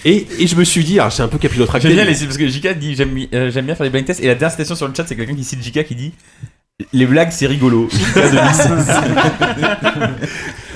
Et, 0.06 0.26
et 0.40 0.48
je 0.48 0.56
me 0.56 0.64
suis 0.64 0.84
dit, 0.84 1.00
alors 1.00 1.12
c'est 1.12 1.22
un 1.22 1.28
peu 1.28 1.38
capillotracté. 1.38 1.88
J'aime 1.88 1.98
bien 1.98 2.06
les 2.06 2.26
parce 2.26 2.38
que 2.38 2.48
JK 2.48 2.80
dit 2.80 2.96
j'aime 2.96 3.16
euh, 3.32 3.52
j'aime 3.52 3.66
bien 3.66 3.76
faire 3.76 3.86
des 3.86 3.92
blind 3.92 4.06
tests 4.08 4.22
et 4.24 4.28
la 4.28 4.34
dernière 4.34 4.52
citation 4.52 4.74
sur 4.74 4.88
le 4.88 4.96
chat 4.96 5.06
c'est 5.08 5.16
quelqu'un 5.16 5.36
qui 5.36 5.44
cite 5.44 5.64
JK 5.64 5.86
qui 5.86 5.94
dit 5.94 6.14
les 6.92 7.06
blagues 7.06 7.32
c'est 7.32 7.46
rigolo. 7.48 7.88
JK 7.92 8.14
2016. 8.32 8.92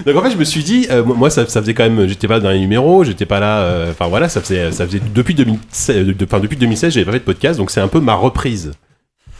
Donc 0.05 0.15
en 0.15 0.21
fait, 0.21 0.31
je 0.31 0.37
me 0.37 0.43
suis 0.45 0.63
dit, 0.63 0.87
euh, 0.89 1.03
moi, 1.03 1.29
ça, 1.29 1.45
ça 1.47 1.59
faisait 1.61 1.73
quand 1.73 1.83
même, 1.89 2.07
j'étais 2.07 2.27
pas 2.27 2.39
dans 2.39 2.49
les 2.51 2.59
numéros, 2.59 3.03
j'étais 3.03 3.25
pas 3.25 3.39
là. 3.39 3.59
euh, 3.61 3.91
Enfin 3.91 4.07
voilà, 4.07 4.29
ça 4.29 4.39
faisait, 4.41 4.71
ça 4.71 4.85
faisait 4.85 5.01
depuis 5.13 5.33
2016, 5.33 5.97
euh, 5.97 6.13
de- 6.13 6.25
enfin, 6.25 6.39
depuis 6.39 6.55
2016, 6.55 6.93
j'avais 6.93 7.05
pas 7.05 7.11
fait 7.11 7.19
de 7.19 7.23
podcast, 7.25 7.57
donc 7.59 7.71
c'est 7.71 7.81
un 7.81 7.87
peu 7.89 7.99
ma 7.99 8.13
reprise. 8.13 8.71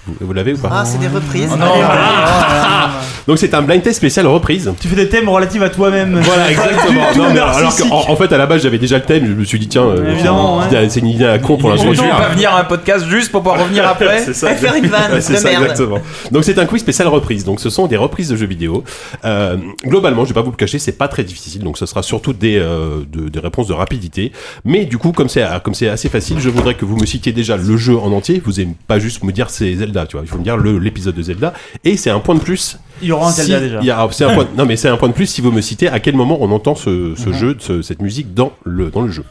Vous, 0.08 0.16
vous 0.22 0.34
l'avez 0.34 0.54
ou 0.54 0.58
pas 0.58 0.70
Ah, 0.72 0.86
c'est 0.86 0.98
des 1.00 1.08
reprises. 1.08 1.50
Oh 1.54 1.58
non. 1.58 1.66
Voilà. 1.76 2.90
Donc 3.28 3.38
c'est 3.40 3.54
un 3.54 3.62
blind 3.62 3.82
test 3.84 3.98
spécial 3.98 4.26
reprise. 4.28 4.72
Tu 4.80 4.88
fais 4.88 4.96
des 4.96 5.10
thèmes 5.10 5.28
relatifs 5.28 5.62
à 5.62 5.70
toi-même. 5.70 6.18
Voilà, 6.22 6.50
exactement. 6.52 7.02
Tout 7.14 7.20
Non, 7.20 7.34
mais 7.34 7.40
alors 7.40 7.60
narcissique. 7.60 7.90
qu'en 7.90 8.10
en 8.10 8.16
fait, 8.16 8.32
à 8.32 8.38
la 8.38 8.46
base, 8.46 8.64
j'avais 8.64 8.78
déjà 8.78 8.98
le 8.98 9.04
thème. 9.04 9.26
Je 9.28 9.34
me 9.34 9.44
suis 9.44 9.60
dit, 9.60 9.68
tiens, 9.68 9.84
euh, 9.84 10.12
Évidemment, 10.14 10.62
c'est 10.62 10.70
une 10.70 10.78
idée- 10.80 10.90
c'est 10.90 11.00
une 11.02 11.08
idée 11.08 11.26
à 11.26 11.38
con 11.40 11.58
pour 11.58 11.70
On 11.70 11.74
ne 11.74 11.78
l'introduire. 11.78 12.16
pas 12.18 12.30
venir 12.30 12.54
à 12.54 12.62
un 12.62 12.64
podcast 12.64 13.06
juste 13.10 13.32
pour 13.32 13.42
pouvoir 13.44 13.62
revenir 13.62 13.86
après. 13.88 14.20
C'est 14.26 14.34
ça. 14.34 14.52
Et 14.52 14.56
faire 14.56 14.76
une 14.76 14.88
vanne 14.88 15.12
Ouais, 15.12 15.22
c'est 15.22 15.34
de 15.34 15.38
ça, 15.40 15.50
merde. 15.50 15.64
exactement. 15.64 16.00
Donc 16.32 16.44
c'est 16.46 16.58
un 16.58 16.66
quiz 16.66 16.82
spécial 16.82 17.08
reprise. 17.10 17.44
Donc 17.44 17.60
ce 17.60 17.70
sont 17.70 17.88
des 17.88 17.98
reprises 17.98 18.30
de 18.30 18.36
jeux 18.38 18.46
vidéo. 18.46 18.84
Euh, 19.26 19.58
globalement, 19.86 20.24
je 20.24 20.30
vais 20.30 20.34
pas 20.34 20.42
vous 20.42 20.52
le 20.52 20.56
cacher, 20.58 20.80
c'est 20.80 20.94
pas 20.98 21.08
très 21.10 21.24
difficile. 21.26 21.64
Donc 21.64 21.78
ce 21.78 21.86
sera 21.86 22.04
surtout 22.04 22.32
des, 22.34 22.58
euh, 22.58 23.00
de- 23.12 23.28
des 23.30 23.40
réponses 23.40 23.68
de 23.68 23.74
rapidité. 23.74 24.32
Mais 24.64 24.86
du 24.86 24.98
coup, 24.98 25.12
comme 25.12 25.28
c'est 25.30 25.46
comme 25.64 25.74
c'est 25.74 25.90
assez 25.90 26.08
facile, 26.10 26.38
je 26.40 26.50
voudrais 26.50 26.76
que 26.76 26.86
vous 26.86 26.96
me 26.98 27.06
citiez 27.06 27.32
déjà 27.34 27.58
le 27.58 27.76
jeu 27.78 27.98
en 27.98 28.12
entier. 28.14 28.42
Vous 28.46 28.54
n'aimez 28.54 28.76
pas 28.88 29.00
juste 29.00 29.24
me 29.24 29.32
dire 29.34 29.50
c'est 29.50 29.74
Zelda, 29.76 29.97
tu 30.06 30.16
vois. 30.18 30.24
Il 30.26 30.30
faut 30.30 30.38
me 30.38 30.44
dire 30.44 30.58
le- 30.58 30.78
l'épisode 30.80 31.16
de 31.16 31.22
Zelda. 31.22 31.54
Et 31.84 31.98
c'est 31.98 32.10
un 32.10 32.20
point 32.20 32.36
de 32.36 32.40
plus. 32.42 32.78
Il 33.02 33.08
y 33.08 33.12
aura 33.12 33.28
un 33.30 33.32
si- 33.32 33.42
Zelda 33.44 33.60
déjà. 33.60 33.80
il 33.82 33.86
y 33.88 33.92
a- 33.92 34.08
c'est 34.12 34.26
un 34.26 34.34
point, 34.34 34.48
non 34.58 34.66
mais 34.66 34.76
c'est 34.76 34.90
un 34.90 34.98
point 34.98 35.10
de 35.10 35.14
plus 35.14 35.26
si 35.28 35.42
vous 35.42 35.52
me 35.52 35.62
citez 35.62 35.88
à 35.90 36.00
quel 36.00 36.16
moment 36.16 36.38
on 36.42 36.52
entend 36.52 36.76
ce, 36.76 37.14
ce 37.16 37.32
jeu, 37.34 37.56
ce- 37.60 37.82
cette 37.82 38.02
musique 38.02 38.34
dans 38.34 38.52
le 38.64 38.90
dans 38.90 39.02
le 39.02 39.12
jeu. 39.12 39.24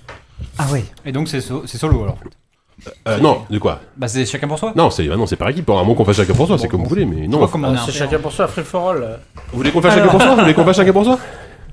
Ah 0.59 0.67
ouais. 0.73 0.85
Et 1.05 1.13
donc 1.13 1.29
c'est 1.29 1.41
so- 1.41 1.63
c'est 1.67 1.79
solo 1.79 2.03
alors. 2.03 2.19
Euh, 3.09 3.19
non, 3.19 3.39
de 3.51 3.59
quoi? 3.59 3.81
Bah 3.97 4.07
c'est 4.07 4.27
chacun 4.27 4.47
pour 4.47 4.59
soi. 4.59 4.73
Non, 4.77 4.91
c'est 4.91 5.09
ah 5.13 5.17
non, 5.17 5.27
c'est 5.27 5.37
par 5.37 5.49
équipe. 5.49 5.69
À 5.71 5.83
moins 5.83 5.95
qu'on 5.95 6.05
fasse 6.05 6.17
chacun 6.17 6.35
pour 6.35 6.47
soi, 6.47 6.59
c'est 6.59 6.69
comme 6.69 6.83
vous 6.83 6.89
voulez. 6.89 7.07
Mais 7.07 7.27
non. 7.27 7.43
un 7.43 7.77
C'est 7.85 7.93
chacun 7.93 8.19
pour 8.19 8.33
soi, 8.33 8.47
free 8.47 8.63
for 8.63 8.91
all. 8.91 9.19
Vous 9.51 9.57
voulez 9.57 9.71
qu'on 9.71 9.81
fasse 9.81 9.95
chacun 9.95 10.09
pour 10.09 10.21
soi? 10.21 10.35
Vous 10.35 10.41
voulez 10.43 10.55
qu'on 10.55 10.65
fasse 10.65 10.77
chacun 10.77 10.93
pour 10.93 11.05
soi? 11.05 11.19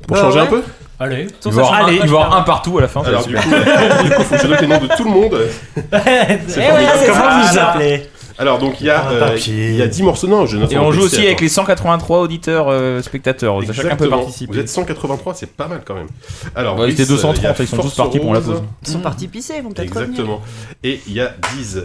Pour 0.07 0.17
Bah 0.17 0.23
changer 0.23 0.39
un 0.39 0.45
peu? 0.47 0.63
Allez. 0.99 1.27
Il 1.45 1.51
va 1.51 1.61
y 1.61 1.65
avoir 1.65 1.73
un- 1.87 1.91
il 1.91 1.99
va 1.99 2.05
y 2.05 2.07
avoir 2.07 2.35
un 2.37 2.41
partout 2.43 2.77
à 2.77 2.81
la 2.81 2.87
fin. 2.87 3.01
Alors 3.03 3.25
du 3.27 3.35
coup, 3.35 3.41
du 4.03 4.09
coup, 4.11 4.21
faut 4.23 4.35
que 4.35 4.41
je 4.41 4.47
note 4.47 4.61
les 4.61 4.67
noms 4.67 4.79
de 4.79 4.87
tout 4.95 5.03
le 5.03 5.09
monde. 5.09 5.37
Comment 5.91 7.41
vous 7.51 7.59
appelez 7.59 8.09
Alors 8.37 8.57
donc 8.57 8.81
il 8.81 8.87
y 8.87 8.89
a 8.89 9.09
euh, 9.09 9.37
il 9.47 9.75
y 9.75 9.81
a 9.81 9.87
10 9.87 10.03
morceaux. 10.03 10.27
Non, 10.27 10.45
je 10.45 10.57
note 10.57 10.71
Et 10.71 10.77
on 10.77 10.91
joue 10.91 11.03
aussi 11.03 11.17
avec 11.17 11.33
attends. 11.33 11.41
les 11.43 11.49
183 11.49 12.19
auditeurs 12.19 12.67
euh, 12.69 13.01
spectateurs. 13.01 13.61
Chacun 13.61 13.73
peut 13.73 13.83
Exactement. 13.83 14.17
participer. 14.17 14.53
Vous 14.53 14.59
êtes 14.59 14.69
183, 14.69 15.33
c'est 15.35 15.47
pas 15.51 15.67
mal 15.67 15.81
quand 15.85 15.93
même. 15.95 16.07
Alors, 16.55 16.77
Ouais, 16.79 16.87
ils 16.87 16.93
étaient 16.93 17.03
Brice, 17.05 17.21
230, 17.21 17.37
il 17.37 17.43
y 17.43 17.47
a 17.47 17.55
ils 17.59 17.67
sont 17.67 17.77
tous 17.77 17.95
partis 17.95 18.19
pour 18.19 18.33
la 18.33 18.41
pause. 18.41 18.63
Ils 18.81 18.87
sont 18.87 18.99
partis 18.99 19.27
pisser, 19.27 19.55
ils 19.57 19.63
vont 19.63 19.71
peut-être 19.71 19.93
revenir. 19.93 20.09
Exactement. 20.09 20.41
Et 20.83 21.01
il 21.07 21.13
y 21.13 21.21
a 21.21 21.33
10. 21.55 21.81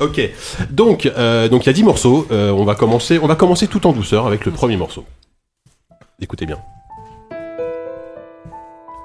Ok. 0.00 0.20
Donc 0.70 1.04
euh, 1.04 1.48
donc 1.48 1.64
il 1.64 1.66
y 1.66 1.70
a 1.70 1.74
10 1.74 1.84
morceaux. 1.84 2.26
Euh, 2.30 2.50
on 2.50 2.64
va 2.64 2.74
commencer 2.74 3.18
on 3.22 3.26
va 3.26 3.34
commencer 3.36 3.66
tout 3.66 3.86
en 3.86 3.92
douceur 3.92 4.26
avec 4.26 4.46
le 4.46 4.52
premier 4.52 4.76
morceau. 4.78 5.04
Écoutez 6.20 6.46
bien. 6.46 6.58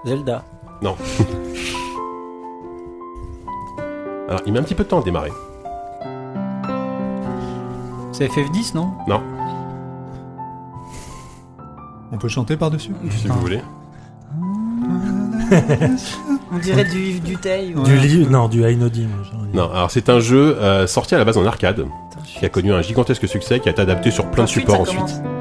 Zelda. 0.06 0.44
Alors, 4.28 4.42
il 4.46 4.54
met 4.54 4.60
un 4.60 4.64
petit 4.64 4.76
peu 4.76 4.84
de 4.84 4.90
temps 4.90 5.02
à 5.02 5.04
démarrer. 5.04 5.32
C'est 8.18 8.28
FF10 8.28 8.76
non? 8.76 8.92
On 12.12 12.18
peut 12.18 12.30
chanter 12.30 12.56
par-dessus? 12.56 12.94
Si 13.18 13.28
vous 13.28 13.40
voulez. 13.40 13.60
On 16.54 16.58
dirait 16.60 16.86
du 16.86 16.98
Yves 17.00 17.22
Duteil. 17.24 17.76
ou- 17.76 17.84
Du 17.84 17.98
li- 17.98 18.26
non, 18.28 18.48
du 18.48 18.60
dire. 18.90 19.08
Non, 19.54 19.70
alors 19.72 19.92
c'est 19.92 20.08
un 20.10 20.20
jeu 20.20 20.58
euh, 20.60 20.88
sorti 20.88 21.14
à 21.16 21.18
la 21.18 21.26
base 21.26 21.38
en 21.38 21.46
arcade, 21.46 21.86
qui 22.26 22.46
a 22.46 22.50
connu 22.50 22.72
un 22.74 22.82
gigantesque 22.82 23.28
succès, 23.28 23.60
qui 23.60 23.68
a 23.68 23.72
été 23.74 23.82
adapté 23.82 24.12
sur 24.12 24.26
plein 24.32 24.44
de 24.44 24.50
Ensuite, 24.50 24.66
supports 24.68 24.88
ça 24.88 24.94
ensuite. 24.94 25.22
commence. 25.22 25.32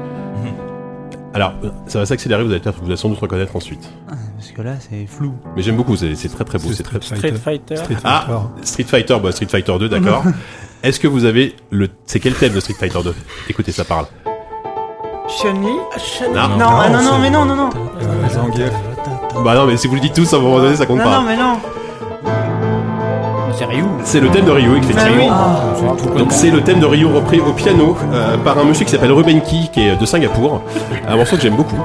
Alors, 1.33 1.53
euh, 1.63 1.69
ça 1.87 1.99
va 1.99 2.05
s'accélérer, 2.05 2.43
vous 2.43 2.51
allez, 2.51 2.59
peut-être- 2.59 2.79
vous 2.79 2.87
allez 2.87 2.97
sans 2.97 3.09
doute 3.09 3.19
reconnaître 3.19 3.55
ensuite. 3.55 3.89
Parce 4.37 4.51
que 4.51 4.61
là, 4.61 4.73
c'est 4.79 5.05
flou. 5.05 5.33
Mais 5.55 5.61
j'aime 5.61 5.75
beaucoup, 5.77 5.95
c'est 5.95 6.15
c'est 6.15 6.29
très 6.29 6.43
très 6.43 6.57
beau. 6.59 6.69
C'est 6.73 6.83
très... 6.83 6.99
Street 7.01 7.31
Fighter. 7.33 7.77
Street 7.77 7.95
Ah 8.03 8.25
Fighter. 8.27 8.65
Street 8.67 8.83
Fighter, 8.83 9.17
bah, 9.23 9.31
Street 9.31 9.47
Fighter 9.47 9.77
2, 9.79 9.89
d'accord. 9.89 10.23
Est-ce 10.83 10.99
que 10.99 11.07
vous 11.07 11.25
avez 11.25 11.55
le. 11.71 11.89
C'est 12.05 12.19
quel 12.19 12.33
thème 12.33 12.53
de 12.53 12.59
Street 12.59 12.75
Fighter 12.79 12.99
2 13.03 13.15
Écoutez, 13.49 13.71
ça 13.71 13.83
parle. 13.83 14.05
Chun-Li? 15.27 15.67
Non, 16.33 16.57
Non, 16.57 16.65
ah 16.79 16.89
non, 16.89 17.01
non, 17.01 17.11
c'est- 17.15 17.21
mais 17.21 17.29
non, 17.31 17.45
non, 17.45 17.55
non. 17.55 17.69
Euh. 18.01 19.43
Bah 19.43 19.55
non, 19.55 19.65
mais 19.65 19.77
si 19.77 19.87
vous 19.87 19.95
le 19.95 20.01
dites 20.01 20.13
tous 20.13 20.31
à 20.33 20.37
un 20.37 20.39
moment 20.39 20.59
donné, 20.59 20.75
ça 20.75 20.85
compte 20.85 20.99
Non, 20.99 21.03
pas. 21.03 21.15
non, 21.19 21.23
mais 21.23 21.35
non. 21.35 21.57
C'est 23.57 23.65
Ryu. 23.65 23.83
C'est 24.03 24.19
le 24.19 24.29
thème 24.29 24.45
de 24.45 24.51
Ryu, 24.51 24.77
effectivement. 24.77 25.29
Ah 25.31 26.17
Donc 26.17 26.31
c'est 26.31 26.51
le 26.51 26.61
thème 26.61 26.79
de 26.79 26.85
Ryu 26.85 27.05
repris 27.05 27.39
au 27.39 27.53
piano 27.53 27.97
euh, 28.13 28.37
par 28.37 28.57
un 28.59 28.65
monsieur 28.65 28.85
qui 28.85 28.91
s'appelle 28.91 29.11
Ruben 29.13 29.41
Key, 29.41 29.69
qui 29.73 29.87
est 29.87 29.95
de 29.95 30.05
Singapour. 30.05 30.61
Un 31.07 31.15
morceau 31.15 31.37
que 31.37 31.41
j'aime 31.41 31.55
beaucoup. 31.55 31.77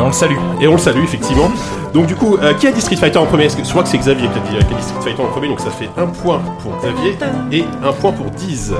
Et 0.00 0.02
on 0.02 0.06
le 0.06 0.12
salue. 0.12 0.36
Et 0.62 0.66
on 0.66 0.72
le 0.72 0.78
salue, 0.78 1.02
effectivement. 1.04 1.50
Donc 1.92 2.06
du 2.06 2.14
coup, 2.14 2.36
euh, 2.40 2.54
qui 2.54 2.66
a 2.66 2.72
dit 2.72 2.80
Street 2.80 2.96
Fighter 2.96 3.18
en 3.18 3.26
premier? 3.26 3.44
Est-ce 3.44 3.56
que- 3.56 3.64
Je 3.64 3.68
crois 3.68 3.82
que 3.82 3.88
c'est 3.90 3.98
Xavier 3.98 4.28
qui 4.28 4.38
a, 4.38 4.40
dit, 4.60 4.66
qui 4.66 4.74
a 4.74 4.76
dit 4.78 4.82
Street 4.82 5.02
Fighter 5.02 5.22
en 5.22 5.26
premier, 5.26 5.48
donc 5.48 5.60
ça 5.60 5.70
fait 5.70 5.90
un 5.98 6.06
point 6.06 6.40
pour 6.62 6.72
Xavier 6.78 7.16
et 7.52 7.64
un 7.84 7.92
point 7.92 8.12
pour 8.12 8.30
Diz. 8.30 8.72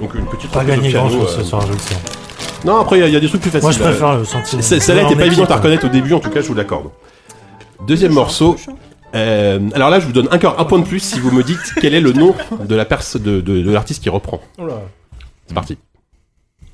Donc 0.00 0.14
une 0.14 0.26
petite 0.26 0.50
Pas 0.50 0.60
reprise 0.60 0.76
gagné 0.76 0.92
grand 0.92 1.08
chose 1.10 1.34
euh. 1.36 1.42
ce 1.42 1.44
soir, 1.44 1.62
je 1.66 1.72
le 1.72 1.78
sais. 1.78 1.96
Non, 2.64 2.78
après 2.80 2.98
il 2.98 3.00
y 3.00 3.02
a- 3.04 3.08
il 3.08 3.14
y, 3.14 3.16
a 3.16 3.20
des 3.20 3.28
trucs 3.28 3.40
plus 3.40 3.50
faciles. 3.50 3.62
Moi, 3.64 3.72
je 3.72 3.80
euh, 3.82 3.88
préfère 3.90 4.16
le 4.18 4.24
sentir. 4.24 4.62
c- 4.62 4.78
Celle-là 4.80 5.02
était 5.02 5.16
pas 5.16 5.26
évidente 5.26 5.50
à 5.50 5.56
reconnaître 5.56 5.86
au 5.86 5.88
début, 5.90 6.12
en 6.14 6.20
tout 6.20 6.30
cas, 6.30 6.40
je 6.42 6.46
vous 6.46 6.54
l'accorde. 6.54 6.90
Deuxième 7.86 8.12
morceau. 8.12 8.56
Euh, 9.14 9.58
alors 9.74 9.90
là, 9.90 9.98
je 10.00 10.06
vous 10.06 10.12
donne 10.12 10.28
encore 10.32 10.58
un 10.60 10.64
point 10.64 10.78
de 10.78 10.84
plus 10.86 11.00
si 11.00 11.18
vous 11.20 11.30
me 11.32 11.42
dites 11.42 11.58
quel 11.80 11.94
est 11.94 12.00
le 12.00 12.12
nom 12.12 12.34
de 12.64 12.74
la 12.74 12.84
perse 12.84 13.16
de, 13.16 13.40
de, 13.40 13.60
de 13.62 13.70
l'artiste 13.70 14.02
qui 14.02 14.08
reprend. 14.10 14.40
Oula. 14.58 14.74
C'est 15.48 15.54
parti. 15.54 15.76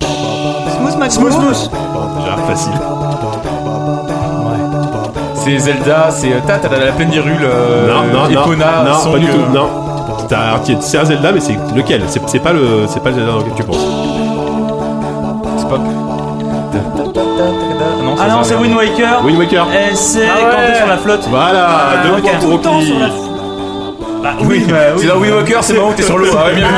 Smooth 0.01 0.97
McGraw. 0.99 1.31
Déjà 1.31 2.37
facile. 2.47 2.73
C'est 5.35 5.59
Zelda, 5.59 6.09
c'est 6.11 6.33
euh, 6.33 6.41
ta 6.47 6.59
ta 6.59 6.69
la 6.77 6.93
plaine 6.93 7.09
d'Hyrule, 7.11 7.39
euh, 7.43 7.89
non, 7.89 8.03
non, 8.13 8.29
non, 8.29 8.43
Epona, 8.43 8.83
non, 8.87 8.95
Song, 8.99 9.13
pas 9.13 9.19
du 9.19 9.27
tout. 9.27 9.39
euh, 9.39 9.55
Non. 9.55 9.69
T'as 10.29 10.59
C'est 10.81 10.99
un 10.99 11.05
Zelda, 11.07 11.33
mais 11.33 11.41
c'est 11.41 11.57
lequel? 11.75 12.03
C'est 12.09 12.21
c'est 12.29 12.39
pas 12.41 12.53
le, 12.53 12.87
c'est 12.87 13.03
pas 13.03 13.09
le 13.11 13.17
Zelda 13.17 13.37
auquel 13.37 13.55
tu 13.55 13.65
penses. 13.65 13.79
C'est 15.57 15.69
pas. 15.69 15.79
Non, 15.79 15.85
Ah 18.21 18.29
non, 18.29 18.43
c'est. 18.43 18.57
Wind 18.57 18.77
Waker. 18.77 19.25
Wind 19.25 19.39
Waker. 19.39 19.67
Et 19.73 19.95
c'est 19.95 20.29
Ah 20.29 20.33
quand 20.39 20.47
ouais. 20.59 20.67
t'es 20.73 20.79
sur 20.79 20.87
la 20.87 20.97
flotte. 20.99 21.27
Voilà, 21.31 21.67
Ah, 21.71 21.97
deux 22.07 22.13
ok. 22.15 22.21
points 22.21 22.31
pour 22.33 22.41
Tout 22.51 22.57
le 22.57 22.63
temps 22.63 22.77
Opi. 22.77 22.87
sur 22.87 22.99
la 22.99 23.09
Bah 24.23 24.35
oui, 24.43 24.65
bah 24.69 24.75
oui. 24.95 25.01
C'est 25.03 25.07
dans 25.09 25.19
Wind 25.19 25.35
Walker, 25.35 25.59
c'est 25.63 25.75
bon, 25.75 25.93
t'es 25.97 26.03
sur 26.03 26.19
l'eau. 26.19 26.27
Ah 26.37 26.47
ouais, 26.47 26.55
bien 26.55 26.67
vu. 26.67 26.73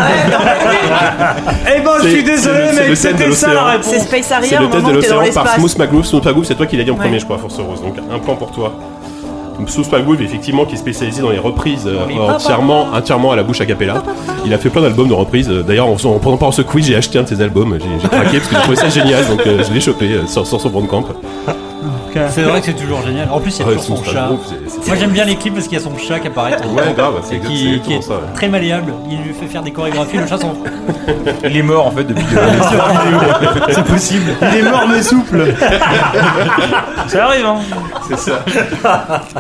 Eh 1.76 1.80
ben, 1.80 1.90
je 2.02 2.08
suis 2.08 2.16
c'est 2.18 2.22
désolé, 2.22 2.58
le- 2.58 2.66
c'est 2.72 2.80
mec, 2.80 2.88
le 2.90 2.96
thème 2.96 3.28
de 3.28 3.32
c'était 3.32 3.32
ça 3.34 3.54
la 3.54 3.64
réponse. 3.64 3.86
C'est 3.92 4.00
Space 4.00 4.26
C'est 4.28 4.34
Harrier 4.34 4.58
au 4.58 4.60
le 4.62 4.68
thème 4.68 4.80
de 4.80 4.86
moment 4.86 4.98
où 4.98 5.00
t'es 5.00 5.08
dans 5.08 5.14
l'océan 5.16 5.16
par 5.16 5.44
l'espace. 5.44 5.54
Smooth 5.56 5.78
McGroove. 5.78 6.04
Smooth 6.04 6.24
McGroove, 6.26 6.44
c'est 6.44 6.54
toi 6.54 6.66
qui 6.66 6.76
l'as 6.76 6.84
dit 6.84 6.90
en 6.90 6.96
premier, 6.96 7.18
je 7.18 7.24
crois, 7.24 7.38
Force 7.38 7.58
Rose. 7.58 7.80
Donc 7.82 7.94
un 8.12 8.18
point 8.18 8.34
pour 8.36 8.50
toi. 8.52 8.72
Donc, 9.58 9.68
Smooth 9.68 9.88
effectivement, 10.22 10.64
qui 10.64 10.74
est 10.74 10.78
spécialisé 10.78 11.20
dans 11.20 11.28
les 11.30 11.38
reprises 11.38 11.86
euh, 11.86 12.06
entièrement, 12.30 12.86
entièrement 12.94 13.32
à 13.32 13.36
la 13.36 13.42
bouche 13.42 13.60
a 13.60 13.66
cappella. 13.66 14.02
Il 14.46 14.54
a 14.54 14.58
fait 14.58 14.70
plein 14.70 14.80
d'albums 14.80 15.08
de 15.08 15.12
reprises. 15.12 15.50
Euh, 15.50 15.62
D'ailleurs, 15.62 15.86
en, 15.86 15.96
faisant- 15.96 16.14
en 16.14 16.18
pendant 16.18 16.38
pendant 16.38 16.52
ce 16.52 16.62
quiz, 16.62 16.86
j'ai 16.86 16.96
acheté 16.96 17.18
un 17.18 17.24
de 17.24 17.28
ses 17.28 17.42
albums. 17.42 17.76
J'ai 17.78 17.86
j'ai 18.02 18.08
craqué 18.08 18.38
parce 18.38 18.48
que 18.48 18.54
j'ai 18.56 18.60
trouvé 18.62 18.76
ça 18.76 18.88
génial, 18.88 19.26
donc 19.28 19.46
euh, 19.46 19.62
je 19.66 19.72
l'ai 19.74 19.80
chopé 19.80 20.06
euh, 20.12 20.26
sur, 20.26 20.46
sur 20.46 20.58
son 20.60 20.70
bandcamp. 20.70 21.04
C'est 22.30 22.42
vrai 22.42 22.60
que 22.60 22.66
c'est 22.66 22.74
toujours 22.74 23.02
génial. 23.02 23.28
En 23.30 23.40
plus, 23.40 23.56
il 23.58 23.60
y 23.60 23.62
a 23.62 23.66
Ouais, 23.68 23.76
toujours 23.76 23.98
son 23.98 24.04
chat. 24.04 24.28
Moi 24.86 24.96
j'aime 24.96 25.10
bien 25.10 25.24
les 25.24 25.36
clips 25.36 25.54
parce 25.54 25.66
qu'il 25.68 25.78
y 25.78 25.80
a 25.80 25.84
son 25.84 25.96
chat 25.96 26.18
qui 26.20 26.26
apparaît. 26.28 26.56
Ouais, 26.66 26.92
grave, 26.96 27.20
c'est 27.22 27.38
qui, 27.40 27.80
qui 27.84 27.94
est 27.94 28.02
ça. 28.02 28.14
ouais. 28.14 28.20
très 28.34 28.48
malléable. 28.48 28.92
Il 29.10 29.18
lui 29.22 29.32
fait 29.32 29.46
faire 29.46 29.62
des 29.62 29.70
chorégraphies, 29.70 30.18
le 30.18 30.26
chat 30.26 30.38
s'en 30.38 30.50
fout. 30.54 30.66
Il 31.44 31.56
est 31.56 31.62
mort 31.62 31.86
en 31.86 31.90
fait 31.90 32.04
depuis. 32.04 32.24
C'est 33.70 33.84
possible. 33.84 34.32
Il 34.52 34.58
est 34.58 34.70
mort 34.70 34.86
mais 34.88 35.02
souple. 35.02 35.54
ça 37.08 37.26
arrive, 37.26 37.46
hein. 37.46 37.58
C'est 38.08 38.18
ça. 38.18 38.44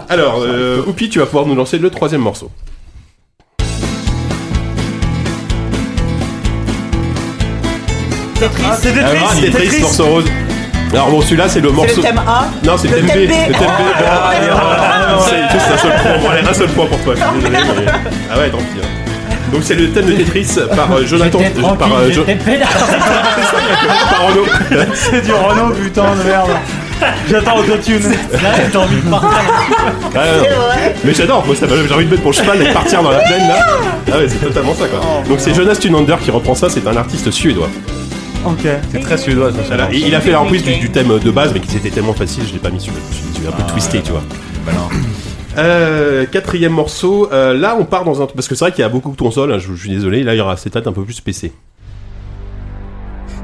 Alors, 0.08 0.40
euh, 0.42 0.84
Oupi, 0.86 1.08
tu 1.08 1.18
vas 1.18 1.26
pouvoir 1.26 1.46
nous 1.46 1.54
lancer 1.54 1.78
le 1.78 1.90
troisième 1.90 2.20
morceau. 2.22 2.50
Tetris. 8.38 8.62
Ah, 8.66 8.76
c'est 8.80 8.88
Ah, 8.98 9.34
Tetris. 9.34 9.50
Tetris, 9.50 9.66
Tetris. 9.68 9.80
morceau 9.82 10.06
rose. 10.06 10.24
Alors 10.92 11.10
bon, 11.10 11.20
celui-là, 11.20 11.48
c'est 11.48 11.60
le 11.60 11.68
C'est 11.68 11.74
morceau. 11.74 11.96
le 11.96 12.02
thème 12.02 12.20
A. 12.26 12.44
Non, 12.64 12.72
c'est 12.76 12.88
le 12.88 12.94
thème 12.96 13.06
B. 13.06 13.08
Le 13.10 13.26
thème 13.28 13.52
B. 13.52 13.64
Oh, 14.00 14.06
Ah, 14.10 15.18
C'est 15.28 15.52
juste 15.58 15.70
un 15.72 15.78
seul 15.78 15.92
point. 16.02 16.18
Bon, 16.22 16.28
allez, 16.30 16.48
un 16.48 16.54
seul 16.54 16.68
point 16.68 16.86
pour 16.86 16.98
toi. 17.00 17.14
je 17.14 17.20
suis 17.20 17.50
désolé, 17.50 17.86
mais- 17.86 18.10
Ah 18.32 18.38
ouais, 18.38 18.50
tant 18.50 18.58
pis. 18.58 18.64
hein. 18.82 18.86
Donc 19.52 19.62
c'est 19.64 19.74
le 19.74 19.90
thème 19.90 20.06
de 20.06 20.12
Tetris 20.12 20.58
par 20.76 20.92
euh, 20.92 21.04
Jonathan, 21.04 21.38
J'étais 21.40 21.58
euh, 21.58 21.74
par, 21.74 21.88
euh, 21.92 22.10
Jo- 22.12 22.22
j'étais 22.26 22.36
pédard. 22.36 22.68
par 24.10 24.26
Renaud. 24.28 24.46
C'est 24.94 25.22
du 25.24 25.32
Renault, 25.32 25.74
putain 25.74 26.02
de 26.14 26.28
merde. 26.28 26.50
J'attends 27.28 27.56
autotune. 27.56 28.00
Là, 28.32 28.50
t'as 28.72 28.78
envie 28.78 28.96
de 29.00 29.08
partir. 29.10 29.28
Ah, 30.14 30.18
non. 30.38 30.44
Mais 31.04 31.14
j'adore, 31.14 31.44
moi 31.46 31.56
ça 31.56 31.66
m'a- 31.66 31.72
j'ai 31.88 31.94
envie 31.94 32.04
de 32.06 32.10
mettre 32.10 32.22
mon 32.24 32.30
cheval 32.32 32.62
et 32.62 32.68
de 32.68 32.72
partir 32.72 33.02
dans 33.02 33.10
la 33.10 33.18
plaine 33.20 33.48
là. 33.48 33.54
Ah 34.12 34.18
ouais, 34.18 34.26
c'est 34.28 34.38
totalement 34.46 34.74
ça 34.74 34.86
quoi. 34.86 35.00
Donc 35.28 35.38
c'est 35.40 35.54
Jonas 35.54 35.76
Tunander 35.76 36.16
qui 36.22 36.30
reprend 36.30 36.54
ça, 36.54 36.68
c'est 36.68 36.86
un 36.86 36.96
artiste 36.96 37.30
suédois. 37.30 37.68
Ok. 38.46 38.66
C'est 38.92 39.00
très 39.00 39.18
suédois, 39.18 39.52
ça. 39.52 39.58
Voilà. 39.66 39.92
Et 39.92 39.98
il 39.98 40.14
a 40.14 40.20
fait 40.20 40.30
la 40.30 40.38
reprise 40.38 40.62
du, 40.62 40.76
du 40.76 40.90
thème 40.90 41.18
de 41.18 41.30
base, 41.30 41.52
mais 41.52 41.60
qui 41.60 41.76
était 41.76 41.90
tellement 41.90 42.14
facile, 42.14 42.44
je 42.46 42.52
l'ai 42.52 42.58
pas 42.58 42.70
mis 42.70 42.80
sur 42.80 42.92
le. 42.92 42.98
Je 43.12 43.28
me 43.28 43.34
suis 43.34 43.46
un 43.46 43.52
peu 43.52 43.62
twisté, 43.72 44.00
tu 44.00 44.12
vois. 44.12 44.22
Bah 44.66 44.72
non. 44.74 44.88
Euh, 45.58 46.26
quatrième 46.26 46.72
morceau, 46.72 47.28
euh, 47.32 47.54
là 47.54 47.76
on 47.78 47.84
part 47.84 48.04
dans 48.04 48.22
un. 48.22 48.26
Parce 48.26 48.48
que 48.48 48.54
c'est 48.54 48.64
vrai 48.64 48.72
qu'il 48.72 48.82
y 48.82 48.84
a 48.84 48.88
beaucoup 48.88 49.10
de 49.10 49.16
consoles, 49.16 49.52
hein, 49.52 49.58
je, 49.58 49.74
je 49.74 49.80
suis 49.80 49.90
désolé, 49.90 50.22
là 50.22 50.34
il 50.34 50.38
y 50.38 50.40
aura 50.40 50.56
cet 50.56 50.76
un 50.76 50.92
peu 50.92 51.02
plus 51.02 51.20
PC. 51.20 51.52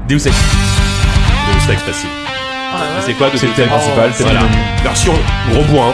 Deus 0.07 0.25
Ex. 0.25 0.25
Deus 0.25 1.71
Ex 1.73 1.81
facile. 1.81 2.09
C'est 3.05 3.13
quoi 3.13 3.29
de 3.29 3.37
C'est 3.37 3.47
le 3.47 3.53
thème 3.53 3.67
principal, 3.67 4.11
c'est 4.13 4.23
Voilà. 4.23 4.41
Version 4.83 5.13
gros 5.51 5.63
point. 5.63 5.93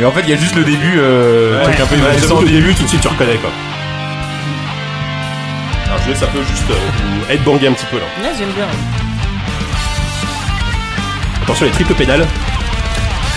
Et 0.00 0.04
en 0.04 0.10
fait, 0.10 0.22
il 0.22 0.30
y 0.30 0.32
a 0.32 0.36
juste 0.36 0.56
le 0.56 0.64
début, 0.64 0.94
euh, 0.96 1.62
truc 1.64 1.80
un 1.80 1.86
peu 1.86 1.96
Ouais, 1.96 2.42
le 2.44 2.48
début, 2.50 2.74
tout 2.74 2.84
de 2.84 2.88
suite 2.88 3.00
tu 3.02 3.08
reconnais 3.08 3.36
quoi. 3.36 3.50
Je 6.04 6.10
laisse 6.10 6.22
un 6.22 6.26
peu 6.26 6.40
juste 6.42 6.70
euh, 6.70 6.74
vous 6.74 7.32
headbanger 7.32 7.68
un 7.68 7.72
petit 7.72 7.86
peu 7.86 7.96
là. 7.98 8.04
Ouais, 8.20 8.30
j'aime 8.38 8.50
bien. 8.50 8.66
Attention 11.42 11.66
les 11.66 11.72
triples 11.72 11.94
pédales. 11.94 12.26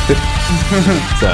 ça... 1.19 1.27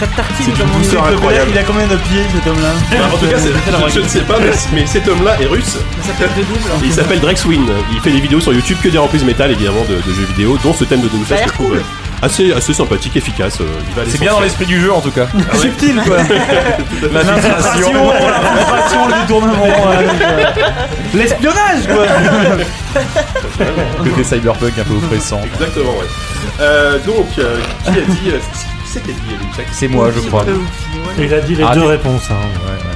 Ça 0.00 0.06
tartine 0.08 0.36
C'est 0.46 0.50
dans 0.58 0.64
une 0.66 0.72
mon 0.72 0.78
douceur 0.78 1.02
nez. 1.06 1.12
incroyable. 1.14 1.50
Il 1.52 1.58
a 1.58 1.62
combien 1.62 1.86
de 1.86 1.96
pieds 1.96 2.22
cet 2.34 2.46
homme-là 2.46 2.70
Bah, 2.90 2.96
en 3.14 3.18
tout 3.18 3.26
cas, 3.26 3.36
je, 3.38 3.94
je 3.94 4.00
ne 4.00 4.08
sais 4.08 4.20
pas, 4.22 4.38
mais, 4.40 4.50
mais 4.72 4.86
cet 4.86 5.06
homme-là 5.06 5.36
est 5.40 5.46
russe. 5.46 5.76
Ça 6.00 6.08
s'appelle 6.08 6.30
de 6.36 6.42
double. 6.42 6.60
Il 6.82 6.92
s'appelle 6.92 7.20
Drexwin. 7.20 7.66
Il 7.92 8.00
fait 8.00 8.10
des 8.10 8.20
vidéos 8.20 8.40
sur 8.40 8.52
YouTube 8.54 8.78
que 8.82 8.88
des 8.88 8.98
reprises 8.98 9.24
métal, 9.24 9.50
évidemment, 9.52 9.84
de, 9.88 9.96
de 9.96 10.14
jeux 10.14 10.24
vidéo, 10.26 10.58
dont 10.64 10.72
ce 10.72 10.84
thème 10.84 11.00
de 11.02 11.06
Ex 11.06 11.28
Ça 11.28 11.34
a 11.34 11.38
l'air 11.38 11.52
trouve 11.52 11.68
cool. 11.68 11.76
euh, 11.78 11.82
assez, 12.24 12.52
assez 12.52 12.72
sympathique, 12.74 13.16
efficace. 13.16 13.60
euh, 13.60 13.64
il 13.88 13.94
va 13.94 14.02
à 14.02 14.04
C'est 14.08 14.18
bien 14.20 14.32
dans 14.32 14.40
l'esprit 14.40 14.66
du 14.66 14.80
jeu 14.80 14.92
en 14.92 15.00
tout 15.00 15.10
cas. 15.10 15.26
Subtil 15.58 16.00
quoi. 16.06 16.16
La 17.12 17.22
L'infiltration, 17.22 17.92
l'infiltration, 18.12 19.08
le 19.08 19.20
détournement, 19.20 19.90
euh, 19.90 20.02
l'espionnage 21.14 21.86
quoi. 21.86 22.06
Côté 24.04 24.24
cyberpunk 24.24 24.72
un 24.78 24.84
peu 24.84 24.94
oppressant. 24.94 25.40
Exactement, 25.44 25.92
ouais. 25.92 26.06
Euh, 26.60 26.98
donc, 27.00 27.26
euh, 27.38 27.58
qui 27.84 27.90
a 27.90 27.92
dit. 27.92 28.30
euh, 28.30 28.38
qui 28.38 28.44
c'est 28.86 29.02
qui 29.02 29.10
a 29.10 29.14
dit 29.14 29.66
C'est 29.72 29.88
moi, 29.88 30.10
je 30.14 30.20
crois. 30.28 30.44
Il 31.18 31.32
a 31.34 31.40
dit 31.40 31.54
les 31.56 31.64
Ah, 31.68 31.74
deux 31.74 31.84
réponses. 31.84 32.30
Hein. 32.30 32.34
Effectivement. 32.44 32.93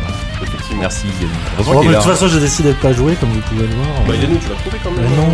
Merci, 0.78 1.06
Yannick. 1.06 1.30
Bon, 1.30 1.38
Heureusement 1.58 1.74
mais 1.74 1.80
qu'il 1.80 1.88
de 1.88 1.92
est 1.92 1.96
là. 1.96 2.02
toute 2.02 2.12
façon, 2.12 2.28
j'ai 2.28 2.40
décidé 2.40 2.68
de 2.70 2.74
pas 2.74 2.92
jouer, 2.92 3.14
comme 3.14 3.30
vous 3.30 3.40
pouvez 3.40 3.66
le 3.66 3.74
voir. 3.74 3.86
Bah, 4.06 4.14
Yannou, 4.14 4.36
tu 4.38 4.48
vas 4.48 4.54
trouver 4.56 4.78
quand 4.84 4.90
même. 4.90 5.00
Mais 5.10 5.16
non. 5.16 5.28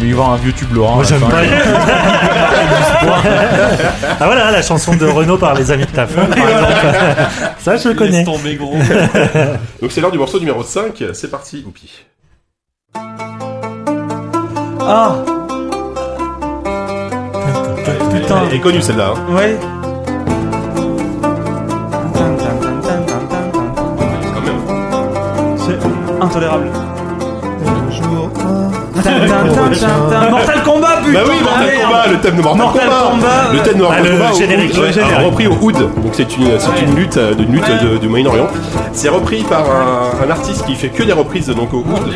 Il 0.00 0.06
va 0.06 0.10
y 0.10 0.12
avoir 0.12 0.30
un 0.32 0.36
vieux 0.36 0.52
tube 0.52 0.72
Laurent. 0.74 0.96
Moi, 0.96 1.04
à 1.04 1.10
la 1.10 1.18
j'aime 1.18 1.20
fin. 1.20 1.28
pas. 1.30 3.22
ah 4.20 4.26
voilà, 4.26 4.50
la 4.50 4.62
chanson 4.62 4.94
de 4.96 5.06
Renault 5.06 5.38
par 5.38 5.54
les 5.54 5.70
amis 5.70 5.84
de 5.86 5.90
ta 5.90 6.06
femme, 6.06 6.28
par 6.28 6.38
exemple. 6.48 6.72
Ça, 7.58 7.76
je 7.76 7.88
le 7.88 7.94
connais. 7.94 8.24
tomber 8.24 8.56
gros. 8.56 8.74
Donc, 9.82 9.90
c'est 9.92 10.00
l'heure 10.00 10.10
du 10.12 10.18
morceau 10.18 10.38
numéro 10.40 10.62
5. 10.62 11.02
C'est 11.12 11.30
parti, 11.30 11.64
Oupi. 11.66 11.90
Ah. 14.80 15.16
Putain. 18.12 18.42
Elle 18.48 18.54
est 18.56 18.60
connue 18.60 18.82
celle-là. 18.82 19.14
hein. 19.16 19.32
Ouais. 19.34 19.56
Intolérable. 26.22 26.66
Mortal 30.30 30.62
Kombat 30.64 30.96
putain 31.04 31.12
Bah 31.12 31.20
oui, 31.28 31.36
Mortal 31.42 31.66
merde. 31.66 31.82
Kombat, 31.82 32.06
le 32.08 32.18
thème 32.18 32.36
de 32.36 32.42
Mortal, 32.42 32.62
Mortal 32.62 32.82
Kombat. 32.88 33.10
Kombat, 33.10 33.52
le 33.52 33.58
thème 33.60 33.76
de 33.76 33.82
Mortal 33.82 33.98
Ah, 34.00 34.08
le 34.08 34.18
Kombat 34.18 34.32
générique, 34.32 34.74
repris 35.24 35.46
au 35.46 35.56
Oud. 35.60 35.76
Donc 35.76 36.12
c'est 36.12 36.36
une 36.36 36.58
c'est 36.58 36.82
une 36.82 36.94
lutte 36.94 37.16
euh, 37.16 37.34
d'une 37.34 37.52
lutte 37.52 37.82
de- 37.82 37.98
du 37.98 38.08
Moyen-Orient. 38.08 38.46
C'est 38.92 39.08
repris 39.08 39.42
par 39.42 39.60
un, 39.64 40.26
un 40.26 40.30
artiste 40.30 40.64
qui 40.66 40.74
fait 40.74 40.88
que 40.88 41.02
des 41.02 41.12
reprises 41.12 41.48
donc 41.48 41.72
au 41.74 41.78
Oud, 41.78 42.12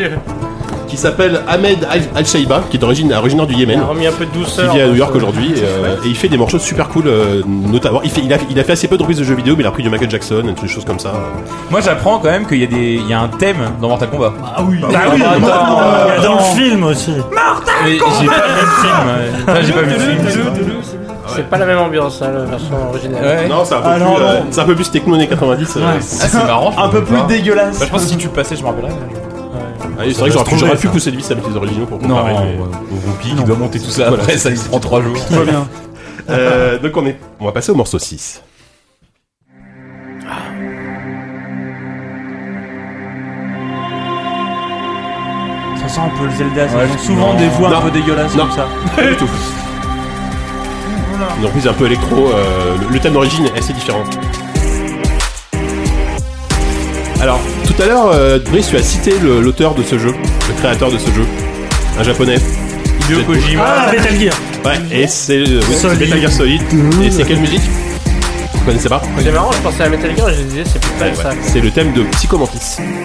qui 0.96 1.02
s'appelle 1.02 1.42
Ahmed 1.46 1.86
Al- 1.90 2.00
Al-Shaiba, 2.16 2.62
qui 2.70 2.76
est 2.76 2.80
d'origine 2.80 3.12
originaire 3.12 3.46
du 3.46 3.54
Il 3.54 3.60
Yémen. 3.60 3.80
a 3.80 3.84
remis 3.84 4.06
un 4.06 4.12
peu 4.12 4.24
de 4.26 4.30
Qui 4.30 4.38
douceur. 4.38 4.72
vit 4.72 4.80
à 4.80 4.86
dans 4.86 4.90
New 4.92 4.98
York 4.98 5.14
aujourd'hui 5.14 5.52
et, 5.56 5.62
euh, 5.62 5.96
et 6.04 6.08
il 6.08 6.16
fait 6.16 6.28
des 6.28 6.36
morceaux 6.38 6.58
super 6.58 6.88
cool, 6.88 7.04
euh, 7.06 7.42
notamment. 7.46 8.00
Il, 8.02 8.10
fait, 8.10 8.20
il, 8.24 8.32
a, 8.32 8.38
il 8.50 8.58
a 8.58 8.64
fait 8.64 8.72
assez 8.72 8.88
peu 8.88 8.96
de 8.96 9.02
reprises 9.02 9.18
de 9.18 9.24
jeux 9.24 9.34
vidéo, 9.34 9.54
mais 9.56 9.62
il 9.62 9.66
a 9.66 9.70
pris 9.70 9.82
du 9.82 9.90
Michael 9.90 10.10
Jackson 10.10 10.42
et 10.48 10.60
des 10.60 10.68
choses 10.68 10.84
comme 10.84 10.98
ça. 10.98 11.12
Moi 11.70 11.80
j'apprends 11.80 12.18
quand 12.18 12.30
même 12.30 12.46
qu'il 12.46 12.58
y, 12.58 12.64
a 12.64 12.66
des- 12.66 12.94
il 12.94 13.08
y 13.08 13.12
a 13.12 13.20
un 13.20 13.28
thème 13.28 13.58
dans 13.80 13.88
Mortal 13.88 14.10
Kombat. 14.10 14.32
Ah 14.44 14.62
oui 14.66 14.80
Ah 14.82 14.86
bah, 14.92 15.00
il 15.14 16.22
dans 16.22 16.34
le 16.34 16.42
film 16.60 16.84
aussi. 16.84 17.12
Mais 17.84 17.92
j'ai 17.92 18.26
pas 18.26 18.34
vu 18.34 18.60
le 18.60 18.66
film. 18.82 19.06
ouais. 19.06 19.42
Enfin, 19.48 19.60
j'ai 19.62 19.72
pas 19.72 19.82
vu 19.82 19.92
le 19.94 20.30
film. 20.30 20.52
C'est 21.28 21.50
pas 21.50 21.58
la 21.58 21.66
même 21.66 21.78
ambiance, 21.78 22.22
hein, 22.22 22.30
la 22.32 22.44
version 22.44 22.88
originale. 22.88 23.22
Ouais. 23.24 23.48
Non, 23.48 23.64
c'est 23.64 23.74
un 23.74 23.78
peu 23.80 23.88
Ah 23.90 23.96
euh, 24.20 24.40
un 24.56 24.64
peu 24.64 24.74
plus 24.74 24.90
techno 24.90 25.14
années 25.16 25.26
90. 25.26 25.76
euh, 25.76 25.80
Ouais. 25.80 25.86
Ah, 25.98 26.00
c'est 26.00 26.44
marrant. 26.46 26.72
Un 26.78 26.88
peu 26.88 27.02
plus 27.02 27.16
pas. 27.16 27.24
dégueulasse. 27.24 27.78
Bah, 27.80 27.84
je 27.86 27.90
pense 27.90 28.02
que 28.04 28.08
si 28.10 28.16
tu 28.16 28.28
le 28.28 28.32
passais, 28.32 28.56
je 28.56 28.62
me 28.62 28.68
rappellerais. 28.68 28.92
Ah, 29.98 30.02
c'est 30.06 30.12
vrai 30.18 30.28
que 30.28 30.34
j'aurais 30.34 30.44
pu, 30.50 30.58
j'aurais 30.58 30.76
pu 30.76 30.88
pousser 30.88 31.10
le 31.10 31.16
vis 31.18 31.30
avec 31.30 31.46
les 31.48 31.56
originaux 31.56 31.86
pour 31.86 32.00
Non, 32.02 32.16
comparer. 32.16 32.34
au 32.58 33.08
Whoopi 33.08 33.34
qui 33.34 33.44
doit 33.44 33.56
monter 33.56 33.78
tout 33.80 33.90
ça 33.90 34.08
Voilà, 34.08 34.22
après, 34.22 34.36
ça 34.38 34.50
il 34.50 34.58
se 34.58 34.68
prend 34.68 34.78
3 34.78 35.02
jours. 35.02 35.16
Tout 35.26 35.34
va 35.34 35.44
bien. 35.44 35.66
Euh, 36.28 36.80
donc 36.80 36.96
on 36.96 37.06
est, 37.06 37.16
on 37.38 37.44
va 37.44 37.52
passer 37.52 37.70
au 37.70 37.76
morceau 37.76 38.00
6. 38.00 38.42
Ça 45.80 45.88
sent 45.88 46.00
un 46.00 46.18
peu 46.18 46.24
le 46.24 46.30
Zelda, 46.32 46.68
ça 46.68 46.76
Ouais, 46.78 46.86
je- 46.92 46.98
souvent 47.04 47.32
non. 47.32 47.38
des 47.38 47.48
voix 47.48 47.70
Non. 47.70 47.76
un 47.78 47.80
peu 47.82 47.90
dégueulasses 47.90 48.34
Non. 48.34 48.44
comme 48.46 48.52
ça. 48.56 48.66
Pas 48.96 49.02
du 49.02 49.16
tout. 49.16 49.28
Une 51.38 51.44
reprise 51.46 51.66
un 51.68 51.72
peu 51.72 51.86
électro. 51.86 52.28
euh, 52.34 52.76
le, 52.80 52.92
le 52.94 52.98
thème 52.98 53.12
d'origine 53.12 53.46
est 53.46 53.58
assez 53.58 53.72
différent. 53.72 54.04
Alors, 57.20 57.40
tout 57.76 57.82
à 57.82 57.86
l'heure, 57.86 58.10
euh, 58.12 58.38
Brice, 58.38 58.68
tu 58.68 58.76
as 58.76 58.82
cité 58.82 59.14
le- 59.22 59.40
l'auteur 59.40 59.74
de 59.74 59.82
ce 59.82 59.98
jeu, 59.98 60.12
le 60.48 60.54
créateur 60.60 60.90
de 60.90 60.98
ce 60.98 61.06
jeu, 61.10 61.26
un 61.98 62.02
japonais. 62.02 62.38
Hideo 63.08 63.22
Kojima. 63.24 63.64
Ah, 63.66 63.92
Metal 63.92 64.18
Gear. 64.18 64.34
Ouais, 64.64 64.78
et 64.90 65.06
c'est 65.06 65.36
euh, 65.38 65.60
oui, 65.60 65.64
c'est 65.70 65.74
Solid. 65.88 66.00
Metal 66.00 66.20
Gear 66.20 66.32
Solid. 66.32 66.62
Et 67.04 67.10
c'est 67.10 67.24
quelle 67.24 67.38
musique 67.38 67.60
Vous 68.54 68.64
connaissez 68.64 68.88
pas 68.88 69.00
C'est 69.22 69.30
marrant, 69.30 69.52
je 69.52 69.58
pensais 69.58 69.82
à 69.84 69.88
Metal 69.88 70.10
Gear 70.16 70.28
et 70.30 70.34
je 70.34 70.42
disais 70.42 70.62
c'est 70.64 70.80
peut-être 70.80 71.16
Ouais, 71.18 71.22
ça. 71.22 71.28
ouais. 71.30 71.36
C'est 71.42 71.60
le 71.60 71.70
thème 71.70 71.92
de 71.92 72.02
Psychomantis 72.02 72.58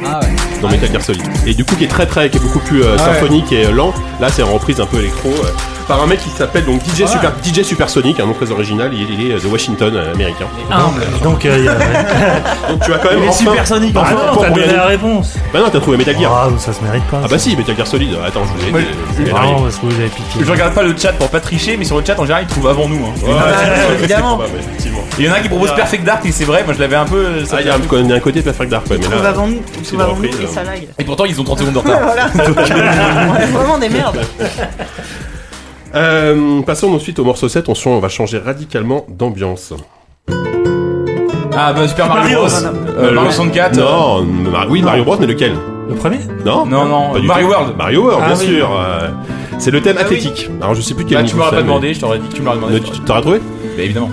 Ah 0.05 0.19
ouais. 0.21 0.27
dans 0.61 0.69
Metal 0.69 0.91
Gear 0.91 1.01
Solid. 1.03 1.21
Et 1.45 1.53
du 1.53 1.63
coup, 1.65 1.75
qui 1.75 1.83
est 1.83 1.87
très 1.87 2.05
très, 2.07 2.29
qui 2.29 2.37
est 2.37 2.41
beaucoup 2.41 2.59
plus 2.59 2.81
euh, 2.83 2.95
Ah 2.97 3.09
ouais. 3.09 3.13
symphonique 3.13 3.51
et 3.51 3.65
euh, 3.67 3.71
lent. 3.71 3.93
Là, 4.19 4.29
c'est 4.33 4.41
en 4.43 4.53
reprise 4.53 4.79
un 4.79 4.85
peu 4.87 4.97
électro 4.97 5.29
euh, 5.29 5.47
par 5.87 6.01
un 6.03 6.07
mec 6.07 6.19
qui 6.21 6.29
s'appelle 6.29 6.65
donc 6.65 6.81
DJ 6.85 7.05
Super 7.07 7.31
DJ 7.43 7.63
Supersonic, 7.63 8.19
un 8.19 8.25
nom 8.25 8.33
très 8.33 8.51
original. 8.51 8.91
Il, 8.93 9.09
il 9.19 9.31
est 9.31 9.39
de 9.43 9.47
Washington, 9.47 9.93
euh, 9.95 10.13
américain. 10.13 10.45
Humble. 10.71 11.01
Donc, 11.23 11.45
euh, 11.45 11.65
tu 12.85 12.93
as 12.93 12.97
quand 12.97 13.09
même 13.09 13.19
Il 13.19 13.25
est 13.25 13.29
enfin, 13.29 13.37
supersonique 13.37 13.95
en 13.97 14.01
enfin, 14.01 14.15
Ah, 14.17 14.31
t'as 14.39 14.47
pour 14.47 14.55
donné 14.55 14.73
la 14.73 14.85
réponse. 14.85 15.35
Bah 15.53 15.59
non, 15.59 15.69
t'as 15.71 15.79
trouvé 15.79 15.97
Metal 15.97 16.17
Gear. 16.17 16.31
Ah, 16.33 16.49
ça 16.59 16.73
se 16.73 16.81
mérite 16.83 17.03
pas. 17.05 17.21
Ah 17.23 17.27
bah 17.29 17.37
si, 17.39 17.55
Metal 17.55 17.75
Gear 17.75 17.87
Solid. 17.87 18.15
Attends, 18.25 18.41
je 18.45 18.61
vous 18.61 18.69
ai 18.69 18.71
Ouais, 18.71 19.31
Non, 19.31 19.61
parce 19.63 19.75
que 19.77 19.85
vous 19.85 19.95
avez 19.99 20.09
piqué. 20.09 20.39
Je 20.45 20.51
regarde 20.51 20.73
pas 20.73 20.83
le 20.83 20.95
chat 20.97 21.13
pour 21.13 21.29
pas 21.29 21.39
tricher, 21.39 21.77
mais 21.77 21.85
sur 21.85 21.97
le 21.99 22.05
chat 22.05 22.17
en 22.19 22.23
général 22.23 22.43
ils 22.43 22.51
trouvent 22.51 22.67
avant 22.67 22.87
nous. 22.87 22.97
hein. 23.05 23.13
Ouais, 23.25 23.33
c'est- 23.87 23.93
évidemment. 23.95 24.37
probable. 24.37 24.59
Il 25.19 25.25
y 25.25 25.29
en 25.29 25.33
a 25.33 25.37
un 25.37 25.41
qui 25.41 25.49
propose 25.49 25.73
Perfect 25.75 26.03
Dark 26.03 26.25
et 26.25 26.31
c'est 26.31 26.45
vrai, 26.45 26.63
moi 26.63 26.73
je 26.73 26.79
l'avais 26.79 26.95
un 26.95 27.05
peu. 27.05 27.17
euh, 27.17 27.45
ça 27.45 27.57
Ah, 27.57 27.61
il 27.61 27.67
y 27.67 27.69
a 27.69 27.75
un, 27.75 28.11
un 28.15 28.19
côté 28.19 28.41
Perfect 28.41 28.69
Dark, 28.71 28.89
ouais, 28.89 28.97
mais 28.99 29.07
là. 29.21 29.29
avant 29.29 29.47
nous, 29.47 29.61
avant 29.99 30.15
nous 30.15 30.23
et 30.25 30.29
euh. 30.29 30.47
ça 30.51 30.63
lag. 30.63 30.87
Et 30.97 31.03
pourtant 31.03 31.25
ils 31.25 31.39
ont 31.39 31.43
30 31.43 31.59
secondes 31.59 31.73
de 31.73 31.79
retard. 31.79 31.99
Voilà. 32.11 32.27
Vraiment 33.51 33.77
des 33.77 33.89
merdes. 33.89 34.19
Euh, 35.95 36.61
passons 36.61 36.93
ensuite 36.93 37.19
au 37.19 37.23
morceau 37.23 37.49
7. 37.49 37.65
On, 37.85 37.99
va 37.99 38.09
changer 38.09 38.37
radicalement 38.37 39.05
d'ambiance. 39.09 39.73
Ah 41.53 41.73
bah 41.73 41.87
Super 41.87 42.07
Mario 42.07 42.39
Mario. 42.39 42.39
Bros. 42.39 42.47
Euh, 42.97 43.11
Mario 43.13 43.31
64. 43.31 43.77
euh, 43.77 43.81
Non, 43.81 44.23
Mar- 44.23 44.67
oui, 44.69 44.81
Mario 44.81 45.03
Bros, 45.03 45.17
mais 45.19 45.27
lequel? 45.27 45.53
Le 45.89 45.95
premier? 45.95 46.19
Non 46.45 46.65
Non, 46.65 46.85
non, 46.85 47.11
Pas 47.13 47.19
du 47.19 47.27
Mario 47.27 47.47
tout. 47.47 47.51
World. 47.53 47.77
Mario 47.77 48.03
World, 48.03 48.23
Ah 48.23 48.27
bien 48.33 48.37
oui. 48.39 48.45
sûr. 48.55 48.69
euh, 48.79 49.09
c'est 49.59 49.71
le 49.71 49.81
thème 49.81 49.95
Ah 49.97 50.01
oui. 50.01 50.05
athlétique. 50.05 50.49
Alors 50.61 50.75
je 50.75 50.81
sais 50.81 50.93
plus 50.93 51.03
quel 51.05 51.17
Bah, 51.17 51.23
tu 51.29 51.35
m'aurais 51.35 51.49
pas 51.49 51.55
mais- 51.57 51.63
demandé, 51.63 51.93
je 51.93 51.99
t'aurais 51.99 52.19
dit 52.19 52.27
que 52.29 52.33
tu 52.35 52.39
me 52.41 52.45
l'aurais 52.45 52.57
demandé. 52.57 52.73
Mais 52.75 52.79
tu 52.89 52.99
t'aurais 53.01 53.21
trouvé? 53.21 53.39
Bah, 53.39 53.83
évidemment. 53.83 54.09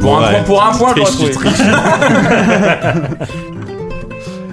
Pour, 0.00 0.18
un 0.18 0.22
Ouais. 0.22 0.30
point, 0.32 0.42
pour 0.42 0.62
un 0.64 0.72
point, 0.72 0.88
je 0.96 1.02
Triche, 1.02 1.18
l'aurais 1.20 1.30
trouvé. 1.30 1.50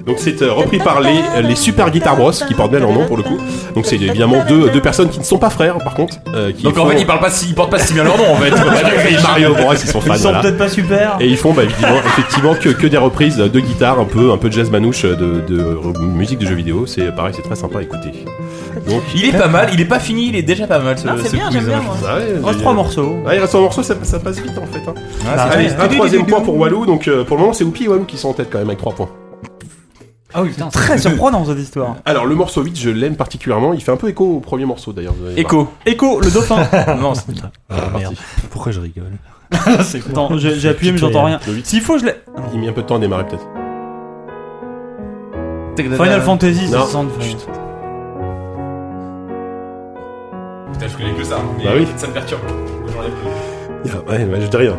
Donc 0.06 0.16
c'est 0.18 0.42
euh, 0.42 0.52
repris 0.52 0.78
par 0.78 1.00
les, 1.00 1.14
les 1.42 1.54
Super 1.54 1.90
Guitar 1.90 2.14
Bros 2.16 2.30
qui 2.30 2.52
portent 2.52 2.70
bien 2.70 2.80
leur 2.80 2.92
nom 2.92 3.06
pour 3.06 3.16
le 3.16 3.22
coup. 3.22 3.38
Donc 3.74 3.86
c'est 3.86 3.96
évidemment 3.96 4.44
deux, 4.46 4.68
deux 4.68 4.80
personnes 4.82 5.08
qui 5.08 5.18
ne 5.18 5.24
sont 5.24 5.38
pas 5.38 5.48
frères 5.48 5.78
par 5.78 5.94
contre. 5.94 6.16
euh, 6.34 6.52
qui 6.52 6.62
Donc 6.64 6.76
en 6.76 6.84
font- 6.84 6.90
fait, 6.90 7.00
ils 7.00 7.06
parlent 7.06 7.20
pas 7.20 7.30
si, 7.30 7.48
ils 7.48 7.54
portent 7.54 7.70
pas 7.70 7.78
si 7.78 7.94
bien 7.94 8.04
leur 8.04 8.18
nom 8.18 8.30
en 8.32 8.36
fait. 8.36 8.50
Et 9.10 9.22
Mario 9.22 9.54
Bros 9.54 9.72
ils 9.72 9.78
sont 9.78 10.00
fans. 10.02 10.12
Ils 10.14 10.18
sont 10.18 10.22
voilà. 10.24 10.40
peut-être 10.40 10.58
pas 10.58 10.68
super. 10.68 11.16
Et 11.20 11.26
ils 11.28 11.36
font 11.38 11.52
bah, 11.54 11.62
évidemment, 11.64 11.98
effectivement 12.04 12.54
que, 12.54 12.68
que 12.68 12.86
des 12.86 12.98
reprises 12.98 13.36
de 13.38 13.60
guitare, 13.60 13.98
un 13.98 14.04
peu, 14.04 14.30
un 14.32 14.36
peu 14.36 14.48
de 14.48 14.54
jazz 14.54 14.70
manouche 14.70 15.04
de, 15.04 15.14
de 15.48 15.78
musique 16.00 16.38
de 16.38 16.46
jeux 16.46 16.54
vidéo. 16.54 16.84
C'est 16.86 17.14
pareil, 17.14 17.32
c'est 17.34 17.42
très 17.42 17.56
sympa 17.56 17.78
à 17.78 17.82
écouter. 17.82 18.10
Donc, 18.88 19.02
Il 19.14 19.24
est 19.24 19.32
pas 19.38 19.48
mal, 19.48 19.70
il 19.72 19.80
est 19.80 19.84
pas 19.86 20.00
fini, 20.00 20.28
il 20.28 20.36
est 20.36 20.42
déjà 20.42 20.66
pas 20.66 20.80
mal 20.80 20.98
ce, 20.98 21.06
Non, 21.06 21.14
c'est 21.22 21.28
ce 21.28 21.36
bien, 21.36 21.44
quiz, 21.46 21.54
j'aime 21.54 21.64
bien 21.66 21.78
hein. 21.78 21.82
moi. 21.82 21.94
ouais, 22.16 22.24
Il 22.40 22.44
reste 22.44 22.58
trois 22.60 22.72
morceaux. 22.74 23.16
Ouais, 23.24 23.36
il 23.36 23.40
reste 23.40 23.54
un 23.54 23.60
morceau, 23.60 23.82
ça, 23.82 23.94
ça 24.02 24.18
passe 24.18 24.38
vite 24.40 24.58
en 24.58 24.66
fait. 24.66 24.82
hein. 24.86 24.94
Ah, 25.26 25.48
c'est 25.50 25.56
Allez, 25.58 25.72
un 25.72 25.88
troisième 25.88 26.26
point 26.26 26.40
pour 26.40 26.58
Walou. 26.58 26.84
Donc 26.84 27.08
euh, 27.08 27.24
pour 27.24 27.36
le 27.36 27.42
moment, 27.42 27.54
c'est 27.54 27.64
Oupi 27.64 27.84
et 27.84 27.88
Walou 27.88 28.04
qui 28.04 28.18
sont 28.18 28.28
en 28.28 28.32
tête 28.34 28.48
quand 28.52 28.58
même 28.58 28.68
avec 28.68 28.78
3 28.78 28.92
points. 28.94 29.08
Ah 30.36 30.42
oui, 30.42 30.48
putain. 30.50 30.68
Très 30.68 30.98
surprenant 30.98 31.44
cette 31.44 31.58
histoire. 31.60 31.96
Alors 32.04 32.26
le 32.26 32.34
morceau 32.34 32.62
8, 32.62 32.76
je 32.76 32.90
l'aime 32.90 33.14
particulièrement. 33.16 33.72
Il 33.72 33.80
fait 33.80 33.92
un 33.92 33.96
peu 33.96 34.08
écho 34.08 34.24
au 34.36 34.40
premier 34.40 34.64
morceau 34.64 34.92
d'ailleurs. 34.92 35.14
Echo. 35.36 35.68
Echo, 35.86 36.20
le 36.20 36.30
dauphin. 36.30 36.56
Non, 37.00 37.14
c'est- 37.14 37.24
Ah, 37.70 37.76
merde. 37.96 38.14
Pourquoi 38.50 38.72
je 38.72 38.80
rigole 38.80 39.04
Attends, 39.52 40.36
j'ai 40.36 40.54
j'ai 40.56 40.68
appuyé 40.70 40.90
mais 40.90 40.98
j'entends 40.98 41.24
rien. 41.24 41.38
Le 41.46 41.52
8, 41.54 41.66
S'il 41.66 41.80
faut, 41.80 41.98
je 41.98 42.06
l'ai. 42.06 42.14
il 42.52 42.58
met 42.60 42.68
un 42.68 42.72
peu 42.72 42.82
de 42.82 42.86
temps 42.86 42.96
à 42.96 42.98
démarrer 42.98 43.26
peut-être. 43.26 43.46
Final 45.96 46.20
Fantasy, 46.22 46.68
c'est. 46.68 46.76
Putain, 50.72 50.88
je 50.88 50.96
connais 50.96 51.12
que 51.14 51.24
ça. 51.24 51.36
mais 51.58 51.64
Bah 51.64 51.70
oui. 51.76 51.86
Ça 51.96 52.08
me 52.08 52.12
perturbe. 52.12 52.40
Ouais, 54.08 54.24
ouais, 54.24 54.40
je 54.40 54.46
dis 54.46 54.56
rien. 54.56 54.76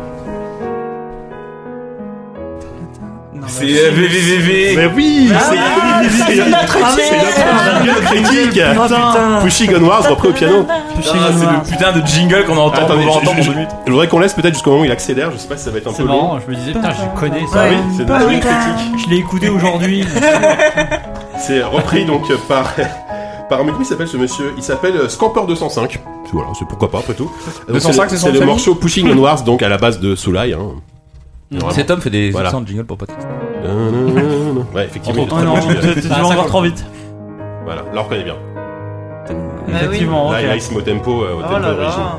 C'est 3.48 3.64
euh, 3.64 3.90
VVVV. 3.92 4.76
Mais 4.76 4.86
oui 4.94 5.30
Ah, 5.34 6.00
c'est 6.26 6.36
notre 6.36 6.78
jingle 6.96 8.04
critique 8.04 8.60
Putain. 8.62 9.40
Pushing 9.42 9.74
Onwards 9.76 10.08
repris 10.10 10.28
au 10.28 10.32
piano. 10.32 10.66
Ah, 10.68 10.72
c'est 10.98 11.12
le 11.14 11.70
putain 11.76 11.92
de 11.92 12.06
jingle 12.06 12.44
qu'on 12.44 12.56
entend, 12.56 12.82
Attendez, 12.84 13.06
je- 13.40 13.90
voudrais 13.90 14.08
qu'on 14.08 14.18
laisse 14.18 14.34
peut-être 14.34 14.54
jusqu'au 14.54 14.70
moment 14.70 14.82
où 14.82 14.86
il 14.86 14.90
accélère. 14.92 15.30
Je 15.32 15.38
sais 15.38 15.48
pas 15.48 15.56
si 15.56 15.64
ça 15.64 15.70
va 15.70 15.78
être 15.78 15.86
un 15.86 15.90
peu 15.90 15.96
C'est 15.96 16.02
long. 16.02 16.08
marrant, 16.22 16.38
je 16.44 16.50
me 16.50 16.56
disais, 16.56 16.72
putain, 16.72 16.90
je 16.90 17.20
connais 17.20 17.40
Ah 17.48 17.52
ça. 17.52 17.64
oui, 17.70 17.76
c'est 17.96 18.04
notre 18.04 18.28
jingle 18.30 18.40
critique. 18.46 19.02
Je 19.04 19.10
l'ai 19.10 19.16
écouté 19.18 19.48
aujourd'hui. 19.48 20.04
C'est 21.38 21.62
repris 21.62 22.04
donc 22.06 22.30
euh, 22.30 22.36
par 22.48 22.72
par 23.48 23.60
un 23.60 23.64
mec 23.64 23.76
qui 23.78 23.84
s'appelle 23.84 24.08
ce 24.08 24.16
monsieur? 24.16 24.54
Il 24.56 24.62
s'appelle 24.62 24.96
euh, 24.96 25.08
Scamper 25.08 25.42
205. 25.46 26.00
Voilà, 26.32 26.48
c'est 26.58 26.66
pourquoi 26.66 26.90
pas 26.90 26.98
après 26.98 27.12
tout. 27.14 27.30
Donc, 27.68 27.74
205, 27.76 28.10
c'est 28.10 28.32
le 28.32 28.40
morceau 28.40 28.74
Pushing 28.74 29.08
Onwards 29.12 29.42
donc 29.42 29.62
à 29.62 29.68
la 29.68 29.76
base 29.76 30.00
de 30.00 30.16
Soulai. 30.16 30.54
Hein. 30.54 30.70
Vraiment. 31.50 31.70
Cet 31.70 31.90
homme 31.90 32.00
fait 32.00 32.10
des 32.10 32.30
Voilà. 32.30 32.48
accents 32.48 32.60
de 32.60 32.66
jingle 32.68 32.84
pour 32.84 32.96
podcast. 32.98 33.26
Ouais, 34.74 34.84
effectivement. 34.84 35.26
Oh 35.30 35.42
non, 35.44 35.54
tu 35.60 35.94
tu- 35.94 36.00
tu 36.02 36.08
Bah, 36.08 36.16
vas 36.20 36.26
encore 36.28 36.46
trop 36.46 36.62
vite. 36.62 36.84
Voilà, 37.64 37.82
là 37.82 38.00
on 38.00 38.02
reconnaît 38.02 38.24
bien. 38.24 38.34
Effectivement, 39.68 40.30
Là, 40.32 40.42
il 40.42 40.48
a 40.50 40.54
au 40.76 40.80
tempo, 40.80 41.22
euh, 41.22 41.34
au 41.34 41.38
Oh 41.38 41.42
tempo 41.42 41.58
là 41.58 41.68
origine. 41.72 42.00
là. 42.00 42.18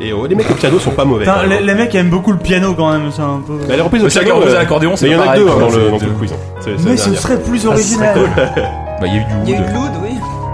Et 0.00 0.12
oh, 0.12 0.26
les 0.26 0.34
mecs 0.34 0.50
au 0.50 0.54
piano 0.54 0.78
sont 0.78 0.90
pas 0.92 1.04
mauvais. 1.04 1.26
Même. 1.26 1.48
les, 1.48 1.60
les 1.60 1.74
mecs 1.74 1.94
aiment 1.94 2.10
beaucoup 2.10 2.32
le 2.32 2.38
piano 2.38 2.72
quand 2.74 2.90
même, 2.92 3.10
c'est 3.10 3.22
un 3.22 3.40
peu. 3.46 3.58
Bah, 3.68 3.74
les 3.76 3.80
reprises 3.82 4.02
au 4.02 4.04
Mais 4.04 4.10
c'est 4.10 4.20
piano, 4.24 4.42
à 4.42 4.46
euh, 4.46 4.54
l'accordéon, 4.54 4.96
c'est 4.96 5.06
mais 5.06 5.12
il 5.12 5.16
y 5.16 5.20
en 5.20 5.22
a 5.28 5.34
que 5.34 5.38
deux 5.40 5.48
hein, 5.48 5.58
dans, 5.58 5.68
le, 6.06 6.10
quiz. 6.18 6.32
hein. 6.32 6.70
Mais 6.84 6.96
ce 6.96 7.14
serait 7.14 7.40
plus 7.40 7.62
Ah, 7.66 7.70
original. 7.70 8.18
Bah, 8.36 9.06
il 9.06 9.14
y 9.14 9.18
a 9.18 9.20
eu 9.20 9.24
du 9.24 9.30
Il 9.44 9.50
y 9.50 9.54
a 9.54 9.58
eu 9.58 9.62
wood. 9.76 9.90
Oui. 10.02 10.10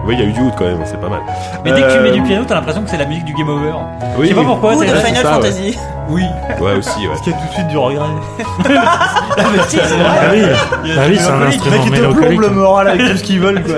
Oui, 0.07 0.15
il 0.19 0.21
y 0.21 0.23
a 0.23 0.27
eu 0.27 0.33
du 0.33 0.41
wood 0.41 0.53
quand 0.59 0.65
même, 0.67 0.81
c'est 0.85 1.01
pas 1.01 1.09
mal. 1.09 1.21
Mais 1.65 1.73
dès 1.73 1.83
que 1.83 1.91
tu 1.93 1.99
Euh, 1.99 2.03
mets 2.03 2.11
du 2.13 2.21
piano, 2.23 2.45
t'as 2.47 2.55
l'impression 2.57 2.83
que 2.83 2.91
c'est 2.91 2.99
la 2.99 3.07
musique 3.07 3.25
du 3.25 3.33
Game 3.35 3.49
Over. 3.49 3.73
Oui, 4.19 4.25
Je 4.27 4.29
sais 4.29 4.35
pas 4.35 4.45
pourquoi. 4.45 4.75
Ou 4.77 4.81
de 4.81 4.87
Final 4.87 5.03
ça, 5.17 5.39
ouais. 5.39 5.51
Fantasy. 5.51 5.79
Oui. 6.11 6.23
Ouais, 6.61 6.75
aussi, 6.75 7.01
ouais. 7.01 7.07
Parce 7.09 7.21
qu'il 7.23 7.33
y 7.33 7.35
a 7.35 7.39
tout 7.39 7.47
de 7.49 7.53
suite 7.55 7.69
du 7.69 7.79
regret. 7.79 8.05
Ah, 9.37 9.43
mais 9.53 9.63
si, 9.67 9.77
c'est 9.77 9.97
vrai. 9.97 10.05
Ah 10.07 10.31
oui, 10.33 10.43
ah 10.97 11.01
oui 11.09 11.17
c'est 11.19 11.29
un 11.31 11.43
instrument 11.43 11.77
ils 11.85 11.91
te 11.91 11.97
mélancolique. 11.97 12.41
le 12.41 12.51
moral 12.51 12.89
avec 12.89 13.01
tout 13.11 13.17
ce 13.17 13.23
qu'ils 13.25 13.41
veulent, 13.41 13.63
quoi. 13.65 13.75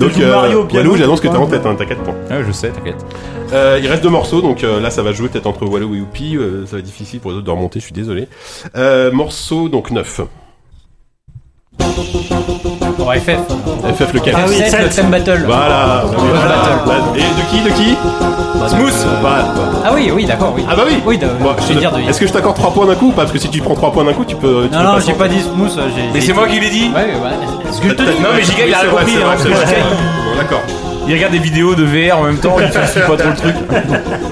Donc, 0.00 0.18
euh, 0.18 0.64
piano, 0.64 0.66
Walou, 0.90 0.96
j'annonce 0.96 1.20
que 1.20 1.28
t'es 1.28 1.36
en 1.36 1.46
tête, 1.46 1.64
hein, 1.64 1.76
t'as 1.78 1.84
4 1.84 2.02
points. 2.02 2.14
Ah, 2.30 2.42
je 2.44 2.50
sais, 2.50 2.70
t'inquiète. 2.70 3.04
Euh, 3.52 3.78
il 3.80 3.88
reste 3.88 4.02
deux 4.02 4.08
morceaux, 4.10 4.40
donc 4.40 4.64
euh, 4.64 4.80
là 4.80 4.90
ça 4.90 5.02
va 5.02 5.12
jouer 5.12 5.28
peut-être 5.28 5.46
entre 5.46 5.64
Walou 5.66 5.94
et 5.94 5.98
Youpi. 5.98 6.36
euh, 6.36 6.66
ça 6.66 6.72
va 6.72 6.78
être 6.78 6.84
difficile 6.84 7.20
pour 7.20 7.30
les 7.30 7.36
autres 7.36 7.46
de 7.46 7.50
remonter, 7.52 7.78
je 7.78 7.84
suis 7.84 7.94
désolé. 7.94 8.28
Euh, 8.74 9.12
morceau 9.12 9.68
donc 9.68 9.92
9. 9.92 10.22
Pour 12.96 13.12
FF. 13.12 13.38
FF 13.98 14.12
lequel 14.14 14.34
Ah 14.36 14.44
oui, 14.48 14.54
c'est 14.68 14.82
le 14.82 14.88
thème 14.88 15.10
battle. 15.10 15.44
Voilà. 15.46 16.04
Battle. 16.86 17.00
Et 17.16 17.20
de 17.20 17.50
qui 17.50 17.60
De 17.62 17.70
qui 17.70 17.96
Smooth 18.68 19.06
Voilà. 19.20 19.44
Ah 19.84 19.90
oui, 19.94 20.10
oui, 20.12 20.24
d'accord, 20.24 20.52
oui. 20.56 20.64
Ah 20.68 20.74
bah 20.74 20.82
oui 20.86 21.00
Oui, 21.06 21.18
de- 21.18 21.26
Bon, 21.40 21.50
je 21.60 21.72
vais 21.74 21.78
dire 21.80 21.92
de. 21.92 22.00
Est-ce 22.00 22.18
que 22.18 22.26
je 22.26 22.32
t'accorde 22.32 22.56
3 22.56 22.72
points 22.72 22.86
d'un 22.86 22.94
coup 22.94 23.08
ou 23.08 23.12
pas 23.12 23.22
Parce 23.22 23.32
que 23.32 23.38
si 23.38 23.48
tu 23.48 23.60
prends 23.60 23.74
3 23.74 23.92
points 23.92 24.04
d'un 24.04 24.12
coup, 24.12 24.24
tu 24.24 24.34
peux. 24.34 24.66
tu 24.68 24.74
Non, 24.74 24.80
peux 24.80 24.84
non, 24.86 25.00
j'ai 25.06 25.12
pas 25.12 25.28
dit 25.28 25.40
smooth, 25.40 25.70
j'ai. 25.94 26.02
Mais 26.12 26.20
c'est 26.20 26.32
moi 26.32 26.48
qui 26.48 26.58
l'ai 26.58 26.70
dit. 26.70 26.90
Ouais, 26.94 27.02
ouais, 27.02 27.12
ouais. 27.12 27.70
Ce 27.72 27.80
que 27.80 27.88
je 27.90 27.94
te 27.94 28.02
dis. 28.02 28.08
Non, 28.20 28.30
mais 28.34 28.42
Giga, 28.42 28.66
il 28.66 28.74
a 28.74 28.84
compris. 28.86 29.14
hein, 29.16 30.36
d'accord. 30.38 30.62
Il, 31.08 31.14
regarde 31.14 31.32
des 31.32 31.38
vidéos 31.38 31.74
de 31.74 31.84
VR 31.84 32.18
en 32.18 32.22
même 32.24 32.38
temps, 32.38 32.56
il 32.60 32.66
suit 32.72 33.00
pas 33.06 33.16
trop 33.16 33.28
le 33.28 33.34
truc. 33.36 33.54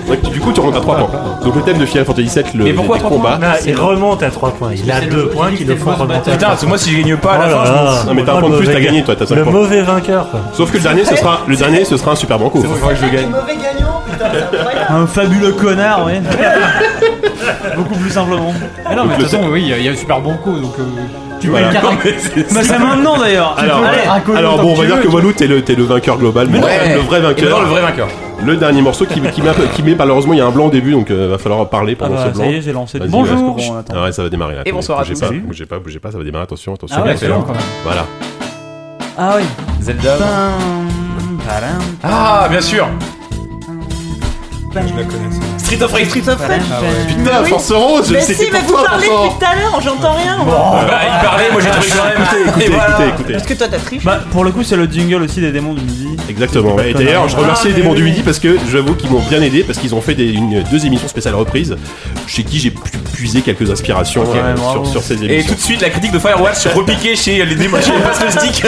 Donc, 0.08 0.32
du 0.32 0.40
coup, 0.40 0.52
tu 0.52 0.60
remontes 0.60 0.76
à 0.76 0.80
3 0.80 0.96
points. 0.96 1.10
Donc 1.44 1.56
le 1.56 1.62
thème 1.62 1.78
de 1.78 1.86
Final 1.86 2.04
Fantasy 2.04 2.28
VII, 2.28 2.44
le 2.58 2.64
Mais 2.64 2.72
pourquoi 2.72 2.96
les 2.98 3.02
combats. 3.04 3.38
Non, 3.40 3.48
il 3.66 3.76
remonte 3.76 4.22
à 4.22 4.30
3 4.30 4.50
points. 4.52 4.70
Il 4.74 4.90
a 4.90 5.00
C'est 5.00 5.06
2 5.06 5.16
le- 5.16 5.28
points 5.28 5.50
qui 5.52 5.64
le 5.64 5.76
font 5.76 5.92
remonter. 5.94 6.30
Putain, 6.32 6.46
parce 6.48 6.60
que 6.62 6.66
moi, 6.66 6.78
si 6.78 6.90
je 6.90 7.00
gagne 7.02 7.16
pas 7.16 7.32
à 7.34 7.38
la 7.38 7.44
Oh 7.46 7.64
fin, 7.64 7.72
là 7.72 7.94
je. 8.02 8.06
Non, 8.08 8.14
mais 8.14 8.24
t'as 8.24 8.32
un 8.34 8.40
point 8.40 8.48
de 8.48 8.54
le 8.54 8.58
plus, 8.58 8.66
t'as 8.66 8.72
mauvais 8.74 8.84
gagné, 8.84 9.02
toi, 9.04 9.16
t'as 9.16 9.26
5 9.26 9.34
Le 9.36 9.42
points. 9.44 9.52
mauvais 9.52 9.82
vainqueur, 9.82 10.30
quoi. 10.30 10.40
Sauf 10.52 10.70
que 10.70 10.76
le 10.78 10.82
dernier, 10.82 11.04
ce 11.04 11.16
sera, 11.16 11.40
le 11.46 11.56
dernier, 11.56 11.84
ce 11.84 11.96
sera 11.96 12.12
un 12.12 12.16
super 12.16 12.38
banco. 12.38 12.60
Il 12.62 12.66
faudrait 12.68 12.94
que 12.94 13.00
je 13.00 13.06
gagne. 13.12 13.28
Mauvais 13.30 13.56
gagnant, 13.56 14.02
putain, 14.10 14.24
c'est 14.32 14.56
incroyable. 14.58 14.86
Un 14.90 15.06
fabuleux 15.06 15.52
connard, 15.52 16.06
ouais. 16.06 16.20
Beaucoup 17.76 17.94
plus 17.96 18.10
simplement. 18.10 18.52
Mais 18.88 18.94
non, 18.96 19.04
mais 19.04 19.16
de 19.16 19.22
toute 19.22 19.30
façon, 19.30 19.42
oui, 19.50 19.62
il 19.62 19.68
y 19.68 19.72
a- 19.72 19.78
il 19.78 19.84
y 19.84 19.88
a 19.88 19.92
un 19.92 19.96
super 19.96 20.20
bon 20.20 20.34
coup, 20.36 20.58
donc. 20.58 20.74
euh, 20.78 20.82
Voilà. 21.48 21.68
le 21.68 21.72
carrer. 21.74 22.16
Bah, 22.54 22.60
c'est 22.62 22.78
maintenant 22.78 23.18
d'ailleurs. 23.18 23.54
Alors, 23.58 23.80
Allez, 23.84 24.36
alors 24.38 24.58
bon, 24.60 24.72
on 24.72 24.74
que 24.74 24.78
va 24.78 24.82
tu 24.82 24.86
dire 24.86 24.96
veux, 24.96 25.02
que 25.02 25.08
tu 25.08 25.14
Walou, 25.14 25.32
t'es 25.32 25.46
le, 25.46 25.62
t'es 25.62 25.74
le 25.74 25.84
vainqueur 25.84 26.18
global, 26.18 26.48
mais 26.50 26.58
Ouais. 26.62 26.94
le 26.94 27.00
vrai 27.00 27.18
Et 27.18 27.22
vainqueur. 27.22 27.44
maintenant, 27.50 27.60
le 27.62 27.68
vrai 27.68 27.82
vainqueur. 27.82 28.08
Le 28.44 28.56
dernier 28.56 28.82
morceau 28.82 29.06
qui, 29.06 29.20
qui, 29.20 29.42
met, 29.42 29.48
un 29.48 29.54
peu- 29.54 29.66
qui 29.74 29.82
met 29.82 29.94
malheureusement 29.94 30.32
il 30.34 30.38
y 30.38 30.42
a 30.42 30.46
un 30.46 30.50
blanc 30.50 30.66
au 30.66 30.70
début 30.70 30.90
donc 30.92 31.10
euh, 31.10 31.28
va 31.30 31.38
falloir 31.38 31.66
parler 31.70 31.96
Ah 31.98 32.04
pendant 32.04 32.16
bah, 32.16 32.26
ce 32.26 32.34
blanc. 32.36 32.44
ça 32.44 32.50
y 32.50 32.54
est, 32.56 32.60
j'ai 32.62 32.72
lancé. 32.72 32.98
Vas-y, 32.98 33.08
Bonjour. 33.08 33.36
Bon, 33.54 33.76
attends. 33.78 33.94
Ah 33.96 34.02
ouais, 34.04 34.12
ça 34.12 34.22
va 34.22 34.28
démarrer 34.28 34.56
là. 34.56 34.62
Et 34.66 34.72
bonsoir 34.72 34.98
à 34.98 35.02
bougez 35.02 35.14
tous. 35.14 35.20
pas, 35.20 35.26
Salut. 35.28 35.40
bougez 35.40 35.66
pas, 35.66 35.78
bougez 35.78 35.98
pas, 35.98 36.10
ça 36.10 36.18
va 36.18 36.24
démarrer. 36.24 36.42
Attention, 36.44 36.74
attention. 36.74 36.96
Ah 36.98 37.02
ouais, 37.02 37.10
Bien 37.10 37.16
c'est 37.16 37.28
long 37.28 37.42
quand 37.42 37.52
même. 37.52 37.62
Voilà. 37.84 38.04
Ah 39.16 39.34
oui. 39.38 39.44
Zelda. 39.80 40.16
Pam, 40.18 41.70
Ah, 42.02 42.46
bien 42.50 42.60
sûr. 42.60 42.86
Je 44.74 44.94
la 44.96 45.04
connais. 45.04 45.30
ça. 45.30 45.64
Street 45.64 45.82
of 45.82 45.92
Rage. 45.92 46.06
Street 46.08 46.28
of 46.28 46.38
Rage. 46.40 46.60
Putain, 47.08 47.42
oui. 47.42 47.48
Force 47.50 47.72
Rose, 47.72 48.10
Mais 48.12 48.20
si, 48.20 48.34
mais 48.52 48.60
vous 48.66 48.74
parlez 48.74 49.06
depuis 49.06 49.38
tout 49.38 49.44
à 49.44 49.54
l'heure, 49.54 49.80
j'entends 49.82 50.14
rien. 50.14 50.36
moi. 50.44 50.84
Bah, 50.86 51.00
il 51.04 51.24
parlait, 51.26 51.50
moi 51.52 51.60
j'ai 51.62 51.70
trouvé 51.70 51.88
quand 51.96 52.04
même. 52.04 52.48
Écoutez, 52.48 52.64
Et 52.66 52.68
voilà. 52.70 52.88
écoutez, 52.90 53.08
écoutez. 53.08 53.32
Parce 53.34 53.46
que 53.46 53.54
toi, 53.54 53.66
t'as 53.70 53.78
triché. 53.78 54.02
Bah, 54.04 54.20
pour 54.32 54.44
le 54.44 54.50
coup, 54.52 54.62
c'est 54.62 54.76
le 54.76 54.86
jingle 54.86 55.22
aussi 55.22 55.40
des 55.40 55.52
démons 55.52 55.74
du 55.74 55.82
midi. 55.82 56.08
Exactement. 56.28 56.76
Et 56.80 56.92
d'ailleurs, 56.94 57.28
je 57.28 57.36
remercie 57.36 57.68
les 57.68 57.74
démons 57.74 57.94
du 57.94 58.02
midi 58.02 58.22
parce 58.22 58.38
que 58.38 58.56
j'avoue 58.70 58.94
qu'ils 58.94 59.10
m'ont 59.10 59.22
bien 59.28 59.40
aidé 59.42 59.62
parce 59.64 59.78
qu'ils 59.78 59.94
ont 59.94 60.00
fait 60.00 60.14
des, 60.14 60.30
une- 60.32 60.62
deux 60.70 60.84
émissions 60.86 61.08
spéciales 61.08 61.34
reprises 61.34 61.76
chez 62.26 62.42
qui 62.44 62.58
j'ai 62.58 62.70
pu 62.70 62.80
puiser 63.14 63.40
quelques 63.42 63.70
inspirations 63.70 64.24
euh, 64.34 64.56
sur, 64.72 64.86
sur 64.86 65.02
ces 65.02 65.14
Et 65.22 65.34
émissions. 65.34 65.50
tout 65.50 65.54
de 65.54 65.60
suite, 65.60 65.80
la 65.82 65.90
critique 65.90 66.12
de 66.12 66.18
Firewatch 66.18 66.66
repiquée 66.74 67.14
chez 67.16 67.44
les 67.44 67.54
démons, 67.54 67.78
chez 67.80 67.92
les 68.24 68.30
Stick. 68.30 68.64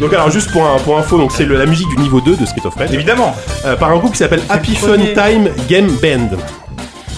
Donc 0.00 0.12
alors 0.12 0.30
juste 0.30 0.50
pour, 0.50 0.66
un, 0.66 0.78
pour 0.78 0.98
info, 0.98 1.18
donc 1.18 1.32
c'est 1.32 1.46
la 1.46 1.66
musique 1.66 1.88
du 1.90 1.98
niveau 2.02 2.20
2 2.20 2.36
de 2.36 2.46
Street 2.46 2.62
of 2.64 2.74
Rage. 2.74 2.90
Évidemment. 2.92 3.34
Euh, 3.64 3.76
par 3.76 3.90
un 3.90 3.96
groupe 3.98 4.12
qui 4.12 4.18
s'appelle 4.18 4.42
Happy. 4.48 4.74
Time 4.96 5.50
Game 5.68 5.90
Band. 6.02 6.36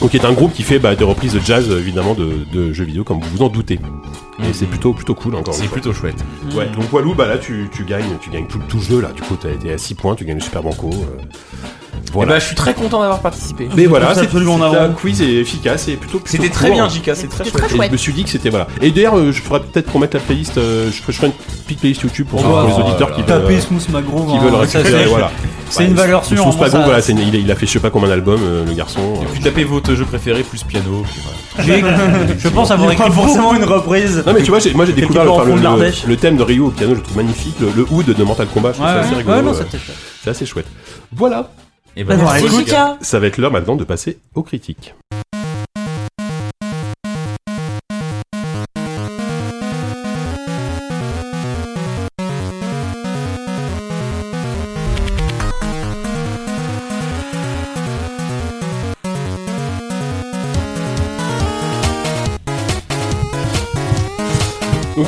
Donc 0.01 0.11
qui 0.11 0.17
est 0.17 0.25
un 0.25 0.33
groupe 0.33 0.53
qui 0.53 0.63
fait 0.65 0.79
bah, 0.81 0.97
des 0.97 1.05
reprises 1.05 1.35
de 1.35 1.41
jazz 1.41 1.69
euh, 1.71 1.79
évidemment 1.79 2.15
de, 2.15 2.45
de 2.53 2.73
jeux 2.73 2.85
vidéo 2.85 3.05
comme 3.05 3.21
vous 3.21 3.37
vous 3.37 3.43
en 3.43 3.49
doutez. 3.49 3.79
Et 4.41 4.53
c'est 4.53 4.67
plutôt 4.67 4.93
plutôt 4.93 5.15
cool 5.15 5.37
encore. 5.37 5.55
C'est 5.55 5.69
plutôt 5.69 5.93
chouette. 5.93 6.25
Ouais. 6.55 6.67
Donc 6.75 6.93
Walou 6.93 7.15
bah 7.15 7.27
là 7.29 7.39
tu, 7.39 7.69
tu 7.73 7.85
gagnes 7.85 8.17
tu 8.21 8.31
gagnes 8.31 8.47
tout, 8.47 8.59
tout 8.69 8.81
jeu 8.81 9.01
là. 9.01 9.13
Du 9.13 9.23
coup 9.23 9.35
été 9.35 9.73
à 9.73 9.79
6 9.79 9.95
points, 9.95 10.15
tu 10.17 10.25
gagnes 10.25 10.39
le 10.39 10.43
super 10.43 10.63
banco. 10.63 10.91
euh. 10.93 11.23
Et 12.09 12.13
Voilà. 12.13 12.33
bah, 12.35 12.39
je 12.39 12.45
suis 12.47 12.55
très 12.57 12.75
content 12.75 13.01
d'avoir 13.01 13.21
participé. 13.21 13.69
Mais 13.77 13.87
voilà, 13.87 14.15
c'est 14.15 14.23
absolument 14.23 14.59
un 14.63 14.89
quiz 14.91 15.21
et 15.23 15.39
efficace 15.41 15.89
et 15.89 15.97
plutôt. 15.97 16.19
plutôt 16.19 16.31
C'était 16.31 16.49
très 16.53 16.67
court. 16.69 16.77
bien, 16.77 16.89
JK, 16.89 17.11
c'est 17.15 17.29
très 17.29 17.45
chouette. 17.45 17.53
très 17.55 17.67
Et 17.67 17.77
chouette. 17.77 17.89
je 17.89 17.93
me 17.93 17.97
suis 17.97 18.13
dit 18.13 18.25
que 18.25 18.31
c'était 18.31 18.51
voilà. 18.51 18.67
Et 18.81 18.91
d'ailleurs, 18.91 19.17
euh, 19.19 19.33
je 19.33 19.41
ferais 19.43 19.61
peut-être 19.61 19.87
pour 19.87 20.01
mettre 20.01 20.17
la 20.17 20.23
playlist, 20.23 20.59
euh, 20.59 20.91
je 20.91 21.13
ferais 21.13 21.27
une 21.29 21.33
petite 21.33 21.79
playlist 21.81 22.03
YouTube 22.03 22.27
pour, 22.29 22.41
Oh, 22.41 22.43
pour 22.43 22.63
les 22.63 22.73
oh 22.77 22.81
auditeurs 22.89 23.11
là 23.11 23.15
qui 23.17 23.21
là. 23.23 23.27
veulent, 23.27 23.43
Taper 23.43 23.55
euh, 23.57 23.61
Smooth 23.61 23.87
qui 23.87 23.97
hein, 23.97 24.41
veulent 24.43 24.53
ça, 24.69 24.79
récupérer. 24.79 25.03
c'est- 25.05 25.09
Voilà. 25.09 25.31
C'est 25.69 25.85
une 25.87 25.95
valeur 25.95 26.25
sûre. 26.25 26.43
Smooth 26.43 26.57
voilà, 26.57 27.01
c'est 27.01 27.13
une- 27.13 27.19
il, 27.21 27.35
a, 27.37 27.39
il 27.39 27.51
a 27.51 27.55
fait 27.55 27.67
je 27.67 27.73
sais 27.73 27.79
pas 27.79 27.91
combien 27.91 28.09
d'albums, 28.09 28.41
euh, 28.43 28.65
le 28.67 28.73
garçon. 28.73 29.01
Et 29.23 29.27
puis 29.33 29.41
tapez 29.41 29.63
votre 29.65 29.95
jeu 29.95 30.05
préféré 30.05 30.43
plus 30.43 30.65
piano. 30.65 31.05
Je 31.59 32.49
pense 32.49 32.71
avoir 32.71 32.91
écrit 32.93 33.11
forcément 33.11 33.55
une 33.55 33.65
reprise. 33.65 34.23
Non 34.27 34.33
mais 34.33 34.43
tu 34.43 34.51
vois, 34.51 34.59
j'ai- 34.59 34.73
moi 34.75 34.85
j'ai 34.87 34.93
découvert 34.93 35.25
le, 35.25 36.17
thème 36.17 36.37
de 36.37 36.43
Ryu 36.43 36.61
au 36.61 36.71
piano, 36.71 36.93
je 36.95 36.99
le 36.99 37.03
trouve 37.05 37.17
magnifique. 37.17 37.55
Le, 37.61 37.87
hood 37.91 38.07
de 38.07 38.25
Mortal 38.25 38.47
Kombat, 38.49 38.71
je 38.73 38.75
trouve 38.79 38.87
ça 38.87 39.01
assez 39.01 39.11
ouais, 39.11 39.17
rigolo. 39.19 39.49
euh, 39.51 39.63
c'est 40.23 40.31
assez 40.31 40.47
chouette. 40.47 40.67
Voilà, 41.15 41.51
Et 41.97 42.05
bah, 42.05 42.17
Bah, 42.17 42.23
merci. 42.25 42.47
écoute, 42.47 42.67
Jika. 42.67 42.99
ça 43.01 43.19
va 43.19 43.27
être 43.27 43.39
l'heure 43.39 43.51
maintenant 43.53 43.77
de 43.77 43.85
passer 43.85 44.19
aux 44.35 44.43
critiques. 44.43 44.95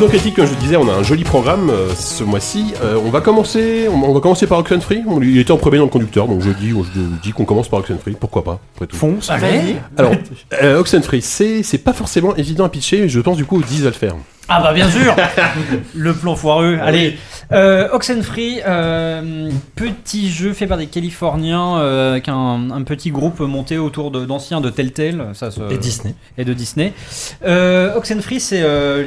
Critiques, 0.09 0.37
comme 0.37 0.47
je 0.47 0.55
disais, 0.55 0.77
on 0.77 0.89
a 0.89 0.93
un 0.93 1.03
joli 1.03 1.25
programme 1.25 1.71
euh, 1.71 1.89
ce 1.95 2.25
mois-ci. 2.25 2.73
Euh, 2.83 2.99
on 3.05 3.11
va 3.11 3.21
commencer, 3.21 3.87
on, 3.91 4.03
on 4.03 4.13
va 4.15 4.21
commencer 4.21 4.47
par 4.47 4.59
Oxenfree. 4.59 5.03
On- 5.07 5.21
Il 5.23 5.39
était 5.39 5.53
en 5.53 5.57
premier 5.57 5.79
dans 5.79 5.85
le 5.85 5.91
conducteur, 5.91 6.27
donc 6.29 6.41
je 6.43 6.51
dis, 6.51 6.71
je 6.71 7.01
dis 7.23 7.33
qu'on 7.33 7.45
commence 7.45 7.69
par 7.69 7.81
Oxenfree. 7.81 8.17
Pourquoi 8.19 8.45
pas 8.45 8.61
Après 8.75 8.87
tout. 8.87 8.97
Fonce. 8.97 9.31
Allez. 9.31 9.77
Alors, 9.97 10.13
euh, 10.63 10.79
Oxenfree, 10.79 11.23
c'est 11.23 11.63
c'est 11.63 11.79
pas 11.79 11.93
forcément 11.93 12.35
évident 12.37 12.65
à 12.65 12.69
pitcher. 12.69 13.09
Je 13.09 13.21
pense 13.21 13.37
du 13.37 13.45
coup 13.45 13.63
10 13.63 13.83
va 13.83 13.89
le 13.91 13.95
faire. 13.95 14.15
Ah 14.49 14.61
bah 14.61 14.73
bien 14.73 14.91
sûr 14.91 15.15
Le 15.95 16.13
plan 16.15 16.35
foireux. 16.35 16.77
Allez, 16.83 17.17
euh, 17.53 17.89
Oxenfree, 17.93 18.61
euh, 18.67 19.51
petit 19.77 20.31
jeu 20.31 20.53
fait 20.53 20.67
par 20.67 20.79
des 20.79 20.87
Californiens, 20.89 21.79
euh, 21.79 22.11
avec 22.13 22.29
un, 22.29 22.71
un 22.73 22.83
petit 22.83 23.11
groupe 23.13 23.39
monté 23.41 23.79
autour 23.79 24.11
de- 24.11 24.25
d'anciens 24.27 24.61
de 24.61 24.69
Telltale, 24.69 25.29
ça 25.35 25.51
se- 25.53 25.61
Et 25.73 25.79
Disney. 25.79 26.15
et 26.39 26.45
de 26.45 26.53
Disney. 26.55 26.93
Euh, 27.47 27.95
Oxenfree, 27.97 28.41
c'est 28.41 28.63
euh, 28.63 29.05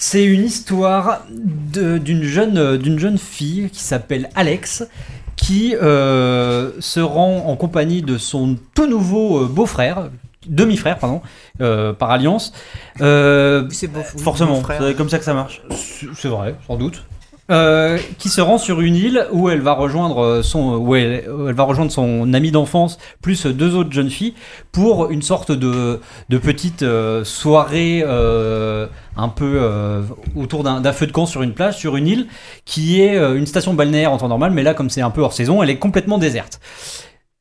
C'est 0.00 0.24
une 0.24 0.44
histoire 0.44 1.24
d'une 1.28 2.22
jeune, 2.22 2.76
d'une 2.76 3.00
jeune 3.00 3.18
fille 3.18 3.68
qui 3.70 3.82
s'appelle 3.82 4.30
Alex, 4.36 4.86
qui 5.34 5.74
euh, 5.74 6.70
se 6.78 7.00
rend 7.00 7.46
en 7.46 7.56
compagnie 7.56 8.02
de 8.02 8.16
son 8.16 8.56
tout 8.76 8.86
nouveau 8.86 9.42
euh, 9.42 9.46
beau-frère, 9.46 10.08
demi-frère, 10.46 10.98
pardon, 10.98 11.20
euh, 11.60 11.92
par 11.92 12.12
alliance. 12.12 12.52
Euh, 13.00 13.66
C'est 13.70 13.88
beau. 13.88 14.02
Forcément, 14.02 14.62
c'est 14.78 14.96
comme 14.96 15.08
ça 15.08 15.18
que 15.18 15.24
ça 15.24 15.34
marche. 15.34 15.62
c'est 16.14 16.28
vrai, 16.28 16.54
sans 16.68 16.76
doute. 16.76 17.04
Euh, 17.50 17.96
qui 18.18 18.28
se 18.28 18.42
rend 18.42 18.58
sur 18.58 18.82
une 18.82 18.94
île 18.94 19.26
où 19.32 19.48
elle 19.48 19.62
va 19.62 19.72
rejoindre 19.72 20.42
son 20.42 20.76
où 20.76 20.94
elle, 20.94 21.24
va 21.26 21.62
rejoindre 21.62 21.90
son 21.90 22.34
ami 22.34 22.50
d'enfance 22.50 22.98
plus 23.22 23.46
deux 23.46 23.74
autres 23.74 23.90
jeunes 23.90 24.10
filles 24.10 24.34
pour 24.70 25.10
une 25.10 25.22
sorte 25.22 25.50
de, 25.50 25.98
de 26.28 26.38
petite 26.38 26.82
euh, 26.82 27.24
soirée 27.24 28.02
euh, 28.06 28.86
un 29.16 29.28
peu 29.28 29.60
euh, 29.62 30.02
autour 30.36 30.62
d'un 30.62 30.92
feu 30.92 31.06
de 31.06 31.12
camp 31.12 31.24
sur 31.24 31.42
une 31.42 31.54
plage 31.54 31.78
sur 31.78 31.96
une 31.96 32.06
île 32.06 32.26
qui 32.66 33.00
est 33.00 33.16
euh, 33.16 33.34
une 33.34 33.46
station 33.46 33.72
balnéaire 33.72 34.12
en 34.12 34.18
temps 34.18 34.28
normal 34.28 34.52
mais 34.52 34.62
là 34.62 34.74
comme 34.74 34.90
c'est 34.90 35.00
un 35.00 35.10
peu 35.10 35.22
hors 35.22 35.32
saison 35.32 35.62
elle 35.62 35.70
est 35.70 35.78
complètement 35.78 36.18
déserte. 36.18 36.60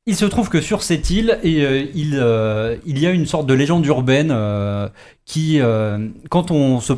Il 0.09 0.15
se 0.15 0.23
trouve 0.23 0.47
que 0.47 0.61
sur 0.61 0.83
cette 0.83 1.09
île, 1.09 1.37
euh, 1.43 1.85
il, 1.93 2.17
euh, 2.17 2.77
il 2.85 2.97
y 2.97 3.05
a 3.05 3.11
une 3.11 3.25
sorte 3.25 3.45
de 3.45 3.53
légende 3.53 3.85
urbaine 3.85 4.31
euh, 4.31 4.87
qui, 5.25 5.59
quand 6.29 6.49
on 6.49 6.79
se, 6.79 6.93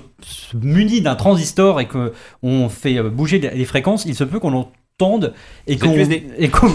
munit 0.53 1.01
d'un 1.01 1.15
transistor 1.15 1.81
et 1.81 1.87
que 1.87 2.13
on 2.43 2.69
fait 2.69 3.01
bouger 3.01 3.39
les 3.39 3.65
fréquences, 3.65 4.05
il 4.05 4.13
se 4.13 4.23
peut 4.23 4.39
qu'on 4.39 4.67
l'entende 4.99 5.33
et 5.67 5.77
qu'on 5.77 5.93
et 6.37 6.49
qu'on 6.49 6.67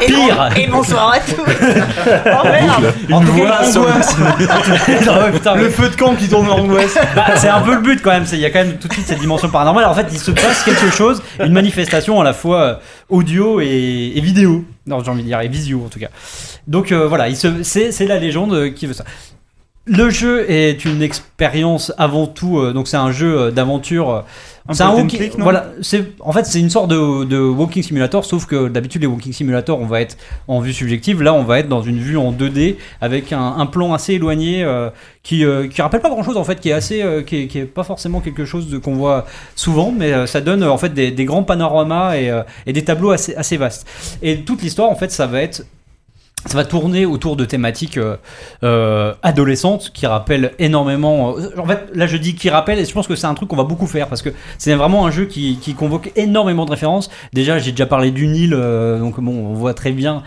Pire. 0.00 0.48
et 0.56 0.66
bonsoir 0.66 1.14
à 1.14 1.18
tous. 1.20 1.34
oh 1.40 2.44
merde. 2.44 2.92
En 3.10 3.20
tout 3.20 3.32
cas, 3.34 3.62
Le 5.56 5.68
feu 5.70 5.88
de 5.88 5.96
camp 5.96 6.14
qui 6.16 6.28
tourne 6.28 6.48
en 6.50 6.64
ouest. 6.68 6.98
Bah, 7.14 7.36
c'est 7.36 7.48
un 7.48 7.60
peu 7.60 7.74
le 7.74 7.80
but 7.80 8.02
quand 8.02 8.10
même. 8.10 8.26
c'est- 8.26 8.36
Il 8.36 8.42
y 8.42 8.46
a 8.46 8.50
quand 8.50 8.58
même 8.64 8.76
tout 8.78 8.88
de 8.88 8.92
suite 8.92 9.06
cette 9.06 9.20
dimension 9.20 9.48
paranormale. 9.48 9.84
En 9.86 9.94
fait, 9.94 10.06
il 10.12 10.18
se 10.18 10.30
passe 10.32 10.62
quelque 10.64 10.90
chose, 10.90 11.22
une 11.42 11.52
manifestation 11.52 12.20
à 12.20 12.24
la 12.24 12.32
fois 12.32 12.60
euh, 12.62 12.74
audio 13.08 13.60
et, 13.60 14.12
et 14.14 14.20
vidéo. 14.20 14.64
Non, 14.86 15.02
j'ai 15.04 15.10
envie 15.10 15.22
de 15.22 15.28
dire, 15.28 15.40
et 15.40 15.48
visio 15.48 15.82
en 15.84 15.88
tout 15.88 15.98
cas. 16.00 16.08
Donc 16.66 16.92
euh, 16.92 17.06
voilà, 17.06 17.28
il 17.28 17.36
se- 17.36 17.62
c'est 17.62 17.92
c'est 17.92 18.06
la 18.06 18.18
légende 18.18 18.52
euh, 18.54 18.70
qui 18.70 18.86
veut 18.86 18.92
ça. 18.94 19.04
Le 19.92 20.08
jeu 20.08 20.48
est 20.48 20.84
une 20.84 21.02
expérience 21.02 21.92
avant 21.98 22.26
tout. 22.28 22.58
euh, 22.58 22.72
donc 22.72 22.86
c'est 22.86 22.96
un 22.96 23.10
jeu 23.10 23.38
euh, 23.38 23.50
d'aventure. 23.50 24.10
euh, 24.10 24.20
c'est 24.72 24.84
un 24.84 24.90
walking- 24.94 25.18
click, 25.18 25.36
non 25.38 25.42
voilà, 25.44 25.66
c'est 25.82 26.12
en 26.20 26.32
fait 26.32 26.46
c'est 26.46 26.60
une 26.60 26.70
sorte 26.70 26.88
de, 26.90 27.24
de 27.24 27.38
walking 27.40 27.82
simulator, 27.82 28.24
sauf 28.24 28.46
que 28.46 28.68
d'habitude 28.68 29.00
les 29.00 29.08
walking 29.08 29.32
simulators 29.32 29.80
on 29.80 29.86
va 29.86 30.00
être 30.00 30.16
en 30.46 30.60
vue 30.60 30.72
subjective, 30.72 31.22
là 31.22 31.34
on 31.34 31.42
va 31.42 31.58
être 31.58 31.68
dans 31.68 31.82
une 31.82 31.98
vue 31.98 32.16
en 32.16 32.30
2D 32.30 32.76
avec 33.00 33.32
un, 33.32 33.54
un 33.58 33.66
plan 33.66 33.92
assez 33.94 34.14
éloigné 34.14 34.62
euh, 34.62 34.90
qui 35.24 35.44
euh, 35.44 35.66
qui 35.66 35.82
rappelle 35.82 36.02
pas 36.02 36.10
grand 36.10 36.22
chose 36.22 36.36
en 36.36 36.44
fait, 36.44 36.60
qui 36.60 36.68
est 36.68 36.72
assez 36.74 37.02
euh, 37.02 37.22
qui, 37.22 37.36
est, 37.38 37.46
qui 37.48 37.58
est 37.58 37.64
pas 37.64 37.82
forcément 37.82 38.20
quelque 38.20 38.44
chose 38.44 38.68
de 38.70 38.78
qu'on 38.78 38.94
voit 38.94 39.26
souvent, 39.56 39.90
mais 39.96 40.26
ça 40.28 40.40
donne 40.40 40.62
en 40.62 40.78
fait 40.78 40.94
des, 40.94 41.10
des 41.10 41.24
grands 41.24 41.42
panoramas 41.42 42.16
et, 42.16 42.30
et 42.66 42.72
des 42.72 42.84
tableaux 42.84 43.10
assez 43.10 43.34
assez 43.34 43.56
vastes. 43.56 43.88
Et 44.22 44.42
toute 44.42 44.62
l'histoire 44.62 44.88
en 44.90 44.94
fait 44.94 45.10
ça 45.10 45.26
va 45.26 45.40
être 45.42 45.64
ça 46.46 46.56
va 46.56 46.64
tourner 46.64 47.04
autour 47.04 47.36
de 47.36 47.44
thématiques 47.44 47.98
euh, 47.98 48.16
euh, 48.62 49.12
adolescentes 49.22 49.90
qui 49.92 50.06
rappellent 50.06 50.52
énormément. 50.58 51.36
euh, 51.36 51.50
en 51.58 51.66
fait, 51.66 51.88
là 51.94 52.06
je 52.06 52.16
dis 52.16 52.34
qui 52.34 52.48
rappellent, 52.48 52.78
et 52.78 52.84
je 52.84 52.92
pense 52.92 53.06
que 53.06 53.14
c'est 53.14 53.26
un 53.26 53.34
truc 53.34 53.50
qu'on 53.50 53.56
va 53.56 53.64
beaucoup 53.64 53.86
faire 53.86 54.08
parce 54.08 54.22
que 54.22 54.30
c'est 54.56 54.74
vraiment 54.74 55.06
un 55.06 55.10
jeu 55.10 55.26
qui, 55.26 55.58
convoque 55.78 56.10
énormément 56.16 56.64
de 56.64 56.70
références. 56.70 57.10
Déjà, 57.32 57.58
j'ai 57.58 57.70
déjà 57.70 57.86
parlé 57.86 58.10
du 58.10 58.26
Nil, 58.26 58.50
donc 58.50 59.20
bon, 59.20 59.32
on 59.32 59.54
voit 59.54 59.72
très 59.72 59.92
bien 59.92 60.22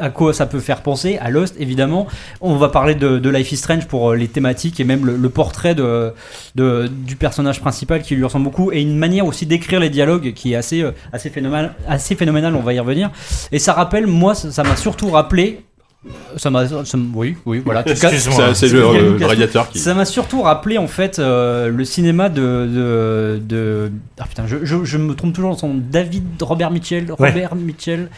à 0.00 0.10
quoi 0.10 0.32
ça 0.32 0.46
peut 0.46 0.60
faire 0.60 0.82
penser. 0.82 1.18
À 1.18 1.30
Lost, 1.30 1.56
évidemment. 1.58 2.06
On 2.40 2.56
va 2.56 2.68
parler 2.68 2.94
de, 2.94 3.28
Life 3.28 3.52
is 3.52 3.56
Strange 3.56 3.86
pour 3.86 4.14
les 4.14 4.28
thématiques 4.28 4.78
et 4.78 4.84
même 4.84 5.04
le, 5.04 5.28
portrait 5.28 5.74
de, 5.74 6.12
du 6.54 7.16
personnage 7.16 7.60
principal 7.60 8.02
qui 8.02 8.14
lui 8.14 8.24
ressemble 8.24 8.44
beaucoup 8.44 8.70
et 8.70 8.80
une 8.80 8.96
manière 8.96 9.26
aussi 9.26 9.46
d'écrire 9.46 9.80
les 9.80 9.90
dialogues 9.90 10.32
qui 10.32 10.52
est 10.52 10.56
assez, 10.56 10.84
assez, 11.12 11.28
phénoménal, 11.28 11.74
assez 11.88 12.14
phénoménal. 12.14 12.54
On 12.54 12.62
va 12.62 12.72
y 12.72 12.78
revenir. 12.78 13.10
Et 13.50 13.58
ça 13.58 13.72
rappelle, 13.72 14.06
moi, 14.06 14.34
ça 14.34 14.62
m'a 14.62 14.76
surtout 14.76 15.10
rappelé. 15.10 15.53
Ça 16.36 16.50
m'a, 16.50 16.66
ça 16.68 16.82
m- 16.94 17.12
oui, 17.14 17.36
oui, 17.46 17.62
voilà. 17.64 17.82
C'est 17.94 18.68
le, 18.68 18.84
euh, 18.84 19.18
le 19.18 19.26
radiateur 19.26 19.70
qui. 19.70 19.78
ça 19.78 19.94
m'a 19.94 20.04
surtout 20.04 20.42
rappelé 20.42 20.76
en 20.78 20.86
fait 20.86 21.18
euh, 21.18 21.68
le 21.68 21.84
cinéma 21.84 22.28
de, 22.28 22.40
de, 22.40 23.38
de- 23.42 23.90
ah 24.20 24.24
putain 24.28 24.44
je, 24.46 24.58
je, 24.64 24.84
je 24.84 24.98
me 24.98 25.14
trompe 25.14 25.32
toujours 25.32 25.50
dans 25.52 25.56
son 25.56 25.74
David 25.74 26.24
Robert 26.42 26.70
Mitchell 26.70 27.06
Ouais. 27.18 27.28
Robert 27.30 27.54
Mitchell 27.54 28.08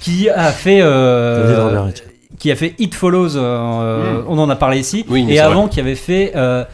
qui 0.00 0.28
a 0.28 0.50
fait 0.52 0.80
euh, 0.82 1.42
David 1.46 1.62
Robert 1.64 1.84
Mitchell. 1.86 2.06
qui 2.38 2.50
a 2.50 2.56
fait 2.56 2.74
It 2.78 2.94
Follows 2.94 3.36
euh, 3.36 4.22
on 4.28 4.38
en 4.38 4.50
a 4.50 4.56
parlé 4.56 4.78
ici 4.80 5.04
Oui, 5.08 5.24
et 5.30 5.38
avant 5.40 5.68
qui 5.68 5.80
avait 5.80 5.94
fait 5.94 6.32
euh, 6.36 6.64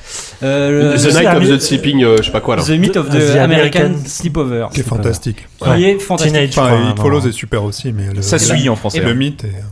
euh, 0.43 0.97
The 0.97 1.15
Night 1.15 1.29
of 1.37 1.49
the 1.49 1.61
Sleeping, 1.61 2.03
euh, 2.05 2.17
je 2.19 2.25
sais 2.25 2.33
pas 2.33 2.41
quoi 2.41 2.57
là. 2.57 2.63
The 2.63 2.71
Myth 2.71 2.97
of 2.97 3.09
the, 3.11 3.13
The 3.13 3.37
American, 3.37 3.81
American 3.81 4.01
Sleepover 4.07 4.67
Qui 4.73 4.81
est 4.81 4.85
fantastique. 4.85 5.47
qui 5.61 5.69
Ouais. 5.69 5.83
est 5.83 5.99
fantastique 5.99 6.57
Enfin, 6.59 6.91
It. 6.91 6.99
Follows 6.99 7.27
est 7.27 7.33
super 7.33 7.63
aussi, 7.65 7.93
mais 7.93 8.13
le, 8.15 8.23
Ça 8.23 8.39
suit 8.39 8.69
en 8.69 8.77
français. 8.77 9.01
le 9.01 9.11
hein. 9.11 9.15
mythe 9.15 9.45
est. 9.45 9.63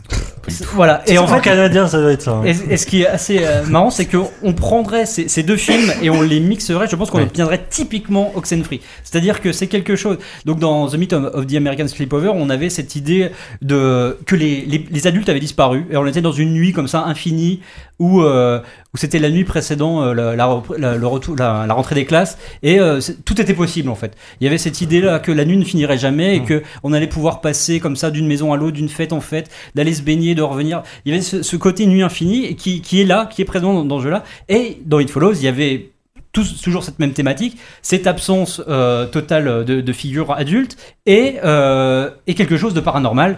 voilà 0.73 1.01
et 1.07 1.17
en 1.17 1.27
fait 1.27 1.41
canadien, 1.41 1.87
ça 1.87 1.99
doit 1.99 2.11
être 2.13 2.21
ça. 2.21 2.31
hein. 2.31 2.43
Et, 2.45 2.73
et 2.73 2.77
ce 2.77 2.85
qui 2.85 3.01
est 3.01 3.07
assez 3.07 3.39
euh, 3.41 3.65
marrant, 3.65 3.89
c'est 3.89 4.05
qu'on 4.05 4.53
prendrait 4.53 5.05
ces, 5.05 5.27
ces 5.27 5.43
deux 5.43 5.57
films 5.57 5.91
et 6.01 6.09
on 6.09 6.21
les 6.21 6.39
mixerait. 6.39 6.87
Je 6.89 6.95
pense 6.95 7.09
qu'on 7.11 7.17
Ouais. 7.17 7.23
obtiendrait 7.23 7.65
typiquement 7.69 8.31
Oxenfree. 8.35 8.79
C'est-à-dire 9.03 9.41
que 9.41 9.51
c'est 9.51 9.67
quelque 9.67 9.95
chose. 9.95 10.17
Donc 10.45 10.59
dans 10.59 10.87
The 10.87 10.95
Myth 10.95 11.13
of, 11.13 11.33
of 11.33 11.47
the 11.47 11.55
American 11.55 11.87
Sleepover, 11.87 12.31
on 12.33 12.49
avait 12.49 12.69
cette 12.69 12.95
idée 12.95 13.31
de 13.61 14.17
que 14.25 14.35
les, 14.35 14.61
les, 14.65 14.85
les 14.89 15.07
adultes 15.07 15.29
avaient 15.29 15.39
disparu 15.39 15.85
et 15.91 15.97
on 15.97 16.05
était 16.05 16.21
dans 16.21 16.31
une 16.31 16.53
nuit 16.53 16.71
comme 16.73 16.87
ça 16.87 17.03
infinie 17.05 17.59
où 17.99 18.21
euh, 18.21 18.59
où 18.93 18.97
c'était 18.97 19.17
la 19.19 19.29
nuit 19.31 19.43
précédant 19.43 20.03
euh, 20.03 20.13
la, 20.13 20.35
la, 20.35 20.45
repr- 20.45 20.77
la- 20.77 20.95
le 20.95 21.07
retour, 21.07 21.35
la, 21.37 21.65
la 21.67 21.73
rentrée 21.73 21.95
des 21.95 22.05
classes 22.05 22.37
et 22.63 22.79
euh, 22.79 22.99
tout 23.25 23.41
était 23.41 23.53
possible 23.55 23.89
en 23.89 23.95
fait. 23.95 24.13
Il 24.39 24.45
y 24.45 24.47
avait 24.47 24.59
cette 24.59 24.81
idée 24.81 25.01
là 25.01 25.19
que 25.19 25.31
la 25.31 25.43
nuit 25.45 25.57
ne 25.57 25.65
finirait 25.65 25.97
jamais 25.97 26.35
et 26.37 26.43
que 26.43 26.61
on 26.83 26.93
allait 26.93 27.07
pouvoir 27.07 27.41
passer 27.41 27.79
comme 27.79 27.95
ça 27.95 28.11
d'une 28.11 28.27
maison 28.27 28.53
à 28.53 28.57
l'autre, 28.57 28.73
d'une 28.77 28.87
fête 28.89 29.13
en 29.13 29.19
fête, 29.21 29.49
d'aller 29.75 29.93
se 29.93 30.03
baigner, 30.03 30.35
de 30.37 30.41
revenir. 30.43 30.83
Il 31.03 31.11
y 31.11 31.13
avait 31.13 31.21
ce, 31.21 31.43
ce 31.43 31.55
côté 31.57 31.85
nuit 31.85 32.03
infinie 32.03 32.55
qui, 32.55 32.81
qui 32.81 33.01
est 33.01 33.05
là, 33.05 33.27
qui 33.29 33.41
est 33.41 33.45
présent 33.45 33.73
dans, 33.73 33.83
dans 33.83 33.97
ce 33.99 34.03
jeu-là. 34.05 34.23
Et 34.47 34.77
dans 34.85 34.99
It 34.99 35.09
Follows, 35.09 35.33
il 35.33 35.43
y 35.43 35.47
avait 35.49 35.89
toujours 36.31 36.83
cette 36.83 36.99
même 36.99 37.13
thématique, 37.13 37.57
cette 37.81 38.05
absence 38.05 38.61
euh, 38.67 39.07
totale 39.07 39.65
de, 39.65 39.81
de 39.81 39.93
figures 39.93 40.31
adultes 40.31 40.77
et, 41.07 41.37
euh, 41.43 42.11
et 42.27 42.35
quelque 42.35 42.57
chose 42.57 42.73
de 42.73 42.79
paranormal. 42.79 43.37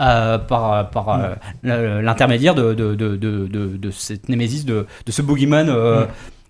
euh, 0.00 0.38
par, 0.38 0.90
par 0.90 1.08
euh, 1.64 2.02
l'intermédiaire 2.02 2.54
de, 2.54 2.74
de, 2.74 2.94
de, 2.94 3.90
cette 3.90 4.28
némésis, 4.28 4.64
de, 4.64 4.86
de 5.04 5.12
ce 5.12 5.22
boogeyman 5.22 5.68
euh, 5.68 6.06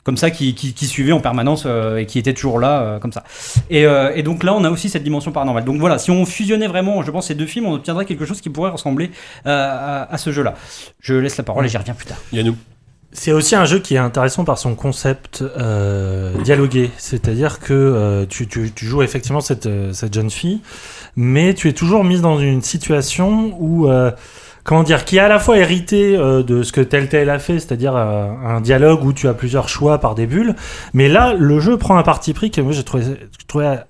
comme 0.07 0.17
ça 0.17 0.31
qui, 0.31 0.55
qui, 0.55 0.73
qui 0.73 0.87
suivait 0.87 1.11
en 1.11 1.19
permanence 1.21 1.65
euh, 1.67 1.97
et 1.97 2.07
qui 2.07 2.21
était 2.21 2.33
toujours 2.33 2.61
là 2.61 2.81
euh, 2.81 2.99
comme 3.01 3.11
ça. 3.11 3.25
Et, 3.71 3.85
euh, 3.85 4.13
et 4.15 4.23
donc 4.23 4.45
là, 4.45 4.55
on 4.55 4.63
a 4.63 4.71
aussi 4.71 4.89
cette 4.89 5.03
dimension 5.03 5.33
paranormale. 5.33 5.65
Donc 5.65 5.81
voilà, 5.81 5.99
si 5.99 6.13
on 6.13 6.25
fusionnait 6.25 6.69
vraiment, 6.69 7.03
je 7.03 7.11
pense, 7.11 7.27
ces 7.27 7.35
deux 7.35 7.45
films, 7.47 7.67
on 7.67 7.75
obtiendrait 7.75 8.05
quelque 8.05 8.25
chose 8.25 8.41
qui 8.41 8.49
pourrait 8.49 8.71
ressembler 8.71 9.11
euh, 9.47 9.51
à, 9.51 10.15
à 10.15 10.17
ce 10.17 10.31
jeu-là. 10.31 10.55
Je 11.01 11.15
laisse 11.15 11.37
la 11.37 11.43
parole 11.43 11.67
et 11.67 11.69
j'y 11.69 11.77
reviens 11.77 11.95
plus 11.95 12.07
tard. 12.07 12.19
Yannou. 12.33 12.55
C'est 13.11 13.33
aussi 13.33 13.57
un 13.57 13.65
jeu 13.65 13.81
qui 13.81 13.95
est 13.95 13.99
intéressant 13.99 14.45
par 14.45 14.59
son 14.59 14.77
concept 14.77 15.43
euh, 15.43 16.41
dialogué, 16.43 16.91
c'est-à-dire 16.99 17.59
que 17.59 17.73
euh, 17.73 18.27
tu, 18.27 18.47
tu, 18.47 18.71
tu 18.73 18.85
joues 18.85 19.03
effectivement 19.03 19.41
cette, 19.41 19.69
cette 19.93 20.15
jeune 20.15 20.31
fille, 20.31 20.61
mais 21.17 21.55
tu 21.55 21.69
es 21.69 21.73
toujours 21.73 22.05
mise 22.05 22.21
dans 22.21 22.39
une 22.39 22.63
situation 22.63 23.57
où, 23.59 23.89
euh, 23.89 24.13
comment 24.67 24.83
dire, 24.83 25.05
qui 25.05 25.17
est 25.17 25.21
à 25.21 25.29
la 25.29 25.39
fois 25.39 25.57
hérité 25.57 26.17
euh, 26.17 26.43
de 26.43 26.63
ce 26.65 26.73
que 26.73 26.81
Telltale 26.81 27.31
a 27.31 27.39
fait, 27.39 27.61
c'est-à-dire 27.61 27.95
euh, 27.97 28.27
un 28.45 28.61
dialogue 28.61 29.05
où 29.05 29.13
tu 29.13 29.29
as 29.29 29.35
plusieurs 29.35 29.69
choix 29.69 29.99
par 29.99 30.15
des 30.17 30.27
bulles, 30.27 30.57
mais 30.93 31.09
là, 31.09 31.33
le 31.33 31.61
jeu 31.61 31.79
prend 31.79 31.97
un 31.97 32.03
parti 32.03 32.35
pris 32.35 32.51
que 32.51 32.61
moi 32.61 32.73
j'ai 32.73 32.83
trouvé, 32.83 33.05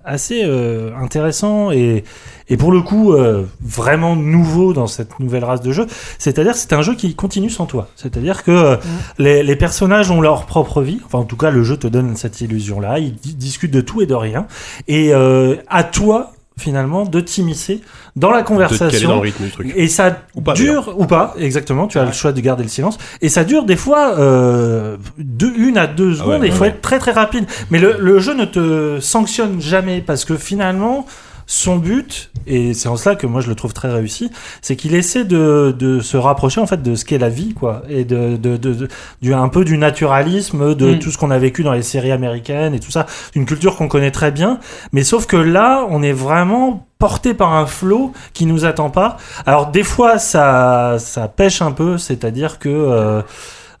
assez 0.05 0.43
euh, 0.45 0.91
intéressant 1.01 1.71
et, 1.71 2.03
et 2.47 2.57
pour 2.57 2.71
le 2.71 2.81
coup 2.81 3.13
euh, 3.13 3.43
vraiment 3.59 4.15
nouveau 4.15 4.71
dans 4.71 4.87
cette 4.87 5.19
nouvelle 5.19 5.43
race 5.43 5.61
de 5.61 5.71
jeu. 5.71 5.87
C'est-à-dire 6.19 6.55
c'est 6.55 6.71
un 6.73 6.83
jeu 6.83 6.93
qui 6.95 7.15
continue 7.15 7.49
sans 7.49 7.65
toi. 7.65 7.89
C'est-à-dire 7.95 8.43
que 8.43 8.51
euh, 8.51 8.75
les, 9.17 9.41
les 9.43 9.55
personnages 9.55 10.11
ont 10.11 10.21
leur 10.21 10.45
propre 10.45 10.83
vie. 10.83 10.99
Enfin, 11.05 11.17
en 11.17 11.25
tout 11.25 11.37
cas, 11.37 11.49
le 11.49 11.63
jeu 11.63 11.75
te 11.75 11.87
donne 11.87 12.15
cette 12.15 12.39
illusion-là. 12.39 12.99
Ils 12.99 13.15
di- 13.15 13.33
discutent 13.33 13.73
de 13.73 13.81
tout 13.81 14.01
et 14.01 14.05
de 14.05 14.13
rien. 14.13 14.45
Et 14.87 15.13
euh, 15.13 15.55
à 15.67 15.83
toi, 15.83 16.33
finalement, 16.57 17.05
de 17.05 17.19
t'immiscer 17.19 17.81
dans 18.15 18.29
la 18.31 18.37
dans 18.37 18.39
le 18.39 18.45
conversation. 18.47 19.19
rythme 19.19 19.43
du 19.45 19.51
truc. 19.51 19.73
Et 19.75 19.87
ça 19.87 20.23
Ou 20.35 20.41
pas, 20.41 20.53
dure 20.53 20.95
ou 20.97 21.05
pas, 21.05 21.35
exactement. 21.39 21.87
Tu 21.87 21.99
as 21.99 22.05
le 22.05 22.11
choix 22.11 22.31
de 22.31 22.41
garder 22.41 22.63
le 22.63 22.69
silence. 22.69 22.97
Et 23.21 23.29
ça 23.29 23.43
dure 23.43 23.63
des 23.63 23.75
fois 23.75 24.17
euh, 24.17 24.97
de 25.17 25.47
une 25.55 25.77
à 25.77 25.87
deux 25.87 26.13
Ah 26.13 26.17
secondes. 26.19 26.41
ouais, 26.41 26.47
et 26.47 26.49
il 26.49 26.51
ouais, 26.51 26.57
faut 26.57 26.63
ouais. 26.63 26.69
être 26.69 26.81
très 26.81 26.99
très 26.99 27.11
rapide. 27.11 27.45
Mais 27.69 27.79
le, 27.79 27.95
le 27.99 28.19
jeu 28.19 28.33
ne 28.33 28.45
te 28.45 28.99
sanctionne 28.99 29.61
jamais 29.61 30.01
parce 30.01 30.25
que 30.25 30.35
finalement. 30.35 31.05
Son 31.49 31.77
but, 31.77 32.29
et 32.45 32.73
c'est 32.73 32.89
en 32.89 32.97
cela 32.97 33.15
que 33.15 33.25
moi 33.25 33.39
je 33.39 33.47
le 33.47 33.55
trouve 33.55 33.71
très 33.73 33.89
réussi, 33.89 34.29
c'est 34.61 34.75
qu'il 34.75 34.93
essaie 34.93 35.23
de, 35.23 35.73
de 35.79 36.01
se 36.01 36.17
rapprocher 36.17 36.59
en 36.59 36.67
fait 36.67 36.83
de 36.83 36.93
ce 36.93 37.05
qu'est 37.05 37.17
la 37.17 37.29
vie, 37.29 37.53
quoi, 37.53 37.83
et 37.87 38.03
de, 38.03 38.35
de, 38.35 38.57
de, 38.57 38.89
du 39.21 39.33
un 39.33 39.47
peu 39.47 39.63
du 39.63 39.77
naturalisme, 39.77 40.75
de 40.75 40.95
Mm. 40.95 40.99
tout 40.99 41.09
ce 41.09 41.17
qu'on 41.17 41.31
a 41.31 41.37
vécu 41.37 41.63
dans 41.63 41.71
les 41.71 41.83
séries 41.83 42.11
américaines 42.11 42.73
et 42.73 42.79
tout 42.81 42.91
ça, 42.91 43.05
une 43.33 43.45
culture 43.45 43.77
qu'on 43.77 43.87
connaît 43.87 44.11
très 44.11 44.31
bien, 44.31 44.59
mais 44.91 45.03
sauf 45.03 45.25
que 45.25 45.37
là, 45.37 45.85
on 45.89 46.03
est 46.03 46.11
vraiment 46.11 46.85
porté 46.99 47.33
par 47.33 47.53
un 47.53 47.65
flot 47.65 48.11
qui 48.33 48.45
nous 48.45 48.65
attend 48.65 48.89
pas. 48.89 49.15
Alors 49.45 49.67
des 49.71 49.83
fois, 49.83 50.17
ça, 50.19 50.97
ça 50.99 51.29
pêche 51.29 51.61
un 51.61 51.71
peu, 51.71 51.97
c'est-à-dire 51.97 52.59
que 52.59 52.67
euh, 52.67 53.21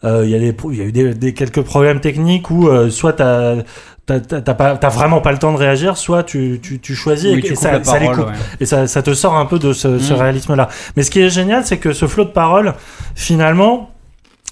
euh, 0.03 0.21
il 0.25 0.29
y 0.31 0.35
a 0.35 0.39
des, 0.39 0.55
il 0.71 0.77
y 0.77 0.81
a 0.81 0.85
eu 0.85 0.91
des, 0.91 1.13
des- 1.15 1.33
quelques 1.33 1.63
problèmes 1.63 1.99
techniques 1.99 2.49
où 2.51 2.67
euh, 2.69 2.89
soit 2.89 3.13
t'as 3.13 3.55
t'as 3.57 3.63
t'as- 4.07 4.89
vraiment 4.89 5.21
pas 5.21 5.31
le 5.31 5.37
temps 5.37 5.51
de 5.51 5.57
réagir, 5.57 5.97
soit 5.97 6.23
tu 6.23 6.59
tu, 6.63 6.79
tu 6.79 6.95
choisis 6.95 7.31
Oui, 7.33 7.39
et, 7.39 7.41
tu 7.41 7.47
et 7.47 7.55
coupes 7.55 7.63
ça, 7.63 7.83
ça 7.83 7.99
les 7.99 8.07
coupe. 8.07 8.25
ouais. 8.27 8.33
Et 8.59 8.65
ça, 8.65 8.87
ça 8.87 9.01
te 9.03 9.13
sort 9.13 9.35
un 9.35 9.45
peu 9.45 9.59
de 9.59 9.73
ce, 9.73 9.99
ce 9.99 10.13
Mm. 10.13 10.17
réalisme-là. 10.17 10.69
Mais 10.95 11.03
ce 11.03 11.11
qui 11.11 11.19
est 11.21 11.29
génial, 11.29 11.65
c'est 11.65 11.77
que 11.77 11.93
ce 11.93 12.07
flot 12.07 12.23
de 12.25 12.29
parole, 12.31 12.73
finalement, 13.15 13.89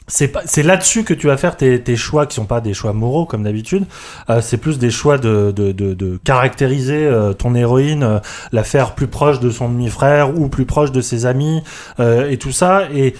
c'est 0.07 0.27
pas- 0.27 0.41
c'est 0.45 0.61
là-dessus 0.61 1.03
que 1.03 1.13
tu 1.15 1.25
vas 1.27 1.37
faire 1.37 1.55
tes, 1.57 1.81
tes 1.81 1.95
choix 1.95 2.25
qui 2.27 2.35
sont 2.35 2.45
pas 2.45 2.61
des 2.61 2.73
choix 2.75 2.93
moraux 2.93 3.25
comme 3.25 3.43
d'habitude. 3.43 3.85
Euh, 4.29 4.39
c'est 4.41 4.57
plus 4.57 4.77
des 4.77 4.91
choix 4.91 5.17
de, 5.17 5.51
de, 5.55 5.71
de, 5.71 5.93
de 5.95 6.19
caractériser 6.23 7.05
euh, 7.05 7.33
ton 7.33 7.55
héroïne, 7.55 8.03
euh, 8.03 8.19
la 8.51 8.63
faire 8.63 8.93
plus 8.93 9.07
proche 9.07 9.39
de 9.39 9.49
son 9.49 9.69
demi-frère 9.69 10.37
ou 10.37 10.47
plus 10.47 10.65
proche 10.65 10.91
de 10.91 11.01
ses 11.01 11.25
amis 11.25 11.63
euh, 11.99 12.29
et 12.29 12.37
tout 12.37 12.51
ça. 12.51 12.83
Et 12.93 13.15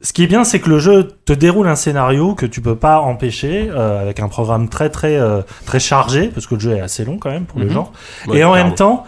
ce 0.00 0.12
qui 0.12 0.22
est 0.22 0.26
bien, 0.26 0.44
c'est 0.44 0.60
que 0.60 0.68
le 0.70 0.78
jeu 0.78 1.08
te 1.24 1.32
déroule 1.32 1.66
un 1.68 1.74
scénario 1.76 2.34
que 2.34 2.46
tu 2.46 2.60
peux 2.60 2.76
pas 2.76 3.00
empêcher 3.00 3.68
euh, 3.70 4.00
avec 4.00 4.20
un 4.20 4.28
programme 4.28 4.68
très 4.68 4.90
très 4.90 5.16
euh, 5.16 5.42
très 5.66 5.80
chargé 5.80 6.28
parce 6.28 6.46
que 6.46 6.54
le 6.54 6.60
jeu 6.60 6.76
est 6.76 6.80
assez 6.80 7.04
long 7.04 7.18
quand 7.18 7.30
même 7.30 7.44
pour 7.46 7.58
le 7.58 7.66
Mhm. 7.66 7.72
genre. 7.72 7.92
Ouais, 8.28 8.38
et 8.38 8.44
en 8.44 8.54
même 8.54 8.74
temps, 8.74 9.04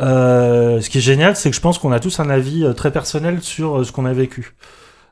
euh, 0.00 0.80
ce 0.80 0.88
qui 0.88 0.98
est 0.98 1.02
génial, 1.02 1.36
c'est 1.36 1.50
que 1.50 1.56
je 1.56 1.60
pense 1.60 1.78
qu'on 1.78 1.92
a 1.92 2.00
tous 2.00 2.20
un 2.20 2.30
avis 2.30 2.64
euh, 2.64 2.72
très 2.72 2.90
personnel 2.90 3.42
sur 3.42 3.80
euh, 3.80 3.84
ce 3.84 3.92
qu'on 3.92 4.06
a 4.06 4.12
vécu. 4.12 4.54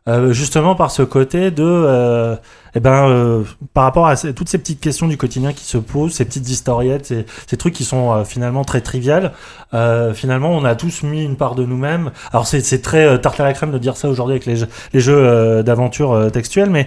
Euh, 0.09 0.32
justement 0.32 0.74
par 0.74 0.90
ce 0.90 1.02
côté 1.02 1.50
de, 1.50 1.62
euh, 1.62 2.34
eh 2.74 2.80
ben, 2.80 3.08
euh, 3.08 3.42
par 3.74 3.84
rapport 3.84 4.06
à 4.06 4.16
ces- 4.16 4.32
toutes 4.34 4.48
ces 4.48 4.58
petites 4.58 4.80
questions 4.80 5.06
du 5.08 5.16
quotidien 5.16 5.52
qui 5.52 5.64
se 5.64 5.78
posent, 5.78 6.12
ces 6.12 6.24
petites 6.24 6.48
historiettes, 6.48 7.06
ces, 7.06 7.26
ces 7.46 7.56
trucs 7.56 7.74
qui 7.74 7.84
sont 7.84 8.12
euh, 8.12 8.24
finalement 8.24 8.64
très 8.64 8.80
triviales. 8.80 9.32
euh, 9.74 10.14
finalement, 10.14 10.50
on 10.50 10.64
a 10.64 10.74
tous 10.74 11.02
mis 11.02 11.22
une 11.24 11.36
part 11.36 11.54
de 11.54 11.64
nous-mêmes. 11.64 12.10
Alors 12.32 12.46
c'est 12.46 12.60
c'est 12.60 12.80
très 12.80 13.04
euh, 13.06 13.18
tarte 13.18 13.38
à 13.40 13.44
la 13.44 13.52
crème 13.52 13.70
de 13.70 13.78
dire 13.78 13.96
ça 13.96 14.08
aujourd'hui 14.08 14.32
avec 14.34 14.46
les 14.46 14.56
jeux, 14.56 14.68
les 14.94 15.00
jeux 15.00 15.16
euh, 15.16 15.62
d'aventure 15.62 16.12
euh, 16.12 16.30
textuels, 16.30 16.70
mais 16.70 16.86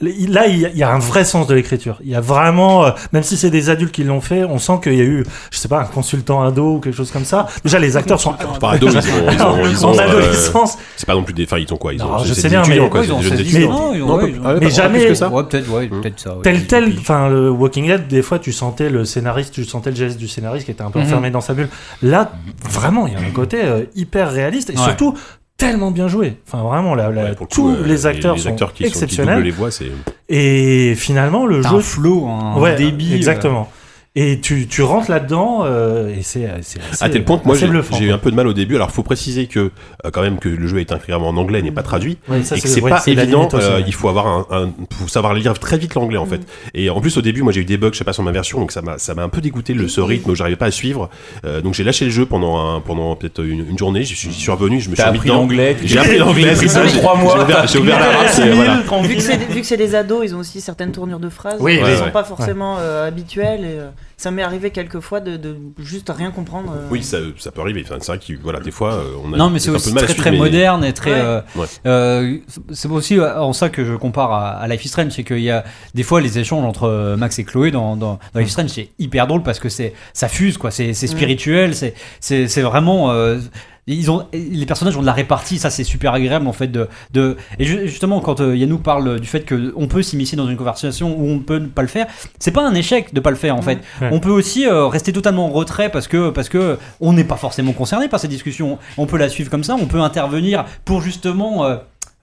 là, 0.00 0.46
il 0.48 0.58
y, 0.58 0.66
a- 0.66 0.70
il 0.70 0.76
y 0.76 0.82
a 0.82 0.90
un 0.92 0.98
vrai 0.98 1.24
sens 1.24 1.46
de 1.46 1.54
l'écriture. 1.54 1.98
Il 2.02 2.10
y 2.10 2.14
a 2.16 2.20
vraiment, 2.20 2.84
euh, 2.86 2.90
même 3.12 3.22
si 3.22 3.36
c'est 3.36 3.50
des 3.50 3.70
adultes 3.70 3.92
qui 3.92 4.02
l'ont 4.02 4.20
fait, 4.20 4.44
on 4.44 4.58
sent 4.58 4.80
qu'il 4.82 4.94
y 4.94 5.00
a 5.00 5.04
eu, 5.04 5.24
je 5.50 5.58
sais 5.58 5.68
pas, 5.68 5.80
un 5.80 5.84
consultant 5.84 6.42
ado 6.42 6.74
ou 6.76 6.80
quelque 6.80 6.96
chose 6.96 7.10
comme 7.12 7.24
ça. 7.24 7.46
Déjà, 7.64 7.78
les 7.78 7.96
acteurs 7.96 8.20
sont 8.20 8.34
Par 8.60 8.70
ado, 8.70 8.88
ils 8.88 8.96
ont, 8.96 9.00
ils 9.30 9.42
ont, 9.42 9.66
ils 9.70 9.86
ont, 9.86 9.90
en 9.90 9.98
euh, 9.98 10.02
adolescence. 10.02 10.78
c'est 10.96 11.06
pas 11.06 11.14
non 11.14 11.22
plus 11.22 11.34
des, 11.34 11.44
enfin, 11.44 11.58
ils 11.58 11.72
ont 11.72 11.76
quoi 11.76 11.92
Ils 11.92 11.98
Non, 12.00 12.14
ont, 12.14 12.18
je 12.24 12.32
sais 12.34 12.42
des 12.44 12.48
bien, 12.48 12.62
mais- 12.62 12.68
étudiants, 12.76 12.88
quoi, 12.88 13.00
Ouais, 13.00 13.06
c'est 13.06 13.12
ils 13.12 13.14
ont 13.14 13.18
des 13.20 13.28
jeunes 13.28 13.36
16 13.38 13.46
étudiants. 13.46 13.70
ans, 13.72 13.92
ils 13.94 14.02
ont- 14.02 14.06
Non, 14.06 14.14
ouais, 14.16 14.20
pas- 14.22 14.28
ils 14.28 14.40
ont- 14.40 14.44
ouais, 14.44 14.54
Mais 14.54 14.60
pas 14.60 14.68
jamais- 14.72 15.14
ça. 15.26 15.30
Ouais, 15.30 15.44
peut-être, 15.44 15.68
ouais, 15.70 15.86
Mm. 15.86 16.00
peut-être 16.00 16.20
ça. 16.20 16.34
ouais. 16.36 16.42
tel 16.42 16.66
tel 16.66 16.94
enfin 16.98 17.28
le 17.28 17.50
Walking 17.50 17.86
Dead 17.86 18.06
des 18.08 18.22
fois 18.22 18.38
tu 18.38 18.52
sentais 18.52 18.90
le 18.90 19.04
scénariste 19.04 19.54
tu 19.54 19.64
sentais 19.64 19.90
le 19.90 19.96
geste 19.96 20.18
du 20.18 20.28
scénariste 20.28 20.64
qui 20.66 20.70
était 20.72 20.82
un 20.82 20.90
peu 20.90 20.98
Mhm. 20.98 21.06
enfermé 21.06 21.30
dans 21.30 21.40
sa 21.40 21.54
bulle 21.54 21.68
là 22.02 22.32
vraiment 22.70 23.06
il 23.06 23.12
y 23.12 23.16
a 23.16 23.20
un 23.20 23.30
côté 23.32 23.60
euh, 23.64 23.84
hyper 23.94 24.30
réaliste 24.30 24.70
et 24.70 24.76
Ouais. 24.76 24.82
surtout 24.82 25.14
tellement 25.56 25.90
bien 25.92 26.08
joué 26.08 26.36
enfin 26.46 26.62
vraiment 26.64 26.94
la, 26.94 27.10
la- 27.10 27.22
Ouais, 27.24 27.34
pour 27.34 27.46
le 27.46 27.54
tous 27.54 27.62
coup, 27.62 27.70
euh, 27.70 27.86
les 27.86 28.06
acteurs 28.06 28.34
les 28.34 28.40
sont 28.42 28.48
acteurs 28.50 28.72
qui, 28.72 28.82
sont, 28.84 28.88
qui 28.88 28.92
doublent 28.94 29.04
exceptionnels 29.04 29.42
les 29.42 29.50
voix, 29.50 29.70
c'est 29.70 29.86
et 30.28 30.94
finalement 30.96 31.46
le 31.46 31.62
jeu 31.62 31.68
un 31.76 31.80
flow, 31.80 32.26
un 32.26 32.58
ouais 32.58 32.74
débit. 32.76 33.12
euh, 33.12 33.16
exactement 33.16 33.70
et 34.14 34.40
tu, 34.40 34.66
tu 34.66 34.82
rentres 34.82 35.10
là-dedans 35.10 35.60
euh, 35.64 36.14
et 36.14 36.20
c'est 36.22 36.46
à 37.00 37.08
tel 37.08 37.24
point 37.24 37.38
que 37.38 37.46
moi 37.46 37.56
j'ai 37.56 37.66
eu 38.04 38.12
un 38.12 38.18
peu 38.18 38.30
de 38.30 38.36
mal 38.36 38.46
au 38.46 38.52
début. 38.52 38.76
Alors 38.76 38.90
faut 38.90 39.02
préciser 39.02 39.46
que 39.46 39.70
euh, 40.04 40.10
quand 40.12 40.20
même 40.20 40.38
que 40.38 40.50
le 40.50 40.66
jeu 40.66 40.80
est 40.80 40.92
intégralement 40.92 41.28
en 41.28 41.36
anglais, 41.38 41.62
n'est 41.62 41.70
pas 41.70 41.82
traduit. 41.82 42.18
Ouais, 42.28 42.42
ça, 42.42 42.56
et 42.56 42.60
que 42.60 42.68
c'est 42.68 42.82
ouais, 42.82 42.90
pas 42.90 43.02
évident. 43.06 43.46
aussi, 43.46 43.56
euh, 43.56 43.76
ouais. 43.78 43.84
il 43.86 43.94
faut 43.94 44.10
avoir 44.10 44.26
un, 44.26 44.46
un- 44.50 44.70
faut 44.94 45.08
savoir 45.08 45.32
lire 45.32 45.58
très 45.58 45.78
vite 45.78 45.94
l'anglais 45.94 46.18
en 46.18 46.26
fait. 46.26 46.40
Et 46.74 46.90
en 46.90 47.00
plus 47.00 47.16
au 47.16 47.22
début, 47.22 47.40
moi 47.42 47.52
j'ai 47.52 47.62
eu 47.62 47.64
des 47.64 47.78
bugs, 47.78 47.88
je 47.92 47.98
sais 47.98 48.04
pas 48.04 48.12
sur 48.12 48.22
ma 48.22 48.32
version, 48.32 48.58
donc 48.60 48.70
ça 48.72 48.82
m'a 48.82 48.98
ça 48.98 49.14
m'a 49.14 49.22
un 49.22 49.30
peu 49.30 49.40
dégoûté 49.40 49.72
le 49.72 49.88
ce 49.88 50.02
rythme 50.02 50.30
où 50.30 50.34
j'arrivais 50.34 50.56
pas 50.56 50.66
à 50.66 50.70
suivre. 50.70 51.08
Euh, 51.46 51.62
donc 51.62 51.72
j'ai 51.72 51.84
lâché 51.84 52.04
le 52.04 52.10
jeu 52.10 52.26
pendant 52.26 52.58
un, 52.58 52.80
pendant 52.80 53.16
peut-être 53.16 53.42
une, 53.42 53.66
une 53.70 53.78
journée. 53.78 54.04
J'y 54.04 54.14
suis, 54.14 54.30
j'y 54.30 54.40
suis 54.40 54.50
revenu, 54.50 54.78
je 54.80 54.90
me 54.90 54.94
suis 54.94 55.02
appris 55.04 55.28
l'anglais. 55.30 55.74
J'ai 55.84 55.98
appris 55.98 56.18
l'anglais. 56.18 56.54
J'ai 56.54 56.66
trois 56.98 57.16
mois. 57.16 57.46
j'ai 57.66 57.78
ouvert, 57.78 57.98
la 57.98 58.10
race. 58.18 58.38
Vu 59.08 59.14
que 59.16 59.22
c'est 59.22 59.38
vu 59.38 59.60
que 59.62 59.66
c'est 59.66 59.78
des 59.78 59.94
ados, 59.94 60.20
ils 60.24 60.34
ont 60.34 60.38
aussi 60.40 60.60
certaines 60.60 60.92
tournures 60.92 61.18
de 61.20 61.30
phrases 61.30 61.60
qui 61.64 61.96
sont 61.96 62.10
pas 62.12 62.24
forcément 62.24 62.76
euh, 62.78 63.08
habituelles. 63.08 63.90
Ça 64.22 64.30
m'est 64.30 64.42
arrivé 64.44 64.70
quelques 64.70 65.00
fois 65.00 65.18
de, 65.18 65.36
de 65.36 65.56
juste 65.80 66.08
rien 66.16 66.30
comprendre. 66.30 66.72
euh. 66.76 66.86
Oui, 66.92 67.02
ça, 67.02 67.16
ça 67.38 67.50
peut 67.50 67.60
arriver. 67.60 67.82
Enfin, 67.84 67.96
c'est 68.00 68.06
vrai 68.14 68.20
que 68.24 68.40
voilà, 68.40 68.60
des 68.60 68.70
fois, 68.70 68.92
euh, 68.94 69.14
on 69.24 69.32
a 69.32 69.36
Non, 69.36 69.50
mais 69.50 69.58
c'est 69.58 69.70
aussi 69.70 69.92
très 69.92 70.06
suivre, 70.06 70.20
très 70.20 70.30
mais- 70.30 70.38
moderne 70.38 70.84
et 70.84 70.92
très. 70.92 71.10
Ouais. 71.10 71.18
euh, 71.20 71.40
Ouais. 71.56 71.66
euh, 71.86 72.38
c'est 72.72 72.88
aussi 72.88 73.20
en 73.20 73.52
ça 73.52 73.68
que 73.68 73.84
je 73.84 73.94
compare 73.94 74.30
à, 74.32 74.50
à 74.60 74.68
Life 74.68 74.84
is 74.84 74.88
Strange, 74.90 75.10
c'est 75.10 75.24
qu'il 75.24 75.40
y 75.40 75.50
a 75.50 75.64
des 75.96 76.04
fois 76.04 76.20
les 76.20 76.38
échanges 76.38 76.64
entre 76.64 77.16
Max 77.18 77.36
et 77.40 77.44
Chloé 77.44 77.72
dans, 77.72 77.96
dans, 77.96 78.20
dans 78.32 78.38
Life 78.38 78.46
is 78.48 78.52
Strange, 78.52 78.70
c'est 78.70 78.90
hyper 79.00 79.26
drôle 79.26 79.42
parce 79.42 79.58
que 79.58 79.68
c'est 79.68 79.92
ça 80.12 80.28
fuse 80.28 80.56
quoi, 80.56 80.70
c'est 80.70 80.94
c'est 80.94 81.08
spirituel, 81.08 81.74
c'est 81.74 81.94
c'est 82.20 82.46
c'est 82.46 82.62
vraiment. 82.62 83.12
Euh, 83.88 83.92
ils 83.92 84.10
ont, 84.10 84.26
les 84.32 84.66
personnages 84.66 84.96
ont 84.96 85.00
de 85.00 85.06
la 85.06 85.12
répartie, 85.12 85.58
ça 85.58 85.70
c'est 85.70 85.84
super 85.84 86.12
agréable 86.14 86.46
en 86.46 86.52
fait 86.52 86.68
de, 86.68 86.88
de 87.12 87.36
et 87.58 87.64
ju- 87.64 87.88
justement 87.88 88.20
quand 88.20 88.40
euh, 88.40 88.56
Yannou 88.56 88.78
parle 88.78 89.18
du 89.20 89.26
fait 89.26 89.40
que 89.40 89.72
on 89.76 89.88
peut 89.88 90.02
s'immiscer 90.02 90.36
dans 90.36 90.48
une 90.48 90.56
conversation 90.56 91.16
ou 91.18 91.28
on 91.28 91.38
peut 91.40 91.58
ne 91.58 91.66
pas 91.66 91.82
le 91.82 91.88
faire, 91.88 92.06
c'est 92.38 92.52
pas 92.52 92.66
un 92.66 92.74
échec 92.74 93.12
de 93.12 93.20
pas 93.20 93.30
le 93.30 93.36
faire 93.36 93.56
en 93.56 93.62
fait. 93.62 93.78
Ouais. 94.00 94.10
On 94.12 94.20
peut 94.20 94.30
aussi 94.30 94.66
euh, 94.66 94.86
rester 94.86 95.12
totalement 95.12 95.46
en 95.46 95.50
retrait 95.50 95.90
parce 95.90 96.06
que 96.08 96.30
parce 96.30 96.48
que 96.48 96.78
on 97.00 97.12
n'est 97.12 97.24
pas 97.24 97.36
forcément 97.36 97.72
concerné 97.72 98.08
par 98.08 98.20
cette 98.20 98.30
discussion. 98.30 98.78
On 98.98 99.06
peut 99.06 99.18
la 99.18 99.28
suivre 99.28 99.50
comme 99.50 99.64
ça, 99.64 99.74
on 99.74 99.86
peut 99.86 100.00
intervenir 100.00 100.64
pour 100.84 101.00
justement 101.02 101.64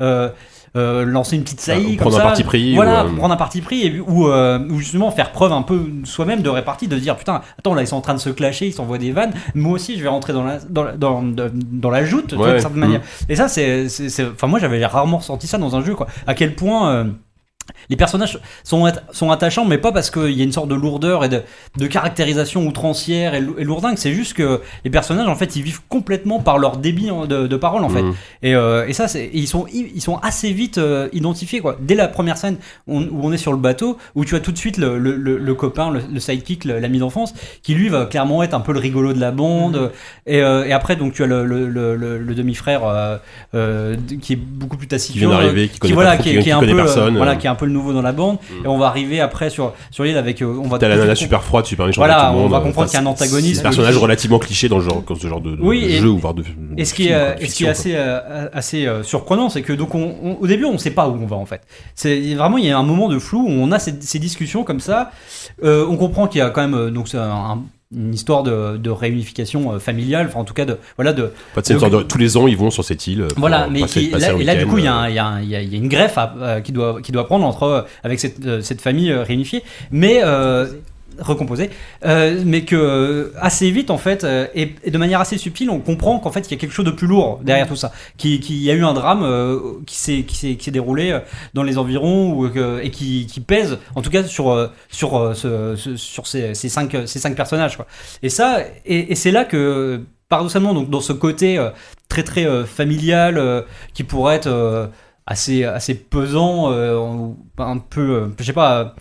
euh, 0.01 0.29
euh, 0.75 1.01
euh, 1.01 1.05
lancer 1.05 1.35
une 1.35 1.43
petite 1.43 1.61
saillie 1.61 1.97
Ah, 1.99 2.03
comme 2.03 2.11
prendre 2.11 2.19
un 2.19 2.27
parti 2.27 2.43
pris, 2.43 2.75
Voilà, 2.75 3.05
ou, 3.05 3.09
euh, 3.09 3.15
prendre 3.15 3.33
un 3.33 3.37
parti 3.37 3.61
pris 3.61 3.81
et, 3.85 3.99
ou, 3.99 4.27
euh, 4.27 4.59
ou 4.69 4.77
justement 4.79 5.11
faire 5.11 5.31
preuve 5.31 5.51
un 5.51 5.61
peu 5.61 5.79
soi-même 6.03 6.41
de 6.41 6.49
répartie, 6.49 6.87
de 6.87 6.97
dire 6.97 7.15
putain, 7.15 7.41
attends 7.57 7.73
là 7.73 7.81
ils 7.81 7.87
sont 7.87 7.95
en 7.97 8.01
train 8.01 8.13
de 8.13 8.19
se 8.19 8.29
clasher, 8.29 8.67
ils 8.67 8.73
s'envoient 8.73 8.97
des 8.97 9.11
vannes. 9.11 9.33
Moi 9.55 9.73
aussi 9.73 9.97
je 9.97 10.03
vais 10.03 10.09
rentrer 10.09 10.33
dans 10.33 10.43
la 10.43 10.59
dans 10.59 10.83
la, 10.83 10.91
dans, 10.97 11.21
dans- 11.21 11.49
dans 11.53 11.89
la 11.89 12.03
joute 12.05 12.33
Ouais, 12.33 12.51
d'une 12.51 12.59
certaine 12.61 12.77
mm. 12.77 12.81
manière. 12.81 13.01
Et 13.29 13.35
ça 13.35 13.47
c'est- 13.47 13.87
enfin 14.33 14.47
moi 14.47 14.59
j'avais 14.59 14.85
rarement 14.85 15.17
ressenti 15.17 15.47
ça 15.47 15.57
dans 15.57 15.75
un 15.75 15.83
jeu 15.83 15.95
quoi. 15.95 16.07
À 16.27 16.33
quel 16.33 16.55
point 16.55 16.89
euh, 16.91 17.03
les 17.89 17.95
personnages 17.95 18.39
sont, 18.63 18.85
at- 18.85 19.01
sont 19.11 19.31
attachants, 19.31 19.65
mais 19.65 19.77
pas 19.77 19.91
parce 19.91 20.09
qu'il 20.11 20.31
y 20.31 20.41
a 20.41 20.43
une 20.43 20.51
sorte 20.51 20.69
de 20.69 20.75
lourdeur 20.75 21.23
et 21.23 21.29
de, 21.29 21.41
de 21.77 21.87
caractérisation 21.87 22.65
outrancière 22.67 23.33
et, 23.35 23.43
et 23.57 23.63
lourdingue. 23.63 23.97
C'est 23.97 24.13
juste 24.13 24.33
que 24.33 24.61
les 24.83 24.89
personnages, 24.89 25.27
en 25.27 25.35
fait, 25.35 25.55
ils 25.55 25.63
vivent 25.63 25.81
complètement 25.89 26.39
par 26.39 26.57
leur 26.57 26.77
débit 26.77 27.11
en- 27.11 27.25
de, 27.25 27.47
de 27.47 27.57
parole, 27.57 27.83
en 27.83 27.89
fait. 27.89 28.01
Mhm. 28.01 28.13
Et, 28.43 28.55
euh, 28.55 28.87
et 28.87 28.93
ça, 28.93 29.05
et 29.17 29.29
ils 29.33 29.47
sont, 29.47 29.65
ils 29.73 30.01
sont 30.01 30.17
assez 30.17 30.51
vite 30.51 30.77
euh, 30.77 31.09
identifiés, 31.13 31.59
quoi. 31.59 31.77
Dès 31.81 31.95
la 31.95 32.07
première 32.07 32.37
scène 32.37 32.57
on- 32.87 33.01
où 33.03 33.19
on 33.23 33.31
est 33.31 33.37
sur 33.37 33.51
le 33.51 33.57
bateau, 33.57 33.97
où 34.15 34.25
tu 34.25 34.35
as 34.35 34.39
tout 34.39 34.51
de 34.51 34.57
suite 34.57 34.77
le, 34.77 34.97
le- 34.97 35.15
le- 35.15 35.37
le 35.37 35.53
copain, 35.55 35.91
le, 35.91 36.19
sidekick, 36.19 36.65
l'ami 36.65 36.99
d'enfance, 36.99 37.33
qui 37.63 37.73
lui 37.73 37.89
va 37.89 38.05
clairement 38.05 38.43
être 38.43 38.53
un 38.53 38.59
peu 38.59 38.73
le 38.73 38.79
rigolo 38.79 39.13
de 39.13 39.19
la 39.19 39.31
bande. 39.31 39.91
Et, 40.25 40.41
euh, 40.41 40.65
et 40.65 40.71
après, 40.73 40.95
donc, 40.95 41.13
tu 41.13 41.23
as 41.23 41.27
le, 41.27 41.43
demi-frère 42.35 42.81
qui 44.21 44.33
est 44.33 44.35
beaucoup 44.35 44.77
plus 44.77 44.87
taciturne. 44.87 45.19
Qui 45.19 45.19
vient 45.19 45.29
d'arriver, 45.45 45.67
qui 45.69 45.91
voilà, 45.93 46.17
qui, 46.17 46.23
qui- 46.23 46.39
qui 46.43 46.49
connaît 46.59 46.73
personne, 46.83 47.17
voilà, 47.17 47.35
qui 47.35 47.47
est 47.47 47.49
un 47.49 47.55
peu 47.59 47.65
le 47.65 47.71
nouveau 47.71 47.93
dans 47.93 48.01
la 48.01 48.11
bande. 48.11 48.37
Mm. 48.49 48.65
Et 48.65 48.67
on 48.67 48.77
va 48.77 48.87
arriver 48.87 49.19
après 49.19 49.49
sur, 49.49 49.73
sur 49.91 50.03
l'île 50.03 50.17
avec. 50.17 50.41
euh, 50.41 50.59
on 50.63 50.67
va 50.67 50.77
T'as 50.77 50.87
la 50.87 50.97
nana 50.97 51.15
super 51.15 51.43
froide, 51.43 51.65
super 51.65 51.85
méchante. 51.85 51.97
Voilà, 51.97 52.33
on 52.33 52.47
va 52.47 52.61
comprendre 52.61 52.89
qu'il 52.89 52.99
y 52.99 53.03
a 53.03 53.05
un 53.05 53.09
antagoniste 53.11 53.55
C'est 53.55 53.59
un 53.61 53.69
personnage 53.69 53.97
relativement 53.97 54.39
cliché 54.39 54.69
dans, 54.69 54.79
ce 54.79 54.85
genre, 54.85 55.03
dans 55.07 55.15
ce 55.15 55.27
genre 55.27 55.41
de, 55.41 55.55
jeu 55.55 56.09
ou 56.09 56.17
voire 56.17 56.33
de. 56.33 56.43
Et 56.77 56.85
ce 56.85 56.93
qui 56.93 57.07
est, 57.07 57.07
film, 57.07 57.19
quoi, 57.19 57.41
et 57.41 57.47
ce 57.47 57.55
qui 57.55 57.63
est 57.65 57.67
fiction, 57.67 57.69
assez, 57.69 57.93
euh, 57.95 58.47
assez 58.53 58.85
euh, 58.87 59.03
surprenant, 59.03 59.49
c'est 59.49 59.61
que 59.61 59.73
donc 59.73 59.93
on, 59.95 60.15
on- 60.23 60.37
au 60.39 60.47
début 60.47 60.65
on 60.65 60.77
sait 60.77 60.91
pas 60.91 61.07
où 61.07 61.17
on 61.21 61.25
va 61.25 61.35
en 61.35 61.45
fait. 61.45 61.61
C'est 61.95 62.33
vraiment 62.35 62.57
il 62.57 62.65
y 62.65 62.71
a 62.71 62.77
un 62.77 62.83
moment 62.83 63.09
de 63.09 63.19
flou 63.19 63.45
où 63.45 63.49
on 63.51 63.71
a 63.71 63.79
ces, 63.79 64.19
discussions 64.19 64.63
comme 64.63 64.79
ça. 64.79 65.11
On 65.61 65.97
comprend 65.97 66.27
qu'il 66.27 66.39
y 66.39 66.41
a 66.41 66.49
quand 66.49 66.67
même 66.67 66.91
donc 66.91 67.13
un- 67.13 67.59
une 67.95 68.13
histoire 68.13 68.43
de, 68.43 68.77
de 68.77 68.89
réunification 68.91 69.73
euh, 69.73 69.79
familiale, 69.79 70.27
enfin 70.29 70.39
en 70.41 70.43
tout 70.43 70.53
cas 70.53 70.65
de 70.65 70.77
voilà 70.95 71.11
de 71.11 71.31
c'est 71.63 71.73
une 71.73 71.79
sorte 71.79 71.91
de- 71.91 72.03
tous 72.03 72.19
les 72.19 72.37
ans, 72.37 72.45
ils 72.47 72.55
vont 72.55 72.69
sur 72.69 72.83
cette 72.85 73.07
île. 73.07 73.25
pour 73.29 73.39
voilà, 73.39 73.67
mais 73.67 73.81
qui, 73.87 74.11
là, 74.11 74.33
et 74.39 74.43
là, 74.43 74.55
du 74.55 74.67
coup, 74.67 74.77
il 74.77 74.83
y, 74.83 74.87
a 74.87 74.95
euh, 74.95 74.99
un- 74.99 75.09
il 75.09 75.15
y 75.15 75.19
a 75.19 75.25
un- 75.25 75.41
il 75.41 75.49
y 75.49 75.55
a- 75.55 75.61
il 75.63 75.71
y 75.71 75.75
a 75.75 75.77
une 75.79 75.87
greffe 75.87 76.15
à- 76.19 76.35
euh, 76.39 76.61
qui, 76.61 76.71
doit, 76.71 77.01
qui 77.01 77.11
doit 77.11 77.25
prendre 77.25 77.45
entre, 77.47 77.63
euh, 77.63 77.81
avec 78.03 78.19
cette, 78.19 78.45
euh, 78.45 78.61
cette 78.61 78.81
famille 78.81 79.11
euh, 79.11 79.23
réunifiée, 79.23 79.63
mais 79.89 80.21
recomposée, 81.21 81.69
euh, 82.05 82.41
mais 82.45 82.63
que 82.65 82.75
euh, 82.75 83.31
assez 83.39 83.69
vite, 83.71 83.89
en 83.91 83.97
fait, 83.97 84.23
euh, 84.23 84.47
et, 84.55 84.75
et 84.83 84.91
de 84.91 84.97
manière 84.97 85.19
assez 85.19 85.37
subtile, 85.37 85.69
on 85.69 85.79
comprend 85.79 86.19
qu'en 86.19 86.31
fait, 86.31 86.41
il 86.47 86.51
y 86.51 86.53
a 86.53 86.57
quelque 86.57 86.71
chose 86.73 86.85
de 86.85 86.91
plus 86.91 87.07
lourd 87.07 87.39
derrière 87.43 87.67
tout 87.67 87.75
ça, 87.75 87.91
qui, 88.17 88.39
qui 88.39 88.57
y 88.59 88.71
a 88.71 88.73
eu 88.73 88.83
un 88.83 88.93
drame 88.93 89.23
euh, 89.23 89.59
qui 89.85 89.95
s'est 89.95 90.23
qui 90.23 90.35
s'est 90.35 90.55
qui 90.55 90.65
s'est 90.65 90.71
déroulé 90.71 91.17
dans 91.53 91.63
les 91.63 91.77
environs 91.77 92.33
ou, 92.33 92.47
et 92.81 92.89
qui, 92.91 93.25
qui 93.27 93.39
pèse, 93.41 93.77
en 93.95 94.01
tout 94.01 94.09
cas, 94.09 94.23
sur 94.23 94.69
sur 94.89 95.31
ce- 95.35 95.75
ce- 95.75 95.95
sur 95.95 96.27
ces, 96.27 96.53
ces 96.53 96.69
cinq 96.69 96.95
ces 97.05 97.19
cinq 97.19 97.35
personnages, 97.35 97.75
quoi. 97.77 97.85
Et 98.23 98.29
ça, 98.29 98.59
et, 98.85 99.11
et 99.11 99.15
c'est 99.15 99.31
là 99.31 99.45
que 99.45 100.01
paradoxalement, 100.29 100.73
donc 100.73 100.89
dans 100.89 101.01
ce 101.01 101.13
côté 101.13 101.59
très 102.07 102.23
très 102.23 102.45
familial 102.65 103.65
qui 103.93 104.03
pourrait 104.03 104.35
être 104.35 104.89
assez 105.25 105.63
assez 105.63 105.95
pesant, 105.95 106.71
un 107.57 107.77
peu, 107.77 108.31
je 108.39 108.43
sais 108.43 108.53
pas. 108.53 108.95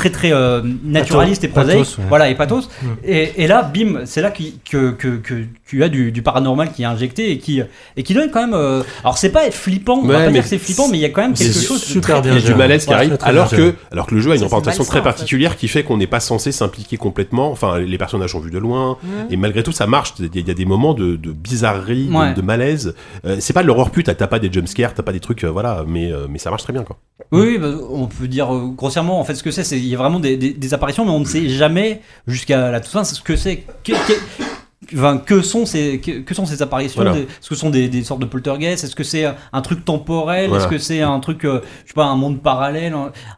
Très 0.00 0.10
très 0.10 0.32
euh, 0.32 0.62
naturaliste 0.84 1.44
et 1.44 1.48
prosaïque. 1.48 1.78
pathos, 1.80 1.98
ouais. 1.98 2.04
Voilà, 2.08 2.30
et 2.30 2.34
pathos. 2.34 2.68
Et, 3.04 3.44
et 3.44 3.46
là, 3.46 3.62
bim, 3.62 4.00
c'est 4.06 4.22
là 4.22 4.30
qui- 4.30 4.58
que, 4.68 4.92
que, 4.92 5.16
que 5.18 5.34
tu 5.66 5.84
as 5.84 5.88
du, 5.90 6.10
du 6.10 6.22
paranormal 6.22 6.72
qui 6.72 6.82
est 6.82 6.86
injecté 6.86 7.30
et 7.32 7.38
qui, 7.38 7.60
et 7.96 8.02
qui 8.02 8.14
donne 8.14 8.30
quand 8.30 8.40
même. 8.40 8.54
euh, 8.54 8.82
alors, 9.04 9.18
c'est 9.18 9.28
pas 9.30 9.50
flippant, 9.50 9.98
on 10.02 10.06
va 10.06 10.24
pas 10.24 10.30
dire 10.30 10.42
que 10.42 10.48
c'est 10.48 10.58
flippant, 10.58 10.88
mais 10.88 10.96
il 10.98 11.00
y 11.02 11.04
a 11.04 11.10
quand 11.10 11.20
même 11.22 11.34
quelque 11.34 11.52
chose 11.60 11.80
de 11.80 11.84
super 11.84 12.22
bien 12.22 12.32
Il 12.32 12.40
y 12.40 12.44
a 12.44 12.46
du 12.46 12.54
malaise 12.54 12.86
qui 12.86 12.92
arrive, 12.94 13.18
alors 13.22 13.50
que, 13.50 13.74
alors 13.92 14.06
que 14.06 14.14
le 14.14 14.20
jeu 14.20 14.30
a 14.32 14.36
une 14.36 14.42
représentation 14.42 14.84
très 14.84 15.00
en 15.00 15.02
fait. 15.02 15.04
particulière 15.04 15.56
qui 15.56 15.68
fait 15.68 15.82
qu'on 15.84 15.98
n'est 15.98 16.06
pas 16.06 16.20
censé 16.20 16.50
s'impliquer 16.52 16.96
complètement. 16.96 17.50
Enfin, 17.52 17.78
les 17.78 17.98
personnages 17.98 18.30
sont 18.32 18.40
vus 18.40 18.50
de 18.50 18.58
loin, 18.58 18.96
et 19.30 19.36
malgré 19.36 19.62
tout, 19.62 19.72
ça 19.72 19.86
marche. 19.86 20.14
Il 20.18 20.24
y 20.24 20.28
a- 20.28 20.40
il 20.40 20.48
y 20.48 20.50
a 20.50 20.54
des 20.54 20.64
moments 20.64 20.94
de, 20.94 21.16
de 21.16 21.30
bizarrerie, 21.32 22.06
de- 22.06 22.14
Ouais. 22.14 22.32
de, 22.34 22.42
malaise. 22.42 22.94
Euh, 23.26 23.36
c'est 23.40 23.52
pas 23.52 23.62
de 23.62 23.66
l'horreur 23.68 23.90
pute, 23.90 24.06
t'as 24.16 24.26
pas 24.26 24.38
des 24.38 24.50
jumpscares, 24.52 24.94
t'as 24.94 25.02
pas 25.02 25.12
des 25.12 25.20
trucs, 25.20 25.44
euh, 25.44 25.48
voilà, 25.50 25.84
mais, 25.86 26.10
euh, 26.10 26.26
mais 26.28 26.38
ça 26.38 26.48
marche 26.50 26.62
très 26.62 26.72
bien, 26.72 26.82
quoi. 26.84 26.96
Oui, 27.32 27.58
bah, 27.58 27.68
on 27.90 28.06
peut 28.06 28.26
dire 28.28 28.48
grossièrement 28.76 29.20
en 29.20 29.24
fait 29.24 29.34
ce 29.34 29.42
que 29.42 29.50
c'est. 29.50 29.62
c'est- 29.64 29.78
y 29.90 29.94
a 29.94 29.98
vraiment 29.98 30.20
des, 30.20 30.36
des- 30.36 30.52
des 30.52 30.74
apparitions, 30.74 31.04
mais 31.04 31.10
on 31.12 31.20
ne 31.20 31.24
sait 31.24 31.48
jamais 31.48 32.00
jusqu'à 32.26 32.70
la 32.70 32.80
toute 32.80 32.90
fin 32.92 33.04
ce 33.04 33.20
que 33.20 33.36
c'est. 33.36 33.64
Que, 33.84 33.92
que- 33.92 34.94
enfin, 34.96 35.18
que 35.18 35.42
sont 35.42 35.66
ces 35.66 36.00
que, 36.00 36.20
que 36.20 36.34
sont 36.34 36.46
ces 36.46 36.62
apparitions 36.62 37.02
Voilà. 37.02 37.16
Est-ce 37.18 37.48
que 37.48 37.54
ce 37.54 37.60
sont 37.60 37.70
des, 37.70 37.88
des 37.88 38.02
sortes 38.02 38.20
de 38.20 38.26
poltergeists? 38.26 38.82
Est-ce 38.84 38.96
que 38.96 39.04
c'est 39.04 39.26
un 39.52 39.60
truc 39.62 39.84
temporel? 39.84 40.48
Voilà. 40.48 40.64
Est-ce 40.64 40.70
que 40.70 40.78
c'est 40.78 41.02
un 41.02 41.20
truc, 41.20 41.44
euh, 41.44 41.60
je 41.84 41.88
sais 41.88 41.94
pas, 41.94 42.06
un 42.06 42.16
monde 42.16 42.40
parallèle? 42.42 42.94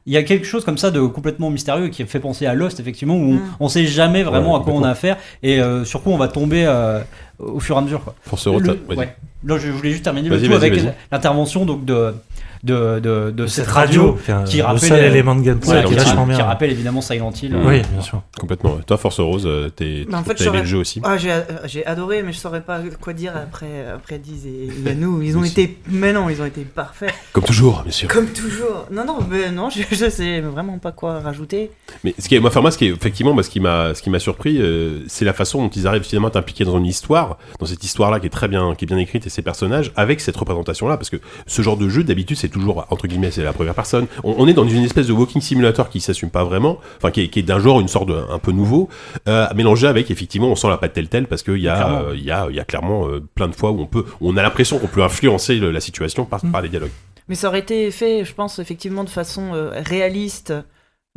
Il 0.06 0.12
y 0.12 0.16
a 0.16 0.22
quelque 0.22 0.46
chose 0.46 0.64
comme 0.64 0.78
ça 0.78 0.90
de 0.90 1.00
complètement 1.00 1.50
mystérieux 1.50 1.88
qui 1.88 2.04
fait 2.04 2.20
penser 2.20 2.46
à 2.46 2.54
Lost 2.54 2.80
effectivement 2.80 3.16
où 3.16 3.22
on, 3.30 3.32
Mm. 3.34 3.40
on 3.60 3.68
sait 3.68 3.86
jamais 3.86 4.22
vraiment 4.22 4.54
Ouais, 4.54 4.60
à 4.60 4.64
quoi 4.64 4.72
on 4.74 4.82
a 4.84 4.90
affaire 4.90 5.16
et 5.42 5.60
euh, 5.60 5.84
sur 5.84 6.02
quoi 6.02 6.12
on 6.12 6.18
va 6.18 6.28
tomber 6.28 6.64
euh, 6.66 7.00
au 7.38 7.60
fur 7.60 7.76
et 7.76 7.78
à 7.78 7.82
mesure. 7.82 8.02
Quoi. 8.02 8.14
Le- 8.46 8.72
vas-y. 8.88 8.96
ouais. 8.96 9.16
Là, 9.44 9.58
je 9.58 9.70
voulais 9.70 9.90
juste 9.90 10.04
terminer 10.04 10.28
le 10.28 10.40
tout 10.40 10.52
avec 10.54 10.74
l'intervention 11.10 11.64
donc 11.66 11.84
de 11.84 12.14
de, 12.62 13.00
de, 13.00 13.32
de 13.32 13.46
Cette 13.46 13.64
cette 13.64 13.74
radio 13.74 14.16
qui, 14.46 14.62
rappelle, 14.62 14.78
seul 14.78 15.00
euh, 15.00 15.08
élément 15.08 15.34
de 15.34 15.40
gameplay 15.42 15.68
Ouais, 15.68 15.84
qui 15.84 15.96
qui, 15.96 16.42
rappelle 16.42 16.70
évidemment 16.70 17.00
Silent 17.00 17.32
Hill. 17.32 17.56
Mm. 17.56 17.66
Oui, 17.66 17.82
bien 17.92 18.00
sûr. 18.00 18.22
Complètement. 18.38 18.76
Toi, 18.86 18.96
Force 18.98 19.18
Rose, 19.18 19.46
euh, 19.46 19.68
t'es, 19.68 20.06
en 20.12 20.22
fait, 20.22 20.40
aimé 20.42 20.60
le 20.60 20.64
jeu 20.64 20.78
aussi. 20.78 21.00
Ah, 21.02 21.18
j'ai, 21.18 21.34
j'ai 21.64 21.84
adoré, 21.86 22.22
mais 22.22 22.32
je 22.32 22.38
saurais 22.38 22.60
pas 22.60 22.80
quoi 23.00 23.14
dire 23.14 23.32
après, 23.36 23.88
après 23.92 24.18
Diz 24.18 24.46
et 24.46 24.70
Yannou. 24.86 25.22
Ils 25.22 25.36
ont 25.36 25.42
été. 25.42 25.78
Mais 25.88 26.12
non, 26.12 26.28
ils 26.28 26.40
ont 26.40 26.46
été 26.46 26.62
parfaits. 26.62 27.12
Comme 27.32 27.42
toujours, 27.42 27.82
bien 27.82 27.90
sûr. 27.90 28.08
Comme 28.08 28.26
toujours. 28.28 28.86
Non, 28.92 29.04
non, 29.04 29.18
mais 29.28 29.50
non, 29.50 29.68
je, 29.68 29.82
je 29.90 30.08
sais 30.08 30.40
vraiment 30.40 30.78
pas 30.78 30.92
quoi 30.92 31.18
rajouter. 31.18 31.72
Mais 32.04 32.14
ce 32.16 32.28
qui 32.28 32.36
est, 32.36 32.40
moi, 32.40 32.50
enfin, 32.50 32.60
moi, 32.60 32.70
ce 32.70 32.78
qui 32.78 32.86
est, 32.86 32.90
effectivement, 32.90 33.34
moi, 33.34 33.42
ce 33.42 33.50
qui 33.50 33.58
m'a, 33.58 33.92
ce 33.94 34.02
qui 34.02 34.10
m'a 34.10 34.20
surpris, 34.20 34.58
euh, 34.60 35.00
c'est 35.08 35.24
la 35.24 35.32
façon 35.32 35.62
dont 35.62 35.70
ils 35.70 35.88
arrivent 35.88 36.04
finalement 36.04 36.28
à 36.28 36.32
t'impliquer 36.32 36.64
dans 36.64 36.78
une 36.78 36.86
histoire, 36.86 37.31
dans 37.58 37.66
cette 37.66 37.82
histoire-là 37.84 38.20
qui 38.20 38.26
est 38.26 38.30
très 38.30 38.48
bien, 38.48 38.74
qui 38.74 38.84
est 38.84 38.86
bien 38.86 38.98
écrite 38.98 39.26
et 39.26 39.30
ces 39.30 39.42
personnages, 39.42 39.92
avec 39.96 40.20
cette 40.20 40.36
représentation-là, 40.36 40.96
parce 40.96 41.10
que 41.10 41.16
ce 41.46 41.62
genre 41.62 41.76
de 41.76 41.88
jeu, 41.88 42.04
d'habitude, 42.04 42.36
c'est 42.36 42.48
toujours, 42.48 42.86
entre 42.90 43.06
guillemets, 43.06 43.30
c'est 43.30 43.42
la 43.42 43.52
première 43.52 43.74
personne. 43.74 44.06
On, 44.24 44.34
on 44.38 44.48
est 44.48 44.52
dans 44.54 44.66
une 44.66 44.84
espèce 44.84 45.06
de 45.06 45.12
walking 45.12 45.40
simulator 45.42 45.88
qui 45.88 46.00
s'assume 46.00 46.30
pas 46.30 46.44
vraiment, 46.44 46.78
enfin, 46.98 47.10
qui 47.10 47.22
est, 47.22 47.28
qui 47.28 47.38
est 47.40 47.42
d'un 47.42 47.58
genre, 47.58 47.80
une 47.80 47.88
sorte 47.88 48.08
de, 48.08 48.14
un 48.30 48.38
peu 48.38 48.52
nouveau, 48.52 48.88
euh, 49.28 49.46
mélangé 49.54 49.86
avec, 49.86 50.10
effectivement, 50.10 50.48
on 50.48 50.56
sent 50.56 50.68
la 50.68 50.76
patte 50.78 50.92
telle-telle, 50.92 51.26
parce 51.26 51.42
qu'il 51.42 51.58
y 51.58 51.68
a, 51.68 51.74
Clairement. 51.76 51.98
euh, 52.08 52.16
il 52.16 52.24
y 52.24 52.30
a, 52.30 52.46
il 52.50 52.56
y 52.56 52.60
a 52.60 52.64
clairement 52.64 53.08
euh, 53.08 53.20
plein 53.34 53.48
de 53.48 53.54
fois 53.54 53.70
où 53.70 53.80
on 53.80 53.86
peut, 53.86 54.04
on 54.20 54.36
a 54.36 54.42
l'impression 54.42 54.78
qu'on 54.78 54.86
peut 54.88 55.02
influencer 55.02 55.56
le- 55.56 55.70
la 55.70 55.80
situation 55.80 56.24
par, 56.24 56.40
par 56.52 56.62
les 56.62 56.68
dialogues. 56.68 56.90
Mais 57.28 57.34
ça 57.36 57.48
aurait 57.48 57.60
été 57.60 57.90
fait, 57.90 58.24
je 58.24 58.34
pense, 58.34 58.58
effectivement, 58.58 59.04
de 59.04 59.08
façon 59.08 59.54
euh, 59.54 59.70
réaliste. 59.76 60.52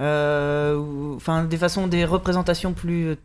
euh, 0.02 0.76
ou- 0.76 1.14
Enfin, 1.16 1.44
des 1.46 1.58
façons, 1.58 1.88
des 1.88 2.06
représentations 2.06 2.74
plus 2.74 3.16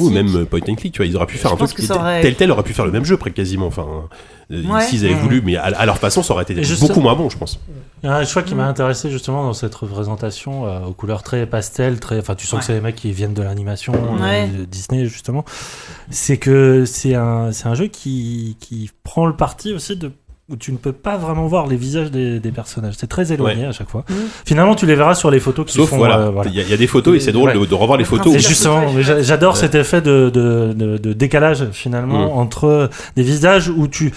Ou 0.00 0.10
même 0.10 0.34
euh, 0.36 0.44
point 0.44 0.60
and 0.68 0.74
click, 0.76 0.92
tu 0.92 0.98
vois, 0.98 1.06
ils 1.06 1.16
auraient 1.16 1.26
pu 1.26 1.38
faire 1.38 1.56
Je 1.56 1.62
un 1.64 1.66
truc 1.66 1.90
aurait- 1.90 2.20
tel 2.22 2.34
tel 2.36 2.50
aurait 2.50 2.62
pu 2.62 2.72
faire 2.72 2.84
le 2.86 2.92
même 2.92 3.04
jeu 3.04 3.16
presque 3.16 3.34
quasiment. 3.36 3.66
Enfin, 3.66 3.86
euh, 4.50 4.62
Ouais. 4.68 4.82
s'ils 4.82 5.04
avaient 5.04 5.14
voulu, 5.14 5.40
mais 5.42 5.56
à, 5.56 5.64
à 5.64 5.86
leur 5.86 5.98
façon, 5.98 6.22
ça 6.22 6.34
aurait 6.34 6.42
été 6.44 6.62
juste- 6.62 6.80
beaucoup 6.86 7.00
moins 7.00 7.14
bon, 7.14 7.28
je 7.30 7.38
pense. 7.38 7.58
Il 8.02 8.06
y 8.06 8.08
a 8.08 8.16
un 8.16 8.24
choix 8.24 8.42
qui 8.42 8.54
m'a 8.56 8.66
intéressé 8.66 9.10
justement 9.10 9.44
dans 9.44 9.52
cette 9.52 9.74
représentation 9.74 10.66
euh, 10.66 10.80
aux 10.86 10.92
couleurs 10.92 11.22
très 11.22 11.46
pastel, 11.46 12.00
très, 12.00 12.18
enfin 12.18 12.34
tu 12.34 12.46
sens 12.48 12.60
que 12.60 12.66
c'est 12.66 12.74
des 12.74 12.80
mecs 12.80 12.96
qui 12.96 13.12
viennent 13.12 13.32
de 13.34 13.42
l'animation 13.42 13.92
euh, 14.20 14.46
de 14.46 14.64
Disney 14.64 15.06
justement. 15.06 15.44
C'est 16.10 16.36
que 16.36 16.84
c'est 16.84 17.14
un, 17.14 17.52
c'est 17.52 17.66
un 17.68 17.74
jeu 17.74 17.86
qui, 17.86 18.56
qui 18.60 18.90
prend 19.04 19.26
le 19.26 19.36
parti 19.36 19.72
aussi 19.72 19.96
de 19.96 20.10
où 20.52 20.56
tu 20.56 20.70
ne 20.70 20.76
peux 20.76 20.92
pas 20.92 21.16
vraiment 21.16 21.46
voir 21.46 21.66
les 21.66 21.76
visages 21.76 22.10
des, 22.10 22.38
des 22.38 22.52
personnages. 22.52 22.94
C'est 22.98 23.06
très 23.08 23.32
éloigné 23.32 23.64
à 23.64 23.72
chaque 23.72 23.88
fois. 23.88 24.04
Mm. 24.08 24.14
Finalement, 24.44 24.74
tu 24.74 24.84
les 24.84 24.94
verras 24.94 25.14
sur 25.14 25.30
les 25.30 25.40
photos 25.40 25.64
qui 25.66 25.72
Sauf 25.72 25.88
font. 25.88 25.96
voilà, 25.96 26.18
euh, 26.18 26.30
voilà. 26.30 26.50
il 26.50 26.56
y, 26.56 26.60
a- 26.60 26.62
il 26.62 26.68
y 26.68 26.74
a 26.74 26.76
des 26.76 26.86
photos 26.86 27.16
et 27.16 27.20
c'est 27.20 27.32
drôle 27.32 27.48
Ouais. 27.50 27.58
de, 27.58 27.64
de 27.64 27.74
revoir 27.74 27.96
les 27.96 28.04
Le 28.04 28.08
photos. 28.08 28.34
Et 28.34 28.38
justement, 28.38 28.84
j'adore 29.00 29.54
Ouais. 29.54 29.60
cet 29.60 29.74
effet 29.74 30.02
de, 30.02 30.30
de, 30.32 30.72
de- 30.74 30.98
de 30.98 31.12
décalage 31.14 31.66
finalement 31.72 32.26
Mm. 32.34 32.38
entre 32.38 32.90
des 33.16 33.22
visages 33.22 33.68
où 33.70 33.88
tu 33.88 34.12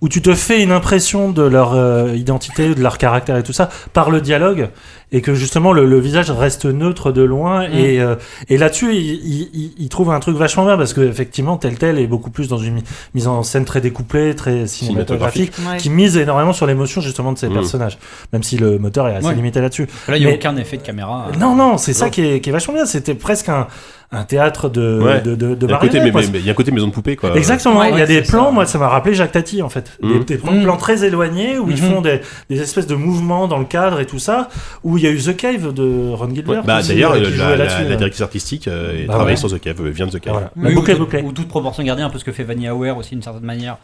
où 0.00 0.08
tu 0.08 0.20
te 0.20 0.34
fais 0.34 0.62
une 0.62 0.70
impression 0.72 1.30
de 1.30 1.40
leur 1.42 1.72
euh, 1.72 2.12
identité, 2.14 2.74
de 2.74 2.82
leur 2.82 2.98
caractère 2.98 3.38
et 3.38 3.42
tout 3.42 3.54
ça 3.54 3.70
par 3.94 4.10
le 4.10 4.20
dialogue 4.20 4.68
et 5.14 5.22
que 5.22 5.32
justement 5.34 5.72
le, 5.72 5.86
le 5.86 5.98
visage 5.98 6.30
reste 6.30 6.66
neutre 6.66 7.10
de 7.12 7.22
loin 7.22 7.66
Mm. 7.68 7.72
et, 7.72 8.00
euh, 8.00 8.16
et 8.50 8.58
là-dessus 8.58 8.94
il, 8.94 9.48
il, 9.54 9.72
il- 9.78 9.88
trouve 9.88 10.10
un 10.10 10.20
truc 10.20 10.36
vachement 10.36 10.64
bien 10.66 10.76
parce 10.76 10.92
que 10.92 11.00
effectivement 11.00 11.56
tel 11.56 11.78
tel 11.78 11.98
est 11.98 12.06
beaucoup 12.06 12.30
plus 12.30 12.48
dans 12.48 12.58
une 12.58 12.74
mi- 12.74 12.84
mise 13.14 13.28
en 13.28 13.42
scène 13.42 13.64
très 13.64 13.80
découplée, 13.80 14.34
très 14.34 14.66
cinématographique 14.66 15.52
Ouais. 15.66 15.76
qui 15.78 15.88
mise 15.88 16.16
énormément 16.18 16.52
sur 16.52 16.66
l'émotion 16.66 17.00
justement 17.00 17.32
de 17.32 17.38
ces 17.38 17.48
Mm. 17.48 17.54
personnages 17.54 17.98
même 18.32 18.42
si 18.42 18.56
le 18.58 18.78
moteur 18.78 19.08
est 19.08 19.14
assez 19.16 19.28
Ouais. 19.28 19.34
limité 19.34 19.60
là-dessus. 19.60 19.86
Là, 20.08 20.16
il 20.16 20.20
n'y 20.20 20.26
a 20.26 20.30
Mais- 20.30 20.34
aucun 20.36 20.56
effet 20.56 20.76
de 20.76 20.82
caméra. 20.82 21.28
euh. 21.32 21.38
Non, 21.38 21.54
non, 21.54 21.78
c'est 21.78 21.92
ça 21.94 22.10
qui 22.10 22.20
est, 22.26 22.40
qui 22.40 22.50
est 22.50 22.52
vachement 22.52 22.74
bien. 22.74 22.84
C'était 22.86 23.14
presque 23.14 23.48
un, 23.48 23.68
un 24.16 24.24
théâtre 24.24 24.68
de, 24.68 25.00
Ouais. 25.02 25.20
de, 25.20 25.34
de, 25.34 25.54
de 25.54 25.66
Il 25.66 25.70
y 25.70 25.72
a 25.72 25.76
un 25.76 25.78
côté, 25.78 25.98
marionnettes, 25.98 26.02
mais- 26.04 26.10
quoi. 26.12 26.20
mais- 26.22 26.28
mais 26.32 26.38
il 26.40 26.44
y 26.46 26.48
a 26.48 26.52
un 26.52 26.54
côté 26.54 26.70
maison 26.72 26.86
de 26.86 26.92
poupée, 26.92 27.16
quoi. 27.16 27.36
Exactement, 27.36 27.80
Ouais, 27.80 27.90
il 27.92 27.98
y 27.98 28.02
a 28.02 28.06
des 28.06 28.22
plans, 28.22 28.46
ça. 28.46 28.50
moi 28.50 28.66
ça 28.66 28.78
m'a 28.78 28.88
rappelé 28.88 29.14
Jacques 29.14 29.32
Tati 29.32 29.62
en 29.62 29.68
fait. 29.68 29.98
Des, 30.02 30.20
des 30.20 30.36
plans, 30.38 30.60
plans 30.62 30.76
très 30.76 31.04
éloignés 31.04 31.58
où 31.58 31.70
ils 31.70 31.82
Mhm. 31.82 31.90
font 31.90 32.00
des, 32.00 32.20
des 32.50 32.60
espèces 32.60 32.86
de 32.86 32.94
mouvements 32.94 33.48
dans 33.48 33.58
le 33.58 33.64
cadre 33.64 34.00
et 34.00 34.06
tout 34.06 34.18
ça. 34.18 34.48
Où 34.82 34.98
il 34.98 35.04
y 35.04 35.06
a 35.06 35.10
eu 35.10 35.18
The 35.18 35.36
Cave 35.36 35.72
de 35.72 36.10
Ron 36.12 36.34
Gilbert. 36.34 36.56
Ouais, 36.60 36.62
bah, 36.66 36.82
d'ailleurs, 36.82 37.12
euh, 37.12 37.20
la, 37.20 37.30
la- 37.30 37.36
la- 37.50 37.56
là-dessus, 37.56 37.82
la 37.84 37.88
ouais. 37.90 37.96
directrice 37.96 38.20
artistique 38.20 38.68
euh, 38.68 39.04
Bah 39.06 39.14
travaillée 39.14 39.30
ouais. 39.32 39.36
sur 39.36 39.50
The 39.50 39.60
Cave, 39.60 39.80
euh, 39.80 39.90
vient 39.90 40.06
de 40.06 40.12
The 40.12 40.20
Cave. 40.20 40.32
Voilà. 40.34 40.50
Oui, 40.56 40.62
La 40.62 40.70
ou, 40.80 40.84
toute- 40.84 40.98
bouclée. 40.98 41.22
ou 41.22 41.32
toute 41.32 41.48
proportion 41.48 41.82
gardée, 41.82 42.02
un 42.02 42.10
peu 42.10 42.18
ce 42.18 42.24
que 42.24 42.32
fait 42.32 42.44
Vanilla 42.44 42.74
Ware 42.74 42.96
aussi 42.96 43.10
d'une 43.10 43.22
certaine 43.22 43.44
manière. 43.44 43.76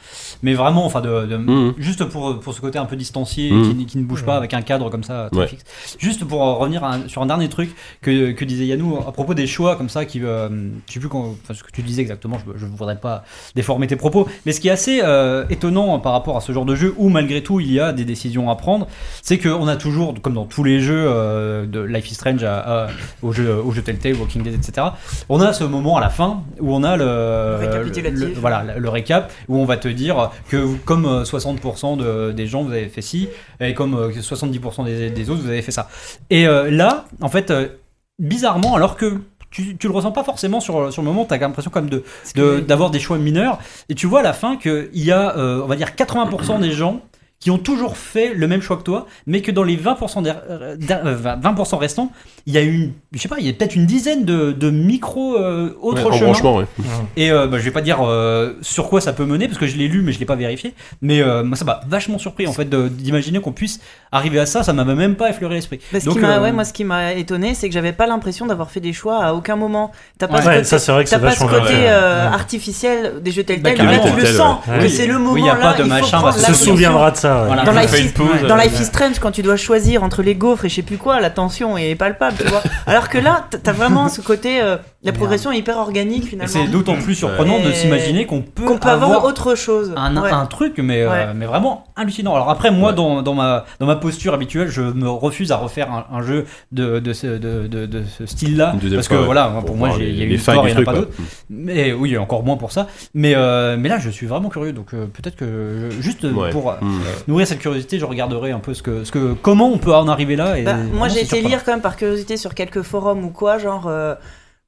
Mais 0.43 0.55
vraiment, 0.55 0.85
enfin, 0.86 1.01
de, 1.01 1.27
de- 1.27 1.36
Mhm. 1.36 1.74
juste 1.78 2.05
pour, 2.05 2.39
pour 2.40 2.55
ce 2.55 2.61
côté 2.61 2.78
un 2.78 2.85
peu 2.86 2.97
distancié, 2.97 3.51
Mhm. 3.51 3.77
qui, 3.78 3.86
qui 3.86 3.98
ne 3.98 4.05
bouge 4.05 4.24
pas 4.24 4.36
avec 4.36 4.55
un 4.55 4.62
cadre 4.62 4.90
comme 4.90 5.05
ça 5.05 5.28
très 5.32 5.47
fixe. 5.47 5.65
Juste 5.98 6.24
pour 6.24 6.43
euh, 6.47 6.55
revenir 6.55 6.85
à 6.85 6.98
sur 7.09 7.23
un 7.23 7.27
dernier 7.27 7.48
truc 7.48 7.70
que, 8.02 8.32
que 8.32 8.44
disait 8.44 8.66
Yannou 8.66 8.98
à 9.07 9.12
propos 9.12 9.35
des 9.35 9.47
choix 9.47 9.77
comme 9.77 9.89
ça, 9.89 10.05
qui, 10.05 10.20
euh, 10.25 10.49
je 10.87 10.93
sais 10.95 11.01
plus 11.01 11.09
quand, 11.09 11.35
enfin, 11.43 11.55
ce 11.55 11.63
que 11.63 11.71
tu 11.73 11.83
disais 11.83 12.03
exactement, 12.03 12.39
je 12.57 12.65
ne 12.67 12.71
voudrais 12.71 12.99
pas 12.99 13.25
déformer 13.55 13.87
tes 13.87 13.97
propos, 13.97 14.29
mais 14.47 14.53
ce 14.53 14.61
qui 14.61 14.69
est 14.69 14.73
assez 14.73 15.01
euh, 15.03 15.45
étonnant 15.51 15.99
par 16.01 16.13
rapport 16.13 16.37
à 16.37 16.41
ce 16.41 16.53
genre 16.53 16.65
de 16.65 16.75
jeu 16.75 16.95
où 16.99 17.09
malgré 17.09 17.43
tout 17.43 17.61
il 17.61 17.73
y 17.73 17.81
a 17.81 17.93
des 17.93 18.05
décisions 18.05 18.51
à 18.51 18.57
prendre, 18.57 18.87
c'est 19.23 19.39
qu'on 19.39 19.67
a 19.69 19.77
toujours, 19.77 20.15
comme 20.23 20.35
dans 20.35 20.45
tous 20.47 20.65
les 20.65 20.81
jeux 20.81 21.05
euh, 21.09 21.67
de 21.67 21.81
Life 21.81 22.11
is 22.11 22.15
Strange 22.15 22.43
à, 22.45 22.85
à- 22.85 22.89
au 23.23 23.33
jeu, 23.33 23.55
au 23.55 23.71
jeu 23.73 23.83
Telltale, 23.83 24.15
Walking 24.15 24.43
Dead, 24.43 24.55
etc. 24.55 24.89
On 25.29 25.41
a 25.41 25.53
ce 25.53 25.65
moment 25.65 25.97
à 25.97 26.01
la 26.01 26.09
fin 26.11 26.43
où 26.61 26.75
on 26.75 26.83
a 26.85 26.97
le, 26.97 27.57
Récapitulatif. 27.59 28.21
le- 28.21 28.35
voilà, 28.41 28.65
le, 28.77 28.89
récap 28.89 29.33
où 29.49 29.57
on 29.59 29.65
va 29.65 29.77
te 29.77 29.89
dire 29.89 30.31
que 30.49 30.75
comme 30.85 31.07
euh, 31.07 31.25
60% 31.25 31.97
de- 31.97 32.33
des 32.33 32.47
gens 32.47 32.63
vous 32.63 32.73
avez 32.73 32.89
fait 32.89 33.03
ci 33.03 33.29
et 33.61 33.75
comme 33.75 33.95
euh, 33.95 34.11
70% 34.11 34.85
des, 34.85 35.11
des 35.11 35.31
autres 35.31 35.43
vous 35.43 35.49
avez 35.49 35.63
fait 35.63 35.71
ça. 35.73 35.89
Et 36.31 36.47
euh, 36.47 36.71
là, 36.71 37.05
en 37.21 37.29
fait, 37.29 37.51
euh, 37.51 37.69
bizarrement, 38.19 38.75
alors 38.77 38.97
que 38.97 39.21
tu, 39.51 39.77
tu 39.77 39.87
le 39.89 39.93
ressens 39.93 40.13
pas 40.13 40.25
forcément 40.25 40.61
sur, 40.61 40.93
sur 40.93 41.03
le 41.03 41.09
moment, 41.09 41.25
tu 41.25 41.35
as 41.35 41.39
l'impression 41.39 41.71
quand 41.73 41.81
même 41.81 41.91
de, 41.91 42.05
de- 42.37 42.61
d'avoir 42.61 42.91
des 42.91 43.01
choix 43.01 43.19
mineurs. 43.19 43.59
Et 43.89 43.95
tu 43.95 44.07
vois 44.07 44.21
à 44.21 44.23
la 44.23 44.33
fin 44.33 44.57
qu'il 44.57 44.89
y 44.95 45.11
a, 45.11 45.37
euh, 45.37 45.61
on 45.63 45.67
va 45.67 45.77
dire, 45.77 45.89
80% 45.97 46.61
des 46.61 46.73
gens 46.73 47.01
qui 47.41 47.51
ont 47.51 47.57
toujours 47.57 47.97
fait 47.97 48.35
le 48.35 48.47
même 48.47 48.61
choix 48.61 48.77
que 48.77 48.83
toi, 48.83 49.07
mais 49.27 49.41
que 49.41 49.51
dans 49.51 49.62
les 49.62 49.75
20%, 49.77 50.21
der- 50.23 50.43
euh, 50.51 50.77
der- 50.77 51.01
euh, 51.07 51.17
20% 51.17 51.79
restants, 51.79 52.12
il 52.45 52.53
y 52.53 52.59
a 52.59 52.61
une, 52.61 52.93
je 53.12 53.19
sais 53.19 53.29
pas, 53.29 53.37
il 53.39 53.47
y 53.47 53.49
a 53.49 53.53
peut-être 53.55 53.75
une 53.75 53.87
dizaine 53.87 54.27
de, 54.27 54.53
de 54.53 54.69
micro 54.71 55.37
euh, 55.39 55.75
autres 55.81 56.05
Ouais, 56.11 56.19
chemins. 56.19 56.27
branchement, 56.27 56.57
ouais. 56.59 56.67
Et 57.17 57.31
euh, 57.33 57.47
bah, 57.47 57.59
je 57.59 57.65
vais 57.65 57.71
pas 57.71 57.81
dire 57.81 58.01
euh, 58.03 58.53
sur 58.61 58.91
quoi 58.91 59.01
ça 59.01 59.15
peut 59.15 59.25
mener 59.25 59.47
parce 59.49 59.59
que 59.59 59.67
je 59.67 59.79
l'ai 59.79 59.89
lu 59.89 60.03
mais 60.03 60.12
je 60.12 60.19
l'ai 60.21 60.27
pas 60.27 60.37
vérifié. 60.37 60.75
Mais 61.01 61.23
euh, 61.23 61.43
moi 61.43 61.57
ça 61.57 61.65
m'a 61.65 61.81
vachement 61.89 62.19
surpris 62.19 62.47
en 62.47 62.53
fait 62.53 62.69
d'imaginer 62.69 63.41
qu'on 63.41 63.53
puisse 63.53 63.81
arriver 64.12 64.39
à 64.39 64.45
ça. 64.45 64.62
Ça 64.62 64.75
m'a 64.75 64.85
même 64.85 65.17
pas 65.17 65.31
effleuré 65.31 65.55
l'esprit. 65.55 65.81
Bah, 65.95 66.01
ce 66.01 66.05
Donc, 66.05 66.17
qui 66.17 66.21
m'a, 66.21 66.37
euh, 66.37 66.43
ouais, 66.43 66.53
moi, 66.53 66.65
ce 66.65 66.75
qui 66.75 66.85
m'a 66.85 67.15
étonné, 67.15 67.55
c'est 67.55 67.69
que 67.69 67.75
j'avais 67.75 67.93
pas 67.95 68.07
l'impression 68.07 68.45
d'avoir 68.47 68.71
fait 68.71 68.81
des 68.81 68.93
choix 68.93 69.25
à 69.25 69.33
aucun 69.33 69.57
moment. 69.57 69.93
T'as 70.19 70.29
pas 70.29 70.35
Ouais, 70.37 70.43
ce 70.43 70.47
côté, 70.49 70.65
ça 70.65 70.79
c'est 70.79 70.93
vrai 70.93 71.05
que 71.05 71.11
t'as 71.11 71.17
c'est 71.17 71.23
pas 71.23 71.31
ce 71.33 71.45
côté 71.45 71.73
euh, 71.75 72.29
artificiel 72.29 73.23
des 73.23 73.31
jeux 73.31 73.45
Bah, 73.45 73.55
Telltale. 73.55 73.75
carrément. 73.77 73.93
là, 74.05 74.11
tu 74.11 74.17
le 74.17 74.23
ouais. 74.23 74.79
que 74.79 74.83
Oui. 74.83 74.91
c'est 74.91 75.07
le 75.07 75.15
moment 75.19 75.33
Oui, 75.33 75.43
y 75.43 75.49
a 75.49 75.55
pas 75.55 75.73
là. 75.73 75.79
de 75.79 75.85
il 75.85 76.47
que 76.47 76.53
se 76.55 76.65
souviendra 76.67 77.11
de 77.12 77.17
ça. 77.17 77.30
Ouais. 77.40 77.47
Voilà. 77.47 77.65
Dans 77.65 77.73
Life, 77.73 77.98
is, 78.01 78.09
pause, 78.12 78.27
dans 78.48 78.57
euh, 78.59 78.62
Life 78.62 78.81
is 78.81 78.85
Strange, 78.85 79.19
quand 79.19 79.31
tu 79.31 79.43
dois 79.43 79.57
choisir 79.57 80.02
entre 80.02 80.23
les 80.23 80.35
gaufres 80.35 80.65
et 80.65 80.69
je 80.69 80.74
sais 80.77 80.82
plus 80.82 80.98
quoi, 80.98 81.20
la 81.20 81.31
tension 81.31 81.77
est 81.78 81.94
palpable, 81.94 82.36
tu 82.39 82.48
vois. 82.48 82.62
Alors 82.86 83.09
que 83.09 83.19
là, 83.19 83.47
t'as 83.62 83.73
vraiment 83.73 84.09
ce 84.09 84.20
côté, 84.20 84.61
euh, 84.62 84.77
la 85.02 85.12
progression 85.12 85.51
est 85.52 85.59
hyper 85.59 85.78
organique 85.78 86.27
finalement. 86.28 86.52
c'est 86.52 86.66
d'autant 86.69 86.97
plus 86.97 87.15
surprenant 87.15 87.61
de 87.61 87.73
s'imaginer 87.73 88.27
qu'on 88.27 88.43
peut, 88.43 88.65
avoir, 88.82 89.24
autre 89.24 89.55
chose. 89.55 89.93
un, 89.97 90.16
Ouais. 90.20 90.31
un 90.31 90.47
truc, 90.47 90.74
mais, 90.78 91.02
euh, 91.02 91.32
mais 91.35 91.47
vraiment 91.47 91.85
hallucinant. 91.97 92.35
Alors 92.35 92.51
après, 92.51 92.70
moi, 92.70 92.90
Ouais. 92.90 92.97
dans, 92.97 93.23
dans, 93.23 93.35
ma, 93.35 93.65
dans 93.78 93.86
ma 93.86 93.97
posture 93.97 94.35
habituelle, 94.35 94.69
je 94.69 94.82
me 94.82 95.09
refuse 95.09 95.52
à 95.52 95.57
refaire 95.57 95.90
un, 95.93 96.05
un 96.16 96.23
jeu 96.23 96.47
de, 96.73 96.98
de 96.98 97.12
ce, 97.12 97.27
de, 97.27 97.66
de, 97.66 97.86
de 97.86 98.02
ce 98.19 98.27
style-là. 98.27 98.74
Parce 98.94 99.09
que 99.09 99.15
voilà, 99.15 99.47
pour 99.48 99.65
Pour 99.65 99.77
moi, 99.77 99.90
il 99.98 100.19
y 100.19 100.23
a 100.23 100.24
eu 100.24 100.31
une 100.31 100.39
failles 100.39 100.57
histoire, 100.57 100.69
il 100.69 100.73
n'y 100.74 100.78
en 100.78 100.82
a 100.82 100.85
pas 100.85 100.93
d'autre. 100.94 101.12
Mais 101.48 101.93
oui, 101.93 102.16
encore 102.19 102.43
moins 102.43 102.57
pour 102.57 102.73
ça. 102.73 102.89
Mais, 103.15 103.35
euh, 103.36 103.77
mais 103.78 103.89
là, 103.89 103.98
je 103.98 104.11
suis 104.11 104.27
vraiment 104.27 104.48
curieux. 104.48 104.73
Donc 104.73 104.93
euh, 104.94 105.07
peut-être 105.07 105.36
que 105.36 105.89
juste 106.01 106.24
Ouais. 106.24 106.51
pour, 106.51 106.73
Hmm. 106.81 107.01
Nourrir 107.29 107.47
cette 107.47 107.59
curiosité, 107.61 107.99
je 107.99 108.05
regarderai 108.05 108.51
un 108.53 108.59
peu 108.61 108.75
ce 108.75 108.83
que, 108.83 109.05
ce 109.05 109.13
que, 109.13 109.35
comment 109.35 109.69
on 109.73 109.79
peut 109.79 109.95
en 109.95 110.09
arriver 110.09 110.37
là. 110.37 110.59
Et 110.59 110.63
Bah, 110.63 110.77
moi, 110.93 111.09
j'ai 111.09 111.23
été 111.23 111.41
lire 111.41 111.65
quand 111.65 111.73
même 111.73 111.81
par 111.83 111.97
curiosité 111.97 112.37
sur 112.37 112.55
quelques 112.55 112.83
forums 112.83 113.25
ou 113.25 113.31
quoi, 113.31 113.59
genre. 113.59 113.87
euh, 113.87 114.15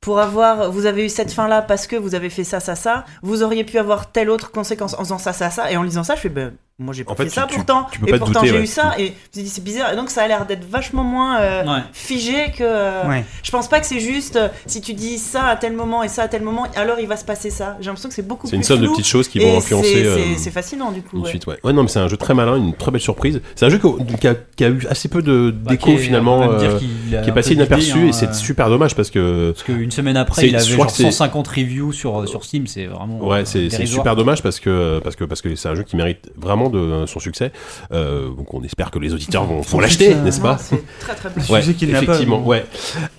pour 0.00 0.18
avoir, 0.18 0.72
vous 0.72 0.86
avez 0.86 1.04
eu 1.04 1.08
cette 1.08 1.30
fin 1.32 1.46
là 1.46 1.62
parce 1.62 1.86
que 1.86 1.94
vous 1.94 2.16
avez 2.16 2.28
fait 2.28 2.42
ça, 2.42 2.58
ça, 2.58 2.74
ça. 2.74 3.04
Vous 3.22 3.44
auriez 3.44 3.62
pu 3.62 3.78
avoir 3.78 4.10
telle 4.10 4.30
autre 4.30 4.50
conséquence 4.50 4.94
en 4.94 4.98
faisant 5.04 5.18
ça, 5.18 5.32
ça, 5.32 5.48
ça. 5.48 5.70
Et 5.70 5.76
en 5.76 5.84
lisant 5.84 6.02
ça, 6.02 6.16
je 6.16 6.20
fais, 6.22 6.28
ben, 6.28 6.52
moi 6.82 6.92
j'ai 6.94 7.04
pas 7.04 7.12
En 7.12 7.16
fait, 7.16 7.24
fait, 7.24 7.30
ça 7.30 7.46
tu- 7.48 7.54
pourtant. 7.56 7.86
tu 7.90 8.00
peux 8.00 8.14
et 8.14 8.18
pourtant 8.18 8.40
j'ai 8.44 8.52
ouais. 8.52 8.62
eu 8.62 8.66
ça. 8.66 8.94
Et 8.98 9.06
je 9.06 9.10
me 9.10 9.14
suis 9.32 9.42
dit, 9.44 9.48
c'est 9.48 9.64
bizarre. 9.64 9.92
Et 9.92 9.96
donc 9.96 10.10
ça 10.10 10.22
a 10.22 10.28
l'air 10.28 10.46
d'être 10.46 10.64
vachement 10.68 11.04
moins 11.04 11.40
euh, 11.40 11.64
Ouais. 11.64 11.80
figé 11.92 12.50
que. 12.56 12.62
euh, 12.62 13.08
Ouais. 13.08 13.24
Je 13.42 13.50
pense 13.50 13.68
pas 13.68 13.80
que 13.80 13.86
c'est 13.86 14.00
juste 14.00 14.36
euh, 14.36 14.48
si 14.66 14.80
tu 14.80 14.94
dis 14.94 15.18
ça 15.18 15.46
à 15.46 15.56
tel 15.56 15.72
moment 15.74 16.02
et 16.02 16.08
ça 16.08 16.22
à 16.22 16.28
tel 16.28 16.42
moment, 16.42 16.66
alors 16.76 16.98
il 17.00 17.06
va 17.06 17.16
se 17.16 17.24
passer 17.24 17.50
ça. 17.50 17.76
J'ai 17.80 17.86
l'impression 17.86 18.08
que 18.08 18.14
c'est 18.14 18.26
beaucoup 18.26 18.46
C'est 18.46 18.50
plus 18.52 18.56
une 18.58 18.62
somme 18.64 18.80
de 18.80 18.88
petites 18.88 19.06
choses 19.06 19.28
qui 19.28 19.38
vont 19.38 19.56
influencer. 19.58 19.88
c'est- 19.94 20.06
euh, 20.06 20.16
c'est- 20.34 20.38
C'est 20.42 20.50
fascinant 20.50 20.90
du 20.92 21.02
coup. 21.02 21.16
Une 21.18 21.22
ouais. 21.24 21.28
suite, 21.28 21.46
ouais. 21.46 21.58
Ouais, 21.64 21.72
non, 21.72 21.82
mais 21.82 21.88
c'est 21.88 21.98
un 22.00 22.08
jeu 22.08 22.16
très 22.16 22.34
malin, 22.34 22.56
une 22.56 22.74
très 22.74 22.90
belle 22.90 23.00
surprise. 23.00 23.40
C'est 23.54 23.66
un 23.66 23.68
jeu 23.68 23.78
qui, 23.78 24.16
qui 24.16 24.28
a, 24.28 24.34
qui 24.56 24.64
a 24.64 24.68
eu 24.68 24.86
assez 24.90 25.08
peu 25.08 25.22
de 25.22 25.50
Bah, 25.54 25.70
d'écho 25.70 25.96
finalement, 25.96 26.48
qui 26.58 27.14
est 27.14 27.32
passé 27.32 27.54
inaperçu 27.54 28.06
et 28.06 28.08
hein, 28.08 28.12
c'est 28.12 28.34
super 28.34 28.68
dommage 28.68 28.94
parce 28.96 29.10
que 29.10 29.52
Parce 29.52 29.62
qu'une 29.64 29.90
semaine 29.90 30.16
après, 30.16 30.42
C'est- 30.42 30.48
il 30.48 30.56
avait 30.56 30.64
je 30.64 30.72
crois 30.74 30.86
genre 30.86 30.92
que 30.96 30.96
c'est- 30.96 31.10
150 31.10 31.46
reviews 31.48 31.92
sur, 31.92 32.28
sur 32.28 32.44
Steam, 32.44 32.66
c'est 32.66 32.86
vraiment. 32.86 33.18
ouais, 33.26 33.44
c'est 33.44 33.70
c'est 33.70 33.86
super 33.86 34.16
dommage 34.16 34.42
parce 34.42 34.58
que 34.60 35.00
parce 35.04 35.16
que 35.16 35.24
parce 35.24 35.40
que 35.42 35.54
c'est 35.54 35.68
un 35.68 35.74
jeu 35.74 35.82
qui 35.82 35.96
mérite 35.96 36.30
vraiment 36.36 36.68
de 36.72 37.06
son 37.06 37.20
succès. 37.20 37.52
Euh, 37.92 38.28
donc 38.30 38.52
on 38.54 38.62
espère 38.64 38.90
que 38.90 38.98
les 38.98 39.12
auditeurs 39.14 39.44
vont, 39.44 39.62
l'acheter, 39.80 40.06
succès, 40.06 40.20
n'est-ce 40.22 40.40
pas 40.40 40.58
C'est 40.58 40.82
très 41.00 41.14
très 41.14 41.28
bien. 41.30 41.44
Ouais, 41.48 41.60
pas, 41.60 42.02
effectivement, 42.02 42.40
euh, 42.44 42.48
ouais. 42.48 42.66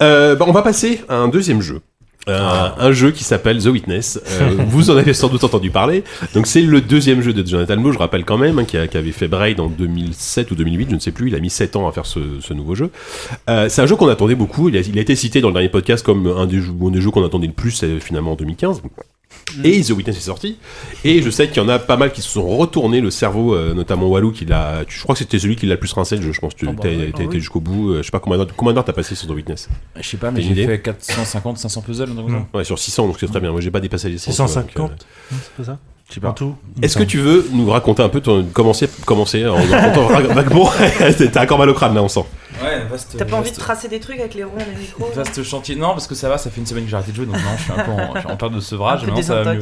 Euh, 0.02 0.36
bah, 0.36 0.46
on 0.48 0.52
va 0.52 0.62
passer 0.62 1.02
à 1.08 1.16
un 1.16 1.28
deuxième 1.30 1.62
jeu. 1.62 1.80
Euh, 2.30 2.70
un 2.80 2.92
jeu 2.94 3.12
qui 3.12 3.26
s'appelle 3.26 3.62
The 3.62 3.66
Witness. 3.68 4.18
Euh, 4.40 4.56
vous 4.68 4.90
en 4.90 4.96
avez 4.96 5.14
sans 5.14 5.28
doute 5.28 5.44
entendu 5.44 5.70
parler. 5.72 6.06
Donc 6.34 6.48
c'est 6.48 6.62
le 6.62 6.80
deuxième 6.80 7.22
jeu 7.22 7.34
de 7.34 7.46
Jonathan 7.46 7.76
Moe, 7.76 7.92
je 7.92 7.98
rappelle 7.98 8.24
quand 8.24 8.38
même, 8.38 8.60
hein, 8.60 8.64
qui, 8.64 8.78
a- 8.78 8.88
qui 8.88 8.96
avait 8.98 9.12
fait 9.12 9.28
Braid 9.28 9.60
en 9.60 9.68
2007 9.68 10.50
ou 10.52 10.56
2008, 10.56 10.88
je 10.92 10.96
ne 10.96 11.00
sais 11.02 11.12
plus. 11.12 11.28
Il 11.28 11.36
a 11.36 11.40
mis 11.40 11.50
7 11.50 11.76
ans 11.76 11.86
à 11.86 11.92
faire 11.92 12.06
ce, 12.06 12.22
ce 12.40 12.54
nouveau 12.54 12.76
jeu. 12.76 12.92
Euh, 13.50 13.68
c'est 13.68 13.82
un 13.82 13.88
jeu 13.88 13.98
qu'on 13.98 14.08
attendait 14.08 14.36
beaucoup. 14.36 14.70
Il 14.70 14.78
a, 14.78 14.80
il 14.80 14.98
a 14.98 15.02
été 15.02 15.18
cité 15.18 15.42
dans 15.42 15.50
le 15.50 15.54
dernier 15.54 15.68
podcast 15.68 16.06
comme 16.06 16.28
un 16.28 16.46
des 16.46 16.62
jeux, 16.62 16.72
un 16.82 16.92
des 16.92 17.02
jeux 17.02 17.12
qu'on 17.12 17.26
attendait 17.26 17.48
le 17.48 17.52
plus 17.54 17.84
euh, 17.84 18.00
finalement 18.00 18.32
en 18.32 18.36
2015. 18.36 18.82
Et 19.64 19.82
The 19.82 19.92
Witness 19.92 20.18
est 20.18 20.22
sorti. 20.22 20.58
Et 21.04 21.22
je 21.22 21.30
sais 21.30 21.48
qu'il 21.48 21.58
y 21.58 21.66
en 21.66 21.70
a 21.70 21.78
pas 21.78 21.96
mal 21.98 22.12
qui 22.12 22.22
se 22.22 22.30
sont 22.30 22.48
retournés 22.58 23.02
le 23.02 23.12
cerveau, 23.12 23.54
euh, 23.54 23.74
notamment 23.74 24.08
Walou, 24.08 24.32
qui 24.32 24.46
l'a. 24.46 24.84
Je 24.88 25.02
crois 25.04 25.14
que 25.14 25.20
c'était 25.20 25.38
celui 25.38 25.56
qui 25.56 25.66
l'a 25.66 25.76
le 25.76 25.80
plus 25.80 25.94
rincé 25.94 26.16
le 26.16 26.22
jeu. 26.24 26.32
Je 26.32 26.40
pense 26.40 26.56
tu 26.56 26.68
Ah 26.68 26.72
bah 26.72 26.84
ouais. 26.84 26.98
Ah 27.02 27.08
été 27.08 27.26
oui. 27.28 27.40
jusqu'au 27.40 27.60
bout. 27.60 27.92
Euh, 27.92 27.98
Je 27.98 28.04
sais 28.04 28.12
pas 28.12 28.20
combien 28.20 28.38
d'heures 28.38 28.48
combien 28.56 28.74
d'heures 28.74 28.86
t'as 28.86 28.94
passé 28.94 29.16
sur 29.16 29.28
The 29.28 29.32
Witness? 29.32 29.70
Je 30.00 30.08
sais 30.08 30.18
pas, 30.18 30.32
mais 30.32 30.42
j'ai 30.42 30.66
fait 30.66 30.82
450, 30.82 31.58
500 31.58 31.82
puzzles. 31.82 32.08
ça. 32.08 32.58
Ouais, 32.58 32.64
sur 32.64 32.80
600, 32.80 33.08
donc 33.08 33.18
c'est 33.20 33.28
très 33.28 33.40
bien. 33.40 33.52
Moi, 33.52 33.62
j'ai 33.62 33.72
pas 33.72 33.80
dépassé 33.82 34.10
les 34.10 34.18
600. 34.18 34.48
650 34.48 34.76
donc, 34.78 34.92
euh, 34.92 35.36
C'est 35.42 35.52
pas 35.58 35.64
ça? 35.64 35.80
Je 35.88 35.93
En 36.24 36.34
tout 36.34 36.56
Est-ce 36.82 36.98
que 36.98 37.04
tu 37.04 37.18
veux 37.20 37.48
nous 37.52 37.70
raconter 37.70 38.04
un 38.04 38.10
peu 38.10 38.22
ton 38.22 38.44
commencer 38.44 38.90
commencer 39.06 39.46
en 39.46 39.56
racontant 39.72 40.08
vaguement 40.34 40.70
T'as 41.32 41.44
encore 41.44 41.58
mal 41.60 41.70
au 41.70 41.74
crâne 41.74 41.96
là, 41.96 42.04
on 42.04 42.08
sent. 42.08 42.26
Ouais, 42.62 42.84
vaste. 42.90 43.16
T'as 43.18 43.26
pas 43.26 43.38
envie 43.38 43.52
de 43.52 43.56
tracer 43.56 43.88
des 43.88 44.00
trucs 44.00 44.20
avec 44.20 44.36
les 44.36 44.44
ronds, 44.44 44.54
les 44.58 44.80
micros 44.80 45.12
Vaste 45.16 45.44
chantier. 45.44 45.76
Non, 45.76 45.90
parce 45.90 46.08
que 46.08 46.16
ça 46.16 46.30
va, 46.30 46.38
ça 46.38 46.50
fait 46.50 46.62
une 46.62 46.68
semaine 46.68 46.84
que 46.84 46.90
j'ai 46.90 46.96
arrêté 46.96 47.12
de 47.12 47.16
jouer, 47.18 47.26
donc 47.26 47.36
non, 47.36 47.42
je 47.58 47.64
suis 47.64 47.72
un 47.72 47.84
peu 47.84 47.92
en, 47.92 48.34
en 48.34 48.38
période 48.38 48.56
de 48.56 48.60
sevrage, 48.60 49.02
et 49.18 49.24
ça 49.24 49.44
va 49.44 49.54
mieux. 49.56 49.60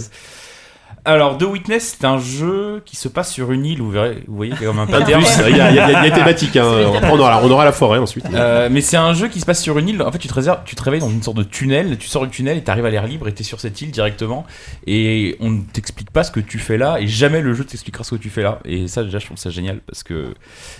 Alors, 1.03 1.35
The 1.39 1.43
Witness, 1.43 1.97
c'est 1.99 2.05
un 2.05 2.19
jeu 2.19 2.83
qui 2.85 2.95
se 2.95 3.07
passe 3.07 3.31
sur 3.33 3.51
une 3.51 3.65
île, 3.65 3.81
vous 3.81 3.89
verrez, 3.89 4.23
vous 4.27 4.35
voyez, 4.35 4.53
il 4.55 4.61
y 4.61 4.63
a 4.65 4.67
comme 4.69 4.77
un 4.77 4.85
Pas 4.85 4.99
de 4.99 5.05
pattern. 5.05 5.23
plus, 5.23 5.49
il 5.49 5.57
y 5.57 5.59
a, 5.59 5.69
il 5.71 5.75
y 5.75 5.79
a- 5.79 5.87
il 5.89 5.93
y 5.93 5.95
a 5.95 6.01
des 6.03 6.11
thématiques. 6.11 6.55
Hein. 6.57 6.63
On 7.11 7.17
aura, 7.19 7.41
on 7.43 7.49
aura 7.49 7.65
la 7.65 7.71
forêt 7.71 7.97
ensuite. 7.97 8.23
Euh, 8.31 8.69
mais 8.71 8.81
c'est 8.81 8.97
un 8.97 9.13
jeu 9.15 9.27
qui 9.27 9.39
se 9.39 9.45
passe 9.47 9.63
sur 9.63 9.79
une 9.79 9.89
île. 9.89 10.01
En 10.03 10.11
fait, 10.11 10.19
tu 10.19 10.27
te, 10.27 10.33
réserves, 10.35 10.59
tu 10.63 10.75
te 10.75 10.83
réveilles 10.83 10.99
dans 10.99 11.09
une 11.09 11.23
sorte 11.23 11.37
de 11.37 11.43
tunnel. 11.43 11.97
Tu 11.97 12.07
sors 12.07 12.23
du 12.23 12.29
tunnel 12.29 12.55
et 12.57 12.61
t'arrives 12.63 12.85
à 12.85 12.91
l'air 12.91 13.07
libre 13.07 13.27
et 13.27 13.33
t'es 13.33 13.43
sur 13.43 13.59
cette 13.59 13.81
île 13.81 13.89
directement. 13.89 14.45
Et 14.85 15.37
on 15.39 15.49
ne 15.49 15.61
t'explique 15.61 16.11
pas 16.11 16.23
ce 16.23 16.29
que 16.29 16.39
tu 16.39 16.59
fais 16.59 16.77
là. 16.77 16.97
Et 16.99 17.07
jamais 17.07 17.41
le 17.41 17.55
jeu 17.55 17.63
t'expliquera 17.63 18.03
ce 18.03 18.11
que 18.11 18.19
tu 18.21 18.29
fais 18.29 18.43
là. 18.43 18.59
Et 18.65 18.87
ça, 18.87 19.03
déjà, 19.03 19.17
je 19.17 19.25
trouve 19.25 19.37
ça 19.39 19.49
génial 19.49 19.79
parce 19.87 20.03
que 20.03 20.35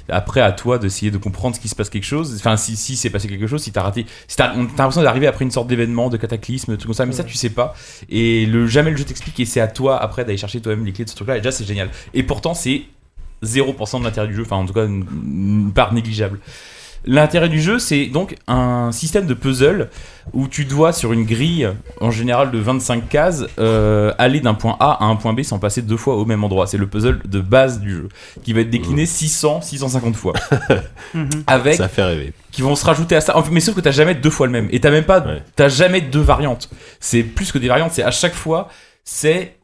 après, 0.07 0.41
à 0.41 0.52
toi 0.52 0.77
d'essayer 0.77 1.10
de 1.10 1.18
comprendre 1.18 1.56
ce 1.56 1.60
qui 1.60 1.68
se 1.68 1.76
passe 1.76 1.89
quelque 1.89 2.03
chose. 2.06 2.35
Enfin, 2.38 2.57
si, 2.57 2.76
si 2.76 2.95
c'est 2.95 3.10
passé 3.10 3.27
quelque 3.27 3.48
chose, 3.48 3.64
si 3.64 3.72
t'as 3.72 3.81
raté, 3.81 4.06
si 4.27 4.38
t'as 4.38 4.53
on- 4.56 4.68
t'as 4.68 4.84
l'impression 4.84 5.02
d'arriver 5.02 5.26
après 5.26 5.45
une 5.45 5.52
sorte 5.52 5.65
d'événement, 5.68 6.10
de 6.10 6.18
cataclysme, 6.18 6.73
de 6.73 6.76
trucs 6.76 6.85
comme 6.89 6.93
ça. 6.93 7.07
Mais 7.07 7.11
ça, 7.14 7.23
tu 7.23 7.34
sais 7.34 7.49
pas. 7.49 7.73
Et 8.10 8.45
le 8.45 8.68
jamais 8.68 8.91
le 8.91 8.98
jeu 8.98 9.03
t'explique. 9.03 9.39
Et 9.39 9.45
c'est 9.45 9.61
à 9.61 9.68
toi 9.68 9.99
après 10.11 10.25
d'aller 10.25 10.38
chercher 10.38 10.59
toi-même 10.61 10.85
les 10.85 10.91
clés 10.91 11.05
de 11.05 11.09
ce 11.09 11.15
truc-là. 11.15 11.38
Et 11.38 11.39
déjà, 11.39 11.51
c'est 11.51 11.65
génial. 11.65 11.89
Et 12.13 12.23
pourtant, 12.23 12.53
c'est 12.53 12.81
0% 13.43 13.99
de 13.99 14.03
l'intérêt 14.03 14.27
du 14.27 14.35
jeu. 14.35 14.43
Enfin, 14.45 14.57
en 14.57 14.65
tout 14.65 14.73
cas, 14.73 14.85
une, 14.85 15.05
une 15.25 15.71
part 15.73 15.93
négligeable. 15.93 16.39
L'intérêt 17.03 17.49
du 17.49 17.59
jeu, 17.59 17.79
c'est 17.79 18.05
donc 18.05 18.35
un 18.47 18.91
système 18.91 19.25
de 19.25 19.33
puzzle 19.33 19.89
où 20.33 20.47
tu 20.47 20.65
dois, 20.65 20.93
sur 20.93 21.13
une 21.13 21.25
grille 21.25 21.67
en 21.99 22.11
général 22.11 22.51
de 22.51 22.59
25 22.59 23.09
cases, 23.09 23.43
euh, 23.57 24.13
aller 24.19 24.39
d'un 24.39 24.53
point 24.53 24.77
A 24.79 25.03
à 25.03 25.05
un 25.05 25.15
point 25.15 25.33
B 25.33 25.41
sans 25.41 25.57
passer 25.57 25.81
deux 25.81 25.97
fois 25.97 26.15
au 26.17 26.25
même 26.25 26.43
endroit. 26.43 26.67
C'est 26.67 26.77
le 26.77 26.85
puzzle 26.85 27.19
de 27.25 27.39
base 27.39 27.79
du 27.79 27.89
jeu 27.89 28.09
qui 28.43 28.53
va 28.53 28.59
être 28.61 28.69
décliné 28.69 29.07
600, 29.07 29.61
650 29.61 30.15
fois. 30.15 30.33
Mhm. 31.15 31.43
Avec 31.47 31.75
Ça 31.75 31.89
fait 31.89 32.03
rêver. 32.03 32.33
qui 32.51 32.61
vont 32.61 32.75
se 32.75 32.85
rajouter 32.85 33.15
à 33.15 33.21
ça. 33.21 33.35
En 33.35 33.41
fait, 33.43 33.51
Mais 33.51 33.59
sauf 33.61 33.73
que 33.75 33.81
t'as 33.81 33.91
jamais 33.91 34.13
deux 34.15 34.29
fois 34.29 34.45
le 34.45 34.51
même. 34.53 34.67
Et 34.71 34.79
t'as 34.79 34.91
même 34.91 35.03
pas, 35.03 35.19
Ouais. 35.25 35.41
t'as 35.55 35.67
jamais 35.69 35.99
deux 36.01 36.21
variantes. 36.21 36.69
C'est 36.99 37.23
plus 37.23 37.51
que 37.51 37.57
des 37.57 37.67
variantes. 37.67 37.91
C'est 37.93 38.03
à 38.03 38.11
chaque 38.11 38.35
fois, 38.35 38.69
c'est 39.03 39.55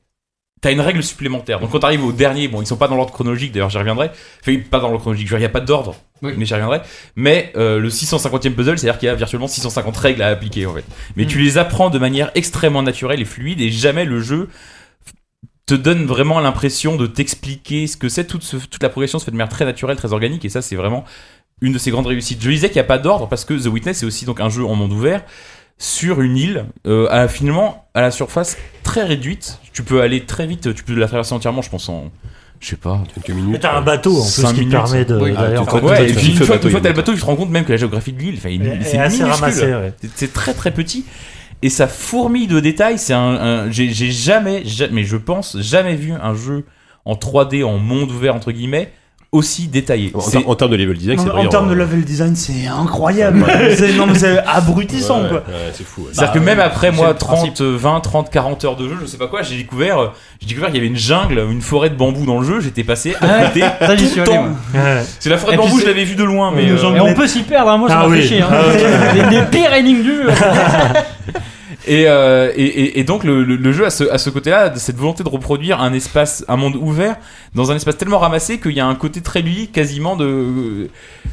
T'as 0.60 0.72
une 0.72 0.82
règle 0.82 1.04
supplémentaire. 1.04 1.60
Donc 1.60 1.70
quand 1.72 1.80
t'arrives 1.80 2.04
au 2.04 2.12
dernier, 2.12 2.48
bon, 2.48 2.62
ils 2.64 2.66
sont 2.68 2.78
pas 2.78 2.88
dans 2.88 2.96
l'ordre 2.96 3.14
chronologique, 3.14 3.52
d'ailleurs 3.52 3.70
j'y 3.70 3.78
reviendrai. 3.78 4.10
Enfin, 4.42 4.58
pas 4.72 4.80
dans 4.80 4.88
l'ordre 4.88 5.02
chronologique, 5.02 5.30
il 5.32 5.38
n'y 5.38 5.46
a 5.46 5.50
pas 5.50 5.60
d'ordre, 5.60 5.96
Oui. 6.24 6.34
mais 6.36 6.46
j'y 6.46 6.54
reviendrai. 6.56 6.82
Mais 7.16 7.54
euh, 7.56 7.78
le 7.80 7.90
650e 7.90 8.54
puzzle, 8.56 8.78
c'est-à-dire 8.80 8.98
qu'il 9.00 9.06
y 9.06 9.10
a 9.12 9.16
virtuellement 9.16 9.48
650 9.48 9.96
règles 9.98 10.22
à 10.24 10.28
appliquer 10.30 10.66
en 10.66 10.74
fait. 10.74 10.84
Mais 11.16 11.28
tu 11.28 11.38
les 11.38 11.60
apprends 11.60 11.92
de 11.92 12.00
manière 12.00 12.32
extrêmement 12.34 12.82
naturelle 12.82 13.22
et 13.22 13.26
fluide 13.26 13.62
et 13.62 13.70
jamais 13.70 14.04
le 14.06 14.20
jeu 14.20 14.50
te 15.68 15.76
donne 15.76 16.06
vraiment 16.06 16.40
l'impression 16.40 16.96
de 16.96 17.06
t'expliquer 17.08 17.88
ce 17.88 17.98
que 17.98 18.10
c'est. 18.10 18.26
Toute, 18.26 18.44
ce- 18.44 18.58
toute 18.58 18.82
la 18.82 18.90
progression 18.90 19.20
se 19.20 19.26
fait 19.26 19.32
de 19.32 19.36
manière 19.38 19.52
très 19.52 19.66
naturelle, 19.66 19.98
très 19.98 20.14
organique 20.14 20.44
et 20.46 20.50
ça 20.50 20.62
c'est 20.62 20.76
vraiment 20.78 21.04
une 21.62 21.74
de 21.74 21.78
ses 21.78 21.92
grandes 21.92 22.08
réussites. 22.08 22.42
Je 22.42 22.50
disais 22.50 22.68
qu'il 22.70 22.78
n'y 22.78 22.82
a 22.82 22.86
pas 22.86 22.98
d'ordre 23.00 23.28
parce 23.28 23.44
que 23.46 23.54
The 23.54 23.68
Witness 23.68 24.02
est 24.04 24.06
aussi 24.06 24.26
donc 24.26 24.40
un 24.40 24.50
jeu 24.50 24.64
en 24.66 24.76
monde 24.76 24.94
ouvert 24.94 25.24
sur 25.78 26.22
une 26.22 26.38
île, 26.38 26.66
euh, 26.88 27.08
à, 27.12 27.28
finalement 27.28 27.88
à 27.94 28.02
la 28.02 28.12
surface 28.12 28.58
très 28.84 29.04
réduite. 29.04 29.60
Tu 29.74 29.84
peux 29.84 30.02
aller 30.02 30.22
très 30.22 30.48
vite, 30.48 30.74
tu 30.74 30.84
peux 30.84 30.96
la 30.96 31.08
traverser 31.08 31.34
entièrement, 31.34 31.62
je 31.62 31.70
pense 31.70 31.88
en, 31.90 32.06
je 32.60 32.70
sais 32.70 32.76
pas, 32.78 33.04
Quelques 33.14 33.30
Mais 33.30 33.36
minutes. 33.36 33.62
t'as 33.62 33.78
un 33.78 33.82
bateau 33.82 34.18
en 34.20 34.24
plus 34.26 34.44
qui 34.48 34.54
minutes. 34.62 34.72
permet 34.72 35.06
de. 35.06 35.16
Oui. 35.20 35.34
Ah, 35.38 35.50
tu- 35.56 35.86
ouais, 35.86 36.10
et 36.10 36.14
puis 36.14 36.30
une 36.32 36.38
fois, 36.38 36.56
une 36.56 36.62
t'as 36.82 36.90
le 36.90 36.96
bateau, 36.96 37.14
tu 37.14 37.20
te 37.20 37.26
rends 37.26 37.36
compte 37.36 37.52
même 37.52 37.64
que 37.66 37.72
la 37.72 37.78
géographie 37.78 38.12
de 38.14 38.20
l'île, 38.20 38.36
enfin, 38.38 38.50
il- 38.50 38.66
Et- 38.66 38.82
c'est 38.84 38.98
minuscule. 38.98 39.26
ramassé, 39.26 39.66
ouais. 39.76 39.94
C'est- 40.16 40.34
très 40.34 40.54
très 40.56 40.72
petit. 40.72 41.06
Et 41.62 41.70
ça 41.70 41.88
fourmille 41.88 42.48
de 42.48 42.60
détails. 42.60 42.98
C'est 43.00 43.14
un, 43.14 43.20
un- 43.20 43.72
j'ai 43.72 43.90
j'ai 43.92 44.12
jamais, 44.12 44.64
jamais, 44.66 44.94
mais 44.94 45.04
je 45.04 45.18
pense 45.18 45.58
jamais 45.60 45.96
vu 45.96 46.14
un 46.14 46.36
jeu 46.36 46.66
en 47.06 47.16
3D 47.16 47.64
en 47.64 47.78
monde 47.80 48.12
ouvert 48.12 48.36
entre 48.36 48.52
guillemets 48.52 48.92
aussi 49.32 49.68
détaillé. 49.68 50.14
En, 50.16 50.50
en 50.52 50.56
termes 50.56 50.72
de 50.72 50.78
level 50.78 50.98
design, 50.98 51.20
c'est 51.20 51.30
en 51.30 51.34
brillant, 51.34 51.50
termes 51.50 51.68
de 51.68 51.74
hein. 51.74 51.78
level 51.78 52.04
design, 52.06 52.36
c'est 52.36 52.66
incroyable. 52.68 53.46
C'est- 53.76 53.94
non, 53.94 54.08
mais 54.08 54.18
c'est 54.18 54.38
abrutissant, 54.40 55.24
Ouais, 55.24 55.30
quoi. 55.30 55.38
ouais, 55.40 55.72
c'est 55.74 55.86
fou. 55.86 56.02
ouais. 56.04 56.08
C'est-à-dire 56.14 56.34
que 56.34 56.40
Bah, 56.40 56.46
même 56.46 56.60
après 56.62 56.92
moi 56.92 57.10
le 57.10 57.14
principe. 57.16 57.54
30, 57.56 57.62
20, 57.62 58.00
30, 58.00 58.30
40 58.32 58.66
heures 58.66 58.76
de 58.78 58.88
jeu, 58.88 58.96
je 59.02 59.06
sais 59.06 59.18
pas 59.18 59.28
quoi, 59.28 59.42
j'ai 59.44 59.58
découvert, 59.58 60.00
euh, 60.00 60.08
j'ai 60.42 60.48
découvert 60.48 60.70
qu'il 60.70 60.78
y 60.78 60.80
avait 60.80 60.88
une 60.88 60.96
jungle, 60.98 61.40
une 61.52 61.62
forêt 61.62 61.90
de 61.90 61.96
bambou 61.96 62.26
dans 62.26 62.40
le 62.40 62.46
jeu, 62.46 62.62
j'étais 62.62 62.84
passé 62.84 63.16
à 63.22 63.46
côté 63.48 63.60
Ça, 63.62 63.96
j'y 63.96 64.04
tout 64.06 64.10
suis 64.12 64.20
le 64.22 64.26
temps. 64.28 64.46
C'est 65.20 65.30
la 65.30 65.38
forêt 65.38 65.58
de 65.58 65.62
bambou, 65.62 65.80
je 65.80 65.86
l'avais 65.86 66.06
vu 66.06 66.16
de 66.16 66.24
loin, 66.24 66.52
mais 66.56 66.70
Euh, 66.72 66.96
Et 66.96 67.02
on 67.02 67.14
peut 67.14 67.28
s'y 67.28 67.44
perdre, 67.44 67.72
hein, 67.72 67.78
moi 67.78 67.90
ça 67.90 68.00
Ah 68.00 68.04
m'a 68.04 68.10
oui. 68.10 68.22
fait 68.22 68.28
chier. 68.28 68.42
hein. 68.42 68.48
Ah 68.50 69.14
les, 69.14 69.30
les 69.40 69.46
pires 69.48 69.74
énigmes 69.74 70.04
dures. 70.04 70.32
Et, 71.88 72.06
euh, 72.08 72.52
et, 72.56 72.66
et, 72.66 73.00
et 73.00 73.04
donc 73.04 73.24
le, 73.24 73.44
le- 73.44 73.56
le 73.56 73.72
jeu 73.72 73.86
a 73.86 73.90
ce, 73.90 74.04
à 74.10 74.18
ce 74.18 74.30
côté-là, 74.30 74.74
cette 74.76 74.98
volonté 74.98 75.24
de 75.24 75.30
reproduire 75.30 75.82
un 75.82 75.94
espace, 75.94 76.44
un 76.48 76.58
monde 76.58 76.76
ouvert, 76.76 77.16
dans 77.56 77.72
un 77.72 77.76
espace 77.76 77.98
tellement 77.98 78.20
ramassé 78.20 78.60
qu'il 78.60 78.74
y 78.74 78.80
a 78.80 78.86
un 78.86 78.96
côté 78.96 79.22
très 79.22 79.42
lui, 79.42 79.68
quasiment 79.70 80.16
de 80.16 80.26
euh, 80.26 80.88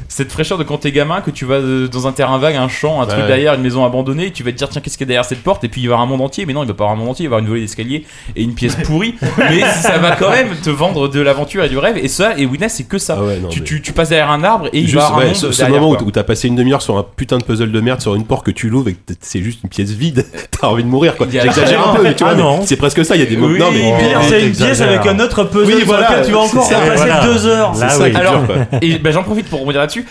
cette 0.07 0.31
fraîcheur 0.31 0.57
de 0.57 0.63
quand 0.63 0.77
t'es 0.79 0.91
gamin, 0.91 1.21
que 1.21 1.31
tu 1.31 1.45
vas 1.45 1.55
euh, 1.55 1.87
dans 1.87 2.07
un 2.07 2.11
terrain 2.13 2.37
vague, 2.37 2.55
un 2.55 2.67
champ, 2.69 3.01
un 3.01 3.05
truc 3.05 3.19
Ouais. 3.21 3.27
derrière, 3.27 3.53
une 3.55 3.61
maison 3.61 3.85
abandonnée, 3.85 4.27
et 4.27 4.31
tu 4.31 4.43
vas 4.43 4.51
te 4.51 4.57
dire 4.57 4.69
tiens 4.69 4.81
qu'est-ce 4.81 4.97
qu'il 4.97 5.05
y 5.05 5.07
a 5.07 5.11
derrière 5.13 5.25
cette 5.25 5.43
porte, 5.43 5.63
et 5.63 5.67
puis 5.69 5.81
il 5.81 5.87
va 5.87 5.91
y 5.91 5.93
avoir 5.93 6.01
un 6.01 6.09
monde 6.09 6.21
entier, 6.21 6.45
mais 6.45 6.53
non 6.53 6.63
il 6.63 6.67
va 6.67 6.73
pas 6.73 6.83
y 6.83 6.87
avoir 6.87 6.97
un 6.97 6.99
monde 7.01 7.09
entier, 7.09 7.25
il 7.25 7.29
va 7.29 7.35
y 7.35 7.37
avoir 7.37 7.41
une 7.41 7.47
volée 7.49 7.61
d'escalier 7.61 8.05
et 8.35 8.43
une 8.43 8.53
pièce 8.55 8.75
pourrie, 8.85 9.15
mais 9.37 9.61
ça 9.61 9.97
va 9.97 10.15
quand 10.15 10.29
même 10.31 10.49
te 10.63 10.69
vendre 10.69 11.07
de 11.09 11.19
l'aventure 11.19 11.63
et 11.63 11.69
du 11.69 11.77
rêve, 11.77 11.97
et 11.97 12.07
ça, 12.07 12.37
et 12.37 12.45
Witness 12.45 12.75
c'est 12.75 12.83
que 12.87 12.97
ça. 12.97 13.17
Ah 13.19 13.23
ouais, 13.23 13.39
non, 13.39 13.49
tu, 13.49 13.59
mais- 13.59 13.65
tu, 13.65 13.81
tu 13.81 13.91
passes 13.93 14.09
derrière 14.09 14.31
un 14.31 14.43
arbre 14.43 14.67
et 14.71 14.79
il 14.79 14.87
va 14.95 15.01
y 15.01 15.03
avoir 15.03 15.15
un 15.15 15.17
ouais, 15.19 15.25
monde 15.27 15.35
ce, 15.35 15.47
derrière, 15.57 15.81
moment 15.81 15.87
où 15.91 15.95
quoi. 15.95 15.99
t- 15.99 16.05
où 16.05 16.11
t'as 16.11 16.23
passé 16.23 16.47
une 16.47 16.55
demi-heure 16.55 16.81
sur 16.81 16.97
un 16.97 17.03
putain 17.03 17.37
de 17.37 17.43
puzzle 17.43 17.71
de 17.71 17.81
merde 17.81 17.99
sur 18.01 18.15
une 18.15 18.25
porte 18.25 18.45
que 18.45 18.51
tu 18.51 18.69
l'ouvres 18.69 18.89
et 18.89 18.95
c'est 19.21 19.41
juste 19.41 19.59
une 19.63 19.69
pièce 19.69 19.91
vide, 19.91 20.25
t'as 20.61 20.67
envie 20.67 20.83
de 20.83 20.87
mourir 20.89 21.15
quoi. 21.15 21.27
J'exagère 21.29 21.89
un 21.89 21.95
peu, 21.95 22.03
mais 22.03 22.13
tu 22.15 22.23
vois, 22.23 22.33
Ah 22.33 22.37
non. 22.37 22.61
c'est 22.65 22.75
presque 22.75 23.03
ça, 23.05 23.15
il 23.15 23.19
y 23.21 23.25
a 23.25 23.27
des 23.29 23.37
moments. 23.37 23.53
Oui, 23.53 23.59
non, 23.59 23.71
mais 23.71 24.07
pire, 24.07 24.19
Oh, 24.21 24.25
c'est 24.29 24.45
une 24.45 24.51
pièce 24.53 24.81
avec 24.81 25.05
un 25.05 25.19
autre 25.19 25.43
puzzle 25.45 25.65
Oui, 25.67 25.77
sur 25.79 25.85
voilà, 25.87 26.09
lequel 26.11 26.25
tu 26.25 26.31
vas 26.31 26.39
encore 26.39 26.65
ça, 26.65 26.75
passer 26.79 26.95
voilà. 26.97 27.25
deux 27.25 27.45
heures. 27.47 27.71
c'est 27.75 27.89
ça 27.89 28.03
oui. 28.03 28.11
qui 28.11 28.17
Alors, 28.17 28.39
dur, 28.39 28.47
quoi. 28.47 28.79
et 28.81 28.97
ben, 28.99 29.11
j'en 29.13 29.23
profite 29.23 29.49
pour 29.49 29.59
rebondir 29.59 29.81
là-dessus. 29.81 30.05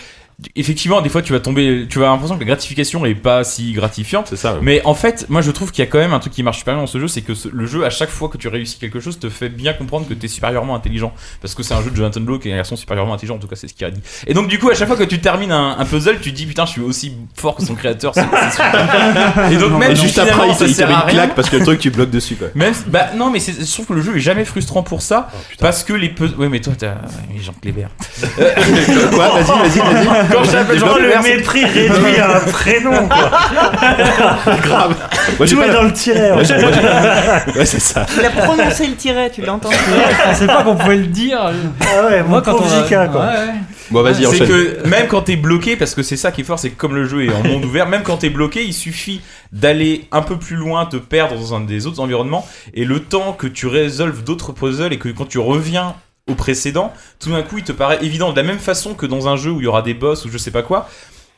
Effectivement, 0.55 1.01
des 1.01 1.09
fois, 1.09 1.21
tu 1.21 1.31
vas 1.33 1.39
tomber, 1.39 1.85
tu 1.89 1.99
vas 1.99 2.05
avoir 2.05 2.15
l'impression 2.15 2.35
que 2.35 2.41
la 2.41 2.47
gratification 2.47 3.05
est 3.05 3.15
pas 3.15 3.43
si 3.43 3.71
gratifiante. 3.73 4.27
C'est 4.29 4.35
ça. 4.35 4.53
ouais. 4.53 4.59
Mais 4.61 4.81
en 4.85 4.93
fait, 4.93 5.25
moi 5.29 5.41
je 5.41 5.51
trouve 5.51 5.71
qu'il 5.71 5.83
y 5.83 5.87
a 5.87 5.89
quand 5.89 5.97
même 5.97 6.13
un 6.13 6.19
truc 6.19 6.33
qui 6.33 6.43
marche 6.43 6.57
super 6.59 6.73
bien 6.73 6.81
dans 6.81 6.87
ce 6.87 6.99
jeu, 6.99 7.07
c'est 7.07 7.21
que 7.21 7.33
ce- 7.33 7.47
le 7.51 7.65
jeu, 7.65 7.85
à 7.85 7.89
chaque 7.89 8.09
fois 8.09 8.27
que 8.29 8.37
tu 8.37 8.47
réussis 8.47 8.77
quelque 8.77 8.99
chose, 8.99 9.17
te 9.19 9.29
fait 9.29 9.49
bien 9.49 9.73
comprendre 9.73 10.07
que 10.07 10.13
tu 10.13 10.25
es 10.25 10.29
supérieurement 10.29 10.75
intelligent. 10.75 11.13
Parce 11.41 11.55
que 11.55 11.63
c'est 11.63 11.73
un 11.73 11.81
jeu 11.81 11.89
de 11.91 11.95
Jonathan 11.95 12.21
Blow 12.21 12.39
qui 12.39 12.49
est 12.49 12.53
un 12.53 12.57
garçon 12.57 12.75
supérieurement 12.75 13.13
intelligent, 13.13 13.35
en 13.35 13.39
tout 13.39 13.47
cas 13.47 13.55
c'est 13.55 13.67
ce 13.67 13.73
qu'il 13.73 13.85
a 13.87 13.91
dit. 13.91 14.01
Et 14.27 14.33
donc 14.33 14.47
du 14.47 14.59
coup, 14.59 14.69
à 14.69 14.75
chaque 14.75 14.87
fois 14.87 14.97
que 14.97 15.03
tu 15.03 15.19
termines 15.19 15.51
un, 15.51 15.77
un 15.79 15.85
puzzle, 15.85 16.19
tu 16.21 16.31
te 16.31 16.35
dis 16.37 16.45
putain, 16.45 16.65
je 16.65 16.71
suis 16.71 16.81
aussi 16.81 17.13
fort 17.35 17.55
que 17.55 17.63
son 17.63 17.75
créateur. 17.75 18.13
c'est- 18.13 18.21
c'est 18.21 18.51
super. 18.51 19.33
Et 19.51 19.57
donc 19.57 19.79
même 19.79 19.95
si 19.95 20.03
juste 20.03 20.19
après, 20.19 20.49
il 20.49 20.53
ça 20.53 20.59
te- 20.65 20.69
il 20.69 20.71
te 20.71 20.77
sert 20.77 20.89
à 20.89 20.91
une 20.91 20.97
rien, 20.97 21.09
claque 21.13 21.35
parce 21.35 21.49
que 21.49 21.57
le 21.57 21.63
truc, 21.63 21.79
tu 21.79 21.91
bloques 21.91 22.09
dessus, 22.11 22.35
quoi. 22.35 22.47
même, 22.55 22.73
bah 22.87 23.09
non, 23.15 23.29
mais 23.29 23.39
c'est- 23.39 23.65
je 23.65 23.71
trouve 23.71 23.85
que 23.85 23.93
le 23.93 24.01
jeu 24.01 24.17
est 24.17 24.19
jamais 24.19 24.43
frustrant 24.45 24.83
pour 24.83 25.01
ça, 25.01 25.29
Oh, 25.33 25.37
parce 25.59 25.83
que 25.83 25.93
les 25.93 26.09
puzzles. 26.09 26.35
Ouais, 26.37 26.49
mais 26.49 26.59
toi, 26.59 26.73
t'as. 26.77 26.87
ouais, 26.95 27.39
Jean 27.41 27.53
Clébert. 27.61 27.89
Quoi? 29.13 29.29
Vas-y, 29.41 29.59
vas-y, 29.59 29.79
vas-y. 29.79 30.24
Quand 30.31 30.41
Clébert, 30.41 31.21
le 31.21 31.23
mépris 31.23 31.65
réduit 31.65 32.17
à 32.19 32.37
un 32.37 32.39
prénom, 32.39 33.07
quoi. 33.07 33.31
Grave. 34.63 34.95
Moi, 35.37 35.45
j'ai 35.45 35.55
Jouer 35.55 35.65
pas 35.67 35.73
dans 35.73 35.81
la- 35.81 35.87
le 35.87 35.93
tiret. 35.93 36.29
Moi, 36.29 36.37
ouais. 36.39 36.45
j'ai- 36.45 36.57
moi, 36.59 36.69
j'ai- 36.73 37.59
Ouais, 37.59 37.65
c'est 37.65 37.79
ça. 37.81 38.05
Il 38.17 38.25
a 38.25 38.29
prononcé 38.29 38.87
le 38.87 38.95
tiret, 38.95 39.29
tu 39.29 39.41
l'as 39.41 39.53
entendu 39.53 39.75
Je 39.87 40.23
pensais 40.29 40.47
pas 40.47 40.63
qu'on 40.63 40.75
pouvait 40.75 40.97
le 40.97 41.07
dire. 41.07 41.39
Ah 41.41 42.05
ouais, 42.05 42.23
mon 42.23 42.41
pauvre 42.41 42.65
a- 42.65 42.83
JK, 42.85 43.11
quoi. 43.11 43.21
Ouais, 43.21 43.27
ouais. 43.27 43.53
Bon, 43.91 44.01
vas-y, 44.01 44.15
c'est 44.21 44.27
enchaîne. 44.27 44.47
que 44.47 44.87
même 44.87 45.07
quand 45.07 45.21
t'es 45.21 45.35
bloqué, 45.35 45.75
parce 45.75 45.93
que 45.93 46.01
c'est 46.01 46.17
ça 46.17 46.31
qui 46.31 46.41
est 46.41 46.43
fort, 46.43 46.57
c'est 46.57 46.71
que 46.71 46.75
comme 46.75 46.95
le 46.95 47.05
jeu 47.07 47.25
est 47.25 47.31
en 47.33 47.43
monde 47.43 47.65
ouvert, 47.65 47.87
même 47.87 48.01
quand 48.01 48.17
t'es 48.17 48.29
bloqué, 48.31 48.63
il 48.63 48.73
suffit 48.73 49.21
d'aller 49.51 50.07
un 50.11 50.23
peu 50.23 50.37
plus 50.37 50.55
loin, 50.55 50.85
te 50.87 50.97
perdre 50.97 51.35
dans 51.35 51.53
un 51.55 51.61
des 51.61 51.85
autres 51.85 51.99
environnements, 51.99 52.47
et 52.73 52.83
le 52.83 52.99
temps 52.99 53.33
que 53.33 53.45
tu 53.45 53.67
résolves 53.67 54.23
d'autres 54.23 54.53
puzzles 54.53 54.91
et 54.91 54.97
que 54.97 55.09
quand 55.09 55.25
tu 55.29 55.37
reviens 55.37 55.93
au 56.27 56.33
précédent, 56.33 56.91
tout 57.19 57.29
d'un 57.29 57.43
coup 57.43 57.59
il 57.59 57.63
te 57.63 57.71
paraît 57.71 58.03
évident 58.03 58.31
de 58.31 58.37
la 58.37 58.43
même 58.43 58.57
façon 58.57 58.95
que 58.95 59.05
dans 59.05 59.27
un 59.27 59.35
jeu 59.35 59.51
où 59.51 59.61
il 59.61 59.65
y 59.65 59.67
aura 59.67 59.83
des 59.83 59.93
boss 59.93 60.25
ou 60.25 60.29
je 60.29 60.37
sais 60.37 60.51
pas 60.51 60.63
quoi. 60.63 60.89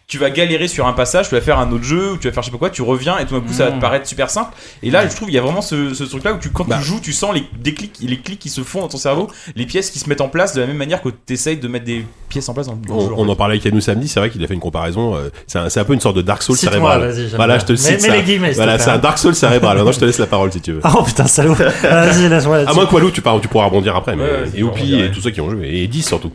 Tu 0.10 0.18
vas 0.18 0.30
galérer 0.30 0.70
sur 0.70 0.88
un 0.88 0.94
passage, 0.94 1.28
tu 1.28 1.36
vas 1.36 1.42
faire 1.42 1.60
un 1.60 1.70
autre 1.70 1.84
jeu, 1.84 2.14
ou 2.14 2.18
tu 2.18 2.30
vas 2.30 2.34
faire 2.34 2.42
je 2.42 2.48
sais 2.48 2.52
pas 2.54 2.58
quoi, 2.58 2.70
tu 2.70 2.82
reviens 2.82 3.18
et 3.18 3.26
tout 3.26 3.34
d'un 3.36 3.42
coup 3.46 3.52
ça 3.52 3.66
va 3.66 3.72
te 3.74 3.82
paraître 3.82 4.08
super 4.08 4.30
simple. 4.30 4.56
Et 4.82 4.90
là, 4.90 5.06
je 5.06 5.14
trouve 5.14 5.30
il 5.30 5.34
y 5.34 5.38
a 5.38 5.42
vraiment 5.42 5.62
ce, 5.62 5.94
ce 5.94 6.06
truc 6.06 6.24
là 6.24 6.32
où 6.32 6.38
tu, 6.40 6.50
quand 6.50 6.66
Bah. 6.66 6.78
tu 6.80 6.86
joues, 6.86 7.02
tu 7.02 7.12
sens 7.12 7.36
les 7.36 7.44
déclics, 7.60 7.98
les 8.02 8.18
clics 8.18 8.40
qui 8.40 8.48
se 8.48 8.62
font 8.62 8.80
dans 8.80 8.88
ton 8.88 8.98
cerveau, 8.98 9.28
les 9.58 9.66
pièces 9.66 9.90
qui 9.90 10.00
se 10.00 10.08
mettent 10.08 10.22
en 10.22 10.30
place 10.30 10.54
de 10.54 10.62
la 10.62 10.68
même 10.68 10.78
manière 10.78 11.02
que 11.02 11.10
tu 11.10 11.34
essayes 11.34 11.58
de 11.58 11.68
mettre 11.68 11.84
des 11.84 12.06
pièces 12.30 12.48
en 12.48 12.54
place 12.54 12.68
dans 12.68 12.76
le 12.82 12.90
On, 12.90 13.02
jeu. 13.10 13.14
on 13.18 13.28
en 13.28 13.36
parlait 13.36 13.56
avec 13.56 13.66
Yannou 13.66 13.82
samedi, 13.82 14.08
c'est 14.08 14.22
vrai 14.22 14.30
qu'il 14.30 14.42
a 14.42 14.48
fait 14.48 14.54
une 14.54 14.62
comparaison. 14.62 15.14
euh, 15.14 15.28
c'est 15.46 15.60
un, 15.60 15.68
c'est 15.68 15.82
un 15.82 15.84
peu 15.84 15.92
une 15.94 16.00
sorte 16.00 16.16
de 16.16 16.22
Dark 16.22 16.42
Souls 16.42 16.56
cérébral. 16.56 17.14
Voilà, 17.36 17.60
je 17.60 17.66
te 17.66 17.74
le 17.74 17.78
cite. 17.78 18.08
les 18.10 18.24
guillemets, 18.24 18.54
Voilà, 18.54 18.80
c'est 18.80 18.90
un 18.92 19.00
Dark 19.00 19.18
Souls 19.18 19.36
cérébral. 19.36 19.76
Maintenant, 19.76 19.92
je 19.92 20.00
te 20.00 20.06
laisse 20.06 20.20
la 20.20 20.28
parole 20.28 20.54
si 20.54 20.62
tu 20.62 20.72
veux. 20.72 20.82
Oh 20.86 21.04
putain, 21.04 21.26
salaud. 21.28 21.54
Vas-y, 21.84 22.30
laisse-moi 22.30 22.60
À 22.66 22.72
moins 22.74 22.86
que 22.86 22.94
Walou, 22.96 23.12
tu, 23.12 23.22
parles, 23.22 23.42
tu 23.42 23.50
pourras 23.50 23.66
rebondir 23.66 23.94
après. 23.98 24.16
Mais, 24.16 24.24
et 24.56 24.64
Oupi 24.64 24.96
et 25.02 25.12
tous 25.12 25.20
ceux 25.20 25.32
qui 25.32 25.42
ont 25.42 25.50
joué. 25.50 25.68
Et 25.68 25.88
10 25.90 26.02
surtout. 26.08 26.32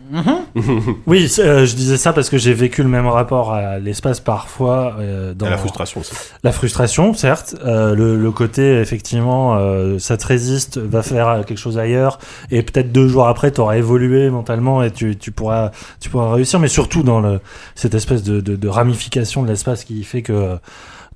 Oui, 1.06 1.26
c'est- 1.30 1.40
euh, 1.42 1.64
je 1.64 1.74
disais 1.74 1.96
ça 1.96 2.12
parce 2.12 2.28
que 2.28 2.36
j'ai 2.36 2.52
vécu 2.52 2.82
le 2.82 2.90
même 2.90 3.06
rapport 3.06 3.54
à 3.62 3.78
l'espace 3.78 4.20
parfois 4.20 4.96
euh, 4.98 5.34
dans 5.34 5.46
À 5.46 5.50
la 5.50 5.58
frustration 5.58 6.00
aussi. 6.00 6.12
La 6.42 6.52
frustration, 6.52 7.14
certes, 7.14 7.56
euh, 7.64 7.94
le, 7.94 8.16
le 8.16 8.30
côté 8.30 8.78
effectivement, 8.80 9.56
euh, 9.56 9.98
ça 9.98 10.16
te 10.16 10.26
résiste, 10.26 10.78
va 10.78 11.02
faire 11.02 11.44
quelque 11.46 11.58
chose 11.58 11.78
ailleurs, 11.78 12.18
et 12.50 12.62
peut-être 12.62 12.92
deux 12.92 13.08
jours 13.08 13.26
après, 13.26 13.50
tu 13.52 13.60
auras 13.60 13.76
évolué 13.76 14.30
mentalement 14.30 14.82
et 14.82 14.90
tu, 14.90 15.16
tu 15.16 15.32
pourras, 15.32 15.70
tu 16.00 16.10
pourras 16.10 16.32
réussir, 16.32 16.58
mais 16.58 16.68
surtout 16.68 17.02
dans 17.02 17.20
le, 17.20 17.40
cette 17.74 17.94
espèce 17.94 18.22
de, 18.22 18.40
de, 18.40 18.56
de 18.56 18.68
ramification 18.68 19.42
de 19.42 19.48
l'espace 19.48 19.84
qui 19.84 20.02
fait 20.04 20.22
que 20.22 20.58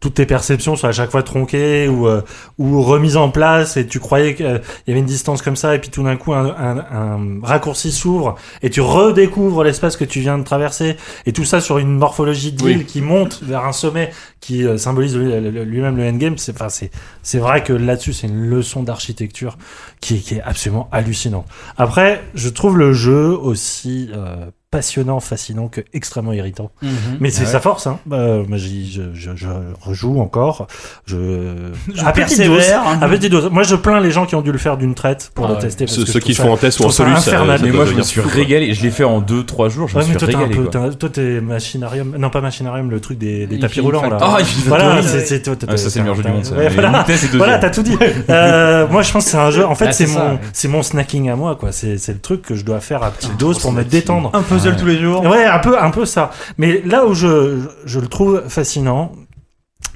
toutes 0.01 0.15
tes 0.15 0.27
perceptions 0.27 0.77
sont 0.77 0.87
à 0.89 0.93
chaque 0.93 1.11
fois 1.11 1.23
tronquées 1.23 1.89
ou, 1.89 2.07
euh, 2.07 2.23
ou 2.59 2.83
remises 2.83 3.17
en 3.17 3.31
place 3.31 3.77
et 3.77 3.87
tu 3.87 3.99
croyais 4.01 4.35
qu'il 4.35 4.47
y 4.47 4.91
avait 4.91 5.01
une 5.01 5.07
distance 5.07 5.43
comme 5.43 5.57
ça 5.57 5.75
et 5.75 5.79
puis 5.79 5.91
tout 5.91 6.03
d'un 6.03 6.17
coup 6.17 6.33
un, 6.35 6.47
un, 6.47 6.79
un 6.79 7.41
raccourci 7.43 7.91
s'ouvre 7.93 8.37
et 8.63 8.71
tu 8.71 8.81
redécouvres 8.81 9.65
l'espace 9.65 9.97
que 9.97 10.05
tu 10.05 10.21
viens 10.21 10.39
de 10.39 10.45
traverser 10.45 10.97
et 11.25 11.33
tout 11.33 11.45
ça 11.45 11.61
sur 11.61 11.79
une 11.79 11.97
morphologie 11.97 12.53
d'île 12.53 12.79
Oui. 12.79 12.85
qui 12.85 13.01
monte 13.01 13.41
vers 13.43 13.65
un 13.65 13.73
sommet 13.73 14.11
qui 14.41 14.65
euh, 14.65 14.77
symbolise 14.79 15.17
lui- 15.17 15.33
lui- 15.51 15.65
lui-même 15.65 15.97
le 15.97 16.07
endgame. 16.09 16.39
C'est, 16.39 16.53
enfin, 16.53 16.69
c'est, 16.69 16.91
c'est 17.23 17.39
vrai 17.39 17.63
que 17.65 17.73
là-dessus 17.73 18.13
c'est 18.13 18.27
une 18.27 18.47
leçon 18.49 18.83
d'architecture 18.83 19.57
qui, 20.01 20.17
est- 20.17 20.19
qui 20.21 20.35
est 20.37 20.43
absolument 20.43 20.89
hallucinante. 20.93 21.47
Après, 21.79 22.23
je 22.35 22.49
trouve 22.49 22.77
le 22.79 22.93
jeu 22.93 23.29
aussi 23.37 24.11
euh, 24.15 24.47
passionnant, 24.71 25.21
fascinant 25.21 25.69
que 25.69 25.81
extrêmement 25.95 26.33
irritant. 26.33 26.71
Mais 27.21 27.31
c'est 27.31 27.47
sa 27.47 27.61
force. 27.61 27.87
Hein. 27.87 27.99
Bah, 28.07 28.39
je, 28.53 29.03
je, 29.15 29.31
je 29.35 29.47
rejoue 29.81 30.21
encore. 30.21 30.67
Je, 31.07 31.17
Je 31.95 32.05
à 32.05 32.13
petite 32.13 32.39
dose. 32.43 32.57
persévère. 32.57 32.83
À 33.01 33.09
petite 33.09 33.31
dose. 33.31 33.49
Moi, 33.51 33.63
je 33.63 33.77
plains 33.77 34.01
les 34.01 34.11
gens 34.11 34.27
qui 34.27 34.35
ont 34.35 34.43
dû 34.43 34.53
le 34.53 34.59
faire 34.59 34.77
d'une 34.77 34.95
traite 34.95 35.31
pour 35.35 35.47
Ah 35.47 35.49
le 35.51 35.55
ouais. 35.55 35.61
tester. 35.61 35.85
parce 35.87 35.97
Ceux, 35.97 36.05
que 36.05 36.11
ceux 36.11 36.21
qui 36.21 36.33
le 36.33 36.43
font 36.43 36.53
en 36.53 36.57
test 36.57 36.81
ou 36.81 36.85
en 36.85 36.91
solu, 36.91 37.13
ça, 37.13 37.19
infernal. 37.19 37.59
ça 37.61 37.65
Mais 37.65 37.73
moi 37.73 37.85
je 37.87 37.95
me 37.95 38.03
suis 38.03 38.21
régalé, 38.21 38.75
je 38.75 38.83
l'ai 38.83 38.91
fait 38.91 39.05
en 39.05 39.21
2-3 39.21 39.71
jours, 39.71 39.89
je 39.89 39.97
Ouais, 39.97 40.03
me 40.03 40.09
mais 40.09 40.11
suis 40.11 40.17
toi, 40.19 40.29
t'es 40.29 40.35
un 40.35 40.39
régalé. 40.41 40.61
peu, 40.91 40.91
toi, 40.97 41.09
t'es 41.11 41.41
machinarium, 41.41 42.17
non 42.19 42.31
pas 42.31 42.41
machinarium, 42.41 42.91
le 42.91 43.01
truc 43.01 43.19
des, 43.19 43.47
tapis 43.61 43.81
roulants 43.81 44.03
là. 44.09 44.19
Ah, 44.21 44.39
voilà, 44.67 44.85
factory. 44.97 45.09
c'est, 45.09 45.27
c'est, 45.27 45.43
toi, 45.43 45.57
t'es- 45.57 45.67
Ah, 45.71 45.77
ça 45.77 45.91
c'est 45.91 46.01
le 46.01 46.05
meilleur 46.05 46.17
jeu 46.17 46.23
du 46.25 46.31
monde. 46.33 46.45
voilà. 47.35 47.59
T'as 47.59 47.71
tout 47.71 47.83
dit. 47.83 47.97
Euh, 48.29 48.87
moi, 48.89 49.03
je 49.03 49.13
pense 49.13 49.25
que 49.25 49.31
c'est 49.31 49.37
un 49.37 49.51
jeu. 49.51 49.65
En 49.65 49.75
fait, 49.75 49.87
Ah, 49.89 49.93
c'est 49.93 50.07
mon, 50.07 50.33
ouais. 50.33 50.39
c'est 50.53 50.69
mon 50.69 50.83
snacking 50.83 51.31
à 51.31 51.37
moi, 51.37 51.55
quoi. 51.57 51.71
C'est, 51.73 51.97
c'est 51.99 52.13
le 52.13 52.19
truc 52.19 52.43
que 52.43 52.55
je 52.55 52.65
dois 52.65 52.81
faire 52.81 53.03
à 53.03 53.11
petite 53.11 53.37
dose 53.39 53.59
pour 53.59 53.73
me 53.73 53.83
détendre. 53.85 54.31
Un 54.35 54.43
puzzle 54.57 54.77
tous 54.77 54.87
les 54.87 54.99
jours. 54.99 55.23
Ouais, 55.23 55.45
un 55.45 55.59
peu, 55.59 55.79
un 55.81 55.91
peu 55.91 56.05
ça. 56.05 56.31
Mais 56.59 56.83
là 56.85 57.07
où 57.07 57.15
je, 57.15 57.59
je 57.85 58.01
le 58.01 58.07
trouve 58.09 58.43
fascinant, 58.49 59.13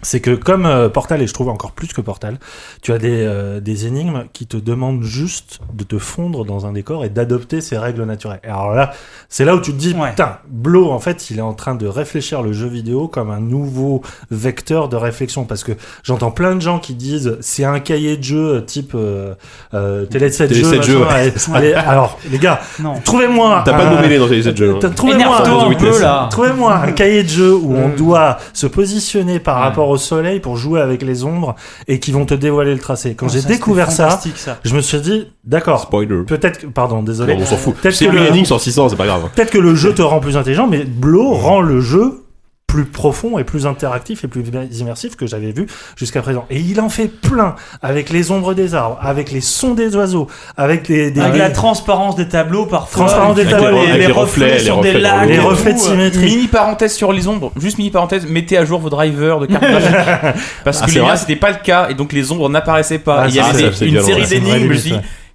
c'est 0.03 0.21
que 0.21 0.31
comme 0.35 0.67
euh, 0.67 0.89
Portal, 0.89 1.21
et 1.23 1.27
je 1.27 1.35
trouve 1.35 1.49
encore 1.49 1.73
plus 1.73 1.89
que 1.93 2.01
Portal, 2.01 2.39
tu 2.83 2.93
as 2.93 2.99
des, 2.99 3.25
euh, 3.27 3.61
des 3.61 3.87
énigmes 3.87 4.25
qui 4.33 4.47
te 4.47 4.57
demandent 4.57 5.03
juste 5.03 5.59
de 5.75 5.85
te 5.85 5.99
fondre 5.99 6.45
dans 6.45 6.67
un 6.67 6.73
décor 6.73 7.05
et 7.05 7.09
d'adopter 7.09 7.61
ses 7.61 7.77
règles 7.79 8.05
naturelles. 8.05 8.41
Et 8.45 8.49
alors 8.49 8.75
là, 8.75 8.93
c'est 9.29 9.45
là 9.45 9.55
où 9.55 9.61
tu 9.61 9.73
te 9.73 9.77
dis, 9.79 9.95
Ouais. 9.95 10.11
putain, 10.11 10.39
Blo, 10.49 10.91
en 10.91 10.99
fait, 11.01 11.31
il 11.31 11.39
est 11.39 11.43
en 11.43 11.53
train 11.55 11.75
de 11.75 11.87
réfléchir 11.87 12.43
le 12.43 12.53
jeu 12.53 12.67
vidéo 12.69 13.09
comme 13.09 13.31
un 13.31 13.41
nouveau 13.41 14.03
vecteur 14.31 14.89
de 14.89 14.97
réflexion. 14.97 15.45
Parce 15.45 15.65
que 15.65 15.73
j'entends 16.03 16.31
plein 16.31 16.55
de 16.55 16.61
gens 16.61 16.79
qui 16.79 16.95
disent, 16.95 17.37
c'est 17.41 17.65
un 17.65 17.81
cahier 17.81 18.17
de 18.17 18.23
jeu 18.23 18.55
euh, 18.57 18.61
type 18.61 18.93
euh, 18.95 19.35
euh, 19.75 20.07
Télé 20.07 20.31
7 20.31 20.49
Télé 20.49 20.61
jeux. 20.61 20.71
7 20.71 20.83
jeux, 20.83 20.99
machin. 21.01 21.15
Allez, 21.55 21.73
allez, 21.73 21.73
alors, 21.89 22.19
les 22.31 22.39
gars, 22.39 22.61
trouvez-moi. 23.05 23.63
T'as 23.65 23.73
pas 23.75 23.85
de 23.87 24.19
dans 24.19 24.27
les 24.27 24.43
jeux 24.43 24.53
de 24.53 24.57
jeu. 24.57 24.75
hein. 24.75 24.79
T'as- 24.81 24.91
Trouvez-moi 24.91 25.41
un- 25.47 25.75
peu 25.75 26.01
là. 26.01 26.29
Trouvez-moi 26.31 26.75
un 26.77 26.93
cahier 26.93 27.23
de 27.23 27.29
jeu 27.29 27.55
où 27.55 27.75
on 27.75 27.89
Mm. 27.89 27.97
doit 27.97 28.39
se 28.53 28.67
positionner 28.67 29.39
par 29.41 29.57
Ouais. 29.57 29.63
rapport 29.65 29.89
au 29.91 29.97
soleil 29.97 30.41
pour 30.41 30.57
jouer 30.57 30.81
avec 30.81 31.03
les 31.03 31.25
ombres 31.25 31.55
et 31.89 32.01
qui 32.01 32.13
vont 32.13 32.25
te 32.25 32.35
dévoiler 32.35 32.73
le 32.73 32.81
tracé. 32.81 33.15
Quand 33.15 33.27
Oh, 33.29 33.33
j'ai 33.33 33.43
découvert 33.43 33.91
ça, 33.93 34.21
je 34.65 34.75
me 34.75 34.81
suis 34.81 35.01
dit, 35.01 35.29
d'accord, 35.45 35.81
Spoiler. 35.83 36.25
peut-être 36.27 36.61
que, 36.61 36.67
pardon, 36.67 37.03
désolé, 37.03 37.35
Non, 37.37 37.43
on 37.43 37.47
s'en 37.47 37.57
fout. 37.57 37.75
Peut-être 37.77 37.95
C'est 37.95 38.07
que 38.07 38.11
une 38.13 38.19
le- 38.19 38.29
énigme 38.29 38.45
sur 38.47 38.61
600, 38.61 38.89
c'est 38.91 38.97
pas 38.97 39.07
grave. 39.07 39.29
peut-être 39.35 39.51
que 39.51 39.59
le 39.59 39.75
jeu 39.75 39.95
te 39.95 40.03
rend 40.03 40.21
plus 40.21 40.37
intelligent, 40.37 40.67
mais 40.67 40.85
Blo 40.85 41.33
rend 41.33 41.61
le 41.61 41.81
jeu 41.81 42.23
plus 42.71 42.85
profond 42.85 43.37
et 43.39 43.43
plus 43.45 43.67
interactif 43.67 44.23
et 44.23 44.29
plus 44.29 44.45
immersif 44.79 45.17
que 45.17 45.27
j'avais 45.27 45.51
vu 45.51 45.67
jusqu'à 45.97 46.23
présent. 46.23 46.47
Et 46.51 46.61
il 46.61 46.81
en 46.81 46.89
fait 46.89 47.09
plein 47.09 47.57
avec 47.83 48.11
les 48.11 48.31
ombres 48.31 48.55
des 48.55 48.77
arbres, 48.77 48.97
avec 49.03 49.33
les 49.33 49.41
sons 49.41 49.75
des 49.75 49.97
oiseaux, 49.97 50.29
avec 50.57 50.87
les, 50.87 51.11
des, 51.11 51.21
Avec 51.21 51.33
des- 51.33 51.39
la 51.41 51.51
transparence 51.51 52.15
des 52.15 52.29
tableaux 52.29 52.67
parfois. 52.67 53.07
Transparence 53.07 53.35
des 53.35 53.45
tableaux, 53.47 53.81
les 53.97 54.07
reflets, 54.07 54.53
les 54.55 54.59
sur 54.61 54.77
reflets 54.77 54.93
des 54.93 55.01
lacs. 55.01 55.29
les 55.29 55.35
et 55.35 55.39
reflets 55.41 55.73
de 55.75 55.79
symétrie. 55.79 56.25
Mini 56.27 56.47
parenthèse 56.47 56.95
sur 56.95 57.13
les 57.13 57.27
ombres, 57.27 57.51
juste 57.61 57.79
mini 57.79 57.91
parenthèse, 57.91 58.25
mettez 58.27 58.57
à 58.57 58.65
jour 58.65 58.79
vos 58.79 58.89
drivers 58.91 59.41
de 59.41 59.47
carte 59.47 59.65
graphique. 59.65 60.43
Parce 60.65 60.81
Ah, 60.83 60.87
que 60.87 60.93
miens 60.99 61.17
c'était 61.17 61.35
pas 61.37 61.51
le 61.51 61.59
cas 61.65 61.89
et 61.89 61.95
donc 61.95 62.13
les 62.13 62.31
ombres 62.31 62.49
n'apparaissaient 62.49 62.99
pas. 63.01 63.23
Ah, 63.23 63.29
il 63.29 63.35
y 63.35 63.41
avait 63.41 63.71
des- 63.71 63.87
une 63.87 64.01
série 64.01 64.27
d'énigmes, 64.29 64.73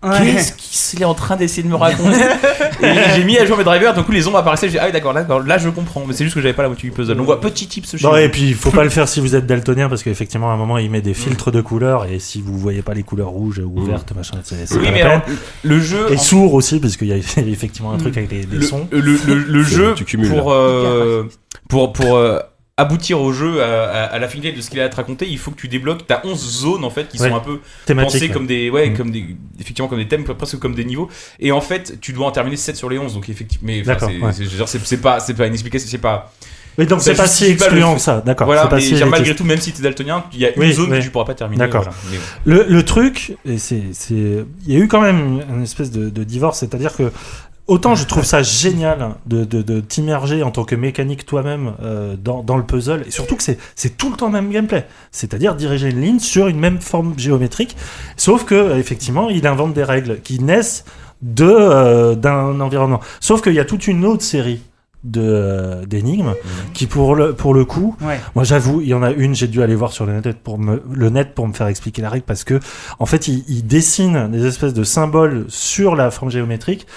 ouais. 0.04 0.34
qu'est-ce 0.34 0.92
qu'il 0.92 1.02
est 1.02 1.06
en 1.06 1.14
train 1.14 1.36
d'essayer 1.36 1.64
de 1.64 1.68
me 1.68 1.76
raconter 1.76 2.20
Et 2.82 2.94
j'ai 3.16 3.24
mis 3.24 3.38
à 3.38 3.46
jour 3.46 3.58
mes 3.58 3.64
drivers, 3.64 3.94
donc 3.94 4.08
les 4.10 4.28
ombres 4.28 4.38
apparaissaient, 4.38 4.68
j'ai 4.68 4.74
dit 4.74 4.80
ah 4.80 4.86
oui 4.88 4.92
d'accord, 4.92 5.14
là, 5.14 5.22
d'accord, 5.22 5.42
là 5.42 5.58
je 5.58 5.70
comprends, 5.70 6.04
mais 6.08 6.14
c'est 6.14 6.24
juste 6.24 6.36
que 6.36 6.42
j'avais 6.42 6.54
pas 6.54 6.64
la 6.64 6.70
moitié 6.70 6.90
du 6.90 6.96
puzzle. 6.96 7.16
Donc 7.16 7.26
voilà, 7.26 7.42
petit 7.42 7.68
tips 7.68 7.98
chez 7.98 8.06
Non, 8.06 8.16
et 8.18 8.30
puis 8.30 8.50
il 8.50 8.56
faut 8.56 8.72
pas 8.72 8.84
le 8.84 8.90
faire 8.90 9.08
si 9.08 9.20
vous 9.20 9.36
êtes 9.36 9.46
daltonien 9.46 9.90
parce 9.90 10.04
qu'effectivement 10.04 10.52
à 10.52 10.54
un 10.54 10.58
moment 10.58 10.78
il 10.78 10.90
met 10.92 11.02
des 11.02 11.14
filtres 11.14 11.52
de 11.52 11.62
couleurs 11.62 12.06
et 12.06 12.20
si 12.20 12.42
vous 12.42 12.58
voyez 12.58 12.82
pas 12.82 12.94
les 12.94 13.04
couleurs 13.04 13.30
rouges 13.30 13.60
ou 13.60 13.80
Mm. 13.82 13.88
vertes 13.88 14.14
machin 14.16 14.38
c'est 14.44 14.68
c'est 14.68 14.76
Oui 14.78 14.86
pas 14.86 14.92
mais 14.92 15.04
la 15.04 15.12
alors 15.12 15.22
le 15.64 15.80
jeu 15.80 16.08
et 16.12 16.16
en- 16.16 16.20
sourd 16.20 16.54
aussi 16.54 16.80
parce 16.80 16.98
qu'il 16.98 17.08
y 17.08 17.14
a 17.14 17.16
effectivement 17.48 17.92
un 17.94 17.98
truc 17.98 18.18
avec 18.18 18.32
les, 18.32 18.44
les 18.44 18.58
le, 18.58 18.62
sons 18.62 18.88
le, 18.92 19.00
le- 19.00 19.36
le 19.36 19.64
C'est- 19.64 19.76
jeu 19.76 19.94
tu 19.96 20.06
cumules, 20.06 20.30
pour 20.30 20.52
euh, 20.52 21.24
pour 21.70 21.94
pour 21.94 22.16
euh, 22.16 22.40
aboutir 22.78 23.22
au 23.22 23.32
jeu 23.32 23.64
à, 23.64 23.86
à, 23.86 24.04
à 24.04 24.20
la 24.20 24.28
finalité 24.28 24.58
de 24.58 24.62
ce 24.62 24.70
qu'il 24.70 24.82
a 24.82 24.84
à 24.84 24.90
te 24.90 24.98
raconter, 24.98 25.26
il 25.30 25.38
faut 25.38 25.50
que 25.52 25.56
tu 25.56 25.70
débloques. 25.70 26.06
T'as 26.08 26.20
11 26.26 26.38
zones 26.38 26.84
en 26.84 26.90
fait 26.90 27.08
qui 27.08 27.18
Ouais. 27.22 27.30
sont 27.30 27.36
un 27.36 27.40
peu 27.40 27.62
pensées 27.96 28.28
comme 28.30 28.48
des 28.48 28.70
ouais 28.70 28.90
Mm. 28.90 28.98
comme 28.98 29.12
des 29.12 29.26
effectivement 29.60 29.88
comme 29.88 30.00
des 30.00 30.08
thèmes 30.10 30.26
presque 30.26 30.60
comme 30.60 30.76
des 30.76 30.84
niveaux. 30.84 31.10
Et 31.40 31.54
en 31.54 31.62
fait, 31.62 32.00
tu 32.02 32.12
dois 32.12 32.28
en 32.28 32.32
terminer 32.32 32.58
7 32.58 32.76
sur 32.76 32.90
les 32.90 32.98
11 33.00 33.14
donc 33.14 33.30
effectivement 33.30 33.68
mais 33.68 33.84
c'est 33.86 35.02
pas 35.02 35.20
c'est 35.22 35.34
pas 35.36 35.48
une 35.48 35.54
explication, 35.54 35.88
c'est 35.90 35.98
pas 36.00 36.34
Oui 36.78 36.86
donc 36.86 37.02
c'est 37.02 37.14
pas 37.16 37.28
si 37.28 37.46
justifie 37.46 37.58
pas 37.58 37.70
le 37.70 37.78
excluant 37.78 37.98
ça 37.98 38.20
d'accord 38.20 38.46
voilà 38.48 38.68
pas 38.68 38.76
mais 38.76 38.82
si 38.82 38.94
malgré 39.06 39.34
tout 39.36 39.46
même 39.46 39.60
si 39.62 39.72
t'es 39.72 39.82
daltonien, 39.82 40.26
il 40.34 40.40
y 40.40 40.46
a 40.46 40.50
une 40.54 40.60
Oui, 40.62 40.74
zone 40.74 40.92
oui. 40.92 41.00
que 41.00 41.04
tu 41.04 41.10
pourras 41.12 41.24
pas 41.26 41.34
terminer. 41.34 41.60
D'accord. 41.60 41.84
voilà. 41.84 41.98
Mais 42.12 42.18
bon. 42.18 42.24
le, 42.68 42.76
le 42.76 42.84
truc 42.84 43.38
et 43.46 43.58
c'est 43.58 43.84
c'est 43.94 44.46
il 44.68 44.74
y 44.74 44.76
a 44.76 44.80
eu 44.80 44.90
quand 44.90 45.02
même 45.02 45.42
une 45.50 45.64
espèce 45.64 45.92
de, 45.92 46.10
de 46.10 46.24
divorce 46.26 46.60
c'est-à-dire 46.60 46.94
que 46.94 47.10
Autant 47.68 47.96
je 47.96 48.06
trouve 48.06 48.24
ça 48.24 48.44
génial 48.44 49.16
de, 49.26 49.44
de, 49.44 49.64
de 49.64 49.80
t'immerger 49.80 50.44
en 50.44 50.52
tant 50.52 50.66
que 50.66 50.76
mécanique 50.76 51.26
toi-même 51.26 51.74
euh, 51.82 52.16
dans, 52.16 52.44
dans 52.44 52.58
le 52.58 52.64
puzzle, 52.64 53.04
et 53.08 53.12
surtout 53.12 53.36
que 53.36 53.42
c'est, 53.42 53.58
c'est 53.76 53.98
tout 53.98 54.12
le 54.12 54.16
temps 54.18 54.28
le 54.28 54.34
même 54.34 54.52
gameplay, 54.52 54.86
c'est-à-dire 55.12 55.56
diriger 55.56 55.90
une 55.90 56.00
ligne 56.00 56.20
sur 56.20 56.48
une 56.48 56.60
même 56.60 56.80
forme 56.80 57.18
géométrique, 57.18 57.76
sauf 58.18 58.46
que 58.46 58.54
euh, 58.54 58.78
effectivement 58.78 59.30
il 59.32 59.48
invente 59.48 59.74
des 59.74 59.84
règles 59.84 60.22
qui 60.22 60.40
naissent 60.40 60.86
de, 61.24 61.48
euh, 61.50 62.14
d'un 62.14 62.60
environnement. 62.60 63.00
Sauf 63.20 63.42
qu'il 63.42 63.54
y 63.54 63.60
a 63.60 63.66
toute 63.66 63.88
une 63.88 64.06
autre 64.06 64.22
série 64.22 64.62
de 65.04 65.22
euh, 65.24 65.86
d'énigmes 65.86 66.34
qui 66.74 66.86
pour 66.88 67.16
le 67.16 67.34
pour 67.34 67.54
le 67.54 67.64
coup 67.64 67.96
Ouais. 68.02 68.20
moi 68.34 68.44
j'avoue 68.44 68.82
il 68.82 68.88
y 68.88 68.94
en 68.96 69.04
a 69.04 69.12
une 69.12 69.36
j'ai 69.36 69.48
dû 69.48 69.62
aller 69.62 69.76
voir 69.76 69.92
sur 69.92 70.08
le 70.08 70.14
net 70.20 70.38
pour 70.40 70.58
me 70.58 70.82
le 70.92 71.10
net 71.12 71.36
pour 71.36 71.48
me 71.48 71.54
faire 71.54 71.68
expliquer 71.68 72.02
la 72.02 72.10
règle 72.10 72.26
parce 72.26 72.44
que 72.44 72.60
en 72.98 73.06
fait 73.06 73.28
il, 73.28 73.44
il 73.48 73.68
dessine 73.68 74.30
des 74.32 74.48
espèces 74.48 74.74
de 74.74 74.84
symboles 74.84 75.46
sur 75.48 75.96
la 75.96 76.10
forme 76.10 76.32
géométrique 76.32 76.88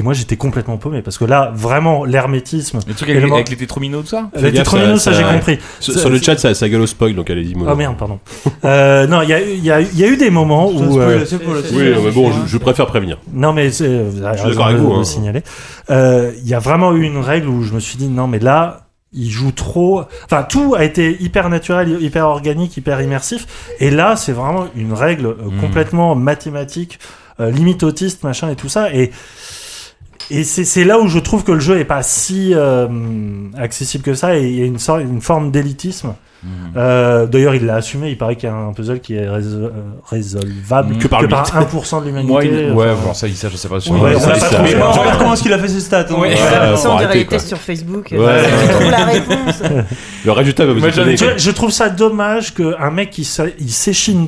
et 0.00 0.02
moi 0.02 0.14
j'étais 0.14 0.36
complètement 0.36 0.78
paumé 0.78 1.02
parce 1.02 1.18
que 1.18 1.24
là 1.24 1.52
vraiment 1.54 2.04
l'hermétisme 2.04 2.80
Le 2.86 2.94
truc 2.94 3.10
avec, 3.10 3.30
avec 3.30 3.48
les 3.50 3.56
tétrominos, 3.56 4.02
tout 4.04 4.08
ça 4.08 4.30
les 4.34 4.50
tétrominos, 4.52 5.00
ça- 5.00 5.12
ça, 5.12 5.18
j'ai 5.18 5.24
compris 5.34 5.58
Sur, 5.78 6.08
le 6.08 6.18
chat, 6.18 6.38
ça, 6.38 6.54
ça 6.54 6.68
gueule 6.68 6.80
au 6.80 6.86
spoil, 6.86 7.14
donc 7.14 7.28
allez-y. 7.30 7.54
Mono. 7.54 7.70
oh 7.72 7.76
merde 7.76 7.96
pardon 7.98 8.18
euh, 8.64 9.06
non 9.06 9.20
il 9.22 9.28
y 9.28 9.32
a, 9.34 9.40
y, 9.40 9.70
a, 9.70 9.80
y 9.80 10.04
a 10.04 10.06
eu 10.08 10.16
des 10.16 10.30
moments 10.30 10.70
où 10.70 10.98
euh, 11.00 11.24
Oui, 11.72 11.92
mais 12.04 12.10
bon, 12.10 12.32
je, 12.32 12.46
je 12.48 12.58
préfère 12.58 12.86
prévenir. 12.86 13.18
Non, 13.32 13.52
mais 13.52 13.62
avez 13.62 13.70
Je 13.70 14.38
suis 14.38 14.48
d'accord 14.50 14.66
avec 14.68 14.78
vous, 14.80 14.92
hein. 14.94 15.04
signaler. 15.04 15.42
Euh, 15.90 16.32
Il 16.42 16.48
y 16.48 16.54
a 16.54 16.58
vraiment 16.58 16.94
eu 16.94 17.02
une 17.02 17.18
règle 17.18 17.48
où 17.48 17.62
je 17.62 17.72
me 17.74 17.80
suis 17.80 17.96
dit 17.98 18.08
non, 18.08 18.26
mais 18.26 18.38
là, 18.38 18.86
il 19.12 19.28
joue 19.30 19.50
trop. 19.52 20.02
Enfin, 20.24 20.44
tout 20.48 20.74
a 20.76 20.84
été 20.84 21.16
hyper 21.20 21.48
naturel, 21.50 21.98
hyper 22.00 22.26
organique, 22.26 22.76
hyper 22.76 23.00
immersif. 23.02 23.46
Et 23.80 23.90
là, 23.90 24.16
c'est 24.16 24.32
vraiment 24.32 24.66
une 24.76 24.92
règle 24.92 25.26
euh, 25.26 25.34
Mhm. 25.50 25.60
complètement 25.60 26.14
mathématique, 26.14 26.98
euh, 27.40 27.50
limite 27.50 27.82
autiste, 27.82 28.22
machin 28.22 28.50
et 28.50 28.56
tout 28.56 28.68
ça. 28.68 28.92
Et 28.94 29.10
et 30.30 30.44
c'est 30.44 30.84
là 30.84 30.98
où 31.00 31.08
je 31.08 31.18
trouve 31.18 31.44
que 31.44 31.52
le 31.52 31.60
jeu 31.60 31.78
est 31.78 31.84
pas 31.84 32.02
si 32.02 32.52
euh, 32.54 32.86
accessible 33.56 34.04
que 34.04 34.14
ça 34.14 34.36
et 34.38 34.48
il 34.48 34.58
y 34.58 34.62
a 34.62 34.66
une, 34.66 34.78
sorte, 34.78 35.02
une 35.02 35.20
forme 35.20 35.50
d'élitisme. 35.50 36.14
Euh, 36.74 37.26
D'ailleurs, 37.26 37.54
il 37.54 37.66
l'a 37.66 37.74
assumé. 37.74 38.08
Il 38.08 38.16
paraît 38.16 38.34
qu'il 38.36 38.48
y 38.48 38.52
a 38.52 38.54
un 38.54 38.72
puzzle 38.72 39.00
qui 39.00 39.14
est 39.14 39.26
résol- 39.26 39.64
euh, 39.64 39.70
résolvable 40.08 40.94
Mm. 40.94 40.98
Que 40.98 41.08
par 41.08 41.20
le 41.20 41.28
par 41.28 41.42
bit. 41.44 41.52
1% 41.54 42.00
de 42.00 42.06
l'humanité. 42.06 42.32
Moi, 42.32 42.44
il- 42.46 42.72
ouais, 42.72 42.90
Enfin, 42.92 43.02
bon, 43.08 43.12
ça, 43.14 43.26
ça, 43.28 43.48
je 43.50 43.56
sais 43.58 43.68
pas. 43.68 43.74
Ouais, 43.74 43.80
sur- 43.82 43.92
on 43.92 44.02
l'a 44.04 44.18
sur 44.18 44.48
pas. 44.50 44.62
Mais 44.62 44.72
regarde 44.74 45.18
comment 45.18 45.34
est-ce 45.34 45.42
qu'il 45.42 45.52
a 45.52 45.58
fait 45.58 45.68
ses 45.68 45.80
stats. 45.80 46.06
hein. 46.08 46.14
Ouais. 46.14 46.28
Ouais, 46.30 46.36
Ça 46.36 46.46
sur 47.40 47.58
Facebook. 47.58 48.08
Ouais. 48.12 48.18
euh, 48.20 48.90
la 48.90 49.04
réponse. 49.04 49.62
Le 50.24 50.32
résultat 50.32 50.64
va 50.64 50.72
vous 50.72 50.80
vois, 50.80 51.36
je 51.36 51.50
trouve 51.50 51.70
ça 51.72 51.90
dommage 51.90 52.54
qu'un 52.54 52.90
mec 52.90 53.10
qui 53.10 53.24
s'échine 53.24 54.26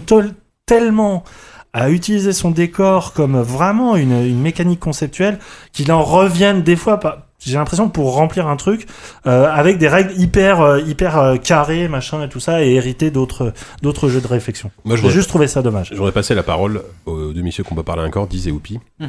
tellement 0.66 1.24
à 1.72 1.90
utiliser 1.90 2.32
son 2.32 2.50
décor 2.50 3.12
comme 3.12 3.40
vraiment 3.40 3.96
une, 3.96 4.12
une 4.12 4.40
mécanique 4.40 4.80
conceptuelle 4.80 5.38
qu'il 5.72 5.90
en 5.92 6.02
revienne 6.02 6.62
des 6.62 6.76
fois 6.76 7.00
pas. 7.00 7.26
J'ai 7.44 7.54
l'impression 7.56 7.88
pour 7.88 8.14
remplir 8.14 8.46
un 8.46 8.54
truc 8.56 8.86
euh, 9.26 9.50
avec 9.52 9.78
des 9.78 9.88
règles 9.88 10.12
hyper 10.16 10.60
euh, 10.60 10.80
hyper 10.80 11.18
euh, 11.18 11.36
carrées 11.38 11.88
machin 11.88 12.22
et 12.22 12.28
tout 12.28 12.38
ça 12.38 12.62
et 12.62 12.74
hériter 12.74 13.10
d'autres 13.10 13.52
d'autres 13.82 14.08
jeux 14.08 14.20
de 14.20 14.28
réflexion. 14.28 14.70
Moi, 14.84 14.94
je 14.96 15.02
J'ai 15.02 15.10
juste 15.10 15.28
trouvé 15.28 15.48
ça 15.48 15.60
dommage. 15.60 15.88
je 15.90 15.96
voudrais 15.96 16.12
passer 16.12 16.36
la 16.36 16.44
parole 16.44 16.82
aux 17.04 17.32
deux 17.32 17.42
messieurs 17.42 17.64
qu'on 17.64 17.74
peut 17.74 17.82
parler 17.82 18.04
encore, 18.04 18.28
Diz 18.28 18.46
et 18.46 18.52
Oupi. 18.52 18.78
Mhm. 19.00 19.08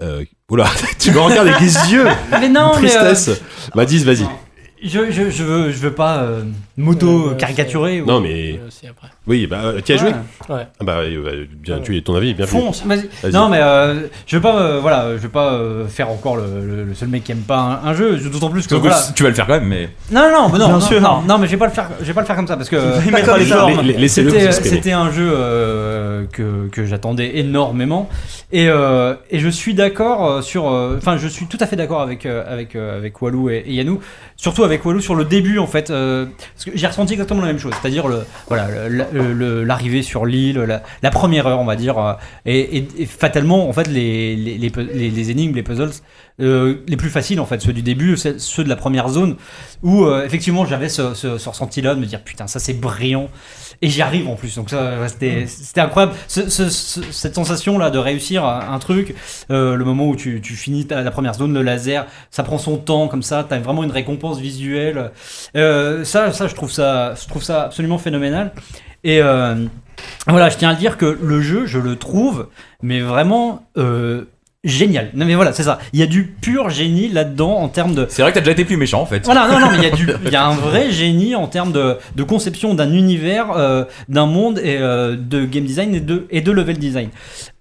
Euh, 0.00 0.24
oula, 0.50 0.64
tu 0.98 1.10
me 1.10 1.18
regardes 1.20 1.48
avec 1.48 1.60
des 1.60 1.92
yeux 1.92 2.06
Mais 2.40 2.48
non, 2.48 2.72
Une 2.76 2.82
mais. 2.84 2.96
euh, 2.96 3.12
Tristesse 3.12 3.42
Bah, 3.74 3.84
Diz, 3.84 4.04
vas-y. 4.06 4.26
Je, 4.82 5.10
je, 5.10 5.30
je, 5.30 5.42
veux, 5.44 5.70
je 5.70 5.78
veux 5.78 5.92
pas 5.92 6.18
euh, 6.18 6.42
m'auto-caricaturer. 6.76 8.00
ou- 8.02 8.06
Non, 8.06 8.20
mais. 8.20 8.52
Euh, 8.62 8.88
après. 8.90 9.08
Oui, 9.26 9.46
bah, 9.46 9.60
euh, 9.64 9.80
qui 9.80 9.92
a 9.92 9.96
joué 9.96 10.10
Ouais. 10.48 10.66
Ah 10.80 10.84
Bah, 10.84 10.98
euh, 10.98 11.46
bien, 11.52 11.80
tu 11.80 11.96
es 11.96 12.00
ton 12.00 12.14
avis, 12.14 12.34
bien 12.34 12.46
Fonce. 12.46 12.84
Vas-y. 12.86 13.08
Vas-y. 13.22 13.32
Non 13.32 13.48
mais 13.48 13.58
euh, 13.60 14.06
je 14.26 14.36
veux 14.36 14.42
pas 14.42 14.56
euh, 14.60 14.78
voilà 14.80 15.16
je 15.16 15.22
veux 15.22 15.28
pas 15.28 15.52
euh, 15.54 15.88
faire 15.88 16.08
encore 16.10 16.36
le, 16.36 16.44
le- 16.64 16.84
le 16.84 16.94
seul 16.94 17.08
mec 17.08 17.24
qui 17.24 17.32
aime 17.32 17.38
pas 17.40 17.80
un, 17.84 17.88
un 17.88 17.94
jeu 17.94 18.16
d'autant 18.18 18.48
plus 18.50 18.66
que 18.68 18.74
voilà. 18.76 18.96
tu 19.14 19.22
vas 19.24 19.28
le 19.30 19.34
faire 19.34 19.46
quand 19.46 19.54
même, 19.54 19.66
mais. 19.66 19.88
non 20.12 20.30
non 20.30 20.48
mais 20.52 20.58
non 20.58 20.66
Bien 20.66 20.74
non, 20.74 20.80
sûr. 20.80 21.00
non 21.00 21.22
non 21.26 21.38
mais 21.38 21.46
je 21.46 21.52
vais 21.52 21.56
pas 21.56 21.66
le 21.66 21.72
faire 21.72 21.90
je 22.00 22.04
vais 22.04 22.12
pas 22.14 22.20
le 22.20 22.26
faire 22.26 22.36
comme 22.36 22.46
ça 22.46 22.56
parce 22.56 22.68
que 22.68 22.76
les- 23.82 23.92
Laissez-le 23.94 24.30
c'était 24.52 24.92
un 24.92 25.10
jeu 25.10 25.28
euh, 25.34 26.24
que, 26.32 26.68
que 26.68 26.84
j'attendais 26.86 27.38
énormément 27.38 28.08
et, 28.52 28.68
euh, 28.68 29.14
et 29.30 29.40
je 29.40 29.48
suis 29.48 29.74
d'accord 29.74 30.42
sur 30.44 30.70
euh, 30.70 30.94
enfin 30.98 31.16
je 31.16 31.26
suis 31.26 31.46
tout 31.46 31.58
à 31.60 31.66
fait 31.66 31.76
d'accord 31.76 32.00
avec 32.02 32.26
euh, 32.26 32.44
avec 32.46 32.76
euh, 32.76 32.96
avec 32.98 33.20
Walou 33.20 33.50
et, 33.50 33.64
et 33.66 33.72
Yanou 33.74 33.98
surtout 34.36 34.62
avec 34.66 34.84
Walou 34.84 35.00
sur 35.00 35.14
le 35.14 35.24
début 35.24 35.58
en 35.58 35.66
fait 35.66 35.90
euh, 35.90 36.26
j'ai 36.74 36.86
ressenti 36.86 37.14
exactement 37.14 37.40
la 37.40 37.46
même 37.46 37.58
chose. 37.58 37.72
C'est-à-dire 37.80 38.04
voilà 38.48 38.68
l'arrivée 38.88 40.02
sur 40.02 40.26
l'île 40.26 40.80
la, 41.02 41.10
première 41.10 41.46
heure 41.46 41.60
on 41.60 41.64
va 41.64 41.76
dire 41.76 41.98
euh, 41.98 42.12
et, 42.44 42.86
fatalement 43.06 43.68
en 43.68 43.72
fait 43.72 43.88
les 43.88 45.30
énigmes 45.30 45.54
les 45.54 45.62
puzzles 45.62 45.92
euh, 46.38 46.82
les 46.86 46.98
plus 46.98 47.08
faciles 47.08 47.40
en 47.40 47.46
fait 47.46 47.62
ceux 47.62 47.72
du 47.72 47.80
début 47.80 48.14
ceux 48.18 48.62
de 48.62 48.68
la 48.68 48.76
première 48.76 49.08
zone 49.08 49.36
où 49.82 50.04
euh, 50.04 50.22
effectivement 50.22 50.66
j'avais 50.66 50.90
ce, 50.90 51.14
ce, 51.14 51.38
ce 51.38 51.48
ressenti 51.48 51.80
là 51.80 51.94
de 51.94 52.00
me 52.00 52.04
dire 52.04 52.22
putain 52.22 52.46
ça 52.46 52.58
c'est 52.58 52.74
brillant 52.74 53.30
et 53.82 53.88
j'y 53.88 54.02
arrive 54.02 54.28
en 54.28 54.34
plus. 54.36 54.54
Donc 54.56 54.70
ça 54.70 54.98
ouais, 55.00 55.08
c'était 55.08 55.46
c'était 55.46 55.80
incroyable. 55.80 56.14
Ce- 56.28 56.48
ce- 56.48 56.68
ce- 56.70 57.02
cette 57.12 57.34
sensation 57.34 57.78
là 57.78 57.90
de 57.90 57.98
réussir 57.98 58.44
un, 58.44 58.78
truc 58.78 59.14
euh, 59.50 59.74
le 59.76 59.84
moment 59.84 60.06
où 60.08 60.16
tu, 60.16 60.40
tu 60.40 60.54
finis 60.54 60.86
ta- 60.86 61.02
la 61.02 61.10
première 61.10 61.34
zone 61.34 61.52
le 61.54 61.62
laser 61.62 62.06
ça 62.30 62.42
prend 62.42 62.58
son 62.58 62.76
temps 62.78 63.08
comme 63.08 63.22
ça 63.22 63.44
t'as 63.48 63.58
vraiment 63.58 63.84
une 63.84 63.90
récompense 63.90 64.38
visuelle. 64.38 65.10
Euh, 65.56 66.04
ça 66.04 66.32
ça 66.32 66.46
je 66.48 66.54
trouve 66.54 66.70
ça 66.70 67.14
je 67.20 67.26
trouve 67.28 67.42
ça 67.42 67.64
absolument 67.64 67.98
phénoménal. 67.98 68.52
Et 69.04 69.20
euh, 69.22 69.54
voilà 70.26 70.48
je 70.48 70.56
tiens 70.56 70.70
à 70.70 70.74
dire 70.74 70.96
que 70.98 71.06
le 71.06 71.40
jeu 71.40 71.66
je 71.66 71.78
le 71.78 71.96
trouve 71.96 72.48
mais 72.82 73.00
vraiment 73.00 73.66
génial 74.66 75.10
non 75.14 75.24
mais 75.24 75.34
voilà 75.34 75.52
c'est 75.52 75.62
ça 75.62 75.78
il 75.94 76.00
y 76.00 76.02
a 76.02 76.06
du 76.06 76.24
pur 76.24 76.68
génie 76.68 77.08
là-dedans 77.08 77.56
en 77.56 77.68
termes 77.68 77.94
de 77.94 78.06
C'est 78.10 78.20
vrai 78.22 78.32
que 78.32 78.34
t'as 78.34 78.40
déjà 78.40 78.52
été 78.52 78.64
plus 78.64 78.76
méchant 78.76 79.00
en 79.00 79.06
fait. 79.06 79.24
voilà, 79.24 79.48
non, 79.48 79.58
non, 79.60 79.68
mais 79.70 79.78
il 79.78 79.82
y, 79.84 79.86
a 79.86 79.90
du- 79.90 80.08
il 80.26 80.30
y 80.32 80.36
a 80.36 80.44
un 80.46 80.54
vrai 80.54 80.90
génie 80.90 81.34
en 81.34 81.46
termes 81.46 81.72
de, 81.72 81.96
de 82.14 82.22
conception 82.22 82.74
d'un 82.74 82.92
univers, 82.92 83.52
euh, 83.56 83.84
d'un 84.08 84.26
monde 84.26 84.58
et 84.58 84.76
euh, 84.78 85.16
de 85.18 85.44
game 85.44 85.64
design 85.64 85.94
et 85.94 86.00
de, 86.00 86.26
et 86.30 86.40
de 86.40 86.50
level 86.52 86.78
design. 86.78 87.08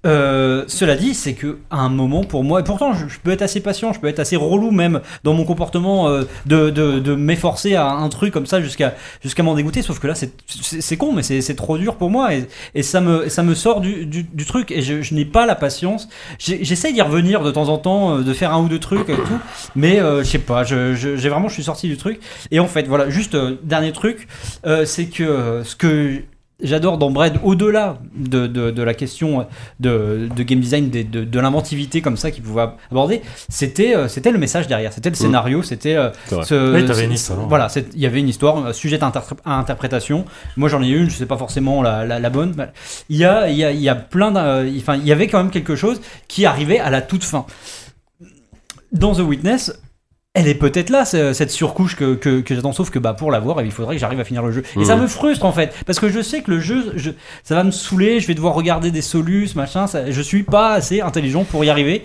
Euh, 0.06 0.64
cela 0.68 0.96
dit, 0.96 1.14
c'est 1.16 1.34
que 1.34 1.58
à 1.72 1.78
un 1.80 1.90
moment 1.90 2.24
pour 2.24 2.44
moi, 2.44 2.60
et 2.60 2.64
pourtant 2.64 2.94
je, 2.94 3.06
peux 3.24 3.32
être 3.32 3.42
assez 3.42 3.60
patient, 3.60 3.92
je 3.92 4.00
peux 4.00 4.08
être 4.08 4.20
assez 4.20 4.36
relou 4.36 4.70
même 4.72 5.02
dans 5.24 5.34
mon 5.34 5.46
comportement 5.46 6.08
euh, 6.10 6.24
de, 6.46 6.70
de, 6.70 7.00
de 7.00 7.16
m'efforcer 7.16 7.76
à 7.76 7.90
un 7.90 8.08
truc 8.10 8.32
comme 8.34 8.46
ça 8.46 8.62
jusqu'à 8.62 8.94
jusqu'à 9.24 9.42
m'en 9.44 9.56
dégoûter. 9.56 9.82
Sauf 9.82 10.00
que 10.00 10.08
là, 10.08 10.14
c'est- 10.16 10.98
con, 10.98 11.12
mais 11.12 11.24
c'est 11.24 11.56
trop 11.56 11.78
dur 11.78 11.96
pour 11.96 12.10
moi 12.10 12.34
et, 12.36 12.48
et 12.76 12.84
ça 12.84 13.02
me 13.02 13.30
ça 13.30 13.42
me 13.44 13.56
sort 13.56 13.82
du, 13.82 14.06
du, 14.06 14.24
du 14.24 14.46
truc 14.46 14.72
et 14.72 14.82
je, 14.82 15.02
je 15.02 15.14
n'ai 15.16 15.26
pas 15.26 15.46
la 15.46 15.56
patience. 15.56 16.08
J'ai- 16.40 16.64
J'essaie 16.64 16.94
d'y 16.94 17.02
revenir 17.02 17.42
de 17.44 17.52
temps 17.52 17.70
en 17.70 17.78
temps, 17.78 18.18
euh, 18.18 18.22
de 18.22 18.34
faire 18.34 18.54
un 18.54 18.62
ou 18.62 18.68
deux 18.70 18.80
trucs 18.80 19.10
et 19.10 19.16
tout, 19.16 19.40
mais 19.76 20.00
euh, 20.00 20.24
je 20.24 20.30
sais 20.30 20.38
pas, 20.40 20.64
je- 20.64 20.94
je- 20.94 21.16
j'ai 21.16 21.30
vraiment 21.30 21.48
je 21.50 21.54
suis 21.56 21.64
sorti 21.64 21.88
du 21.88 21.98
truc. 21.98 22.20
Et 22.52 22.60
en 22.60 22.68
fait, 22.68 22.84
voilà, 22.88 23.10
juste 23.10 23.36
euh, 23.36 23.56
dernier 23.64 23.92
truc, 23.92 24.28
c'est 24.86 25.06
que 25.06 25.62
ce 25.64 25.76
que 25.76 26.22
j'adore 26.62 26.98
dans 26.98 27.12
Bread, 27.12 27.40
au-delà 27.44 27.98
de, 28.16 28.48
de, 28.48 28.72
de 28.72 28.82
la 28.84 28.94
question 28.94 29.46
de, 29.80 30.30
de 30.34 30.44
game 30.44 30.60
design, 30.60 30.90
de, 30.90 31.02
de, 31.04 31.24
de 31.24 31.40
l'inventivité 31.40 32.02
comme 32.02 32.16
ça 32.18 32.32
qu'il 32.32 32.44
pouvait 32.44 32.68
aborder, 32.92 33.22
c'était 33.50 33.96
euh, 33.96 34.08
c'était 34.08 34.32
le 34.32 34.38
message 34.38 34.68
derrière, 34.68 34.94
c'était 34.94 35.10
le 35.10 35.16
scénario, 35.16 35.64
c'était 35.64 35.96
euh, 35.96 36.10
C'est 36.28 36.36
vrai. 36.36 36.46
ce- 36.46 36.74
Oui, 36.76 36.86
t'avais 36.86 37.06
une 37.06 37.12
histoire. 37.12 37.40
Voilà, 37.48 37.68
c'est- 37.70 37.88
il 37.94 38.00
y 38.00 38.06
avait 38.06 38.20
une 38.20 38.30
histoire, 38.30 38.66
un 38.66 38.74
sujet 38.74 39.00
à 39.04 39.60
interprétation. 39.60 40.26
Moi, 40.58 40.70
j'en 40.70 40.82
ai 40.82 40.88
une, 40.88 41.10
je 41.10 41.16
sais 41.16 41.26
pas 41.26 41.38
forcément 41.38 41.82
la, 41.82 42.06
la, 42.06 42.20
la 42.20 42.30
bonne. 42.30 42.54
mais 42.58 42.70
Il 43.10 43.18
y 43.18 43.26
a, 43.26 43.50
il 43.50 43.58
y 43.58 43.64
a, 43.64 43.72
il 43.72 43.82
y 43.82 43.90
a 43.90 43.96
plein 43.96 44.32
d'un- 44.32 44.66
Enfin, 44.78 44.96
il 44.96 45.06
y 45.06 45.12
avait 45.12 45.28
quand 45.28 45.38
même 45.40 45.52
quelque 45.52 45.76
chose 45.76 46.00
qui 46.28 46.46
arrivait 46.46 46.80
à 46.80 46.90
la 46.90 47.02
toute 47.02 47.24
fin. 47.24 47.46
Dans 48.92 49.14
The 49.14 49.20
Witness, 49.20 49.74
elle 50.36 50.48
est 50.48 50.54
peut-être 50.56 50.90
là, 50.92 51.06
ce- 51.06 51.34
cette 51.34 51.50
surcouche 51.52 51.96
que, 51.96 52.14
que, 52.16 52.42
que 52.42 52.54
j'attends, 52.54 52.74
sauf 52.74 52.90
que 52.92 53.00
bah, 53.00 53.14
pour 53.14 53.32
l'avoir, 53.32 53.62
il 53.64 53.72
faudrait 53.72 53.96
que 53.96 54.00
j'arrive 54.02 54.20
à 54.20 54.24
finir 54.24 54.44
le 54.44 54.52
jeu. 54.52 54.64
Et 54.80 54.86
ça 54.86 54.96
me 54.96 55.08
frustre 55.08 55.46
en 55.46 55.52
fait, 55.52 55.74
parce 55.86 56.00
que 56.00 56.10
je 56.10 56.22
sais 56.22 56.42
que 56.42 56.52
le 56.52 56.60
jeu, 56.60 56.92
je- 56.96 57.12
ça 57.44 57.56
va 57.56 57.64
me 57.64 57.72
saouler, 57.72 58.20
je 58.20 58.28
vais 58.28 58.36
devoir 58.36 58.54
regarder 58.54 58.92
des 58.92 59.02
solus, 59.02 59.50
machin, 59.56 59.88
ça, 59.88 60.12
je 60.12 60.22
suis 60.22 60.44
pas 60.44 60.74
assez 60.74 61.02
intelligent 61.02 61.44
pour 61.46 61.64
y 61.66 61.70
arriver. 61.70 62.04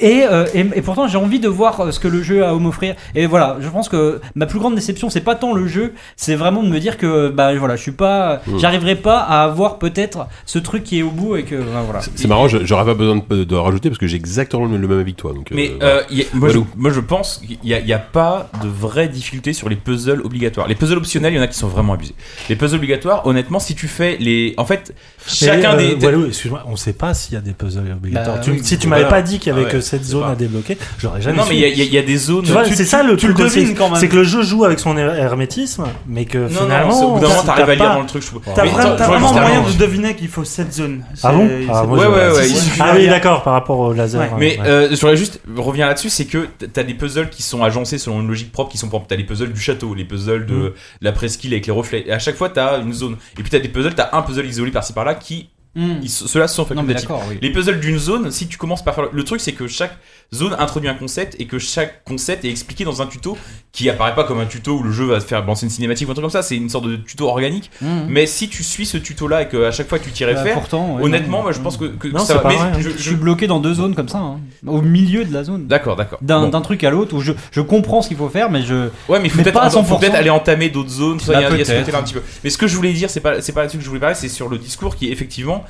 Et, 0.00 0.24
euh, 0.24 0.46
et, 0.54 0.60
et 0.60 0.82
pourtant 0.82 1.06
j'ai 1.08 1.18
envie 1.18 1.40
de 1.40 1.48
voir 1.48 1.80
euh, 1.80 1.90
ce 1.90 2.00
que 2.00 2.08
le 2.08 2.22
jeu 2.22 2.44
a 2.44 2.50
à 2.50 2.54
m'offrir. 2.54 2.94
Et 3.14 3.26
voilà, 3.26 3.56
je 3.60 3.68
pense 3.68 3.88
que 3.88 4.20
ma 4.34 4.46
plus 4.46 4.58
grande 4.58 4.74
déception, 4.74 5.10
c'est 5.10 5.20
pas 5.20 5.34
tant 5.34 5.52
le 5.54 5.66
jeu, 5.66 5.92
c'est 6.16 6.34
vraiment 6.34 6.62
de 6.62 6.68
me 6.68 6.78
dire 6.80 6.98
que 6.98 7.28
bah 7.28 7.54
voilà, 7.54 7.76
je 7.76 7.82
suis 7.82 7.92
pas, 7.92 8.40
Mhm. 8.46 8.58
j'arriverai 8.58 8.96
pas 8.96 9.18
à 9.20 9.44
avoir 9.44 9.78
peut-être 9.78 10.26
ce 10.46 10.58
truc 10.58 10.84
qui 10.84 10.98
est 10.98 11.02
au 11.02 11.10
bout 11.10 11.36
et 11.36 11.44
que 11.44 11.56
bah, 11.56 11.82
voilà. 11.84 12.00
C'est 12.14 12.28
marrant, 12.28 12.48
je- 12.48 12.64
j'aurais 12.64 12.84
pas 12.84 12.94
besoin 12.94 13.22
de, 13.28 13.44
de 13.44 13.54
rajouter 13.54 13.88
parce 13.88 13.98
que 13.98 14.06
j'ai 14.06 14.16
exactement 14.16 14.66
le, 14.66 14.76
le 14.76 14.88
même 14.88 14.98
avis 15.00 15.14
que 15.14 15.20
toi. 15.20 15.32
Donc, 15.32 15.50
euh, 15.52 15.54
Mais 15.54 15.72
euh, 15.82 16.00
a- 16.02 16.36
moi, 16.36 16.48
je, 16.48 16.58
moi 16.76 16.90
je 16.90 17.00
pense 17.00 17.40
qu'il 17.46 17.58
n'y 17.64 17.74
a, 17.74 17.78
il 17.80 17.86
y 17.86 17.92
a 17.92 17.98
pas 17.98 18.48
de 18.62 18.68
vraie 18.68 19.08
difficulté 19.08 19.52
sur 19.52 19.68
les 19.68 19.76
puzzles 19.76 20.20
obligatoires. 20.24 20.66
Les 20.68 20.74
puzzles 20.74 20.98
optionnels, 20.98 21.32
il 21.32 21.36
y 21.36 21.40
en 21.40 21.42
a 21.42 21.46
qui 21.48 21.58
sont 21.58 21.68
vraiment 21.68 21.92
abusés. 21.94 22.14
Les 22.48 22.56
puzzles 22.56 22.76
obligatoires, 22.76 23.26
honnêtement, 23.26 23.58
si 23.58 23.74
tu 23.74 23.88
fais 23.88 24.16
les. 24.18 24.54
En 24.56 24.64
fait, 24.64 24.94
chacun 25.26 25.74
euh, 25.78 25.94
des. 25.96 26.04
Walou, 26.04 26.26
excuse-moi, 26.26 26.62
on 26.66 26.76
sait 26.76 26.92
pas 26.92 27.14
s'il 27.14 27.34
y 27.34 27.36
a 27.36 27.40
des 27.40 27.52
puzzles 27.52 27.92
obligatoires. 27.92 28.36
Bah, 28.36 28.42
Tu- 28.42 28.50
oui, 28.52 28.60
si 28.62 28.78
tu 28.78 28.88
m'avais 28.88 29.08
pas 29.08 29.22
dit 29.22 29.38
qu'il 29.38 29.52
y 29.52 29.56
avait 29.56 29.66
Ah 29.66 29.70
que 29.70 29.76
ouais, 29.76 29.82
cette 29.84 30.04
zone 30.04 30.22
pas. 30.22 30.30
à 30.30 30.34
débloquer, 30.34 30.76
j'aurais 30.98 31.20
jamais 31.22 31.36
non, 31.38 31.44
mais 31.48 31.56
il 31.56 31.58
y, 31.58 31.78
y 31.78 31.82
a- 31.82 31.84
il 31.84 31.92
y 31.94 31.98
a 31.98 32.02
des 32.02 32.16
zones. 32.16 32.44
Tu 32.44 32.52
vois, 32.52 32.64
c'est 32.64 32.84
ça 32.84 33.02
le 33.02 33.16
truc 33.16 33.38
aussi, 33.38 33.60
devines 33.60 33.74
quand 33.76 33.90
même. 33.90 34.00
C'est 34.00 34.08
que 34.08 34.16
le 34.16 34.24
jeu 34.24 34.42
joue 34.42 34.64
avec 34.64 34.80
son 34.80 34.96
her- 34.96 35.14
hermétisme, 35.16 35.84
mais 36.06 36.24
que 36.24 36.38
non, 36.38 36.44
non, 36.48 36.60
finalement. 36.62 36.92
c'est- 36.92 37.04
au 37.04 37.12
bout 37.14 37.20
d'un 37.20 37.28
moment, 37.28 37.42
t'arrives 37.42 37.70
à 37.70 37.74
lire 37.74 37.94
dans 37.94 38.00
le 38.00 38.06
truc. 38.06 38.24
T'as 38.54 38.64
vraiment 39.06 39.32
moyen 39.32 39.62
de 39.62 39.72
deviner 39.78 40.14
qu'il 40.16 40.28
faut 40.28 40.44
cette 40.44 40.72
zone. 40.72 41.04
Ah 41.22 41.32
bon 41.32 41.48
Ah, 41.72 41.84
Ouais, 41.84 42.06
ouais, 42.06 42.30
ouais. 42.32 42.48
Ah 42.80 42.92
oui, 42.96 43.06
d'accord, 43.08 43.42
par 43.42 43.52
rapport 43.52 43.78
au 43.78 43.92
laser. 43.92 44.22
Mais 44.38 44.58
euh, 44.64 44.88
je 44.90 44.96
voudrais 45.00 45.16
juste 45.16 45.40
revenir 45.56 45.86
là-dessus, 45.86 46.10
c'est 46.10 46.24
que 46.26 46.48
t'as 46.72 46.82
des 46.82 46.94
puzzles 46.94 47.28
qui 47.30 47.42
sont 47.42 47.62
agencés 47.62 47.98
selon 47.98 48.20
une 48.20 48.28
logique 48.28 48.52
propre, 48.52 48.70
qui 48.72 48.78
sont 48.78 48.88
propres. 48.88 49.06
T'as 49.08 49.16
les 49.16 49.24
puzzles 49.24 49.52
du 49.52 49.60
château, 49.60 49.94
les 49.94 50.04
puzzles 50.04 50.46
de 50.46 50.54
Mm. 50.54 50.72
la 51.02 51.12
presqu'île 51.12 51.52
avec 51.52 51.66
les 51.66 51.72
reflets. 51.72 52.04
Et 52.06 52.12
à 52.12 52.18
chaque 52.18 52.36
fois, 52.36 52.48
t'as 52.48 52.80
une 52.80 52.92
zone. 52.92 53.16
Et 53.38 53.42
puis 53.42 53.50
t'as 53.50 53.58
des 53.58 53.68
puzzles, 53.68 53.94
t'as 53.94 54.08
un 54.12 54.22
puzzle 54.22 54.46
isolé 54.46 54.70
par-ci 54.70 54.92
par-là 54.92 55.14
qui 55.14 55.48
Ils- 55.76 56.08
Ceux-là 56.08 56.46
sont 56.48 56.62
Non, 56.62 56.68
mais 56.82 56.94
facultatifs. 56.94 57.08
d'accord, 57.08 57.22
oui. 57.28 57.38
Les 57.42 57.50
puzzles 57.50 57.80
d'une 57.80 57.98
zone, 57.98 58.30
si 58.30 58.46
tu 58.46 58.56
commences 58.58 58.84
par 58.84 58.94
faire. 58.94 59.08
Le 59.12 59.24
truc, 59.24 59.40
c'est 59.40 59.52
que 59.52 59.66
chaque 59.66 59.96
zone 60.32 60.54
introduit 60.58 60.88
un 60.88 60.94
concept 60.94 61.34
et 61.40 61.46
que 61.46 61.58
chaque 61.58 62.04
concept 62.04 62.44
est 62.44 62.50
expliqué 62.50 62.84
dans 62.84 63.02
un 63.02 63.06
tuto 63.06 63.36
qui 63.72 63.90
apparaît 63.90 64.14
pas 64.14 64.24
comme 64.24 64.38
un 64.40 64.46
tuto 64.46 64.78
où 64.78 64.82
le 64.82 64.92
jeu 64.92 65.04
va 65.06 65.18
te 65.20 65.24
faire 65.24 65.44
lancer 65.44 65.66
une 65.66 65.70
cinématique 65.70 66.06
ou 66.08 66.10
un 66.12 66.14
truc 66.14 66.22
comme 66.22 66.30
ça. 66.30 66.42
C'est 66.42 66.56
une 66.56 66.68
sorte 66.68 66.86
de 66.86 66.96
tuto 66.96 67.28
organique. 67.28 67.70
Hmm. 67.82 68.02
Mais 68.08 68.26
si 68.26 68.48
tu 68.48 68.62
suis 68.62 68.86
ce 68.86 68.96
tuto-là 68.98 69.42
et 69.42 69.48
qu'à 69.48 69.70
chaque 69.72 69.88
fois 69.88 69.98
tu 69.98 70.10
t'y 70.10 70.24
Bah, 70.24 70.30
réfères, 70.30 70.54
pourtant, 70.54 70.96
ouais, 70.96 71.02
honnêtement, 71.02 71.38
non, 71.38 71.42
moi 71.44 71.52
je 71.52 71.58
non. 71.58 71.64
pense 71.64 71.76
que, 71.76 71.86
que 71.86 72.08
Non, 72.08 72.20
ça 72.20 72.34
va. 72.34 72.40
pas 72.40 72.48
Mais 72.50 72.56
vrai, 72.56 72.68
hein. 72.68 72.72
je- 72.78 72.90
Je 72.90 72.96
je- 72.96 73.02
suis 73.02 73.16
bloqué 73.16 73.46
dans 73.46 73.58
deux 73.60 73.74
zones 73.74 73.94
comme 73.94 74.08
ça, 74.08 74.18
hein. 74.18 74.38
au 74.66 74.80
milieu 74.80 75.24
de 75.24 75.32
la 75.32 75.42
zone. 75.44 75.66
D'accord, 75.66 75.96
d'accord. 75.96 76.18
D'un 76.22 76.48
Bon. 76.48 76.60
truc 76.60 76.84
à 76.84 76.90
l'autre 76.90 77.14
où 77.16 77.20
je, 77.20 77.32
je 77.52 77.60
comprends 77.60 78.00
ce 78.00 78.08
qu'il 78.08 78.16
faut 78.16 78.28
faire, 78.28 78.50
mais 78.50 78.62
je. 78.62 78.88
Ouais, 79.08 79.18
mais 79.20 79.24
il 79.24 79.30
faut 79.30 79.42
peut-être 79.42 79.54
pas 79.54 79.62
à 79.62 79.70
faut 79.70 79.80
100%. 79.82 79.98
peut-être 79.98 80.14
aller 80.14 80.30
entamer 80.30 80.68
d'autres 80.70 80.90
zones. 80.90 81.18
Bah, 81.26 81.34
il 81.50 81.58
y 81.58 81.60
a- 81.62 81.64
ce 81.64 81.72
côté-là 81.80 81.98
un 81.98 82.02
petit 82.02 82.14
peu. 82.14 82.22
Mais 82.44 82.50
ce 82.50 82.58
que 82.58 82.66
je 82.68 82.76
voulais 82.76 82.92
dire, 82.92 83.10
c'est 83.10 83.20
pas 83.20 83.40
c'est 83.42 83.52
pas 83.52 83.62
là-dessus 83.62 83.78
que 83.78 83.84
je 83.84 83.88
voulais 83.88 84.00
parler, 84.00 84.14
c'est 84.14 84.28
sur 84.28 84.48
le 84.48 84.58
discours 84.58 84.94
qui 84.96 85.10
effectivement. 85.10 85.63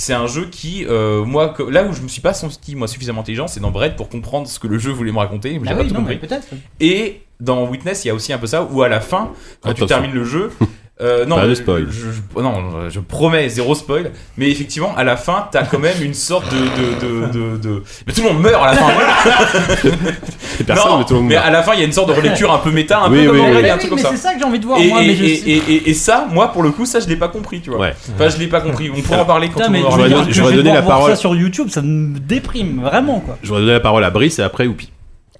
C'est 0.00 0.14
un 0.14 0.26
jeu 0.26 0.46
qui, 0.50 0.86
euh, 0.86 1.26
moi, 1.26 1.50
que- 1.50 1.62
là 1.62 1.84
où 1.84 1.92
je 1.92 2.00
me 2.00 2.08
suis 2.08 2.22
pas 2.22 2.32
senti 2.32 2.74
moi 2.74 2.88
suffisamment 2.88 3.20
intelligent, 3.20 3.46
c'est 3.48 3.60
dans 3.60 3.70
Bread 3.70 3.96
pour 3.96 4.08
comprendre 4.08 4.48
ce 4.48 4.58
que 4.58 4.66
le 4.66 4.78
jeu 4.78 4.92
voulait 4.92 5.12
me 5.12 5.18
raconter. 5.18 5.60
J'ai 5.62 5.70
Ah 5.70 5.74
pas 5.74 5.82
oui, 5.82 5.88
tout 5.88 5.94
non, 5.94 6.00
mais 6.00 6.14
compris. 6.18 6.26
peut-être. 6.26 6.48
Et 6.80 7.20
dans 7.38 7.66
Witness, 7.68 8.04
il 8.04 8.08
y 8.08 8.10
a 8.10 8.14
aussi 8.14 8.32
un 8.32 8.38
peu 8.38 8.46
ça 8.46 8.62
où 8.70 8.82
à 8.82 8.88
la 8.88 9.00
fin, 9.00 9.30
quand 9.60 9.68
tu 9.74 9.82
Attention. 9.82 9.86
termines 9.86 10.12
le 10.14 10.24
jeu, 10.24 10.52
euh, 11.02 11.24
non, 11.26 11.36
Pas 11.36 11.44
de 11.44 11.50
je- 11.50 11.54
spoil. 11.54 11.86
Je, 11.90 12.06
je- 12.36 12.40
non, 12.42 12.88
je 12.90 13.00
promets 13.00 13.48
zéro 13.48 13.74
spoil. 13.74 14.10
Mais 14.36 14.50
effectivement, 14.50 14.94
à 14.96 15.04
la 15.04 15.16
fin, 15.16 15.46
t'as 15.50 15.62
quand 15.64 15.78
même 15.78 15.96
une 16.02 16.14
sorte 16.14 16.44
de, 16.52 16.58
de, 16.58 17.26
de, 17.26 17.32
de, 17.32 17.56
de- 17.56 17.82
Mais 18.06 18.12
tout 18.12 18.22
le 18.22 18.28
monde 18.32 18.42
meurt 18.42 18.62
à 18.62 18.72
la 18.72 18.76
fin. 18.76 18.86
Personne, 20.66 20.90
non, 20.92 20.98
mais 20.98 21.04
tout 21.04 21.14
le 21.14 21.20
monde 21.20 21.28
mais 21.28 21.34
meurt. 21.36 21.46
à 21.46 21.50
la 21.50 21.62
fin, 21.62 21.72
il 21.74 21.80
y 21.80 21.82
a 21.82 21.86
une 21.86 21.92
sorte 21.92 22.08
de 22.08 22.14
relecture 22.14 22.52
un 22.52 22.58
peu 22.58 22.70
méta, 22.70 23.00
un 23.00 23.10
Oui, 23.10 23.20
peu 23.24 23.26
comme 23.28 23.36
oui, 23.36 23.40
dans 23.40 23.48
oui. 23.48 23.52
Un 23.70 23.72
Oui, 23.74 23.78
truc 23.78 23.82
mais 23.82 23.88
comme 23.88 23.98
c'est 24.12 24.16
ça. 24.16 24.28
ça 24.28 24.34
que 24.34 24.38
j'ai 24.40 24.44
envie 24.44 24.58
de 24.58 24.66
voir, 24.66 24.78
Et, 24.80 24.88
moi. 24.88 25.02
et- 25.02 25.06
mais 25.06 25.14
je 25.14 25.24
et- 25.24 25.36
sais- 25.36 25.48
et- 25.48 25.56
et- 25.74 25.90
et 25.90 25.94
ça, 25.94 26.26
moi, 26.30 26.52
pour 26.52 26.62
le 26.62 26.70
coup, 26.70 26.84
ça, 26.86 27.00
je 27.00 27.06
l'ai 27.08 27.16
pas 27.16 27.28
compris, 27.28 27.60
tu 27.60 27.70
vois. 27.70 27.78
Ouais. 27.80 27.94
Enfin, 28.14 28.28
je 28.28 28.38
l'ai 28.38 28.46
pas 28.46 28.60
compris. 28.60 28.90
On 28.94 29.00
pourra 29.00 29.22
en 29.22 29.24
parler 29.24 29.48
quand 29.48 29.60
Putain, 29.60 29.72
on 29.74 29.80
aura 29.82 29.96
J'aurais 29.96 30.10
donné- 30.10 30.32
j'aurais 30.32 30.62
la 30.62 30.82
parole. 30.82 31.10
ça 31.10 31.16
sur 31.16 31.34
YouTube, 31.34 31.68
ça 31.70 31.80
me 31.82 32.18
déprime 32.18 32.82
vraiment 32.82 33.20
quoi. 33.20 33.38
Je 33.42 33.52
vais 33.52 33.60
donner 33.60 33.72
la 33.72 33.80
parole 33.80 34.04
à 34.04 34.10
Brice 34.10 34.38
et 34.38 34.42
après 34.42 34.66
Oupi. 34.66 34.90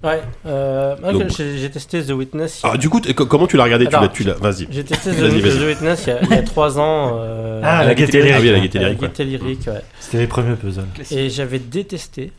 Ouais, 0.03 0.21
euh, 0.47 0.95
Donc- 1.11 1.29
j'ai 1.37 1.69
testé 1.69 2.03
The 2.03 2.09
Witness. 2.11 2.61
Ah, 2.63 2.75
du 2.77 2.89
coup, 2.89 2.99
comment 3.15 3.45
tu 3.45 3.55
l'as 3.57 3.65
regardé? 3.65 3.85
Tu 3.85 3.89
Alors, 3.95 4.01
l'as, 4.03 4.07
tu 4.09 4.23
l'as. 4.23 4.33
Vas-y. 4.33 4.67
J'ai 4.71 4.83
testé 4.83 5.11
The, 5.11 5.21
Witness 5.67 6.03
il 6.07 6.09
y 6.09 6.13
a, 6.13 6.21
il 6.23 6.29
y 6.29 6.33
a 6.33 6.41
3 6.43 6.79
ans. 6.79 7.19
euh, 7.21 7.61
Ah, 7.63 7.83
la 7.85 7.93
Gaieté 7.93 8.21
Lyrique. 8.21 8.33
Ah 8.35 8.39
oui, 8.41 8.47
la 8.47 8.53
ouais. 8.53 8.61
Gaieté 8.61 8.79
à 8.79 8.81
la 8.81 8.87
Lyrique. 8.89 9.01
ouais. 9.03 9.07
Gaieté 9.09 9.23
Lyrique, 9.25 9.67
ouais. 9.67 9.81
C'était 9.99 10.17
les 10.17 10.27
premiers 10.27 10.55
puzzles. 10.55 10.85
Et 11.11 11.29
j'avais 11.29 11.59
détesté. 11.59 12.31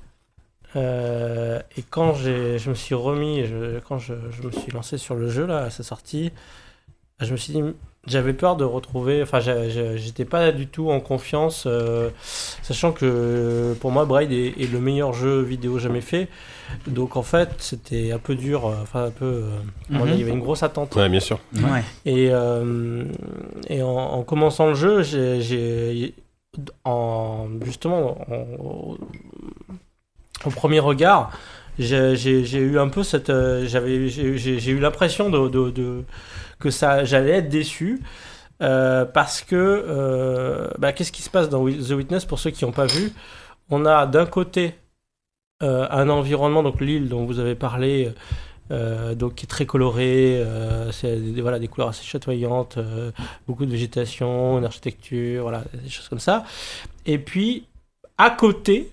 Euh, 0.75 1.61
et 1.77 1.83
quand 1.89 2.15
je 2.15 2.69
me 2.69 2.75
suis 2.75 2.95
remis, 2.95 3.45
je- 3.47 3.79
quand 3.87 3.99
je, 3.99 4.15
je 4.41 4.47
me 4.47 4.51
suis 4.53 4.73
lancé 4.73 4.97
sur 4.99 5.15
le 5.15 5.29
jeu 5.29 5.47
là, 5.47 5.59
à 5.65 5.71
sa 5.71 5.83
sortie, 5.83 6.33
je 7.23 7.33
me 7.33 7.37
suis 7.37 7.53
dit, 7.53 7.63
j'avais 8.07 8.33
peur 8.33 8.57
de 8.57 8.65
retrouver, 8.65 9.23
enfin, 9.23 9.39
j'étais 9.41 10.25
pas 10.25 10.51
du 10.53 10.67
tout 10.67 10.91
en 10.91 10.99
confiance, 11.01 11.65
euh, 11.67 12.11
sachant 12.21 12.91
que 12.93 13.75
pour 13.81 13.91
moi, 13.93 14.05
Braid 14.07 14.33
est, 14.33 14.55
est 14.61 14.71
le 14.73 14.81
meilleur 14.81 15.13
jeu 15.13 15.41
vidéo 15.41 15.79
jamais 15.79 16.01
fait. 16.01 16.29
Donc 16.87 17.17
en 17.17 17.23
fait, 17.23 17.51
c'était 17.59 18.11
un 18.13 18.19
peu 18.19 18.35
dur, 18.35 18.67
euh, 18.67 18.75
enfin 18.83 19.05
un 19.05 19.11
peu, 19.11 19.45
euh, 19.45 19.59
dire, 19.91 20.15
il 20.15 20.19
y 20.21 20.23
avait 20.23 20.33
une 20.33 20.41
grosse 20.41 20.63
attente. 20.63 20.95
Ouais, 20.97 21.09
bien 21.09 21.21
sûr. 21.21 21.39
Ouais. 21.55 21.85
Et, 22.05 22.29
euh, 22.33 23.05
et 23.69 23.83
en, 23.83 23.89
en 23.89 24.23
commençant 24.23 24.67
le 24.69 24.75
jeu, 24.75 25.03
j'ai, 25.03 26.15
en, 26.85 27.47
justement, 27.65 28.19
en- 28.31 28.97
au 30.45 30.51
premier 30.51 30.81
regard, 30.81 31.31
j'ai, 31.79 32.15
eu 32.59 32.79
un 32.79 32.89
peu 32.89 33.03
cette, 33.03 33.31
j'avais, 33.67 34.09
j'ai, 34.09 34.71
eu 34.71 34.79
l'impression 34.81 35.31
de, 35.31 35.49
de- 35.49 35.71
de- 35.71 36.05
que 36.63 36.71
ça, 36.71 37.05
j'allais 37.05 37.39
être 37.41 37.49
déçu. 37.49 38.01
euh, 38.63 39.05
parce 39.05 39.43
que, 39.43 39.57
euh, 39.57 40.69
bah, 40.79 40.93
qu'est-ce 40.93 41.13
qui 41.13 41.23
se 41.23 41.31
passe 41.31 41.49
dans 41.49 41.65
The 41.65 41.91
Witness 41.91 42.25
pour 42.25 42.39
ceux 42.39 42.51
qui 42.51 42.65
n'ont 42.65 42.73
pas 42.73 42.87
vu? 42.87 43.13
On 43.71 43.85
a 43.87 44.07
d'un 44.07 44.27
côté 44.27 44.75
euh, 45.63 45.87
un 45.91 46.09
environnement, 46.09 46.63
donc 46.63 46.81
l'île 46.81 47.09
dont 47.09 47.25
vous 47.27 47.39
avez 47.39 47.55
parlé, 47.55 48.13
donc 48.71 49.35
qui 49.35 49.45
est 49.45 49.49
très 49.49 49.67
coloré, 49.67 50.41
euh, 50.41 50.91
c'est 50.93 51.19
voilà, 51.43 51.59
des 51.59 51.69
couleurs 51.69 51.91
assez 51.91 52.05
chatoyantes, 52.05 52.79
beaucoup 53.47 53.67
de 53.67 53.71
végétation, 53.71 54.57
une 54.59 54.65
architecture, 54.65 55.43
voilà, 55.43 55.65
des 55.75 55.91
choses 55.91 56.09
comme 56.09 56.21
ça. 56.21 56.45
Et 57.05 57.19
puis, 57.19 57.67
à 58.17 58.31
côté, 58.31 58.91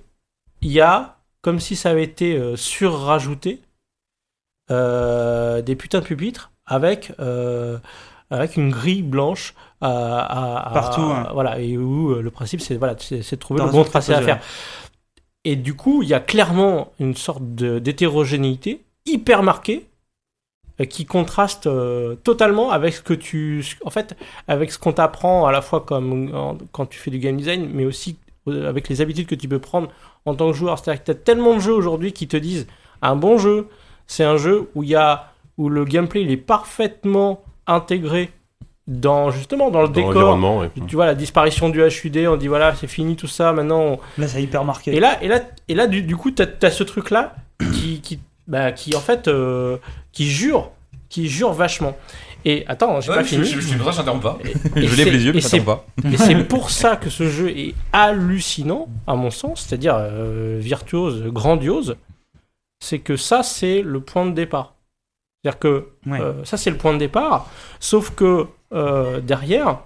il 0.61 0.72
y 0.72 0.81
a, 0.81 1.15
comme 1.41 1.61
si 1.61 1.77
ça 1.77 1.91
avait 1.91 2.03
été 2.03 2.38
surrajouté, 2.57 3.61
des 4.69 5.75
putains 5.77 6.01
de 6.01 6.06
pupitres 6.06 6.51
avec, 6.69 7.11
euh, 7.19 7.77
avec 8.30 8.56
une 8.56 8.69
grille 8.69 9.01
blanche 9.03 9.53
à, 9.81 9.89
à- 9.89 10.69
à- 10.69 10.73
Partout, 10.73 11.01
hein. 11.01 11.30
Voilà, 11.33 11.59
et 11.59 11.77
où 11.77 12.11
euh, 12.11 12.22
le 12.22 12.31
principe, 12.31 12.61
c'est 12.61 12.77
voilà, 12.77 12.95
c'est 12.98 13.17
de 13.31 13.35
trouver 13.35 13.57
Dans 13.59 13.65
le 13.65 13.72
bon 13.72 13.83
tracé 13.83 14.14
à 14.14 14.22
faire. 14.25 14.39
Et 15.45 15.56
du 15.56 15.73
coup, 15.73 16.03
il 16.03 16.09
y 16.09 16.14
a 16.14 16.19
clairement 16.19 16.91
une 16.99 17.15
sorte 17.15 17.43
d'hétérogénéité 17.43 18.83
hyper 19.06 19.41
marquée 19.43 19.88
euh, 20.81 20.85
qui 20.85 21.06
contraste 21.06 21.67
euh, 21.67 22.15
totalement 22.15 22.72
avec 22.72 22.93
ce 22.93 23.01
que 23.01 23.14
tu 23.14 23.65
en 23.83 23.89
fait 23.89 24.15
avec 24.48 24.72
ce 24.72 24.77
qu'on 24.80 24.93
t'apprend 24.93 25.45
à 25.45 25.51
la 25.51 25.61
fois 25.61 25.81
comme 25.81 26.33
en- 26.35 26.57
quand 26.72 26.85
tu 26.85 26.99
fais 26.99 27.11
du 27.11 27.19
game 27.19 27.38
design 27.38 27.69
mais 27.73 27.85
aussi 27.85 28.17
euh, 28.48 28.67
avec 28.69 28.89
les 28.89 29.01
habitudes 29.01 29.27
que 29.27 29.35
tu 29.35 29.48
peux 29.48 29.59
prendre 29.59 29.89
en 30.25 30.35
tant 30.35 30.48
que 30.51 30.57
joueur 30.57 30.77
c'est-à-dire 30.77 31.01
que 31.01 31.06
tu 31.06 31.11
as 31.11 31.15
tellement 31.15 31.56
de 31.56 31.59
jeux 31.59 31.73
aujourd'hui 31.73 32.11
qui 32.14 32.27
te 32.27 32.38
disent 32.38 32.67
un 33.01 33.15
bon 33.15 33.38
jeu 33.38 33.67
c'est 34.07 34.23
un 34.23 34.38
jeu 34.38 34.69
où 34.75 34.83
il 34.83 34.89
y 34.89 34.95
a 34.95 35.31
où 35.60 35.70
le 35.70 35.86
gameplay 35.86 36.22
il 36.24 36.32
est 36.32 36.38
parfaitement 36.38 37.44
intégré 37.68 38.32
dans 38.88 39.30
justement 39.30 39.70
dans 39.70 39.84
le 39.84 39.88
Dans 39.90 39.94
décor 39.94 40.58
ouais. 40.60 40.72
tu 40.88 40.96
vois 40.96 41.06
la 41.06 41.14
disparition 41.14 41.70
du 41.70 41.80
HUD 41.80 42.18
on 42.28 42.38
dit 42.38 42.48
voilà 42.48 42.74
c'est 42.74 42.88
fini 42.88 43.16
tout 43.16 43.28
ça 43.28 43.54
maintenant 43.54 43.82
on- 43.82 44.00
Là, 44.18 44.28
c'est 44.28 44.42
hyper 44.42 44.64
marqué. 44.64 44.96
et 44.96 45.00
là, 45.00 45.22
et 45.24 45.28
là, 45.28 45.42
et 45.68 45.76
là 45.76 45.86
du, 45.86 46.02
du 46.02 46.16
coup, 46.16 46.32
tu 46.32 46.42
as, 46.42 46.72
ce 46.72 46.84
truc-là 46.84 47.36
qui, 47.74 48.02
qui, 48.02 48.20
bah, 48.48 48.72
qui, 48.72 48.96
en 48.96 49.00
fait, 49.00 49.28
euh, 49.28 49.78
qui 50.12 50.26
jure, 50.28 50.72
qui 51.10 51.28
jure 51.30 51.54
vachement. 51.54 51.96
Et 52.46 52.64
attends, 52.68 53.00
j'ai 53.02 53.10
Ouais, 53.12 53.18
pas 53.18 53.24
je, 53.24 53.28
fini. 53.28 53.46
je, 53.46 53.60
je 53.60 53.78
ça, 53.84 53.92
t'interromps 53.98 54.24
pas. 54.24 54.38
Et 54.76 54.88
je 54.88 54.96
lève 54.96 55.12
les 55.14 55.24
yeux, 55.26 55.34
mais 55.34 55.42
c'est- 55.42 55.60
pas. 55.60 55.86
Et 56.12 56.18
c'est 56.18 56.36
pour 56.48 56.70
ça 56.72 56.96
que 56.96 57.10
ce 57.12 57.28
jeu 57.30 57.50
est 57.50 57.76
hallucinant, 57.94 58.88
à 59.06 59.14
mon 59.16 59.30
sens, 59.30 59.66
c'est-à-dire 59.68 59.96
euh, 60.00 60.58
virtuose, 60.60 61.24
grandiose. 61.28 61.98
C'est 62.80 63.00
que 63.00 63.18
ça, 63.18 63.44
c'est 63.44 63.82
le 63.82 64.00
point 64.00 64.26
de 64.26 64.32
départ. 64.32 64.74
C'est-à-dire 65.43 65.59
que 65.59 65.88
Ouais. 66.06 66.19
euh, 66.22 66.43
ça, 66.45 66.58
c'est 66.58 66.69
le 66.69 66.77
point 66.77 66.93
de 66.93 66.98
départ. 67.00 67.50
Sauf 67.80 68.11
que 68.11 68.45
euh, 68.74 69.19
derrière, 69.22 69.80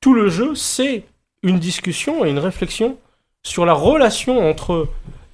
tout 0.00 0.14
le 0.14 0.28
jeu, 0.28 0.54
c'est 0.54 1.04
une 1.42 1.58
discussion 1.58 2.24
et 2.24 2.30
une 2.30 2.38
réflexion 2.38 2.98
sur 3.42 3.64
la 3.66 3.72
relation 3.74 4.48
entre 4.48 4.88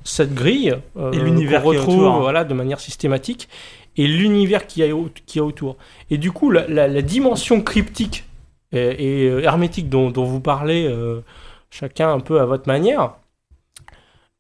cette 0.04 0.34
grille 0.34 0.76
euh, 0.96 1.12
Et 1.12 1.18
l'univers 1.18 1.62
qu'on 1.62 1.70
qui 1.70 1.76
est 1.76 1.80
retrouve 1.80 2.02
autour. 2.04 2.20
voilà, 2.20 2.44
de 2.44 2.54
manière 2.54 2.80
systématique 2.80 3.48
et 3.96 4.06
l'univers 4.06 4.66
qui 4.66 4.82
y 4.82 4.94
qui 5.26 5.38
y 5.38 5.40
a 5.40 5.44
autour. 5.44 5.76
Et 6.10 6.16
du 6.18 6.32
coup, 6.32 6.50
la, 6.50 6.66
la- 6.68 6.88
la 6.88 7.02
dimension 7.02 7.60
cryptique 7.60 8.24
et, 8.72 8.78
et, 8.78 9.26
hermétique 9.42 9.88
dont, 9.88 10.10
dont 10.10 10.24
vous 10.24 10.40
parlez, 10.40 10.88
chacun 11.70 12.12
un 12.12 12.20
peu 12.20 12.40
à 12.40 12.44
votre 12.46 12.66
manière, 12.68 13.14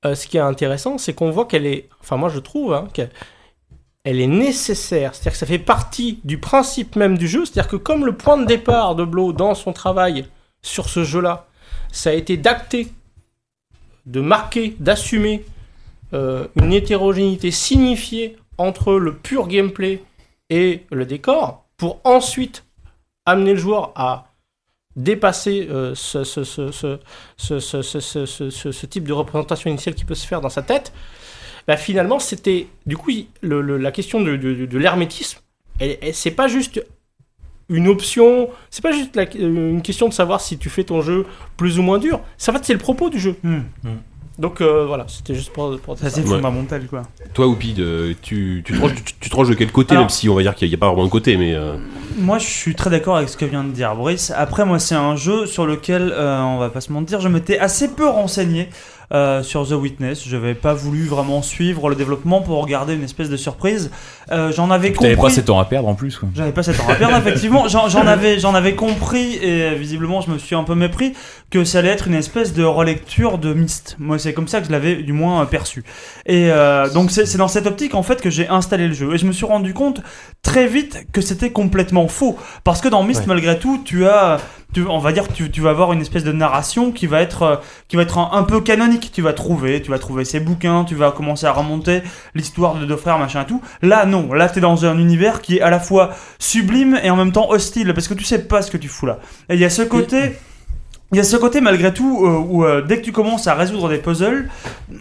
ce 0.04 0.26
qui 0.26 0.36
est 0.36 0.40
intéressant, 0.40 0.98
c'est 0.98 1.12
qu'on 1.14 1.30
voit 1.30 1.44
qu'elle 1.46 1.66
est, 1.66 1.88
enfin 2.00 2.16
moi 2.16 2.28
je 2.28 2.38
trouve, 2.38 2.72
hein, 2.72 2.88
qu'elle 2.94 3.10
elle 4.04 4.20
est 4.20 4.26
nécessaire. 4.26 5.14
C'est-à-dire 5.14 5.32
que 5.32 5.38
ça 5.38 5.46
fait 5.46 5.58
partie 5.58 6.20
du 6.24 6.38
principe 6.38 6.96
même 6.96 7.18
du 7.18 7.28
jeu. 7.28 7.44
C'est-à-dire 7.44 7.70
que 7.70 7.76
comme 7.76 8.06
le 8.06 8.16
point 8.16 8.38
de 8.38 8.46
départ 8.46 8.94
de 8.94 9.04
Blo 9.04 9.32
dans 9.32 9.54
son 9.54 9.72
travail 9.72 10.26
sur 10.62 10.88
ce 10.88 11.04
jeu-là, 11.04 11.46
ça 11.92 12.10
a 12.10 12.12
été 12.12 12.36
d'acter, 12.36 12.88
de 14.06 14.20
marquer, 14.20 14.76
d'assumer 14.78 15.44
euh, 16.12 16.46
une 16.56 16.72
hétérogénéité 16.72 17.50
signifiée 17.50 18.36
entre 18.58 18.94
le 18.94 19.14
pur 19.14 19.48
gameplay 19.48 20.02
et 20.50 20.84
le 20.90 21.06
décor, 21.06 21.64
pour 21.76 22.00
ensuite 22.04 22.64
amener 23.24 23.52
le 23.52 23.58
joueur 23.58 23.92
à 23.94 24.26
dépasser 24.96 25.68
ce, 25.94 26.86
type 28.86 29.04
de 29.04 29.12
représentation 29.12 29.70
initiale 29.70 29.94
qui 29.94 30.04
peut 30.04 30.16
se 30.16 30.26
faire 30.26 30.40
dans 30.40 30.48
sa 30.48 30.62
tête 30.62 30.92
bah, 31.70 31.76
finalement, 31.76 32.18
c'était. 32.18 32.66
Du 32.86 32.96
coup, 32.96 33.10
il- 33.10 33.26
le- 33.42 33.60
le- 33.62 33.76
la 33.78 33.92
question 33.92 34.20
de, 34.20 34.34
de- 34.34 34.66
de 34.66 34.78
l'hermétisme, 34.78 35.38
elle- 35.78 35.98
elle- 36.02 36.14
c'est 36.14 36.32
pas 36.32 36.48
juste 36.48 36.84
une 37.68 37.86
option, 37.86 38.48
c'est 38.70 38.82
pas 38.82 38.90
juste 38.90 39.14
la- 39.14 39.22
euh, 39.22 39.70
une 39.70 39.80
question 39.82 40.08
de 40.08 40.12
savoir 40.12 40.40
si 40.40 40.58
tu 40.58 40.68
fais 40.68 40.82
ton 40.82 41.00
jeu 41.00 41.26
plus 41.56 41.78
ou 41.78 41.82
moins 41.82 41.98
dur. 42.00 42.18
Ça, 42.38 42.50
en 42.50 42.56
fait, 42.56 42.64
c'est 42.64 42.72
le 42.72 42.80
propos 42.80 43.08
du 43.08 43.20
jeu. 43.20 43.36
Hmm. 43.44 43.60
Donc 44.36 44.60
euh, 44.60 44.84
voilà, 44.86 45.04
c'était 45.06 45.34
juste 45.34 45.52
pour, 45.52 45.78
pour 45.78 45.96
Ça, 45.98 46.10
c'est. 46.10 46.22
Ouais. 46.22 46.26
fondamental, 46.26 46.86
quoi. 46.88 47.02
Toi, 47.34 47.46
Oupi, 47.46 47.74
tu, 47.74 48.16
tu, 48.22 48.64
tu, 48.64 48.74
tu 49.20 49.30
te 49.30 49.36
ranges 49.36 49.50
de 49.50 49.54
quel 49.54 49.70
côté, 49.70 49.92
Alors- 49.92 50.02
même 50.04 50.10
si 50.10 50.28
on 50.28 50.34
va 50.34 50.42
dire 50.42 50.56
qu'il 50.56 50.66
n'y 50.68 50.74
a, 50.74 50.78
pas 50.78 50.88
vraiment 50.88 51.04
de 51.04 51.10
côté, 51.10 51.36
mais. 51.36 51.54
euh, 51.54 51.76
Moi, 52.18 52.38
je 52.38 52.46
suis 52.46 52.74
très 52.74 52.90
d'accord 52.90 53.16
avec 53.18 53.28
ce 53.28 53.36
que 53.36 53.44
vient 53.44 53.62
de 53.62 53.70
dire 53.70 53.94
Brice. 53.94 54.32
Après, 54.34 54.64
moi, 54.64 54.80
c'est 54.80 54.96
un 54.96 55.14
jeu 55.14 55.46
sur 55.46 55.66
lequel, 55.66 56.10
euh, 56.12 56.40
on 56.42 56.58
va 56.58 56.70
pas 56.70 56.80
se 56.80 56.90
mentir, 56.90 57.20
je 57.20 57.28
m'étais 57.28 57.58
assez 57.60 57.94
peu 57.94 58.08
renseigné. 58.08 58.68
Euh, 59.12 59.42
sur 59.42 59.66
The 59.68 59.72
Witness. 59.72 60.26
Je 60.26 60.36
n'avais 60.36 60.54
pas 60.54 60.74
voulu 60.74 61.04
vraiment 61.06 61.42
suivre 61.42 61.88
le 61.88 61.96
développement 61.96 62.40
pour 62.42 62.60
regarder 62.62 62.94
une 62.94 63.02
espèce 63.04 63.28
de 63.28 63.36
surprise. 63.36 63.90
Euh, 64.30 64.52
j'en 64.52 64.70
avais 64.70 64.92
T'avais 64.92 65.14
compris. 65.14 65.28
pas 65.28 65.34
7 65.34 65.50
ans 65.50 65.58
à 65.58 65.64
perdre 65.64 65.88
en 65.88 65.94
plus. 65.94 66.16
Quoi. 66.16 66.28
J'avais 66.34 66.52
pas 66.52 66.62
7 66.62 66.78
ans 66.80 66.88
à 66.88 66.94
perdre, 66.94 67.16
effectivement. 67.16 67.66
J'en 67.68 67.88
j'en 67.88 68.06
avais, 68.06 68.38
j'en 68.38 68.54
avais 68.54 68.74
compris 68.74 69.34
et 69.36 69.74
visiblement 69.74 70.20
je 70.20 70.30
me 70.30 70.38
suis 70.38 70.54
un 70.54 70.64
peu 70.64 70.74
mépris 70.74 71.12
que 71.50 71.64
ça 71.64 71.78
allait 71.80 71.88
être 71.88 72.06
une 72.08 72.14
espèce 72.14 72.52
de 72.54 72.62
relecture 72.64 73.38
de 73.38 73.52
Myst. 73.52 73.96
Moi, 73.98 74.18
c'est 74.18 74.32
comme 74.32 74.46
ça 74.48 74.60
que 74.60 74.66
je 74.66 74.72
l'avais 74.72 74.96
du 74.96 75.12
moins 75.12 75.42
euh, 75.42 75.44
perçu. 75.46 75.82
Et 76.26 76.50
euh, 76.50 76.88
donc, 76.90 77.10
c'est 77.10 77.26
c'est 77.26 77.38
dans 77.38 77.48
cette 77.48 77.66
optique 77.66 77.94
en 77.94 78.02
fait 78.02 78.20
que 78.20 78.30
j'ai 78.30 78.48
installé 78.48 78.86
le 78.86 78.94
jeu. 78.94 79.14
Et 79.14 79.18
je 79.18 79.26
me 79.26 79.32
suis 79.32 79.46
rendu 79.46 79.74
compte 79.74 80.00
très 80.42 80.66
vite 80.66 81.06
que 81.12 81.20
c'était 81.20 81.50
complètement 81.50 82.06
faux. 82.08 82.38
Parce 82.64 82.80
que 82.80 82.88
dans 82.88 83.02
Myst, 83.02 83.20
Ouais. 83.22 83.26
malgré 83.28 83.58
tout, 83.58 83.80
tu 83.84 84.06
as. 84.06 84.38
Tu, 84.72 84.86
on 84.86 84.98
va 84.98 85.12
dire 85.12 85.26
tu, 85.28 85.50
tu 85.50 85.60
vas 85.60 85.70
avoir 85.70 85.92
une 85.92 86.00
espèce 86.00 86.24
de 86.24 86.32
narration 86.32 86.92
qui 86.92 87.06
va 87.06 87.20
être, 87.20 87.42
euh, 87.42 87.56
qui 87.88 87.96
va 87.96 88.02
être 88.02 88.18
un, 88.18 88.30
un 88.32 88.44
peu 88.44 88.60
canonique. 88.60 89.10
Tu 89.12 89.22
vas 89.22 89.32
trouver, 89.32 89.82
tu 89.82 89.90
vas 89.90 89.98
trouver 89.98 90.24
ses 90.24 90.40
bouquins, 90.40 90.84
tu 90.84 90.94
vas 90.94 91.10
commencer 91.10 91.46
à 91.46 91.52
remonter 91.52 92.02
l'histoire 92.34 92.74
de 92.74 92.86
deux 92.86 92.96
frères, 92.96 93.18
machin 93.18 93.42
et 93.42 93.46
tout. 93.46 93.62
Là, 93.82 94.06
non. 94.06 94.32
Là, 94.32 94.48
t'es 94.48 94.60
dans 94.60 94.84
un 94.84 94.98
univers 94.98 95.40
qui 95.40 95.58
est 95.58 95.60
à 95.60 95.70
la 95.70 95.80
fois 95.80 96.10
sublime 96.38 96.98
et 97.02 97.10
en 97.10 97.16
même 97.16 97.32
temps 97.32 97.50
hostile 97.50 97.92
parce 97.94 98.08
que 98.08 98.14
tu 98.14 98.24
sais 98.24 98.44
pas 98.46 98.62
ce 98.62 98.70
que 98.70 98.76
tu 98.76 98.88
fous 98.88 99.06
là. 99.06 99.18
Et 99.48 99.54
il 99.54 99.60
y 99.60 99.64
a 99.64 99.70
ce 99.70 99.82
côté. 99.82 100.36
Il 101.12 101.16
y 101.16 101.20
a 101.20 101.24
ce 101.24 101.36
côté 101.36 101.60
malgré 101.60 101.92
tout 101.92 102.24
euh, 102.24 102.38
où 102.38 102.64
euh, 102.64 102.82
dès 102.82 102.98
que 102.98 103.04
tu 103.04 103.10
commences 103.10 103.48
à 103.48 103.54
résoudre 103.54 103.88
des 103.88 103.98
puzzles, 103.98 104.48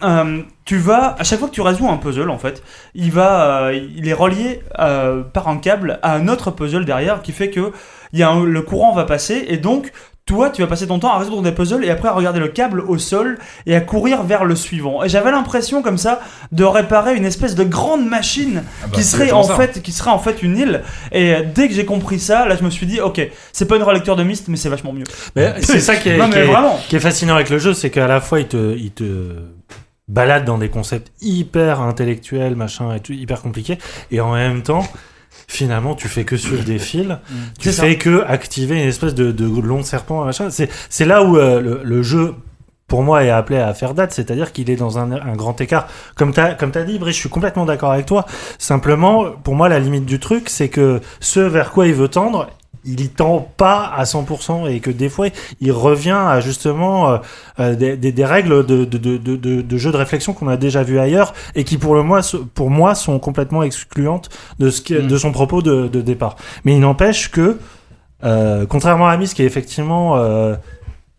euh, 0.02 0.42
tu 0.64 0.76
vas 0.76 1.14
à 1.16 1.22
chaque 1.22 1.38
fois 1.38 1.48
que 1.48 1.54
tu 1.54 1.60
résous 1.60 1.88
un 1.88 1.98
puzzle 1.98 2.30
en 2.30 2.38
fait, 2.38 2.64
il 2.96 3.12
va, 3.12 3.70
il 3.72 4.08
est 4.08 4.12
relié 4.12 4.60
par 4.76 5.46
un 5.46 5.58
câble 5.58 6.00
à 6.02 6.16
un 6.16 6.26
autre 6.26 6.50
puzzle 6.50 6.84
derrière 6.84 7.22
qui 7.22 7.30
fait 7.30 7.50
que 7.50 7.70
y 8.18 8.22
a 8.22 8.30
un- 8.30 8.44
le 8.44 8.62
courant 8.62 8.92
va 8.92 9.04
passer 9.04 9.44
et 9.48 9.56
donc 9.56 9.92
toi 10.26 10.50
tu 10.50 10.60
vas 10.62 10.68
passer 10.68 10.86
ton 10.86 10.98
temps 11.00 11.10
à 11.12 11.18
résoudre 11.18 11.42
des 11.42 11.50
puzzles 11.50 11.84
et 11.84 11.90
après 11.90 12.08
à 12.08 12.12
regarder 12.12 12.38
le 12.38 12.48
câble 12.48 12.80
au 12.80 12.98
sol 12.98 13.38
et 13.66 13.74
à 13.74 13.80
courir 13.80 14.22
vers 14.22 14.44
le 14.44 14.54
suivant. 14.54 15.02
Et 15.02 15.08
j'avais 15.08 15.30
l'impression 15.32 15.82
comme 15.82 15.98
ça 15.98 16.20
de 16.52 16.62
réparer 16.62 17.16
une 17.16 17.24
espèce 17.24 17.54
de 17.56 17.64
grande 17.64 18.06
machine 18.06 18.62
qui 18.92 19.02
serait 19.02 19.32
en 19.32 19.42
fait 19.42 19.82
qui 19.82 19.90
serait 19.92 20.10
en 20.10 20.18
fait 20.20 20.42
une 20.42 20.56
île. 20.56 20.82
Et 21.10 21.34
dès 21.54 21.68
que 21.68 21.74
j'ai 21.74 21.84
compris 21.84 22.20
ça, 22.20 22.46
là 22.46 22.54
je 22.56 22.62
me 22.62 22.70
suis 22.70 22.86
dit 22.86 23.00
ok, 23.00 23.20
c'est 23.52 23.64
pas 23.66 23.76
une 23.76 23.82
relecture 23.82 24.14
de 24.14 24.22
Myst 24.22 24.46
mais 24.48 24.56
c'est 24.56 24.68
vachement 24.68 24.92
mieux. 24.92 25.04
Mais 25.34 25.54
c'est 25.62 25.80
ça 25.80 25.96
qui 25.96 26.10
est, 26.10 26.16
Non 26.18 26.26
qui 26.28 26.36
mais 26.36 26.44
est- 26.44 26.46
vraiment. 26.46 26.78
qui 26.88 26.96
est 26.96 27.00
fascinant 27.00 27.34
avec 27.34 27.50
le 27.50 27.58
jeu, 27.58 27.74
c'est 27.74 27.90
qu'à 27.90 28.06
la 28.06 28.20
fois 28.20 28.38
il 28.40 28.46
te, 28.46 28.76
il 28.76 28.90
te 28.92 29.34
balade 30.06 30.44
dans 30.44 30.58
des 30.58 30.68
concepts 30.68 31.12
hyper 31.22 31.80
intellectuels, 31.80 32.56
machin, 32.56 32.92
et 32.94 33.00
tout, 33.00 33.12
hyper 33.12 33.42
compliqués, 33.42 33.78
et 34.10 34.20
en 34.20 34.32
même 34.34 34.62
temps, 34.62 34.84
finalement, 35.50 35.94
tu 35.96 36.06
fais 36.08 36.24
que 36.24 36.36
suivre 36.36 36.64
des 36.64 36.78
fils, 36.78 37.08
tu 37.58 37.68
C'est 37.68 37.72
ça. 37.72 37.82
fais 37.82 37.96
que 37.98 38.22
activer 38.26 38.76
une 38.80 38.88
espèce 38.88 39.14
de, 39.14 39.32
de 39.32 39.44
long 39.60 39.82
serpent, 39.82 40.24
machin. 40.24 40.48
C'est, 40.50 40.70
c'est 40.88 41.04
là 41.04 41.24
où 41.24 41.36
euh, 41.36 41.60
le, 41.60 41.80
le 41.82 42.02
jeu. 42.02 42.34
Pour 42.86 43.04
moi, 43.04 43.22
est 43.22 43.30
appelé 43.30 43.58
à 43.60 43.72
faire 43.72 43.94
date, 43.94 44.12
c'est-à-dire 44.12 44.50
qu'il 44.52 44.68
est 44.68 44.74
dans 44.74 44.98
un, 44.98 45.12
un 45.12 45.36
grand 45.36 45.60
écart. 45.60 45.86
Comme 46.16 46.32
tu 46.34 46.40
as, 46.40 46.54
comme 46.54 46.72
t'as 46.72 46.82
dit, 46.82 46.98
Brice, 46.98 47.14
je 47.14 47.20
suis 47.20 47.28
complètement 47.28 47.64
d'accord 47.64 47.92
avec 47.92 48.04
toi. 48.06 48.26
Simplement, 48.58 49.26
pour 49.30 49.54
moi, 49.54 49.68
la 49.68 49.78
limite 49.78 50.06
du 50.06 50.18
truc, 50.18 50.48
c'est 50.48 50.68
que 50.68 51.00
ce 51.20 51.38
vers 51.38 51.70
quoi 51.70 51.86
il 51.86 51.94
veut 51.94 52.08
tendre, 52.08 52.48
il 52.84 53.00
y 53.00 53.08
tend 53.08 53.46
pas 53.56 53.90
à 53.94 54.04
100% 54.04 54.66
et 54.70 54.80
que 54.80 54.90
des 54.90 55.08
fois, 55.08 55.28
il 55.60 55.72
revient 55.72 56.10
à 56.10 56.40
justement 56.40 57.10
euh, 57.10 57.18
euh, 57.58 57.74
des, 57.74 57.96
des, 57.96 58.12
des 58.12 58.24
règles 58.24 58.64
de, 58.66 58.84
de, 58.84 58.98
de, 58.98 59.16
de, 59.18 59.36
de, 59.36 59.60
de 59.62 59.76
jeu 59.76 59.92
de 59.92 59.96
réflexion 59.96 60.32
qu'on 60.32 60.48
a 60.48 60.56
déjà 60.56 60.82
vu 60.82 60.98
ailleurs 60.98 61.34
et 61.54 61.64
qui 61.64 61.76
pour 61.78 61.94
le 61.94 62.02
moi, 62.02 62.20
pour 62.54 62.70
moi 62.70 62.94
sont 62.94 63.18
complètement 63.18 63.62
excluantes 63.62 64.28
de, 64.58 64.70
ce 64.70 64.80
qui, 64.80 64.94
Mm. 64.94 65.06
de 65.08 65.16
son 65.18 65.32
propos 65.32 65.62
de, 65.62 65.86
départ. 66.00 66.36
Mais 66.64 66.72
il 66.72 66.80
n'empêche 66.80 67.30
que, 67.30 67.58
euh, 68.24 68.66
contrairement 68.66 69.08
à 69.08 69.16
Miss 69.16 69.34
qui 69.34 69.42
est 69.42 69.46
effectivement 69.46 70.16
euh, 70.16 70.54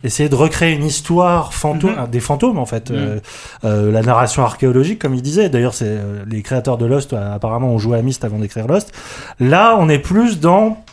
essayer 0.04 0.30
de 0.30 0.36
recréer 0.36 0.74
une 0.74 0.84
histoire 0.86 1.54
fantôme, 1.54 1.96
Mhm. 1.96 2.08
des 2.10 2.20
fantômes 2.20 2.58
en 2.58 2.66
fait, 2.66 2.90
Mm. 2.90 2.94
euh, 2.96 3.20
euh, 3.66 3.92
la 3.92 4.02
narration 4.02 4.44
archéologique 4.44 5.00
comme 5.00 5.14
il 5.14 5.22
disait. 5.22 5.50
D'ailleurs, 5.50 5.76
c'est 5.76 5.86
euh, 5.88 6.24
les 6.28 6.42
créateurs 6.42 6.78
de 6.78 6.86
Lost 6.88 7.14
apparemment 7.14 7.70
ont 7.70 7.78
joué 7.78 7.98
à 8.00 8.02
Myst 8.02 8.26
avant 8.26 8.40
d'écrire 8.40 8.68
Lost. 8.68 8.92
Là, 9.40 9.76
on 9.80 9.90
est 9.90 10.00
plus 10.00 10.40
dans 10.40 10.84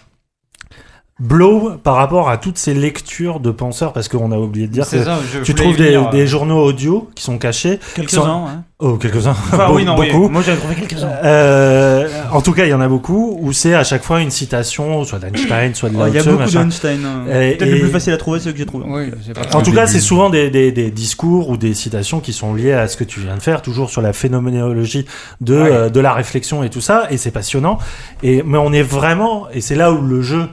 Blow 1.21 1.73
par 1.83 1.97
rapport 1.97 2.29
à 2.31 2.37
toutes 2.37 2.59
ces 2.59 2.75
lectures 2.75 3.41
de 3.41 3.51
penseurs 3.51 3.93
parce 3.93 4.07
qu'on 4.07 4.31
a 4.31 4.37
oublié 4.37 4.69
de 4.69 4.73
dire 4.73 4.85
C'est 4.85 4.99
que 4.99 5.05
ça, 5.05 5.19
je 5.33 5.41
tu 5.41 5.53
trouves 5.53 5.77
des, 5.77 6.27
journaux 6.29 6.63
audio 6.63 7.11
qui 7.17 7.25
sont 7.25 7.39
cachés. 7.39 7.81
sont- 7.83 8.03
Quelques-uns. 8.03 8.47
hein. 8.47 8.65
Oh, 8.79 8.93
quelques-uns. 8.99 9.31
Enfin 9.53 9.67
Be- 9.69 9.75
oui 9.75 9.85
non 9.85 9.97
oui. 9.99 10.13
beaucoup. 10.13 10.29
Moi 10.29 10.43
j'avais 10.47 10.59
trouvé 10.59 10.77
quelques-uns. 10.77 11.09
Euh, 11.25 12.07
en 12.31 12.41
tout 12.41 12.53
cas, 12.53 12.67
il 12.67 12.69
y 12.69 12.75
en 12.75 12.81
a 12.81 12.87
beaucoup 12.87 13.37
où 13.41 13.53
c'est 13.53 13.75
à 13.75 13.83
chaque 13.83 14.05
fois 14.05 14.21
une 14.21 14.31
citation, 14.31 15.03
soit 15.03 15.19
d'Einstein, 15.19 15.75
soit 15.75 15.89
de 15.89 15.97
Oh, 15.99 16.05
Il 16.07 16.15
y 16.15 16.19
a 16.19 16.23
beaucoup 16.23 16.49
d'Einstein. 16.49 17.01
hein. 17.05 17.25
Et- 17.27 17.57
Peut-être 17.57 17.69
le 17.73 17.81
plus 17.81 17.91
facile 17.91 18.13
à 18.13 18.17
trouver, 18.17 18.39
c'est 18.39 18.51
ce 18.51 18.51
que 18.53 18.59
j'ai 18.59 18.67
trouvé. 18.67 18.85
Oui, 18.89 19.11
En 19.55 19.63
tout 19.63 19.73
cas, 19.73 19.89
c'est 19.89 19.99
souvent 19.99 20.31
des, 20.31 20.51
des, 20.51 20.71
des 20.71 20.93
discours 20.93 21.49
ou 21.49 21.57
des 21.57 21.75
citations 21.75 22.21
qui 22.21 22.33
sont 22.33 22.55
liées 22.55 22.75
à 22.75 22.87
ce 22.87 22.97
que 22.97 23.03
tu 23.03 23.19
viens 23.19 23.37
de 23.37 23.43
faire, 23.43 23.61
toujours 23.63 23.91
sur 23.91 24.03
la 24.03 24.13
phénoménologie 24.13 25.05
de, 25.41 25.55
Ouais. 25.61 25.69
euh, 25.73 25.89
de 25.89 25.99
la 25.99 26.13
réflexion 26.13 26.63
et 26.63 26.71
tout 26.71 26.81
ça, 26.81 27.09
et 27.11 27.17
c'est 27.17 27.33
passionnant. 27.33 27.79
Et, 28.23 28.45
mais 28.47 28.59
on 28.59 28.73
est 28.73 28.83
vraiment, 28.83 29.49
et 29.53 29.61
c'est 29.61 29.75
là 29.75 29.91
où 29.91 30.01
le 30.01 30.23
jeu 30.23 30.47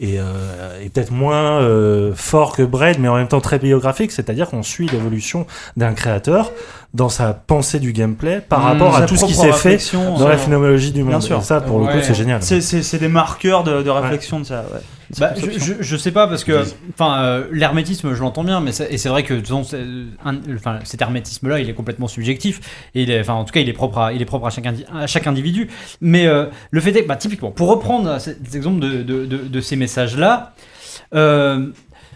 est, 0.00 0.18
euh, 0.18 0.80
est 0.82 0.88
peut-être 0.88 1.10
moins 1.12 1.60
euh, 1.60 2.12
fort 2.14 2.56
que 2.56 2.62
Braid, 2.62 2.98
mais 2.98 3.08
en 3.08 3.16
même 3.16 3.28
temps 3.28 3.40
très 3.40 3.58
biographique, 3.58 4.12
c'est-à-dire 4.12 4.48
qu'on 4.48 4.62
suit 4.62 4.88
l'évolution 4.88 5.46
d'un 5.76 5.92
créateur 5.92 6.52
dans 6.94 7.08
sa 7.08 7.32
pensée 7.34 7.78
du 7.78 7.92
gameplay 7.92 8.40
par 8.40 8.60
Mmh, 8.60 8.62
rapport 8.64 8.96
à 8.96 9.02
tout 9.02 9.16
ce 9.16 9.24
qui 9.26 9.34
s'est 9.34 9.52
fait 9.52 9.78
dans 9.92 10.22
euh, 10.26 10.28
la 10.30 10.36
phénoménologie 10.38 10.92
du 10.92 11.02
Bien 11.02 11.12
monde. 11.12 11.22
sûr. 11.22 11.38
Et 11.38 11.42
ça, 11.42 11.60
pour 11.60 11.78
le 11.78 11.86
coup, 11.86 11.92
Ouais. 11.98 12.02
c'est 12.02 12.14
génial. 12.14 12.42
C'est, 12.42 12.60
c'est, 12.60 12.82
c'est 12.82 12.98
des 12.98 13.08
marqueurs 13.08 13.62
de, 13.62 13.82
de 13.82 13.90
réflexion 13.90 14.40
de 14.40 14.44
ça. 14.44 14.64
Ouais. 14.72 14.80
Bah, 15.18 15.32
je, 15.36 15.58
je, 15.58 15.74
je 15.80 15.96
sais 15.96 16.12
pas 16.12 16.28
parce 16.28 16.44
que 16.44 16.62
enfin 16.92 17.22
euh, 17.22 17.48
l'hermétisme 17.50 18.14
je 18.14 18.20
l'entends 18.20 18.44
bien 18.44 18.60
mais 18.60 18.70
et 18.90 18.96
c'est 18.96 19.08
vrai 19.08 19.24
que 19.24 19.44
un- 20.24 20.36
enfin 20.54 20.78
cet 20.84 21.02
hermétisme 21.02 21.48
là 21.48 21.58
il 21.58 21.68
est 21.68 21.74
complètement 21.74 22.06
subjectif. 22.06 22.60
Et 22.94 23.02
il 23.02 23.10
est 23.10 23.18
enfin 23.20 23.34
en 23.34 23.44
tout 23.44 23.52
cas 23.52 23.60
il 23.60 23.68
est 23.68 23.72
propre 23.72 23.98
à 23.98 24.12
il 24.12 24.22
est 24.22 24.26
propre 24.26 24.46
à 24.46 24.50
chaque 24.50 24.66
indi- 24.66 24.84
à 24.94 25.06
chaque 25.08 25.26
individu. 25.26 25.68
Mais 26.00 26.26
euh, 26.26 26.46
le 26.70 26.80
fait 26.80 26.90
est 26.96 27.02
que 27.02 27.08
bah, 27.08 27.16
typiquement 27.16 27.50
pour 27.50 27.68
reprendre 27.68 28.18
cet 28.20 28.54
exemple 28.54 28.80
de, 28.80 29.02
de, 29.02 29.26
de, 29.26 29.38
de 29.38 29.60
ces 29.60 29.76
messages 29.76 30.16
là 30.16 30.54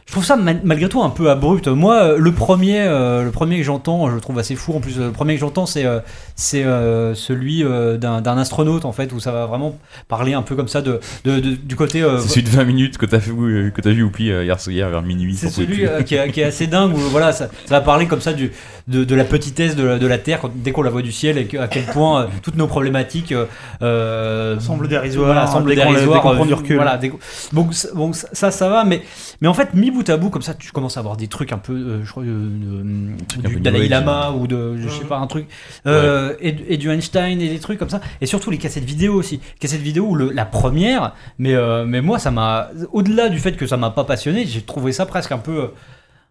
je 0.07 0.13
trouve 0.13 0.25
ça 0.25 0.37
mal- 0.37 0.61
malgré 0.65 0.89
tout 0.89 1.03
un 1.03 1.11
peu 1.11 1.31
abrupt. 1.31 1.67
Moi, 1.67 1.95
euh, 1.95 2.19
le 2.19 2.31
premier, 2.33 2.81
euh, 2.83 3.25
le 3.25 3.31
premier 3.31 3.57
que 3.59 3.63
j'entends, 3.65 4.09
je 4.11 4.15
le 4.15 4.21
trouve 4.21 4.39
assez 4.39 4.55
fou. 4.55 4.75
En 4.75 4.81
plus, 4.81 4.99
euh, 4.99 5.07
le 5.07 5.13
premier 5.13 5.35
que 5.35 5.41
j'entends, 5.41 5.67
c'est 5.67 5.85
euh, 5.87 6.01
c'est 6.37 6.63
euh, 6.65 7.15
celui 7.15 7.65
d'un 7.65 8.39
astronaute 8.39 8.85
en 8.85 8.93
fait, 8.93 9.13
où 9.13 9.21
ça 9.21 9.33
va 9.33 9.47
vraiment 9.47 9.79
parler 10.09 10.35
un 10.35 10.43
peu 10.43 10.57
comme 10.57 10.69
ça 10.69 10.83
de, 10.83 11.01
de- 11.25 11.41
de- 11.41 11.55
du 11.57 11.75
côté. 11.77 12.05
C'est 12.21 12.29
celui 12.29 12.43
de 12.43 12.51
20 12.51 12.65
minutes 12.65 12.99
que 12.99 13.07
t'as 13.07 13.19
euh, 13.29 13.71
que 13.71 13.81
t'as 13.81 13.91
vu 13.91 14.03
Oupi 14.03 14.25
hier, 14.25 14.57
hier 14.69 14.89
vers 14.91 15.03
minuit. 15.03 15.35
c'est 15.37 15.49
celui 15.49 15.87
qui, 16.05 16.15
est, 16.15 16.31
qui 16.33 16.41
est 16.41 16.45
assez 16.45 16.67
dingue 16.67 16.95
où 16.95 16.99
voilà 16.99 17.33
ça, 17.33 17.49
ça 17.67 17.75
va 17.77 17.81
parler 17.81 18.07
comme 18.07 18.21
ça 18.21 18.33
du, 18.35 18.53
de, 18.87 19.03
de 19.03 19.15
la 19.15 19.25
petitesse 19.25 19.77
de 19.77 19.83
la, 19.85 19.99
de 19.99 20.07
la 20.07 20.19
Terre 20.19 20.41
quand- 20.41 20.51
dès 20.55 20.73
qu'on 20.73 20.83
la 20.83 20.91
voit 20.91 21.01
du 21.03 21.11
ciel 21.13 21.39
et 21.39 21.47
que- 21.47 21.57
à 21.57 21.69
quel 21.69 21.85
point 21.85 22.23
euh, 22.23 22.27
toutes 22.43 22.57
nos 22.57 22.67
problématiques 22.67 23.33
euh, 23.33 23.47
euh, 23.83 24.61
Semblent 24.61 24.89
dérisoires, 24.89 25.27
voilà, 25.27 25.47
semblent 25.47 25.75
dérisoires, 25.75 26.23
dès 26.35 26.43
euh, 26.43 26.47
du 26.47 26.55
recul. 26.55 26.77
voilà, 26.77 26.99
dès 26.99 27.11
bon, 27.53 27.71
ça, 28.13 28.51
ça 28.51 28.69
va 28.69 28.85
mais 28.85 29.03
mais 29.41 29.49
en 29.49 29.55
fait 29.55 29.73
mis 29.75 29.91
bout 29.91 30.09
à 30.11 30.17
bout 30.19 30.29
comme 30.31 30.43
ça 30.43 30.53
tu 30.55 30.71
commences 30.71 30.97
à 30.97 31.01
avoir 31.01 31.17
des 31.17 31.29
trucs 31.29 31.53
un 31.53 31.59
peu 31.59 31.73
euh, 31.73 32.05
je 32.05 32.11
crois 32.11 32.23
euh, 32.25 33.15
du 33.49 33.61
Dalai 33.61 33.89
Lama 33.89 34.33
ou 34.39 34.47
de 34.47 34.77
je 34.79 34.89
sais 34.89 35.05
pas 35.05 35.17
un 35.19 35.27
truc 35.27 35.47
euh, 35.87 36.35
et, 36.41 36.55
et 36.69 36.77
du 36.77 36.91
Einstein 36.91 37.41
et 37.41 37.49
des 37.49 37.59
trucs 37.61 37.79
comme 37.79 37.91
ça 37.91 38.01
et 38.21 38.27
surtout 38.27 38.51
les 38.51 38.59
cassettes 38.59 38.85
vidéo 38.85 39.15
aussi. 39.15 39.41
Cassettes 39.61 39.81
vidéo 39.81 40.07
où 40.11 40.15
le, 40.15 40.31
la 40.31 40.45
première 40.45 41.15
mais 41.39 41.55
euh, 41.55 41.85
mais 41.87 42.01
moi 42.01 42.19
ça 42.19 42.31
m'a 42.31 42.69
au-delà 42.93 43.29
du 43.29 43.39
fait 43.39 43.53
que 43.53 43.67
ça 43.67 43.77
m'a 43.77 43.91
pas 43.91 44.05
passionné 44.05 44.45
j'ai 44.47 44.61
trouvé 44.63 44.93
ça 44.93 45.07
presque 45.07 45.33
un 45.33 45.39
peu 45.39 45.59
euh, 45.59 45.67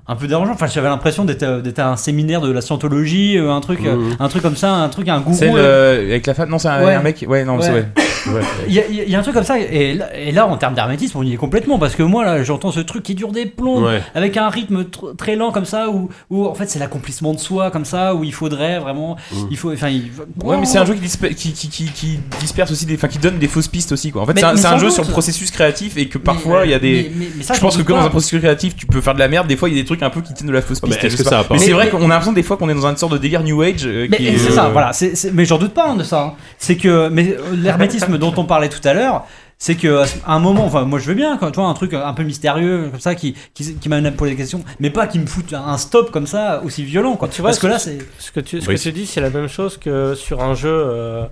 un 0.06 0.16
peu 0.18 0.28
dérangeant 0.28 0.52
enfin 0.52 0.68
j'avais 0.68 0.90
l'impression 0.90 1.24
d'être 1.24 1.44
euh, 1.44 1.62
à 1.78 1.90
un 1.92 1.96
séminaire 1.96 2.42
de 2.42 2.52
la 2.52 2.60
scientologie 2.62 3.38
euh, 3.38 3.52
un 3.54 3.62
truc 3.62 3.80
euh, 3.86 3.96
Mhm. 3.96 4.16
un 4.20 4.28
truc 4.28 4.42
comme 4.42 4.58
ça 4.58 4.74
un 4.74 4.90
truc 4.90 5.08
un 5.08 5.20
gourou 5.22 5.38
C'est 5.38 5.52
le- 5.52 6.08
avec 6.10 6.28
la 6.28 6.34
femme 6.34 6.50
Non, 6.50 6.60
c'est 6.60 6.68
un, 6.68 6.84
Ouais. 6.84 6.94
un 6.96 7.02
mec. 7.02 7.24
Ouais, 7.28 7.46
non, 7.46 7.56
mais 7.58 7.64
c'est 7.64 7.72
Ouais. 7.72 7.86
ouais. 8.28 8.34
Ouais. 8.34 8.42
il 8.68 8.74
y, 8.74 8.80
a- 8.80 8.88
il 8.90 9.10
y 9.10 9.16
a 9.16 9.20
un 9.20 9.22
truc 9.22 9.34
comme 9.36 9.44
ça 9.44 9.58
et 9.60 9.94
là, 9.94 10.16
et 10.18 10.32
là 10.32 10.46
en 10.48 10.56
termes 10.58 10.74
d'hermétisme 10.76 11.18
on 11.18 11.24
y 11.24 11.34
est 11.34 11.38
complètement 11.38 11.78
parce 11.80 11.96
que 11.96 12.04
moi 12.04 12.24
là 12.26 12.44
j'entends 12.44 12.72
ce 12.72 12.80
truc 12.82 13.04
qui 13.04 13.16
dure 13.16 13.32
des 13.32 13.46
plombs 13.46 13.84
Ouais. 13.86 14.02
avec 14.16 14.36
un 14.38 14.50
rythme 14.50 14.84
tr- 14.84 15.16
très 15.16 15.36
lent 15.36 15.52
comme 15.52 15.66
ça 15.66 15.90
où, 15.90 16.10
où 16.30 16.46
en 16.46 16.54
fait 16.54 16.70
c'est 16.70 16.80
l'accomplissement 16.80 17.34
de 17.34 17.40
soi 17.40 17.72
comme 17.72 17.86
ça 17.86 18.14
où 18.16 18.24
il 18.24 18.34
faudrait 18.34 18.80
vraiment 18.80 19.16
Mm. 19.32 19.36
il 19.52 19.58
faut 19.58 19.72
enfin 19.74 19.90
il- 19.90 20.12
Ouais, 20.44 20.58
mais 20.58 20.66
c'est 20.66 20.78
un 20.80 20.86
jeu 20.86 20.96
qui, 20.96 21.34
qui, 21.36 21.54
qui, 21.54 21.86
qui, 21.92 22.20
disperse 22.40 22.72
aussi 22.72 22.86
des. 22.86 22.96
Enfin, 22.96 23.08
qui 23.08 23.18
donne 23.20 23.38
des 23.40 23.48
fausses 23.48 23.68
pistes 23.68 23.92
aussi, 23.92 24.12
quoi. 24.12 24.22
En 24.24 24.26
fait, 24.26 24.34
c'est 24.38 24.44
un, 24.66 24.78
jeu 24.78 24.86
doute. 24.88 24.94
sur 24.94 25.04
le 25.04 25.10
processus 25.10 25.52
créatif 25.52 25.96
et 25.98 26.08
que 26.08 26.18
parfois 26.18 26.66
il 26.66 26.72
y 26.72 26.74
a 26.74 26.80
des. 26.80 27.10
mais- 27.16 27.26
mais- 27.26 27.32
mais 27.38 27.44
ça, 27.44 27.54
je 27.54 27.60
pense 27.62 27.78
que 27.78 27.82
comme 27.84 27.98
dans 28.00 28.06
un 28.06 28.10
processus 28.10 28.40
créatif, 28.40 28.76
tu 28.76 28.86
peux 28.86 29.02
faire 29.02 29.14
de 29.14 29.20
la 29.20 29.28
merde. 29.28 29.48
Des 29.48 29.56
fois, 29.56 29.70
il 29.70 29.76
y 29.76 29.80
a 29.80 29.82
des 29.82 29.86
trucs 29.86 29.93
un 30.02 30.10
peu 30.10 30.22
qui 30.22 30.34
tiennent 30.34 30.48
de 30.48 30.54
la 30.54 30.62
fausse 30.62 30.80
Ah 30.82 30.88
piste. 30.88 31.24
ça 31.24 31.44
Mais 31.52 31.58
c'est 31.60 31.72
vrai 31.74 31.86
mais- 31.86 31.92
qu'on 31.92 32.06
a 32.06 32.08
l'impression 32.08 32.34
des 32.34 32.42
fois 32.44 32.58
qu'on 32.58 32.70
est 32.70 32.74
dans 32.74 32.88
une 32.88 32.98
sorte 32.98 33.14
de 33.14 33.18
délire 33.20 33.44
New 33.44 33.62
Age. 33.62 33.86
euh, 33.86 34.08
Mais 34.10 34.38
c'est 34.38 34.52
ça, 34.52 34.66
euh, 34.66 34.70
voilà. 34.70 34.92
mais 35.34 35.46
j'en 35.46 35.58
doute 35.58 35.74
pas 35.74 35.90
hein, 35.90 35.96
de 35.96 36.04
ça. 36.04 36.22
hein. 36.22 36.34
C'est 36.58 36.78
que 36.78 37.10
mais 37.10 37.36
euh, 37.38 37.56
l'hermétisme 37.56 38.18
dont 38.18 38.34
on 38.38 38.46
parlait 38.46 38.70
tout 38.70 38.86
à 38.88 38.94
l'heure, 38.94 39.26
c'est 39.60 39.76
que 39.76 40.04
à 40.26 40.34
un 40.34 40.40
moment, 40.40 40.66
enfin 40.66 40.84
moi 40.84 41.00
je 41.00 41.06
veux 41.08 41.14
bien, 41.14 41.38
quand 41.38 41.52
tu 41.52 41.60
vois 41.60 41.70
un 41.70 41.74
truc 41.74 41.94
un 41.94 42.14
peu 42.14 42.24
mystérieux 42.24 42.90
comme 42.92 43.00
ça 43.00 43.16
qui 43.16 43.36
qui, 43.54 43.76
qui 43.76 43.88
m'amène 43.90 44.08
à 44.08 44.12
me 44.12 44.16
poser 44.18 44.32
des 44.32 44.38
questions, 44.38 44.62
mais 44.80 44.90
pas 44.90 45.08
qui 45.08 45.20
me 45.20 45.26
fout 45.28 45.54
un 45.54 45.78
stop 45.78 46.12
comme 46.12 46.28
ça 46.28 46.62
aussi 46.66 46.84
violent 46.84 47.16
quoi. 47.16 47.28
Tu 47.30 47.42
vois, 47.42 47.52
Parce 47.52 47.60
que 47.60 47.68
ce- 47.68 47.72
là 47.72 47.80
c'est 47.80 47.98
Ce 48.20 48.32
que 48.32 48.40
tu, 48.40 48.60
ce 48.62 48.68
Oui. 48.68 48.76
que 48.76 48.80
tu 48.82 48.92
dis, 48.92 49.06
c'est 49.06 49.22
la 49.22 49.30
même 49.30 49.48
chose 49.48 49.78
que 49.78 50.16
sur 50.16 50.42
un 50.44 50.54
jeu, 50.56 50.70
euh, 50.70 51.24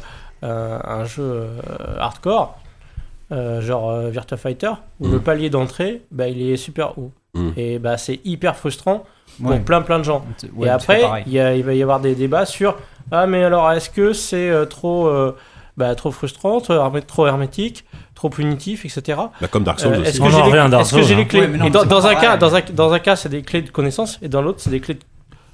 euh, 0.44 0.78
un 0.84 1.04
jeu 1.06 1.24
euh, 1.24 1.58
hardcore, 2.00 2.58
euh, 3.32 3.62
genre 3.62 3.90
euh, 3.90 4.10
Virtua 4.10 4.38
Fighter, 4.38 4.72
où 5.00 5.08
le 5.08 5.20
palier 5.20 5.50
d'entrée, 5.50 6.02
bah, 6.12 6.28
il 6.28 6.42
est 6.42 6.58
super 6.58 6.98
haut. 6.98 7.12
Mm. 7.34 7.50
Et 7.58 7.80
bah, 7.80 7.98
c'est 7.98 8.20
hyper 8.26 8.56
frustrant 8.58 9.06
pour 9.42 9.52
Ouais. 9.52 9.60
plein 9.60 9.82
plein 9.82 10.00
de 10.00 10.04
gens. 10.04 10.26
Ouais, 10.56 10.68
et 10.68 10.70
après, 10.70 11.02
il, 11.26 11.32
y 11.34 11.40
a- 11.40 11.56
il 11.56 11.64
va 11.64 11.74
y 11.74 11.82
avoir 11.82 12.00
des 12.02 12.14
débats 12.16 12.46
sur 12.46 12.76
Ah, 13.12 13.28
mais 13.28 13.44
alors, 13.44 13.72
est-ce 13.72 13.90
que 13.90 14.14
c'est 14.14 14.50
euh, 14.50 14.66
trop, 14.66 15.08
euh, 15.08 15.36
bah, 15.78 15.96
trop 15.96 16.12
frustrant, 16.12 16.60
trop, 16.62 16.74
hermé- 16.74 17.02
trop 17.02 17.28
hermétique, 17.28 17.86
trop 18.16 18.30
punitif, 18.30 18.84
etc. 18.86 19.20
Bah, 19.40 19.48
comme 19.50 19.64
Dark 19.64 19.80
Souls 19.80 19.94
Euh, 19.94 20.00
aussi. 20.02 20.10
Est-ce 20.10 20.20
que 20.22 20.30
j'ai 20.30 20.42
les, 20.44 20.52
Dark 20.70 20.82
est-ce 20.82 20.94
que 20.96 21.02
j'ai 21.02 21.08
Souls, 21.08 21.18
les 21.18 21.28
clés 21.28 21.40
Ouais, 21.42 21.48
mais 21.48 21.58
non, 21.58 21.66
Et 21.66 21.70
mais 21.70 21.86
dans, 21.86 22.06
un 22.08 22.16
cas, 22.16 22.38
dans, 22.38 22.56
un, 22.56 22.62
dans 22.74 22.92
un 22.94 23.00
cas, 23.00 23.16
c'est 23.16 23.30
des 23.30 23.42
clés 23.42 23.62
de 23.62 23.70
connaissance, 23.70 24.20
et 24.22 24.28
dans 24.30 24.42
l'autre, 24.42 24.60
c'est 24.62 24.70
des 24.70 24.80
clés 24.82 24.94
de. 24.96 25.00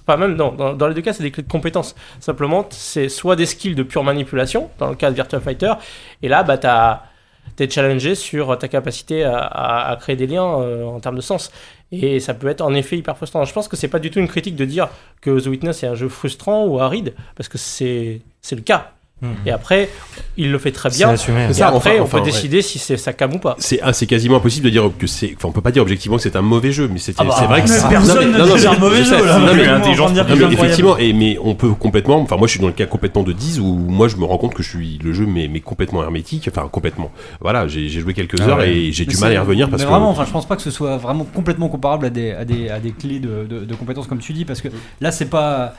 Enfin, 0.07 0.17
même 0.17 0.35
non, 0.35 0.51
dans, 0.53 0.73
dans 0.73 0.87
les 0.87 0.93
deux 0.95 1.01
cas, 1.01 1.13
c'est 1.13 1.23
des 1.23 1.31
clés 1.31 1.43
de 1.43 1.51
compétences. 1.51 1.93
Simplement, 2.21 2.65
c'est 2.69 3.09
soit 3.09 3.35
des 3.35 3.45
skills 3.45 3.75
de 3.75 3.83
pure 3.83 4.03
manipulation, 4.03 4.69
dans 4.79 4.89
le 4.89 4.95
cas 4.95 5.09
de 5.11 5.15
Virtua 5.15 5.39
Fighter, 5.39 5.73
et 6.23 6.27
là, 6.27 6.41
bah, 6.43 6.57
t'as. 6.57 7.01
T'es 7.55 7.69
challengé 7.69 8.13
sur 8.15 8.57
ta 8.57 8.67
capacité 8.67 9.23
à, 9.23 9.37
à- 9.39 9.95
créer 9.95 10.15
des 10.15 10.27
liens 10.27 10.59
euh, 10.61 10.83
en 10.85 10.99
termes 10.99 11.15
de 11.15 11.21
sens. 11.21 11.51
Et 11.91 12.19
ça 12.19 12.33
peut 12.33 12.47
être 12.47 12.61
en 12.61 12.73
effet 12.73 12.97
hyper 12.97 13.15
frustrant. 13.15 13.45
Je 13.45 13.53
pense 13.53 13.67
que 13.67 13.77
c'est 13.77 13.87
pas 13.87 13.99
du 13.99 14.11
tout 14.11 14.19
une 14.19 14.27
critique 14.27 14.55
de 14.55 14.65
dire 14.65 14.89
que 15.21 15.39
The 15.39 15.47
Witness 15.47 15.83
est 15.83 15.87
un 15.87 15.95
jeu 15.95 16.09
frustrant 16.09 16.65
ou 16.65 16.79
aride, 16.79 17.15
parce 17.35 17.47
que 17.49 17.57
c'est 17.57 18.21
le 18.51 18.61
cas. 18.61 18.91
Et 19.47 19.51
après, 19.51 19.89
il 20.37 20.51
le 20.51 20.59
fait 20.59 20.71
très 20.71 20.91
C'est 20.91 20.99
bien. 20.99 21.09
assumé. 21.09 21.45
Et 21.45 21.47
C'est 21.47 21.53
ça, 21.55 21.69
après, 21.69 21.77
enfin- 21.93 21.99
on 21.99 22.03
enfin, 22.03 22.17
peut 22.19 22.25
ouais. 22.25 22.31
décider 22.31 22.61
si 22.61 22.77
c'est 22.77 22.97
ça 22.97 23.13
cam 23.13 23.33
ou 23.33 23.39
pas. 23.39 23.55
C'est 23.57 23.79
ah, 23.81 23.91
c'est 23.91 24.05
quasiment 24.05 24.37
impossible 24.37 24.65
de 24.65 24.69
dire 24.69 24.91
que 24.99 25.07
c'est. 25.07 25.33
Enfin, 25.35 25.47
on 25.47 25.51
peut 25.51 25.61
pas 25.61 25.71
dire 25.71 25.81
objectivement 25.81 26.17
que 26.17 26.21
c'est 26.23 26.35
un 26.35 26.43
mauvais 26.43 26.71
jeu, 26.71 26.87
mais 26.87 26.99
c'était 26.99 27.17
Ah 27.21 27.25
bah, 27.25 27.35
c'est 27.39 27.45
vrai 27.47 27.63
que 27.63 27.67
c'est- 27.67 27.89
personne 27.89 28.31
ne 28.31 28.43
dit 28.43 28.59
c'est 28.61 28.67
un 28.67 28.77
mauvais 28.77 29.03
jeu, 29.03 29.25
là. 29.25 29.39
non, 29.39 29.55
mais- 29.55 29.67
intelligent, 29.67 30.09
Non, 30.11 30.23
que 30.23 30.29
c'est 30.37 30.45
mais 30.47 30.53
effectivement, 30.53 30.97
et, 30.97 31.13
mais 31.13 31.37
on 31.43 31.55
peut 31.55 31.71
complètement. 31.71 32.19
Enfin, 32.21 32.37
moi, 32.37 32.45
je 32.45 32.51
suis 32.51 32.59
dans 32.59 32.67
le 32.67 32.73
cas 32.73 32.85
complètement 32.85 33.23
de 33.23 33.33
10 33.33 33.59
où 33.59 33.65
moi, 33.73 34.07
je 34.07 34.17
me 34.17 34.25
rends 34.25 34.37
compte 34.37 34.53
que 34.53 34.61
je 34.61 34.69
suis 34.69 34.99
le 35.03 35.13
jeu, 35.13 35.25
mais, 35.25 35.47
mais 35.51 35.61
complètement 35.61 36.03
hermétique. 36.03 36.47
Enfin, 36.51 36.67
complètement. 36.71 37.11
Voilà, 37.41 37.67
j'ai 37.67 37.89
joué 37.89 38.13
quelques 38.13 38.39
Ah 38.41 38.43
heures 38.49 38.57
ouais. 38.59 38.71
et 38.71 38.91
j'ai 38.91 39.05
du 39.05 39.17
mal 39.17 39.29
à 39.29 39.33
y 39.33 39.35
c'est- 39.35 39.39
revenir 39.41 39.67
parce 39.69 39.81
mais 39.81 39.87
que. 39.87 39.91
vraiment, 39.91 40.11
enfin, 40.11 40.25
je 40.25 40.31
pense 40.31 40.47
pas 40.47 40.55
que 40.55 40.61
ce 40.61 40.69
soit 40.71 40.97
vraiment 40.97 41.23
complètement 41.25 41.69
comparable 41.69 42.05
à 42.05 42.09
des, 42.11 42.31
à 42.33 42.45
des, 42.45 42.69
à 42.69 42.79
des 42.79 42.91
clés 42.91 43.19
de, 43.19 43.47
de, 43.49 43.65
de 43.65 43.73
compétences 43.75 44.05
comme 44.05 44.19
tu 44.19 44.33
dis, 44.33 44.45
parce 44.45 44.61
que 44.61 44.67
là, 45.01 45.11
c'est 45.11 45.25
pas. 45.25 45.73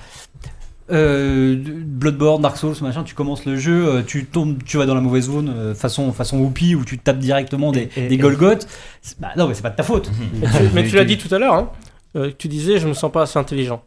Euh, 0.90 1.56
Bloodborne, 1.64 2.40
Dark 2.40 2.56
Souls, 2.56 2.74
machin, 2.80 3.04
tu 3.04 3.14
commences 3.14 3.44
le 3.44 3.56
jeu, 3.56 3.86
euh, 3.88 4.02
tu 4.02 4.24
tombes, 4.24 4.62
tu 4.64 4.78
vas 4.78 4.86
dans 4.86 4.94
la 4.94 5.00
mauvaise 5.00 5.26
zone, 5.26 5.52
euh, 5.54 5.74
façon, 5.74 6.12
façon 6.12 6.38
Whoopi, 6.38 6.74
où 6.74 6.84
tu 6.84 6.98
tapes 6.98 7.18
directement 7.18 7.72
des, 7.72 7.90
Et- 7.96 8.04
et- 8.04 8.08
des 8.08 8.16
Golgoth. 8.16 8.66
Bah, 9.18 9.28
non, 9.36 9.48
mais 9.48 9.54
c'est 9.54 9.62
pas 9.62 9.70
de 9.70 9.76
ta 9.76 9.82
faute. 9.82 10.10
Mais 10.40 10.46
tu, 10.46 10.62
mais 10.74 10.84
tu 10.88 10.96
l'as 10.96 11.04
dit 11.04 11.18
tout 11.18 11.32
à 11.34 11.38
l'heure, 11.38 11.54
hein, 11.54 11.70
euh, 12.16 12.30
tu 12.36 12.48
disais 12.48 12.78
je 12.78 12.88
me 12.88 12.94
sens 12.94 13.12
pas 13.12 13.22
assez 13.22 13.38
intelligent. 13.38 13.82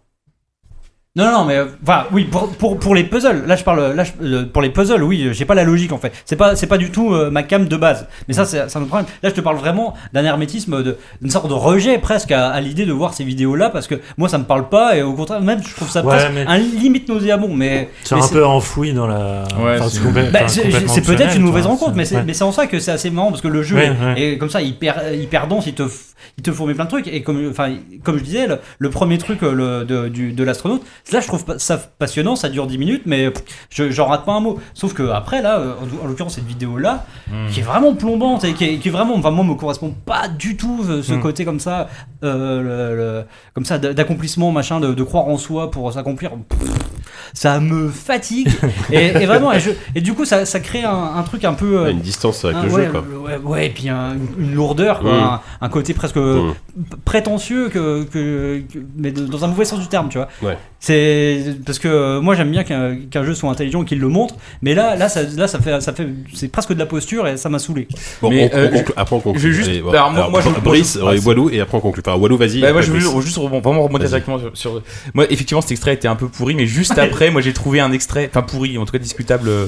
Non, 1.17 1.29
non, 1.29 1.43
mais 1.43 1.57
euh, 1.57 1.65
enfin, 1.83 2.05
oui, 2.13 2.23
pour, 2.23 2.47
pour, 2.53 2.79
pour 2.79 2.95
les 2.95 3.03
puzzles, 3.03 3.43
là 3.45 3.57
je 3.57 3.65
parle, 3.65 3.93
là 3.95 4.05
je- 4.05 4.43
pour 4.45 4.61
les 4.61 4.69
puzzles, 4.69 5.03
oui, 5.03 5.27
j'ai 5.33 5.43
pas 5.43 5.55
la 5.55 5.65
logique 5.65 5.91
en 5.91 5.97
fait. 5.97 6.13
C'est 6.23 6.37
pas, 6.37 6.55
c'est 6.55 6.67
pas 6.67 6.77
du 6.77 6.89
tout 6.89 7.13
euh, 7.13 7.29
ma 7.29 7.43
cam 7.43 7.67
de 7.67 7.75
base. 7.75 8.07
Mais 8.29 8.33
ça, 8.33 8.45
c'est 8.45 8.69
c'est 8.69 8.77
un 8.77 8.81
autre 8.83 8.87
problème. 8.87 9.07
Là, 9.21 9.27
je 9.27 9.33
te 9.35 9.41
parle 9.41 9.57
vraiment 9.57 9.93
d'un 10.13 10.23
hermétisme, 10.23 10.81
de- 10.81 10.97
d'une 11.21 11.29
sorte 11.29 11.49
de 11.49 11.53
rejet 11.53 11.97
presque 11.97 12.31
à, 12.31 12.47
à 12.47 12.61
l'idée 12.61 12.85
de 12.85 12.93
voir 12.93 13.13
ces 13.13 13.25
vidéos-là 13.25 13.69
parce 13.69 13.87
que 13.87 13.95
moi 14.17 14.29
ça 14.29 14.37
me 14.37 14.45
parle 14.45 14.69
pas 14.69 14.95
et 14.95 15.01
au 15.03 15.11
contraire, 15.11 15.41
même 15.41 15.61
je 15.61 15.75
trouve 15.75 15.89
ça 15.89 15.99
Ouais, 16.01 16.15
presque 16.15 16.29
mais- 16.33 16.45
un 16.47 16.57
limite 16.57 17.09
nauséabond. 17.09 17.53
Mais, 17.53 17.89
C'est 18.05 18.15
mais 18.15 18.23
un 18.23 18.27
peu 18.29 18.45
enfoui 18.45 18.93
dans 18.93 19.07
la. 19.07 19.43
Ouais, 19.61 19.75
enfin, 19.81 19.89
c'est- 19.89 19.99
bah, 19.99 20.21
enfin, 20.33 20.47
c'est 20.47 20.61
complètement 20.63 20.93
c'est 20.93 21.01
peut-être 21.01 21.35
une 21.35 21.41
mauvaise 21.41 21.65
optionnel, 21.65 21.77
rencontre, 21.79 21.97
mais 21.97 22.05
c'est 22.05 22.15
Ouais. 22.15 22.23
mais 22.25 22.33
c'est 22.33 22.45
en 22.45 22.53
ça 22.53 22.67
que 22.67 22.79
c'est 22.79 22.91
assez 22.91 23.09
marrant 23.09 23.31
parce 23.31 23.41
que 23.41 23.49
le 23.49 23.63
jeu 23.63 23.75
Ouais, 23.75 23.87
est, 23.87 23.89
ouais. 23.89 24.21
est 24.21 24.37
comme 24.37 24.49
ça 24.49 24.61
hyper 24.61 25.13
hyper 25.13 25.47
dense, 25.49 25.67
il 25.67 25.73
te 25.73 25.83
f- 25.83 26.13
il 26.37 26.43
te 26.43 26.51
fourmille 26.53 26.75
plein 26.75 26.85
de 26.85 26.89
trucs 26.89 27.07
et 27.09 27.21
comme 27.21 27.49
enfin 27.49 27.73
comme 28.03 28.17
je 28.17 28.23
disais 28.23 28.47
le, 28.47 28.59
le 28.79 28.89
premier 28.89 29.17
truc 29.17 29.43
euh, 29.43 29.51
le, 29.53 29.83
de, 29.85 30.07
du, 30.07 30.31
de 30.31 30.43
l'astronaute, 30.45 30.81
là 31.11 31.19
je 31.19 31.27
trouve 31.27 31.43
ça 31.57 31.77
passionnant, 31.77 32.35
ça 32.35 32.49
dure 32.49 32.67
10 32.67 32.77
minutes 32.77 33.01
mais 33.05 33.31
j'en 33.71 34.05
rate 34.07 34.25
pas 34.25 34.33
un 34.33 34.39
mot. 34.39 34.59
Sauf 34.73 34.93
que 34.93 35.09
après 35.09 35.41
là 35.41 35.59
euh, 35.59 35.73
en, 36.01 36.05
en 36.05 36.07
l'occurrence 36.07 36.35
cette 36.35 36.45
vidéo 36.47 36.77
là 36.77 37.05
qui 37.51 37.59
est 37.59 37.63
vraiment 37.63 37.93
plombante 37.95 38.43
et 38.43 38.53
qui 38.53 38.65
est, 38.65 38.77
qui 38.77 38.87
est 38.89 38.91
vraiment 38.91 39.15
enfin 39.15 39.31
moi 39.31 39.43
me 39.43 39.55
correspond 39.55 39.93
pas 40.05 40.27
du 40.27 40.57
tout 40.57 40.83
euh, 40.87 41.01
ce 41.03 41.13
Mm. 41.13 41.21
côté 41.21 41.45
comme 41.45 41.59
ça 41.59 41.89
euh, 42.23 42.61
le- 42.61 42.95
le- 42.95 43.23
comme 43.53 43.65
ça 43.65 43.77
d'accomplissement 43.77 44.51
machin 44.51 44.79
de, 44.79 44.93
de 44.93 45.03
croire 45.03 45.27
en 45.27 45.37
soi 45.37 45.71
pour 45.71 45.91
s'accomplir. 45.91 46.31
Ça 47.33 47.59
me 47.59 47.89
fatigue 47.89 48.49
et, 48.91 49.07
et 49.07 49.25
vraiment 49.25 49.51
et, 49.53 49.59
je- 49.59 49.71
et 49.95 50.01
du 50.01 50.13
coup 50.13 50.25
ça, 50.25 50.45
ça 50.45 50.59
crée 50.59 50.83
un, 50.83 51.11
un 51.17 51.23
truc 51.23 51.45
un 51.45 51.53
peu 51.53 51.79
euh, 51.79 51.91
Une 51.91 51.99
distance 51.99 52.43
avec 52.45 52.57
ah, 52.59 52.65
le 52.65 52.71
ouais, 52.71 52.85
jeu, 52.85 52.91
quoi. 52.91 53.03
ouais, 53.25 53.37
ouais, 53.43 53.65
et 53.67 53.69
puis 53.69 53.89
un- 53.89 54.15
une, 54.37 54.53
lourdeur, 54.55 54.99
quoi, 54.99 55.11
Mm. 55.13 55.23
un, 55.23 55.41
un 55.61 55.69
côté 55.69 55.93
presque 55.93 56.17
Mm. 56.17 56.53
p- 56.89 56.95
prétentieux, 57.05 57.69
que, 57.69 58.03
que- 58.03 58.59
que- 58.71 58.79
mais 58.97 59.11
dans 59.11 59.43
un 59.45 59.47
mauvais 59.47 59.65
sens 59.65 59.79
du 59.79 59.87
terme, 59.87 60.09
tu 60.09 60.17
vois. 60.17 60.27
Ouais. 60.41 60.57
C'est 60.79 61.55
parce 61.63 61.77
que 61.77 61.87
euh, 61.87 62.21
moi 62.21 62.33
j'aime 62.33 62.49
bien 62.49 62.63
qu'un 62.63 62.97
qu'un 63.11 63.23
jeu 63.23 63.35
soit 63.35 63.51
intelligent, 63.51 63.83
qu'il 63.83 63.99
le 63.99 64.07
montre, 64.07 64.35
mais 64.63 64.73
là, 64.73 64.95
là, 64.95 65.09
ça, 65.09 65.21
là, 65.23 65.47
ça 65.47 65.59
fait, 65.59 65.79
ça 65.79 65.93
fait, 65.93 66.07
c'est 66.33 66.47
presque 66.47 66.73
de 66.73 66.79
la 66.79 66.87
posture 66.87 67.27
et 67.27 67.37
ça 67.37 67.49
m'a 67.49 67.59
saoulé. 67.59 67.87
Bon, 68.21 68.29
Mais, 68.31 68.49
on, 68.51 68.57
on 68.57 68.59
euh, 68.59 68.67
conclut- 68.69 68.93
après 68.97 69.15
on 69.15 69.19
conclut. 69.19 69.41
je 69.41 69.47
vais 69.47 69.53
juste- 69.53 69.69
Allez, 69.69 69.81
bon. 69.81 69.89
alors, 69.91 70.11
moi- 70.11 70.29
moi, 70.29 70.41
je- 70.41 70.49
moi, 70.49 70.57
je- 70.57 70.63
Brice, 70.63 70.97
ah, 71.01 71.13
Walou, 71.23 71.49
et 71.51 71.59
après 71.59 71.77
on 71.77 71.81
conclut. 71.81 72.01
Enfin, 72.05 72.17
Walou, 72.17 72.35
vas-y. 72.35 72.61
Bah, 72.61 72.73
moi, 72.73 72.81
je 72.81 72.91
veux 72.91 72.99
juste 73.21 73.37
vraiment 73.37 73.87
Vas-y. 73.87 74.07
directement 74.07 74.39
sur, 74.39 74.49
sur- 74.57 74.81
Moi, 75.13 75.25
effectivement, 75.29 75.61
cet 75.61 75.71
extrait 75.71 75.93
était 75.93 76.07
un 76.07 76.15
peu 76.15 76.27
pourri, 76.27 76.55
mais 76.55 76.65
juste 76.65 76.97
après, 76.97 77.20
moi, 77.29 77.41
j'ai 77.41 77.53
trouvé 77.53 77.79
un 77.79 77.91
extrait, 77.91 78.27
enfin 78.31 78.41
pourri, 78.41 78.77
en 78.77 78.85
tout 78.85 78.91
cas 78.93 78.97
discutable. 78.99 79.47
euh, 79.49 79.67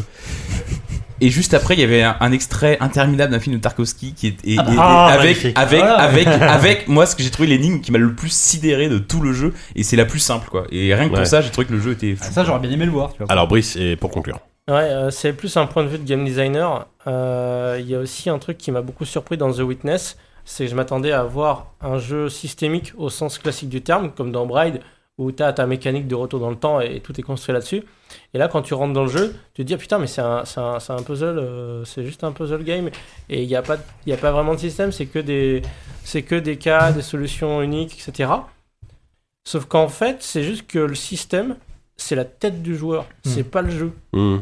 Et 1.22 1.30
juste 1.30 1.54
après, 1.54 1.76
il 1.76 1.80
y 1.80 1.84
avait 1.84 2.02
un, 2.04 2.18
un 2.20 2.32
extrait 2.34 2.78
interminable 2.82 3.32
d'un 3.32 3.40
film 3.40 3.56
de 3.56 3.62
Tarkovsky 3.62 4.14
qui 4.14 4.28
est 4.28 4.36
et- 4.44 4.56
Ah 4.60 4.64
bah. 4.64 4.72
et- 4.72 4.74
et 4.76 4.78
Ah, 4.80 5.06
avec 5.14 5.46
avec 5.56 5.80
Voilà. 5.80 5.96
avec 6.02 6.28
avec 6.42 6.88
moi 6.90 7.06
ce 7.06 7.16
que 7.16 7.24
j'ai 7.24 7.30
trouvé 7.30 7.48
l'énigme 7.48 7.80
qui 7.80 7.92
m'a 7.94 7.98
le 7.98 8.14
plus 8.14 8.32
sidéré 8.34 8.90
de 8.90 8.98
tout 8.98 9.22
le 9.22 9.32
jeu 9.32 9.54
et 9.76 9.84
c'est 9.84 9.96
la 9.96 10.06
plus 10.06 10.20
simple 10.20 10.50
quoi. 10.50 10.66
Et 10.72 10.94
rien 10.94 11.06
que 11.08 11.14
Ouais. 11.14 11.20
pour 11.20 11.28
ça, 11.28 11.40
j'ai 11.42 11.50
trouvé 11.50 11.66
que 11.68 11.74
le 11.74 11.80
jeu 11.80 11.92
était 11.92 12.16
fou. 12.16 12.26
Ça, 12.34 12.44
j'aurais 12.44 12.60
bien 12.60 12.72
aimé 12.72 12.86
le 12.86 12.92
voir, 12.92 13.12
tu 13.14 13.20
vois. 13.20 13.32
Alors, 13.32 13.48
Brice, 13.48 13.78
et 13.78 13.96
pour 13.96 14.10
conclure. 14.10 14.40
Ouais, 14.68 14.74
euh, 14.76 15.12
c'est 15.12 15.34
plus 15.34 15.56
un 15.56 15.66
point 15.66 15.84
de 15.84 15.90
vue 15.90 15.98
de 15.98 16.06
game 16.08 16.26
designer. 16.26 16.88
Euh, 17.08 17.78
Il 17.80 17.90
y 17.90 17.96
a 17.96 18.00
aussi 18.00 18.30
un 18.30 18.40
truc 18.40 18.58
qui 18.58 18.72
m'a 18.72 18.82
beaucoup 18.82 19.06
surpris 19.06 19.38
dans 19.38 19.52
The 19.52 19.60
Witness, 19.60 20.18
c'est 20.46 20.66
que 20.66 20.72
je 20.72 20.76
m'attendais 20.76 21.12
à 21.14 21.24
voir 21.24 21.68
un 21.82 22.00
jeu 22.00 22.28
systémique 22.30 22.92
au 22.98 23.10
sens 23.10 23.38
classique 23.38 23.70
du 23.70 23.82
terme, 23.82 24.12
comme 24.12 24.32
dans 24.32 24.46
Bride, 24.46 24.80
où 25.18 25.32
tu 25.32 25.44
as 25.44 25.54
ta 25.54 25.66
mécanique 25.68 26.08
de 26.08 26.16
retour 26.16 26.40
dans 26.40 26.50
le 26.50 26.56
temps 26.56 26.80
et 26.82 27.00
tout 27.00 27.18
est 27.20 27.24
construit 27.24 27.54
là-dessus. 27.54 27.84
Et 28.34 28.38
là, 28.38 28.48
quand 28.48 28.62
tu 28.64 28.74
rentres 28.74 28.94
dans 28.94 29.04
le 29.04 29.10
jeu, 29.10 29.36
tu 29.54 29.62
te 29.64 29.68
dis, 29.68 29.74
ah, 29.74 29.78
putain, 29.78 30.00
mais 30.00 30.08
c'est 30.08 30.22
un, 30.22 30.44
c'est 30.46 30.60
un, 30.60 30.80
c'est 30.80 30.92
un 30.94 31.02
puzzle, 31.04 31.38
euh, 31.40 31.86
c'est 31.86 32.04
juste 32.04 32.24
un 32.24 32.32
puzzle 32.32 32.64
game. 32.64 32.90
Et 33.30 33.44
il 33.44 33.48
n'y 33.48 33.56
a, 33.56 33.62
pas- 33.62 33.78
y 34.08 34.12
a 34.14 34.18
pas 34.18 34.32
vraiment 34.32 34.54
de 34.56 34.60
système, 34.60 34.92
c'est 34.92 35.06
que, 35.06 35.20
des, 35.20 35.62
c'est 36.04 36.24
que 36.24 36.36
des 36.36 36.58
cas, 36.58 36.92
des 36.92 37.02
solutions 37.04 37.62
uniques, 37.62 37.94
etc. 38.08 38.32
Sauf 39.46 39.66
qu'en 39.66 39.88
fait, 39.90 40.18
c'est 40.22 40.44
juste 40.44 40.68
que 40.68 40.80
le 40.80 40.96
système, 40.96 41.58
c'est 41.98 42.16
la 42.16 42.26
tête 42.26 42.62
du 42.64 42.76
joueur, 42.76 43.06
c'est 43.24 43.44
pas 43.44 43.62
le 43.62 43.70
jeu. 43.70 43.92
Hmm. 44.14 44.38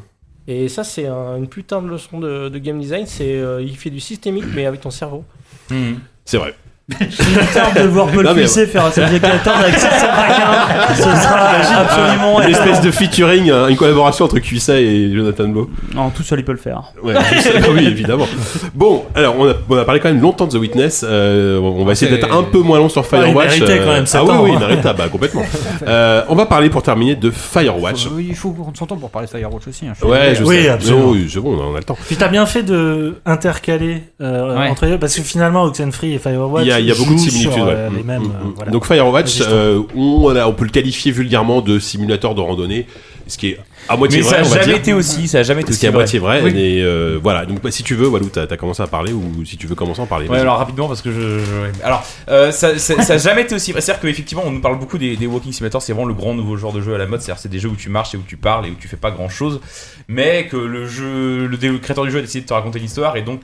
Et 0.48 0.70
ça, 0.70 0.84
c'est 0.84 1.08
un- 1.08 1.38
une 1.38 1.48
putain 1.48 1.82
de 1.82 1.88
leçon 1.88 2.20
de, 2.20 2.50
de 2.50 2.58
game 2.60 2.80
design. 2.80 3.06
C'est 3.06 3.36
euh, 3.40 3.62
il 3.62 3.76
fait 3.78 3.90
du 3.90 4.00
systémique, 4.00 4.46
mais 4.56 4.66
avec 4.66 4.82
ton 4.82 4.90
cerveau. 4.90 5.24
Mhm. 5.70 6.00
C'est 6.26 6.38
vrai. 6.38 6.56
J'ai 7.00 7.60
hâte 7.60 7.82
de 7.82 7.88
voir 7.88 8.08
Paul 8.08 8.34
Cuisset 8.34 8.68
faire 8.68 8.86
un 8.86 8.92
Subject 8.92 9.22
14 9.22 9.60
avec 9.64 9.76
721. 9.76 10.96
Ce 10.96 11.02
sera 11.02 11.82
absolument 11.82 12.42
Une 12.42 12.50
espèce 12.50 12.82
de 12.82 12.92
featuring, 12.92 13.50
euh, 13.50 13.68
une 13.68 13.78
collaboration 13.78 14.26
entre 14.26 14.40
Cuissat 14.40 14.80
et 14.80 15.12
Jonathan 15.14 15.48
Blow. 15.48 15.70
Non, 15.94 16.10
tout 16.10 16.24
seul 16.24 16.40
il 16.40 16.46
peut 16.46 16.52
le 16.52 16.58
faire. 16.58 16.82
Ouais, 17.04 17.14
sais, 17.42 17.54
oui, 17.74 17.86
évidemment. 17.88 18.28
Bon, 18.74 19.04
alors 19.16 19.36
on 19.40 19.50
a, 19.50 19.54
on 19.70 19.78
a 19.78 19.86
parlé 19.86 20.00
quand 20.00 20.10
même 20.10 20.22
longtemps 20.22 20.48
de 20.48 20.52
The 20.52 20.56
Witness. 20.62 21.06
euh, 21.08 21.60
on 21.60 21.84
va 21.86 21.92
essayer 21.94 22.12
d'être 22.12 22.32
un 22.34 22.44
peu 22.44 22.60
moins 22.60 22.78
long 22.80 22.90
sur 22.90 23.02
Ah, 23.04 23.06
il 23.18 23.24
Firewatch. 23.24 23.60
méritait 23.60 23.80
quand 23.80 23.92
même 23.94 24.04
ah 24.04 24.08
sept 24.08 24.22
oui, 24.24 24.36
oui, 24.42 24.50
il 24.54 24.60
méritait, 24.60 24.94
bah, 24.94 25.08
complètement. 25.12 25.44
Euh, 25.88 26.24
on 26.30 26.36
va 26.36 26.46
parler 26.46 26.70
pour 26.70 26.84
terminer 26.84 27.16
de 27.16 27.32
Firewatch. 27.32 28.08
Euh, 28.08 28.22
il 28.22 28.36
faut 28.36 28.52
prendre 28.52 28.78
son 28.78 28.86
temps 28.86 28.98
pour 28.98 29.10
parler 29.10 29.28
de 29.28 29.32
Firewatch 29.32 29.68
aussi. 29.68 29.86
hein, 29.88 29.94
je 29.94 30.00
suis 30.04 30.08
Ouais, 30.12 30.30
désolé. 30.30 30.36
je 30.36 30.44
Oui, 30.44 30.64
sais. 30.64 30.70
absolument. 30.70 31.10
Oui, 31.10 31.28
c'est 31.32 31.40
bon, 31.40 31.58
on 31.60 31.76
a 31.76 31.78
le 31.78 31.84
temps. 31.84 31.98
Puis 32.08 32.16
t'as 32.16 32.28
bien 32.28 32.46
fait 32.46 32.64
de 32.64 33.16
intercaler 33.26 34.04
euh, 34.22 34.58
Ouais. 34.58 34.70
entre 34.70 34.86
eux 34.86 34.98
parce 35.00 35.16
que 35.16 35.22
finalement 35.22 35.64
Oxenfree 35.64 36.14
et 36.14 36.20
Firewatch 36.20 36.64
Il 36.66 36.70
y 36.70 36.72
a, 36.74 36.80
il 36.82 36.88
y 36.88 36.92
a 36.92 36.96
beaucoup 36.96 37.14
de 37.16 37.20
similitudes. 37.20 37.54
sur, 37.54 37.66
ouais. 37.66 37.90
les 37.96 38.04
mêmes. 38.04 38.24
voilà. 38.56 38.72
Donc 38.72 38.86
Firewatch, 38.86 39.40
euh, 39.42 39.82
on, 39.96 40.20
voilà, 40.20 40.48
on 40.48 40.54
peut 40.54 40.66
le 40.66 40.72
qualifier 40.72 41.12
vulgairement 41.12 41.62
de 41.62 41.80
simulateur 41.80 42.36
de 42.36 42.42
randonnée, 42.42 42.88
ce 43.28 43.38
qui 43.38 43.50
est 43.50 43.60
à 43.88 43.98
moitié 43.98 44.20
Mais 44.20 44.24
vrai. 44.26 44.32
ça 44.36 44.40
a 44.42 44.46
on 44.46 44.50
va 44.50 44.56
jamais 44.56 44.66
dire. 44.68 44.76
été 44.78 44.94
aussi, 44.94 45.28
ça 45.28 45.40
a 45.40 45.44
jamais 45.44 45.62
été 45.62 45.74
Ce 45.74 45.80
qui 45.80 45.86
aussi 45.86 45.86
est 45.86 45.90
à 45.90 45.92
vrai. 45.92 46.00
moitié 46.04 46.20
vrai. 46.20 46.42
Oui. 46.44 46.52
Et 46.56 46.84
euh, 46.84 47.18
voilà, 47.22 47.46
donc 47.46 47.62
bah, 47.62 47.72
si 47.72 47.82
tu 47.84 47.96
veux, 47.96 48.08
Walou, 48.08 48.28
t'as 48.32 48.44
as 48.44 48.58
commencé 48.58 48.84
à 48.84 48.88
parler 48.88 49.12
ou 49.14 49.44
si 49.46 49.58
tu 49.58 49.66
veux 49.68 49.76
commencer 49.76 50.02
à 50.02 50.04
en 50.04 50.08
parler. 50.08 50.28
Ouais, 50.28 50.40
alors 50.40 50.58
rapidement 50.58 50.88
parce 50.88 51.02
que 51.02 51.12
je. 51.12 51.40
je- 51.40 51.84
Alors, 51.84 52.04
euh, 52.30 52.52
ça, 52.52 52.78
ça, 52.78 53.02
ça 53.02 53.14
a 53.14 53.18
jamais 53.18 53.42
été 53.44 53.56
aussi. 53.56 53.72
C'est-à-dire 53.72 54.00
qu'effectivement, 54.00 54.44
on 54.46 54.52
nous 54.52 54.62
parle 54.62 54.78
beaucoup 54.80 54.98
des, 54.98 55.16
des 55.16 55.28
walking 55.28 55.52
simulators. 55.52 55.82
C'est 55.82 55.94
vraiment 55.94 56.08
le 56.08 56.14
grand 56.14 56.34
nouveau 56.36 56.58
genre 56.58 56.74
de 56.74 56.82
jeu 56.82 56.94
à 56.94 56.98
la 56.98 57.06
mode. 57.08 57.22
C'est-à-dire, 57.22 57.42
c'est 57.42 57.50
des 57.50 57.60
jeux 57.60 57.70
où 57.70 57.76
tu 57.76 57.90
marches 57.90 58.14
et 58.14 58.18
où 58.18 58.24
tu 58.28 58.38
parles 58.38 58.68
et 58.68 58.70
où 58.70 58.76
tu 58.80 58.88
fais 58.88 58.98
pas 58.98 59.12
grand-chose, 59.12 59.62
mais 60.08 60.48
que 60.48 60.58
le 60.58 60.88
jeu, 60.88 61.48
le 61.48 61.78
créateur 61.80 62.04
du 62.06 62.12
jeu 62.12 62.20
a 62.20 62.22
décidé 62.22 62.42
de 62.42 62.48
te 62.48 62.54
raconter 62.54 62.80
l'histoire 62.80 63.18
et 63.18 63.22
donc. 63.24 63.42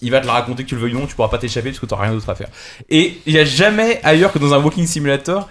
Il 0.00 0.10
va 0.10 0.20
te 0.20 0.26
la 0.26 0.32
raconter 0.34 0.62
que 0.64 0.68
tu 0.68 0.74
le 0.76 0.80
veuilles 0.80 0.94
ou 0.94 1.00
non, 1.00 1.06
tu 1.06 1.14
pourras 1.16 1.28
pas 1.28 1.38
t'échapper 1.38 1.70
parce 1.70 1.80
que 1.80 1.86
tu 1.86 1.94
rien 1.94 2.12
d'autre 2.12 2.28
à 2.30 2.34
faire. 2.36 2.48
Et 2.88 3.18
il 3.26 3.32
y 3.34 3.38
a 3.38 3.44
jamais 3.44 4.00
ailleurs 4.04 4.32
que 4.32 4.38
dans 4.38 4.54
un 4.54 4.58
walking 4.58 4.86
simulator, 4.86 5.48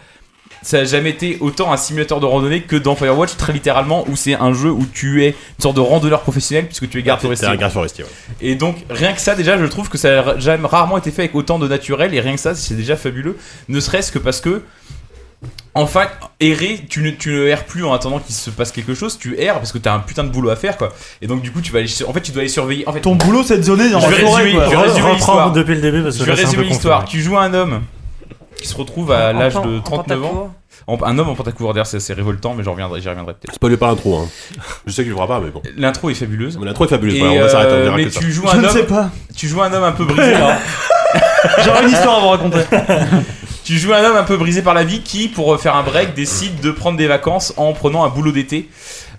ça 0.63 0.79
a 0.79 0.83
jamais 0.85 1.11
été 1.11 1.37
autant 1.41 1.71
un 1.71 1.77
simulateur 1.77 2.19
de 2.19 2.25
randonnée 2.25 2.61
que 2.61 2.75
dans 2.77 2.95
Firewatch, 2.95 3.35
très 3.37 3.53
littéralement, 3.53 4.05
où 4.07 4.15
c'est 4.15 4.33
un 4.35 4.53
jeu 4.53 4.71
où 4.71 4.85
tu 4.91 5.23
es 5.23 5.29
une 5.29 5.61
sorte 5.61 5.75
de 5.75 5.81
randonneur 5.81 6.21
professionnel 6.21 6.65
puisque 6.65 6.89
tu 6.89 6.97
es 6.97 7.03
garde 7.03 7.19
T'es- 7.19 7.27
forestier. 7.27 7.47
Un 7.49 7.55
garde 7.57 7.73
forestier. 7.73 8.05
ouais. 8.05 8.09
Et 8.41 8.55
donc, 8.55 8.77
rien 8.89 9.13
que 9.13 9.19
ça, 9.21 9.35
déjà, 9.35 9.57
je 9.57 9.65
trouve 9.65 9.89
que 9.89 9.97
ça 9.97 10.21
a 10.21 10.39
jamais 10.39 10.65
rarement 10.67 10.97
été 10.97 11.11
fait 11.11 11.23
avec 11.23 11.35
autant 11.35 11.59
de 11.59 11.67
naturel, 11.67 12.13
et 12.13 12.19
rien 12.21 12.33
que 12.33 12.39
ça, 12.39 12.55
c'est 12.55 12.73
déjà 12.75 12.95
fabuleux. 12.95 13.37
Ne 13.69 13.79
serait-ce 13.79 14.11
que 14.11 14.19
parce 14.19 14.41
que, 14.41 14.63
enfin, 15.77 16.05
errer, 16.39 16.81
tu 16.89 17.01
ne, 17.01 17.11
tu 17.11 17.29
ne 17.31 17.45
erres 17.47 17.65
plus 17.65 17.83
en 17.85 17.93
attendant 17.93 18.19
qu'il 18.19 18.35
se 18.35 18.49
passe 18.49 18.71
quelque 18.71 18.93
chose, 18.93 19.17
tu 19.19 19.39
erres 19.39 19.55
parce 19.55 19.71
que 19.71 19.77
t'as 19.77 19.93
un 19.93 19.99
putain 19.99 20.23
de 20.23 20.29
boulot 20.29 20.49
à 20.49 20.55
faire, 20.55 20.77
quoi. 20.77 20.93
Et 21.21 21.27
donc, 21.27 21.41
du 21.41 21.51
coup, 21.51 21.61
tu 21.61 21.71
vas 21.71 21.79
aller. 21.79 21.87
sur- 21.87 22.09
En 22.09 22.13
fait, 22.13 22.21
tu 22.21 22.31
dois 22.31 22.41
aller 22.41 22.49
surveiller. 22.49 22.87
En 22.87 22.93
fait, 22.93 23.01
Ton 23.01 23.15
boulot 23.15 23.43
c'est 23.43 23.57
de 23.57 23.63
zoner 23.63 23.89
dans 23.89 23.99
Je 23.99 24.07
vais 24.07 24.15
forêt 24.23 24.43
résumer- 24.43 24.51
je 24.65 24.69
vais 24.69 24.75
Re- 24.75 24.79
résumer 24.79 24.87
reprendre 25.01 25.13
l'histoire. 25.15 25.51
depuis 25.51 25.75
le 25.75 25.81
début 25.81 26.01
parce 26.03 26.17
je 26.17 26.23
vais 26.23 26.35
c'est 26.35 26.43
résumer 26.45 26.63
l'histoire. 26.65 27.05
Tu 27.05 27.21
joues 27.21 27.37
un 27.37 27.53
homme 27.53 27.81
qui 28.61 28.67
se 28.67 28.75
retrouve 28.75 29.11
à 29.11 29.29
En 29.29 29.39
l'âge 29.39 29.53
de 29.55 29.77
en 29.77 29.81
39 29.81 30.23
ans. 30.25 30.53
En- 30.89 30.97
un 31.03 31.19
homme 31.19 31.27
en 31.29 31.35
pantacourt, 31.35 31.73
d'ailleurs, 31.73 31.85
c'est 31.87 31.99
c'est 31.99 32.13
révoltant, 32.13 32.53
mais 32.55 32.63
j'en 32.63 32.71
reviendrai, 32.71 33.01
j'y 33.01 33.09
reviendrai 33.09 33.33
peut-être. 33.33 33.55
Spoilez 33.55 33.75
pas 33.75 33.87
l'intro, 33.87 34.19
hein. 34.19 34.29
Je 34.85 34.91
sais 34.93 35.01
que 35.03 35.09
je 35.09 35.13
le 35.13 35.15
ferai 35.17 35.27
pas, 35.27 35.41
mais 35.41 35.49
bon. 35.49 35.61
L'intro 35.75 36.09
est 36.09 36.13
fabuleuse. 36.13 36.57
L'intro 36.63 36.85
est 36.85 36.87
fabuleuse, 36.87 37.17
voilà, 37.19 37.33
on 37.33 37.39
va 37.41 37.49
s'arrêter, 37.49 37.71
on 37.71 37.75
euh, 37.75 37.83
verra 37.83 37.97
mais 37.97 38.03
que 38.05 38.09
ça. 38.11 38.19
tu 38.21 38.31
joues 38.31 38.47
Je 38.49 38.57
un 38.57 38.61
ne 38.61 38.67
sais 38.69 38.79
homme, 38.81 38.85
pas. 38.85 39.09
tu 39.35 39.47
joues 39.49 39.61
un 39.61 39.73
homme 39.73 39.83
un 39.83 39.91
peu 39.91 40.05
brisé. 40.05 40.31
par- 40.33 40.57
J'aurais 41.65 41.83
une 41.83 41.89
histoire 41.89 42.17
à 42.17 42.21
vous 42.21 42.29
raconter. 42.29 42.59
Tu 43.67 43.77
joues 43.77 43.93
un 43.93 44.01
homme 44.01 44.15
un 44.15 44.23
peu 44.23 44.37
brisé 44.37 44.61
par 44.61 44.73
la 44.73 44.85
vie 44.85 45.01
qui, 45.01 45.27
pour 45.27 45.59
faire 45.59 45.75
un 45.75 45.83
break, 45.83 46.13
décide 46.13 46.61
de 46.61 46.71
prendre 46.71 46.97
des 46.97 47.07
vacances 47.07 47.53
en 47.57 47.73
prenant 47.73 48.05
un 48.05 48.09
boulot 48.09 48.31
d'été. 48.31 48.69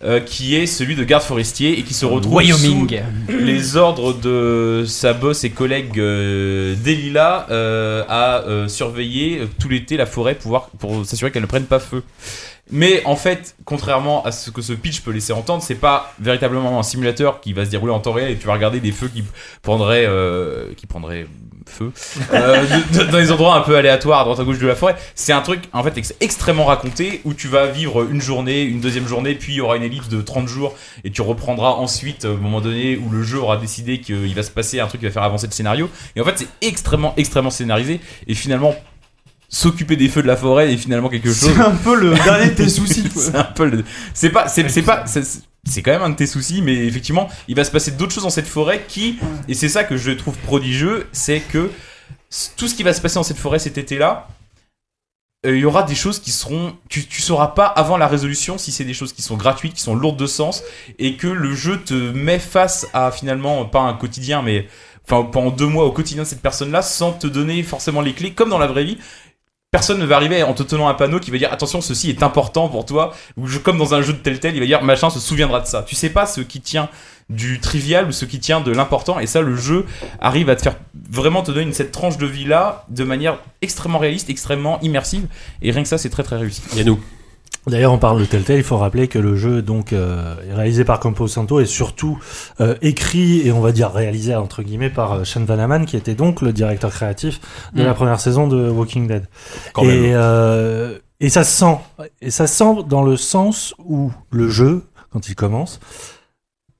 euh, 0.05 0.21
qui 0.21 0.55
est 0.55 0.67
celui 0.67 0.95
de 0.95 1.03
garde 1.05 1.23
forestier 1.25 1.77
et 1.79 1.83
qui 1.83 1.93
se 1.93 2.07
retrouve 2.07 2.37
Wyoming. 2.37 2.89
sous 3.29 3.33
les 3.37 3.77
ordres 3.77 4.15
de 4.15 4.85
sa 4.87 5.13
boss 5.13 5.43
et 5.45 5.51
collègue 5.51 5.99
euh, 5.99 6.77
Delilah 6.83 7.47
euh, 7.51 8.05
à 8.09 8.45
euh, 8.47 8.69
surveiller 8.69 9.41
euh, 9.41 9.47
tout 9.61 9.69
l'été 9.69 9.97
la 9.99 10.07
forêt 10.07 10.37
pour, 10.37 10.51
voir- 10.51 10.71
pour 10.79 11.05
s'assurer 11.05 11.31
qu'elle 11.33 11.43
ne 11.43 11.49
prenne 11.49 11.65
pas 11.65 11.81
feu. 11.81 12.05
Mais 12.71 13.03
en 13.07 13.17
fait, 13.17 13.57
contrairement 13.65 14.25
à 14.25 14.31
ce 14.31 14.51
que 14.53 14.63
ce 14.63 14.73
pitch 14.73 15.01
peut 15.01 15.11
laisser 15.11 15.33
entendre, 15.33 15.63
c'est 15.65 15.75
pas 15.75 16.15
véritablement 16.21 16.79
un 16.79 16.83
simulateur 16.85 17.41
qui 17.41 17.53
va 17.53 17.65
se 17.67 17.71
dérouler 17.71 17.93
en 17.93 17.99
temps 17.99 18.13
réel 18.13 18.31
et 18.31 18.37
tu 18.37 18.47
vas 18.47 18.53
regarder 18.55 18.79
des 18.81 18.93
feux 18.93 19.09
qui 19.09 19.25
prendraient, 19.63 20.07
euh, 20.07 20.67
qui 20.77 20.87
prendraient 20.87 21.27
feu 21.69 21.93
euh, 22.33 22.65
de- 22.93 22.99
de- 22.99 23.11
dans 23.11 23.19
des 23.19 23.31
endroits 23.33 23.55
un 23.57 23.61
peu 23.61 23.77
aléatoires 23.77 24.21
à 24.21 24.25
droite 24.25 24.41
à 24.41 24.45
gauche 24.45 24.59
de 24.59 24.67
la 24.67 24.75
forêt. 24.75 24.97
C'est 25.15 25.33
un 25.33 25.41
truc 25.43 25.61
en 25.73 25.83
fait 25.85 25.97
ex- 25.99 26.15
extrêmement 26.21 26.65
raconté 26.65 27.21
où 27.25 27.35
tu 27.35 27.49
vas 27.49 27.67
vivre 27.67 28.07
une 28.11 28.21
journée, 28.21 28.63
une 28.63 28.81
deuxième 28.81 29.07
journée, 29.07 29.35
puis 29.35 29.53
il 29.53 29.57
y 29.57 29.61
aura 29.61 29.77
une 29.77 29.83
ellipse 29.83 30.09
de 30.09 30.21
30 30.21 30.49
jours 30.49 30.75
et 31.05 31.11
tu 31.11 31.23
reprendras 31.23 31.71
ensuite 31.71 32.25
euh, 32.25 32.35
au 32.35 32.39
moment 32.39 32.61
donné 32.61 32.97
où 32.97 33.11
le 33.11 33.23
jeu 33.23 33.39
aura 33.39 33.57
décidé 33.57 34.01
qu'il 34.01 34.35
va 34.35 34.43
se 34.43 34.51
passer 34.51 34.81
un 34.81 34.87
truc 34.87 35.01
qui 35.01 35.07
va 35.07 35.13
faire 35.13 35.23
avancer 35.23 35.47
le 35.47 35.53
scénario. 35.53 35.89
Et 36.17 36.21
en 36.21 36.25
fait, 36.25 36.35
c'est 36.37 36.49
extrêmement, 36.67 37.15
extrêmement 37.17 37.51
scénarisé 37.51 38.01
et 38.27 38.35
finalement 38.35 38.75
s'occuper 39.51 39.97
des 39.97 40.09
feux 40.09 40.21
de 40.23 40.27
la 40.27 40.37
forêt 40.37 40.73
est 40.73 40.77
finalement 40.77 41.09
quelque 41.09 41.29
chose 41.33 41.51
C'est 41.55 41.61
un 41.61 41.71
peu 41.71 41.99
le 41.99 42.15
dernier 42.25 42.51
de 42.51 42.55
tes 42.55 42.69
soucis. 42.69 43.05
c'est 43.17 43.35
un 43.35 43.45
peu 43.45 43.65
le- 43.65 43.83
c'est 44.13 44.29
pas 44.31 44.47
c'est 44.47 44.69
c'est 44.69 44.83
pas 44.83 45.05
c'est 45.07 45.23
c'est 45.65 45.83
quand 45.83 45.91
même 45.91 46.03
un 46.03 46.11
de 46.11 46.17
tes 46.17 46.27
soucis 46.27 46.63
mais 46.63 46.87
effectivement 46.87 47.29
il 47.49 47.55
va 47.55 47.65
se 47.65 47.71
passer 47.71 47.93
d'autres 47.93 48.13
choses 48.13 48.25
dans 48.25 48.31
cette 48.31 48.47
forêt 48.47 48.85
qui 48.87 49.19
et 49.49 49.55
c'est 49.55 49.69
ça 49.69 49.85
que 49.85 49.97
je 49.97 50.11
trouve 50.13 50.37
prodigieux 50.39 51.09
c'est 51.13 51.41
que 51.41 51.71
tout 52.57 52.69
ce 52.69 52.75
qui 52.75 52.83
va 52.83 52.93
se 52.93 53.01
passer 53.01 53.17
dans 53.17 53.23
cette 53.23 53.39
forêt 53.39 53.59
cet 53.59 53.79
été 53.79 53.99
là 53.99 54.29
il 55.45 55.57
y 55.57 55.65
aura 55.65 55.85
des 55.85 55.95
choses 55.95 56.19
qui 56.19 56.33
seront 56.33 56.77
tu, 56.89 57.07
tu 57.07 57.23
sauras 57.23 57.49
pas 57.49 57.67
avant 57.67 57.97
la 57.97 58.09
résolution 58.09 58.59
si 58.59 58.73
c'est 58.73 58.85
des 58.85 58.95
choses 58.95 59.13
qui 59.13 59.23
sont 59.23 59.37
gratuites 59.37 59.75
qui 59.75 59.83
sont 59.83 59.95
lourdes 59.95 60.19
de 60.19 60.27
sens 60.27 60.63
et 60.99 61.17
que 61.17 61.29
le 61.29 61.55
jeu 61.55 61.81
te 61.81 61.95
met 61.95 62.41
face 62.41 62.89
à 62.93 63.13
finalement 63.13 63.65
pas 63.65 63.81
un 63.81 63.95
quotidien 63.95 64.43
mais 64.43 64.69
enfin 65.05 65.23
pendant 65.31 65.51
deux 65.51 65.67
mois 65.67 65.85
au 65.85 65.93
quotidien 65.93 66.25
de 66.25 66.29
cette 66.29 66.43
personne 66.43 66.73
là 66.73 66.83
sans 66.83 67.13
te 67.13 67.27
donner 67.27 67.63
forcément 67.63 68.01
les 68.01 68.15
clés 68.15 68.33
comme 68.33 68.51
dans 68.51 68.59
la 68.59 68.67
vraie 68.67 68.85
vie 68.85 68.99
Personne 69.71 69.99
ne 69.99 70.07
va 70.07 70.17
arriver 70.17 70.43
en 70.43 70.55
te 70.55 70.63
tenant 70.63 70.89
un 70.89 70.95
panneau 70.95 71.21
qui 71.21 71.31
va 71.31 71.37
dire 71.37 71.53
attention 71.53 71.83
ceci 71.83 72.09
est 72.09 72.23
important 72.23 72.71
pour 72.71 72.87
toi 72.87 73.13
ou 73.37 73.47
comme 73.63 73.77
dans 73.77 73.93
un 73.93 74.01
jeu 74.01 74.15
de 74.15 74.19
tel 74.19 74.41
tel 74.41 74.55
il 74.55 74.61
va 74.61 74.65
dire 74.65 74.83
machin 74.83 75.11
se 75.11 75.21
souviendra 75.21 75.61
de 75.61 75.67
ça. 75.67 75.83
Tu 75.83 75.95
sais 75.95 76.09
pas 76.09 76.25
ce 76.25 76.41
qui 76.41 76.63
tient 76.63 76.89
du 77.29 77.61
trivial 77.61 78.09
ou 78.09 78.13
ce 78.13 78.25
qui 78.25 78.41
tient 78.41 78.63
de 78.63 78.73
l'important 78.73 79.21
et 79.21 79.27
ça 79.27 79.43
le 79.43 79.57
jeu 79.57 79.85
arrive 80.21 80.49
à 80.49 80.57
te 80.57 80.63
faire 80.63 80.77
vraiment 81.11 81.43
te 81.43 81.51
donner 81.51 81.71
cette 81.75 81.93
tranche 81.93 82.17
de 82.17 82.25
vie 82.25 82.47
là 82.47 82.87
de 82.89 83.05
manière 83.05 83.41
extrêmement 83.61 83.99
réaliste, 83.99 84.31
extrêmement 84.31 84.81
immersive 84.81 85.27
et 85.61 85.71
rien 85.71 85.83
que 85.83 85.89
ça 85.91 85.99
c'est 85.99 86.09
très 86.09 86.23
très 86.23 86.39
réussi. 86.39 86.63
Yannou. 86.75 86.99
D'ailleurs, 87.69 87.93
on 87.93 87.99
parle 87.99 88.21
de 88.21 88.25
Telltale, 88.25 88.57
il 88.57 88.63
faut 88.63 88.77
rappeler 88.77 89.09
que 89.09 89.19
le 89.19 89.37
jeu 89.37 89.63
donc 89.63 89.93
euh, 89.93 90.35
est 90.49 90.55
réalisé 90.55 90.85
par 90.85 91.01
Campo 91.01 91.27
Santo 91.29 91.61
et 91.61 91.67
surtout 91.67 92.19
euh, 92.61 92.75
écrit 92.83 93.47
et 93.47 93.53
on 93.53 93.61
va 93.61 93.73
dire 93.73 93.93
réalisé 93.93 94.35
entre 94.35 94.63
guillemets 94.63 94.91
par 94.91 95.13
euh, 95.13 95.25
Sean 95.25 95.45
Vanaman 95.45 95.85
qui 95.87 95.97
était 95.97 96.15
donc 96.15 96.41
le 96.43 96.53
directeur 96.53 96.91
créatif 96.91 97.41
de 97.75 97.83
Mm. 97.83 97.87
la 97.87 97.95
première 97.95 98.21
saison 98.21 98.49
de 98.49 98.69
Walking 98.69 99.07
Dead. 99.07 99.27
Quand 99.73 99.83
et, 99.83 100.13
euh, 100.15 100.99
et 101.21 101.31
ça 101.31 101.45
se 101.45 101.57
sent. 101.57 101.77
Et 102.21 102.31
ça 102.31 102.47
se 102.47 102.55
sent 102.55 102.83
dans 102.89 103.03
le 103.03 103.17
sens 103.17 103.75
où 103.79 104.11
le 104.31 104.49
jeu, 104.49 104.85
quand 105.13 105.29
il 105.29 105.35
commence, 105.35 105.81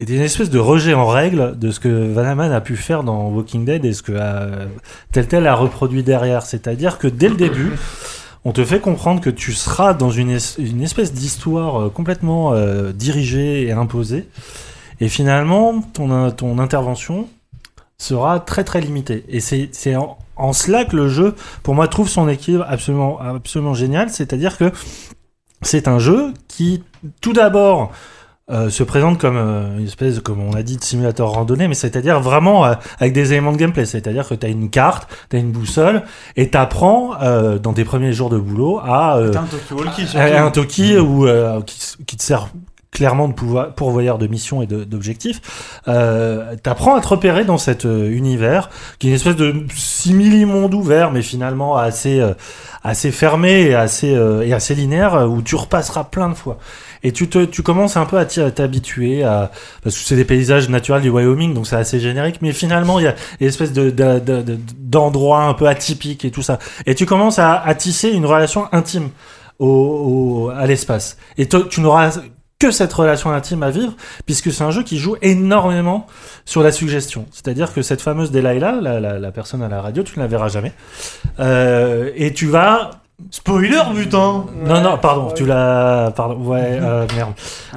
est 0.01 0.09
une 0.09 0.21
espèce 0.21 0.51
de 0.51 0.59
rejet 0.59 0.95
en 0.95 1.07
règle 1.09 1.59
de 1.59 1.71
ce 1.71 1.81
que 1.81 1.89
Vanaman 2.13 2.53
a 2.53 2.61
pu 2.61 2.77
faire 2.77 3.03
dans 3.03 3.29
Walking 3.31 3.65
Dead 3.65 3.85
et 3.85 3.93
ce 3.93 4.03
que 4.03 4.13
euh, 4.15 4.67
Telltale 5.13 5.47
a 5.47 5.55
reproduit 5.55 6.03
derrière. 6.05 6.43
C'est-à-dire 6.43 6.99
que 6.99 7.09
dès 7.09 7.29
le 7.29 7.35
début, 7.35 7.73
on 8.45 8.53
te 8.53 8.65
fait 8.65 8.81
comprendre 8.81 9.21
que 9.21 9.31
tu 9.31 9.53
seras 9.53 9.95
dans 9.95 10.11
une, 10.11 10.39
une 10.59 10.83
espèce 10.83 11.13
d'histoire 11.13 11.81
euh, 11.81 11.89
complètement 11.91 12.53
euh, 12.53 12.93
dirigée 12.93 13.67
et 13.67 13.73
imposée. 13.73 14.29
Et 15.01 15.09
finalement, 15.09 15.81
ton, 15.93 16.59
intervention 16.59 17.29
sera 17.99 18.41
très 18.41 18.65
très 18.65 18.81
limitée. 18.81 19.25
Et 19.29 19.41
c'est 19.41 19.97
en, 19.97 20.53
cela 20.53 20.85
que 20.85 20.97
le 20.97 21.09
jeu, 21.09 21.35
pour 21.63 21.75
moi, 21.75 21.89
trouve 21.89 22.09
son 22.09 22.29
équilibre 22.29 22.67
absolument 22.69 23.75
génial. 23.75 24.11
C'est-à-dire 24.11 24.59
que 24.59 24.73
c'est 25.63 25.89
un 25.89 25.99
jeu 25.99 26.33
qui, 26.49 26.83
tout 27.21 27.33
d'abord, 27.33 27.93
euh, 28.51 28.71
se 28.71 28.83
présente 28.83 29.19
comme 29.19 29.37
euh, 29.37 29.79
une 29.79 29.87
espèce, 29.87 30.21
comme 30.21 30.41
on 30.41 30.53
a 30.55 30.63
dit, 30.63 30.77
de 30.77 30.85
simulateur 30.85 31.31
randonnée, 31.31 31.69
mais 31.69 31.75
c'est-à-dire 31.75 32.21
vraiment 32.21 32.65
euh, 32.65 32.75
avec 32.99 33.13
des 33.13 33.33
éléments 33.33 33.53
de 33.53 33.59
gameplay. 33.59 33.87
C'est-à-dire 33.87 34.27
que 34.27 34.35
tu 34.35 34.47
as 34.47 34.49
une 34.49 34.71
carte, 34.71 35.09
tu 35.31 35.37
as 35.37 35.39
une 35.39 35.51
boussole, 35.53 36.03
et 36.37 36.51
tu 36.51 36.57
apprends 36.57 37.15
dans 37.63 37.73
tes 37.73 37.85
premiers 37.85 38.13
jours 38.13 38.31
de 38.31 38.39
boulot 38.39 38.81
à... 38.83 39.17
euh, 39.19 39.33
un 39.35 39.45
Talkie-walkie, 39.45 40.07
surtout. 40.07 40.19
euh, 40.19 40.47
un 40.47 40.51
Toki 40.51 40.99
ou 40.99 41.27
euh, 41.27 41.61
qui, 41.63 41.79
qui 42.07 42.17
te 42.17 42.23
sert 42.23 42.49
clairement 42.91 43.29
de 43.29 43.35
pouvoir, 43.35 43.75
pourvoyeur 43.75 44.19
de 44.19 44.27
missions 44.27 44.63
et 44.63 44.67
d'objectifs. 44.67 45.41
Euh, 45.89 46.57
T'apprends 46.63 46.95
à 46.97 47.01
te 47.01 47.09
repérer 47.09 47.45
dans 47.45 47.59
cet 47.59 47.85
euh, 47.85 48.11
univers 48.11 48.71
qui 48.99 49.07
est 49.09 49.11
une 49.11 49.17
espèce 49.17 49.37
de 49.37 49.55
simili-monde 49.75 50.75
ouvert, 50.75 51.11
mais 51.11 51.23
finalement 51.23 51.77
assez 51.77 52.21
euh, 52.21 52.33
assez 52.83 53.11
fermé 53.11 53.61
et 53.63 53.75
assez 53.75 54.15
euh, 54.15 54.41
et 54.43 54.53
assez 54.53 54.75
linéaire 54.75 55.15
euh, 55.15 55.27
où 55.27 55.43
tu 55.43 55.55
repasseras 55.55 56.05
plein 56.05 56.29
de 56.31 56.35
fois. 56.35 56.59
Et 57.03 57.13
tu 57.13 57.29
te 57.29 57.45
tu 57.45 57.63
commences 57.63 57.97
un 57.97 58.07
peu 58.07 58.19
à 58.19 58.25
t'habituer 58.25 59.23
à 59.23 59.51
parce 59.85 59.97
que 59.97 60.03
c'est 60.05 60.17
des 60.17 60.25
paysages 60.25 60.69
naturels 60.69 61.03
du 61.03 61.11
Wyoming 61.11 61.55
donc 61.55 61.67
c'est 61.67 61.77
assez 61.77 62.01
générique 62.01 62.41
mais 62.43 62.53
finalement 62.53 62.99
il 62.99 63.05
y 63.05 63.09
a 63.09 63.15
une 63.41 63.47
espèce 63.47 63.73
de 63.73 63.91
de- 63.91 64.19
de- 64.19 64.43
de- 64.43 64.59
d'endroits 64.79 65.43
un 65.45 65.55
peu 65.55 65.69
atypiques 65.69 66.25
et 66.25 66.31
tout 66.33 66.43
ça 66.43 66.59
et 66.87 66.95
tu 66.97 67.07
commences 67.07 67.39
à, 67.39 67.55
à 67.55 67.75
tisser 67.77 68.11
une 68.11 68.27
relation 68.27 68.67
intime 68.73 69.11
au, 69.61 70.47
au- 70.47 70.51
à 70.51 70.67
l'espace. 70.67 71.17
Et 71.37 71.47
tu 71.49 71.81
n'auras 71.81 72.19
que 72.59 72.71
cette 72.73 72.93
relation 72.93 73.31
intime 73.31 73.63
à 73.63 73.71
vivre, 73.71 73.93
puisque 74.27 74.51
c'est 74.53 74.65
un 74.65 74.73
jeu 74.73 74.83
qui 74.83 74.99
joue 74.99 75.17
énormément 75.23 76.07
sur 76.45 76.63
la 76.63 76.73
suggestion. 76.73 77.27
C'est-à-dire 77.31 77.73
que 77.73 77.83
cette 77.83 78.01
fameuse 78.01 78.33
Delilah, 78.33 78.73
la, 78.83 78.99
la, 78.99 79.19
la 79.21 79.31
personne 79.31 79.63
à 79.63 79.69
la 79.69 79.81
radio, 79.81 80.03
tu 80.03 80.19
ne 80.19 80.25
la 80.25 80.29
verras 80.29 80.49
jamais. 80.49 80.73
Euh, 81.39 82.11
et 82.17 82.33
tu 82.33 82.47
vas... 82.47 82.91
Spoiler, 83.33 83.81
putain 83.97 84.45
Non, 84.65 84.81
non, 84.81 84.97
pardon, 84.99 85.33
tu 85.35 85.45
l'as... 85.45 86.13
Pardon, 86.15 86.37
ouais, 86.37 86.79
euh, 86.81 87.05
merde. 87.17 87.33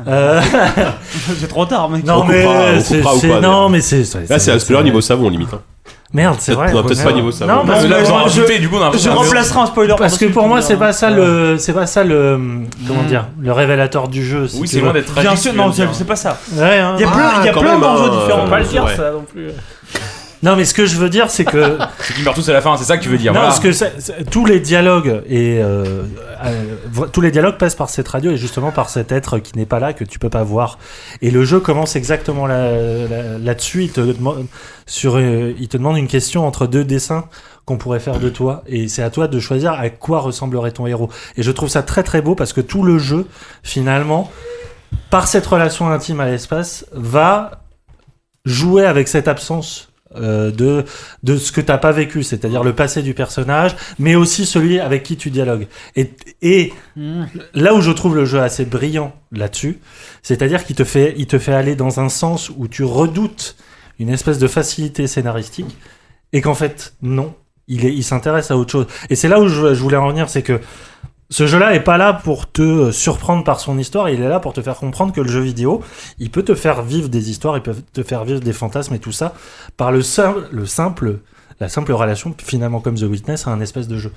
Euh, 0.07 0.39
C'est 1.39 1.47
trop 1.47 1.65
tard, 1.65 1.89
mec. 1.89 2.03
non, 2.05 2.21
On 2.21 2.25
mais... 2.25 2.79
c'est- 2.79 3.39
Non, 3.41 3.67
mais 3.69 3.81
c'est... 3.81 4.03
Là, 4.29 4.37
c'est 4.37 4.51
un 4.51 4.59
spoiler 4.59 4.83
niveau 4.83 5.01
savon, 5.01 5.29
limite. 5.29 5.49
hein. 5.53 5.61
Merde, 6.13 6.35
c'est 6.39 6.53
vrai. 6.53 6.73
Non, 6.73 6.83
peut-être 6.83 7.03
pas 7.05 7.13
niveau 7.13 7.31
savon. 7.31 7.53
Non, 7.55 7.65
parce 7.65 7.83
que 7.83 7.87
Là, 7.89 7.97
ils 8.03 8.11
ont 8.11 8.15
rajouté, 8.15 8.59
du 8.59 8.67
coup, 8.67 8.75
on 8.77 8.83
a 8.83 8.91
Je 8.97 9.09
remplacerai 9.09 9.59
un 9.61 9.65
spoiler. 9.65 9.95
parce 9.97 10.17
que 10.17 10.25
pour 10.25 10.47
moi, 10.47 10.61
c'est 10.61 10.75
pas 10.75 10.91
ça 10.91 11.09
le, 11.09 11.57
c'est 11.57 11.71
pas 11.73 11.85
ça 11.85 12.03
le, 12.03 12.37
comment 12.87 13.03
dire, 13.03 13.27
le 13.39 13.51
révélateur 13.53 14.07
du 14.09 14.23
jeu. 14.25 14.47
si 14.47 14.59
Oui, 14.59 14.67
c'est 14.67 14.81
loin 14.81 14.91
d'être 14.93 15.13
Bien 15.13 15.35
sûr, 15.35 15.53
non, 15.53 15.71
c'est 15.71 16.07
pas 16.07 16.15
ça. 16.17 16.37
Ouais, 16.53 16.79
hein. 16.79 16.95
Il 16.97 17.01
y 17.01 17.05
a 17.05 17.11
plein, 17.11 17.31
il 17.41 17.45
y 17.45 17.49
a 17.49 17.53
Ah, 17.55 17.59
plein 17.59 17.79
d'enjeux 17.79 18.09
hein, 18.11 18.19
différents. 18.21 18.45
euh, 18.45 18.49
Pas 18.49 18.59
le 18.59 18.65
dire 18.65 18.89
ça 18.89 19.11
non 19.11 19.21
plus. 19.31 19.47
Non, 20.43 20.55
mais 20.55 20.65
ce 20.65 20.73
que 20.73 20.85
je 20.87 20.95
veux 20.97 21.09
dire, 21.09 21.29
c'est 21.29 21.45
que 21.45 21.77
C'est 21.99 22.13
qu'ils 22.15 22.23
meurent 22.23 22.33
tous 22.33 22.49
à 22.49 22.53
la 22.53 22.61
fin, 22.61 22.75
c'est 22.77 22.83
ça 22.85 22.97
que 22.97 23.03
tu 23.03 23.09
veux 23.09 23.17
dire. 23.17 23.31
non, 23.33 23.39
voilà. 23.41 23.49
parce 23.53 23.59
que 23.59 23.71
c'est- 23.71 23.93
c'est- 23.99 24.29
tous 24.29 24.45
les 24.45 24.59
dialogues 24.59 25.21
et 25.27 25.59
euh, 25.61 26.03
euh, 26.43 27.05
tous 27.11 27.21
les 27.21 27.29
dialogues 27.31 27.57
passent 27.57 27.75
par 27.75 27.89
cette 27.89 28.07
radio 28.07 28.31
et 28.31 28.37
justement 28.37 28.71
par 28.71 28.89
cet 28.89 29.11
être 29.11 29.37
qui 29.39 29.57
n'est 29.57 29.65
pas 29.67 29.79
là 29.79 29.93
que 29.93 30.03
tu 30.03 30.17
peux 30.17 30.29
pas 30.29 30.43
voir. 30.43 30.79
Et 31.21 31.29
le 31.31 31.45
jeu 31.45 31.59
commence 31.59 31.95
exactement 31.95 32.47
là- 32.47 32.71
là- 33.07 33.37
là-dessus. 33.37 33.83
il 33.83 33.91
te 33.91 34.01
demande 34.01 34.47
sur, 34.87 35.17
euh, 35.17 35.53
il 35.59 35.67
te 35.67 35.77
demande 35.77 35.97
une 35.97 36.07
question 36.07 36.45
entre 36.47 36.65
deux 36.65 36.83
dessins 36.83 37.25
qu'on 37.65 37.77
pourrait 37.77 37.99
faire 37.99 38.17
de 38.19 38.29
toi 38.29 38.63
et 38.65 38.87
c'est 38.87 39.03
à 39.03 39.11
toi 39.11 39.27
de 39.27 39.39
choisir 39.39 39.73
à 39.73 39.89
quoi 39.91 40.19
ressemblerait 40.21 40.71
ton 40.71 40.87
héros. 40.87 41.09
Et 41.37 41.43
je 41.43 41.51
trouve 41.51 41.69
ça 41.69 41.83
très 41.83 42.01
très 42.01 42.23
beau 42.23 42.33
parce 42.33 42.51
que 42.53 42.61
tout 42.61 42.81
le 42.81 42.97
jeu 42.97 43.27
finalement 43.61 44.31
par 45.11 45.27
cette 45.27 45.45
relation 45.45 45.89
intime 45.89 46.19
à 46.19 46.25
l'espace 46.25 46.85
va 46.93 47.61
jouer 48.45 48.85
avec 48.87 49.07
cette 49.07 49.27
absence 49.27 49.90
euh, 50.15 50.51
de 50.51 50.83
de 51.23 51.37
ce 51.37 51.51
que 51.51 51.61
t'as 51.61 51.77
pas 51.77 51.91
vécu, 51.91 52.23
c'est-à-dire 52.23 52.63
le 52.63 52.73
passé 52.73 53.01
du 53.01 53.13
personnage, 53.13 53.75
mais 53.99 54.15
aussi 54.15 54.45
celui 54.45 54.79
avec 54.79 55.03
qui 55.03 55.17
tu 55.17 55.29
dialogues. 55.29 55.67
Et, 55.95 56.11
et 56.41 56.73
là 57.53 57.73
où 57.73 57.81
je 57.81 57.91
trouve 57.91 58.15
le 58.15 58.25
jeu 58.25 58.39
assez 58.41 58.65
brillant 58.65 59.13
là-dessus, 59.31 59.79
c'est-à-dire 60.21 60.65
qu'il 60.65 60.75
te 60.75 60.83
fait 60.83 61.13
il 61.17 61.27
te 61.27 61.39
fait 61.39 61.53
aller 61.53 61.75
dans 61.75 61.99
un 61.99 62.09
sens 62.09 62.49
où 62.49 62.67
tu 62.67 62.83
redoutes 62.83 63.55
une 63.99 64.09
espèce 64.09 64.39
de 64.39 64.47
facilité 64.47 65.07
scénaristique 65.07 65.77
et 66.33 66.41
qu'en 66.41 66.55
fait 66.55 66.93
non, 67.01 67.33
il 67.67 67.85
est 67.85 67.93
il 67.93 68.03
s'intéresse 68.03 68.51
à 68.51 68.57
autre 68.57 68.71
chose. 68.71 68.87
Et 69.09 69.15
c'est 69.15 69.27
là 69.27 69.39
où 69.39 69.47
je, 69.47 69.73
je 69.73 69.81
voulais 69.81 69.97
en 69.97 70.09
venir, 70.09 70.29
c'est 70.29 70.43
que 70.43 70.59
ce 71.31 71.47
jeu-là 71.47 71.73
est 71.73 71.83
pas 71.83 71.97
là 71.97 72.13
pour 72.13 72.51
te 72.51 72.91
surprendre 72.91 73.43
par 73.43 73.59
son 73.59 73.79
histoire, 73.79 74.09
il 74.09 74.21
est 74.21 74.29
là 74.29 74.39
pour 74.39 74.53
te 74.53 74.61
faire 74.61 74.75
comprendre 74.75 75.13
que 75.13 75.21
le 75.21 75.29
jeu 75.29 75.39
vidéo, 75.39 75.81
il 76.19 76.29
peut 76.29 76.43
te 76.43 76.53
faire 76.53 76.83
vivre 76.83 77.09
des 77.09 77.31
histoires, 77.31 77.57
il 77.57 77.63
peut 77.63 77.75
te 77.93 78.03
faire 78.03 78.25
vivre 78.25 78.41
des 78.41 78.53
fantasmes 78.53 78.93
et 78.93 78.99
tout 78.99 79.13
ça 79.13 79.33
par 79.77 79.91
le 79.91 80.01
simple, 80.01 80.47
le 80.51 80.65
simple, 80.65 81.19
la 81.59 81.69
simple 81.69 81.93
relation 81.93 82.35
finalement 82.37 82.81
comme 82.81 82.95
The 82.95 83.03
Witness 83.03 83.47
à 83.47 83.51
un 83.51 83.61
espèce 83.61 83.87
de 83.87 83.97
jeu 83.97 84.11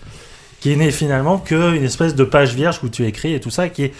qui 0.64 0.74
n'est 0.78 0.90
finalement 0.90 1.36
qu'une 1.36 1.84
espèce 1.84 2.14
de 2.14 2.24
page 2.24 2.54
vierge 2.54 2.80
où 2.82 2.88
tu 2.88 3.04
écris 3.04 3.34
et 3.34 3.40
tout 3.40 3.50
ça, 3.50 3.68
qui 3.68 3.84
est 3.84 3.92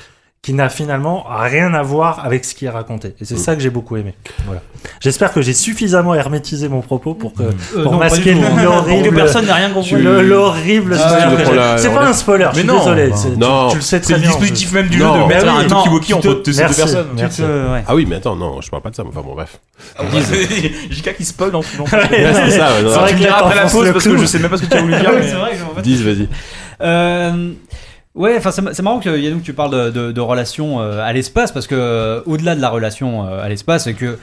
qui 0.45 0.53
n'a 0.53 0.69
finalement 0.69 1.25
rien 1.27 1.73
à 1.73 1.83
voir 1.83 2.23
avec 2.23 2.45
ce 2.45 2.55
qui 2.55 2.67
est 2.67 2.71
raconté. 2.71 3.15
Et 3.19 3.25
c'est 3.25 3.39
ça 3.39 3.57
que 3.57 3.63
j'ai 3.63 3.71
beaucoup 3.71 3.97
aimé. 3.97 4.15
Voilà. 4.45 4.61
J'espère 5.01 5.33
que 5.33 5.41
j'ai 5.41 5.55
suffisamment 5.55 6.15
hermétisé 6.15 6.69
mon 6.69 6.83
propos 6.83 7.15
pour 7.15 7.33
que 7.33 7.45
Euh, 7.45 7.83
pour 7.83 7.93
non, 7.93 7.99
masquer 7.99 8.35
hein. 8.35 8.63
l'horrible 8.63 9.09
Que 9.09 9.15
personne 9.15 9.47
n'a 9.47 9.55
rien 9.55 9.71
compris. 9.71 9.93
le- 9.95 10.21
l'horrible 10.21 10.99
Ah, 11.03 11.77
C'est 11.79 11.95
pas 11.95 12.05
un 12.05 12.13
spoiler, 12.13 12.49
je 12.53 12.57
Mais 12.57 12.59
suis 12.59 12.69
non. 12.69 12.79
désolé. 12.79 13.11
Non. 13.39 13.69
Tu, 13.69 13.71
tu 13.71 13.77
le 13.77 13.83
sais 13.83 14.01
C'est 14.03 14.13
le 14.13 14.19
dispositif 14.21 14.69
je- 14.69 14.75
même 14.75 14.89
du 14.89 14.99
Non. 14.99 15.15
jeu 15.15 15.23
de 15.23 15.29
mettre 15.29 15.45
Mais 15.47 15.51
un 15.51 15.67
non, 15.67 15.77
entre 15.79 16.43
deux 16.45 16.53
personnes. 16.55 17.07
Euh. 17.41 17.81
Ah 17.89 17.95
oui, 17.95 18.05
mais 18.07 18.17
attends, 18.17 18.37
non, 18.37 18.61
je 18.61 18.69
parle 18.69 18.83
pas 18.83 18.91
de 18.91 18.97
ça. 18.97 19.03
Enfin 19.09 19.23
bon, 19.25 19.33
bref. 19.35 19.59
JK 20.91 21.17
qui 21.17 21.25
spoil 21.25 21.57
en 21.57 21.63
tout 21.63 21.69
c'est 21.89 21.89
vrai 21.89 23.15
Tu 23.17 23.25
que 23.25 23.29
après 23.31 23.55
la 23.55 23.63
pause 23.63 23.91
parce 23.93 24.05
que 24.05 24.19
je 24.19 24.27
sais 24.27 24.39
même 24.41 24.51
pas 24.51 24.59
ce 24.59 24.65
que 24.65 24.71
tu 24.71 24.77
as 24.77 24.81
voulu 24.83 24.95
dire. 24.95 25.11
C'est 25.23 25.33
vrai 25.37 25.53
Dis, 25.83 25.97
vas-y. 26.05 26.29
Ouais, 28.15 28.37
enfin 28.37 28.51
c'est 28.53 28.83
marrant 28.83 29.01
que 29.01 29.19
Yannou 29.19 29.41
tu 29.41 29.55
parles 29.55 29.73
de, 29.73 29.91
de, 29.91 30.13
de 30.13 30.21
relation 30.21 30.81
euh, 30.81 31.03
à 31.03 31.13
l'espace 31.13 31.51
parce 31.51 31.67
que 31.67 31.75
euh, 31.75 32.21
au-delà 32.27 32.55
de 32.55 32.61
la 32.61 32.69
relation 32.69 33.27
euh, 33.27 33.43
à 33.43 33.49
l'espace, 33.49 33.89
que 33.99 34.19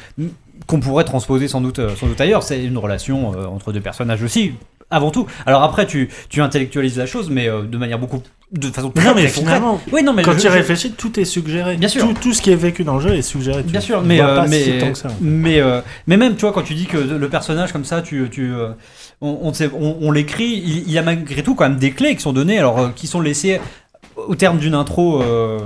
qu'on 0.66 0.80
pourrait 0.80 1.04
transposer 1.04 1.50
sans 1.50 1.60
doute 1.60 1.82
sans 1.98 2.08
doute 2.08 2.22
ailleurs, 2.22 2.44
c'est 2.44 2.64
une 2.64 2.78
relation 2.78 3.30
entre 3.54 3.74
deux 3.74 3.82
personnages 3.82 4.24
aussi. 4.24 4.54
Avant 4.94 5.10
tout. 5.10 5.26
Alors 5.46 5.64
après, 5.64 5.86
tu, 5.88 6.10
tu 6.28 6.42
intellectualises 6.42 6.98
la 6.98 7.06
chose, 7.06 7.30
mais 7.30 7.48
de 7.48 7.78
manière 7.78 7.98
beaucoup, 7.98 8.22
de 8.52 8.68
façon 8.68 8.90
très, 8.90 9.06
Non, 9.06 9.14
mais 9.16 9.22
très 9.28 9.32
concrète. 9.40 9.46
finalement, 9.46 9.82
Oui, 9.94 10.04
non, 10.04 10.12
mais 10.12 10.22
quand 10.22 10.36
tu 10.36 10.46
y 10.46 10.50
réfléchis, 10.50 10.92
tout 10.92 11.18
est 11.18 11.24
suggéré. 11.24 11.78
Bien 11.78 11.88
sûr. 11.88 12.06
Tout, 12.06 12.14
tout 12.22 12.34
ce 12.34 12.42
qui 12.42 12.52
est 12.52 12.58
vécu 12.58 12.84
dans 12.84 12.96
le 12.96 13.02
jeu 13.02 13.14
est 13.16 13.22
suggéré. 13.22 13.64
Tu 13.64 13.70
Bien 13.72 13.80
sûr, 13.80 14.02
mais, 14.02 14.20
euh, 14.20 14.46
mais, 14.50 14.62
si 14.64 14.74
mais, 15.22 15.62
euh, 15.62 15.80
mais 16.08 16.18
même, 16.18 16.36
tu 16.36 16.42
vois, 16.42 16.52
quand 16.52 16.64
tu 16.64 16.74
dis 16.74 16.88
que 16.88 16.98
le 16.98 17.30
personnage 17.30 17.72
comme 17.72 17.86
ça, 17.86 18.02
tu, 18.02 18.28
tu, 18.30 18.52
on, 19.22 19.54
on, 19.74 19.98
on- 20.02 20.12
l'écrit, 20.12 20.62
il, 20.62 20.80
il 20.80 20.92
y 20.92 20.98
a 20.98 21.04
malgré 21.04 21.42
tout 21.42 21.56
quand 21.56 21.70
même 21.70 21.80
des 21.80 21.92
clés 21.92 22.14
qui 22.18 22.22
sont 22.22 22.34
données, 22.34 22.60
alors 22.60 22.94
qui 22.94 23.08
sont 23.08 23.22
laissées 23.22 23.62
au 24.28 24.36
terme 24.36 24.58
d'une 24.58 24.76
intro 24.76 25.22
euh, 25.22 25.60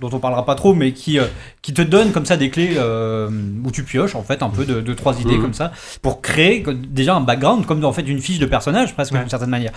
dont 0.00 0.10
on 0.12 0.18
parlera 0.18 0.44
pas 0.44 0.54
trop, 0.54 0.74
mais 0.74 0.92
qui, 0.92 1.18
euh, 1.18 1.26
qui 1.62 1.72
te 1.72 1.82
donne 1.82 2.10
comme 2.10 2.26
ça 2.26 2.36
des 2.36 2.50
clés 2.50 2.72
euh, 2.76 3.30
où 3.64 3.70
tu 3.70 3.84
pioches 3.84 4.16
en 4.16 4.22
fait 4.24 4.42
un 4.42 4.48
peu 4.50 4.64
de, 4.64 4.80
de 4.80 4.94
trois 4.94 5.20
idées 5.20 5.36
Mhm. 5.36 5.42
comme 5.42 5.54
ça 5.54 5.70
pour 6.02 6.20
créer 6.20 6.64
déjà 6.90 7.14
un 7.14 7.20
background 7.20 7.66
comme 7.66 7.84
en 7.84 7.92
fait 7.92 8.02
une 8.02 8.18
fiche 8.20 8.40
de 8.40 8.46
personnage 8.46 8.94
presque 8.94 9.12
d'une 9.14 9.28
certaine 9.28 9.48
manière. 9.50 9.70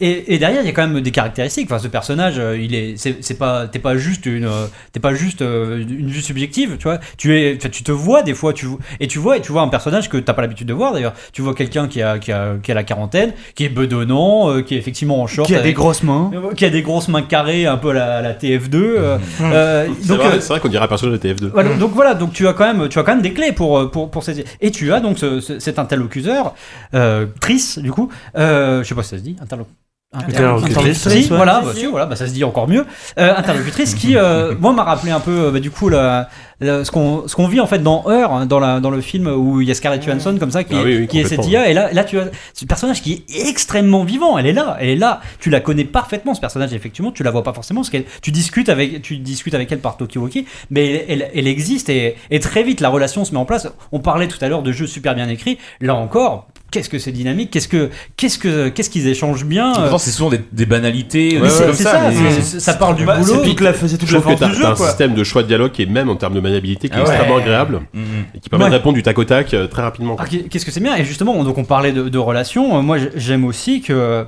Et, 0.00 0.34
et 0.34 0.38
derrière 0.38 0.60
il 0.62 0.66
y 0.66 0.68
a 0.68 0.72
quand 0.72 0.86
même 0.86 1.00
des 1.00 1.10
caractéristiques. 1.10 1.68
Enfin 1.70 1.78
ce 1.78 1.88
personnage 1.88 2.34
euh, 2.38 2.58
il 2.58 2.74
est 2.74 2.96
c'est 2.98 3.38
pas 3.38 3.66
t'es 3.66 3.78
pas 3.78 3.96
juste 3.96 4.26
une 4.26 4.44
euh, 4.44 4.66
t'es 4.92 5.00
pas 5.00 5.14
juste 5.14 5.40
une 5.40 6.08
vue 6.08 6.20
subjective 6.20 6.76
tu 6.78 6.84
vois 6.84 6.98
tu 7.16 7.34
es 7.38 7.56
tu 7.56 7.82
te 7.82 7.92
vois 7.92 8.22
des 8.22 8.34
fois 8.34 8.52
tu 8.52 8.66
et 9.00 9.06
tu 9.06 9.18
vois 9.18 9.38
et 9.38 9.40
tu 9.40 9.52
vois 9.52 9.62
un 9.62 9.68
personnage 9.68 10.08
que 10.10 10.18
t'as 10.18 10.34
pas 10.34 10.42
l'habitude 10.42 10.66
de 10.68 10.74
voir 10.74 10.92
d'ailleurs 10.92 11.14
tu 11.32 11.40
vois 11.40 11.54
quelqu'un 11.54 11.88
qui 11.88 12.02
a, 12.02 12.18
qui 12.18 12.30
a 12.30 12.56
qui 12.62 12.70
a 12.70 12.74
la 12.74 12.82
quarantaine 12.84 13.32
qui 13.54 13.64
est 13.64 13.68
bedonnant 13.70 14.50
euh, 14.50 14.60
qui 14.62 14.74
est 14.74 14.78
effectivement 14.78 15.22
en 15.22 15.26
short 15.26 15.48
Qui 15.48 15.54
a 15.56 15.60
des 15.62 15.72
grosses 15.72 16.02
mains. 16.02 16.30
qui 16.56 16.64
a 16.66 16.70
des 16.70 16.82
grosses 16.82 17.08
mains 17.08 17.22
carrées 17.22 17.64
un 17.66 17.78
peu 17.78 17.90
à 17.90 17.94
la, 17.94 18.16
à 18.18 18.22
la 18.22 18.34
TF2 18.34 18.74
euh, 18.74 19.16
Mhm. 19.40 19.50
euh, 19.52 19.86
C'est 20.00 20.08
donc 20.08 20.18
vrai, 20.18 20.28
euh, 20.36 20.40
c'est 20.40 20.48
vrai 20.48 20.60
qu'on 20.60 20.68
dirait 20.68 20.84
un 20.84 20.88
personnage 20.88 21.18
de 21.18 21.21
TF2. 21.22 21.50
voilà, 21.52 21.74
donc 21.76 21.92
voilà, 21.92 22.14
donc 22.14 22.32
tu 22.32 22.46
as 22.48 22.52
quand 22.52 22.66
même, 22.66 22.88
des 23.22 23.32
clés 23.32 23.52
pour 23.52 23.78
euh, 23.78 23.86
pour 24.10 24.22
ces 24.24 24.44
et 24.60 24.70
tu 24.70 24.92
as 24.92 25.00
donc 25.00 25.18
ce- 25.18 25.40
ce- 25.40 25.58
cet 25.58 25.78
interlocuteur, 25.78 26.54
euh, 26.94 27.26
Trice 27.40 27.78
du 27.78 27.90
coup, 27.92 28.10
euh, 28.36 28.82
je 28.82 28.88
sais 28.88 28.94
pas 28.94 29.02
si 29.02 29.10
ça 29.10 29.18
se 29.18 29.22
dit, 29.22 29.36
interlo- 29.42 29.66
Interlocutrice, 30.14 30.70
Interlocutrice, 30.76 31.30
ouais. 31.30 31.36
voilà, 31.36 31.62
bah, 31.64 31.72
si, 31.74 31.86
voilà, 31.86 32.06
bah, 32.06 32.16
ça 32.16 32.26
se 32.26 32.32
dit 32.32 32.44
encore 32.44 32.68
mieux. 32.68 32.84
Euh, 33.18 33.34
interlocutrice 33.34 33.94
qui, 33.94 34.16
euh, 34.16 34.54
moi, 34.60 34.72
m'a 34.74 34.84
rappelé 34.84 35.10
un 35.10 35.20
peu, 35.20 35.46
euh, 35.46 35.50
bah, 35.50 35.58
du 35.60 35.70
coup, 35.70 35.88
la, 35.88 36.28
la- 36.60 36.84
ce 36.84 36.90
qu'on 36.90 37.26
ce 37.26 37.34
qu'on 37.34 37.48
vit 37.48 37.60
en 37.60 37.66
fait 37.66 37.78
dans 37.82 38.04
Heure, 38.08 38.32
hein, 38.32 38.44
dans 38.46 38.60
la 38.60 38.78
dans 38.80 38.90
le 38.90 39.00
film 39.00 39.26
où 39.26 39.60
il 39.62 39.68
y 39.68 39.70
a 39.70 39.74
Scarlett 39.74 40.02
Johansson 40.04 40.36
comme 40.38 40.50
ça 40.50 40.64
qui, 40.64 40.74
Ah 40.76 40.82
oui, 40.84 40.98
oui, 40.98 41.06
qui 41.08 41.18
est 41.18 41.24
cette. 41.24 41.46
IA 41.46 41.68
et 41.70 41.74
là 41.74 41.90
là 41.92 42.04
tu 42.04 42.18
as 42.20 42.26
ce 42.54 42.64
personnage 42.66 43.02
qui 43.02 43.24
est 43.34 43.48
extrêmement 43.48 44.04
vivant. 44.04 44.36
Elle 44.38 44.46
est 44.46 44.52
là, 44.52 44.76
elle 44.80 44.90
est 44.90 44.96
là. 44.96 45.20
Tu 45.40 45.48
la 45.50 45.60
connais 45.60 45.84
parfaitement 45.84 46.34
ce 46.34 46.40
personnage. 46.40 46.72
Effectivement, 46.74 47.10
tu 47.10 47.22
la 47.22 47.30
vois 47.30 47.42
pas 47.42 47.52
forcément 47.54 47.80
parce 47.80 47.90
qu'elle 47.90 48.04
tu 48.20 48.30
discutes 48.30 48.68
avec 48.68 49.02
tu 49.02 49.16
discutes 49.18 49.54
avec 49.54 49.72
elle 49.72 49.80
par 49.80 49.96
Tokiwoki, 49.96 50.46
mais 50.70 51.04
elle, 51.08 51.22
elle, 51.22 51.30
elle 51.34 51.46
existe 51.48 51.88
et, 51.88 52.16
et 52.30 52.38
très 52.38 52.62
vite 52.62 52.80
la 52.80 52.90
relation 52.90 53.24
se 53.24 53.32
met 53.32 53.38
en 53.38 53.44
place. 53.46 53.66
On 53.90 53.98
parlait 53.98 54.28
tout 54.28 54.38
à 54.42 54.48
l'heure 54.48 54.62
de 54.62 54.70
jeux 54.72 54.86
super 54.86 55.14
bien 55.14 55.28
écrits. 55.28 55.58
Là 55.80 55.94
encore. 55.94 56.46
Qu'est-ce 56.72 56.88
que 56.88 56.98
c'est 56.98 57.12
dynamique 57.12 57.50
Qu'est-ce 57.52 57.68
que 57.68 57.90
qu'est-ce 58.16 58.38
que 58.38 58.68
qu'est-ce 58.70 58.90
qu'ils 58.90 59.06
échangent 59.06 59.44
bien 59.44 59.72
Pourtant, 59.74 59.98
c'est 59.98 60.10
souvent 60.10 60.30
des, 60.30 60.40
des 60.50 60.66
banalités, 60.66 61.38
c'est 61.44 61.72
ça. 61.74 62.10
ça, 62.10 62.60
ça 62.60 62.74
part 62.74 62.94
du 62.96 63.04
Bah, 63.04 63.18
boulot. 63.18 63.42
c'est 63.42 63.48
toute 63.48 63.60
la, 63.60 63.72
c'est 63.74 63.98
toute 63.98 64.08
Je 64.08 64.14
la 64.16 64.20
trouve 64.20 64.32
que 64.34 64.38
force 64.38 64.40
t'as 64.40 64.46
du 64.48 64.54
t'as 64.54 64.66
jeu, 64.68 64.72
un 64.72 64.74
quoi. 64.74 64.88
système 64.88 65.14
de 65.14 65.22
choix 65.22 65.42
de 65.44 65.48
dialogue 65.48 65.70
qui 65.70 65.82
est 65.82 65.86
même 65.86 66.08
en 66.08 66.16
termes 66.16 66.34
de 66.34 66.40
maniabilité 66.40 66.88
qui 66.88 66.94
est 66.94 66.98
Ah 66.98 67.04
ouais. 67.04 67.10
extrêmement 67.10 67.36
agréable 67.36 67.80
Mhm. 67.94 68.02
et 68.34 68.40
qui 68.40 68.48
permet 68.48 68.64
Ouais. 68.64 68.70
de 68.70 68.74
répondre 68.76 68.94
du 68.94 69.02
tac 69.02 69.18
au 69.18 69.24
tac 69.24 69.52
euh, 69.54 69.66
très 69.68 69.82
rapidement. 69.82 70.16
Ah, 70.18 70.24
qu'est- 70.28 70.48
Qu'est-ce 70.48 70.64
que 70.66 70.72
c'est 70.72 70.80
bien 70.80 70.96
Et 70.96 71.04
justement, 71.04 71.32
on- 71.36 71.44
donc 71.44 71.58
on 71.58 71.64
parlait 71.64 71.92
de, 71.92 72.08
de 72.08 72.18
relations. 72.18 72.78
Euh, 72.78 72.82
Moi, 72.82 72.96
j'aime 73.14 73.44
aussi 73.44 73.80
que 73.82 74.26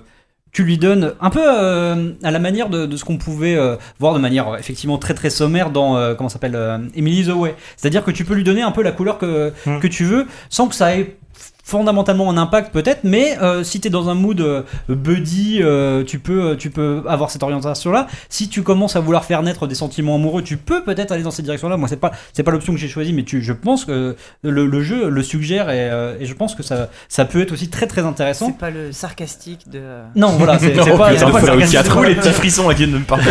tu 0.52 0.62
lui 0.64 0.78
donnes 0.78 1.14
un 1.20 1.30
peu 1.30 1.40
euh, 1.42 2.12
à 2.22 2.30
la 2.30 2.38
manière 2.38 2.68
de, 2.68 2.86
de 2.86 2.96
ce 2.96 3.04
qu'on 3.04 3.16
pouvait 3.16 3.56
euh, 3.56 3.74
voir 3.98 4.14
de 4.14 4.20
manière 4.20 4.48
euh, 4.50 4.56
effectivement 4.58 4.98
très 4.98 5.14
très 5.14 5.30
sommaire 5.30 5.70
dans 5.70 5.96
euh, 5.96 6.14
comment 6.14 6.28
ça 6.28 6.34
s'appelle 6.34 6.54
euh, 6.54 6.78
Emily 6.94 7.24
the 7.26 7.30
Way. 7.34 7.54
C'est-à-dire 7.76 8.04
que 8.04 8.10
tu 8.12 8.24
peux 8.24 8.34
lui 8.34 8.44
donner 8.44 8.62
un 8.62 8.70
peu 8.70 8.82
la 8.82 8.92
couleur 8.92 9.18
que, 9.18 9.52
Hmm. 9.66 9.80
que 9.80 9.88
tu 9.88 10.04
veux 10.04 10.26
sans 10.50 10.68
que 10.68 10.74
ça 10.74 10.94
ait 10.96 11.16
fondamentalement 11.64 12.30
un 12.30 12.36
impact 12.36 12.72
peut-être 12.72 13.00
mais 13.04 13.36
euh, 13.42 13.64
si 13.64 13.80
tu 13.80 13.88
es 13.88 13.90
dans 13.90 14.08
un 14.10 14.14
mood 14.14 14.40
euh, 14.40 14.62
buddy 14.88 15.60
euh, 15.62 16.04
tu 16.04 16.18
peux 16.18 16.56
tu 16.56 16.70
peux 16.70 17.02
avoir 17.08 17.30
cette 17.30 17.42
orientation 17.42 17.90
là 17.90 18.06
si 18.28 18.48
tu 18.48 18.62
commences 18.62 18.96
à 18.96 19.00
vouloir 19.00 19.24
faire 19.24 19.42
naître 19.42 19.66
des 19.66 19.74
sentiments 19.74 20.14
amoureux 20.16 20.42
tu 20.42 20.56
peux 20.58 20.84
peut-être 20.84 21.10
aller 21.10 21.22
dans 21.22 21.30
cette 21.30 21.44
direction 21.46 21.68
là 21.68 21.76
moi 21.76 21.88
c'est 21.88 21.96
pas 21.96 22.12
c'est 22.32 22.42
pas 22.42 22.50
l'option 22.50 22.72
que 22.74 22.78
j'ai 22.78 22.88
choisie 22.88 23.12
mais 23.12 23.22
tu, 23.24 23.42
je 23.42 23.52
pense 23.52 23.84
que 23.86 24.14
le, 24.42 24.66
le 24.66 24.82
jeu 24.82 25.08
le 25.08 25.22
suggère 25.22 25.70
et, 25.70 25.90
euh, 25.90 26.16
et 26.20 26.26
je 26.26 26.34
pense 26.34 26.54
que 26.54 26.62
ça, 26.62 26.88
ça 27.08 27.24
peut 27.24 27.40
être 27.40 27.52
aussi 27.52 27.68
très 27.70 27.86
très 27.86 28.02
intéressant. 28.02 28.46
C'est 28.48 28.58
pas 28.58 28.70
le 28.70 28.92
sarcastique 28.92 29.68
de. 29.70 29.80
Non, 30.14 30.28
voilà, 30.28 30.58
c'est 30.58 30.70
pas, 30.70 30.82
putain, 30.84 31.16
c'est 31.26 31.32
pas 31.32 31.40
Fallout 31.40 31.60
sarcastique. 31.66 31.82
4, 31.82 32.04
les 32.04 32.14
petits 32.16 32.30
frissons 32.32 32.68
là 32.68 32.74
qui 32.74 32.84
viennent 32.84 32.92
de 32.92 32.98
me 32.98 33.04
parler. 33.04 33.24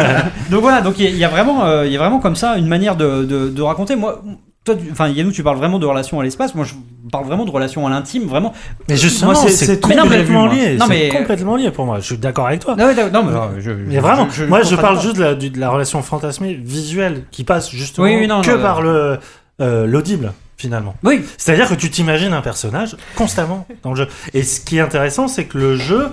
Donc 0.50 0.60
voilà, 0.62 0.80
donc 0.80 0.94
il 0.98 1.04
y, 1.04 1.08
a- 1.08 1.10
il 1.10 1.18
y 1.18 1.24
a 1.24 1.28
vraiment, 1.28 1.64
euh, 1.64 1.86
il 1.86 1.92
y 1.92 1.96
a 1.96 1.98
vraiment 1.98 2.20
comme 2.20 2.36
ça 2.36 2.56
une 2.56 2.66
manière 2.66 2.96
de, 2.96 3.24
de, 3.24 3.48
de 3.48 3.62
raconter. 3.62 3.96
Moi, 3.96 4.22
toi, 4.64 4.74
tu- 4.74 4.88
enfin 4.92 5.08
Yannou, 5.08 5.32
tu 5.32 5.42
parles 5.42 5.56
vraiment 5.56 5.78
de 5.78 5.86
relation 5.86 6.20
à 6.20 6.22
l'espace. 6.22 6.54
Moi, 6.54 6.64
je 6.66 6.74
parle 7.10 7.24
vraiment 7.24 7.44
de 7.46 7.50
relation 7.50 7.86
à 7.86 7.90
l'intime, 7.90 8.24
vraiment. 8.24 8.52
Mais 8.88 8.96
justement, 8.96 9.34
c'est- 9.34 9.80
complètement 9.80 10.48
vu, 10.48 10.56
lié. 10.56 10.76
Non, 10.76 10.86
mais- 10.86 11.08
complètement 11.08 11.56
lié 11.56 11.70
pour 11.70 11.86
moi. 11.86 11.98
Je 12.00 12.04
suis 12.04 12.18
d'accord 12.18 12.46
avec 12.48 12.60
toi. 12.60 12.76
Non, 12.76 12.86
mais, 12.94 13.10
non, 13.10 13.22
mais, 13.24 13.32
euh, 13.32 13.60
je, 13.60 13.70
Mais 13.70 13.98
vraiment, 13.98 14.28
moi 14.48 14.62
je 14.62 14.76
parle 14.76 15.00
juste 15.00 15.16
de 15.16 15.22
la, 15.22 15.34
du- 15.34 15.50
de 15.50 15.58
la 15.58 15.70
relation 15.70 16.02
fantasmée 16.02 16.54
visuelle 16.54 17.24
qui 17.30 17.44
passe 17.44 17.70
justement 17.70 18.06
Oui, 18.06 18.16
oui, 18.18 18.26
non, 18.26 18.42
que 18.42 18.50
par 18.56 18.82
le 18.82 19.18
euh, 19.62 19.86
l'audible 19.86 20.32
finalement. 20.56 20.94
Oui, 21.04 21.24
C'est-à-dire 21.38 21.68
que 21.68 21.74
tu 21.74 21.90
t'imagines 21.90 22.34
un 22.34 22.42
personnage 22.42 22.96
constamment 23.16 23.66
dans 23.82 23.90
le 23.90 23.96
jeu. 23.96 24.08
Et 24.34 24.42
ce 24.42 24.60
qui 24.60 24.76
est 24.76 24.80
intéressant, 24.80 25.26
c'est 25.26 25.44
que 25.46 25.56
le 25.56 25.76
jeu, 25.76 26.08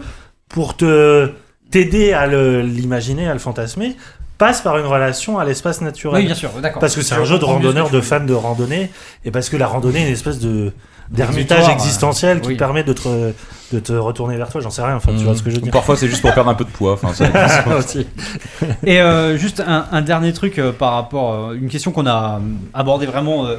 pour 0.47 0.77
te 0.77 1.29
t'aider 1.69 2.13
à 2.13 2.27
l'imaginer, 2.27 3.27
à 3.27 3.33
le 3.33 3.39
fantasmer, 3.39 3.97
passe 4.37 4.61
par 4.61 4.77
une 4.77 4.85
relation 4.85 5.39
à 5.39 5.45
l'espace 5.45 5.81
naturel. 5.81 6.21
oui, 6.21 6.25
bien 6.27 6.35
sûr, 6.35 6.49
d'accord. 6.61 6.79
Parce 6.79 6.95
que 6.95 7.01
c'est 7.01 7.15
un 7.15 7.25
jeu 7.25 7.39
de 7.39 7.45
randonneur, 7.45 7.89
de 7.89 8.01
fans 8.01 8.19
de 8.19 8.33
randonnée, 8.33 8.89
et 9.25 9.31
parce 9.31 9.49
que 9.49 9.57
la 9.57 9.67
randonnée 9.67 10.01
est 10.03 10.07
une 10.07 10.13
espèce 10.13 10.39
de 10.39 10.71
d'ermitage 11.09 11.69
existentiel 11.69 12.41
qui 12.41 12.49
oui. 12.49 12.55
permet 12.55 12.83
de 12.83 12.91
te, 12.91 13.31
de 13.71 13.79
te 13.79 13.93
retourner 13.93 14.35
vers 14.35 14.49
toi. 14.49 14.59
J'en 14.59 14.69
sais 14.69 14.81
rien, 14.81 14.95
enfin, 14.97 15.13
tu 15.17 15.23
vois 15.23 15.35
ce 15.37 15.41
que 15.41 15.49
je 15.49 15.55
veux 15.55 15.61
dire. 15.61 15.71
Parfois, 15.71 15.95
c'est 15.95 16.09
juste 16.09 16.21
pour 16.21 16.33
perdre 16.33 16.49
un 16.49 16.53
peu 16.53 16.65
de 16.65 16.69
poids. 16.69 16.93
Enfin, 17.01 17.13
ça- 17.13 17.29
Aussi. 17.77 18.05
Et 18.85 18.99
euh, 19.01 19.37
juste 19.37 19.63
un, 19.65 19.85
un 19.89 20.01
dernier 20.01 20.33
truc 20.33 20.59
euh, 20.59 20.73
par 20.73 20.91
rapport, 20.95 21.33
euh, 21.33 21.53
une 21.53 21.69
question 21.69 21.91
qu'on 21.91 22.07
a 22.07 22.41
abordée 22.73 23.05
vraiment 23.05 23.45
euh, 23.45 23.55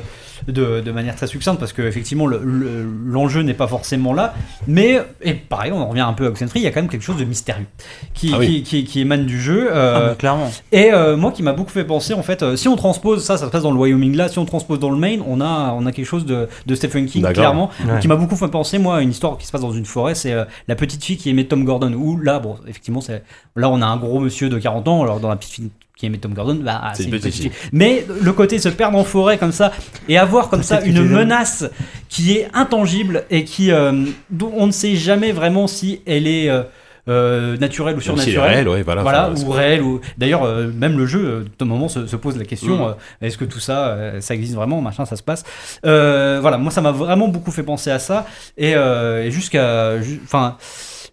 de, 0.46 0.80
de 0.80 0.92
manière 0.92 1.16
très 1.16 1.26
succincte 1.26 1.58
parce 1.58 1.72
que 1.72 1.82
effectivement 1.82 2.26
le- 2.26 2.40
le- 2.44 2.86
l'enjeu 3.06 3.42
n'est 3.42 3.54
pas 3.54 3.66
forcément 3.66 4.12
là, 4.14 4.34
mais 4.66 5.00
et 5.22 5.34
pareil, 5.34 5.72
on 5.72 5.80
en 5.80 5.88
revient 5.88 6.00
un 6.02 6.12
peu 6.12 6.26
à 6.26 6.28
Oxenfree, 6.28 6.60
il 6.60 6.62
y 6.62 6.66
a 6.66 6.70
quand 6.70 6.80
même 6.80 6.90
quelque 6.90 7.02
chose 7.02 7.16
de 7.16 7.24
mystérieux 7.24 7.66
qui, 8.14 8.30
Ah 8.34 8.38
oui. 8.38 8.46
qui, 8.46 8.62
qui- 8.62 8.84
qui 8.84 9.00
émane 9.00 9.26
du 9.26 9.40
jeu. 9.40 9.68
euh, 9.72 10.10
Ah, 10.12 10.14
clairement. 10.14 10.50
et 10.72 10.92
euh, 10.92 11.16
moi 11.16 11.32
qui 11.32 11.42
m'a 11.42 11.52
beaucoup 11.52 11.70
fait 11.72 11.84
penser 11.84 12.14
en 12.14 12.22
fait, 12.22 12.42
euh, 12.42 12.56
si 12.56 12.68
on 12.68 12.76
transpose 12.76 13.24
ça, 13.24 13.36
ça 13.36 13.46
se 13.46 13.50
passe 13.50 13.62
dans 13.62 13.72
le 13.72 13.78
Wyoming 13.78 14.14
là, 14.16 14.28
si 14.28 14.38
on 14.38 14.44
transpose 14.44 14.78
dans 14.78 14.90
le 14.90 14.96
Maine, 14.98 15.22
on 15.26 15.40
a 15.40 15.72
on 15.76 15.86
a 15.86 15.92
quelque 15.92 16.06
chose 16.06 16.26
de, 16.26 16.48
de 16.66 16.74
Stephen 16.74 17.06
King 17.06 17.24
clairement, 17.32 17.70
Ouais. 17.86 17.98
qui 18.00 18.08
m'a 18.08 18.16
beaucoup 18.16 18.36
fait 18.36 18.48
penser 18.48 18.78
moi 18.78 18.96
à 18.98 19.00
une 19.00 19.10
histoire 19.10 19.36
qui 19.38 19.46
se 19.46 19.52
passe 19.52 19.60
dans 19.62 19.72
une 19.72 19.86
forêt, 19.86 20.14
c'est 20.14 20.32
euh, 20.32 20.44
la 20.68 20.74
petite 20.76 21.02
fille 21.04 21.16
qui 21.16 21.30
aimait 21.30 21.44
Tom 21.44 21.64
Gordon. 21.64 21.92
Où 21.94 22.18
là 22.18 22.38
bon 22.38 22.56
effectivement 22.68 23.00
c'est 23.00 23.22
là 23.56 23.68
on 23.70 23.80
a 23.82 23.86
un 23.86 23.96
gros 23.96 24.20
monsieur 24.20 24.48
de 24.48 24.58
40 24.58 24.86
ans, 24.88 25.02
alors 25.02 25.20
dans 25.20 25.28
la 25.28 25.36
petite 25.36 25.52
fille 25.52 25.70
qui 25.98 26.06
aimait 26.06 26.18
Tom 26.18 26.32
Gordon, 26.32 26.60
bah, 26.62 26.80
C'est 26.94 27.02
une 27.04 27.10
petite 27.10 27.34
fille. 27.34 27.50
Mais 27.72 28.06
le 28.22 28.32
côté 28.32 28.58
se 28.60 28.68
perdre 28.68 28.96
en 28.96 29.02
forêt 29.04 29.36
comme 29.36 29.52
ça 29.52 29.72
et 30.08 30.16
avoir 30.16 30.48
comme 30.48 30.62
ça 30.62 30.80
une 30.82 31.02
menace 31.04 31.64
qui 32.08 32.36
est 32.36 32.48
intangible 32.54 33.24
et 33.30 33.42
qui 33.44 33.72
euh, 33.72 34.04
dont 34.30 34.52
on 34.56 34.68
ne 34.68 34.72
sait 34.72 34.94
jamais 34.94 35.32
vraiment 35.32 35.66
si 35.66 36.00
elle 36.06 36.28
est 36.28 36.48
euh, 36.48 36.62
euh, 37.08 37.56
naturelle 37.56 37.94
ou 37.94 37.96
Même 37.96 38.00
si 38.02 38.04
surnaturelle. 38.04 38.50
réelle, 38.50 38.68
ouais, 38.68 38.82
voilà. 38.82 39.02
Voilà, 39.02 39.30
Enfin, 39.32 39.42
ou 39.46 39.50
réel, 39.50 39.82
ou 39.82 40.00
d'ailleurs 40.18 40.44
euh, 40.44 40.70
même 40.72 40.96
le 40.98 41.06
jeu, 41.06 41.24
euh, 41.26 41.44
d'un 41.58 41.64
moment 41.64 41.88
se, 41.88 42.06
se 42.06 42.16
pose 42.16 42.36
la 42.36 42.44
question 42.44 42.76
Mm. 42.76 42.88
euh, 42.90 43.26
est-ce 43.26 43.36
que 43.38 43.46
tout 43.46 43.60
ça, 43.60 43.86
euh, 43.88 44.20
ça 44.20 44.34
existe 44.34 44.54
vraiment, 44.54 44.80
machin, 44.80 45.04
ça 45.06 45.16
se 45.16 45.22
passe. 45.22 45.42
Euh, 45.84 46.38
voilà, 46.40 46.58
moi 46.58 46.70
ça 46.70 46.80
m'a 46.80 46.92
vraiment 46.92 47.26
beaucoup 47.28 47.50
fait 47.50 47.62
penser 47.64 47.90
à 47.90 47.98
ça 47.98 48.26
et, 48.56 48.74
euh, 48.76 49.24
et 49.24 49.30
jusqu'à, 49.32 50.00
ju- 50.00 50.20
enfin. 50.22 50.56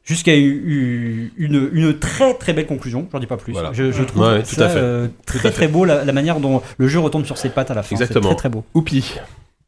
Jusqu'à 0.05 0.35
une, 0.35 1.31
une 1.37 1.97
très 1.97 2.35
très 2.35 2.53
belle 2.53 2.67
conclusion, 2.67 3.07
j'en 3.11 3.17
dis 3.19 3.25
pas 3.25 3.37
plus. 3.37 3.53
Voilà. 3.53 3.71
Je, 3.73 3.91
je 3.91 4.03
trouve 4.03 4.21
Ouais, 4.21 4.43
tout 4.43 4.53
ça 4.55 4.65
à 4.65 4.69
fait. 4.69 4.77
euh, 4.79 5.07
Tout 5.25 5.39
très 5.39 5.49
à 5.49 5.51
très 5.51 5.67
beau 5.67 5.83
la, 5.83 6.05
la 6.05 6.13
manière 6.13 6.39
dont 6.39 6.61
le 6.77 6.87
jeu 6.87 6.99
retombe 6.99 7.25
sur 7.25 7.39
ses 7.39 7.49
pattes 7.49 7.71
à 7.71 7.73
la 7.73 7.81
fin. 7.81 7.95
C'est 7.95 8.03
Exactement. 8.03 8.27
très 8.29 8.35
très 8.35 8.49
beau. 8.49 8.63
Oupi. 8.75 9.15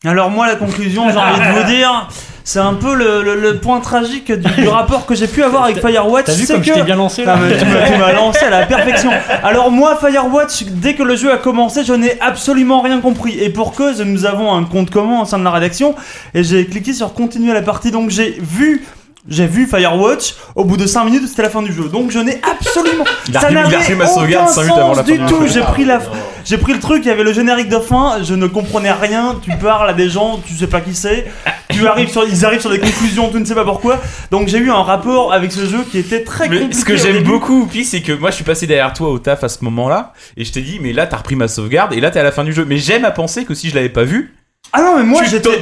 Alors 0.05 0.29
moi 0.29 0.45
la 0.45 0.55
conclusion 0.55 1.09
j'ai 1.09 1.17
envie 1.17 1.39
de 1.39 1.59
vous 1.59 1.67
dire 1.75 2.07
c'est 2.43 2.59
un 2.59 2.75
peu 2.75 2.93
le, 2.95 3.23
le- 3.23 3.41
le 3.41 3.57
point 3.57 3.79
tragique 3.79 4.31
du, 4.31 4.61
du 4.61 4.67
rapport 4.67 5.07
que 5.07 5.15
j'ai 5.15 5.25
pu 5.27 5.41
avoir 5.41 5.63
avec 5.63 5.79
Firewatch. 5.79 6.25
T'as 6.27 6.33
vu 6.33 6.45
c'est 6.45 6.63
je 6.63 6.69
que- 6.69 6.75
t'ai 6.75 6.83
bien 6.83 6.95
lancé 6.97 7.23
Ah, 7.25 7.35
là 7.35 7.37
m'as- 7.37 7.57
tu 7.89 7.97
m'as 7.97 8.13
lancé 8.13 8.45
à 8.45 8.51
la 8.51 8.65
perfection. 8.67 9.09
Alors 9.43 9.71
moi, 9.71 9.97
Firewatch, 9.99 10.65
dès 10.65 10.93
que 10.93 11.01
le 11.01 11.15
jeu 11.15 11.31
a 11.33 11.37
commencé, 11.37 11.83
je 11.83 11.93
n'ai 11.93 12.21
absolument 12.21 12.81
rien 12.81 13.01
compris. 13.01 13.39
Et 13.39 13.49
pour 13.49 13.71
cause, 13.73 13.99
nous 14.01 14.25
avons 14.27 14.53
un 14.55 14.63
compte 14.65 14.91
commun 14.91 15.23
au 15.23 15.25
sein 15.25 15.39
de 15.39 15.43
la 15.43 15.49
rédaction, 15.51 15.95
et 16.35 16.43
j'ai 16.43 16.67
cliqué 16.67 16.93
sur 16.93 17.13
continuer 17.15 17.53
la 17.55 17.63
partie. 17.63 17.89
Donc 17.89 18.11
j'ai 18.11 18.37
vu. 18.39 18.85
J'ai 19.29 19.45
vu 19.47 19.67
Firewatch, 19.67 20.35
au 20.55 20.63
bout 20.63 20.77
de 20.77 20.85
5 20.87 21.03
minutes 21.05 21.27
c'était 21.27 21.41
la 21.41 21.49
fin 21.49 21.61
du 21.61 21.73
jeu. 21.73 21.89
Donc 21.89 22.11
je 22.11 22.19
n'ai 22.19 22.39
absolument. 22.49 23.03
Il 23.27 23.35
a 23.35 23.41
ça 23.41 23.47
remis- 23.47 23.59
il 23.67 23.75
a 23.75 23.79
n'avait 23.79 23.95
ma 23.95 24.07
sauvegarde 24.07 24.45
aucun 24.45 24.53
cinq 24.53 24.61
minutes 24.63 24.77
avant 24.77 24.87
sens 24.95 24.97
la 24.97 25.03
fin 25.03 25.11
du 25.11 25.17
du 25.19 25.25
tout. 25.25 25.47
J'ai 25.53 25.61
pris 25.61 25.83
la, 25.85 25.99
j'ai 26.45 26.57
pris 26.57 26.73
le 26.73 26.79
truc, 26.79 27.01
il 27.03 27.09
y 27.09 27.11
avait 27.11 27.23
le 27.23 27.33
générique 27.33 27.67
de 27.69 27.79
fin, 27.79 28.23
je 28.23 28.33
ne 28.35 28.47
comprenais 28.47 28.91
rien. 28.93 29.35
Tu 29.43 29.51
parles 29.57 29.89
à 29.89 29.93
des 29.93 30.09
gens, 30.09 30.39
tu 30.45 30.53
sais 30.53 30.67
pas 30.67 30.79
qui 30.79 30.93
c'est. 30.95 31.25
Tu 31.69 31.85
arrives 31.87 32.09
sur, 32.09 32.23
ils 32.27 32.45
arrivent 32.45 32.61
sur 32.61 32.69
des 32.69 32.79
conclusions, 32.79 33.29
tu 33.29 33.39
ne 33.39 33.45
sais 33.45 33.53
pas 33.53 33.65
pourquoi. 33.65 33.99
Donc 34.31 34.47
j'ai 34.47 34.57
eu 34.59 34.71
un 34.71 34.81
rapport 34.81 35.33
avec 35.33 35.51
ce 35.51 35.65
jeu 35.65 35.83
qui 35.91 35.97
était 35.99 36.23
très 36.23 36.47
Mais 36.47 36.59
compliqué. 36.61 36.79
ce 36.79 36.85
que 36.85 36.95
j'aime 36.95 37.23
beaucoup, 37.23 37.63
Oupi, 37.63 37.83
c'est 37.83 38.01
que 38.01 38.13
moi 38.13 38.29
je 38.31 38.35
suis 38.35 38.45
passé 38.45 38.65
derrière 38.65 38.93
toi 38.93 39.09
au 39.09 39.19
taf 39.19 39.43
à 39.43 39.49
ce 39.49 39.63
moment-là, 39.65 40.13
et 40.37 40.45
je 40.45 40.51
t'ai 40.53 40.61
dit, 40.61 40.79
mais 40.81 40.93
là 40.93 41.05
t'as 41.05 41.17
repris 41.17 41.35
ma 41.35 41.49
sauvegarde, 41.49 41.91
et 41.93 41.99
là 41.99 42.09
t'es 42.11 42.19
à 42.19 42.23
la 42.23 42.31
fin 42.31 42.45
du 42.45 42.53
jeu. 42.53 42.63
Mais 42.65 42.77
j'aime 42.77 43.03
à 43.03 43.11
penser 43.11 43.43
que 43.43 43.53
si 43.53 43.69
je 43.69 43.75
l'avais 43.75 43.89
pas 43.89 44.03
vu, 44.05 44.33
Ah 44.73 44.81
non 44.81 44.97
mais 44.97 45.03
moi 45.03 45.21
tu- 45.23 45.29
j'étais. 45.31 45.61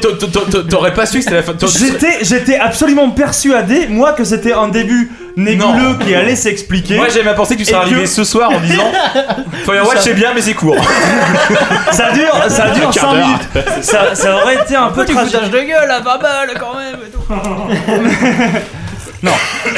t'aurais 0.70 0.94
pas 0.94 1.06
su 1.06 1.18
que 1.20 1.24
c'était 1.24 1.36
la 1.36 1.44
fin. 1.44 1.54
t'a- 1.54 1.68
J'étais, 1.68 2.18
j'étais 2.24 2.58
absolument 2.58 3.10
persuadé, 3.12 3.88
moi, 3.88 4.14
que 4.14 4.24
c'était 4.24 4.52
un 4.54 4.68
début 4.68 5.12
nébuleux 5.38 5.98
qui 6.04 6.14
allait 6.16 6.36
s'expliquer. 6.36 6.96
Moi 6.98 7.08
j'aime 7.14 7.28
à 7.28 7.34
penser 7.34 7.56
que 7.56 7.62
tu 7.64 7.70
Et 7.70 7.72
que- 7.72 7.78
arrivé 7.78 8.08
ce 8.08 8.24
soir 8.24 8.50
en 8.52 8.60
disant 8.60 8.92
Firewatch 9.66 10.00
c'est 10.02 10.14
bien 10.16 10.32
mais 10.34 10.42
c'est 10.42 10.54
court. 10.54 10.76
Ça 11.92 12.12
dure, 12.12 12.36
ça 12.50 12.70
dure 12.72 12.94
5 12.94 13.14
minutes. 13.14 13.50
Ça, 13.82 14.16
ça 14.16 14.36
aurait 14.38 14.56
été 14.56 14.76
un 14.76 14.90
peu 14.90 15.06
tragique. 15.06 15.50
de 15.52 15.60
gueule 15.62 15.92
à 15.92 16.00
20 16.00 16.18
balles 16.18 16.54
quand 16.60 16.76
même 16.78 16.98
et 17.06 17.12
tout. 17.12 17.24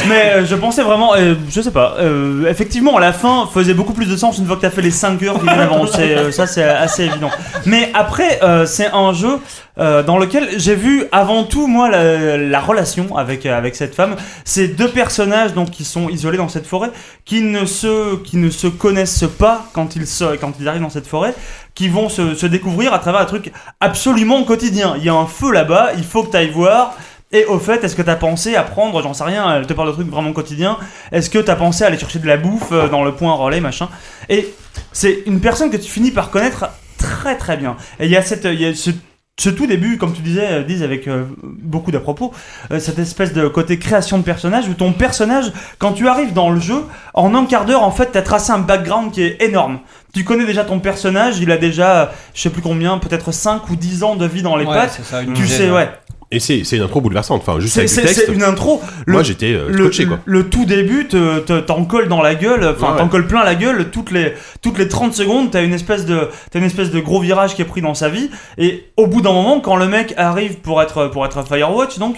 Mais 0.08 0.32
euh, 0.34 0.46
je 0.46 0.56
pensais 0.56 0.82
vraiment, 0.84 1.16
euh, 1.16 1.36
je 1.50 1.62
sais 1.62 1.72
pas, 1.72 1.96
euh, 2.00 2.50
effectivement, 2.50 2.98
la 3.00 3.14
fin 3.14 3.48
faisait 3.54 3.74
beaucoup 3.74 3.94
plus 3.94 4.08
de 4.08 4.16
sens 4.16 4.38
une 4.38 4.46
fois 4.46 4.56
que 4.56 4.62
t'as 4.62 4.70
fait 4.70 4.82
les 4.82 4.92
5 4.92 5.22
heures 5.24 5.40
qui 5.40 5.46
viennent 5.46 5.60
avant. 5.60 5.86
C'est, 5.92 6.18
euh, 6.18 6.32
ça, 6.32 6.48
c'est 6.48 6.64
assez 6.64 7.06
évident. 7.06 7.30
Mais 7.66 7.90
après, 7.94 8.40
euh, 8.44 8.66
c'est 8.66 8.92
un 8.94 9.14
jeu 9.14 9.40
euh, 9.80 10.04
dans 10.04 10.18
lequel 10.18 10.60
j'ai 10.60 10.76
vu 10.76 11.06
avant 11.12 11.44
tout, 11.44 11.68
moi, 11.68 11.90
la, 11.90 12.38
la 12.38 12.60
relation 12.60 13.16
avec, 13.16 13.46
euh, 13.46 13.58
avec 13.58 13.76
cette 13.76 13.96
femme. 13.96 14.16
Ces 14.44 14.68
deux 14.68 14.90
personnages 14.90 15.54
donc, 15.54 15.70
qui 15.72 15.86
sont 15.86 16.10
isolés 16.10 16.38
dans 16.38 16.50
cette 16.50 16.68
forêt, 16.68 16.92
qui 17.26 17.42
ne 17.42 17.66
se, 17.66 18.16
qui 18.18 18.38
ne 18.38 18.50
se 18.50 18.68
connaissent 18.68 19.26
pas 19.38 19.66
quand 19.74 19.96
ils, 19.96 20.08
se, 20.08 20.36
quand 20.36 20.54
ils 20.60 20.68
arrivent 20.68 20.82
dans 20.82 20.90
cette 20.90 21.08
forêt 21.08 21.34
qui 21.76 21.90
vont 21.90 22.10
se, 22.10 22.34
se 22.34 22.48
découvrir 22.48 22.92
à 22.94 23.00
travers 23.00 23.22
un 23.22 23.26
truc 23.26 23.52
absolument 23.80 24.44
quotidien. 24.44 24.96
Il 24.98 25.04
y 25.04 25.10
a 25.10 25.14
un 25.14 25.28
feu 25.28 25.52
là-bas, 25.52 25.92
il 25.96 26.04
faut 26.04 26.24
que 26.24 26.32
tu 26.32 26.38
ailles 26.38 26.50
voir. 26.50 26.96
Et 27.32 27.46
au 27.46 27.60
fait, 27.60 27.84
est-ce 27.84 27.96
que 27.96 28.02
t'as 28.02 28.16
pensé 28.16 28.56
à 28.56 28.64
prendre, 28.64 29.02
j'en 29.02 29.14
sais 29.14 29.26
rien, 29.26 29.54
elle 29.58 29.68
te 29.68 29.74
parle 29.74 29.90
de 29.90 29.94
trucs 29.94 30.08
vraiment 30.10 30.32
quotidiens, 30.32 30.78
est-ce 31.12 31.30
que 31.30 31.40
t'as 31.40 31.56
pensé 31.56 31.84
à 31.84 31.88
aller 31.88 31.98
chercher 32.00 32.20
de 32.20 32.28
la 32.28 32.38
bouffe 32.38 32.72
euh, 32.72 32.88
dans 32.88 33.04
le 33.04 33.12
point 33.14 33.34
relais, 33.34 33.60
machin? 33.60 33.90
Et 34.30 34.54
c'est 34.94 35.24
une 35.26 35.42
personne 35.42 35.70
que 35.70 35.78
tu 35.78 35.90
finis 35.90 36.12
par 36.12 36.30
connaître 36.30 36.70
très 36.98 37.36
très 37.38 37.58
bien. 37.58 37.76
Et 38.00 38.06
il 38.06 38.12
y 38.12 38.16
a, 38.18 38.22
cette, 38.22 38.46
il 38.46 38.62
y 38.62 38.66
a 38.66 38.74
ce, 38.74 38.92
ce 39.40 39.50
tout 39.50 39.68
début, 39.68 39.98
comme 39.98 40.14
tu 40.14 40.22
disais, 40.22 40.48
euh, 40.50 40.64
Diz, 40.64 40.82
avec 40.84 41.08
euh, 41.08 41.26
beaucoup 41.44 41.92
d'à 41.92 42.00
propos, 42.00 42.34
euh, 42.72 42.80
cette 42.80 42.98
espèce 42.98 43.34
de 43.34 43.48
côté 43.50 43.78
création 43.78 44.18
de 44.18 44.24
personnage, 44.24 44.68
où 44.70 44.74
ton 44.74 44.94
personnage, 44.94 45.52
quand 45.80 45.92
tu 45.94 46.08
arrives 46.08 46.34
dans 46.34 46.50
le 46.50 46.60
jeu, 46.62 46.82
en 47.14 47.36
un 47.36 47.46
quart 47.46 47.66
d'heure, 47.66 47.84
en 47.84 47.92
fait, 47.92 48.10
t'as 48.14 48.22
tracé 48.22 48.52
un 48.52 48.60
background 48.60 49.12
qui 49.12 49.22
est 49.22 49.44
énorme. 49.44 49.80
Tu 50.14 50.24
connais 50.24 50.46
déjà 50.46 50.64
ton 50.64 50.80
personnage, 50.80 51.40
il 51.40 51.52
a 51.52 51.58
déjà, 51.58 52.14
je 52.34 52.42
sais 52.42 52.50
plus 52.50 52.62
combien, 52.64 52.98
peut-être 52.98 53.32
5 53.34 53.70
ou 53.70 53.76
10 53.76 54.04
ans 54.04 54.16
de 54.16 54.26
vie 54.26 54.42
dans 54.42 54.56
les 54.56 54.66
Ouais, 54.66 54.74
pattes. 54.74 55.02
ça, 55.04 55.24
Tu 55.36 55.46
sais, 55.46 55.70
ouais. 55.70 55.90
Et 56.30 56.40
c'est 56.42 56.66
c'est 56.66 56.76
une 56.76 56.84
intro 56.84 57.00
bouleversante. 57.00 57.42
Enfin, 57.48 57.60
juste 57.62 57.74
C'est 57.76 57.80
avec 57.82 57.90
du 57.90 57.96
c'est- 57.96 58.02
texte. 58.02 58.24
c'est 58.28 58.34
une 58.34 58.44
intro. 58.44 58.82
Le, 59.06 59.14
Moi, 59.14 59.24
j'étais 59.24 59.54
euh, 59.54 59.70
le, 59.70 59.90
quoi. 60.08 60.20
le 60.26 60.50
tout 60.50 60.66
début, 60.66 61.08
te- 61.08 61.40
te- 61.40 61.60
t'en 61.62 61.86
colles 61.86 62.10
dans 62.10 62.22
la 62.22 62.36
gueule, 62.36 62.66
enfin 62.76 62.92
Ouais. 62.94 62.98
t'en 62.98 63.08
colles 63.08 63.28
plein 63.28 63.46
la 63.46 63.56
gueule, 63.56 63.90
toutes 63.92 64.12
les, 64.12 64.34
toutes 64.62 64.78
les 64.78 64.90
30 64.90 65.14
secondes, 65.14 65.52
t'as 65.52 65.64
une, 65.64 65.74
espèce 65.74 66.06
de, 66.06 66.28
t'as 66.52 66.60
une 66.60 66.66
espèce 66.66 66.92
de 66.92 67.00
gros 67.00 67.22
virage 67.22 67.56
qui 67.56 67.62
est 67.62 67.66
pris 67.66 67.82
dans 67.82 67.94
sa 67.94 68.10
vie, 68.10 68.30
et 68.58 68.88
au 68.98 69.08
bout 69.08 69.22
d'un 69.22 69.32
moment, 69.32 69.62
quand 69.62 69.78
le 69.78 69.88
mec 69.88 70.14
arrive 70.18 70.56
pour 70.58 70.82
être, 70.82 71.08
pour 71.08 71.26
être 71.26 71.48
Firewatch, 71.48 71.98
donc 71.98 72.18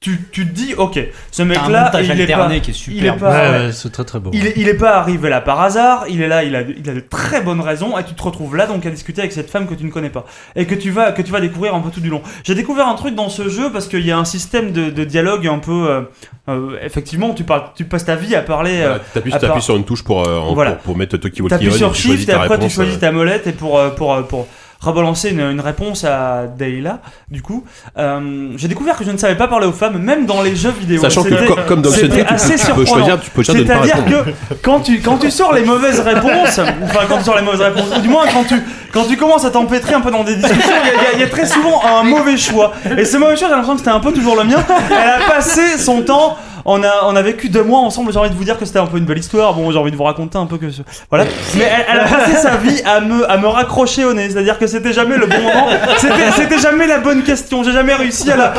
tu, 0.00 0.16
tu 0.30 0.46
te 0.46 0.52
dis, 0.54 0.74
ok, 0.74 0.96
ce 1.32 1.42
mec-là, 1.42 1.90
il 2.00 2.08
est 2.20 2.26
pas, 2.28 2.34
alterné 2.34 2.60
qui 2.60 2.70
est 2.70 2.86
il 2.86 3.04
est 3.04 3.10
super. 3.10 3.16
pas, 3.16 3.30
Ouais, 3.30 3.58
ouais. 3.66 3.72
c'est 3.72 3.90
très 3.90 4.04
très 4.04 4.20
beau. 4.20 4.30
Il 4.32 4.46
est, 4.46 4.52
il 4.56 4.68
est 4.68 4.74
pas 4.74 4.96
arrivé 4.98 5.28
là 5.28 5.40
par 5.40 5.60
hasard, 5.60 6.04
il 6.08 6.20
est 6.22 6.28
là, 6.28 6.44
il 6.44 6.54
a, 6.54 6.62
de- 6.62 6.72
il 6.78 6.88
a 6.88 6.94
de 6.94 7.00
très 7.00 7.40
bonnes 7.40 7.60
raisons, 7.60 7.98
et 7.98 8.04
tu 8.04 8.14
te 8.14 8.22
retrouves 8.22 8.54
là 8.54 8.66
donc 8.68 8.86
à 8.86 8.90
discuter 8.90 9.22
avec 9.22 9.32
cette 9.32 9.50
femme 9.50 9.66
que 9.66 9.74
tu 9.74 9.84
ne 9.84 9.90
connais 9.90 10.08
pas, 10.10 10.24
et 10.54 10.66
que 10.66 10.76
tu 10.76 10.92
vas, 10.92 11.10
que 11.10 11.20
tu 11.20 11.32
vas 11.32 11.40
découvrir 11.40 11.74
un 11.74 11.80
peu 11.80 11.90
tout 11.90 11.98
du 12.00 12.10
long. 12.10 12.22
J'ai 12.44 12.54
découvert 12.54 12.86
un 12.86 12.94
truc 12.94 13.16
dans 13.16 13.28
ce 13.28 13.48
jeu 13.48 13.72
parce 13.72 13.88
qu'il 13.88 14.06
y 14.06 14.12
a 14.12 14.18
un 14.18 14.24
système 14.24 14.70
de, 14.70 14.88
de 14.90 15.02
dialogue 15.02 15.48
un 15.48 15.58
peu, 15.58 15.90
euh, 15.90 16.02
euh, 16.48 16.78
effectivement, 16.80 17.34
tu 17.34 17.42
parles, 17.42 17.64
tu 17.74 17.84
passes 17.84 18.04
ta 18.04 18.14
vie 18.14 18.36
à 18.36 18.42
parler. 18.42 18.80
euh, 18.82 18.98
Voilà, 19.24 19.38
T'appuies 19.40 19.62
sur 19.62 19.74
une 19.76 19.84
touche 19.84 20.04
pour, 20.04 20.24
euh, 20.28 20.40
Voilà. 20.54 20.72
pour, 20.72 20.82
pour 20.84 20.96
mettre 20.96 21.16
Toki 21.16 21.42
Walkie 21.42 21.56
T'appuies 21.56 21.72
sur 21.76 21.88
et 21.88 21.92
tu 21.92 22.02
choisis 22.02 22.18
Shift 22.20 22.28
et 22.28 22.32
ta 22.34 22.42
après 22.42 22.58
tu 22.60 22.70
choisis 22.70 22.94
euh, 22.94 23.00
ta 23.00 23.10
molette 23.10 23.48
et 23.48 23.52
pour, 23.52 23.76
euh, 23.80 23.90
pour, 23.90 24.14
euh, 24.14 24.22
pour 24.22 24.46
rebalancer 24.80 25.30
une, 25.30 25.40
une 25.40 25.60
réponse 25.60 26.04
à 26.04 26.46
Dayla, 26.46 27.00
du 27.30 27.42
coup, 27.42 27.64
euh, 27.98 28.50
j'ai 28.56 28.68
découvert 28.68 28.96
que 28.96 29.04
je 29.04 29.10
ne 29.10 29.16
savais 29.16 29.34
pas 29.34 29.48
parler 29.48 29.66
aux 29.66 29.72
femmes, 29.72 29.98
même 29.98 30.24
dans 30.24 30.40
les 30.40 30.54
jeux 30.54 30.70
vidéo. 30.78 31.00
Sachant 31.00 31.24
que 31.24 31.66
comme, 31.66 31.82
dans 31.82 31.90
Shenmue, 31.92 32.24
tu, 32.24 32.56
tu 32.56 32.72
peux 32.72 32.84
choisir, 32.86 33.20
tu 33.20 33.30
peux 33.30 33.42
choisir 33.42 33.64
de 33.64 33.68
ne 33.68 33.74
pas 33.74 33.84
C'est-à-dire 33.84 34.04
répondre. 34.04 34.24
que 34.48 34.54
quand 34.62 34.80
tu, 34.80 35.00
quand 35.00 35.18
tu 35.18 35.30
sors 35.30 35.52
les 35.52 35.64
mauvaises 35.64 36.00
réponses, 36.00 36.60
enfin 36.84 37.00
quand 37.08 37.18
tu 37.18 37.24
sors 37.24 37.36
les 37.36 37.42
mauvaises 37.42 37.60
réponses, 37.60 37.96
ou 37.96 38.00
du 38.00 38.08
moins 38.08 38.24
quand 38.32 38.44
tu, 38.44 38.54
quand 38.92 39.04
tu 39.04 39.16
commences 39.16 39.44
à 39.44 39.50
t'empêtrer 39.50 39.94
un 39.94 40.00
peu 40.00 40.10
dans 40.10 40.24
des 40.24 40.36
discussions, 40.36 40.72
y 40.84 40.88
y, 40.88 41.14
il 41.14 41.20
y 41.20 41.24
a 41.24 41.28
très 41.28 41.46
souvent 41.46 41.82
un 41.84 42.04
mauvais 42.04 42.36
choix. 42.36 42.72
Et 42.96 43.04
ce 43.04 43.16
mauvais 43.16 43.36
choix, 43.36 43.48
j'ai 43.48 43.54
l'impression 43.54 43.74
que 43.74 43.80
c'était 43.80 43.90
un 43.90 44.00
peu 44.00 44.12
toujours 44.12 44.36
le 44.36 44.44
mien. 44.44 44.64
Elle 44.90 45.22
a 45.22 45.26
passé 45.28 45.76
son 45.78 46.02
temps. 46.02 46.36
On 46.64 46.82
a, 46.82 46.90
on 47.04 47.16
a 47.16 47.22
vécu 47.22 47.48
deux 47.48 47.62
mois 47.62 47.80
ensemble. 47.80 48.12
J'ai 48.12 48.18
envie 48.18 48.30
de 48.30 48.34
vous 48.34 48.44
dire 48.44 48.58
que 48.58 48.64
c'était 48.64 48.78
un 48.78 48.86
peu 48.86 48.98
une 48.98 49.04
belle 49.04 49.18
histoire. 49.18 49.54
Bon, 49.54 49.70
j'ai 49.70 49.78
envie 49.78 49.90
de 49.90 49.96
vous 49.96 50.04
raconter 50.04 50.38
un 50.38 50.46
peu 50.46 50.58
que 50.58 50.70
ce... 50.70 50.82
voilà. 51.10 51.24
Mais 51.56 51.64
elle, 51.64 51.86
elle 51.92 52.00
a 52.00 52.04
passé 52.04 52.32
sa 52.36 52.56
vie 52.56 52.80
à 52.84 53.00
me, 53.00 53.30
à 53.30 53.36
me 53.36 53.46
raccrocher 53.46 54.04
au 54.04 54.12
nez. 54.14 54.28
C'est-à-dire 54.30 54.58
que 54.58 54.66
c'était 54.66 54.92
jamais 54.92 55.16
le 55.16 55.26
bon 55.26 55.40
moment. 55.40 55.68
C'était, 55.98 56.30
c'était 56.36 56.58
jamais 56.58 56.86
la 56.86 56.98
bonne 56.98 57.22
question. 57.22 57.62
J'ai 57.64 57.72
jamais 57.72 57.94
réussi 57.94 58.30
à 58.30 58.36
la. 58.36 58.52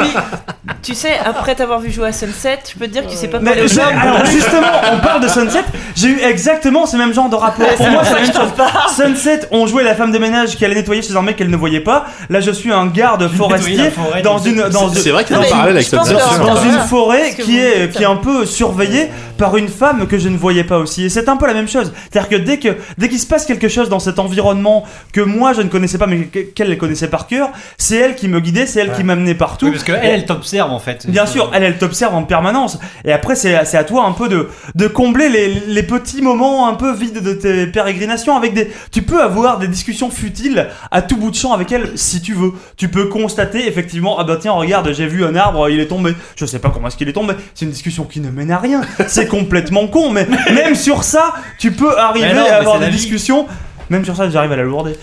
Tu 0.81 0.93
sais, 0.93 1.17
après 1.23 1.55
t'avoir 1.55 1.79
vu 1.79 1.91
jouer 1.91 2.07
à 2.09 2.13
Sunset, 2.13 2.59
je 2.73 2.77
peux 2.79 2.85
te 2.87 2.91
dire 2.91 3.05
que 3.05 3.11
tu 3.11 3.17
sais 3.17 3.27
pas 3.27 3.39
Mais 3.39 3.51
parler 3.51 3.63
aux 3.63 3.67
j'ai- 3.67 3.81
hommes. 3.81 3.97
alors 4.01 4.25
justement, 4.25 4.67
on 4.93 4.99
parle 4.99 5.21
de 5.21 5.27
Sunset. 5.27 5.63
J'ai 5.95 6.07
eu 6.09 6.19
exactement 6.21 6.85
ce 6.85 6.95
même 6.95 7.13
genre 7.13 7.29
de 7.29 7.35
rapport. 7.35 7.67
Pour 7.75 7.87
moi, 7.89 8.03
c'est 8.03 8.13
la 8.13 8.21
même 8.21 8.33
chose. 8.33 8.95
Sunset, 8.95 9.41
on 9.51 9.67
jouait 9.67 9.83
la 9.83 9.95
femme 9.95 10.11
de 10.11 10.17
ménage 10.19 10.55
qui 10.55 10.63
allait 10.65 10.75
nettoyer 10.75 11.01
chez 11.01 11.15
un 11.15 11.21
mec 11.21 11.35
qu'elle 11.37 11.49
ne 11.49 11.57
voyait 11.57 11.79
pas. 11.81 12.05
Là, 12.29 12.39
je 12.39 12.51
suis 12.51 12.71
un 12.71 12.85
garde 12.87 13.27
forestier 13.37 13.77
la 13.77 13.91
forêt, 13.91 14.21
dans 14.21 14.37
une 14.37 14.67
dans 14.69 14.89
C'est 14.89 15.09
vrai 15.11 15.23
qu'il 15.25 15.35
y 15.35 15.39
a 15.39 15.41
Non, 15.41 15.43
un 15.43 15.45
mais 15.45 15.51
parallèle 15.51 15.75
avec 15.77 15.89
je 15.89 15.95
pense 15.95 16.07
Sunset. 16.07 16.21
que- 16.21 16.29
c'est 16.33 16.39
dans 16.39 16.53
vrai. 16.53 16.63
une 16.65 16.69
Voilà. 16.71 16.85
forêt 16.85 17.31
que 17.31 17.41
qui 17.43 17.51
vous 17.51 17.57
est. 17.57 17.87
qui 17.99 18.03
est 18.03 18.07
un 18.07 18.15
peu 18.15 18.45
surveillée 18.45 19.09
par 19.37 19.55
une 19.57 19.67
femme 19.67 20.07
que 20.07 20.17
je 20.17 20.29
ne 20.29 20.37
voyais 20.37 20.63
pas 20.63 20.79
aussi. 20.79 21.03
Et 21.05 21.09
c'est 21.09 21.29
un 21.29 21.37
peu 21.37 21.47
la 21.47 21.53
même 21.53 21.67
chose. 21.67 21.93
C'est-à-dire 22.11 22.29
que 22.29 22.35
dès 22.35 22.57
que 22.59 22.69
dès 22.97 23.09
qu'il 23.09 23.19
se 23.19 23.27
passe 23.27 23.45
quelque 23.45 23.67
chose 23.67 23.89
dans 23.89 23.99
cet 23.99 24.19
environnement 24.19 24.85
que 25.13 25.21
moi 25.21 25.53
je 25.53 25.61
ne 25.61 25.69
connaissais 25.69 25.97
pas 25.97 26.07
mais 26.07 26.25
que- 26.25 26.39
qu'elle 26.39 26.77
connaissait 26.77 27.07
par 27.09 27.27
cœur, 27.27 27.49
c'est 27.77 27.95
elle 27.97 28.15
qui 28.15 28.27
me 28.27 28.39
guidait, 28.39 28.65
c'est 28.65 28.79
elle 28.79 28.93
qui 28.93 29.03
m'amenait 29.03 29.35
partout. 29.35 29.65
Oui, 29.67 29.71
parce 29.71 29.83
qu'elle, 29.83 29.99
elle 30.03 30.25
t'observe 30.25 30.71
en 30.71 30.79
fait. 30.79 31.05
Bien 31.09 31.25
sûr, 31.25 31.51
elle, 31.53 31.63
elle 31.63 31.77
t'observe 31.77 32.15
en 32.15 32.23
permanence. 32.23 32.79
Et 33.05 33.11
après, 33.11 33.35
c'est 33.35 33.65
c'est 33.65 33.77
à 33.77 33.83
toi 33.83 34.05
un 34.05 34.11
peu 34.13 34.27
de, 34.29 34.49
de 34.75 34.87
combler 34.87 35.29
les, 35.29 35.47
les 35.67 35.83
petits 35.83 36.21
moments 36.21 36.67
un 36.67 36.73
peu 36.75 36.93
vides 36.93 37.21
de 37.21 37.33
tes 37.33 37.67
pérégrinations 37.67 38.35
avec 38.35 38.53
des. 38.53 38.71
Tu 38.91 39.01
peux 39.03 39.21
avoir 39.21 39.59
des 39.59 39.67
discussions 39.67 40.09
futiles 40.09 40.67
à 40.91 41.01
tout 41.01 41.17
bout 41.17 41.31
de 41.31 41.35
champ 41.35 41.53
avec 41.53 41.71
elle 41.71 41.91
si 41.95 42.21
tu 42.21 42.33
veux. 42.33 42.51
Tu 42.77 42.87
peux 42.89 43.05
constater 43.05 43.67
effectivement, 43.67 44.17
ah 44.19 44.23
bah 44.23 44.37
tiens, 44.39 44.53
regarde, 44.53 44.91
j'ai 44.93 45.07
vu 45.07 45.25
un 45.25 45.35
arbre, 45.35 45.69
il 45.69 45.79
est 45.79 45.87
tombé. 45.87 46.13
Je 46.35 46.45
sais 46.45 46.59
pas 46.59 46.69
comment 46.69 46.87
est-ce 46.87 46.97
qu'il 46.97 47.09
est 47.09 47.13
tombé. 47.13 47.33
C'est 47.53 47.65
une 47.65 47.71
discussion 47.79 48.03
qui 48.03 48.19
ne 48.19 48.29
mène 48.29 48.51
à 48.51 48.57
rien. 48.57 48.81
C'est 49.07 49.27
complètement 49.27 49.87
con, 49.87 50.11
mais 50.11 50.27
même 50.53 50.75
sur 50.75 51.03
ça, 51.05 51.33
tu 51.57 51.71
peux 51.71 51.97
arriver 51.97 52.33
non, 52.33 52.45
à 52.45 52.55
avoir 52.55 52.79
des 52.79 52.89
discussions. 52.89 53.47
Même 53.89 54.03
sur 54.03 54.15
ça, 54.17 54.29
j'arrive 54.29 54.51
à 54.51 54.57
la 54.57 54.63
lourder. 54.63 54.95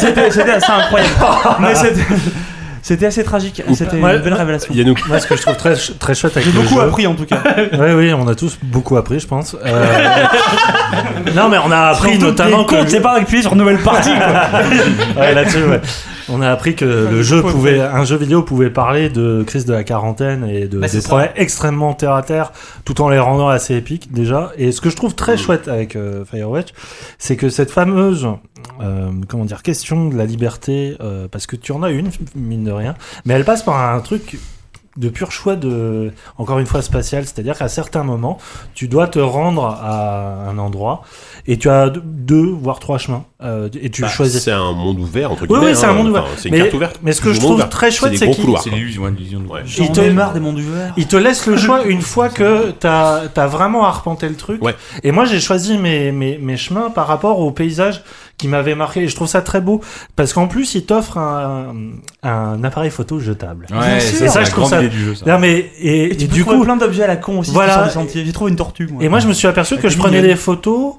C'était 0.00 0.30
c'était 0.32 0.50
assez 0.50 0.70
incroyable. 0.72 1.14
Mais 1.60 1.74
c'était- 1.76 2.00
c'était 2.82 3.06
assez 3.06 3.24
tragique. 3.24 3.62
C'était 3.72 3.96
Ouais. 3.98 4.16
une 4.16 4.22
belle 4.22 4.34
révélation. 4.34 4.74
Yannouk. 4.74 5.06
Moi, 5.08 5.18
ce 5.20 5.26
que 5.28 5.36
je 5.36 5.42
trouve 5.42 5.56
très, 5.56 5.74
très 5.98 6.14
chouette 6.14 6.36
avec 6.36 6.46
J'ai 6.50 6.52
beaucoup 6.60 6.74
jeu- 6.74 6.80
appris 6.82 7.06
en 7.06 7.14
tout 7.14 7.24
cas. 7.24 7.38
Oui, 7.72 7.92
oui, 7.96 8.12
on 8.12 8.26
a 8.28 8.34
tous 8.34 8.58
beaucoup 8.62 8.96
appris, 8.98 9.20
je 9.20 9.26
pense. 9.26 9.56
Euh, 9.64 9.86
non, 11.34 11.48
mais 11.48 11.56
on 11.64 11.70
a 11.70 11.90
appris 11.92 12.10
Surtout 12.10 12.26
notamment 12.26 12.64
que 12.64 12.74
c'est 12.88 13.00
pas 13.00 13.12
appuyer 13.16 13.42
sur 13.42 13.54
nouvelle 13.56 13.78
partie 13.78 14.10
quoi. 14.14 14.60
Ouais, 15.22 15.32
là-dessus, 15.34 15.62
ouais. 15.64 15.80
On 16.28 16.40
a 16.40 16.50
appris 16.50 16.74
que 16.74 16.84
le 16.84 17.22
jeu 17.22 17.42
pouvait, 17.42 17.80
un 17.80 18.04
jeu 18.04 18.16
vidéo 18.16 18.42
pouvait 18.42 18.70
parler 18.70 19.08
de 19.08 19.42
crise 19.46 19.64
de 19.64 19.72
la 19.72 19.84
quarantaine 19.84 20.44
et 20.44 20.66
de 20.66 20.78
Bah, 20.78 20.88
des 20.88 21.00
problèmes 21.00 21.30
extrêmement 21.36 21.92
terre 21.94 22.14
à 22.14 22.22
terre, 22.22 22.52
tout 22.84 23.00
en 23.00 23.08
les 23.08 23.18
rendant 23.18 23.48
assez 23.48 23.74
épiques 23.74 24.12
déjà. 24.12 24.52
Et 24.56 24.72
ce 24.72 24.80
que 24.80 24.90
je 24.90 24.96
trouve 24.96 25.14
très 25.14 25.36
chouette 25.36 25.68
avec 25.68 25.96
euh, 25.96 26.24
Firewatch, 26.24 26.68
c'est 27.18 27.36
que 27.36 27.48
cette 27.48 27.70
fameuse, 27.70 28.28
euh, 28.80 29.10
comment 29.28 29.44
dire, 29.44 29.62
question 29.62 30.08
de 30.08 30.16
la 30.16 30.24
liberté, 30.24 30.96
euh, 31.00 31.28
parce 31.28 31.46
que 31.46 31.56
tu 31.56 31.72
en 31.72 31.82
as 31.82 31.90
une, 31.90 32.10
mine 32.34 32.64
de 32.64 32.72
rien, 32.72 32.94
mais 33.24 33.34
elle 33.34 33.44
passe 33.44 33.62
par 33.62 33.94
un 33.94 34.00
truc 34.00 34.38
de 34.96 35.08
pur 35.08 35.32
choix 35.32 35.56
de, 35.56 36.12
encore 36.38 36.58
une 36.58 36.66
fois, 36.66 36.82
spatial. 36.82 37.24
C'est-à-dire 37.24 37.56
qu'à 37.58 37.68
certains 37.68 38.02
moments, 38.04 38.38
tu 38.74 38.88
dois 38.88 39.06
te 39.08 39.18
rendre 39.18 39.64
à 39.66 40.48
un 40.48 40.58
endroit 40.58 41.02
et 41.46 41.58
tu 41.58 41.68
as 41.68 41.90
deux- 41.90 42.50
voire 42.52 42.78
trois 42.78 42.98
chemins. 42.98 43.24
euh, 43.42 43.68
et 43.78 43.90
tu 43.90 44.00
Bah, 44.02 44.08
choisis. 44.08 44.42
C'est 44.42 44.50
un 44.52 44.72
monde 44.72 44.98
ouvert, 45.00 45.30
entre 45.30 45.42
Oui, 45.42 45.48
guillemets. 45.48 45.66
oui, 45.66 45.72
c'est 45.76 45.84
un 45.84 45.90
hein. 45.90 45.92
monde 45.94 46.08
ouvert. 46.08 46.22
Enfin, 46.24 46.32
C'est 46.38 46.48
une 46.48 46.54
Mais- 46.54 46.60
carte 46.62 46.74
ouverte. 46.74 47.00
mais 47.02 47.12
ce 47.12 47.20
que 47.20 47.32
je 47.34 47.40
trouve 47.40 47.52
ouverte. 47.56 47.70
très 47.70 47.90
chouette, 47.90 48.16
c'est 48.16 48.30
qu'il- 48.30 48.56
C'est 48.62 48.70
l'illusion, 48.70 49.02
de- 49.10 49.46
Ouais. 49.48 49.60
Il 49.78 49.92
te- 49.92 50.00
marre 50.10 50.32
des 50.32 50.40
mondes 50.40 50.58
ouverts. 50.58 50.94
Il 50.96 51.06
te 51.06 51.16
laisse 51.16 51.46
le 51.46 51.56
choix 51.58 51.84
une 51.84 52.00
fois 52.00 52.30
que 52.30 52.70
t'as 52.70 53.22
as 53.36 53.46
vraiment 53.46 53.84
arpenté 53.84 54.28
le 54.30 54.36
truc. 54.36 54.62
Ouais. 54.62 54.74
Et 55.02 55.12
moi, 55.12 55.26
j'ai 55.26 55.40
choisi 55.40 55.76
mes, 55.76 56.10
mes, 56.12 56.38
mes 56.38 56.56
chemins 56.56 56.88
par 56.88 57.06
rapport 57.06 57.38
au 57.40 57.50
paysage 57.50 58.02
qui 58.38 58.48
m'avait 58.48 58.74
marqué. 58.74 59.02
Et 59.02 59.08
je 59.08 59.14
trouve 59.16 59.28
ça 59.28 59.42
très 59.42 59.60
beau. 59.60 59.80
Parce 60.16 60.32
qu'en 60.32 60.46
plus, 60.48 60.74
il 60.74 60.84
t'offre 60.86 61.18
un, 61.18 61.74
un 62.22 62.64
appareil 62.64 62.90
photo 62.90 63.18
jetable. 63.20 63.66
Ouais, 63.70 64.00
c'est 64.00 64.28
Ça, 64.28 64.44
je 64.44 64.50
trouve 64.50 64.68
ça- 64.68 64.82
du 64.82 64.90
jeu, 65.04 65.14
ça. 65.14 65.24
Non, 65.26 65.38
mais, 65.38 65.70
et, 65.80 66.04
Et 66.12 66.16
tu 66.16 66.24
et 66.24 66.28
peux 66.28 66.34
du 66.34 66.44
coup, 66.44 66.60
plein 66.62 66.76
d'objets 66.76 67.04
à 67.04 67.06
la 67.06 67.16
con 67.16 67.38
aussi 67.38 67.50
Voilà. 67.52 67.88
J'ai 68.14 68.32
trouvé 68.32 68.50
une 68.50 68.56
tortue. 68.56 68.88
moi. 68.90 69.02
et 69.02 69.08
moi, 69.08 69.20
je 69.20 69.28
me 69.28 69.32
suis 69.32 69.46
aperçu 69.48 69.76
que 69.78 69.88
je 69.88 69.96
prenais 69.98 70.22
des 70.22 70.36
photos, 70.36 70.94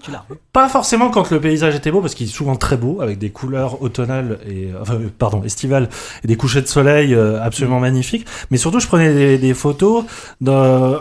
pas 0.54 0.70
forcément 0.70 1.10
quand 1.10 1.30
le 1.32 1.40
paysage 1.40 1.76
était 1.76 1.92
beau, 1.92 2.02
parce 2.02 2.16
qu'il 2.16 2.28
est 2.28 2.32
souvent 2.32 2.56
très 2.56 2.78
beau, 2.78 3.02
avec 3.02 3.18
des 3.20 3.30
couleurs 3.30 3.82
automnales 3.82 4.40
et, 4.50 4.70
enfin, 4.82 4.96
euh, 4.96 5.10
pardon, 5.18 5.44
estivales, 5.44 5.90
et 6.24 6.28
des 6.28 6.36
couchers 6.38 6.62
de 6.62 6.68
soleil 6.68 7.14
euh, 7.14 7.42
absolument 7.44 7.80
magnifiques. 7.80 8.26
Mais 8.52 8.58
surtout, 8.58 8.80
je 8.80 8.88
prenais 8.88 9.14
des, 9.14 9.38
des 9.38 9.54
photos 9.54 10.06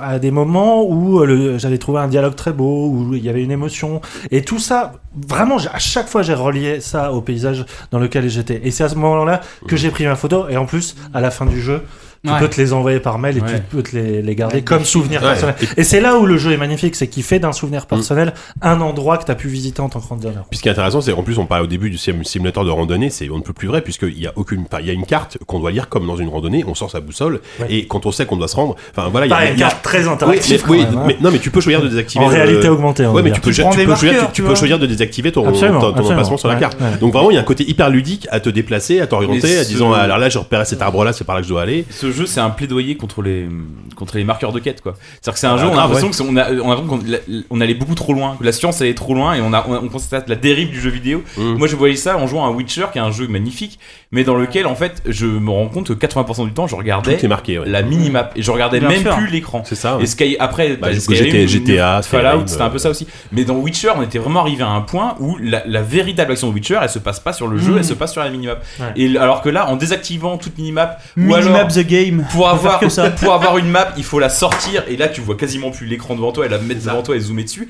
à 0.03 0.19
des 0.19 0.31
moments 0.31 0.83
où 0.85 1.21
euh, 1.21 1.27
le- 1.27 1.59
j'avais 1.59 1.79
trouvé 1.79 2.01
un 2.01 2.09
dialogue 2.09 2.35
très 2.35 2.53
beau, 2.53 2.89
où 2.89 3.15
il 3.15 3.25
y 3.25 3.29
avait 3.29 3.43
une 3.43 3.51
émotion. 3.51 4.01
Et 4.31 4.43
tout 4.43 4.59
ça, 4.59 4.93
vraiment, 5.17 5.57
à 5.57 5.79
chaque 5.79 6.09
fois, 6.09 6.23
j'ai 6.23 6.35
relié 6.35 6.81
ça 6.81 7.13
au 7.13 7.21
paysage 7.21 7.65
dans 7.91 7.99
lequel 7.99 8.29
j'étais. 8.29 8.61
Et 8.65 8.71
c'est 8.71 8.85
à 8.85 8.89
ce 8.89 8.95
moment-là 8.97 9.41
que 9.67 9.77
j'ai 9.77 9.91
pris 9.91 10.05
ma 10.07 10.17
photo. 10.17 10.49
Et 10.49 10.57
en 10.57 10.67
plus, 10.67 10.97
à 11.13 11.21
la 11.21 11.31
fin 11.31 11.47
du 11.47 11.61
jeu, 11.61 11.83
tu 12.25 12.31
Ouais. 12.33 12.39
peux 12.41 12.49
te 12.49 12.61
les 12.61 12.73
envoyer 12.73 13.01
par 13.01 13.19
mail 13.19 13.37
et 13.37 13.41
Ouais. 13.43 13.47
tu 13.57 13.61
peux 13.77 13.83
te 13.83 13.95
les, 13.95 14.23
les 14.23 14.35
garder 14.35 14.57
Ouais, 14.57 14.63
comme 14.63 14.85
souvenir 14.85 15.21
Ouais. 15.23 15.29
personnel. 15.29 15.55
Et 15.77 15.85
c'est 15.85 16.01
là 16.01 16.17
où 16.19 16.25
le 16.25 16.39
jeu 16.39 16.53
est 16.53 16.57
magnifique, 16.57 16.97
c'est 16.97 17.07
qu'il 17.07 17.23
fait 17.23 17.39
d'un 17.39 17.53
souvenir 17.53 17.85
personnel 17.87 18.33
un 18.63 18.81
endroit 18.81 19.19
que 19.19 19.25
tu 19.27 19.31
as 19.31 19.35
pu 19.35 19.49
visiter 19.49 19.81
en 19.83 19.89
tant 19.91 20.01
que 20.01 20.07
randonneur. 20.09 20.45
Puis 20.51 20.59
ce 20.59 20.63
qui 20.63 20.69
est 20.69 20.73
intéressant, 20.73 21.01
c'est 21.03 21.13
qu'en 21.13 21.23
plus, 21.23 21.39
on 21.39 21.45
parlait 21.47 21.65
au 21.65 21.69
début 21.69 21.91
du 21.91 21.99
sim- 21.99 22.25
simulateur 22.25 22.65
de 22.65 22.71
randonnée, 22.71 23.11
c'est 23.11 23.29
on 23.31 23.37
ne 23.39 23.43
peut 23.43 23.53
plus 23.53 23.69
vrai, 23.69 23.83
puisqu'il 23.83 24.19
y 24.19 24.27
a 24.27 24.33
aucune, 24.37 24.65
enfin, 24.71 24.79
il 24.81 24.87
y 24.87 24.91
a 24.91 24.95
une 24.95 25.05
carte 25.07 25.37
qu'on 25.47 25.61
doit 25.61 25.71
lire 25.71 25.89
comme 25.89 26.07
dans 26.07 26.17
une 26.17 26.29
randonnée, 26.31 26.65
on 26.67 26.75
sort 26.75 26.91
sa 26.91 27.01
boussole, 27.01 27.41
Ouais. 27.61 27.67
et 27.69 27.87
quand 27.87 28.07
on 28.07 28.11
sait 28.13 28.25
qu'on 28.27 28.37
doit 28.37 28.49
se 28.49 28.57
rendre, 28.57 28.75
enfin 28.97 29.09
voilà, 29.11 29.27
il 29.27 29.31
y 29.31 29.33
a, 29.35 29.51
une 29.51 29.57
a- 29.57 29.69
carte 29.69 29.83
très 29.83 29.99
oui, 29.99 30.05
mais, 30.07 30.13
interactive. 30.13 30.65
oui, 30.69 30.83
hein. 30.89 31.03
mais- 31.07 31.17
non, 31.21 31.31
mais 31.31 31.39
tu 31.39 31.51
peux 31.51 31.61
choisir 31.61 31.83
de 31.83 31.89
désactiver. 31.89 32.25
en 32.25 32.29
le- 32.29 32.35
réalité 32.35 32.69
augmentée. 32.69 33.05
on 33.07 33.13
Ouais, 33.13 33.23
mais 33.23 33.33
tu 33.33 33.41
peux, 33.41 33.51
Tu 33.51 33.63
peux 33.63 33.63
choisir, 33.71 33.89
marqueurs, 33.89 34.27
tu 34.29 34.33
tu 34.33 34.43
peux 34.43 34.47
vois. 34.49 34.57
choisir 34.57 34.79
de 34.79 34.87
désactiver 34.87 35.31
ton, 35.31 35.47
Absolument, 35.47 35.81
ton, 35.81 35.87
ton 35.87 35.91
absolument. 35.91 36.13
emplacement 36.15 36.37
sur 36.39 36.49
la 36.49 36.57
carte. 36.57 36.79
Donc 37.01 37.13
vraiment, 37.13 37.31
il 37.31 37.35
y 37.35 37.37
a 37.37 37.41
un 37.41 37.45
côté 37.45 37.69
hyper 37.69 37.91
ludique 37.91 38.27
à 38.31 38.41
te 38.41 38.49
déplacer, 38.49 39.01
à 39.01 39.07
t'orienter, 39.07 39.59
à 39.59 39.65
disant, 39.65 39.93
alors 39.93 40.17
là, 40.19 40.29
je 40.31 40.39
repérais 40.39 40.65
cet 40.65 40.81
arbre-là, 40.81 41.13
c'est 41.13 41.25
par 41.25 41.35
là 41.35 41.41
que 41.43 41.47
je 41.47 41.53
dois 41.53 41.63
aller. 41.63 41.85
Jeu, 42.15 42.27
c'est 42.27 42.41
un 42.41 42.51
plaidoyer 42.51 42.97
contre 42.97 43.23
les 43.23 43.49
contre 43.97 44.17
les 44.17 44.25
marqueurs 44.25 44.53
de 44.53 44.59
quête, 44.61 44.81
quoi. 44.81 44.95
C'est-à-dire 45.21 45.33
que 45.35 45.39
c'est 45.39 45.47
un 45.47 45.55
Ah, 45.55 45.59
jeu, 45.59 45.67
on 45.67 45.73
a 45.73 45.77
l'impression 45.83 46.09
que 46.11 46.17
c'est- 46.17 46.25
on 46.27 46.37
a, 46.37 46.51
on 46.53 46.71
a 46.73 46.75
l'impression 46.77 46.87
qu'on 46.99 47.45
on 47.51 47.61
allait 47.61 47.75
beaucoup 47.75 47.95
trop 47.95 48.13
loin, 48.13 48.37
que 48.39 48.45
la 48.45 48.53
science 48.53 48.81
allait 48.81 48.95
trop 48.95 49.15
loin, 49.15 49.35
et 49.35 49.41
on 49.41 49.53
a, 49.53 49.65
on, 49.69 49.75
on 49.85 49.89
constate 49.89 50.29
la 50.29 50.37
dérive 50.37 50.71
du 50.71 50.81
jeu 50.81 50.91
vidéo. 50.91 51.23
Mm. 51.37 51.55
Moi, 51.59 51.69
je 51.69 51.77
voyais 51.77 51.97
ça 51.97 52.17
en 52.17 52.27
jouant 52.27 52.47
à 52.47 52.51
Witcher, 52.51 52.87
qui 52.93 52.99
est 52.99 53.03
un 53.03 53.11
jeu 53.11 53.29
magnifique, 53.29 53.79
mais 54.15 54.25
dans 54.25 54.37
lequel, 54.37 54.67
en 54.67 54.75
fait, 54.77 55.03
je 55.07 55.27
me 55.27 55.51
rends 55.51 55.67
compte 55.69 55.89
que 55.89 56.07
80% 56.07 56.47
du 56.47 56.53
temps, 56.53 56.67
je 56.67 56.77
regardais 56.77 57.17
Tout 57.19 57.25
est 57.25 57.29
marqué, 57.29 57.59
ouais. 57.59 57.69
la 57.69 57.83
minimap 57.83 58.33
et 58.37 58.43
je 58.43 58.51
regardais 58.51 58.79
Bien 58.81 58.89
même 58.89 59.03
sûr. 59.03 59.15
plus 59.17 59.27
l'écran. 59.27 59.63
C'est 59.67 59.75
ça. 59.75 59.99
Et. 60.01 60.07
Sky, 60.07 60.37
après, 60.39 60.71
Bah, 60.77 60.89
bah, 60.89 60.93
du 60.95 61.01
coup, 61.01 61.15
Skyrim, 61.15 61.47
GTA, 61.49 62.01
GTA, 62.01 62.03
Fallout, 62.03 62.47
c'était 62.47 62.63
un 62.63 62.69
peu 62.71 62.77
euh, 62.77 62.79
ça 62.79 62.91
aussi. 62.91 63.07
Mais 63.33 63.45
dans 63.45 63.57
Witcher, 63.57 63.91
on 63.97 64.03
était 64.03 64.19
vraiment 64.19 64.41
arrivé 64.41 64.63
à 64.63 64.69
un 64.69 64.81
point 64.81 65.17
où 65.21 65.37
la, 65.43 65.63
la 65.67 65.83
véritable 65.83 66.33
action 66.33 66.49
de 66.49 66.55
Witcher, 66.55 66.79
elle 66.81 66.89
se 66.89 66.99
passe 67.01 67.19
pas 67.21 67.33
sur 67.33 67.49
le 67.49 67.59
jeu, 67.59 67.73
Mm. 67.75 67.79
elle 67.79 67.85
se 67.85 67.95
passe 67.95 68.13
sur 68.13 68.23
la 68.23 68.31
minimap. 68.31 68.65
Ouais. 68.81 68.87
Et 68.97 69.19
alors 69.19 69.43
que 69.43 69.49
là, 69.49 69.69
en 69.69 69.77
désactivant 69.77 70.39
toute 70.39 70.57
minimap, 70.57 71.03
ou 71.17 71.21
Minimap 71.23 71.57
alors 71.57 71.69
the 71.73 71.81
game. 71.81 72.25
pour 72.31 72.49
avoir, 72.49 72.79
faire 72.79 72.89
que 72.89 72.89
ça. 72.89 73.11
pour 73.21 73.33
avoir 73.35 73.59
une 73.59 73.69
map, 73.69 73.89
il 73.97 74.05
faut 74.05 74.21
la 74.21 74.29
sortir 74.29 74.85
et 74.89 74.97
là 74.97 75.09
tu 75.09 75.21
vois 75.21 75.37
quasiment 75.37 75.71
plus 75.73 75.87
l'écran 75.87 76.15
devant 76.15 76.31
toi 76.31 76.47
et 76.47 76.49
la 76.49 76.59
mettre 76.59 76.85
devant 76.85 77.03
toi 77.03 77.17
et 77.17 77.21
zoomer 77.21 77.43
dessus. 77.45 77.69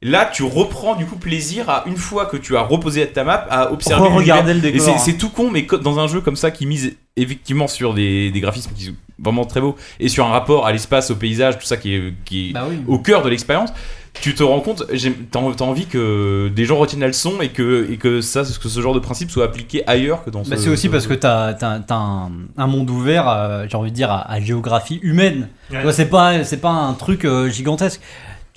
Là, 0.00 0.30
tu 0.32 0.44
reprends 0.44 0.94
du 0.94 1.06
coup 1.06 1.16
plaisir 1.16 1.68
à 1.68 1.82
une 1.86 1.96
fois 1.96 2.26
que 2.26 2.36
tu 2.36 2.56
as 2.56 2.62
reposé 2.62 3.04
ta 3.08 3.24
map 3.24 3.44
à 3.50 3.72
observer 3.72 4.08
Re-regarder 4.08 4.54
le. 4.54 4.64
Et 4.64 4.72
décor. 4.72 4.98
c'est- 5.00 5.14
tout 5.18 5.30
con, 5.30 5.50
mais 5.50 5.66
dans 5.82 5.98
un 5.98 6.06
jeu 6.06 6.20
comme 6.20 6.36
ça 6.36 6.52
qui 6.52 6.66
mise 6.66 6.94
effectivement 7.16 7.66
sur 7.66 7.94
des, 7.94 8.30
des 8.30 8.40
graphismes 8.40 8.70
qui 8.76 8.84
sont 8.84 8.92
vraiment 9.18 9.44
très 9.44 9.60
beaux 9.60 9.74
et 9.98 10.08
sur 10.08 10.24
un 10.24 10.30
rapport 10.30 10.66
à 10.66 10.72
l'espace, 10.72 11.10
au 11.10 11.16
paysage, 11.16 11.58
tout 11.58 11.66
ça 11.66 11.76
qui 11.76 11.94
est, 11.94 12.14
qui 12.24 12.50
est 12.50 12.52
Bah 12.52 12.66
oui. 12.70 12.76
au 12.86 13.00
cœur 13.00 13.22
de 13.22 13.28
l'expérience, 13.28 13.70
tu 14.20 14.36
te 14.36 14.44
rends 14.44 14.60
compte, 14.60 14.84
j'ai- 14.92 15.12
t'as 15.12 15.40
envie 15.40 15.86
que 15.86 16.48
des 16.54 16.64
gens 16.64 16.76
retiennent 16.76 17.00
la 17.00 17.08
leçon 17.08 17.40
et 17.40 17.48
que, 17.48 17.88
et 17.90 17.96
que, 17.96 18.20
ça, 18.20 18.42
que 18.42 18.68
ce 18.68 18.80
genre 18.80 18.94
de 18.94 19.00
principe 19.00 19.32
soit 19.32 19.44
appliqué 19.46 19.82
ailleurs 19.88 20.22
que 20.24 20.30
dans 20.30 20.44
ce 20.44 20.50
Bah, 20.50 20.56
c'est 20.56 20.68
aussi 20.68 20.86
ce- 20.86 20.92
parce 20.92 21.08
que 21.08 21.14
t'as 21.14 21.56
as, 21.60 21.80
un, 21.94 22.30
un 22.56 22.66
monde 22.68 22.88
ouvert, 22.90 23.28
euh, 23.28 23.66
j'ai 23.68 23.76
envie 23.76 23.90
de 23.90 23.96
dire, 23.96 24.12
à, 24.12 24.30
à 24.30 24.40
géographie 24.40 25.00
humaine. 25.02 25.48
Ouais. 25.72 25.92
C'est 25.92 26.06
pas, 26.08 26.44
c'est 26.44 26.60
pas 26.60 26.70
un 26.70 26.94
truc 26.94 27.24
euh, 27.24 27.50
gigantesque. 27.50 28.00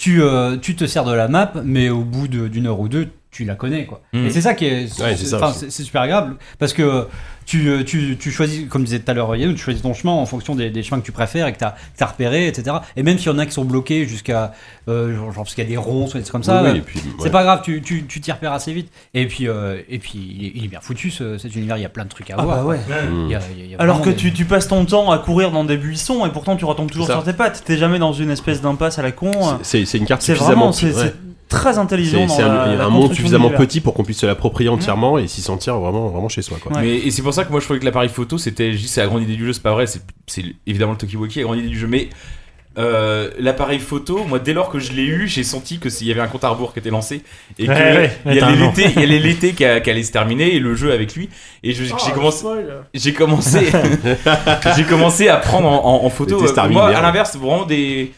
Tu, 0.01 0.23
euh, 0.23 0.57
tu 0.57 0.75
te 0.75 0.88
sers 0.88 1.03
de 1.05 1.13
la 1.13 1.27
map, 1.27 1.53
mais 1.63 1.91
au 1.91 2.03
bout 2.03 2.27
d'une 2.27 2.65
heure 2.65 2.80
ou 2.80 2.89
deux, 2.89 3.09
tu 3.32 3.45
la 3.45 3.56
connais. 3.56 3.85
Quoi. 3.85 4.01
Mhm. 4.14 4.26
Et 4.27 4.30
c'est 4.30 4.42
ça 4.42 4.53
qui 4.53 4.66
est, 4.66 5.00
Ouais, 5.01 5.16
c'est 5.16 5.26
ça 5.26 5.38
enfin, 5.38 5.50
aussi. 5.50 5.60
c'est 5.61 5.72
c'est 5.72 5.84
super 5.84 6.01
agréable 6.01 6.35
parce 6.60 6.74
que 6.74 7.08
tu, 7.45 7.68
tu, 7.85 8.18
tu 8.18 8.32
choisis, 8.32 8.68
comme 8.69 8.84
disait 8.84 9.00
tout 9.00 9.10
à 9.10 9.14
l'heure 9.14 9.35
Yann, 9.35 9.53
tu 9.56 9.58
choisis 9.61 9.82
ton 9.82 9.93
chemin 9.93 10.14
en 10.14 10.26
fonction 10.26 10.53
des, 10.56 10.69
des 10.69 10.84
chemins 10.84 11.01
que 11.01 11.06
tu 11.06 11.11
préfères 11.11 11.48
et 11.48 11.53
que 11.53 11.58
tu 11.58 11.64
as, 11.66 12.06
repérés, 12.06 12.48
etc. 12.48 12.77
Et 12.95 13.03
même 13.03 13.18
s'il 13.18 13.27
y 13.27 13.30
en 13.35 13.40
a 13.40 13.45
qui 13.45 13.51
sont 13.51 13.66
bloqués 13.66 14.06
jusqu'à, 14.06 14.53
euh, 14.88 15.16
genre, 15.16 15.32
genre 15.34 15.43
parce 15.43 15.56
qu'il 15.56 15.64
y 15.64 15.68
a 15.68 15.69
des 15.69 15.76
ronces 15.77 16.14
ou 16.14 16.18
des 16.18 16.24
trucs 16.24 16.32
comme 16.32 16.43
ça, 16.43 16.61
Oui, 16.64 16.69
oui, 16.74 16.77
et 16.77 16.82
puis, 16.82 17.00
c'est 17.18 17.24
ouais. 17.26 17.30
pas 17.30 17.43
grave, 17.43 17.61
tu 17.64 17.82
tu 17.82 18.06
tu 18.06 18.22
t'y 18.22 18.32
repères 18.32 18.53
assez 18.53 18.72
vite. 18.74 18.90
Et 19.14 19.26
puis, 19.27 19.48
euh, 19.48 19.82
et 19.90 19.98
puis 20.00 20.11
il, 20.38 20.45
est, 20.45 20.51
il 20.56 20.66
est 20.66 20.68
bien 20.68 20.80
foutu 20.82 21.10
ce, 21.10 21.38
cet 21.40 21.56
univers, 21.56 21.77
il 21.77 21.82
y 21.84 21.85
a 21.85 21.90
plein 21.90 22.03
de 22.06 22.10
trucs 22.10 22.30
à 22.30 22.35
Ah 22.38 22.43
voir. 22.43 22.58
bah 22.58 22.66
ouais. 22.66 22.77
Mm. 22.77 23.26
Il 23.26 23.32
y 23.32 23.35
a- 23.35 23.40
il 23.53 23.60
y 23.60 23.61
a- 23.64 23.66
il 23.66 23.72
y 23.72 23.76
a 23.76 23.80
Alors 23.82 24.01
que 24.01 24.10
des- 24.11 24.16
tu, 24.16 24.32
tu 24.34 24.45
passes 24.45 24.68
ton 24.68 24.85
temps 24.85 25.10
à 25.11 25.18
courir 25.18 25.51
dans 25.51 25.64
des 25.66 25.77
buissons 25.77 26.26
et 26.26 26.30
pourtant 26.32 26.56
tu 26.56 26.66
retombes 26.66 26.92
toujours 26.92 27.08
sur 27.08 27.24
tes 27.24 27.34
pattes. 27.34 27.64
T'es 27.66 27.77
jamais 27.77 27.98
dans 28.00 28.14
une 28.14 28.30
espèce 28.30 28.61
d'impasse 28.61 29.00
à 29.00 29.01
la 29.01 29.11
con. 29.11 29.32
C'est 29.64 29.85
c'est 29.85 29.98
une 29.98 30.06
carte 30.06 30.22
suffisamment. 30.22 30.72
vraiment 30.72 31.11
très 31.51 31.77
intelligent 31.77 32.27
C'est 32.27 32.41
un, 32.41 32.75
la 32.75 32.85
un 32.85 32.89
monde 32.89 33.13
suffisamment 33.13 33.49
petit 33.51 33.81
pour 33.81 33.93
qu'on 33.93 34.03
puisse 34.03 34.19
se 34.19 34.25
l'approprier 34.25 34.69
entièrement 34.69 35.17
et 35.19 35.27
s'y 35.27 35.41
sentir 35.41 35.77
vraiment, 35.77 36.07
vraiment 36.07 36.30
chez 36.30 36.41
soi. 36.41 36.57
Quoi. 36.61 36.71
Ouais. 36.73 36.81
Mais, 36.81 36.95
et 36.97 37.11
c'est 37.11 37.21
pour 37.21 37.33
ça 37.33 37.43
que 37.43 37.51
moi 37.51 37.59
je 37.59 37.65
trouvais 37.65 37.80
que 37.80 37.85
l'appareil 37.85 38.09
photo 38.09 38.38
c'était 38.38 38.71
juste 38.73 38.93
c'est 38.93 39.01
la 39.01 39.07
grande 39.07 39.21
idée 39.21 39.35
du 39.35 39.45
jeu, 39.45 39.53
c'est 39.53 39.61
pas 39.61 39.73
vrai, 39.73 39.85
c'est 39.85 40.01
c'est 40.27 40.43
évidemment 40.65 40.93
le 40.93 40.97
Tokiwoki, 40.97 41.39
la 41.39 41.45
grande 41.45 41.59
idée 41.59 41.67
du 41.67 41.77
jeu, 41.77 41.88
mais 41.88 42.09
euh, 42.77 43.30
l'appareil 43.38 43.80
photo, 43.80 44.23
moi 44.23 44.39
dès 44.39 44.53
lors 44.53 44.69
que 44.69 44.80
je 44.80 44.93
l'ai 44.93 45.03
eu, 45.03 45.27
j'ai 45.27 45.43
senti 45.43 45.77
que 45.77 45.89
s'il 45.89 46.07
y 46.07 46.11
avait 46.11 46.21
un 46.21 46.27
compte 46.27 46.45
à 46.45 46.49
rebours 46.49 46.71
qui 46.71 46.80
était 46.80 46.89
lancé 46.89 47.21
et 47.59 47.65
que 47.67 47.71
Ouais, 47.71 47.77
ouais, 47.77 48.17
il 48.27 48.35
y 48.35 48.39
allait 48.39 48.55
l'été, 48.55 48.85
il 48.95 49.01
y 49.01 49.03
allait 49.03 49.19
l'été 49.19 49.51
qui, 49.51 49.65
allait 49.65 50.03
se 50.03 50.11
terminer 50.13 50.55
et 50.55 50.59
le 50.59 50.73
jeu 50.73 50.93
avec 50.93 51.13
lui. 51.15 51.30
Et 51.63 51.73
Oh, 51.73 51.97
j'ai 52.05 52.11
commencé 52.13 52.45
j'ai 52.93 53.13
commencé 53.13 53.67
j'ai 54.77 54.83
commencé 54.85 55.27
à 55.27 55.35
prendre 55.38 55.67
en, 55.67 56.01
en- 56.01 56.05
en 56.05 56.09
photo. 56.09 56.41
Moi 56.69 56.88
à 56.95 57.01
l'inverse 57.01 57.35
vraiment 57.35 57.65
des 57.65 58.13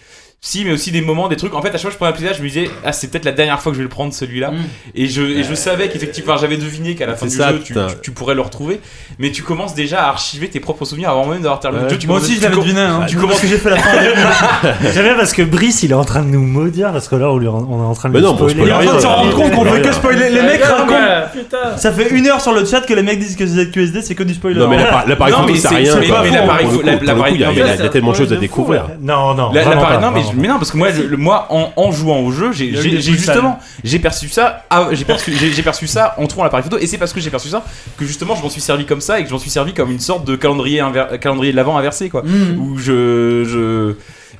si 0.45 0.65
mais 0.65 0.73
aussi 0.73 0.91
des 0.91 0.99
moments 0.99 1.30
des 1.30 1.38
trucs 1.38 1.53
en 1.55 1.61
fait 1.61 1.69
à 1.69 1.77
chaque 1.77 1.81
fois 1.83 1.89
que 1.89 1.93
je 1.93 1.97
prenais 1.97 2.09
un 2.11 2.13
paysage 2.17 2.38
je 2.39 2.43
me 2.43 2.47
disais 2.49 2.69
ah 2.85 2.91
c'est 2.91 3.07
peut-être 3.09 3.23
la 3.23 3.31
dernière 3.31 3.61
fois 3.61 3.72
que 3.72 3.77
je 3.77 3.80
vais 3.80 3.83
le 3.85 3.89
prendre 3.89 4.13
celui-là 4.13 4.51
Mm. 4.51 4.55
et 4.95 5.07
je, 5.07 5.22
et 5.22 5.43
je 5.43 5.53
savais 5.55 5.88
qu'effectivement, 5.88 6.33
enfin, 6.33 6.41
j'avais 6.41 6.57
deviné 6.57 6.95
qu'à 6.95 7.05
la 7.05 7.15
fin 7.15 7.27
du 7.27 7.31
ça, 7.35 7.51
jeu, 7.51 7.59
tu, 7.63 7.73
putain. 7.73 7.88
tu- 7.88 7.95
tu 8.01 8.11
pourrais 8.11 8.35
le 8.35 8.41
retrouver, 8.41 8.81
mais 9.19 9.31
tu 9.31 9.41
commences 9.41 9.73
déjà 9.73 10.03
à 10.03 10.09
archiver 10.09 10.49
tes 10.49 10.59
propres 10.59 10.83
souvenirs 10.83 11.11
avant 11.11 11.25
même 11.25 11.41
d'avoir 11.41 11.61
terminé 11.61 11.83
Ouais. 11.83 11.88
le 11.89 11.93
jeu. 11.93 11.99
Tu 11.99 12.07
Moi 12.07 12.17
commences- 12.17 12.30
aussi 12.30 12.38
je 12.39 12.43
l'avais 12.43 12.55
deviné. 12.57 12.81
Hein. 12.81 13.05
tu 13.07 13.15
commences- 13.15 13.39
que 13.39 13.47
j'ai 13.47 13.57
fait 13.57 13.69
la 13.69 13.77
fin. 13.77 13.89
J'aime 14.93 15.03
bien 15.05 15.15
parce 15.15 15.31
que 15.33 15.43
Brice, 15.43 15.81
il 15.83 15.91
est 15.91 15.95
en 15.95 16.03
train 16.03 16.23
de 16.23 16.27
nous 16.27 16.41
maudire 16.45 16.91
parce 16.91 17.07
que 17.07 17.15
là, 17.15 17.31
on, 17.31 17.38
lui- 17.38 17.47
on 17.47 17.81
est 17.81 17.85
en 17.88 17.93
train 17.95 18.09
de 18.09 18.13
Mais 18.15 18.19
lui 18.19 18.25
non, 18.27 18.35
spoiler. 18.35 18.61
Il 18.63 18.67
est 18.67 18.73
en 18.73 18.80
train 18.81 18.95
de 18.95 18.99
se 18.99 19.07
rendre 19.07 19.33
compte 19.35 19.51
qu'on 19.53 19.65
fait 19.65 19.81
que 19.81 19.91
spoiler. 19.93 20.30
Les 20.30 20.41
mecs 20.41 20.61
racontent. 20.63 21.77
Ça 21.77 21.91
fait 21.93 22.09
une 22.09 22.27
heure 22.27 22.41
sur 22.41 22.51
le 22.53 22.65
chat 22.65 22.81
que 22.81 22.93
les 22.93 23.01
mecs 23.03 23.19
disent 23.19 23.38
que 23.38 23.45
ZQSD 23.47 24.01
c'est 24.01 24.15
que 24.15 24.23
du 24.23 24.33
spoiler. 24.33 24.59
Non, 24.59 24.67
mais 24.67 24.77
l'appareil 25.07 25.33
photo, 25.33 25.55
c'est 25.55 25.67
rien. 25.69 25.95
mais 25.99 26.07
l'appareil 27.01 27.35
il 27.35 27.39
y 27.39 27.61
a- 27.61 27.89
tellement 27.89 28.11
de 28.11 28.17
choses 28.17 28.33
à 28.33 28.35
découvrir. 28.35 28.88
Non, 29.01 29.33
non. 29.35 29.51
Mais, 29.53 29.63
mais 30.35 30.47
non, 30.47 30.55
parce 30.57 30.71
que 30.71 30.77
moi, 30.77 30.89
le- 30.91 31.17
moi 31.17 31.47
en, 31.49 31.71
en 31.75 31.91
jouant 31.91 32.19
au 32.19 32.31
jeu, 32.31 32.51
j'ai 32.51 32.71
justement, 33.01 33.59
j'ai 33.83 33.99
perçu 33.99 34.29
ça, 34.29 34.65
ah, 34.69 34.89
j'ai 34.91 35.05
perçu, 35.05 35.87
ça 35.87 36.15
en 36.17 36.27
trouvant 36.27 36.43
l'appareil 36.43 36.63
photo, 36.63 36.77
et 36.79 36.87
c'est 36.87 36.97
parce 36.97 37.13
que 37.13 37.19
j'ai 37.19 37.29
perçu 37.29 37.49
ça 37.49 37.63
que 37.97 38.05
justement, 38.05 38.35
je 38.35 38.41
m'en 38.43 38.49
suis 38.49 38.61
servi 38.61 38.85
comme 38.85 39.01
ça 39.01 39.19
et 39.19 39.23
que 39.23 39.29
je 39.29 39.33
m'en 39.33 39.39
suis 39.39 39.49
servi 39.49 39.73
comme 39.73 39.91
une 39.91 39.99
sorte 39.99 40.25
de 40.25 40.35
calendrier, 40.35 40.79
inver- 40.81 41.17
calendrier 41.19 41.51
de 41.51 41.57
l'avant 41.57 41.77
inversé, 41.77 42.09
quoi, 42.09 42.21
Mm. 42.23 42.57
où 42.59 42.77
je, 42.77 43.43
je, 43.45 43.93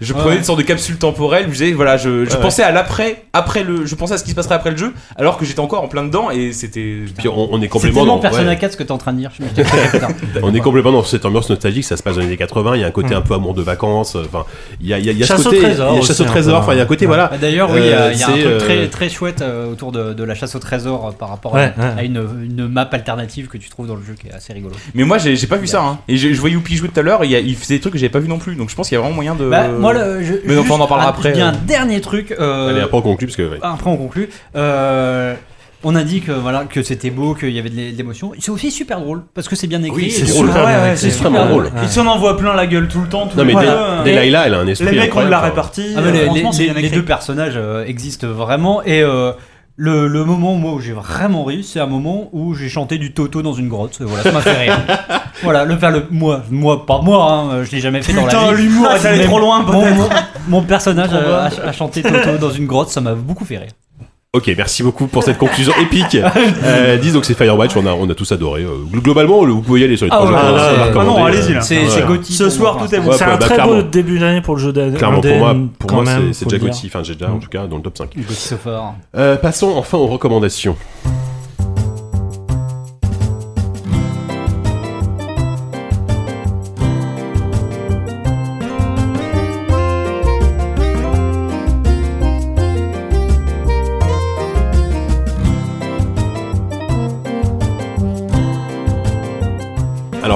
je 0.04 0.14
Ouais. 0.14 0.20
prenais 0.20 0.36
une 0.38 0.44
sorte 0.44 0.60
de 0.60 0.64
capsule 0.64 0.98
temporelle, 0.98 1.46
où 1.46 1.54
je 1.54 1.58
disais, 1.64 1.72
voilà, 1.72 1.98
je, 1.98 2.26
je 2.26 2.32
Ouais, 2.36 2.42
pensais 2.42 2.64
à 2.64 2.72
l'après, 2.72 3.24
après 3.34 3.64
le, 3.64 3.86
je 3.86 3.96
pensais 3.96 4.14
à 4.14 4.18
ce 4.18 4.24
qui 4.24 4.32
se 4.32 4.36
passerait 4.36 4.56
après 4.56 4.72
le 4.72 4.78
jeu, 4.78 4.94
alors 5.18 5.38
que 5.38 5.46
j'étais 5.46 5.60
encore 5.60 5.84
en 5.84 5.88
plein 5.88 6.04
dedans, 6.04 6.30
et 6.30 6.52
c'était. 6.54 7.00
Puis 7.18 7.28
on, 7.28 7.52
on 7.54 7.58
est 7.60 7.62
C'est 7.64 7.68
complètement 7.70 8.06
dans, 8.06 8.20
Persona 8.20 8.50
ouais. 8.50 8.58
4 8.58 8.72
ce 8.74 8.78
que 8.78 8.84
t'es 8.84 8.92
en 8.92 8.98
train 8.98 9.14
de 9.14 9.18
dire. 9.20 9.32
Je 9.38 9.44
on 10.44 10.54
est 10.54 10.60
complètement 10.60 10.92
dans 10.92 11.04
cette 11.04 11.26
ambiance 11.26 11.50
nostalgique, 11.50 11.84
ça 11.84 11.98
se 11.98 12.04
passe 12.04 12.16
dans 12.16 12.22
les 12.22 12.28
années 12.28 12.38
80, 12.38 12.76
il 12.76 12.82
y 12.82 12.84
a 12.84 12.88
un 12.88 12.92
côté 12.92 13.14
Mm. 13.14 13.18
un 13.18 13.22
peu 13.22 13.34
amour 13.34 13.54
de 13.54 13.62
vacances, 13.62 14.16
enfin, 14.16 14.46
il 14.82 14.88
y 14.88 14.94
a, 14.94 15.00
il 15.00 15.06
y 15.06 15.10
a, 15.10 15.12
il 15.12 15.20
y 15.20 15.24
a 15.24 15.26
ce 15.26 15.34
Chasse 15.34 15.46
au 15.46 15.52
trésor 15.52 15.94
il 15.94 15.96
y 15.96 16.04
a 16.04 16.08
chasse 16.08 16.20
au 16.20 16.24
un 16.24 16.28
trésor, 16.28 16.54
peu. 16.60 16.64
enfin, 16.64 16.74
il 16.74 16.78
y 16.78 16.80
a 16.80 16.84
un 16.84 16.88
côté, 16.88 17.06
Ouais. 17.06 17.08
voilà, 17.16 17.28
Bah, 17.28 17.38
D'ailleurs, 17.40 17.70
oui, 17.72 17.80
il 17.82 17.88
y 17.90 17.94
a, 17.94 18.12
il 18.14 18.20
y 18.20 18.24
a 18.24 18.28
un 18.30 18.38
Euh, 18.38 18.58
truc 18.58 18.58
très, 18.70 18.78
euh, 18.78 18.88
très 18.88 19.10
chouette 19.10 19.42
euh, 19.42 19.72
autour 19.72 19.92
de, 19.92 20.14
de 20.14 20.24
la 20.24 20.36
chasse 20.36 20.56
au 20.56 20.60
trésor 20.60 21.08
euh, 21.08 21.12
par 21.12 21.30
rapport 21.30 21.54
Ouais, 21.54 21.72
à, 21.78 21.82
ouais. 21.82 21.94
à 22.00 22.04
une, 22.04 22.26
une 22.44 22.68
map 22.68 22.88
alternative 22.92 23.48
que 23.48 23.58
tu 23.58 23.70
trouves 23.70 23.88
dans 23.88 23.96
le 23.96 24.04
jeu 24.04 24.16
qui 24.20 24.28
est 24.28 24.34
assez 24.34 24.54
rigolo. 24.54 24.76
Mais 24.96 25.04
moi, 25.04 25.18
j'ai 25.18 25.36
pas 25.48 25.58
vu 25.58 25.68
ça, 25.68 25.82
hein. 25.84 26.00
Et 26.08 26.18
je, 26.18 26.34
je 26.34 26.40
voyais 26.40 26.54
Youpi 26.56 26.76
jouer 26.76 26.90
tout 26.90 27.00
à 27.00 27.04
l'heure, 27.04 27.24
il 27.24 27.56
faisait 27.56 27.76
des 27.76 27.82
trucs 27.82 27.94
que 27.94 28.00
j'avais 28.00 28.10
pas 28.12 28.20
vu 28.20 28.28
non 28.28 28.40
plus, 28.40 28.56
donc 28.56 28.70
je 28.70 28.76
pense 28.76 28.88
qu'il 28.90 28.96
y 28.96 28.98
a 28.98 29.02
vraiment 29.02 29.16
moyen 29.16 29.36
de. 29.36 29.50
Bah, 29.50 29.68
moi, 29.68 29.93
je, 29.94 30.34
mais 30.46 30.58
enfin, 30.58 30.76
on 30.78 30.82
en 30.82 30.88
parlera 30.88 31.08
un- 31.08 31.12
après, 31.12 31.30
Je 31.30 31.36
dis 31.36 31.42
un 31.42 31.54
euh. 31.54 31.58
dernier 31.68 32.02
truc. 32.02 32.36
euh, 32.40 32.70
allez, 32.70 32.82
après 32.82 32.98
on 32.98 33.02
conclut, 33.02 33.28
parce 33.28 33.38
que, 33.38 33.44
ouais. 33.50 33.60
Après, 33.62 33.90
on 33.90 33.98
conclut. 33.98 34.30
Euh, 34.56 35.36
On 35.86 35.96
a 35.98 36.04
dit 36.06 36.22
que 36.22 36.32
voilà 36.32 36.64
que 36.64 36.82
c'était 36.82 37.10
beau, 37.10 37.34
qu'il 37.34 37.50
y 37.50 37.60
avait 37.60 37.70
de 37.70 37.76
l'é- 37.76 37.92
de 37.92 37.98
l'émotion. 37.98 38.32
C'est 38.40 38.52
aussi 38.52 38.72
super 38.72 39.02
drôle 39.02 39.24
parce 39.34 39.50
que 39.50 39.58
c'est 39.58 39.68
bien 39.68 39.84
écrit. 39.84 40.04
Oui, 40.06 40.12
c'est 40.12 40.24
drôle. 40.32 40.48
super 40.48 40.64
ouais. 40.64 40.96
C'est 40.96 41.22
drôle. 41.30 41.72
Ils 41.82 41.90
s'en 41.90 42.08
envoient 42.08 42.38
plein 42.38 42.54
la 42.56 42.68
gueule 42.68 42.88
tout 42.88 43.02
le 43.02 43.10
temps. 43.10 43.28
tous 43.28 43.36
Non, 43.38 43.44
les 43.44 43.54
mais 43.54 43.66
euh, 43.68 44.02
Delilah, 44.02 44.48
elle 44.48 44.54
a 44.54 44.60
un 44.60 44.68
esprit. 44.68 44.92
Les 44.92 44.98
mecs 45.02 45.14
ont 45.14 45.26
de 45.26 45.30
la 45.30 45.42
répartie. 45.42 45.94
Ah, 45.98 46.00
euh, 46.00 46.12
les, 46.14 46.20
les- 46.30 46.74
les 46.74 46.80
écrit. 46.86 46.90
deux 46.92 47.04
personnages 47.04 47.56
euh, 47.58 47.84
existent 47.86 48.28
vraiment 48.28 48.82
et 48.84 49.02
euh, 49.04 49.34
le, 49.76 50.08
le 50.08 50.24
moment 50.24 50.56
moi, 50.56 50.74
où 50.74 50.80
j'ai 50.80 50.94
vraiment 50.94 51.44
ri, 51.44 51.64
c'est 51.64 51.80
un 51.80 51.88
moment 51.88 52.30
où 52.32 52.54
j'ai 52.54 52.70
chanté 52.70 52.98
du 52.98 53.14
Toto 53.14 53.42
dans 53.42 53.54
une 53.54 53.70
grotte. 53.70 53.98
Voilà, 54.02 54.24
ça 54.24 54.32
m'a 54.32 54.42
fait 54.42 54.58
rire. 54.58 54.78
voilà, 55.44 55.66
le, 55.66 55.74
enfin, 55.76 55.90
le 55.90 56.06
moi, 56.12 56.44
moi, 56.52 56.86
pas 56.86 57.02
moi, 57.02 57.32
hein, 57.32 57.64
je 57.64 57.72
l'ai 57.72 57.80
jamais 57.82 58.02
fait 58.02 58.14
dans 58.14 58.24
Putain, 58.26 58.46
la 58.48 58.54
vie. 58.54 58.64
l'humour 58.64 58.88
Mais 59.04 59.24
trop 59.26 59.40
loin, 59.40 59.64
Mon, 59.64 59.82
peut-être. 59.82 59.96
mon- 59.96 60.10
mon 60.48 60.62
personnage 60.64 61.10
a 61.14 61.72
chanté 61.72 62.04
Toto 62.04 62.38
dans 62.40 62.52
une 62.52 62.68
grotte, 62.68 62.90
ça 62.90 63.02
m'a 63.02 63.14
beaucoup 63.16 63.46
fait 63.46 63.58
rire. 63.58 63.72
Ok, 64.36 64.52
merci 64.58 64.82
beaucoup 64.82 65.06
pour 65.06 65.22
cette 65.24 65.38
conclusion 65.38 65.74
épique. 65.84 66.18
Euh, 66.64 66.98
dis 66.98 67.12
donc 67.12 67.24
c'est 67.24 67.36
Firewatch, 67.36 67.78
on 67.78 67.86
a, 67.86 67.92
on 67.94 68.10
a 68.10 68.16
tous 68.16 68.32
adoré. 68.32 68.64
Euh, 68.64 68.78
globalement, 68.92 69.46
le- 69.46 69.54
vous 69.54 69.62
pouvez 69.62 69.82
y 69.82 69.84
aller 69.84 69.96
sur 69.96 70.08
les 70.08 70.12
Ah 70.12 70.16
trois 70.16 70.32
ouais, 70.32 70.38
jeux. 70.60 70.92
ah 71.00 71.04
non, 71.04 71.20
euh, 71.24 71.28
allez-y, 71.28 71.54
là. 71.54 71.62
C'est 71.62 71.84
Ouais. 71.84 72.20
Ce 72.24 72.50
soir, 72.50 72.78
tout 72.84 72.96
est 72.96 73.00
bon. 73.00 73.12
C'est 73.12 73.26
un 73.26 73.38
bah, 73.38 73.46
très 73.46 73.62
beau 73.62 73.84
début 73.84 74.18
d'année 74.18 74.42
pour 74.42 74.56
le 74.56 74.62
jeu 74.62 74.74
d'année. 74.74 74.98
Clairement, 74.98 75.22
pour 75.22 75.36
moi, 75.38 75.56
pour 75.78 75.92
moi 76.02 76.06
c'est 76.32 76.48
dire. 76.48 76.58
Gauthier, 76.58 76.90
enfin 76.92 77.04
j'ai 77.04 77.14
déjà 77.14 77.32
en 77.32 77.38
tout 77.38 77.48
cas 77.48 77.68
dans 77.68 77.78
le 77.78 77.84
top 77.84 77.96
5. 77.96 78.06
l'instant. 78.06 78.22
Gauthier 78.22 78.36
Sophor. 78.36 78.96
Euh, 79.16 79.36
passons 79.36 79.72
enfin 79.78 80.00
aux 80.00 80.08
recommandations. 80.08 80.76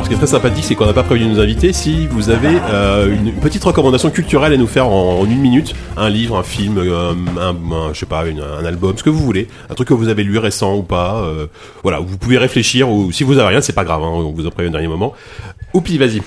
Ce 0.07 0.09
qui 0.09 0.15
est 0.15 0.19
très 0.19 0.27
sympathique, 0.27 0.63
c'est 0.63 0.75
qu'on 0.75 0.85
n'a 0.85 0.93
pas 0.93 1.03
prévu 1.03 1.25
de 1.25 1.29
nous 1.29 1.41
inviter. 1.41 1.73
Si 1.73 2.07
vous 2.07 2.29
avez 2.29 2.57
euh, 2.69 3.13
une 3.13 3.33
petite 3.33 3.61
recommandation 3.61 4.09
culturelle 4.09 4.53
à 4.53 4.55
nous 4.55 4.65
faire 4.65 4.87
en, 4.87 5.25
une 5.25 5.41
minute, 5.41 5.75
un 5.97 6.09
livre, 6.09 6.37
un 6.37 6.43
film, 6.43 6.77
euh, 6.77 7.11
un, 7.37 7.93
je 7.93 7.99
sais 7.99 8.05
pas, 8.05 8.23
un 8.23 8.65
album, 8.65 8.97
ce 8.97 9.03
que 9.03 9.09
vous 9.09 9.19
voulez, 9.19 9.49
un 9.69 9.73
truc 9.73 9.89
que 9.89 9.93
vous 9.93 10.07
avez 10.07 10.23
lu 10.23 10.37
récent 10.37 10.77
ou 10.77 10.81
pas, 10.81 11.17
euh, 11.23 11.47
voilà, 11.83 11.99
vous 11.99 12.17
pouvez 12.17 12.37
réfléchir. 12.37 12.89
Ou 12.89 13.11
si 13.11 13.25
vous 13.25 13.37
avez 13.37 13.49
rien, 13.49 13.59
c'est 13.59 13.73
pas 13.73 13.83
grave, 13.83 14.01
hein, 14.01 14.07
on 14.09 14.31
vous 14.31 14.47
en 14.47 14.49
prévient 14.49 14.69
au 14.69 14.71
dernier 14.71 14.87
moment. 14.87 15.13
Oupi, 15.73 15.97
vas-y. 15.97 16.21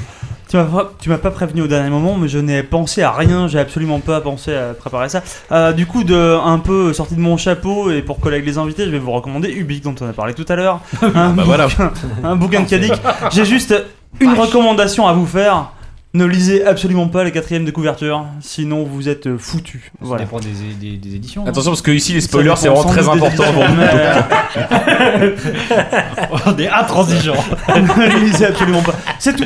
Tu 0.51 0.57
m'as 0.57 0.65
pas- 0.65 0.93
tu 1.01 1.09
m'as 1.09 1.19
pas 1.19 1.31
prévenu 1.31 1.63
au 1.63 1.69
dernier 1.69 1.91
moment, 1.91 2.17
mais 2.17 2.27
je 2.27 2.39
n'ai 2.39 2.65
pensé 2.65 3.03
à 3.03 3.13
rien, 3.13 3.47
j'ai 3.47 3.61
absolument 3.61 4.01
pas 4.01 4.21
pensé 4.21 4.53
à 4.53 4.75
préparer 4.75 5.09
ça. 5.09 5.23
Euh, 5.53 5.73
du 5.73 5.87
coup, 5.87 6.03
de, 6.03 6.37
un 6.45 6.59
peu 6.59 6.93
sorti 6.93 7.15
de 7.15 7.21
mon 7.21 7.37
chapeau, 7.37 7.91
et 7.93 8.03
pour 8.03 8.19
coller 8.19 8.37
avec 8.39 8.47
les 8.47 8.59
invités, 8.59 8.85
je 8.85 8.91
vais 8.91 8.99
vous 8.99 9.13
recommander 9.13 9.49
Ubik, 9.49 9.85
dont 9.85 9.95
on 10.01 10.09
a 10.09 10.13
parlé 10.13 10.35
tout 10.35 10.45
à 10.49 10.57
l'heure. 10.57 10.81
Un, 11.15 11.31
Bah 11.35 11.45
voilà. 11.47 11.69
bouquin, 11.69 11.93
un 12.25 12.35
bouquin 12.35 12.61
de 12.63 12.69
Kadik. 12.69 12.93
J'ai 13.31 13.45
juste 13.45 13.75
une 14.19 14.35
recommandation 14.35 15.07
à 15.07 15.13
vous 15.13 15.27
faire. 15.27 15.71
Ne 16.13 16.25
lisez 16.25 16.65
absolument 16.65 17.07
pas 17.07 17.23
les 17.23 17.31
quatrièmes 17.31 17.65
de 17.65 17.71
couverture, 17.71 18.27
sinon 18.41 18.83
vous 18.83 19.09
êtes 19.09 19.29
euh, 19.29 19.39
foutus. 19.39 19.81
Ça 19.85 19.91
Voilà. 20.01 20.25
dépend 20.25 20.41
des, 20.41 20.49
des- 20.81 20.97
des 20.97 21.15
éditions. 21.15 21.45
hein. 21.45 21.49
Attention 21.49 21.71
parce 21.71 21.83
que 21.83 21.93
ici 21.93 22.13
les 22.15 22.21
spoilers 22.21 22.55
c'est 22.57 22.67
vraiment 22.69 22.91
très 22.91 23.09
important. 23.09 23.45
On 26.47 26.59
est 26.59 26.69
intransigeants. 26.69 27.45
ne 27.69 28.19
lisez 28.25 28.47
absolument 28.47 28.83
pas. 28.83 28.95
C'est 29.21 29.37
tout. 29.37 29.45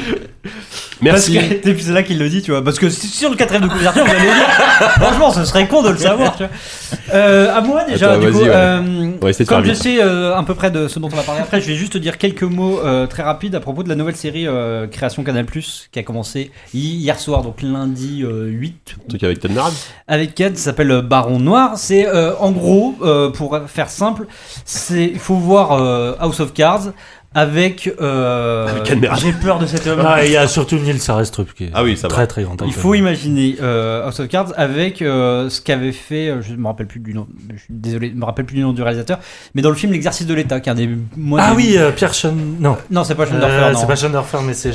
Merci. 1.02 1.34
Parce 1.34 1.48
que, 1.48 1.54
et 1.68 1.74
puis 1.74 1.82
c'est 1.82 1.92
là 1.92 2.02
qu'il 2.02 2.18
le 2.18 2.28
dit, 2.30 2.40
tu 2.40 2.50
vois. 2.50 2.64
Parce 2.64 2.78
que 2.78 2.88
si- 2.88 3.08
sur 3.08 3.28
le 3.28 3.36
quatrième 3.36 3.64
de 3.64 3.68
couverture, 3.68 4.04
vous 4.04 4.10
allez 4.10 4.22
dire, 4.22 4.90
franchement, 5.00 5.30
ce 5.32 5.44
serait 5.44 5.66
con 5.68 5.82
de 5.82 5.90
le 5.90 5.96
savoir, 5.98 6.34
tu 6.36 6.44
vois. 6.44 6.52
Euh, 7.12 7.54
à 7.54 7.60
moi 7.60 7.84
déjà, 7.84 8.16
du 8.16 8.30
coup, 8.30 8.38
ouais. 8.38 8.48
euh, 8.48 9.10
comme 9.46 9.64
je 9.64 9.72
vite. 9.72 9.82
sais 9.82 10.02
euh, 10.02 10.34
à 10.34 10.42
peu 10.44 10.54
près 10.54 10.70
de 10.70 10.88
ce 10.88 10.98
dont 10.98 11.08
on 11.12 11.16
va 11.16 11.22
parler 11.22 11.42
après, 11.42 11.60
je 11.60 11.66
vais 11.66 11.74
juste 11.74 11.92
te 11.94 11.98
dire 11.98 12.16
quelques 12.16 12.42
mots 12.44 12.80
euh, 12.82 13.06
très 13.06 13.22
rapides 13.22 13.54
à 13.54 13.60
propos 13.60 13.82
de 13.82 13.88
la 13.88 13.96
nouvelle 13.96 14.16
série 14.16 14.46
euh, 14.46 14.86
Création 14.86 15.24
Canal 15.24 15.44
qui 15.92 15.98
a 15.98 16.02
commencé 16.02 16.50
hier 16.72 17.18
soir, 17.18 17.42
donc 17.42 17.62
lundi 17.62 18.22
euh, 18.24 18.46
8 18.46 18.96
Un 19.04 19.08
truc 19.08 19.22
avec 19.24 19.44
Narad 19.44 19.72
avec 20.08 20.34
Ken, 20.34 20.54
ça 20.56 20.64
s'appelle 20.64 20.90
euh, 20.90 21.02
Baron 21.02 21.38
Noir. 21.38 21.78
C'est 21.78 22.06
euh, 22.06 22.36
en 22.38 22.50
gros, 22.52 22.94
euh, 23.02 23.30
pour 23.30 23.58
faire 23.66 23.90
simple, 23.90 24.26
c'est 24.64 25.04
il 25.04 25.18
faut 25.18 25.36
voir 25.36 25.72
euh, 25.72 26.14
House 26.18 26.40
of 26.40 26.52
Cards 26.52 26.92
avec. 27.34 27.92
euh. 28.00 28.68
J'ai 29.18 29.32
peur 29.32 29.58
de 29.58 29.66
cet 29.66 29.86
homme. 29.86 30.02
Ah, 30.04 30.24
il 30.24 30.32
y 30.32 30.36
a 30.36 30.46
surtout 30.46 30.76
Neil 30.76 30.96
est 30.96 31.10
Ah 31.74 31.82
oui, 31.82 31.96
ça 31.96 32.08
va. 32.08 32.14
très 32.14 32.26
très 32.26 32.42
grand 32.44 32.56
Il 32.64 32.72
faut 32.72 32.94
imaginer 32.94 33.56
euh, 33.62 34.04
House 34.06 34.20
of 34.20 34.28
Cards 34.28 34.52
avec 34.56 35.02
euh, 35.02 35.48
ce 35.50 35.60
qu'avait 35.60 35.92
fait, 35.92 36.28
euh, 36.28 36.42
je 36.42 36.52
ne 36.52 36.56
me 36.58 36.66
rappelle 36.66 36.86
plus 36.86 37.00
du 37.00 37.14
nom, 37.14 37.26
je 37.52 37.58
suis 37.58 37.66
désolé, 37.70 38.10
je 38.14 38.18
me 38.18 38.24
rappelle 38.24 38.44
plus 38.44 38.56
du 38.56 38.62
nom 38.62 38.72
du 38.72 38.82
réalisateur, 38.82 39.18
mais 39.54 39.62
dans 39.62 39.70
le 39.70 39.74
film 39.76 39.92
L'exercice 39.92 40.26
de 40.26 40.34
l'État, 40.34 40.60
qui 40.60 40.68
est 40.68 40.72
un 40.72 40.74
des 40.76 40.88
moi, 41.16 41.40
Ah 41.42 41.50
des- 41.50 41.56
oui, 41.56 41.74
euh, 41.76 41.90
Pierre 41.92 42.14
Sean. 42.14 42.34
Non, 42.60 42.76
non 42.90 43.04
c'est 43.04 43.14
pas 43.14 43.26
Schoenberger, 43.26 43.54
Euh, 43.64 43.72
non. 43.72 43.78
c'est 43.78 43.86
pas 43.86 43.96
Sean 43.96 44.10
Dorfer, 44.10 44.38
mais 44.46 44.54
c'est. 44.54 44.72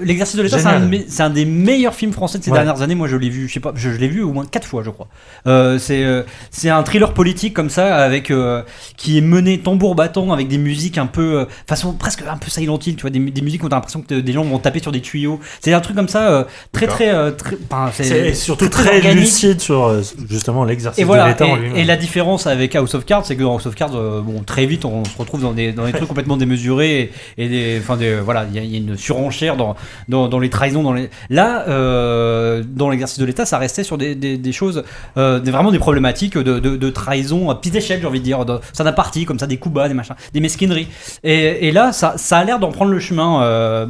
L'exercice 0.00 0.36
de 0.36 0.42
l'État, 0.42 0.58
c'est 0.58 1.22
un, 1.22 1.30
des 1.30 1.44
meilleurs 1.44 1.94
films 1.94 2.12
français 2.12 2.38
de 2.38 2.44
ces 2.44 2.50
Ouais. 2.50 2.56
dernières 2.58 2.82
années. 2.82 2.94
Moi, 2.94 3.08
je 3.08 3.16
l'ai 3.16 3.28
vu, 3.28 3.48
je 3.48 3.52
sais 3.54 3.60
pas, 3.60 3.72
je, 3.74 3.90
je 3.90 3.96
l'ai 3.98 4.08
vu 4.08 4.22
au 4.22 4.32
moins 4.32 4.44
quatre 4.46 4.66
fois, 4.66 4.82
je 4.82 4.90
crois. 4.90 5.08
Euh, 5.46 5.78
c'est 5.78 6.04
euh, 6.04 6.22
c'est 6.50 6.70
un 6.70 6.82
thriller 6.82 7.12
politique 7.14 7.54
comme 7.54 7.70
ça, 7.70 7.96
avec 7.96 8.30
euh, 8.30 8.62
qui 8.96 9.18
est 9.18 9.22
mené 9.22 9.58
tambour 9.58 9.94
battant 9.94 10.32
avec 10.32 10.48
des 10.48 10.58
musiques 10.58 10.98
un 10.98 11.06
peu 11.06 11.27
euh, 11.36 11.46
façon 11.66 11.92
presque 11.92 12.22
un 12.28 12.36
peu 12.36 12.50
Silent 12.50 12.78
Hill, 12.84 12.96
tu 12.96 13.02
vois, 13.02 13.10
des, 13.10 13.18
des 13.18 13.40
musiques 13.42 13.62
où 13.64 13.68
t'as 13.68 13.76
l'impression 13.76 14.02
que 14.02 14.14
des 14.14 14.32
gens 14.32 14.42
vont 14.44 14.58
taper 14.58 14.80
sur 14.80 14.92
des 14.92 15.00
tuyaux. 15.00 15.40
C'est 15.60 15.72
un 15.72 15.80
truc 15.80 15.96
comme 15.96 16.08
ça, 16.08 16.28
euh, 16.30 16.44
très 16.72 16.86
très 16.86 17.10
euh, 17.14 17.30
très. 17.30 17.56
C'est 17.92 18.34
surtout 18.34 18.68
très 18.68 19.00
très, 19.00 19.14
lucide 19.14 19.60
sur 19.60 19.86
euh, 19.86 20.02
justement 20.28 20.64
l'exercice 20.64 20.98
Et 20.98 21.02
de 21.02 21.06
voilà, 21.06 21.28
l'État 21.28 21.46
en 21.46 21.56
et, 21.56 21.60
lui-même. 21.60 21.76
et 21.76 21.84
la 21.84 21.96
différence 21.96 22.46
avec 22.46 22.74
House 22.76 22.94
of 22.94 23.04
Cards, 23.04 23.26
c'est 23.26 23.36
que 23.36 23.42
dans 23.42 23.54
House 23.54 23.66
of 23.66 23.74
Cards, 23.74 23.94
euh, 23.96 24.20
bon, 24.20 24.42
très 24.42 24.66
vite, 24.66 24.84
on 24.84 25.04
se 25.04 25.16
retrouve 25.18 25.42
dans 25.42 25.52
des, 25.52 25.72
dans 25.72 25.84
des 25.86 25.92
trucs 25.94 26.08
complètement 26.08 26.36
démesurés 26.36 27.10
et, 27.36 27.44
et 27.44 27.48
des, 27.48 27.78
enfin, 27.80 27.96
des, 27.96 28.16
voilà, 28.16 28.46
il 28.50 28.56
y, 28.56 28.58
a- 28.58 28.62
il 28.62 28.70
y 28.70 28.74
a 28.74 28.78
une 28.78 28.96
surenchère 28.96 29.56
dans, 29.56 29.76
dans, 30.08 30.28
dans 30.28 30.38
les 30.38 30.50
trahisons. 30.50 30.82
Dans 30.82 30.92
les... 30.92 31.08
Là, 31.30 31.64
euh, 31.68 32.62
dans 32.66 32.90
l'exercice 32.90 33.18
de 33.18 33.24
l'État, 33.24 33.46
ça 33.46 33.58
restait 33.58 33.84
sur 33.84 33.98
des, 33.98 34.14
des, 34.14 34.36
des 34.36 34.52
choses, 34.52 34.84
euh, 35.16 35.38
des, 35.40 35.50
vraiment 35.50 35.70
des 35.72 35.78
problématiques 35.78 36.36
de, 36.38 36.58
de, 36.58 36.76
de 36.76 36.90
trahison 36.90 37.50
à 37.50 37.54
petite 37.54 37.74
échelle, 37.74 38.00
j'ai 38.00 38.06
envie 38.06 38.20
de 38.20 38.24
dire, 38.24 38.44
de, 38.44 38.58
ça 38.72 38.84
d'un 38.84 38.92
parti, 38.92 39.24
comme 39.24 39.38
ça, 39.38 39.46
des 39.46 39.56
coups 39.56 39.74
bas, 39.74 39.88
des 39.88 39.94
machins, 39.94 40.14
des 40.32 40.40
mesquineries. 40.40 40.88
Et, 41.24 41.70
là, 41.72 41.92
ça, 41.92 42.16
a 42.30 42.44
l'air 42.44 42.58
d'en 42.58 42.70
prendre 42.70 42.90
le 42.90 43.00
chemin. 43.00 43.42
Euh, 43.42 43.86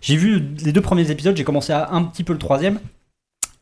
j'ai 0.00 0.16
vu 0.16 0.42
les 0.64 0.72
deux 0.72 0.80
premiers 0.80 1.10
épisodes, 1.10 1.36
j'ai 1.36 1.44
commencé 1.44 1.72
à 1.72 1.90
un 1.92 2.04
petit 2.04 2.24
peu 2.24 2.32
le 2.32 2.38
troisième. 2.38 2.78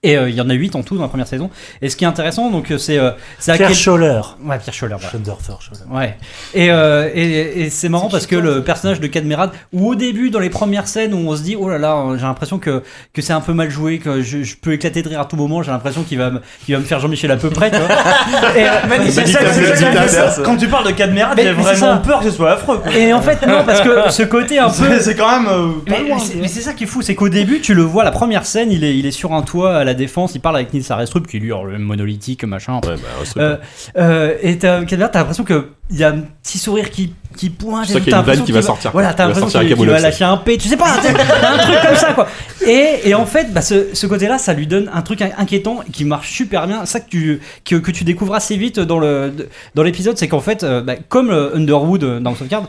Et 0.04 0.16
euh, 0.16 0.28
il 0.28 0.34
y 0.34 0.40
en 0.40 0.50
a 0.50 0.52
8 0.54 0.74
en 0.74 0.82
tout 0.82 0.96
dans 0.96 1.02
la 1.02 1.08
première 1.08 1.28
saison. 1.28 1.48
Et 1.80 1.88
ce 1.88 1.94
qui 1.96 2.02
est 2.02 2.08
intéressant, 2.08 2.50
donc, 2.50 2.72
euh, 2.72 2.78
c'est 2.78 2.98
euh, 2.98 3.12
c'est 3.38 3.52
Pierre 3.54 3.68
quel- 3.68 3.76
Scholler. 3.76 4.20
Ouais, 4.44 4.58
Pierre 4.58 4.74
Scholler, 4.74 4.96
voilà. 4.98 5.10
Sean 5.12 5.18
Dorfer, 5.20 5.52
Scholler. 5.60 5.96
Ouais. 5.96 6.16
Et, 6.54 6.72
euh, 6.72 7.08
et, 7.14 7.62
et 7.62 7.70
c'est 7.70 7.88
marrant 7.88 8.08
parce 8.08 8.26
que 8.26 8.34
le 8.34 8.64
personnage 8.64 8.98
de 8.98 9.06
Cadmerad, 9.06 9.50
où 9.72 9.88
au 9.90 9.94
début, 9.94 10.30
dans 10.30 10.40
les 10.40 10.50
premières 10.50 10.88
scènes, 10.88 11.14
où 11.14 11.18
on 11.30 11.36
se 11.36 11.42
dit, 11.42 11.54
oh 11.56 11.68
là 11.70 11.78
là, 11.78 12.04
j'ai 12.16 12.22
l'impression 12.22 12.58
que, 12.58 12.82
que 13.12 13.22
c'est 13.22 13.32
un 13.32 13.40
peu 13.40 13.52
mal 13.52 13.70
joué, 13.70 14.00
que 14.00 14.22
je, 14.22 14.42
je 14.42 14.56
peux 14.56 14.72
éclater 14.72 15.02
de 15.02 15.08
rire 15.08 15.20
à 15.20 15.24
tout 15.24 15.36
moment, 15.36 15.62
j'ai 15.62 15.70
l'impression 15.70 16.02
qu'il 16.02 16.18
va, 16.18 16.30
me- 16.30 16.40
qu'il 16.64 16.74
va 16.74 16.80
me 16.80 16.84
faire 16.84 16.98
Jean-Michel 16.98 17.30
à 17.30 17.36
peu 17.36 17.50
près, 17.50 17.70
tu 17.70 17.76
vois. 17.76 17.86
Et, 18.56 18.64
euh, 18.64 18.72
C'est 19.08 19.26
ça, 19.28 20.30
ça. 20.30 20.42
Quand 20.42 20.56
tu 20.56 20.66
parles 20.66 20.86
de 20.86 20.90
Cadmerade, 20.92 21.34
Mais- 21.36 21.44
j'ai 21.44 21.50
mais 21.54 21.62
vraiment 21.62 21.98
peur 21.98 22.18
que 22.18 22.24
ce 22.24 22.32
soit 22.36 22.50
affreux. 22.52 22.78
quoi. 22.78 22.92
et 22.92 23.12
en 23.12 23.22
fait, 23.22 23.46
non, 23.46 23.62
parce 23.64 23.80
que 23.80 23.88
ce 24.10 24.24
côté 24.24 24.58
un 24.58 24.68
peu. 24.68 24.98
C'est 24.98 25.14
quand 25.14 25.30
même 25.42 25.48
euh, 25.48 25.68
Mais, 25.88 25.98
mais 26.08 26.18
c'est- 26.18 26.34
mais 26.40 26.48
c'est 26.48 26.60
ça 26.60 26.72
qui 26.72 26.84
est 26.84 26.86
fou, 26.88 27.02
c'est 27.02 27.14
qu'au 27.14 27.28
début, 27.28 27.60
tu 27.60 27.74
le 27.74 27.82
vois, 27.82 28.02
la 28.02 28.10
première 28.10 28.46
scène, 28.46 28.72
il 28.72 28.82
est, 28.82 28.98
il 28.98 29.06
est 29.06 29.10
sur 29.12 29.32
un 29.32 29.42
toit 29.42 29.76
à 29.76 29.84
la 29.84 29.91
défense, 29.94 30.34
il 30.34 30.40
parle 30.40 30.56
avec 30.56 30.72
Nils 30.72 30.90
Arestrup, 30.90 31.26
qui 31.26 31.38
lui, 31.38 31.52
alors, 31.52 31.64
le 31.64 31.78
monolithique, 31.78 32.44
machin. 32.44 32.80
Ouais, 32.84 32.96
bah, 32.96 33.24
Euh, 33.36 33.56
euh, 33.96 34.36
et 34.42 34.58
t'as 34.58 34.84
t'as 34.84 35.18
l'impression 35.18 35.44
qu'il 35.44 35.64
y 35.90 36.04
a 36.04 36.10
un 36.10 36.20
petit 36.42 36.58
sourire 36.58 36.90
qui, 36.90 37.14
qui 37.36 37.50
pointe. 37.50 37.86
Sens 37.86 37.96
et 37.96 38.00
qu'il 38.00 38.12
y 38.12 38.14
a 38.14 38.18
une 38.18 38.24
vanne 38.24 38.44
qui 38.44 38.52
va 38.52 38.62
sortir. 38.62 38.90
Voilà, 38.92 39.14
t'as 39.14 39.26
l'impression 39.26 39.60
qu'il 39.60 39.86
va 39.86 39.98
lâcher 40.00 40.24
un 40.24 40.36
P, 40.36 40.58
tu 40.58 40.68
sais 40.68 40.76
pas, 40.76 40.90
un 40.92 41.58
truc 41.58 41.76
comme 41.86 41.96
ça 41.96 42.12
quoi. 42.12 42.28
Et, 42.66 43.00
et 43.08 43.14
en 43.14 43.26
fait, 43.26 43.52
bah, 43.52 43.60
ce, 43.62 43.86
ce 43.92 44.06
côté-là, 44.06 44.38
ça 44.38 44.52
lui 44.52 44.66
donne 44.66 44.90
un 44.94 45.02
truc 45.02 45.22
in- 45.22 45.30
inquiétant 45.38 45.80
qui 45.92 46.04
marche 46.04 46.30
super 46.30 46.66
bien. 46.66 46.86
Ça 46.86 47.00
que 47.00 47.08
tu, 47.08 47.40
que, 47.64 47.76
que 47.76 47.90
tu 47.90 48.04
découvres 48.04 48.34
assez 48.34 48.56
vite 48.56 48.78
dans 48.78 48.98
le 48.98 49.32
dans 49.74 49.82
l'épisode, 49.82 50.16
c'est 50.16 50.28
qu'en 50.28 50.40
fait, 50.40 50.62
euh, 50.62 50.80
bah, 50.80 50.94
comme 51.08 51.30
euh, 51.30 51.56
Underwood 51.56 52.04
euh, 52.04 52.20
dans 52.20 52.34
Cards, 52.34 52.68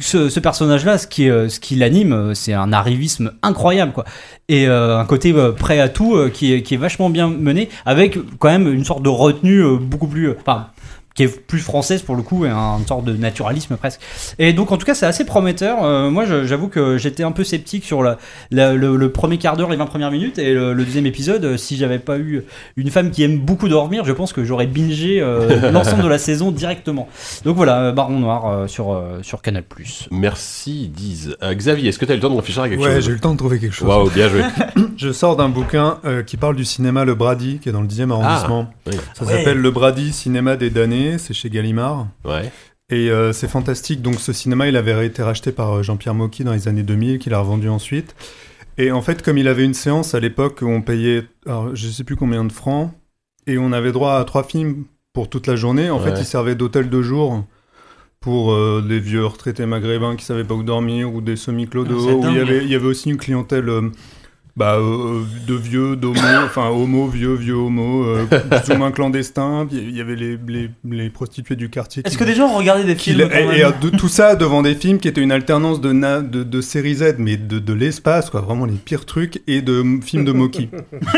ce, 0.00 0.28
ce 0.28 0.40
personnage-là, 0.40 0.98
ce 0.98 1.06
qui, 1.06 1.26
ce 1.26 1.60
qui 1.60 1.76
l'anime, 1.76 2.34
c'est 2.34 2.54
un 2.54 2.72
arrivisme 2.72 3.32
incroyable, 3.42 3.92
quoi. 3.92 4.04
Et 4.48 4.66
euh, 4.66 4.98
un 4.98 5.04
côté 5.04 5.32
euh, 5.32 5.52
prêt 5.52 5.80
à 5.80 5.88
tout 5.88 6.16
euh, 6.16 6.28
qui, 6.28 6.54
est, 6.54 6.62
qui 6.62 6.74
est 6.74 6.78
vachement 6.78 7.10
bien 7.10 7.28
mené, 7.28 7.68
avec 7.84 8.18
quand 8.38 8.48
même 8.48 8.72
une 8.72 8.84
sorte 8.84 9.02
de 9.02 9.08
retenue 9.08 9.62
beaucoup 9.80 10.06
plus. 10.08 10.30
Enfin, 10.40 10.68
qui 11.16 11.22
est 11.24 11.28
plus 11.46 11.58
française 11.60 12.02
pour 12.02 12.14
le 12.14 12.22
coup 12.22 12.44
et 12.44 12.50
un 12.50 12.78
une 12.78 12.86
sorte 12.86 13.04
de 13.04 13.12
naturalisme 13.14 13.76
presque. 13.76 14.00
Et 14.38 14.52
donc 14.52 14.70
en 14.70 14.76
tout 14.76 14.86
cas 14.86 14.94
c'est 14.94 15.06
assez 15.06 15.24
prometteur. 15.24 15.82
Euh, 15.82 16.10
moi 16.10 16.24
j'avoue 16.44 16.68
que 16.68 16.98
j'étais 16.98 17.22
un 17.24 17.32
peu 17.32 17.42
sceptique 17.42 17.84
sur 17.84 18.02
la, 18.02 18.18
la- 18.50 18.74
le, 18.74 18.96
le 18.96 19.10
premier 19.10 19.38
quart 19.38 19.56
d'heure, 19.56 19.70
les 19.70 19.76
20 19.76 19.86
premières 19.86 20.10
minutes 20.10 20.38
et 20.38 20.52
le, 20.52 20.72
le 20.74 20.84
deuxième 20.84 21.06
épisode. 21.06 21.44
euh, 21.44 21.56
Si 21.56 21.76
j'avais 21.76 21.98
pas 21.98 22.18
eu 22.18 22.44
une 22.76 22.90
femme 22.90 23.10
qui 23.10 23.22
aime 23.22 23.38
beaucoup 23.38 23.68
dormir, 23.68 24.04
je 24.04 24.12
pense 24.12 24.32
que 24.32 24.44
j'aurais 24.44 24.66
bingé 24.66 25.20
euh, 25.20 25.70
l'ensemble 25.72 26.02
de 26.02 26.08
la 26.08 26.18
saison 26.18 26.50
directement. 26.52 27.08
Donc 27.44 27.56
voilà, 27.56 27.80
euh, 27.80 27.92
Baron 27.92 28.18
Noir 28.18 28.46
euh, 28.46 28.66
sur, 28.66 28.92
euh, 28.92 29.20
sur 29.22 29.40
Canal+. 29.42 29.64
Merci, 30.10 30.90
Diz. 30.94 31.36
Euh, 31.42 31.54
Xavier, 31.54 31.88
est-ce 31.88 31.98
que 31.98 32.04
tu 32.04 32.10
as 32.12 32.14
eu 32.14 32.18
le 32.18 32.22
temps 32.22 32.30
de 32.30 32.36
réfléchir 32.36 32.62
à 32.62 32.68
quelque 32.68 32.80
Ouais, 32.82 32.94
chose 32.96 33.04
j'ai 33.04 33.10
eu 33.10 33.14
le 33.14 33.20
temps 33.20 33.32
de 33.32 33.38
trouver 33.38 33.58
quelque 33.58 33.72
chose. 33.74 33.88
Waouh, 33.88 34.10
bien 34.10 34.28
joué. 34.28 34.42
Je 34.96 35.12
sors 35.12 35.36
d'un 35.36 35.48
bouquin 35.48 35.98
euh, 36.04 36.22
qui 36.22 36.36
parle 36.36 36.56
du 36.56 36.64
cinéma 36.64 37.04
Le 37.04 37.14
Brady, 37.14 37.58
qui 37.62 37.68
est 37.68 37.72
dans 37.72 37.80
le 37.82 37.86
10e 37.88 38.10
arrondissement. 38.10 38.68
oui. 38.86 38.94
Ça 39.18 39.24
s'appelle 39.26 39.58
Le 39.58 39.70
Brady, 39.70 40.12
cinéma 40.12 40.56
des 40.56 40.70
damnés. 40.70 41.05
Dernier, 41.06 41.18
c'est 41.18 41.34
chez 41.34 41.50
Gallimard. 41.50 42.08
Ouais. 42.24 42.50
Et 42.90 43.10
euh, 43.10 43.32
c'est 43.32 43.48
fantastique. 43.48 44.02
Donc 44.02 44.20
ce 44.20 44.32
cinéma, 44.32 44.68
il 44.68 44.76
avait 44.76 45.06
été 45.06 45.22
racheté 45.22 45.52
par 45.52 45.72
euh, 45.78 45.82
Jean-Pierre 45.82 46.14
Mocky 46.14 46.44
dans 46.44 46.52
les 46.52 46.68
années 46.68 46.82
2000, 46.82 47.18
qu'il 47.18 47.34
a 47.34 47.40
revendu 47.40 47.68
ensuite. 47.68 48.14
Et 48.78 48.92
en 48.92 49.02
fait, 49.02 49.22
comme 49.22 49.38
il 49.38 49.48
avait 49.48 49.64
une 49.64 49.74
séance 49.74 50.14
à 50.14 50.20
l'époque 50.20 50.58
où 50.62 50.66
on 50.68 50.82
payait, 50.82 51.24
alors, 51.46 51.74
je 51.74 51.88
sais 51.88 52.04
plus 52.04 52.16
combien 52.16 52.44
de 52.44 52.52
francs, 52.52 52.92
et 53.46 53.58
on 53.58 53.72
avait 53.72 53.92
droit 53.92 54.14
à 54.14 54.24
trois 54.24 54.44
films 54.44 54.84
pour 55.12 55.30
toute 55.30 55.46
la 55.46 55.56
journée. 55.56 55.88
En 55.90 55.98
Ouais. 55.98 56.10
fait, 56.12 56.20
il 56.20 56.26
servait 56.26 56.54
d'hôtel 56.54 56.90
de 56.90 57.02
jour 57.02 57.44
pour 58.20 58.52
euh, 58.52 58.84
des 58.86 58.98
vieux 59.00 59.24
retraités 59.24 59.66
maghrébins 59.66 60.16
qui 60.16 60.24
savaient 60.24 60.44
pas 60.44 60.54
où 60.54 60.62
dormir 60.62 61.12
ou 61.14 61.20
des 61.20 61.36
semi-clodos. 61.36 62.22
Ah, 62.24 62.28
il 62.30 62.36
y 62.36 62.40
avait, 62.40 62.58
il 62.64 62.70
y 62.70 62.74
avait 62.74 62.86
aussi 62.86 63.08
une 63.10 63.16
clientèle. 63.16 63.68
euh, 63.68 63.90
bah, 64.56 64.76
euh, 64.76 65.20
de 65.46 65.54
vieux, 65.54 65.96
d'homo, 65.96 66.18
enfin 66.46 66.68
homo, 66.68 67.06
vieux, 67.08 67.34
vieux 67.34 67.54
homo, 67.54 68.04
euh, 68.04 68.24
plus 68.26 68.74
ou 68.74 68.78
moins 68.78 68.90
clandestins. 68.90 69.66
Puis 69.68 69.78
Il 69.88 69.96
y 69.96 70.00
avait 70.00 70.16
les, 70.16 70.38
les, 70.48 70.70
les 70.90 71.10
prostituées 71.10 71.56
du 71.56 71.68
quartier. 71.68 72.02
Est-ce 72.04 72.14
qui- 72.16 72.24
que 72.24 72.28
des 72.28 72.34
gens 72.34 72.48
regardaient 72.48 72.84
des 72.84 72.94
films 72.94 73.28
quand 73.28 73.36
et, 73.36 73.46
même 73.62 73.72
de 73.80 73.90
tout 73.90 74.08
ça 74.08 74.34
devant 74.36 74.62
des 74.62 74.74
films 74.74 74.98
qui 74.98 75.08
étaient 75.08 75.20
une 75.20 75.32
alternance 75.32 75.80
de, 75.80 75.92
na- 75.92 76.20
de, 76.20 76.42
de 76.42 76.60
série 76.60 76.94
Z, 76.96 77.16
mais 77.18 77.36
de, 77.36 77.58
de 77.58 77.72
l'espace, 77.74 78.30
quoi, 78.30 78.40
vraiment 78.40 78.64
les 78.64 78.72
pires 78.74 79.04
trucs, 79.04 79.42
et 79.46 79.60
de 79.62 79.84
films 80.02 80.24
de 80.24 80.32
Moki. 80.32 80.68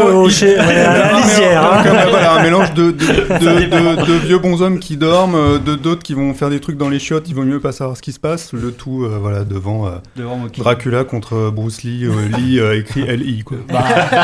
la 0.55 1.13
lisière. 1.19 1.63
hein. 1.73 1.83
voilà, 2.09 2.33
un 2.35 2.43
mélange 2.43 2.73
de, 2.73 2.91
de, 2.91 2.91
de, 3.05 3.65
de- 3.65 4.05
de 4.05 4.13
vieux 4.25 4.37
bonshommes 4.39 4.79
qui 4.79 4.97
dorment, 4.97 5.35
euh, 5.35 5.59
de 5.59 5.75
d'autres 5.75 6.03
qui 6.03 6.13
vont 6.13 6.33
faire 6.33 6.49
des 6.49 6.59
trucs 6.59 6.77
dans 6.77 6.89
les 6.89 6.99
chiottes, 6.99 7.27
il 7.27 7.35
vaut 7.35 7.43
mieux 7.43 7.59
pas 7.59 7.71
savoir 7.71 7.97
ce 7.97 8.01
qui 8.01 8.11
se 8.11 8.19
passe, 8.19 8.53
le 8.53 8.71
tout 8.71 9.03
euh, 9.03 9.17
voilà, 9.21 9.43
devant 9.43 9.87
euh, 9.87 9.91
Devant 10.15 10.37
Moki. 10.37 10.52
Dracula 10.61 11.03
contre 11.03 11.49
Bruce 11.49 11.83
Lee, 11.83 12.05
euh, 12.05 12.27
Lee 12.37 12.59
euh, 12.59 12.77
écrit 12.79 13.01
L.I. 13.01 13.43
Quoi. 13.43 13.57
Bah, 13.69 13.83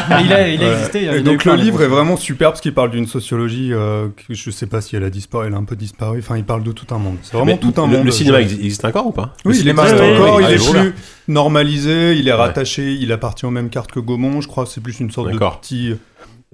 mais 0.10 0.24
il 0.26 0.34
a, 0.34 0.48
il 0.50 0.64
a 0.64 0.68
Ouais. 0.68 0.74
existé. 0.74 1.04
il 1.04 1.10
a 1.10 1.16
Et 1.18 1.22
donc 1.22 1.46
le 1.46 1.56
livre 1.56 1.82
est 1.82 1.88
vraiment 1.88 2.18
super 2.18 2.50
parce 2.50 2.62
qu'il 2.62 2.74
parle 2.74 2.92
d'une 2.92 3.08
sociologie 3.08 3.70
euh, 3.74 4.08
que 4.28 4.34
je 4.34 4.52
sais 4.52 4.66
pas 4.68 4.82
si 4.82 4.96
elle 4.96 5.04
a 5.04 5.10
disparu, 5.10 5.48
elle 5.48 5.54
a 5.54 5.58
un 5.58 5.64
peu 5.64 5.76
disparu. 5.76 6.20
Enfin, 6.20 6.38
il 6.38 6.44
parle 6.44 6.64
de 6.64 6.72
tout 6.72 6.88
un 6.94 6.98
monde. 7.00 7.18
C'est 7.24 7.34
vraiment 7.34 7.46
Mais 7.54 7.58
tout 7.58 7.74
un 7.82 7.88
le, 7.88 7.94
monde. 7.98 8.06
le 8.06 8.12
cinéma 8.12 8.40
exi- 8.42 8.56
existe 8.56 8.86
encore 8.86 9.08
ou 9.08 9.12
pas? 9.12 9.34
Oui, 9.46 9.52
Le 9.52 9.56
il 9.56 9.60
cinéma, 9.60 9.84
existe 9.84 10.02
euh, 10.02 10.16
encore. 10.16 10.42
il 10.42 10.52
est 10.54 10.72
plus 10.72 10.94
normalisé. 11.28 12.16
Il 12.18 12.28
est 12.28 12.32
Ouais. 12.32 12.38
rattaché. 12.38 12.94
Il 12.94 13.12
appartient 13.12 13.46
au 13.46 13.52
même 13.52 13.70
carte 13.70 13.92
que 13.92 14.00
Gaumont. 14.00 14.42
Je 14.42 14.48
crois 14.48 14.66
que 14.66 14.70
c'est 14.70 14.82
plus 14.82 15.00
une 15.00 15.12
sorte 15.12 15.32
de 15.32 15.38
petit 15.38 15.96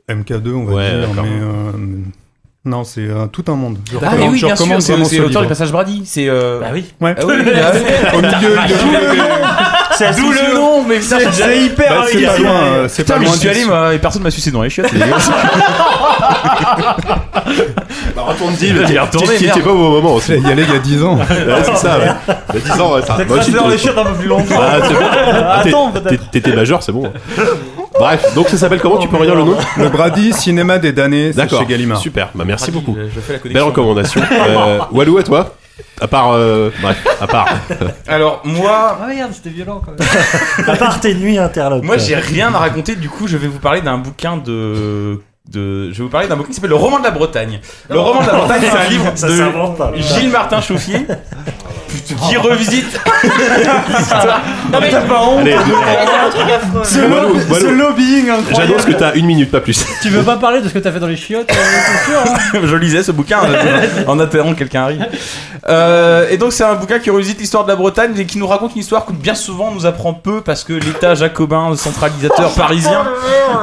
MK2, 0.10 0.52
on 0.54 0.66
va 0.66 0.74
Ouais, 0.76 0.92
dire. 1.00 1.10
Mais 1.24 1.30
euh, 1.42 1.72
non, 2.66 2.84
c'est 2.84 3.02
euh, 3.02 3.28
tout 3.28 3.46
un 3.48 3.56
monde. 3.56 3.78
Je 3.92 3.98
Ah, 3.98 4.00
recommande- 4.10 4.20
mais 4.20 4.28
oui, 4.30 4.40
je 4.40 4.46
bien 4.48 4.56
sûr, 4.56 4.64
recommande 4.66 4.82
c'est 4.82 4.92
vraiment 4.94 5.06
c'est 5.08 5.16
ce 5.18 5.22
l'auteur 5.22 5.42
du 5.44 5.48
passage 5.48 5.72
Brady. 5.72 6.02
C'est. 6.06 6.28
euh, 6.28 6.60
Bah 6.60 6.68
oui. 6.74 6.86
Ouais. 7.00 7.16
Ah 7.18 7.22
oui, 7.26 7.34
oui, 7.46 7.52
ah 7.56 7.72
oui. 7.74 8.18
Au 8.18 8.22
milieu, 8.22 8.58
il 8.68 8.76
C'est 9.98 10.12
D'où 10.18 10.30
le 10.32 10.56
nom, 10.56 10.84
mais 10.84 11.00
C'est 11.00 11.66
hyper 11.66 11.90
Bah, 11.90 12.06
c'est 12.12 12.22
pas 12.26 12.38
loin. 12.38 12.52
euh, 12.52 12.88
C'est 12.90 13.04
pas 13.08 13.18
loin. 13.18 13.32
j'y 13.32 13.40
suis 13.40 13.50
allé, 13.50 13.66
moi, 13.66 13.94
et 13.94 14.00
personne 14.00 14.24
m'a 14.24 14.32
sucé 14.32 14.52
dans 14.52 14.62
les 14.62 14.70
chiottes. 14.70 14.92
Bah, 18.16 18.22
retourne 18.28 18.54
deal, 18.56 18.84
Il 18.90 18.96
est 18.96 19.00
retourné, 19.00 19.38
t'es 19.38 19.48
pas 19.62 19.70
au 19.70 19.76
bon 19.76 19.92
moment. 20.02 20.20
Il 20.28 20.42
y 20.48 20.52
allait 20.52 20.64
il 20.64 20.74
y 20.74 20.76
a 20.76 20.80
10 20.80 21.04
ans. 21.04 21.16
Ouais, 21.16 21.24
c'est 21.64 21.76
ça, 21.78 21.98
ouais. 22.00 22.12
Il 22.54 22.56
y 22.56 22.58
a 22.58 22.74
10 22.74 22.82
ans, 22.82 22.94
ouais, 22.96 23.02
ça. 23.04 23.18
J'ai- 23.46 23.52
dans 23.52 23.68
les 23.68 23.78
chiottes 23.78 23.98
un 23.98 24.04
peu 24.06 24.14
plus 24.16 24.28
longtemps. 24.28 24.56
Ah. 24.60 24.80
Ah, 24.82 25.62
t'es- 25.64 25.70
Attends. 25.70 25.94
T'étais 26.32 26.54
majeur, 26.56 26.84
c'est 26.84 26.92
bon. 26.92 27.12
Bref, 28.00 28.34
donc 28.36 28.50
ça 28.50 28.58
s'appelle 28.58 28.80
comment? 28.82 28.98
Tu 28.98 29.08
peux 29.08 29.18
redire 29.18 29.36
le 29.36 29.44
nom? 29.44 29.58
Le 29.78 29.90
Brady, 29.90 30.34
cinéma 30.34 30.78
des 30.80 30.92
damnés, 30.92 31.32
c'est 31.32 31.38
D'accord. 31.38 31.60
chez 31.62 31.66
Gallimard. 31.66 31.98
Super, 32.00 32.30
bah 32.36 32.44
merci 32.46 32.72
beaucoup. 32.72 32.96
Je 32.98 33.20
fais 33.20 33.34
la 33.34 33.40
Belle 33.40 33.42
connexion. 33.42 33.66
recommandation. 33.68 34.22
Euh, 34.32 34.80
Walou, 34.92 35.18
à 35.18 35.24
toi? 35.24 35.56
À 36.02 36.08
part. 36.08 36.32
euh, 36.34 36.70
bref, 36.82 37.06
à 37.22 37.28
part. 37.28 37.48
Alors, 38.08 38.42
moi. 38.44 38.98
Ah 39.02 39.08
regarde, 39.10 39.32
c'était 39.34 39.50
violent 39.50 39.82
quand 39.84 39.92
même. 39.92 40.68
À 40.70 40.76
part 40.76 41.00
tes 41.00 41.14
nuits 41.16 41.38
interlopes. 41.38 41.84
Moi, 41.84 41.98
j'ai 41.98 42.16
rien 42.16 42.54
à 42.54 42.60
raconter. 42.60 42.96
Du 42.96 43.10
coup, 43.10 43.28
je 43.28 43.38
vais 43.38 43.48
vous 43.48 43.60
parler 43.60 43.82
d'un 43.82 43.98
bouquin 43.98 44.38
de. 44.38 45.22
De, 45.52 45.92
je 45.92 45.98
vais 46.00 46.04
vous 46.04 46.10
parler 46.10 46.28
d'un 46.28 46.36
bouquin 46.38 46.50
qui 46.50 46.56
s'appelle 46.56 46.72
Le 46.72 46.76
roman 46.76 46.98
de 47.00 47.04
la 47.04 47.12
Bretagne. 47.12 47.60
Le 47.90 48.00
roman 48.00 48.22
de 48.22 48.28
la 48.28 48.34
Bretagne, 48.34 48.62
c'est 48.64 48.78
un 48.78 48.90
livre 48.90 49.12
Ça 49.16 49.28
de 49.28 49.38
s'invente 49.38 49.78
pas. 49.78 49.92
Gilles 49.96 50.32
Martin 50.32 50.60
Chauffier 51.96 52.16
qui 52.30 52.38
revisite. 52.38 53.00
Non 54.72 54.80
mais 54.82 54.90
t'as 54.90 55.02
pas 55.02 55.22
honte. 55.22 55.42
Allez, 55.42 55.56
C'est 55.56 56.26
un 56.26 56.30
truc 56.30 56.52
affreux. 56.54 56.84
Ce, 56.84 57.00
Walou, 57.00 57.34
lo- 57.34 57.40
Walou. 57.50 57.56
ce 57.66 57.72
lobbying 57.72 58.30
incroyable. 58.30 58.56
j'annonce 58.68 58.86
que 58.86 58.92
t'as 58.94 59.14
une 59.14 59.26
minute, 59.26 59.52
pas 59.52 59.62
plus. 59.62 59.86
Tu 60.02 60.10
veux 60.10 60.24
pas 60.24 60.38
parler 60.38 60.62
de 60.62 60.68
ce 60.68 60.74
que 60.74 60.80
t'as 60.80 60.92
fait 60.92 61.00
dans 61.00 61.08
les 61.08 61.16
chiottes 61.16 61.50
euh, 61.52 62.06
sûr, 62.24 62.34
hein 62.56 62.60
je 62.66 62.76
lisais 62.76 63.04
ce 63.04 63.12
bouquin 63.12 63.40
en 63.40 63.44
attendant- 63.44 64.08
en 64.08 64.20
attendant 64.20 64.54
que 64.54 64.60
quelqu'un 64.60 64.84
arrive. 64.84 65.06
Euh, 65.70 66.28
et 66.30 66.38
donc 66.38 66.52
c'est 66.54 66.64
un 66.64 66.76
bouquin 66.76 67.00
qui 67.00 67.10
revisite 67.10 67.40
l'histoire 67.40 67.64
de 67.64 67.70
la 67.70 67.76
Bretagne 67.76 68.12
et 68.18 68.26
qui 68.26 68.38
nous 68.38 68.48
raconte 68.48 68.74
une 68.76 68.82
histoire 68.82 69.06
que 69.06 69.14
bien 69.14 69.36
souvent 69.36 69.72
nous 69.72 69.86
apprend 69.86 70.14
peu 70.14 70.42
parce 70.42 70.64
que 70.64 70.74
l'État 70.74 71.16
jacobin 71.16 71.76
centralisateur 71.76 72.52
parisien 72.54 73.04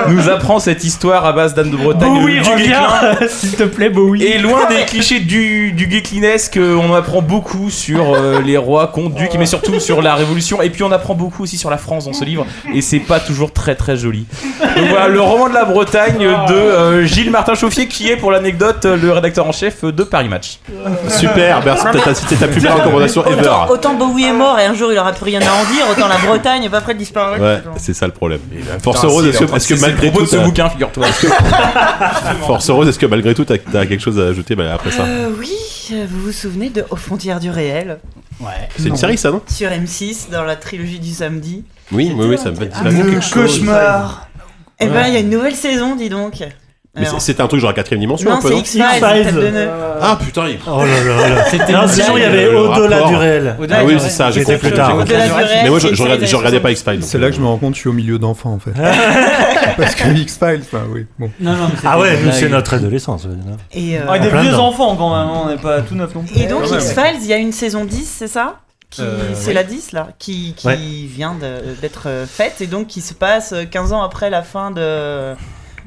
nous 0.08 0.28
apprend 0.28 0.58
cette 0.60 0.84
histoire 0.84 1.24
à 1.26 1.32
base 1.32 1.54
d'Anne 1.54 1.70
de 1.70 1.76
Bretagne 1.76 2.20
Bowie, 2.20 2.40
du 2.40 2.48
reviens 2.50 2.82
S'il 3.28 3.52
te 3.52 3.64
plaît, 3.64 3.88
Bowie. 3.90 4.22
Et 4.24 4.38
loin 4.38 4.66
des 4.68 4.84
clichés 4.84 5.20
du, 5.20 5.72
du 5.72 5.86
guéclinesque, 5.86 6.58
on 6.58 6.94
apprend 6.94 7.22
beaucoup 7.22 7.70
sur 7.70 8.14
euh, 8.22 8.40
les 8.42 8.56
rois, 8.56 8.88
comtes, 8.88 9.14
ducs, 9.14 9.34
mais 9.38 9.46
surtout 9.46 9.78
sur 9.80 10.02
la 10.02 10.14
Révolution. 10.14 10.62
Et 10.62 10.70
puis 10.70 10.82
on 10.82 10.92
apprend 10.92 11.14
beaucoup 11.14 11.42
aussi 11.42 11.56
sur 11.58 11.70
la 11.70 11.78
France 11.78 12.04
dans 12.06 12.12
ce 12.12 12.24
livre. 12.24 12.46
Et 12.74 12.80
c'est 12.80 13.00
pas 13.00 13.20
toujours 13.20 13.52
très 13.52 13.74
très 13.74 13.96
joli. 13.96 14.26
Donc 14.76 14.88
voilà, 14.88 15.08
le 15.08 15.20
roman 15.20 15.48
de 15.48 15.54
la 15.54 15.64
Bretagne 15.64 16.18
de 16.48 16.54
euh, 16.54 17.04
Gilles 17.06 17.30
Martin 17.30 17.54
Chauffier, 17.54 17.86
qui 17.88 18.08
est 18.10 18.16
pour 18.16 18.30
l'anecdote 18.30 18.84
le 18.84 19.12
rédacteur 19.12 19.46
en 19.46 19.52
chef 19.52 19.84
de 19.84 20.02
Paris 20.04 20.28
Match. 20.28 20.58
Super, 21.08 21.62
merci. 21.64 21.86
C'était 22.14 22.36
ta 22.36 22.48
plus 22.48 22.60
belle 22.60 22.72
recommandation 22.72 23.24
ever. 23.26 23.40
Autant, 23.40 23.68
autant 23.70 23.94
Bowie 23.94 24.24
est 24.24 24.32
mort 24.32 24.58
et 24.58 24.64
un 24.64 24.74
jour 24.74 24.92
il 24.92 24.98
aura 24.98 25.12
plus 25.12 25.24
rien 25.24 25.40
à 25.40 25.52
en 25.52 25.64
dire, 25.72 25.84
autant 25.90 26.08
la 26.08 26.18
Bretagne 26.18 26.64
est 26.64 26.68
pas 26.70 26.80
prête 26.80 26.96
de 26.96 27.02
disparaître. 27.02 27.42
Ouais, 27.42 27.60
c'est 27.76 27.94
ça 27.94 28.06
le 28.06 28.12
problème. 28.12 28.40
Force 28.82 29.04
Rose, 29.04 29.26
est-ce 29.26 29.68
que, 29.68 29.80
malgré 29.80 30.10
tout, 30.12 30.26
ce 30.26 30.36
t'as- 30.36 30.42
bouquin, 30.44 30.68
figure-toi. 30.70 31.04
Force 32.46 32.70
Rose, 32.70 32.88
est-ce 32.88 32.98
que 32.98 33.06
malgré 33.06 33.34
tout, 33.34 33.44
t'as 33.44 33.54
as 33.54 33.86
quelque 33.86 34.00
chose 34.02 34.18
à 34.18 34.24
ajouter 34.28 34.54
bah, 34.54 34.64
après 34.74 34.90
ça 34.90 35.02
Euh, 35.04 35.28
oui, 35.38 35.50
euh, 35.92 36.04
vous 36.08 36.20
vous 36.26 36.32
souvenez 36.32 36.70
de 36.70 36.84
Aux 36.90 36.96
frontières 36.96 37.40
du 37.40 37.50
réel? 37.50 37.98
Ouais. 38.40 38.68
C'est 38.76 38.88
une 38.88 38.96
série, 38.96 39.18
ça, 39.18 39.30
non 39.30 39.40
sur 39.46 39.70
M6 39.70 40.30
dans 40.30 40.44
la 40.44 40.56
trilogie 40.56 40.98
du 40.98 41.10
samedi 41.12 41.64
Oui, 41.90 42.12
oui, 42.16 42.26
oui, 42.26 42.38
ça 42.38 42.50
me 42.50 42.56
fait 42.56 42.70
Ah, 42.74 42.84
le 42.84 43.32
cauchemar. 43.32 44.28
Eh 44.80 44.86
ben, 44.88 45.06
il 45.06 45.14
y 45.14 45.16
a 45.16 45.20
une 45.20 45.30
nouvelle 45.30 45.54
saison, 45.54 45.94
dis 45.94 46.08
donc. 46.08 46.42
Mais 46.94 47.06
c'est- 47.06 47.20
c'était 47.20 47.40
un 47.42 47.46
truc 47.46 47.58
genre 47.60 47.70
à 47.70 47.72
quatrième 47.72 48.00
dimension, 48.00 48.28
non, 48.28 48.36
un 48.36 48.40
peu, 48.42 48.48
c'est 48.48 48.54
non 48.54 48.60
X-Files. 48.60 49.70
Ah 50.02 50.18
putain, 50.22 50.48
il- 50.48 50.58
Oh 50.66 50.80
là 50.84 50.86
là 51.16 51.28
là. 51.36 51.44
C'était 51.50 51.72
Non, 51.72 51.82
une 51.82 51.88
sinon, 51.88 52.16
il 52.18 52.22
y 52.22 52.24
avait 52.26 52.48
au-delà 52.48 53.02
du 53.08 53.14
réel. 53.16 53.56
Au-delà 53.58 53.78
Ah 53.80 53.84
oui, 53.84 53.94
c'est 53.98 54.10
ça, 54.10 54.30
j'ai 54.30 54.44
compris. 54.44 54.58
plus 54.68 54.72
tard. 54.72 54.96
Mais 54.96 55.70
moi, 55.70 55.78
je, 55.78 55.86
regardais, 56.02 56.26
je 56.26 56.58
pas 56.58 56.70
X-Files. 56.70 57.02
C'est 57.02 57.16
là 57.18 57.26
euh, 57.26 57.30
que 57.30 57.36
je 57.36 57.40
me 57.40 57.46
rends 57.46 57.56
compte 57.56 57.74
je 57.76 57.80
suis 57.80 57.88
au 57.88 57.94
milieu 57.94 58.18
d'enfants 58.18 58.52
en 58.52 58.58
fait. 58.58 58.72
Parce 59.78 59.94
que 59.94 60.08
X-Files, 60.08 60.60
enfin 60.62 60.82
oui. 60.90 61.06
Bon. 61.18 61.30
Non, 61.40 61.52
non, 61.52 61.64
mais 61.68 61.76
c'était 61.76 61.88
Ah 61.90 61.98
ouais, 61.98 62.18
nous, 62.22 62.30
c'est 62.32 62.48
notre 62.50 62.74
adolescence. 62.74 63.26
Et, 63.72 63.96
euh, 63.98 64.02
Ah, 64.08 64.18
des 64.18 64.28
plein 64.28 64.42
vieux 64.42 64.54
enfants 64.58 64.94
quand 64.96 65.16
même, 65.16 65.28
hein, 65.28 65.40
on 65.44 65.48
n'est 65.48 65.56
pas 65.56 65.80
tout 65.80 65.94
neuf 65.94 66.14
non 66.14 66.22
plus. 66.24 66.38
et 66.40 66.46
donc. 66.46 66.64
X-Files, 66.66 67.20
il 67.22 67.26
y 67.26 67.32
a 67.32 67.38
une 67.38 67.52
saison 67.52 67.86
10, 67.86 68.04
c'est 68.18 68.28
ça? 68.28 68.56
Qui, 68.90 69.00
Euh, 69.00 69.30
c'est 69.32 69.48
oui. 69.48 69.54
la 69.54 69.64
10 69.64 69.92
là, 69.92 70.08
qui, 70.18 70.52
qui 70.54 70.66
Ouais. 70.66 70.76
vient 70.76 71.34
de- 71.34 71.80
d'être 71.80 72.02
euh, 72.08 72.26
faite 72.26 72.60
et 72.60 72.66
donc 72.66 72.88
qui 72.88 73.00
se 73.00 73.14
passe 73.14 73.54
euh, 73.54 73.64
15 73.64 73.94
ans 73.94 74.02
après 74.02 74.28
la 74.28 74.42
fin 74.42 74.70
de, 74.70 75.32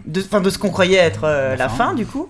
de, 0.08 0.22
fin, 0.22 0.42
de 0.42 0.50
ce 0.50 0.58
qu'on 0.58 0.70
croyait 0.70 0.98
être 0.98 1.22
euh, 1.24 1.56
la 1.56 1.70
fin 1.70 1.94
du 1.94 2.06
coup. 2.06 2.28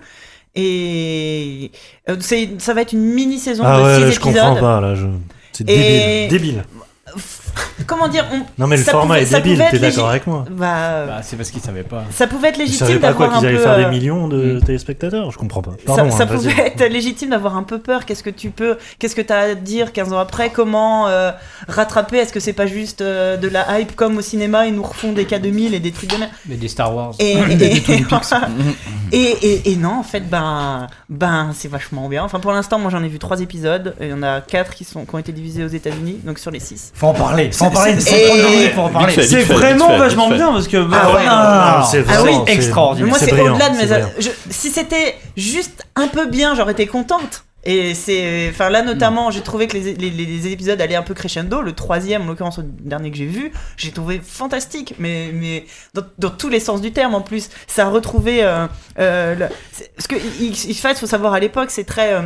Et 0.54 1.70
euh, 2.08 2.16
c'est, 2.20 2.48
ça 2.58 2.72
va 2.74 2.80
être 2.82 2.92
une 2.92 3.04
mini-saison 3.12 3.62
Ah 3.66 3.78
de 3.78 3.84
ouais, 3.84 3.94
6 3.96 4.00
là, 4.00 4.10
je 4.10 4.20
comprends 4.20 4.56
pas. 4.56 4.80
Là, 4.80 4.94
je... 4.94 5.06
C'est 5.52 5.68
Et- 5.70 6.28
débile. 6.28 6.28
Débile. 6.30 6.64
Comment 7.86 8.08
dire 8.08 8.24
on- 8.32 8.42
Non, 8.60 8.66
mais 8.66 8.76
le 8.76 8.82
ça 8.84 8.92
format 8.92 9.16
pouvait- 9.16 9.26
est 9.26 9.42
débile, 9.42 9.64
t'es 9.70 9.78
d'accord 9.78 10.08
avec 10.08 10.26
moi 10.26 10.44
bah, 10.50 11.04
Bah, 11.06 11.20
c'est 11.22 11.36
parce 11.36 11.50
qu'ils 11.50 11.60
savaient 11.60 11.82
pas. 11.82 12.04
ça 12.10 12.26
pouvait 12.26 12.48
être 12.48 12.56
Ils 12.58 12.62
légitime 12.66 12.98
d'avoir 12.98 13.30
un 13.30 13.32
qu'ils 13.34 13.40
peu. 13.42 13.46
allaient 13.48 13.58
faire 13.58 13.76
des 13.76 13.84
euh, 13.84 13.90
millions 13.90 14.28
de 14.28 14.54
Mm. 14.54 14.60
téléspectateurs 14.62 15.30
Je 15.30 15.38
comprends 15.38 15.62
pas. 15.62 15.72
ça, 15.72 15.76
Pardon, 15.94 16.10
ça 16.10 16.24
hein, 16.24 16.26
pouvait 16.26 16.52
être 16.74 16.84
légitime 16.92 17.30
d'avoir 17.30 17.56
un 17.56 17.62
peu 17.62 17.78
peur. 17.78 18.04
Qu'est-ce 18.04 18.22
que 18.22 18.30
tu 18.30 18.50
peux, 18.50 18.76
qu'est-ce 18.98 19.14
que 19.14 19.20
tu 19.22 19.32
as 19.32 19.38
à 19.40 19.54
dire 19.54 19.92
15 19.92 20.12
ans 20.12 20.18
après? 20.18 20.50
Comment 20.50 21.08
euh, 21.08 21.30
rattraper? 21.68 22.18
Est-ce 22.18 22.32
que 22.32 22.40
c'est 22.40 22.52
pas 22.52 22.66
juste 22.66 23.00
euh, 23.02 23.36
de 23.36 23.48
la 23.48 23.78
hype 23.80 23.94
comme 23.94 24.16
au 24.16 24.22
cinéma 24.22 24.66
Ils 24.66 24.74
nous 24.74 24.82
refont 24.82 25.12
des 25.12 25.24
K2000 25.24 25.74
et 25.74 25.80
des 25.80 25.92
trucs 25.92 26.10
de 26.10 26.16
merde? 26.16 26.30
Mais 26.46 26.56
des 26.56 26.68
Star 26.68 26.94
Wars. 26.94 27.14
Et, 27.18 27.32
et, 27.60 27.82
et, 29.12 29.18
et- 29.46 29.72
et 29.72 29.76
non, 29.76 29.98
en 30.00 30.02
fait, 30.02 30.28
ben, 30.28 30.86
ben 31.08 31.50
c'est 31.54 31.68
vachement 31.68 32.08
bien. 32.08 32.24
Enfin, 32.24 32.40
pour 32.40 32.52
l'instant, 32.52 32.78
moi 32.78 32.90
j'en 32.90 33.02
ai 33.02 33.08
vu 33.08 33.18
3 33.18 33.40
épisodes. 33.40 33.94
Et 34.00 34.06
il 34.06 34.10
y 34.10 34.14
en 34.14 34.22
a 34.22 34.40
4 34.40 34.74
qui, 34.74 34.84
sont, 34.84 35.04
qui 35.04 35.14
ont 35.14 35.18
été 35.18 35.32
divisés 35.32 35.64
aux 35.64 35.68
États-Unis, 35.68 36.18
donc 36.24 36.38
sur 36.38 36.50
les 36.50 36.60
6. 36.60 36.92
Faut 36.94 37.06
en 37.08 37.14
parler. 37.14 37.45
En 37.60 37.70
parler. 37.70 37.94
c'est- 38.00 38.10
C'est 38.10 38.26
32 38.26 38.44
et- 38.46 38.56
minutes 38.56 38.74
pour 38.74 38.84
en 38.84 38.88
parler. 38.90 39.22
C'est 39.22 39.42
vraiment 39.44 39.96
vachement 39.96 40.28
bien 40.30 40.52
parce 40.52 40.68
que. 40.68 40.76
Ah 40.92 41.12
ouais. 41.14 41.22
Ah, 41.28 41.88
c'est 41.90 42.04
Ah 42.08 42.22
c'est- 42.46 42.52
extraordinaire. 42.52 43.08
Moi, 43.10 43.18
c'est 43.18 43.32
au-delà 43.32 43.68
de 43.70 43.76
mes. 43.76 44.30
si 44.50 44.70
c'était 44.70 45.16
juste 45.36 45.84
un 45.96 46.08
peu 46.08 46.26
bien, 46.26 46.54
j'aurais 46.54 46.72
été 46.72 46.86
contente. 46.86 47.44
Et 47.68 47.94
c'est. 47.94 48.48
Enfin, 48.50 48.70
là, 48.70 48.82
notamment, 48.82 49.32
j'ai 49.32 49.40
trouvé 49.40 49.66
que 49.66 49.76
les, 49.76 49.94
les- 49.94 50.10
les 50.10 50.46
épisodes 50.52 50.80
allaient 50.80 50.94
un 50.94 51.02
peu 51.02 51.14
crescendo. 51.14 51.62
Le 51.62 51.72
troisième, 51.72 52.22
en 52.22 52.26
l'occurrence, 52.26 52.58
le 52.58 52.64
dernier 52.64 53.10
que 53.10 53.16
j'ai 53.16 53.26
vu, 53.26 53.50
j'ai 53.76 53.90
trouvé 53.90 54.20
fantastique. 54.24 54.94
Mais, 55.00 55.30
mais 55.34 55.66
dans, 55.92 56.02
dans 56.18 56.30
tous 56.30 56.48
les 56.48 56.60
sens 56.60 56.80
du 56.80 56.92
terme, 56.92 57.16
en 57.16 57.22
plus. 57.22 57.48
Ça 57.66 57.86
a 57.86 57.88
retrouvé. 57.90 58.44
Euh, 58.44 58.68
euh, 59.00 59.34
le- 59.34 59.48
parce 59.96 60.06
que 60.06 60.14
X- 60.40 60.66
X-Files, 60.66 60.94
faut 60.94 61.06
savoir, 61.06 61.32
à 61.34 61.40
l'époque, 61.40 61.70
c'est 61.72 61.82
très. 61.84 62.12
euh, 62.12 62.20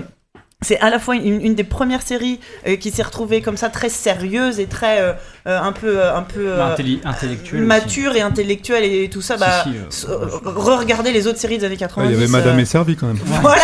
c'est 0.62 0.78
à 0.80 0.90
la 0.90 0.98
fois 0.98 1.16
une, 1.16 1.54
des 1.54 1.64
premières 1.64 2.02
séries 2.02 2.38
euh, 2.66 2.76
qui 2.76 2.90
s'est 2.90 3.02
retrouvée 3.02 3.40
comme 3.40 3.56
ça 3.56 3.70
très 3.70 3.88
sérieuse 3.88 4.60
et 4.60 4.66
très 4.66 5.00
euh, 5.00 5.12
un 5.46 5.72
peu 5.72 5.98
euh, 6.00 6.16
un 6.16 6.22
peu 6.22 6.40
euh, 6.48 6.74
intellectuel. 7.04 7.60
aussi. 7.60 7.66
mature 7.68 8.14
et 8.16 8.20
intellectuelle 8.20 8.84
et 8.84 9.08
tout 9.08 9.22
ça. 9.22 9.36
Bah, 9.36 9.46
Si, 9.64 9.70
si, 9.70 10.06
euh, 10.06 10.26
s- 10.26 10.40
re-regarder 10.44 11.12
les 11.12 11.26
autres 11.26 11.38
séries 11.38 11.58
des 11.58 11.64
années 11.64 11.74
Ouais, 11.74 11.78
90. 11.80 12.10
Il 12.10 12.14
y 12.14 12.16
avait 12.22 12.30
Madame 12.30 12.58
euh, 12.58 12.62
est 12.62 12.64
servie 12.66 12.96
quand 12.96 13.06
même. 13.06 13.18
Voilà. 13.40 13.62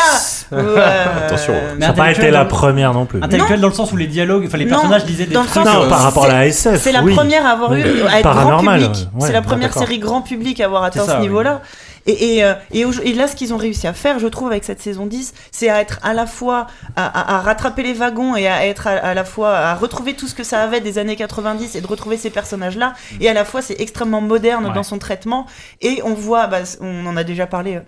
Euh, 0.52 1.26
Attention. 1.26 1.54
Mais 1.76 1.82
Ça 1.82 1.88
n'a 1.88 1.92
pas 1.92 2.02
intellectuel 2.04 2.26
été 2.28 2.30
la 2.32 2.44
première 2.44 2.94
non 2.94 3.04
plus. 3.06 3.22
Intellectuel 3.22 3.60
dans 3.60 3.68
le 3.68 3.74
sens 3.74 3.92
où 3.92 3.96
les 3.96 4.06
dialogues, 4.06 4.44
enfin 4.46 4.58
les 4.58 4.66
personnages 4.66 5.04
disaient 5.04 5.26
des 5.26 5.34
trucs. 5.34 5.56
euh, 5.66 5.88
par 5.88 6.02
rapport 6.02 6.24
à 6.24 6.28
la 6.28 6.46
SF. 6.46 6.80
C'est 6.82 6.92
la 6.92 7.02
oui. 7.02 7.14
première 7.14 7.44
à 7.46 7.50
avoir 7.50 7.74
eu 7.74 7.82
à 8.08 8.18
être 8.18 8.22
Paranormal, 8.22 8.80
grand 8.80 8.92
public. 8.92 9.08
ouais. 9.14 9.26
c'est 9.26 9.32
la 9.32 9.42
première 9.42 9.72
série 9.74 9.98
grand 9.98 10.22
public 10.22 10.60
à 10.60 10.64
avoir 10.66 10.84
atteint 10.84 11.04
ce 11.06 11.12
oui. 11.14 11.20
niveau-là. 11.22 11.60
Et, 12.08 12.36
et, 12.36 12.44
euh, 12.44 12.54
et, 12.72 12.84
et 13.02 13.14
là, 13.14 13.26
ce 13.26 13.34
qu'ils 13.34 13.52
ont 13.52 13.56
réussi 13.56 13.88
à 13.88 13.92
faire, 13.92 14.20
je 14.20 14.28
trouve, 14.28 14.46
avec 14.52 14.62
cette 14.62 14.80
saison 14.80 15.06
10, 15.06 15.34
c'est 15.50 15.68
à 15.68 15.80
être 15.80 15.98
à 16.04 16.14
la 16.14 16.24
fois 16.26 16.68
à, 16.94 17.04
à- 17.04 17.38
à 17.38 17.40
rattraper 17.40 17.82
les 17.82 17.94
wagons 17.94 18.36
et 18.36 18.46
à 18.46 18.64
être 18.64 18.86
à, 18.86 18.90
à 18.92 19.12
la 19.12 19.24
fois 19.24 19.56
à 19.56 19.74
retrouver 19.74 20.14
tout 20.14 20.28
ce 20.28 20.34
que 20.36 20.44
ça 20.44 20.60
avait 20.62 20.80
des 20.80 20.98
années 20.98 21.16
90 21.16 21.65
et 21.74 21.80
de 21.80 21.86
retrouver 21.86 22.16
ces 22.16 22.30
personnages-là. 22.30 22.94
Et 23.20 23.28
à 23.28 23.34
la 23.34 23.44
fois, 23.44 23.62
c'est 23.62 23.80
extrêmement 23.80 24.20
moderne 24.20 24.66
Ouais. 24.66 24.72
dans 24.72 24.82
son 24.82 24.98
traitement. 24.98 25.46
Et 25.80 26.00
on 26.04 26.14
voit, 26.14 26.46
bah, 26.46 26.60
on 26.80 27.06
en 27.06 27.16
a 27.16 27.24
déjà 27.24 27.46
parlé. 27.46 27.80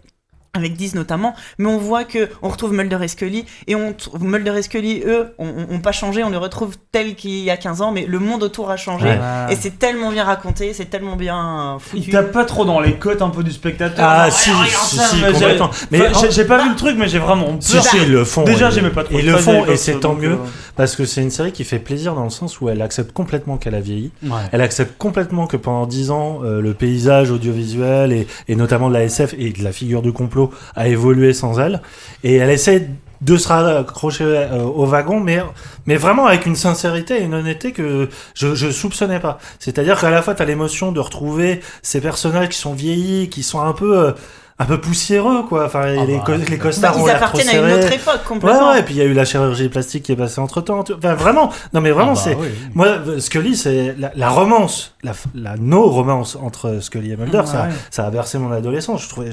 Euh, 0.59 0.69
avec 0.69 0.75
10 0.77 0.95
notamment, 0.95 1.35
mais 1.59 1.67
on 1.69 1.79
voit 1.79 2.05
que 2.05 2.29
on 2.43 2.49
retrouve 2.49 2.73
Mulder 2.73 2.99
et 3.03 3.09
Scully 3.09 3.45
et 3.67 3.75
on 3.75 3.95
Mulder 4.21 4.55
et 4.59 4.63
Scully 4.63 5.03
eux 5.07 5.29
ont, 5.39 5.79
pas 5.81 5.93
changé, 5.93 6.25
on 6.25 6.31
les 6.31 6.37
retrouve 6.37 6.75
tels 6.93 7.15
qu'il 7.15 7.39
y 7.39 7.51
a 7.51 7.57
15 7.57 7.81
ans, 7.83 7.93
mais 7.93 8.05
le 8.07 8.19
monde 8.19 8.43
autour 8.43 8.71
a 8.71 8.77
changé 8.77 9.07
Ouais. 9.09 9.19
et 9.51 9.57
c'est 9.57 9.79
tellement 9.79 10.11
bien 10.11 10.25
raconté, 10.25 10.73
c'est 10.73 10.87
tellement 10.87 11.17
bien 11.17 11.37
euh, 11.39 11.79
Il 11.95 12.01
foutu. 12.01 12.11
tape 12.11 12.33
pas 12.33 12.45
trop 12.45 12.65
dans 12.65 12.81
les 12.81 12.95
côtes 12.95 13.23
un 13.23 13.31
peu 13.31 13.43
du 13.45 13.53
spectateur. 13.53 14.05
Ah, 14.09 14.31
si, 14.31 14.51
si, 14.51 14.97
ça, 14.97 15.05
si, 15.05 15.17
mais 15.21 15.27
j'ai- 15.29 15.33
complètement. 15.35 15.71
Mais 15.91 16.45
pas 16.45 16.63
vu 16.63 16.71
le 16.71 16.77
truc, 16.77 16.97
mais 16.99 17.09
j'ai 17.09 17.19
vraiment 17.19 17.47
peur. 17.47 17.57
Si, 17.61 17.81
si, 17.83 17.97
ils 17.99 18.11
le 18.13 18.25
font. 18.25 18.45
Déjà, 18.45 18.71
j'aimais 18.71 18.91
pas 18.91 19.05
trop 19.05 19.19
Ils 19.19 19.27
le 19.27 19.37
font 19.37 19.65
et 19.67 19.77
c'est 19.77 19.93
ça, 19.95 19.99
tant 20.01 20.15
mieux 20.15 20.33
euh, 20.33 20.37
parce 20.77 20.97
que 20.97 21.05
c'est 21.05 21.23
une 21.23 21.31
série 21.31 21.53
qui 21.53 21.65
fait 21.65 21.79
plaisir 21.79 22.15
dans 22.15 22.25
le 22.25 22.31
sens 22.31 22.61
où 22.61 22.69
elle 22.69 22.83
accepte 22.83 23.13
complètement 23.13 23.57
qu'elle 23.57 23.75
a 23.75 23.81
vieilli. 23.81 24.11
Ouais. 24.25 24.31
Elle 24.53 24.61
accepte 24.61 24.97
complètement 24.99 25.47
que 25.47 25.57
pendant 25.57 25.87
10 25.87 26.11
ans, 26.11 26.41
euh, 26.45 26.61
le 26.61 26.75
paysage 26.75 27.31
audiovisuel 27.31 28.13
et, 28.13 28.27
et 28.49 28.57
notamment 28.57 28.89
de 28.89 28.95
la 28.95 29.05
SF 29.05 29.35
et 29.39 29.51
de 29.53 29.63
la 29.63 29.73
figure 29.73 30.03
du 30.03 30.13
complot 30.13 30.48
a 30.77 30.89
évolué 30.89 31.33
sans 31.33 31.59
elle. 31.59 31.81
Et 32.25 32.37
elle 32.37 32.51
essaie 32.51 32.89
de 33.21 33.37
se 33.37 33.49
raccrocher 33.49 34.25
euh, 34.25 34.63
au 34.63 34.87
wagon, 34.87 35.19
mais, 35.19 35.43
mais 35.87 35.97
vraiment 35.97 36.27
avec 36.27 36.47
une 36.47 36.55
sincérité 36.55 37.19
et 37.21 37.25
une 37.25 37.35
honnêteté 37.35 37.73
que 37.73 38.09
je, 38.35 38.55
je 38.55 38.71
soupçonnais 38.71 39.19
pas. 39.19 39.39
C'est-à-dire 39.59 40.01
qu'à 40.01 40.11
la 40.11 40.23
fois, 40.23 40.35
tu 40.35 40.43
as 40.43 40.45
l'émotion 40.45 40.93
de 40.93 41.01
retrouver 41.01 41.61
ces 41.83 42.01
personnages 42.01 42.51
qui 42.51 42.59
sont 42.59 42.75
vieillis, 42.75 43.29
qui 43.29 43.43
sont 43.43 43.61
un 43.61 43.73
peu... 43.73 43.99
euh, 43.99 44.13
un 44.61 44.65
peu 44.65 44.81
poussiéreux 44.81 45.45
quoi 45.45 45.67
enfin 45.67 45.83
Ah 45.85 46.05
les, 46.05 46.17
bah, 46.17 46.23
co- 46.27 46.33
les 46.35 46.57
Bah, 46.57 46.57
costards 46.65 46.99
ont 46.99 47.03
ils 47.03 47.07
l'air 47.07 47.21
trop 47.21 47.27
appartiennent 47.39 47.65
à 47.65 47.69
une 47.69 47.79
autre 47.79 47.93
époque 47.93 48.15
Ouais, 48.15 48.21
complètement. 48.27 48.71
ouais, 48.73 48.81
et 48.81 48.83
puis 48.83 48.95
il 48.95 48.97
y 48.97 49.01
a 49.03 49.05
eu 49.05 49.13
la 49.13 49.25
chirurgie 49.25 49.69
plastique 49.69 50.03
qui 50.03 50.11
est 50.11 50.17
passée 50.17 50.41
entre 50.41 50.61
temps. 50.63 50.81
Enfin, 50.97 51.15
vraiment, 51.15 51.53
non 51.73 51.81
mais 51.81 51.93
vraiment, 51.93 52.11
Ah 52.11 52.15
bah 52.17 52.21
c'est. 52.25 52.35
oui. 52.35 52.49
Moi, 52.75 52.89
Scully, 53.21 53.57
c'est 53.57 53.95
la, 53.97 54.11
la 54.17 54.29
romance, 54.29 54.97
la, 55.05 55.13
la 55.37 55.57
no-romance 55.57 56.37
entre 56.43 56.81
Scully 56.81 57.13
et 57.13 57.17
Mulder, 57.17 57.43
ça, 57.47 57.67
Ouais. 57.67 57.69
ça 57.93 58.05
a 58.05 58.11
bercé 58.11 58.39
mon 58.39 58.51
adolescence. 58.51 59.05
Je 59.05 59.09
trouvais, 59.09 59.31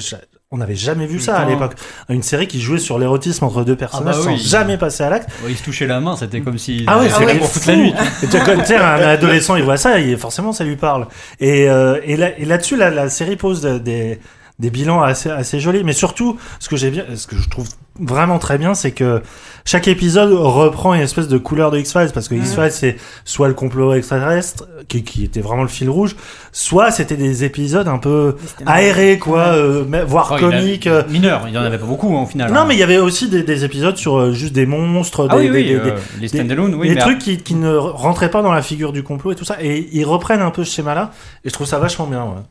on 0.52 0.58
n'avait 0.58 0.76
jamais 0.76 1.06
vu 1.08 1.20
ça 1.20 1.38
à 1.38 1.46
l'époque. 1.46 1.74
Une 2.10 2.24
série 2.24 2.48
qui 2.48 2.62
jouait 2.62 2.78
sur 2.80 2.98
l'érotisme 3.00 3.44
entre 3.46 3.64
deux 3.64 3.76
personnages 3.76 4.16
Ah 4.20 4.24
bah 4.26 4.32
oui. 4.32 4.40
sans 4.40 4.50
jamais 4.50 4.78
passer 4.78 5.04
à 5.04 5.10
l'acte. 5.10 5.30
Ouais, 5.44 5.52
ils 5.52 5.58
se 5.58 5.64
touchaient 5.64 5.88
la 5.88 6.00
main, 6.00 6.16
c'était 6.16 6.42
comme 6.42 6.58
si. 6.58 6.84
Ah 6.88 7.00
ouais, 7.00 7.08
Ah 7.12 7.16
c'est 7.18 7.26
ouais, 7.26 7.38
pour 7.38 7.48
fou. 7.48 7.60
toute 7.60 7.68
la 7.68 7.76
nuit. 7.76 7.94
Et 8.24 8.28
tu 8.28 8.32
sais, 8.66 8.76
un 8.78 8.84
adolescent, 9.08 9.56
il 9.56 9.64
voit 9.64 9.78
ça, 9.78 10.00
et 10.00 10.16
forcément, 10.16 10.54
ça 10.54 10.64
lui 10.64 10.76
parle. 10.76 11.08
Et, 11.40 11.68
euh, 11.70 12.00
et, 12.06 12.16
là, 12.16 12.30
et 12.38 12.46
là-dessus, 12.46 12.78
la, 12.78 12.90
la 12.92 13.10
série 13.10 13.36
pose 13.36 13.62
de- 13.62 13.80
des, 13.80 14.20
des 14.60 14.70
bilans 14.70 15.02
assez, 15.02 15.30
assez 15.30 15.60
jolis. 15.60 15.84
Mais 15.84 15.94
surtout, 15.94 16.38
ce 16.60 16.70
que 16.70 16.78
j'ai 16.78 16.92
bien, 16.92 17.04
ce 17.16 17.28
que 17.28 17.36
je 17.36 17.50
trouve 17.50 17.68
vraiment 18.00 18.40
très 18.40 18.58
bien, 18.58 18.74
c'est 18.74 18.92
que 18.92 19.22
chaque 19.64 19.88
épisode 19.88 20.32
reprend 20.34 20.94
une 20.94 21.02
espèce 21.02 21.28
de 21.30 21.38
couleur 21.38 21.72
de 21.72 21.78
X-Files, 21.80 22.12
parce 22.14 22.28
que 22.28 22.36
X-Files, 22.36 22.72
c'est 22.72 22.98
soit 23.24 23.48
le 23.48 23.54
complot 23.54 23.94
extraterrestre, 23.94 24.68
qui, 24.90 25.04
qui 25.04 25.24
était 25.24 25.40
vraiment 25.42 25.62
le 25.64 25.70
fil 25.70 25.90
rouge, 25.90 26.16
soit 26.52 26.92
c'était 26.92 27.16
des 27.16 27.44
épisodes 27.46 27.88
un 27.88 27.98
peu 27.98 28.36
aérés, 28.66 29.18
quoi, 29.18 29.40
euh, 29.48 29.86
mais- 29.88 30.04
voire 30.04 30.28
Oh, 30.32 30.36
a- 30.36 30.40
comiques. 30.40 30.88
euh, 30.88 31.04
Mineur, 31.10 31.46
il 31.48 31.54
y 31.54 31.58
en 31.58 31.62
avait 31.64 31.78
pas 31.78 31.86
beaucoup 31.86 32.16
hein, 32.18 32.24
au 32.24 32.26
final. 32.26 32.52
Non, 32.52 32.62
hein. 32.62 32.66
mais 32.68 32.76
il 32.76 32.80
y 32.80 32.84
avait 32.84 32.98
aussi 32.98 33.30
des, 33.30 33.44
des 33.44 33.64
épisodes 33.64 33.96
sur 33.98 34.18
euh, 34.20 34.32
juste 34.34 34.54
des 34.54 34.66
monstres, 34.66 35.28
Ah 35.30 35.36
des, 35.38 35.50
oui, 35.50 35.50
oui, 35.54 35.64
des- 35.66 35.80
des- 35.80 35.90
euh, 35.92 35.96
les 36.20 36.28
stand-alone, 36.28 36.76
oui. 36.76 36.90
des 36.90 36.98
trucs 36.98 37.20
qui, 37.20 37.38
qui 37.40 37.56
ne 37.56 37.74
rentraient 37.76 38.32
pas 38.32 38.42
dans 38.42 38.52
la 38.52 38.62
figure 38.62 38.92
du 38.92 39.04
complot 39.04 39.32
et 39.32 39.36
tout 39.36 39.46
ça. 39.46 39.58
Et 39.62 39.88
ils 39.94 40.06
reprennent 40.06 40.42
un 40.42 40.52
peu 40.52 40.64
ce 40.66 40.74
schéma-là. 40.76 41.12
Et 41.46 41.50
je 41.50 41.54
trouve 41.54 41.68
ça 41.68 41.80
vachement 41.80 42.08
bien. 42.08 42.24
ouais. 42.24 42.42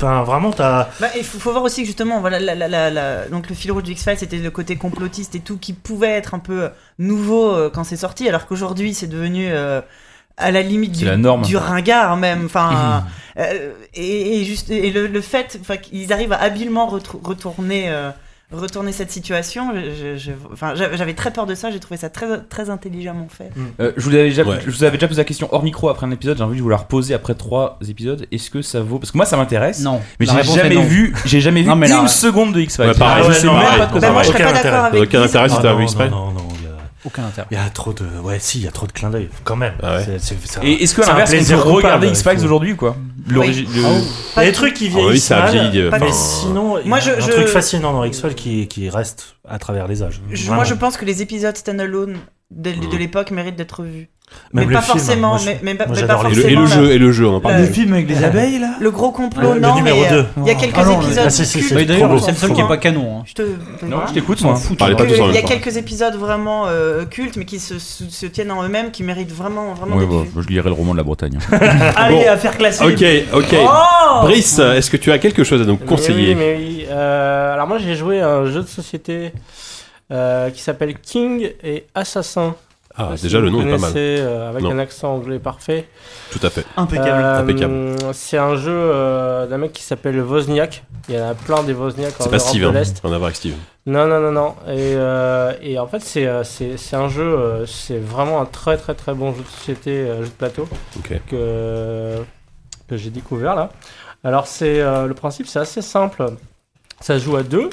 Enfin, 0.00 0.22
vraiment, 0.22 0.52
t'as. 0.52 0.88
Bah, 1.00 1.08
il 1.16 1.24
faut, 1.24 1.38
faut 1.40 1.50
voir 1.50 1.64
aussi 1.64 1.80
que 1.82 1.86
justement, 1.86 2.20
voilà, 2.20 2.38
la, 2.38 2.54
la- 2.54 2.68
la- 2.68 2.88
la- 2.90 3.28
donc 3.28 3.48
le 3.48 3.54
fil 3.56 3.72
rouge 3.72 3.82
du 3.82 3.92
X-Files, 3.92 4.16
c'était 4.18 4.36
le 4.38 4.50
côté 4.50 4.76
complotiste 4.76 5.34
et 5.34 5.40
tout 5.40 5.58
qui 5.58 5.72
pouvait 5.72 6.10
être 6.10 6.34
un 6.34 6.38
peu 6.38 6.68
nouveau 7.00 7.50
euh, 7.52 7.68
quand 7.68 7.82
c'est 7.84 7.96
sorti, 7.96 8.28
alors 8.28 8.46
qu'aujourd'hui 8.46 8.94
c'est 8.94 9.08
devenu 9.08 9.48
euh, 9.50 9.80
à 10.36 10.52
la 10.52 10.62
limite 10.62 10.92
du, 10.92 11.04
la 11.04 11.16
norme. 11.16 11.42
du 11.42 11.56
ringard 11.56 12.16
même. 12.16 12.44
Enfin, 12.46 13.02
euh, 13.38 13.72
et, 13.94 14.40
et 14.40 14.44
juste 14.44 14.70
et 14.70 14.90
le, 14.92 15.08
le 15.08 15.20
fait, 15.20 15.58
enfin, 15.60 15.76
qu'ils 15.76 16.12
arrivent 16.12 16.32
à 16.32 16.40
habilement 16.40 16.86
retourner. 16.86 17.90
Retourner 18.50 18.92
cette 18.92 19.10
situation, 19.10 19.72
je- 19.74 19.90
je- 20.14 20.16
je- 20.16 20.30
enfin, 20.52 20.72
j'avais 20.74 21.12
très 21.12 21.30
peur 21.30 21.44
de 21.44 21.54
ça, 21.54 21.70
j'ai 21.70 21.80
trouvé 21.80 21.98
ça 21.98 22.08
très, 22.08 22.26
très 22.48 22.70
intelligemment 22.70 23.28
fait. 23.28 23.50
Euh, 23.78 23.92
je, 23.96 24.02
vous 24.04 24.14
avais 24.14 24.24
déjà, 24.30 24.42
Ouais. 24.42 24.56
je 24.64 24.70
vous 24.70 24.84
avais 24.84 24.96
déjà 24.96 25.06
posé 25.06 25.20
la 25.20 25.24
question 25.26 25.48
hors 25.52 25.62
micro 25.62 25.90
après 25.90 26.06
un 26.06 26.10
épisode, 26.10 26.38
j'ai 26.38 26.44
envie 26.44 26.56
de 26.56 26.62
vous 26.62 26.68
la 26.70 26.78
reposer 26.78 27.12
après 27.12 27.34
trois 27.34 27.78
épisodes. 27.86 28.26
Est-ce 28.32 28.50
que 28.50 28.62
ça 28.62 28.80
vaut 28.80 28.98
Parce 28.98 29.10
que 29.10 29.18
moi 29.18 29.26
ça 29.26 29.36
m'intéresse, 29.36 29.80
Non. 29.82 30.00
mais 30.18 30.24
j'ai 30.26 30.42
jamais 30.42 30.80
vu, 30.82 31.14
j'ai 31.26 31.40
jamais 31.42 31.60
vu 31.62 31.68
Non, 31.68 31.76
mais 31.76 31.90
une 31.92 32.08
seconde 32.08 32.54
de 32.54 32.60
X-Files. 32.60 32.86
Ouais, 32.86 32.94
pareil, 32.94 33.24
je 33.24 33.28
ouais, 33.28 33.34
sais 33.34 33.46
non, 33.46 33.52
même 33.54 33.62
pareil. 33.64 33.78
pas 33.80 33.86
de 33.86 33.90
quoi 33.92 34.00
Bah, 34.00 34.06
ça 34.06 34.12
moi, 34.14 34.22
je 34.22 34.28
serais 34.28 34.36
Aucun 34.42 34.44
pas 34.52 34.58
intérêt. 34.58 34.70
d'accord 34.72 34.84
avec 34.86 35.02
Aucun 35.02 35.22
intérêt 35.22 35.48
si 35.50 35.54
Ah, 35.58 35.62
t'as 35.62 35.72
vu 35.72 35.78
non, 35.78 35.84
X-Files 35.84 36.10
non, 36.10 36.32
non, 36.32 36.47
Aucun 37.08 37.24
intérêt. 37.24 37.46
Il 37.50 37.54
y 37.54 37.60
a 37.60 37.68
trop 37.70 37.92
de. 37.94 38.04
Ouais, 38.22 38.38
si, 38.38 38.58
il 38.58 38.64
y 38.64 38.68
a 38.68 38.70
trop 38.70 38.86
de 38.86 38.92
clins 38.92 39.08
d'œil, 39.10 39.30
quand 39.44 39.56
même. 39.56 39.72
Ah 39.82 39.96
ouais. 39.96 40.04
C'est- 40.04 40.18
c'est- 40.18 40.46
ça- 40.46 40.60
Et 40.62 40.82
est-ce 40.82 40.94
que 40.94 41.00
à 41.00 41.04
c'est 41.04 41.10
un 41.10 41.14
l'inverse, 41.14 41.30
on 41.30 41.34
plaisir 41.36 41.62
peut 41.62 41.68
regarder 41.70 42.06
coupable, 42.08 42.18
X-Files 42.18 42.38
faut- 42.38 42.44
aujourd'hui 42.44 42.72
ou 42.72 42.76
quoi 42.76 42.96
L'origi- 43.26 43.64
le- 43.74 43.80
Il 43.80 44.36
y 44.36 44.40
a 44.40 44.44
des 44.44 44.52
trucs 44.52 44.74
qui 44.74 44.86
Ah 44.86 44.96
oui, 44.96 45.00
vieillissent 45.02 45.24
ça 45.24 45.38
mal, 45.40 45.50
vieilli, 45.70 45.90
Pas 45.90 45.96
enfin, 45.96 46.04
mais 46.06 46.12
sinon, 46.12 46.78
il 46.78 46.88
Moi, 46.88 46.98
y 46.98 47.00
a 47.00 47.04
je- 47.04 47.10
un 47.12 47.20
je- 47.26 47.30
truc 47.32 47.46
fascinant 47.48 47.92
dans 47.94 48.04
X-Files 48.04 48.34
qui, 48.34 48.68
qui 48.68 48.90
reste 48.90 49.36
à 49.48 49.58
travers 49.58 49.88
les 49.88 50.02
âges. 50.02 50.20
Je- 50.30 50.42
Vraiment. 50.42 50.56
moi, 50.56 50.64
je 50.64 50.74
pense 50.74 50.96
que 50.98 51.04
les 51.06 51.22
épisodes 51.22 51.56
standalone 51.56 52.16
de, 52.50 52.70
de 52.72 52.76
Mhm. 52.86 52.98
l'époque 52.98 53.30
méritent 53.30 53.56
d'être 53.56 53.82
vus. 53.82 54.08
Même 54.54 54.64
mais 54.64 54.70
le 54.72 54.78
pas 54.78 54.82
film, 54.86 54.98
forcément, 54.98 55.28
moi, 55.28 55.38
je- 55.38 55.46
mais, 55.46 55.58
mais, 55.62 55.74
pas- 55.74 55.84
moi, 55.86 55.94
mais 55.94 56.00
j'adore 56.00 56.22
pas 56.22 56.28
les- 56.30 56.34
Et 56.34 56.36
le, 56.36 56.40
et 56.50 56.54
forcément. 56.54 56.62
le 56.62 56.68
la- 56.68 56.88
jeu, 56.88 56.94
et 56.94 56.98
le 56.98 57.12
jeu, 57.12 57.26
on 57.28 57.34
en 57.36 57.40
parle. 57.40 57.54
Le- 57.56 57.60
Le 57.62 57.66
film 57.66 57.92
avec 57.92 58.08
les 58.08 58.24
abeilles 58.24 58.58
là 58.58 58.70
Le 58.80 58.90
gros 58.90 59.10
complot, 59.10 59.52
Le 59.54 59.60
non, 59.60 59.74
numéro 59.74 60.00
mais, 60.00 60.12
euh, 60.12 60.22
Il 60.38 60.46
y 60.46 60.50
a 60.50 60.54
quelques 60.54 60.72
Ah 60.78 60.84
non, 60.86 61.02
épisodes. 61.02 61.24
ah, 61.26 61.30
si, 61.30 61.44
si, 61.44 61.58
cultes. 61.58 61.68
c'est 61.68 61.76
Oui, 61.76 61.84
d'ailleurs, 61.86 62.08
trop 62.08 62.14
le 62.14 62.20
seul 62.34 62.34
qui 62.52 62.60
est 62.60 62.62
beau. 62.62 62.68
pas 62.68 62.76
canon. 62.78 63.18
hein. 63.18 63.22
Je 63.26 63.34
te. 63.34 63.42
Non, 63.84 63.98
je 64.08 64.14
t'écoute 64.14 64.38
S'en 64.38 64.48
moi. 64.52 64.54
en 64.56 65.28
Il 65.28 65.34
y 65.34 65.38
a 65.38 65.42
quelques 65.42 65.76
épisodes 65.76 66.14
vraiment 66.14 66.64
euh, 66.66 67.04
cultes, 67.04 67.36
mais 67.36 67.44
qui 67.44 67.58
se, 67.58 68.26
tiennent 68.26 68.50
en 68.50 68.62
eux-mêmes, 68.62 68.90
qui 68.90 69.02
méritent 69.02 69.32
vraiment, 69.34 69.74
vraiment 69.74 69.96
d'être 69.98 70.08
bon, 70.08 70.22
vus. 70.22 70.30
je 70.42 70.48
lirai 70.48 70.70
le 70.70 70.74
roman 70.74 70.92
de 70.92 70.96
la 70.98 71.02
Bretagne. 71.04 71.38
Allez, 71.96 72.24
Bon. 72.24 72.30
affaire 72.30 72.56
classique. 72.56 72.86
Ok, 72.86 73.04
ok. 73.34 73.54
Oh 73.60 74.20
Brice, 74.22 74.58
est-ce 74.60 74.90
que 74.90 74.96
tu 74.96 75.12
as 75.12 75.18
quelque 75.18 75.44
chose 75.44 75.60
à 75.60 75.64
nous 75.66 75.76
conseiller 75.76 76.34
oui, 76.34 76.54
oui. 76.58 76.86
Euh, 76.88 77.52
alors 77.52 77.66
moi 77.66 77.76
j'ai 77.78 77.94
joué 77.96 78.20
à 78.22 78.28
un 78.30 78.46
jeu 78.46 78.62
de 78.62 78.66
société 78.66 79.32
euh, 80.10 80.48
qui 80.50 80.62
s'appelle 80.62 80.94
King 81.00 81.50
et 81.62 81.84
Assassin. 81.94 82.54
Ah, 82.98 83.14
déjà 83.22 83.38
le 83.38 83.48
nom 83.50 83.60
est 83.66 83.70
pas 83.70 83.78
mal. 83.78 83.92
euh, 83.96 84.50
avec 84.50 84.62
Non. 84.62 84.72
un 84.72 84.78
accent 84.80 85.14
anglais 85.14 85.38
parfait. 85.38 85.86
Tout 86.32 86.40
à 86.42 86.50
fait. 86.50 86.64
Impeccable. 86.76 87.22
Euh, 87.22 87.38
impeccable. 87.40 87.96
C'est 88.12 88.38
un 88.38 88.56
jeu 88.56 88.72
euh, 88.72 89.46
d'un 89.46 89.58
mec 89.58 89.72
qui 89.72 89.82
s'appelle 89.82 90.20
Wozniak. 90.20 90.82
Il 91.08 91.14
y 91.14 91.20
en 91.20 91.28
a 91.28 91.34
plein 91.34 91.62
des 91.62 91.72
Wozniak 91.74 92.14
en 92.20 92.24
C'est 92.24 92.30
pas 92.30 92.36
Europe 92.36 92.48
Steve, 92.48 92.62
de 92.64 92.68
l'Est. 92.70 93.00
À 93.04 93.08
voir 93.08 93.22
avec 93.24 93.36
Steve. 93.36 93.54
Non, 93.86 94.06
non, 94.06 94.20
non, 94.20 94.32
non. 94.32 94.54
Et, 94.66 94.94
euh, 94.96 95.52
et 95.62 95.78
en 95.78 95.86
fait, 95.86 96.00
c'est 96.00 96.26
euh, 96.26 96.42
un 96.92 97.08
jeu, 97.08 97.22
euh, 97.22 97.66
c'est 97.66 97.98
vraiment 97.98 98.40
un 98.40 98.44
très 98.46 98.76
très 98.76 98.94
très 98.94 99.14
bon 99.14 99.32
jeu 99.32 99.42
de 99.42 99.48
société, 99.48 99.90
euh, 99.92 100.22
jeu 100.22 100.28
de 100.28 100.32
plateau 100.34 100.68
que, 101.30 102.16
que 102.88 102.96
j'ai 102.96 103.10
découvert 103.10 103.54
là. 103.54 103.70
Alors, 104.24 104.46
c'est 104.46 104.80
euh, 104.80 105.06
le 105.06 105.14
principe, 105.14 105.46
c'est 105.46 105.60
assez 105.60 105.82
simple. 105.82 106.26
Ça 107.00 107.18
se 107.18 107.24
joue 107.24 107.36
à 107.36 107.42
deux. 107.44 107.70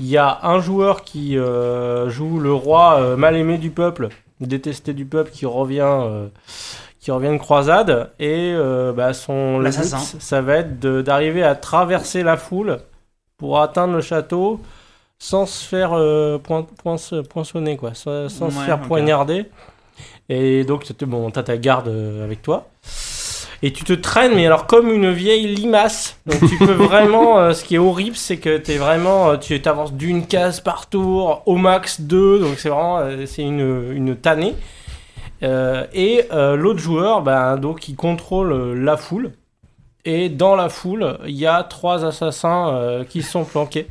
Il 0.00 0.06
y 0.08 0.16
a 0.16 0.40
un 0.42 0.60
joueur 0.60 1.02
qui 1.04 1.38
euh, 1.38 2.08
joue 2.10 2.40
le 2.40 2.52
roi 2.52 2.96
euh, 2.98 3.16
mal 3.16 3.36
aimé 3.36 3.58
du 3.58 3.70
peuple, 3.70 4.08
détesté 4.46 4.92
du 4.94 5.04
peuple, 5.04 5.30
qui 5.30 5.46
revient, 5.46 5.80
euh, 5.82 6.28
qui 7.00 7.10
revient 7.10 7.30
de 7.32 7.38
croisade. 7.38 8.10
Et 8.18 8.52
euh, 8.54 8.92
bah, 8.92 9.12
son 9.12 9.58
but, 9.70 9.84
ça 10.20 10.40
va 10.40 10.56
être 10.56 10.78
d'arriver 10.80 11.42
à 11.42 11.54
traverser 11.54 12.22
la 12.22 12.36
foule 12.36 12.78
pour 13.38 13.60
atteindre 13.60 13.94
le 13.94 14.00
château 14.00 14.60
sans 15.18 15.46
se 15.46 15.64
faire 15.64 15.92
euh, 15.94 16.38
point- 16.38 16.66
poince- 16.82 17.22
poinçonner, 17.28 17.76
quoi, 17.76 17.94
sans, 17.94 18.28
sans 18.28 18.50
se 18.50 18.56
faire 18.66 18.78
poignarder. 18.88 19.46
Et 20.28 20.64
donc, 20.64 20.90
bon, 21.02 21.30
t'as 21.30 21.42
ta 21.42 21.56
garde 21.56 21.88
euh, 21.88 22.24
avec 22.24 22.42
toi. 22.42 22.68
Et 23.64 23.72
tu 23.72 23.84
te 23.84 23.92
traînes, 23.92 24.34
mais 24.34 24.44
alors 24.46 24.66
comme 24.66 24.90
une 24.90 25.12
vieille 25.12 25.46
limace. 25.54 26.18
Donc 26.26 26.40
tu 26.48 26.56
peux 26.58 26.72
vraiment. 26.72 27.38
euh, 27.38 27.52
ce 27.52 27.64
qui 27.64 27.76
est 27.76 27.78
horrible, 27.78 28.16
c'est 28.16 28.38
que 28.38 28.56
t'es 28.58 28.76
vraiment. 28.76 29.30
euh, 29.30 29.36
tu 29.36 29.60
t'avances 29.62 29.92
d'une 29.92 30.26
case 30.26 30.60
par 30.60 30.88
tour, 30.88 31.42
au 31.46 31.56
max 31.56 32.00
deux. 32.00 32.40
Donc 32.40 32.58
c'est 32.58 32.68
vraiment. 32.68 32.98
euh, 32.98 33.24
c'est 33.26 33.42
une, 33.42 33.92
une 33.92 34.16
tannée. 34.16 34.54
Euh, 35.42 35.86
et 35.92 36.24
euh, 36.32 36.56
l'autre 36.56 36.78
joueur, 36.80 37.22
ben, 37.22 37.56
donc, 37.56 37.88
il 37.88 37.96
contrôle 37.96 38.52
euh, 38.52 38.74
la 38.74 38.96
foule. 38.96 39.32
Et 40.04 40.28
dans 40.28 40.56
la 40.56 40.68
foule, 40.68 41.18
il 41.26 41.36
y 41.36 41.46
a 41.46 41.62
trois 41.62 42.04
assassins 42.04 42.74
euh, 42.74 43.04
qui 43.04 43.22
sont 43.22 43.44
planqués. 43.44 43.86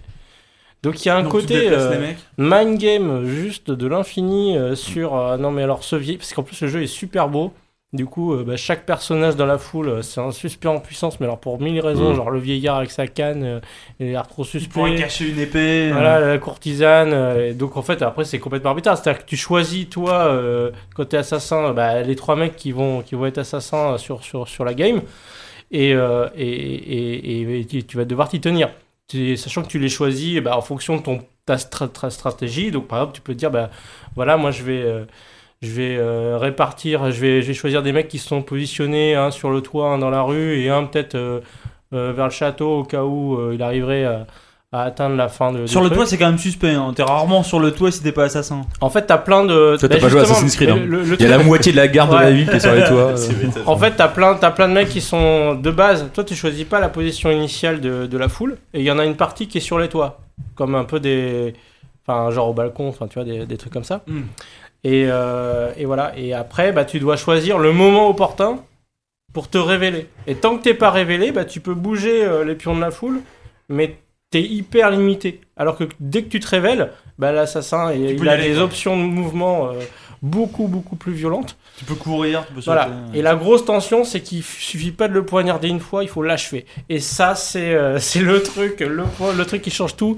Donc 0.84 1.06
il 1.06 1.08
y 1.08 1.12
a 1.12 1.16
un 1.16 1.24
Donc, 1.24 1.32
tu 1.34 1.42
côté 1.42 1.62
déplaces 1.62 1.84
euh, 1.84 1.92
les 1.94 2.00
mecs. 2.00 2.18
mind 2.38 2.78
game 2.80 3.26
juste 3.26 3.70
de 3.70 3.88
l'infini 3.88 4.58
euh, 4.58 4.76
sur 4.76 5.16
euh, 5.16 5.38
non 5.38 5.52
mais 5.52 5.62
alors 5.64 5.84
ce 5.84 5.96
vieil 5.96 6.18
parce 6.18 6.34
qu'en 6.34 6.42
plus 6.42 6.60
le 6.62 6.68
jeu 6.70 6.82
est 6.82 6.88
super 6.88 7.30
beau. 7.30 7.54
Du 7.94 8.06
coup, 8.06 8.34
euh, 8.34 8.46
bah, 8.46 8.56
chaque 8.56 8.86
personnage 8.86 9.36
dans 9.36 9.46
la 9.46 9.58
foule, 9.58 9.90
euh, 9.90 10.02
c'est 10.02 10.22
un 10.22 10.32
suspect 10.32 10.70
en 10.70 10.80
puissance, 10.80 11.20
mais 11.20 11.26
alors 11.26 11.40
pour 11.42 11.60
mille 11.60 11.82
raisons, 11.82 12.12
Mm. 12.12 12.16
genre 12.16 12.32
le 12.32 12.40
vieillard 12.40 12.78
avec 12.78 12.90
sa 12.90 13.06
canne, 13.06 13.44
euh, 13.44 13.60
il 14.00 14.08
a 14.08 14.12
l'air 14.12 14.28
trop 14.30 14.46
suspect. 14.46 14.96
cacher 14.96 15.30
une 15.30 15.40
épée. 15.40 15.90
euh, 15.90 15.92
Voilà, 15.92 16.22
la 16.22 16.38
courtisane. 16.38 17.12
euh, 17.12 17.50
et 17.50 17.54
donc 17.54 17.76
en 17.76 17.82
fait, 17.82 18.02
après, 18.02 18.24
c'est 18.24 18.40
complètement 18.40 18.70
arbitraire. 18.70 18.98
C'est-à-dire 18.98 19.24
que 19.26 19.28
tu 19.30 19.36
choisis, 19.36 19.90
toi, 19.90 20.14
euh, 20.28 20.72
quand 20.96 21.04
t'es 21.04 21.18
assassin, 21.18 21.74
bah, 21.74 22.02
les 22.02 22.16
trois 22.16 22.38
mecs 22.38 22.56
qui 22.56 22.72
vont, 22.72 23.02
qui 23.02 23.16
vont 23.16 23.26
être 23.26 23.40
assassins 23.40 23.98
sur, 23.98 24.24
sur, 24.24 24.48
sur 24.48 24.64
la 24.64 24.74
game. 24.74 25.02
Et, 25.72 25.94
euh, 25.94 26.28
et, 26.38 26.46
et, 26.48 27.42
et- 27.42 27.60
et 27.60 27.66
tu- 27.66 27.84
tu 27.84 27.98
vas 27.98 28.06
devoir 28.06 28.30
t'y 28.30 28.40
tenir. 28.40 28.70
Sachant 29.36 29.64
que 29.64 29.68
tu 29.68 29.80
les 29.80 29.90
choisis 29.90 30.40
bah, 30.42 30.56
en 30.56 30.62
fonction 30.62 30.96
de 30.96 31.02
ton, 31.02 31.20
ta 31.46 31.56
stra- 31.58 31.90
tra- 31.90 32.10
stratégie. 32.10 32.72
Donc 32.72 32.88
par 32.88 33.00
exemple, 33.00 33.16
tu 33.16 33.22
peux 33.22 33.34
te 33.34 33.40
dire, 33.40 33.52
bah, 33.52 33.70
voilà, 34.16 34.38
moi 34.38 34.52
je 34.52 34.64
vais. 34.64 34.86
Je 35.62 35.70
vais 35.72 35.96
euh, 35.98 36.38
répartir, 36.40 37.12
je 37.12 37.20
vais, 37.22 37.42
je 37.42 37.48
vais 37.48 37.54
choisir 37.54 37.84
des 37.84 37.92
mecs 37.92 38.08
qui 38.08 38.18
sont 38.18 38.42
positionnés, 38.42 39.16
un 39.16 39.30
sur 39.32 39.50
le 39.52 39.62
toit, 39.62 39.90
un 39.90 39.98
dans 40.00 40.10
la 40.10 40.22
rue, 40.24 40.60
et 40.60 40.70
un 40.70 40.86
peut-être 40.86 41.16
euh, 41.16 41.40
euh, 41.94 42.14
vers 42.16 42.26
le 42.26 42.32
château 42.32 42.80
au 42.80 42.84
cas 42.84 43.04
où 43.04 43.36
euh, 43.36 43.52
il 43.54 43.62
arriverait 43.62 44.06
à, 44.06 44.26
à 44.72 44.84
atteindre 44.84 45.16
la 45.18 45.28
fin 45.30 45.52
de. 45.52 45.68
Sur 45.68 45.82
le 45.82 45.88
truc. 45.88 45.98
toit, 46.00 46.06
c'est 46.08 46.18
quand 46.18 46.26
même 46.28 46.38
suspect. 46.40 46.72
Hein. 46.72 46.94
T'es 46.96 47.04
rarement 47.04 47.44
sur 47.44 47.60
le 47.60 47.72
toit 47.72 47.92
si 47.92 48.02
t'es 48.02 48.12
pas 48.12 48.24
assassin. 48.24 48.62
En 48.80 48.90
fait, 48.90 49.04
t'as 49.04 49.18
plein 49.20 49.44
de. 49.44 49.76
Toi, 49.78 49.88
t'as 49.88 49.96
bah, 49.96 50.02
pas 50.02 50.10
joué 50.10 50.22
Assassin's 50.22 50.56
Creed, 50.56 50.70
hein. 50.70 50.80
le- 50.84 51.04
le 51.04 51.16
Il 51.16 51.22
y 51.22 51.26
a 51.26 51.38
la 51.38 51.44
moitié 51.44 51.72
de 51.74 51.78
la 51.78 51.88
garde 51.88 52.12
de 52.12 52.16
la 52.16 52.32
ville 52.32 52.50
qui 52.50 52.56
est 52.56 52.60
sur 52.60 52.74
les 52.74 52.86
toits. 52.86 53.14
En 53.68 53.78
fait, 53.78 53.92
t'as 53.92 54.08
plein, 54.08 54.34
t'as 54.36 54.50
plein 54.52 54.68
de 54.68 54.74
mecs 54.74 54.90
qui 54.90 55.02
sont 55.02 55.54
de 55.56 55.70
base. 55.72 56.10
Toi, 56.14 56.24
tu 56.24 56.34
choisis 56.34 56.64
pas 56.64 56.80
la 56.80 56.90
position 56.90 57.30
initiale 57.30 57.82
de, 57.82 58.08
de 58.08 58.18
la 58.18 58.30
foule, 58.30 58.58
et 58.74 58.80
il 58.80 58.86
y 58.86 58.90
en 58.92 58.98
a 58.98 59.06
une 59.06 59.16
partie 59.18 59.48
qui 59.48 59.60
est 59.60 59.62
sur 59.62 59.78
les 59.78 59.90
toits, 59.90 60.22
comme 60.56 60.74
un 60.74 60.86
peu 60.86 61.00
des, 61.00 61.54
enfin, 62.08 62.32
genre 62.32 62.48
au 62.50 62.54
balcon, 62.54 62.88
enfin, 62.88 63.08
tu 63.08 63.16
vois, 63.16 63.26
des, 63.26 63.46
des 63.46 63.58
trucs 63.58 63.74
comme 63.74 63.84
ça. 63.84 64.02
Mm. 64.08 64.22
Et, 64.84 65.06
euh, 65.08 65.72
et 65.78 65.86
voilà. 65.86 66.14
Et 66.18 66.34
après, 66.34 66.72
bah, 66.72 66.86
tu 66.86 67.00
dois 67.00 67.18
choisir 67.18 67.60
le 67.60 67.72
moment 67.72 68.10
opportun 68.10 68.60
pour 69.34 69.50
te 69.50 69.58
révéler. 69.58 70.08
Et 70.28 70.36
tant 70.36 70.58
que 70.58 70.64
t'es 70.64 70.74
pas 70.74 70.92
révélé, 70.92 71.32
bah, 71.32 71.46
tu 71.46 71.60
peux 71.60 71.74
bouger 71.74 72.24
euh, 72.24 72.44
les 72.44 72.56
pions 72.56 72.76
de 72.76 72.82
la 72.82 72.92
foule, 72.92 73.22
mais 73.70 73.98
t'es 74.30 74.42
hyper 74.42 74.90
limité. 74.92 75.42
Alors 75.56 75.78
que 75.78 75.86
dès 76.00 76.24
que 76.24 76.30
tu 76.30 76.40
te 76.40 76.48
révèles, 76.48 76.92
bah, 77.18 77.32
l'assassin, 77.32 77.94
il, 77.94 78.28
a 78.28 78.32
aller, 78.32 78.50
des 78.50 78.60
options 78.60 78.98
de 78.98 79.04
mouvement 79.04 79.70
euh, 79.70 79.80
beaucoup, 80.22 80.68
beaucoup 80.68 80.96
plus 80.96 81.14
violentes. 81.14 81.58
Tu 81.78 81.86
peux 81.86 81.96
courir, 81.96 82.46
tu 82.48 82.54
peux 82.54 82.62
Voilà. 82.62 82.90
Et 83.14 83.22
la 83.22 83.36
grosse 83.36 83.66
tension, 83.66 84.04
c'est 84.04 84.22
qu'il 84.22 84.44
suffit 84.44 84.92
pas 84.92 85.08
de 85.08 85.14
le 85.14 85.26
poignarder 85.26 85.68
une 85.68 85.80
fois, 85.80 86.04
il 86.04 86.10
faut 86.10 86.24
l'achever. 86.24 86.66
Et 86.90 87.00
ça, 87.00 87.36
c'est 87.36 87.74
euh, 87.74 88.00
c'est 88.00 88.22
le 88.22 88.42
truc, 88.42 88.80
le, 88.80 89.04
le 89.38 89.46
truc 89.46 89.62
qui 89.62 89.72
change 89.72 89.96
tout. 89.96 90.18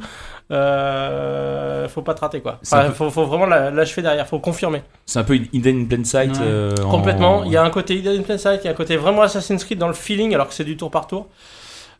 Euh, 0.51 1.87
faut 1.87 2.01
pas 2.01 2.13
te 2.13 2.21
rater 2.21 2.41
quoi. 2.41 2.59
Enfin, 2.63 2.85
peu- 2.85 2.91
faut, 2.93 3.09
faut 3.09 3.25
vraiment 3.25 3.45
la- 3.45 3.71
l'achever 3.71 4.01
derrière, 4.01 4.27
faut 4.27 4.39
confirmer. 4.39 4.81
C'est 5.05 5.19
un 5.19 5.23
peu 5.23 5.35
une 5.35 5.47
Hidden 5.53 5.81
in 5.81 5.85
Plain 5.85 6.03
Sight. 6.03 6.31
Ouais. 6.31 6.37
euh, 6.41 6.75
en- 6.85 6.89
Complètement. 6.89 7.43
Il 7.43 7.51
y 7.51 7.57
a 7.57 7.63
un 7.63 7.69
côté 7.69 7.95
Hidden 7.95 8.19
in 8.19 8.23
Plain 8.23 8.37
Sight, 8.37 8.61
il 8.63 8.65
y 8.65 8.67
a 8.67 8.71
un 8.71 8.75
côté 8.75 8.97
vraiment 8.97 9.21
Assassin's 9.21 9.63
Creed 9.63 9.77
dans 9.79 9.87
le 9.87 9.93
feeling, 9.93 10.33
alors 10.33 10.47
que 10.47 10.53
c'est 10.53 10.63
du 10.63 10.77
tour 10.77 10.91
par 10.91 11.07
tour. 11.07 11.27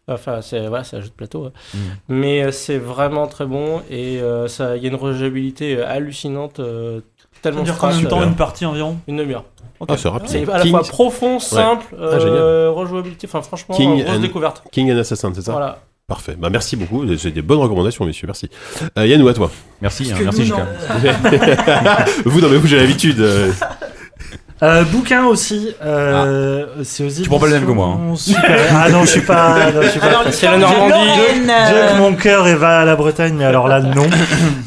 Enfin, 0.08 0.42
c'est 0.42 0.68
voilà, 0.68 0.84
c'est 0.84 0.98
un 0.98 1.02
jeu 1.02 1.08
de 1.08 1.14
plateau. 1.14 1.46
hein. 1.46 1.52
Mm. 1.74 1.78
Mais 2.10 2.44
euh, 2.44 2.52
c'est 2.52 2.78
vraiment 2.78 3.26
très 3.28 3.46
bon 3.46 3.82
et 3.90 4.20
euh, 4.22 4.48
ça, 4.50 4.76
il 4.76 4.84
y 4.84 4.86
a 4.86 4.90
une 4.90 4.96
rejouabilité 4.96 5.82
hallucinante, 5.82 6.60
euh, 6.60 7.00
Ça 7.36 7.40
tellement 7.42 7.64
dure 7.64 7.78
combien 7.78 8.02
de 8.02 8.08
temps 8.08 8.22
une 8.24 8.36
partie 8.36 8.66
environ? 8.66 8.98
Une 9.08 9.18
demi-heure. 9.18 9.46
Ah, 9.88 9.98
c'est 9.98 10.08
rapide. 10.10 10.30
C'est 10.30 10.50
à 10.50 10.58
la 10.58 10.64
King, 10.64 10.72
fois 10.72 10.82
profond, 10.84 11.40
simple, 11.40 11.86
Ah, 11.94 12.04
euh, 12.04 12.70
rejouabilité. 12.72 13.28
Enfin, 13.28 13.42
franchement, 13.42 13.76
King 13.76 14.02
grosse 14.04 14.16
and- 14.18 14.20
découverte. 14.20 14.64
King 14.72 14.92
and 14.94 14.98
Assassin, 14.98 15.32
c'est 15.36 15.42
ça? 15.42 15.52
Voilà. 15.52 15.80
Parfait. 16.08 16.36
Bah, 16.38 16.50
merci 16.50 16.76
beaucoup. 16.76 17.06
C'est 17.18 17.32
des 17.32 17.42
bonnes 17.42 17.60
recommandations, 17.60 18.06
messieurs. 18.06 18.28
Merci. 18.28 18.50
Euh, 18.98 19.08
Yannou, 19.08 19.28
à 19.28 19.34
toi. 19.34 19.50
Merci, 19.82 20.12
hein, 20.12 20.18
merci 20.22 20.46
Jika. 20.46 20.58
non. 20.58 20.66
vous, 22.26 22.42
non, 22.42 22.50
mais 22.50 22.58
vous, 22.58 22.68
j'ai 22.68 22.78
l'habitude. 22.78 23.26
Euh, 24.64 24.84
bouquin 24.86 25.26
aussi. 25.26 25.70
Euh, 25.84 26.66
C'est 26.84 27.06
aux 27.06 27.10
Tu 27.10 27.28
prends 27.30 27.38
pas 27.40 27.48
le 27.48 27.54
même 27.54 27.66
que 27.66 27.72
moi, 27.72 27.88
hein. 28.00 28.14
Super- 28.16 28.60
Ah 28.76 28.90
non, 28.90 29.02
je 29.02 29.10
suis 29.10 29.22
pas. 29.22 29.72
non, 29.72 29.82
je 29.82 29.88
suis 29.90 30.00
pas- 30.00 30.06
Alors, 30.08 30.24
C'est 30.32 30.46
la 30.48 30.58
Normandie. 30.58 30.90
Lorraine, 30.94 31.44
Dieu 31.46 31.76
que 31.76 31.94
euh, 31.96 31.98
mon 31.98 32.14
cœur 32.16 32.48
et 32.48 32.56
va 32.56 32.80
à 32.80 32.86
la 32.86 32.96
Bretagne, 32.96 33.36
mais 33.38 33.46
alors 33.46 33.68
là, 33.68 33.80
non. 33.82 34.08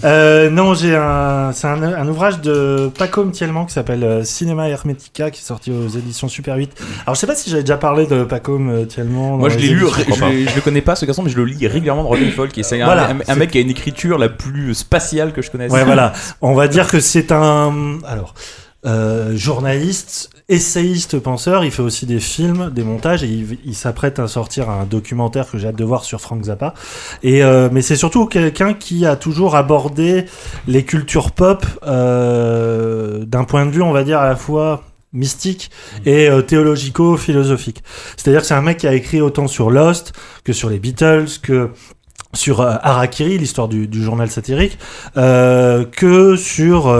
Euh, 0.04 0.50
non, 0.50 0.74
j'ai 0.74 0.94
un, 0.94 1.50
c'est 1.52 1.66
un, 1.66 1.82
un 1.82 2.06
ouvrage 2.06 2.40
de 2.40 2.90
Paco 2.96 3.24
Mtielman 3.24 3.66
qui 3.66 3.72
s'appelle 3.72 4.04
euh, 4.04 4.22
Cinéma 4.24 4.68
Hermetica, 4.68 5.30
qui 5.30 5.40
est 5.40 5.44
sorti 5.44 5.72
aux 5.72 5.88
éditions 5.88 6.28
Super 6.28 6.54
8. 6.56 6.70
Alors, 7.06 7.14
je 7.16 7.20
sais 7.20 7.26
pas 7.26 7.34
si 7.34 7.50
j'avais 7.50 7.62
déjà 7.62 7.76
parlé 7.76 8.06
de 8.06 8.22
Paco 8.22 8.58
Mtielman. 8.58 9.38
Moi, 9.38 9.48
je 9.48 9.56
l'ai 9.58 9.68
lu, 9.68 9.80
je, 9.80 10.04
pas. 10.20 10.30
je 10.30 10.54
le 10.54 10.60
connais 10.60 10.82
pas 10.82 10.94
ce 10.94 11.06
garçon, 11.06 11.22
mais 11.22 11.30
je 11.30 11.36
le 11.38 11.44
lis 11.44 11.66
régulièrement 11.66 12.02
dans 12.02 12.10
Rotten 12.10 12.30
Folk. 12.30 12.56
Et 12.58 12.62
c'est 12.62 12.80
un, 12.80 12.84
Voilà, 12.84 13.08
un- 13.08 13.32
un 13.32 13.34
mec 13.36 13.50
qui 13.50 13.58
a 13.58 13.60
une 13.62 13.70
écriture 13.70 14.18
la 14.18 14.28
plus 14.28 14.74
spatiale 14.74 15.32
que 15.32 15.42
je 15.42 15.50
connaisse. 15.50 15.72
Ouais, 15.72 15.84
voilà. 15.84 16.12
On 16.40 16.54
va 16.54 16.68
dire 16.68 16.86
que 16.88 17.00
c'est 17.00 17.32
un, 17.32 17.98
alors, 18.06 18.34
euh, 18.86 19.36
journaliste, 19.36 20.30
essayiste, 20.48 21.18
penseur. 21.18 21.64
Il 21.64 21.70
fait 21.70 21.82
aussi 21.82 22.06
des 22.06 22.20
films, 22.20 22.70
des 22.70 22.84
montages, 22.84 23.24
et 23.24 23.28
il, 23.28 23.58
il 23.64 23.74
s'apprête 23.74 24.18
à 24.18 24.28
sortir 24.28 24.70
un 24.70 24.84
documentaire 24.84 25.50
que 25.50 25.58
j'ai 25.58 25.68
hâte 25.68 25.76
de 25.76 25.84
voir 25.84 26.04
sur 26.04 26.20
Frank 26.20 26.44
Zappa. 26.44 26.74
Et 27.22 27.42
euh, 27.42 27.68
mais 27.72 27.82
c'est 27.82 27.96
surtout 27.96 28.26
quelqu'un 28.26 28.74
qui 28.74 29.06
a 29.06 29.16
toujours 29.16 29.56
abordé 29.56 30.26
les 30.66 30.84
cultures 30.84 31.32
pop 31.32 31.66
euh, 31.86 33.24
d'un 33.24 33.44
point 33.44 33.66
de 33.66 33.70
vue, 33.70 33.82
on 33.82 33.92
va 33.92 34.04
dire 34.04 34.18
à 34.18 34.28
la 34.28 34.36
fois 34.36 34.84
mystique 35.12 35.70
et 36.04 36.28
euh, 36.28 36.42
théologico-philosophique. 36.42 37.82
C'est-à-dire 38.16 38.42
que 38.42 38.46
c'est 38.46 38.54
un 38.54 38.62
mec 38.62 38.78
qui 38.78 38.86
a 38.86 38.94
écrit 38.94 39.20
autant 39.20 39.48
sur 39.48 39.70
Lost 39.70 40.12
que 40.44 40.52
sur 40.52 40.70
les 40.70 40.78
Beatles, 40.78 41.26
que 41.42 41.70
sur 42.34 42.60
euh, 42.60 42.74
Harakiri, 42.82 43.38
l'histoire 43.38 43.68
du, 43.68 43.88
du 43.88 44.02
journal 44.02 44.30
satirique, 44.30 44.78
euh, 45.16 45.84
que 45.84 46.36
sur, 46.36 46.94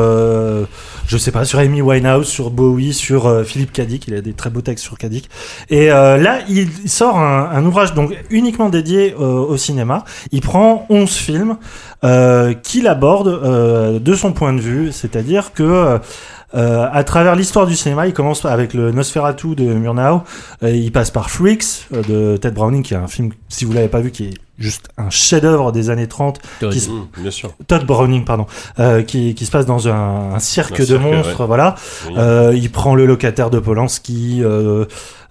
je 1.06 1.16
sais 1.16 1.30
pas, 1.30 1.44
sur 1.44 1.58
Amy 1.58 1.82
Winehouse, 1.82 2.26
sur 2.26 2.50
Bowie, 2.50 2.92
sur 2.92 3.26
euh, 3.26 3.44
Philippe 3.44 3.72
Cadic. 3.72 4.06
Il 4.08 4.14
a 4.14 4.20
des 4.20 4.32
très 4.32 4.50
beaux 4.50 4.60
textes 4.60 4.84
sur 4.84 4.98
Cadic. 4.98 5.30
Et 5.70 5.90
euh, 5.90 6.16
là, 6.16 6.40
il, 6.48 6.68
sort 6.88 7.18
un, 7.18 7.50
un 7.52 7.64
ouvrage 7.64 7.94
donc 7.94 8.16
uniquement 8.30 8.68
dédié 8.68 9.14
euh, 9.18 9.24
au 9.24 9.56
cinéma. 9.56 10.04
Il 10.32 10.40
prend 10.40 10.86
11 10.88 11.10
films 11.10 11.56
euh, 12.04 12.54
qu'il 12.54 12.88
aborde 12.88 14.00
de 14.02 14.14
son 14.14 14.32
point 14.32 14.52
de 14.52 14.60
vue, 14.60 14.92
c'est-à-dire 14.92 15.52
que 15.52 15.98
euh, 16.54 16.88
à 16.90 17.04
travers 17.04 17.34
l'histoire 17.34 17.66
du 17.66 17.76
cinéma, 17.76 18.06
il 18.06 18.12
commence 18.12 18.44
avec 18.44 18.72
le 18.72 18.92
Nosferatu 18.92 19.54
de 19.54 19.64
Murnau, 19.64 20.22
il 20.62 20.92
passe 20.92 21.10
par 21.10 21.30
Freaks 21.30 21.86
euh, 21.92 22.02
de 22.02 22.36
Ted 22.36 22.54
Browning, 22.54 22.82
qui 22.82 22.94
est 22.94 22.96
un 22.96 23.08
film, 23.08 23.32
si 23.48 23.64
vous 23.64 23.72
l'avez 23.72 23.88
pas 23.88 24.00
vu, 24.00 24.10
qui 24.10 24.26
est 24.26 24.34
juste 24.58 24.88
un 24.96 25.10
chef-d'œuvre 25.10 25.72
des 25.72 25.90
années 25.90 26.06
30, 26.08 26.40
qui 26.70 26.80
se- 26.80 26.90
mm, 26.90 27.06
bien 27.18 27.30
sûr. 27.30 27.52
Todd 27.66 27.84
Browning, 27.84 28.24
pardon, 28.24 28.46
euh, 28.78 29.02
qui, 29.02 29.34
qui 29.34 29.44
se 29.46 29.50
passe 29.50 29.66
dans 29.66 29.88
un, 29.88 30.34
un 30.34 30.38
cirque 30.38 30.80
Un 30.80 30.82
de 30.82 30.86
cirque, 30.86 31.02
monstres, 31.02 31.40
ouais. 31.40 31.46
voilà. 31.46 31.74
Oui. 32.08 32.14
Euh, 32.16 32.52
il 32.54 32.70
prend 32.70 32.94
le 32.94 33.06
locataire 33.06 33.50
de 33.50 33.58
Polanski 33.58 34.40
euh, 34.42 34.84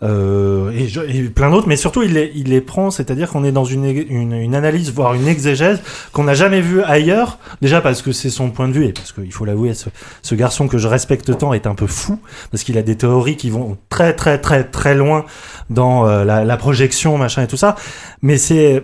euh, 0.03 0.69
et, 0.71 0.87
je- 0.87 1.01
et 1.01 1.23
plein 1.29 1.49
d'autres, 1.49 1.67
mais 1.67 1.77
surtout 1.77 2.03
il 2.03 2.13
les, 2.13 2.31
il 2.35 2.49
les 2.49 2.61
prend, 2.61 2.91
c'est-à-dire 2.91 3.29
qu'on 3.29 3.43
est 3.43 3.51
dans 3.51 3.63
une, 3.65 3.85
une, 3.85 4.33
une 4.33 4.53
analyse, 4.55 4.91
voire 4.91 5.13
une 5.13 5.27
exégèse 5.27 5.79
qu'on 6.11 6.25
n'a 6.25 6.33
jamais 6.33 6.61
vue 6.61 6.83
ailleurs. 6.83 7.39
Déjà 7.61 7.81
parce 7.81 8.01
que 8.01 8.11
c'est 8.11 8.29
son 8.29 8.49
point 8.51 8.67
de 8.67 8.73
vue 8.73 8.85
et 8.85 8.93
parce 8.93 9.11
qu'il 9.13 9.31
faut 9.31 9.45
l'avouer, 9.45 9.73
ce, 9.73 9.89
ce 10.21 10.35
garçon 10.35 10.67
que 10.67 10.77
je 10.77 10.87
respecte 10.87 11.37
tant 11.37 11.53
est 11.53 11.65
un 11.65 11.75
peu 11.75 11.87
fou 11.87 12.19
parce 12.51 12.63
qu'il 12.63 12.77
a 12.77 12.81
des 12.83 12.97
théories 12.97 13.37
qui 13.37 13.49
vont 13.49 13.77
très 13.89 14.13
très 14.13 14.37
très 14.39 14.63
très 14.65 14.95
loin 14.95 15.25
dans 15.69 16.05
euh, 16.07 16.23
la, 16.25 16.43
la 16.43 16.57
projection, 16.57 17.17
machin 17.17 17.43
et 17.43 17.47
tout 17.47 17.57
ça. 17.57 17.75
Mais 18.21 18.37
c'est 18.37 18.83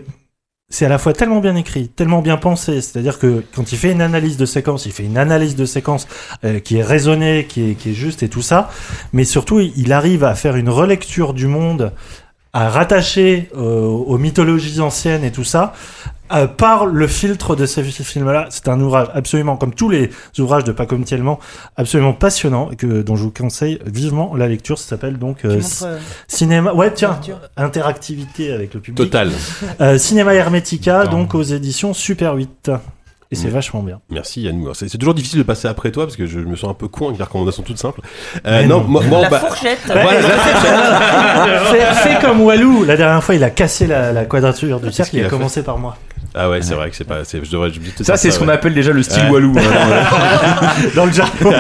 c'est 0.72 0.86
à 0.86 0.90
la 0.90 0.98
fois 0.98 1.14
tellement 1.14 1.40
bien 1.40 1.56
écrit, 1.56 1.90
tellement 1.90 2.22
bien 2.22 2.38
pensé, 2.38 2.82
c'est-à-dire 2.82 3.20
que 3.20 3.44
quand 3.54 3.72
il 3.72 3.78
fait 3.78 3.92
une 3.92 4.02
analyse 4.02 4.38
de 4.38 4.46
séquence, 4.46 4.86
il 4.86 4.92
fait 4.92 5.04
une 5.04 5.18
analyse 5.18 5.56
de 5.56 5.66
séquence 5.66 6.08
euh, 6.44 6.60
qui 6.60 6.78
est 6.78 6.84
raisonnée, 6.84 7.46
qui 7.48 7.72
est, 7.72 7.76
qui 7.76 7.92
est 7.92 7.94
juste 7.94 8.24
et 8.24 8.30
tout 8.30 8.42
ça, 8.42 8.72
mais 9.14 9.26
surtout 9.26 9.60
il 9.60 9.74
il 9.76 9.94
arrive 9.94 10.24
à 10.24 10.36
faire 10.36 10.56
une 10.56 10.70
relecture 10.70 11.34
du 11.34 11.48
monde, 11.48 11.92
à 12.54 12.70
rattacher 12.70 13.50
euh, 13.56 13.82
aux 13.86 14.18
mythologies 14.18 14.80
anciennes 14.82 15.24
et 15.24 15.32
tout 15.32 15.44
ça, 15.46 15.74
euh, 16.34 16.48
par 16.48 16.86
le 16.86 17.08
filtre 17.08 17.56
de 17.56 17.66
ces 17.66 17.84
fi- 17.84 18.04
films-là. 18.04 18.48
C'est 18.50 18.68
un 18.70 18.80
ouvrage 18.80 19.08
absolument, 19.14 19.58
comme 19.58 19.74
tous 19.74 19.90
les 19.90 20.10
ouvrages 20.40 20.64
de 20.64 20.72
Paco 20.72 20.98
Mtielman, 20.98 21.38
absolument 21.78 22.14
passionnant, 22.14 22.70
et 22.72 22.76
que, 22.76 23.02
dont 23.02 23.16
je 23.16 23.24
vous 23.24 23.32
conseille 23.32 23.80
vivement 23.86 24.36
la 24.36 24.48
lecture. 24.48 24.78
Ça 24.78 24.88
s'appelle 24.90 25.18
donc 25.18 25.44
euh, 25.46 25.56
montres, 25.62 25.88
Cinéma... 26.28 26.74
Ouais, 26.74 26.94
tiens, 26.94 27.20
interactivité 27.58 28.52
avec 28.54 28.74
le 28.74 28.80
public. 28.80 28.98
Total. 28.98 29.32
Euh, 29.80 29.98
Cinéma 29.98 30.34
Hermetica, 30.34 31.06
Non. 31.06 31.12
donc 31.12 31.36
aux 31.36 31.44
éditions 31.44 31.94
Super 31.94 32.36
8. 32.36 32.72
Et 33.32 33.36
c'est 33.36 33.48
Mm. 33.48 33.52
vachement 33.52 33.82
bien. 33.82 34.00
Merci 34.10 34.42
Yannou. 34.42 34.64
Alors, 34.64 34.76
C'est 34.76 34.90
c'est 34.90 34.98
toujours 34.98 35.14
difficile 35.14 35.40
de 35.40 35.44
passer 35.44 35.68
après 35.70 35.90
toi 35.92 36.04
parce 36.06 36.18
que 36.18 36.26
je 36.26 36.40
me 36.40 36.56
sens 36.58 36.70
un 36.70 36.74
peu 36.74 36.90
con 36.90 37.06
avec 37.08 37.18
des 37.18 37.24
recommandations 37.24 37.64
toutes 37.64 37.78
simples. 37.78 38.02
Euh, 38.46 38.64
non, 38.64 38.82
non. 38.82 38.88
moi, 38.88 39.02
moi, 39.08 39.22
la 39.22 39.30
bah, 39.30 39.40
fourchette. 39.40 39.80
voilà, 39.86 40.12
fais, 40.22 41.80
fais 42.10 42.20
comme 42.22 42.42
Walou. 42.42 42.84
La 42.84 42.98
dernière 42.98 43.24
fois, 43.24 43.36
il 43.36 43.44
a 43.44 43.50
cassé 43.50 43.88
la, 43.88 44.12
la 44.12 44.26
quadrature 44.26 44.80
du 44.82 44.92
cercle. 44.92 45.16
Il 45.16 45.24
a 45.24 45.28
a 45.28 45.30
commencé 45.30 45.64
par 45.64 45.78
moi. 45.78 45.96
Ah 46.34 46.50
ouais, 46.50 46.62
c'est 46.62 46.74
vrai 46.76 46.90
que 46.90 46.96
c'est 46.96 47.04
pas. 47.04 47.24
c'est- 47.26 47.44
Je 47.44 47.52
devrais. 47.52 47.72
Ça, 48.02 48.16
c'est 48.18 48.32
ce 48.32 48.40
qu'on 48.40 48.48
ouais. 48.48 48.54
appelle 48.54 48.74
déjà 48.74 48.92
le 48.92 49.04
style 49.04 49.24
Ouais. 49.24 49.32
Walou. 49.32 49.54
hein. 49.58 49.62
Dans 50.96 51.06
le 51.06 51.12
jargon. 51.12 51.52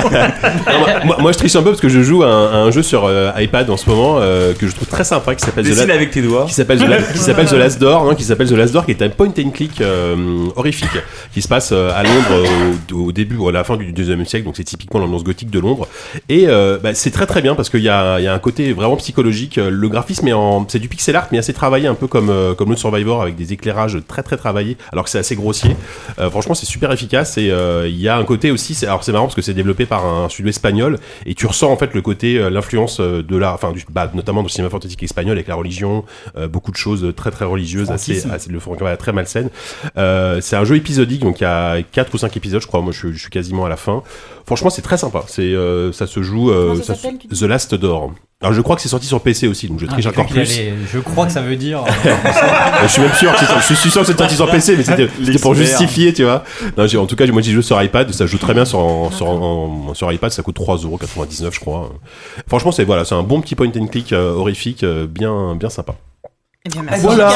Non, 1.06 1.16
moi, 1.19 1.32
je 1.32 1.38
triche 1.38 1.56
un 1.56 1.61
peu 1.64 1.69
parce 1.72 1.82
que 1.82 1.90
je 1.90 2.01
joue 2.01 2.24
à 2.24 2.27
un, 2.27 2.45
à 2.51 2.56
un 2.58 2.72
jeu 2.72 2.82
sur 2.82 3.06
euh, 3.06 3.32
iPad 3.38 3.69
en 3.69 3.77
ce 3.77 3.90
moment 3.90 4.17
euh, 4.19 4.53
que 4.53 4.67
je 4.67 4.74
trouve 4.75 4.88
très 4.88 5.03
sympa 5.03 5.35
qui 5.35 5.43
s'appelle 5.45 5.66
The 5.66 5.69
Dessine 5.69 5.88
La- 5.88 5.93
avec 5.95 6.11
tes 6.11 6.22
doigts. 6.22 6.45
qui 6.45 6.53
s'appelle 6.53 6.80
The, 6.80 6.88
La- 6.88 7.01
qui 7.01 7.17
s'appelle 7.17 7.48
The 7.48 7.53
Last 7.53 7.80
Door, 7.82 8.06
non, 8.06 8.16
qui 8.16 8.24
s'appelle 8.24 8.48
The 8.48 8.53
Last 8.53 8.74
Door, 8.74 8.85
qui 8.85 8.91
est 8.91 9.01
un 9.01 9.09
point 9.09 9.27
and 9.40 9.50
click 9.51 9.82
euh, 9.82 10.16
horrifique, 10.56 10.90
qui 11.33 11.41
se 11.41 11.48
passe 11.48 11.72
euh, 11.74 11.91
à 11.95 12.03
Londres 12.03 12.32
euh, 12.32 12.95
au, 12.95 13.08
au 13.08 13.11
début 13.11 13.35
ou 13.38 13.50
à 13.50 13.51
la 13.51 13.64
fin 13.64 13.75
du 13.77 13.91
deuxième 13.91 14.25
siècle, 14.25 14.45
donc 14.45 14.56
c'est 14.58 14.64
typiquement 14.64 15.00
l'ambiance 15.00 15.24
gothique 15.24 15.50
de 15.50 15.59
Londres. 15.59 15.88
Et 16.30 16.45
euh, 16.48 16.77
bah, 16.82 16.93
c'est 16.93 17.11
très 17.11 17.25
très 17.25 17.41
bien 17.41 17.56
parce 17.56 17.69
qu'il 17.69 17.82
y 17.82 17.90
a, 17.90 18.19
y 18.19 18.27
a 18.27 18.33
un 18.33 18.40
côté 18.40 18.74
vraiment 18.74 18.95
psychologique. 18.98 19.58
Le 19.58 19.90
graphisme 19.90 20.27
est 20.27 20.33
en, 20.33 20.66
c'est 20.69 20.80
du 20.80 20.88
pixel 20.88 21.16
art, 21.16 21.27
mais 21.32 21.38
assez 21.40 21.53
travaillé, 21.53 21.88
un 21.88 21.95
peu 21.95 22.08
comme 22.08 22.30
euh, 22.30 22.53
comme 22.53 22.69
le 22.69 22.75
Survivor 22.77 23.22
avec 23.22 23.35
des 23.35 23.53
éclairages 23.53 23.98
très 24.08 24.24
très 24.24 24.38
travaillés, 24.38 24.60
alors 24.91 25.06
que 25.06 25.09
c'est 25.09 25.19
assez 25.19 25.35
grossier. 25.35 25.75
Euh, 26.19 26.30
franchement, 26.30 26.53
c'est 26.53 26.65
super 26.65 26.91
efficace 26.91 27.38
et 27.38 27.49
euh, 27.51 27.88
il 27.88 27.99
y 27.99 28.07
a 28.07 28.17
un 28.17 28.23
côté 28.23 28.51
aussi. 28.51 28.73
c'est- 28.73 28.85
Alors 28.88 29.03
c'est 29.03 29.11
marrant 29.11 29.25
parce 29.25 29.35
que 29.35 29.41
c'est 29.41 29.53
développé 29.53 29.85
par 29.85 30.06
un 30.06 30.30
studio 30.30 30.49
espagnol 30.49 30.98
et 31.25 31.35
tu 31.35 31.45
ressens 31.45 31.72
en 31.72 31.77
fait 31.77 31.93
le 31.93 32.01
côté, 32.01 32.38
euh, 32.38 32.49
l'influence 32.49 32.99
de 32.99 33.38
la, 33.38 33.53
enfin 33.53 33.72
du, 33.72 33.83
bah, 33.90 34.09
notamment 34.14 34.43
du 34.43 34.49
cinéma 34.49 34.69
fantastique 34.69 35.03
espagnol 35.03 35.33
avec 35.38 35.48
la 35.48 35.56
religion, 35.56 36.03
beaucoup 36.49 36.72
de 36.72 36.77
choses 36.77 37.14
très 37.15 37.31
très 37.31 37.45
religieuses, 37.45 37.91
assez, 37.91 38.25
assez 38.31 38.49
le 38.49 38.59
ouais, 38.81 38.98
très 38.98 39.11
malsaines. 39.14 39.49
C'est 39.95 40.56
un 40.56 40.64
jeu 40.64 40.75
épisodique, 40.75 41.22
donc 41.22 41.40
il 41.40 41.43
y 41.43 41.48
a 41.48 41.81
4 41.83 42.14
ou 42.14 42.17
5 42.17 42.35
épisodes, 42.38 42.61
je 42.61 42.67
crois. 42.67 42.81
Moi, 42.81 42.91
je 42.93 43.11
suis 43.14 43.30
quasiment 43.30 43.65
à 43.65 43.69
la 43.69 43.77
fin. 43.77 44.03
Franchement, 44.45 44.70
c'est 44.70 44.82
très 44.82 44.98
sympa. 44.98 45.24
C'est, 45.28 45.42
euh, 45.42 45.92
ça 45.92 46.08
se 46.08 46.22
joue. 46.22 46.52
euh, 46.52 46.76
ça 46.82 46.95
ça 46.95 47.10
The 47.30 47.42
Last 47.44 47.76
Door. 47.76 48.11
Alors, 48.42 48.53
je 48.53 48.61
crois 48.61 48.76
que 48.76 48.82
c'est 48.82 48.90
sorti 48.90 49.06
sur 49.06 49.22
PC 49.22 49.48
aussi, 49.48 49.68
donc 49.68 49.80
je 49.80 49.86
Ah, 49.88 49.92
triche 49.92 50.08
encore 50.08 50.26
plus. 50.26 50.40
allait- 50.42 50.74
Je 50.92 50.98
crois 51.00 51.28
que 51.28 51.32
ça 51.32 51.42
veut 51.42 51.56
dire. 51.56 51.84
Euh, 51.86 52.11
je 52.84 52.88
suis 52.88 53.02
même 53.02 53.14
sûr 53.14 53.32
que 53.36 53.45
je 53.70 53.74
suis 53.76 53.92
sûr 53.92 54.02
que 54.02 54.08
c'est 54.08 54.18
sorti 54.18 54.36
sur 54.36 54.50
PC, 54.50 54.76
mais 54.78 54.84
c'était 54.84 55.08
pour 55.40 55.53
justifier, 55.53 56.11
tu 56.14 56.24
vois. 56.24 56.44
Non, 56.78 56.86
en 57.02 57.06
tout 57.06 57.16
cas, 57.16 57.28
moi, 57.28 57.42
j'ai 57.44 57.52
joué 57.52 57.61
sur 57.61 57.82
iPad, 57.82 58.11
ça 58.11 58.26
joue 58.26 58.40
très 58.40 58.56
bien 58.56 58.66
sur, 58.66 58.80
en- 58.80 59.11
sur, 59.11 59.28
en- 59.30 59.94
sur 59.94 60.11
iPad, 60.11 60.32
ça 60.32 60.42
coûte 60.42 60.56
3,99€, 60.56 61.53
je 61.53 61.60
crois. 61.60 61.92
Franchement, 62.48 62.72
c'est 62.72 62.84
voilà, 62.84 63.06
c'est 63.06 63.14
un 63.16 63.22
bon 63.24 63.42
petit 63.42 63.53
point 63.56 63.70
and 63.78 63.86
click 63.88 64.11
euh, 64.11 64.34
horrifique, 64.34 64.84
euh, 64.84 65.06
bien, 65.06 65.56
bien 65.56 65.70
sympa. 65.70 65.94
Eh 66.66 66.70
bien, 66.70 66.82
merci. 66.84 67.02
Voilà. 67.02 67.32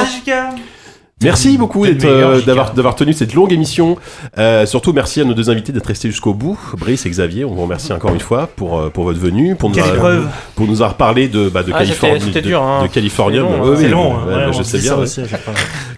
Merci 1.23 1.57
beaucoup 1.57 1.85
euh, 1.85 2.41
d'avoir, 2.41 2.73
d'avoir 2.73 2.95
tenu 2.95 3.13
cette 3.13 3.33
longue 3.33 3.53
émission. 3.53 3.97
Euh, 4.37 4.65
surtout, 4.65 4.91
merci 4.91 5.21
à 5.21 5.23
nos 5.23 5.33
deux 5.33 5.49
invités 5.49 5.71
d'être 5.71 5.85
restés 5.85 6.09
jusqu'au 6.09 6.33
bout. 6.33 6.59
Brice 6.77 7.05
et 7.05 7.09
Xavier, 7.09 7.45
on 7.45 7.53
vous 7.55 7.61
remercie 7.61 7.93
encore 7.93 8.13
une 8.13 8.19
fois 8.19 8.49
pour, 8.53 8.77
euh, 8.77 8.89
pour 8.89 9.05
votre 9.05 9.19
venue, 9.19 9.55
pour 9.55 9.69
nous, 9.69 9.77
épreuve. 9.79 10.27
pour 10.55 10.67
nous 10.67 10.81
avoir 10.81 10.97
parlé 10.97 11.29
de, 11.29 11.47
bah, 11.47 11.63
de 11.63 11.71
Ah, 11.73 11.79
Californie. 11.79 12.31
de, 12.31 12.39
dur, 12.41 12.61
hein. 12.61 12.83
de 12.83 12.87
Californium. 12.87 13.47
C'est 13.77 13.87
long, 13.87 14.11
Oui, 14.11 14.17
hein. 14.19 14.27
ouais, 14.27 14.33
hein, 14.43 14.47
ouais, 14.47 14.53
je 14.57 14.63
sais 14.63 14.77
bien. 14.79 14.89
ça 14.89 14.97
ouais. 14.97 15.03
aussi. 15.03 15.21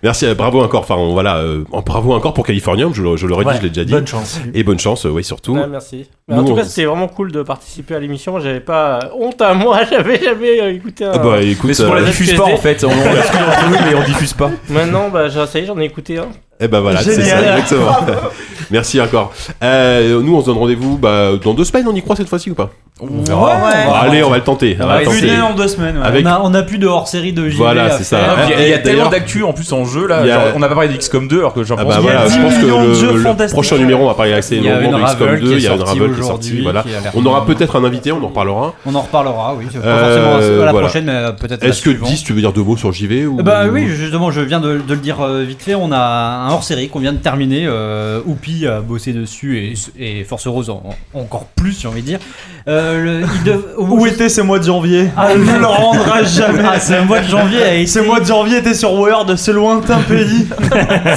Merci, 0.03 0.25
euh, 0.25 0.35
bravo 0.35 0.61
encore. 0.61 0.81
Enfin, 0.81 0.95
on- 0.95 1.13
voilà, 1.13 1.37
euh, 1.37 1.63
bravo 1.85 2.13
encore 2.13 2.33
pour 2.33 2.45
Californium. 2.45 2.93
Je, 2.93 3.01
le- 3.01 3.17
je 3.17 3.25
l'aurais 3.27 3.45
dit, 3.45 3.49
Ouais, 3.51 3.57
je 3.57 3.61
l'ai 3.63 3.69
déjà 3.69 3.85
dit. 3.85 3.91
Bonne 3.91 4.07
chance. 4.07 4.39
Et 4.53 4.63
bonne 4.63 4.79
chance, 4.79 5.05
euh, 5.05 5.09
oui, 5.09 5.23
surtout. 5.23 5.53
Ouais, 5.55 5.67
merci. 5.67 6.07
Nous, 6.27 6.37
en 6.37 6.43
tout 6.43 6.55
cas, 6.55 6.61
on- 6.61 6.65
c'était 6.65 6.85
vraiment 6.85 7.07
cool 7.07 7.31
de 7.31 7.41
participer 7.43 7.95
à 7.95 7.99
l'émission. 7.99 8.39
J'avais 8.39 8.59
pas 8.59 8.99
honte 9.17 9.41
à 9.41 9.53
moi, 9.53 9.79
j'avais 9.89 10.21
jamais 10.23 10.61
euh, 10.61 10.73
écouté 10.73 11.05
un. 11.05 11.11
Ah 11.13 11.17
bah 11.19 11.41
écoute, 11.41 11.69
Mais 11.77 11.85
qu'on 11.85 11.93
la 11.93 12.01
euh, 12.01 12.05
diffuse 12.05 12.33
pas 12.33 12.43
en 12.53 12.57
fait. 12.57 12.83
On 12.83 12.89
on 12.89 13.13
l'exclut 13.13 13.39
entre 13.43 13.69
nous, 13.69 13.75
mais 13.89 13.95
on 13.95 14.03
diffuse 14.03 14.33
pas. 14.33 14.51
Maintenant, 14.69 15.09
bah, 15.09 15.29
ça 15.29 15.59
y 15.59 15.63
est, 15.63 15.65
j'en 15.65 15.79
ai 15.79 15.85
écouté 15.85 16.17
un. 16.17 16.27
Eh 16.59 16.67
ben 16.67 16.79
voilà, 16.79 17.01
c'est 17.01 17.21
ça, 17.21 17.39
exactement. 17.39 17.95
Merci 18.71 18.99
encore. 18.99 19.31
Euh, 19.63 20.21
nous, 20.21 20.35
on 20.35 20.41
se 20.41 20.47
donne 20.47 20.57
rendez-vous 20.57 20.97
bah, 20.97 21.31
dans 21.41 21.53
deux 21.53 21.63
semaines. 21.63 21.87
On 21.87 21.95
y 21.95 22.01
croit 22.01 22.15
cette 22.15 22.27
fois-ci 22.27 22.51
ou 22.51 22.55
pas? 22.55 22.69
On 22.99 23.21
verra. 23.21 23.57
Ouais. 23.57 24.07
Allez, 24.09 24.23
on 24.23 24.29
va 24.31 24.37
le 24.37 24.43
tenter. 24.43 24.75
on 24.79 24.87
va 24.87 24.97
va 24.97 25.05
tenter. 25.05 25.27
Une 25.33 25.41
en 25.41 25.53
deux 25.53 25.67
semaines. 25.67 25.97
ouais. 25.99 26.03
Avec- 26.05 26.25
On 26.25 26.29
a, 26.29 26.41
on 26.43 26.53
a 26.55 26.63
plus 26.63 26.79
de 26.79 26.87
hors 26.87 27.07
série 27.07 27.31
de 27.31 27.47
JV 27.47 27.57
Voilà, 27.57 27.91
c'est 27.91 28.03
ça. 28.03 28.17
Ah, 28.27 28.47
Il 28.59 28.67
y 28.67 28.73
a, 28.73 28.79
tellement 28.79 29.09
d'actu 29.09 29.43
en 29.43 29.53
plus 29.53 29.71
en 29.71 29.85
jeu 29.85 30.07
là. 30.07 30.17
A- 30.17 30.27
genre, 30.27 30.41
on 30.55 30.59
n'a 30.59 30.67
pas 30.67 30.73
parlé 30.73 30.89
de 30.89 30.97
XCOM 30.97 31.27
2 31.27 31.37
alors 31.37 31.53
que 31.53 31.63
j'en 31.63 31.75
Ah 31.77 31.85
pense 31.85 31.93
bah 31.95 31.99
Il 32.01 32.05
y 32.05 32.09
a 32.09 32.13
voilà, 32.13 32.27
10 32.27 32.33
je 32.35 32.41
pense 32.41 32.55
que 32.55 33.45
le, 33.45 33.47
prochain 33.53 33.77
numéro, 33.77 34.03
on 34.03 34.07
va 34.07 34.15
parler 34.15 34.33
assez 34.33 34.59
longuement 34.59 34.97
de 34.97 35.03
XCOM 35.03 35.27
Ravel 35.27 35.41
2. 35.41 35.47
qui 35.47 35.53
est 35.53 35.57
Il 35.57 35.63
y 35.63 35.67
a 35.67 35.75
une 35.75 35.83
Ravel 35.83 36.13
qui 36.13 36.19
est 36.19 36.23
sortie. 36.23 36.61
Voilà. 36.61 36.83
On 37.13 37.25
aura 37.25 37.45
peut-être 37.45 37.75
un 37.75 37.83
invité, 37.83 38.11
on 38.11 38.23
en 38.23 38.27
reparlera. 38.29 38.73
On 38.85 38.95
en 38.95 39.01
reparlera, 39.01 39.55
oui. 39.57 39.65
Pas 39.65 39.87
Euh, 39.87 40.33
forcément 40.33 40.63
à 40.63 40.65
la 40.65 40.73
prochaine, 40.73 41.05
mais 41.05 41.11
euh, 41.13 41.31
peut-être 41.33 41.63
Est-ce 41.63 41.83
que 41.83 41.91
suivante. 41.91 42.09
10, 42.09 42.23
tu 42.23 42.33
veux 42.33 42.41
dire 42.41 42.51
deux 42.51 42.63
mots 42.63 42.77
sur 42.77 42.91
JV. 42.91 43.27
Bah 43.43 43.65
oui, 43.71 43.87
justement, 43.87 44.31
je 44.31 44.41
viens 44.41 44.59
de, 44.59 44.81
le 44.87 44.95
dire 44.97 45.17
vite 45.47 45.61
fait. 45.61 45.75
On 45.75 45.91
a 45.91 46.46
un 46.47 46.51
hors-série 46.53 46.89
qu'on 46.89 46.99
vient 46.99 47.13
de 47.13 47.17
terminer. 47.17 47.65
Euh, 47.67 48.21
Oupi 48.25 48.65
a 48.67 48.81
bossé 48.81 49.13
dessus 49.13 49.57
et, 49.57 49.73
et 50.19 50.23
Force 50.23 50.47
Rose 50.47 50.69
en- 50.69 50.83
en- 51.13 51.19
encore 51.19 51.45
plus, 51.55 51.79
j'ai 51.81 51.87
envie 51.87 52.01
de 52.01 52.07
dire. 52.07 52.19
Euh, 52.67 53.21
le- 53.21 53.27
il 53.35 53.43
dev- 53.43 53.63
Où 53.77 54.05
était 54.05 54.29
ce 54.29 54.41
mois 54.41 54.59
de 54.59 54.65
janvier 54.65 55.09
Ah, 55.17 55.29
Elle 55.31 55.43
ne 55.43 55.57
le 55.59 55.65
rendra 55.65 56.23
jamais. 56.23 56.63
Ah, 56.65 56.79
c'est 56.79 56.99
le 56.99 57.05
mois 57.05 57.19
de 57.19 57.27
janvier 57.27 57.59
été, 57.81 57.87
Ce 57.87 57.99
mois 57.99 58.19
de 58.19 58.25
janvier 58.25 58.57
était 58.57 58.73
sur 58.73 58.93
Word, 58.93 59.35
ce 59.37 59.51
lointain 59.51 59.99
pays. 60.07 60.47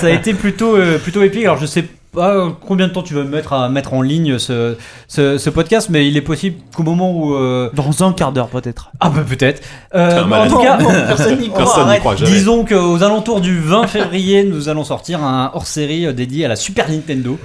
ça 0.00 0.06
a 0.06 0.10
été 0.10 0.34
plutôt, 0.34 0.76
euh, 0.76 0.98
plutôt 0.98 1.22
épique. 1.22 1.44
Alors 1.44 1.58
je 1.58 1.66
sais 1.66 1.82
pas 1.82 1.88
euh, 2.16 2.50
combien 2.66 2.88
de 2.88 2.92
temps 2.92 3.02
tu 3.02 3.14
vas 3.14 3.22
mettre 3.24 3.52
à 3.52 3.68
mettre 3.68 3.94
en 3.94 4.02
ligne 4.02 4.38
ce, 4.38 4.76
ce, 5.08 5.38
ce 5.38 5.50
podcast, 5.50 5.88
mais 5.90 6.08
il 6.08 6.16
est 6.16 6.20
possible 6.22 6.56
qu'au 6.74 6.82
moment 6.82 7.12
où 7.12 7.34
euh, 7.34 7.70
Dans 7.74 8.02
un 8.04 8.12
quart 8.12 8.32
d'heure 8.32 8.48
peut-être. 8.48 8.90
ah 9.00 9.10
bah 9.10 9.22
peut-être. 9.28 9.62
Euh, 9.94 10.24
un 10.24 10.30
en 10.32 10.48
tout 10.48 10.58
cas, 10.58 10.76
Personne 11.06 11.38
n'y 11.38 11.48
croit. 11.48 11.58
Personne 11.58 11.82
n'y 11.84 11.88
arrête. 11.90 12.00
croit 12.00 12.16
jamais. 12.16 12.30
Disons 12.32 12.64
qu'aux 12.64 13.02
alentours 13.02 13.40
du 13.40 13.60
20 13.60 13.86
février, 13.86 14.42
nous 14.44 14.68
allons 14.68 14.84
sortir 14.84 15.22
un 15.22 15.50
hors-série 15.54 16.06
euh, 16.06 16.12
dédié 16.12 16.44
à 16.44 16.48
la 16.48 16.56
Super 16.56 16.88
Nintendo. 16.90 17.38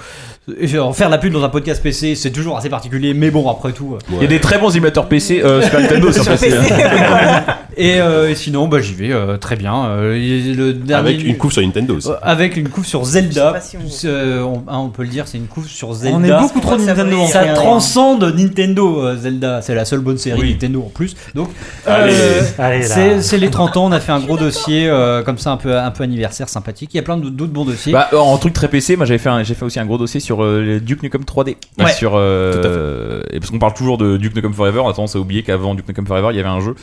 Et 0.59 0.67
faire 0.67 1.09
la 1.09 1.17
pub 1.17 1.33
dans 1.33 1.43
un 1.43 1.49
podcast 1.49 1.81
PC, 1.81 2.13
c'est 2.13 2.29
toujours 2.29 2.55
assez 2.57 2.69
particulier, 2.69 3.15
mais 3.15 3.31
bon, 3.31 3.49
après 3.49 3.71
tout. 3.71 3.95
euh. 3.95 4.15
Il 4.17 4.21
y 4.21 4.25
a 4.25 4.27
des 4.27 4.39
très 4.39 4.59
bons 4.59 4.75
émulateurs 4.75 5.07
PC, 5.07 5.41
euh, 5.43 5.61
Super 5.63 5.81
Nintendo 5.81 6.11
sur 6.11 6.23
PC. 6.25 6.53
hein. 6.55 7.43
Et, 7.77 7.99
euh, 7.99 8.29
et 8.29 8.35
sinon, 8.35 8.69
bah, 8.69 8.79
j'y 8.79 8.93
vais 8.93 9.11
euh, 9.11 9.35
très 9.35 9.57
bien. 9.57 9.83
Euh, 9.87 10.15
et 10.15 10.53
le 10.53 10.71
dernier, 10.71 11.09
Avec 11.09 11.23
une 11.25 11.35
couve 11.35 11.51
sur 11.51 11.61
Nintendo 11.61 11.97
aussi. 11.97 12.07
Euh, 12.09 12.13
avec 12.21 12.55
une 12.55 12.69
couve 12.69 12.85
sur 12.85 13.03
Zelda. 13.03 13.27
Je 13.29 13.33
sais 13.47 13.51
pas 13.51 13.59
si 13.59 13.75
on- 13.77 13.89
C'est, 13.89 14.07
euh, 14.07 14.43
on, 14.45 14.59
hein, 14.69 14.77
on 14.77 14.87
peut 14.87 15.01
le 15.03 15.09
dire, 15.09 15.27
c'est 15.27 15.37
une 15.37 15.47
couve 15.47 15.67
sur 15.67 15.91
Zelda. 15.91 16.17
On 16.17 16.23
est 16.23 16.39
beaucoup 16.41 16.61
trop 16.61 16.77
Nintendo. 16.77 17.19
en 17.19 17.27
Ça 17.27 17.41
fait. 17.43 17.53
transcende 17.53 18.23
Nintendo, 18.33 19.01
euh, 19.03 19.17
Zelda. 19.17 19.61
C'est 19.61 19.75
la 19.75 19.83
seule 19.83 19.99
bonne 19.99 20.17
série 20.17 20.39
Oui. 20.39 20.51
Nintendo 20.53 20.83
en 20.85 20.89
plus. 20.89 21.17
Donc, 21.33 21.49
Allez. 21.85 22.13
euh, 22.13 22.41
Allez, 22.59 22.79
là. 22.79 22.85
c'est 22.85 23.21
c'est 23.21 23.37
les 23.37 23.49
30 23.49 23.75
ans. 23.75 23.87
On 23.87 23.91
a 23.91 23.99
fait 23.99 24.13
un 24.13 24.21
gros 24.21 24.37
dossier 24.37 24.87
euh, 24.87 25.21
comme 25.21 25.37
ça, 25.37 25.51
un 25.51 25.57
peu, 25.57 25.77
un 25.77 25.91
peu 25.91 26.03
anniversaire, 26.05 26.47
sympathique. 26.47 26.91
Il 26.93 26.95
y 26.97 26.99
a 27.01 27.03
plein 27.03 27.17
d'autres 27.17 27.51
bons 27.51 27.65
dossiers. 27.65 27.91
Bah, 27.91 28.07
euh, 28.13 28.19
en 28.19 28.37
truc 28.37 28.53
très 28.53 28.69
PC, 28.69 28.95
moi 28.95 29.05
j'avais 29.05 29.17
fait, 29.17 29.27
un- 29.27 29.43
j'ai 29.43 29.53
fait 29.53 29.65
aussi 29.65 29.81
un 29.81 29.85
gros 29.85 29.97
dossier 29.97 30.21
sur 30.21 30.34
euh, 30.43 30.61
le 30.61 30.79
Duke 30.79 31.03
Nukem 31.03 31.21
3D. 31.23 31.55
Ouais. 31.79 31.91
Sur, 31.91 32.13
euh, 32.15 33.21
et 33.31 33.39
parce 33.39 33.51
qu'on 33.51 33.59
parle 33.59 33.73
toujours 33.73 33.97
de 33.97 34.17
Duke 34.17 34.35
Nukem 34.35 34.53
Forever, 34.53 34.79
on 34.79 34.89
a 34.89 34.93
tendance 34.93 35.15
à 35.15 35.19
oublier 35.19 35.43
qu'avant 35.43 35.75
Duke 35.75 35.87
Nukem 35.87 36.05
Forever 36.05 36.27
il 36.31 36.37
y 36.37 36.39
avait 36.39 36.49
un 36.49 36.59
jeu. 36.59 36.75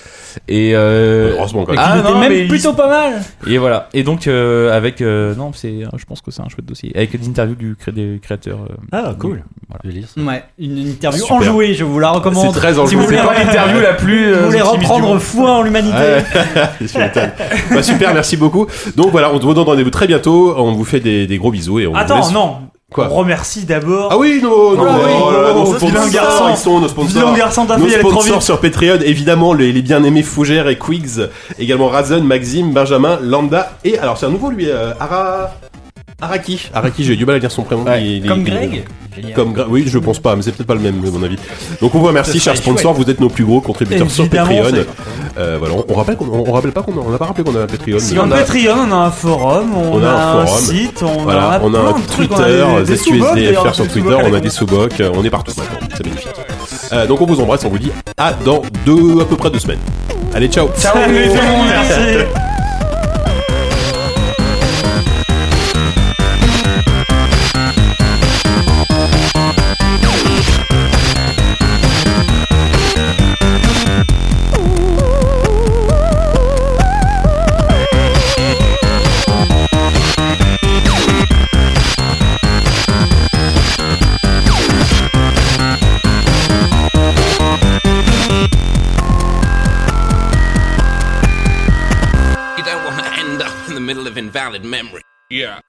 Et, 0.49 0.73
euh, 0.75 1.35
Heureusement 1.37 1.65
quand 1.65 1.73
Et 1.73 1.77
même. 1.77 1.85
Ah, 1.89 2.03
non, 2.03 2.19
même 2.19 2.31
mais 2.33 2.41
il- 2.43 2.49
plutôt 2.49 2.73
pas 2.73 2.89
mal. 2.89 3.21
et 3.47 3.59
voilà. 3.59 3.89
Et 3.95 4.03
donc 4.03 4.27
euh, 4.27 4.77
avec 4.77 5.01
euh, 5.01 5.35
non, 5.35 5.53
c'est, 5.53 5.81
je 5.97 6.05
pense 6.05 6.21
que 6.21 6.31
c'est 6.31 6.43
un 6.43 6.49
chouette 6.49 6.67
dossier. 6.67 6.93
Avec 6.95 7.19
des 7.19 7.29
interviews 7.29 7.55
du 7.57 7.75
cré- 7.77 7.93
des 7.93 8.19
créateurs. 8.23 8.59
euh, 8.71 8.75
Ah, 8.93 9.15
cool. 9.19 9.43
Voilà. 9.69 9.81
Je 9.85 9.89
vais 9.91 9.95
lire 9.97 10.09
ça. 10.09 10.21
Ouais, 10.21 10.45
une 10.59 10.79
interview 10.89 11.23
Super. 11.23 11.37
enjouée, 11.37 11.75
je 11.75 11.85
vous 11.85 11.99
la 11.99 12.11
recommande. 12.11 12.53
C'est 12.53 12.59
très 12.61 12.73
Si 12.87 12.95
vous 12.95 13.03
voulez, 13.05 13.17
C'est 13.19 13.23
pas 13.25 13.35
l'interview 13.35 13.81
la 13.81 13.95
plus. 13.95 14.33
vous 14.33 14.39
euh, 14.39 14.47
voulez 14.47 14.61
reprendre 14.61 15.19
foi 15.19 15.51
en 15.53 15.63
l'humanité. 15.63 15.97
Bah, 17.73 17.83
super, 17.83 18.15
merci 18.15 18.37
beaucoup. 18.37 18.67
Donc 18.97 19.11
voilà, 19.11 19.31
on 19.33 19.39
vous 19.39 19.55
donne 19.55 19.65
rendez-vous 19.65 19.91
très 19.91 20.07
bientôt. 20.07 20.55
On 20.57 20.73
vous 20.73 20.85
fait 20.85 21.01
des, 21.01 21.27
des 21.27 21.39
gros 21.39 21.51
bisous 21.51 21.81
et 21.81 21.87
on 21.87 21.93
vous 21.93 21.97
Attends, 21.99 22.17
laisse- 22.19 22.33
non. 22.33 22.57
Quoi 22.93 23.09
On 23.11 23.15
remercie 23.15 23.65
d'abord. 23.65 24.09
Ah 24.13 24.19
oui, 24.19 24.41
non, 24.43 24.73
non, 24.77 24.87
Ah 24.89 24.99
oh 25.25 25.55
nos 25.55 25.75
ils 26.51 26.57
sont 26.57 26.81
nos 26.81 26.89
sponsors. 26.89 27.35
Nos 27.79 27.89
sponsors 27.89 28.43
sur 28.43 28.61
Patreon, 28.61 28.99
évidemment, 29.05 29.55
les, 29.55 29.73
les 29.73 29.83
bien-aimés 29.83 30.23
Fougère 30.23 30.69
et 30.69 30.79
Quigs, 30.79 31.29
également 31.59 31.89
Razen, 31.89 32.25
Maxime, 32.25 32.73
Benjamin, 32.73 33.19
Lambda, 33.23 33.73
et 33.85 33.99
alors 33.99 34.19
c'est 34.19 34.27
un 34.27 34.31
nouveau 34.31 34.51
lui, 34.51 34.69
euh, 34.69 34.93
Ara... 35.01 35.51
Araki. 36.23 36.71
Araki, 36.73 37.05
j'ai 37.05 37.13
eu 37.13 37.17
du 37.17 37.27
mal 37.27 37.37
à 37.37 37.39
dire 37.41 37.51
son 37.51 37.63
prénom. 37.65 37.83
Ouais, 37.83 38.03
il- 38.03 38.25
il- 38.25 38.29
Comme 38.29 38.41
il- 38.41 38.45
Greg. 38.51 38.85
Génial. 39.15 39.33
Comme 39.35 39.53
Gra- 39.53 39.67
oui, 39.69 39.85
je 39.87 39.99
pense 39.99 40.19
pas, 40.21 40.35
mais 40.37 40.41
c'est 40.43 40.53
peut-être 40.53 40.67
pas 40.67 40.73
le 40.75 40.81
même, 40.81 41.03
à 41.07 41.11
mon 41.11 41.23
avis. 41.23 41.37
Donc 41.83 41.95
on 41.95 41.99
vous 41.99 42.07
remercie, 42.07 42.41
chers 42.41 42.57
sponsors, 42.57 42.95
vous 42.95 43.11
êtes 43.11 43.21
nos 43.21 43.29
plus 43.29 43.45
gros 43.45 43.61
contributeurs 43.61 44.07
Évidemment, 44.07 44.29
sur 44.31 44.31
Patreon. 44.31 44.85
Euh, 45.37 45.57
voilà, 45.59 45.75
on, 45.75 45.85
on 45.87 45.95
rappelle 45.95 46.17
qu'on, 46.17 46.29
on 46.29 46.51
rappelle 46.53 46.73
pas 46.73 46.81
qu'on 46.83 46.93
a, 46.93 47.05
on 47.07 47.11
n'a 47.11 47.19
pas 47.19 47.27
rappelé 47.27 47.45
qu'on 47.45 47.55
a 47.59 47.63
un 47.65 47.67
Patreon. 47.67 47.99
Si 47.99 48.19
on 48.19 48.31
a 48.31 48.37
Patreon, 48.39 48.75
on 48.89 48.93
a 48.93 48.97
un 48.97 49.11
forum, 49.11 49.75
on, 49.77 49.99
On 49.99 50.03
a 50.03 50.09
un 50.09 50.41
un, 50.43 50.47
forum. 50.47 50.61
site, 50.63 51.03
on 51.03 51.23
Voilà, 51.25 51.51
a, 51.51 51.61
on 51.63 51.75
a 51.75 51.79
plein 51.79 51.91
un 51.91 52.17
Twitter, 52.17 52.65
ZQSDFR 52.87 53.75
sur 53.75 53.89
Twitter, 53.89 54.17
on 54.25 54.33
a 54.33 54.41
des 54.41 54.49
sous-bocs, 54.51 55.01
euh, 55.01 55.11
on 55.15 55.23
est 55.25 55.31
partout 55.31 55.53
maintenant, 55.59 55.79
c'est 55.95 56.07
magnifique. 56.07 56.29
Euh, 56.93 57.07
donc 57.07 57.21
on 57.21 57.27
vous 57.27 57.39
embrasse, 57.41 57.65
on 57.65 57.69
vous 57.71 57.79
dit 57.79 57.91
à 58.17 58.33
dans 58.33 58.63
deux, 58.87 59.21
à 59.21 59.25
peu 59.27 59.37
près 59.37 59.51
deux 59.51 59.59
semaines. 59.59 59.79
Allez, 60.35 60.49
ciao 60.49 60.69
Ciao, 60.79 60.95
tout 60.95 61.11
le 61.11 61.25
monde, 61.27 61.67
merci. 61.69 62.25
Memory. 94.65 95.03
Yeah. 95.31 95.61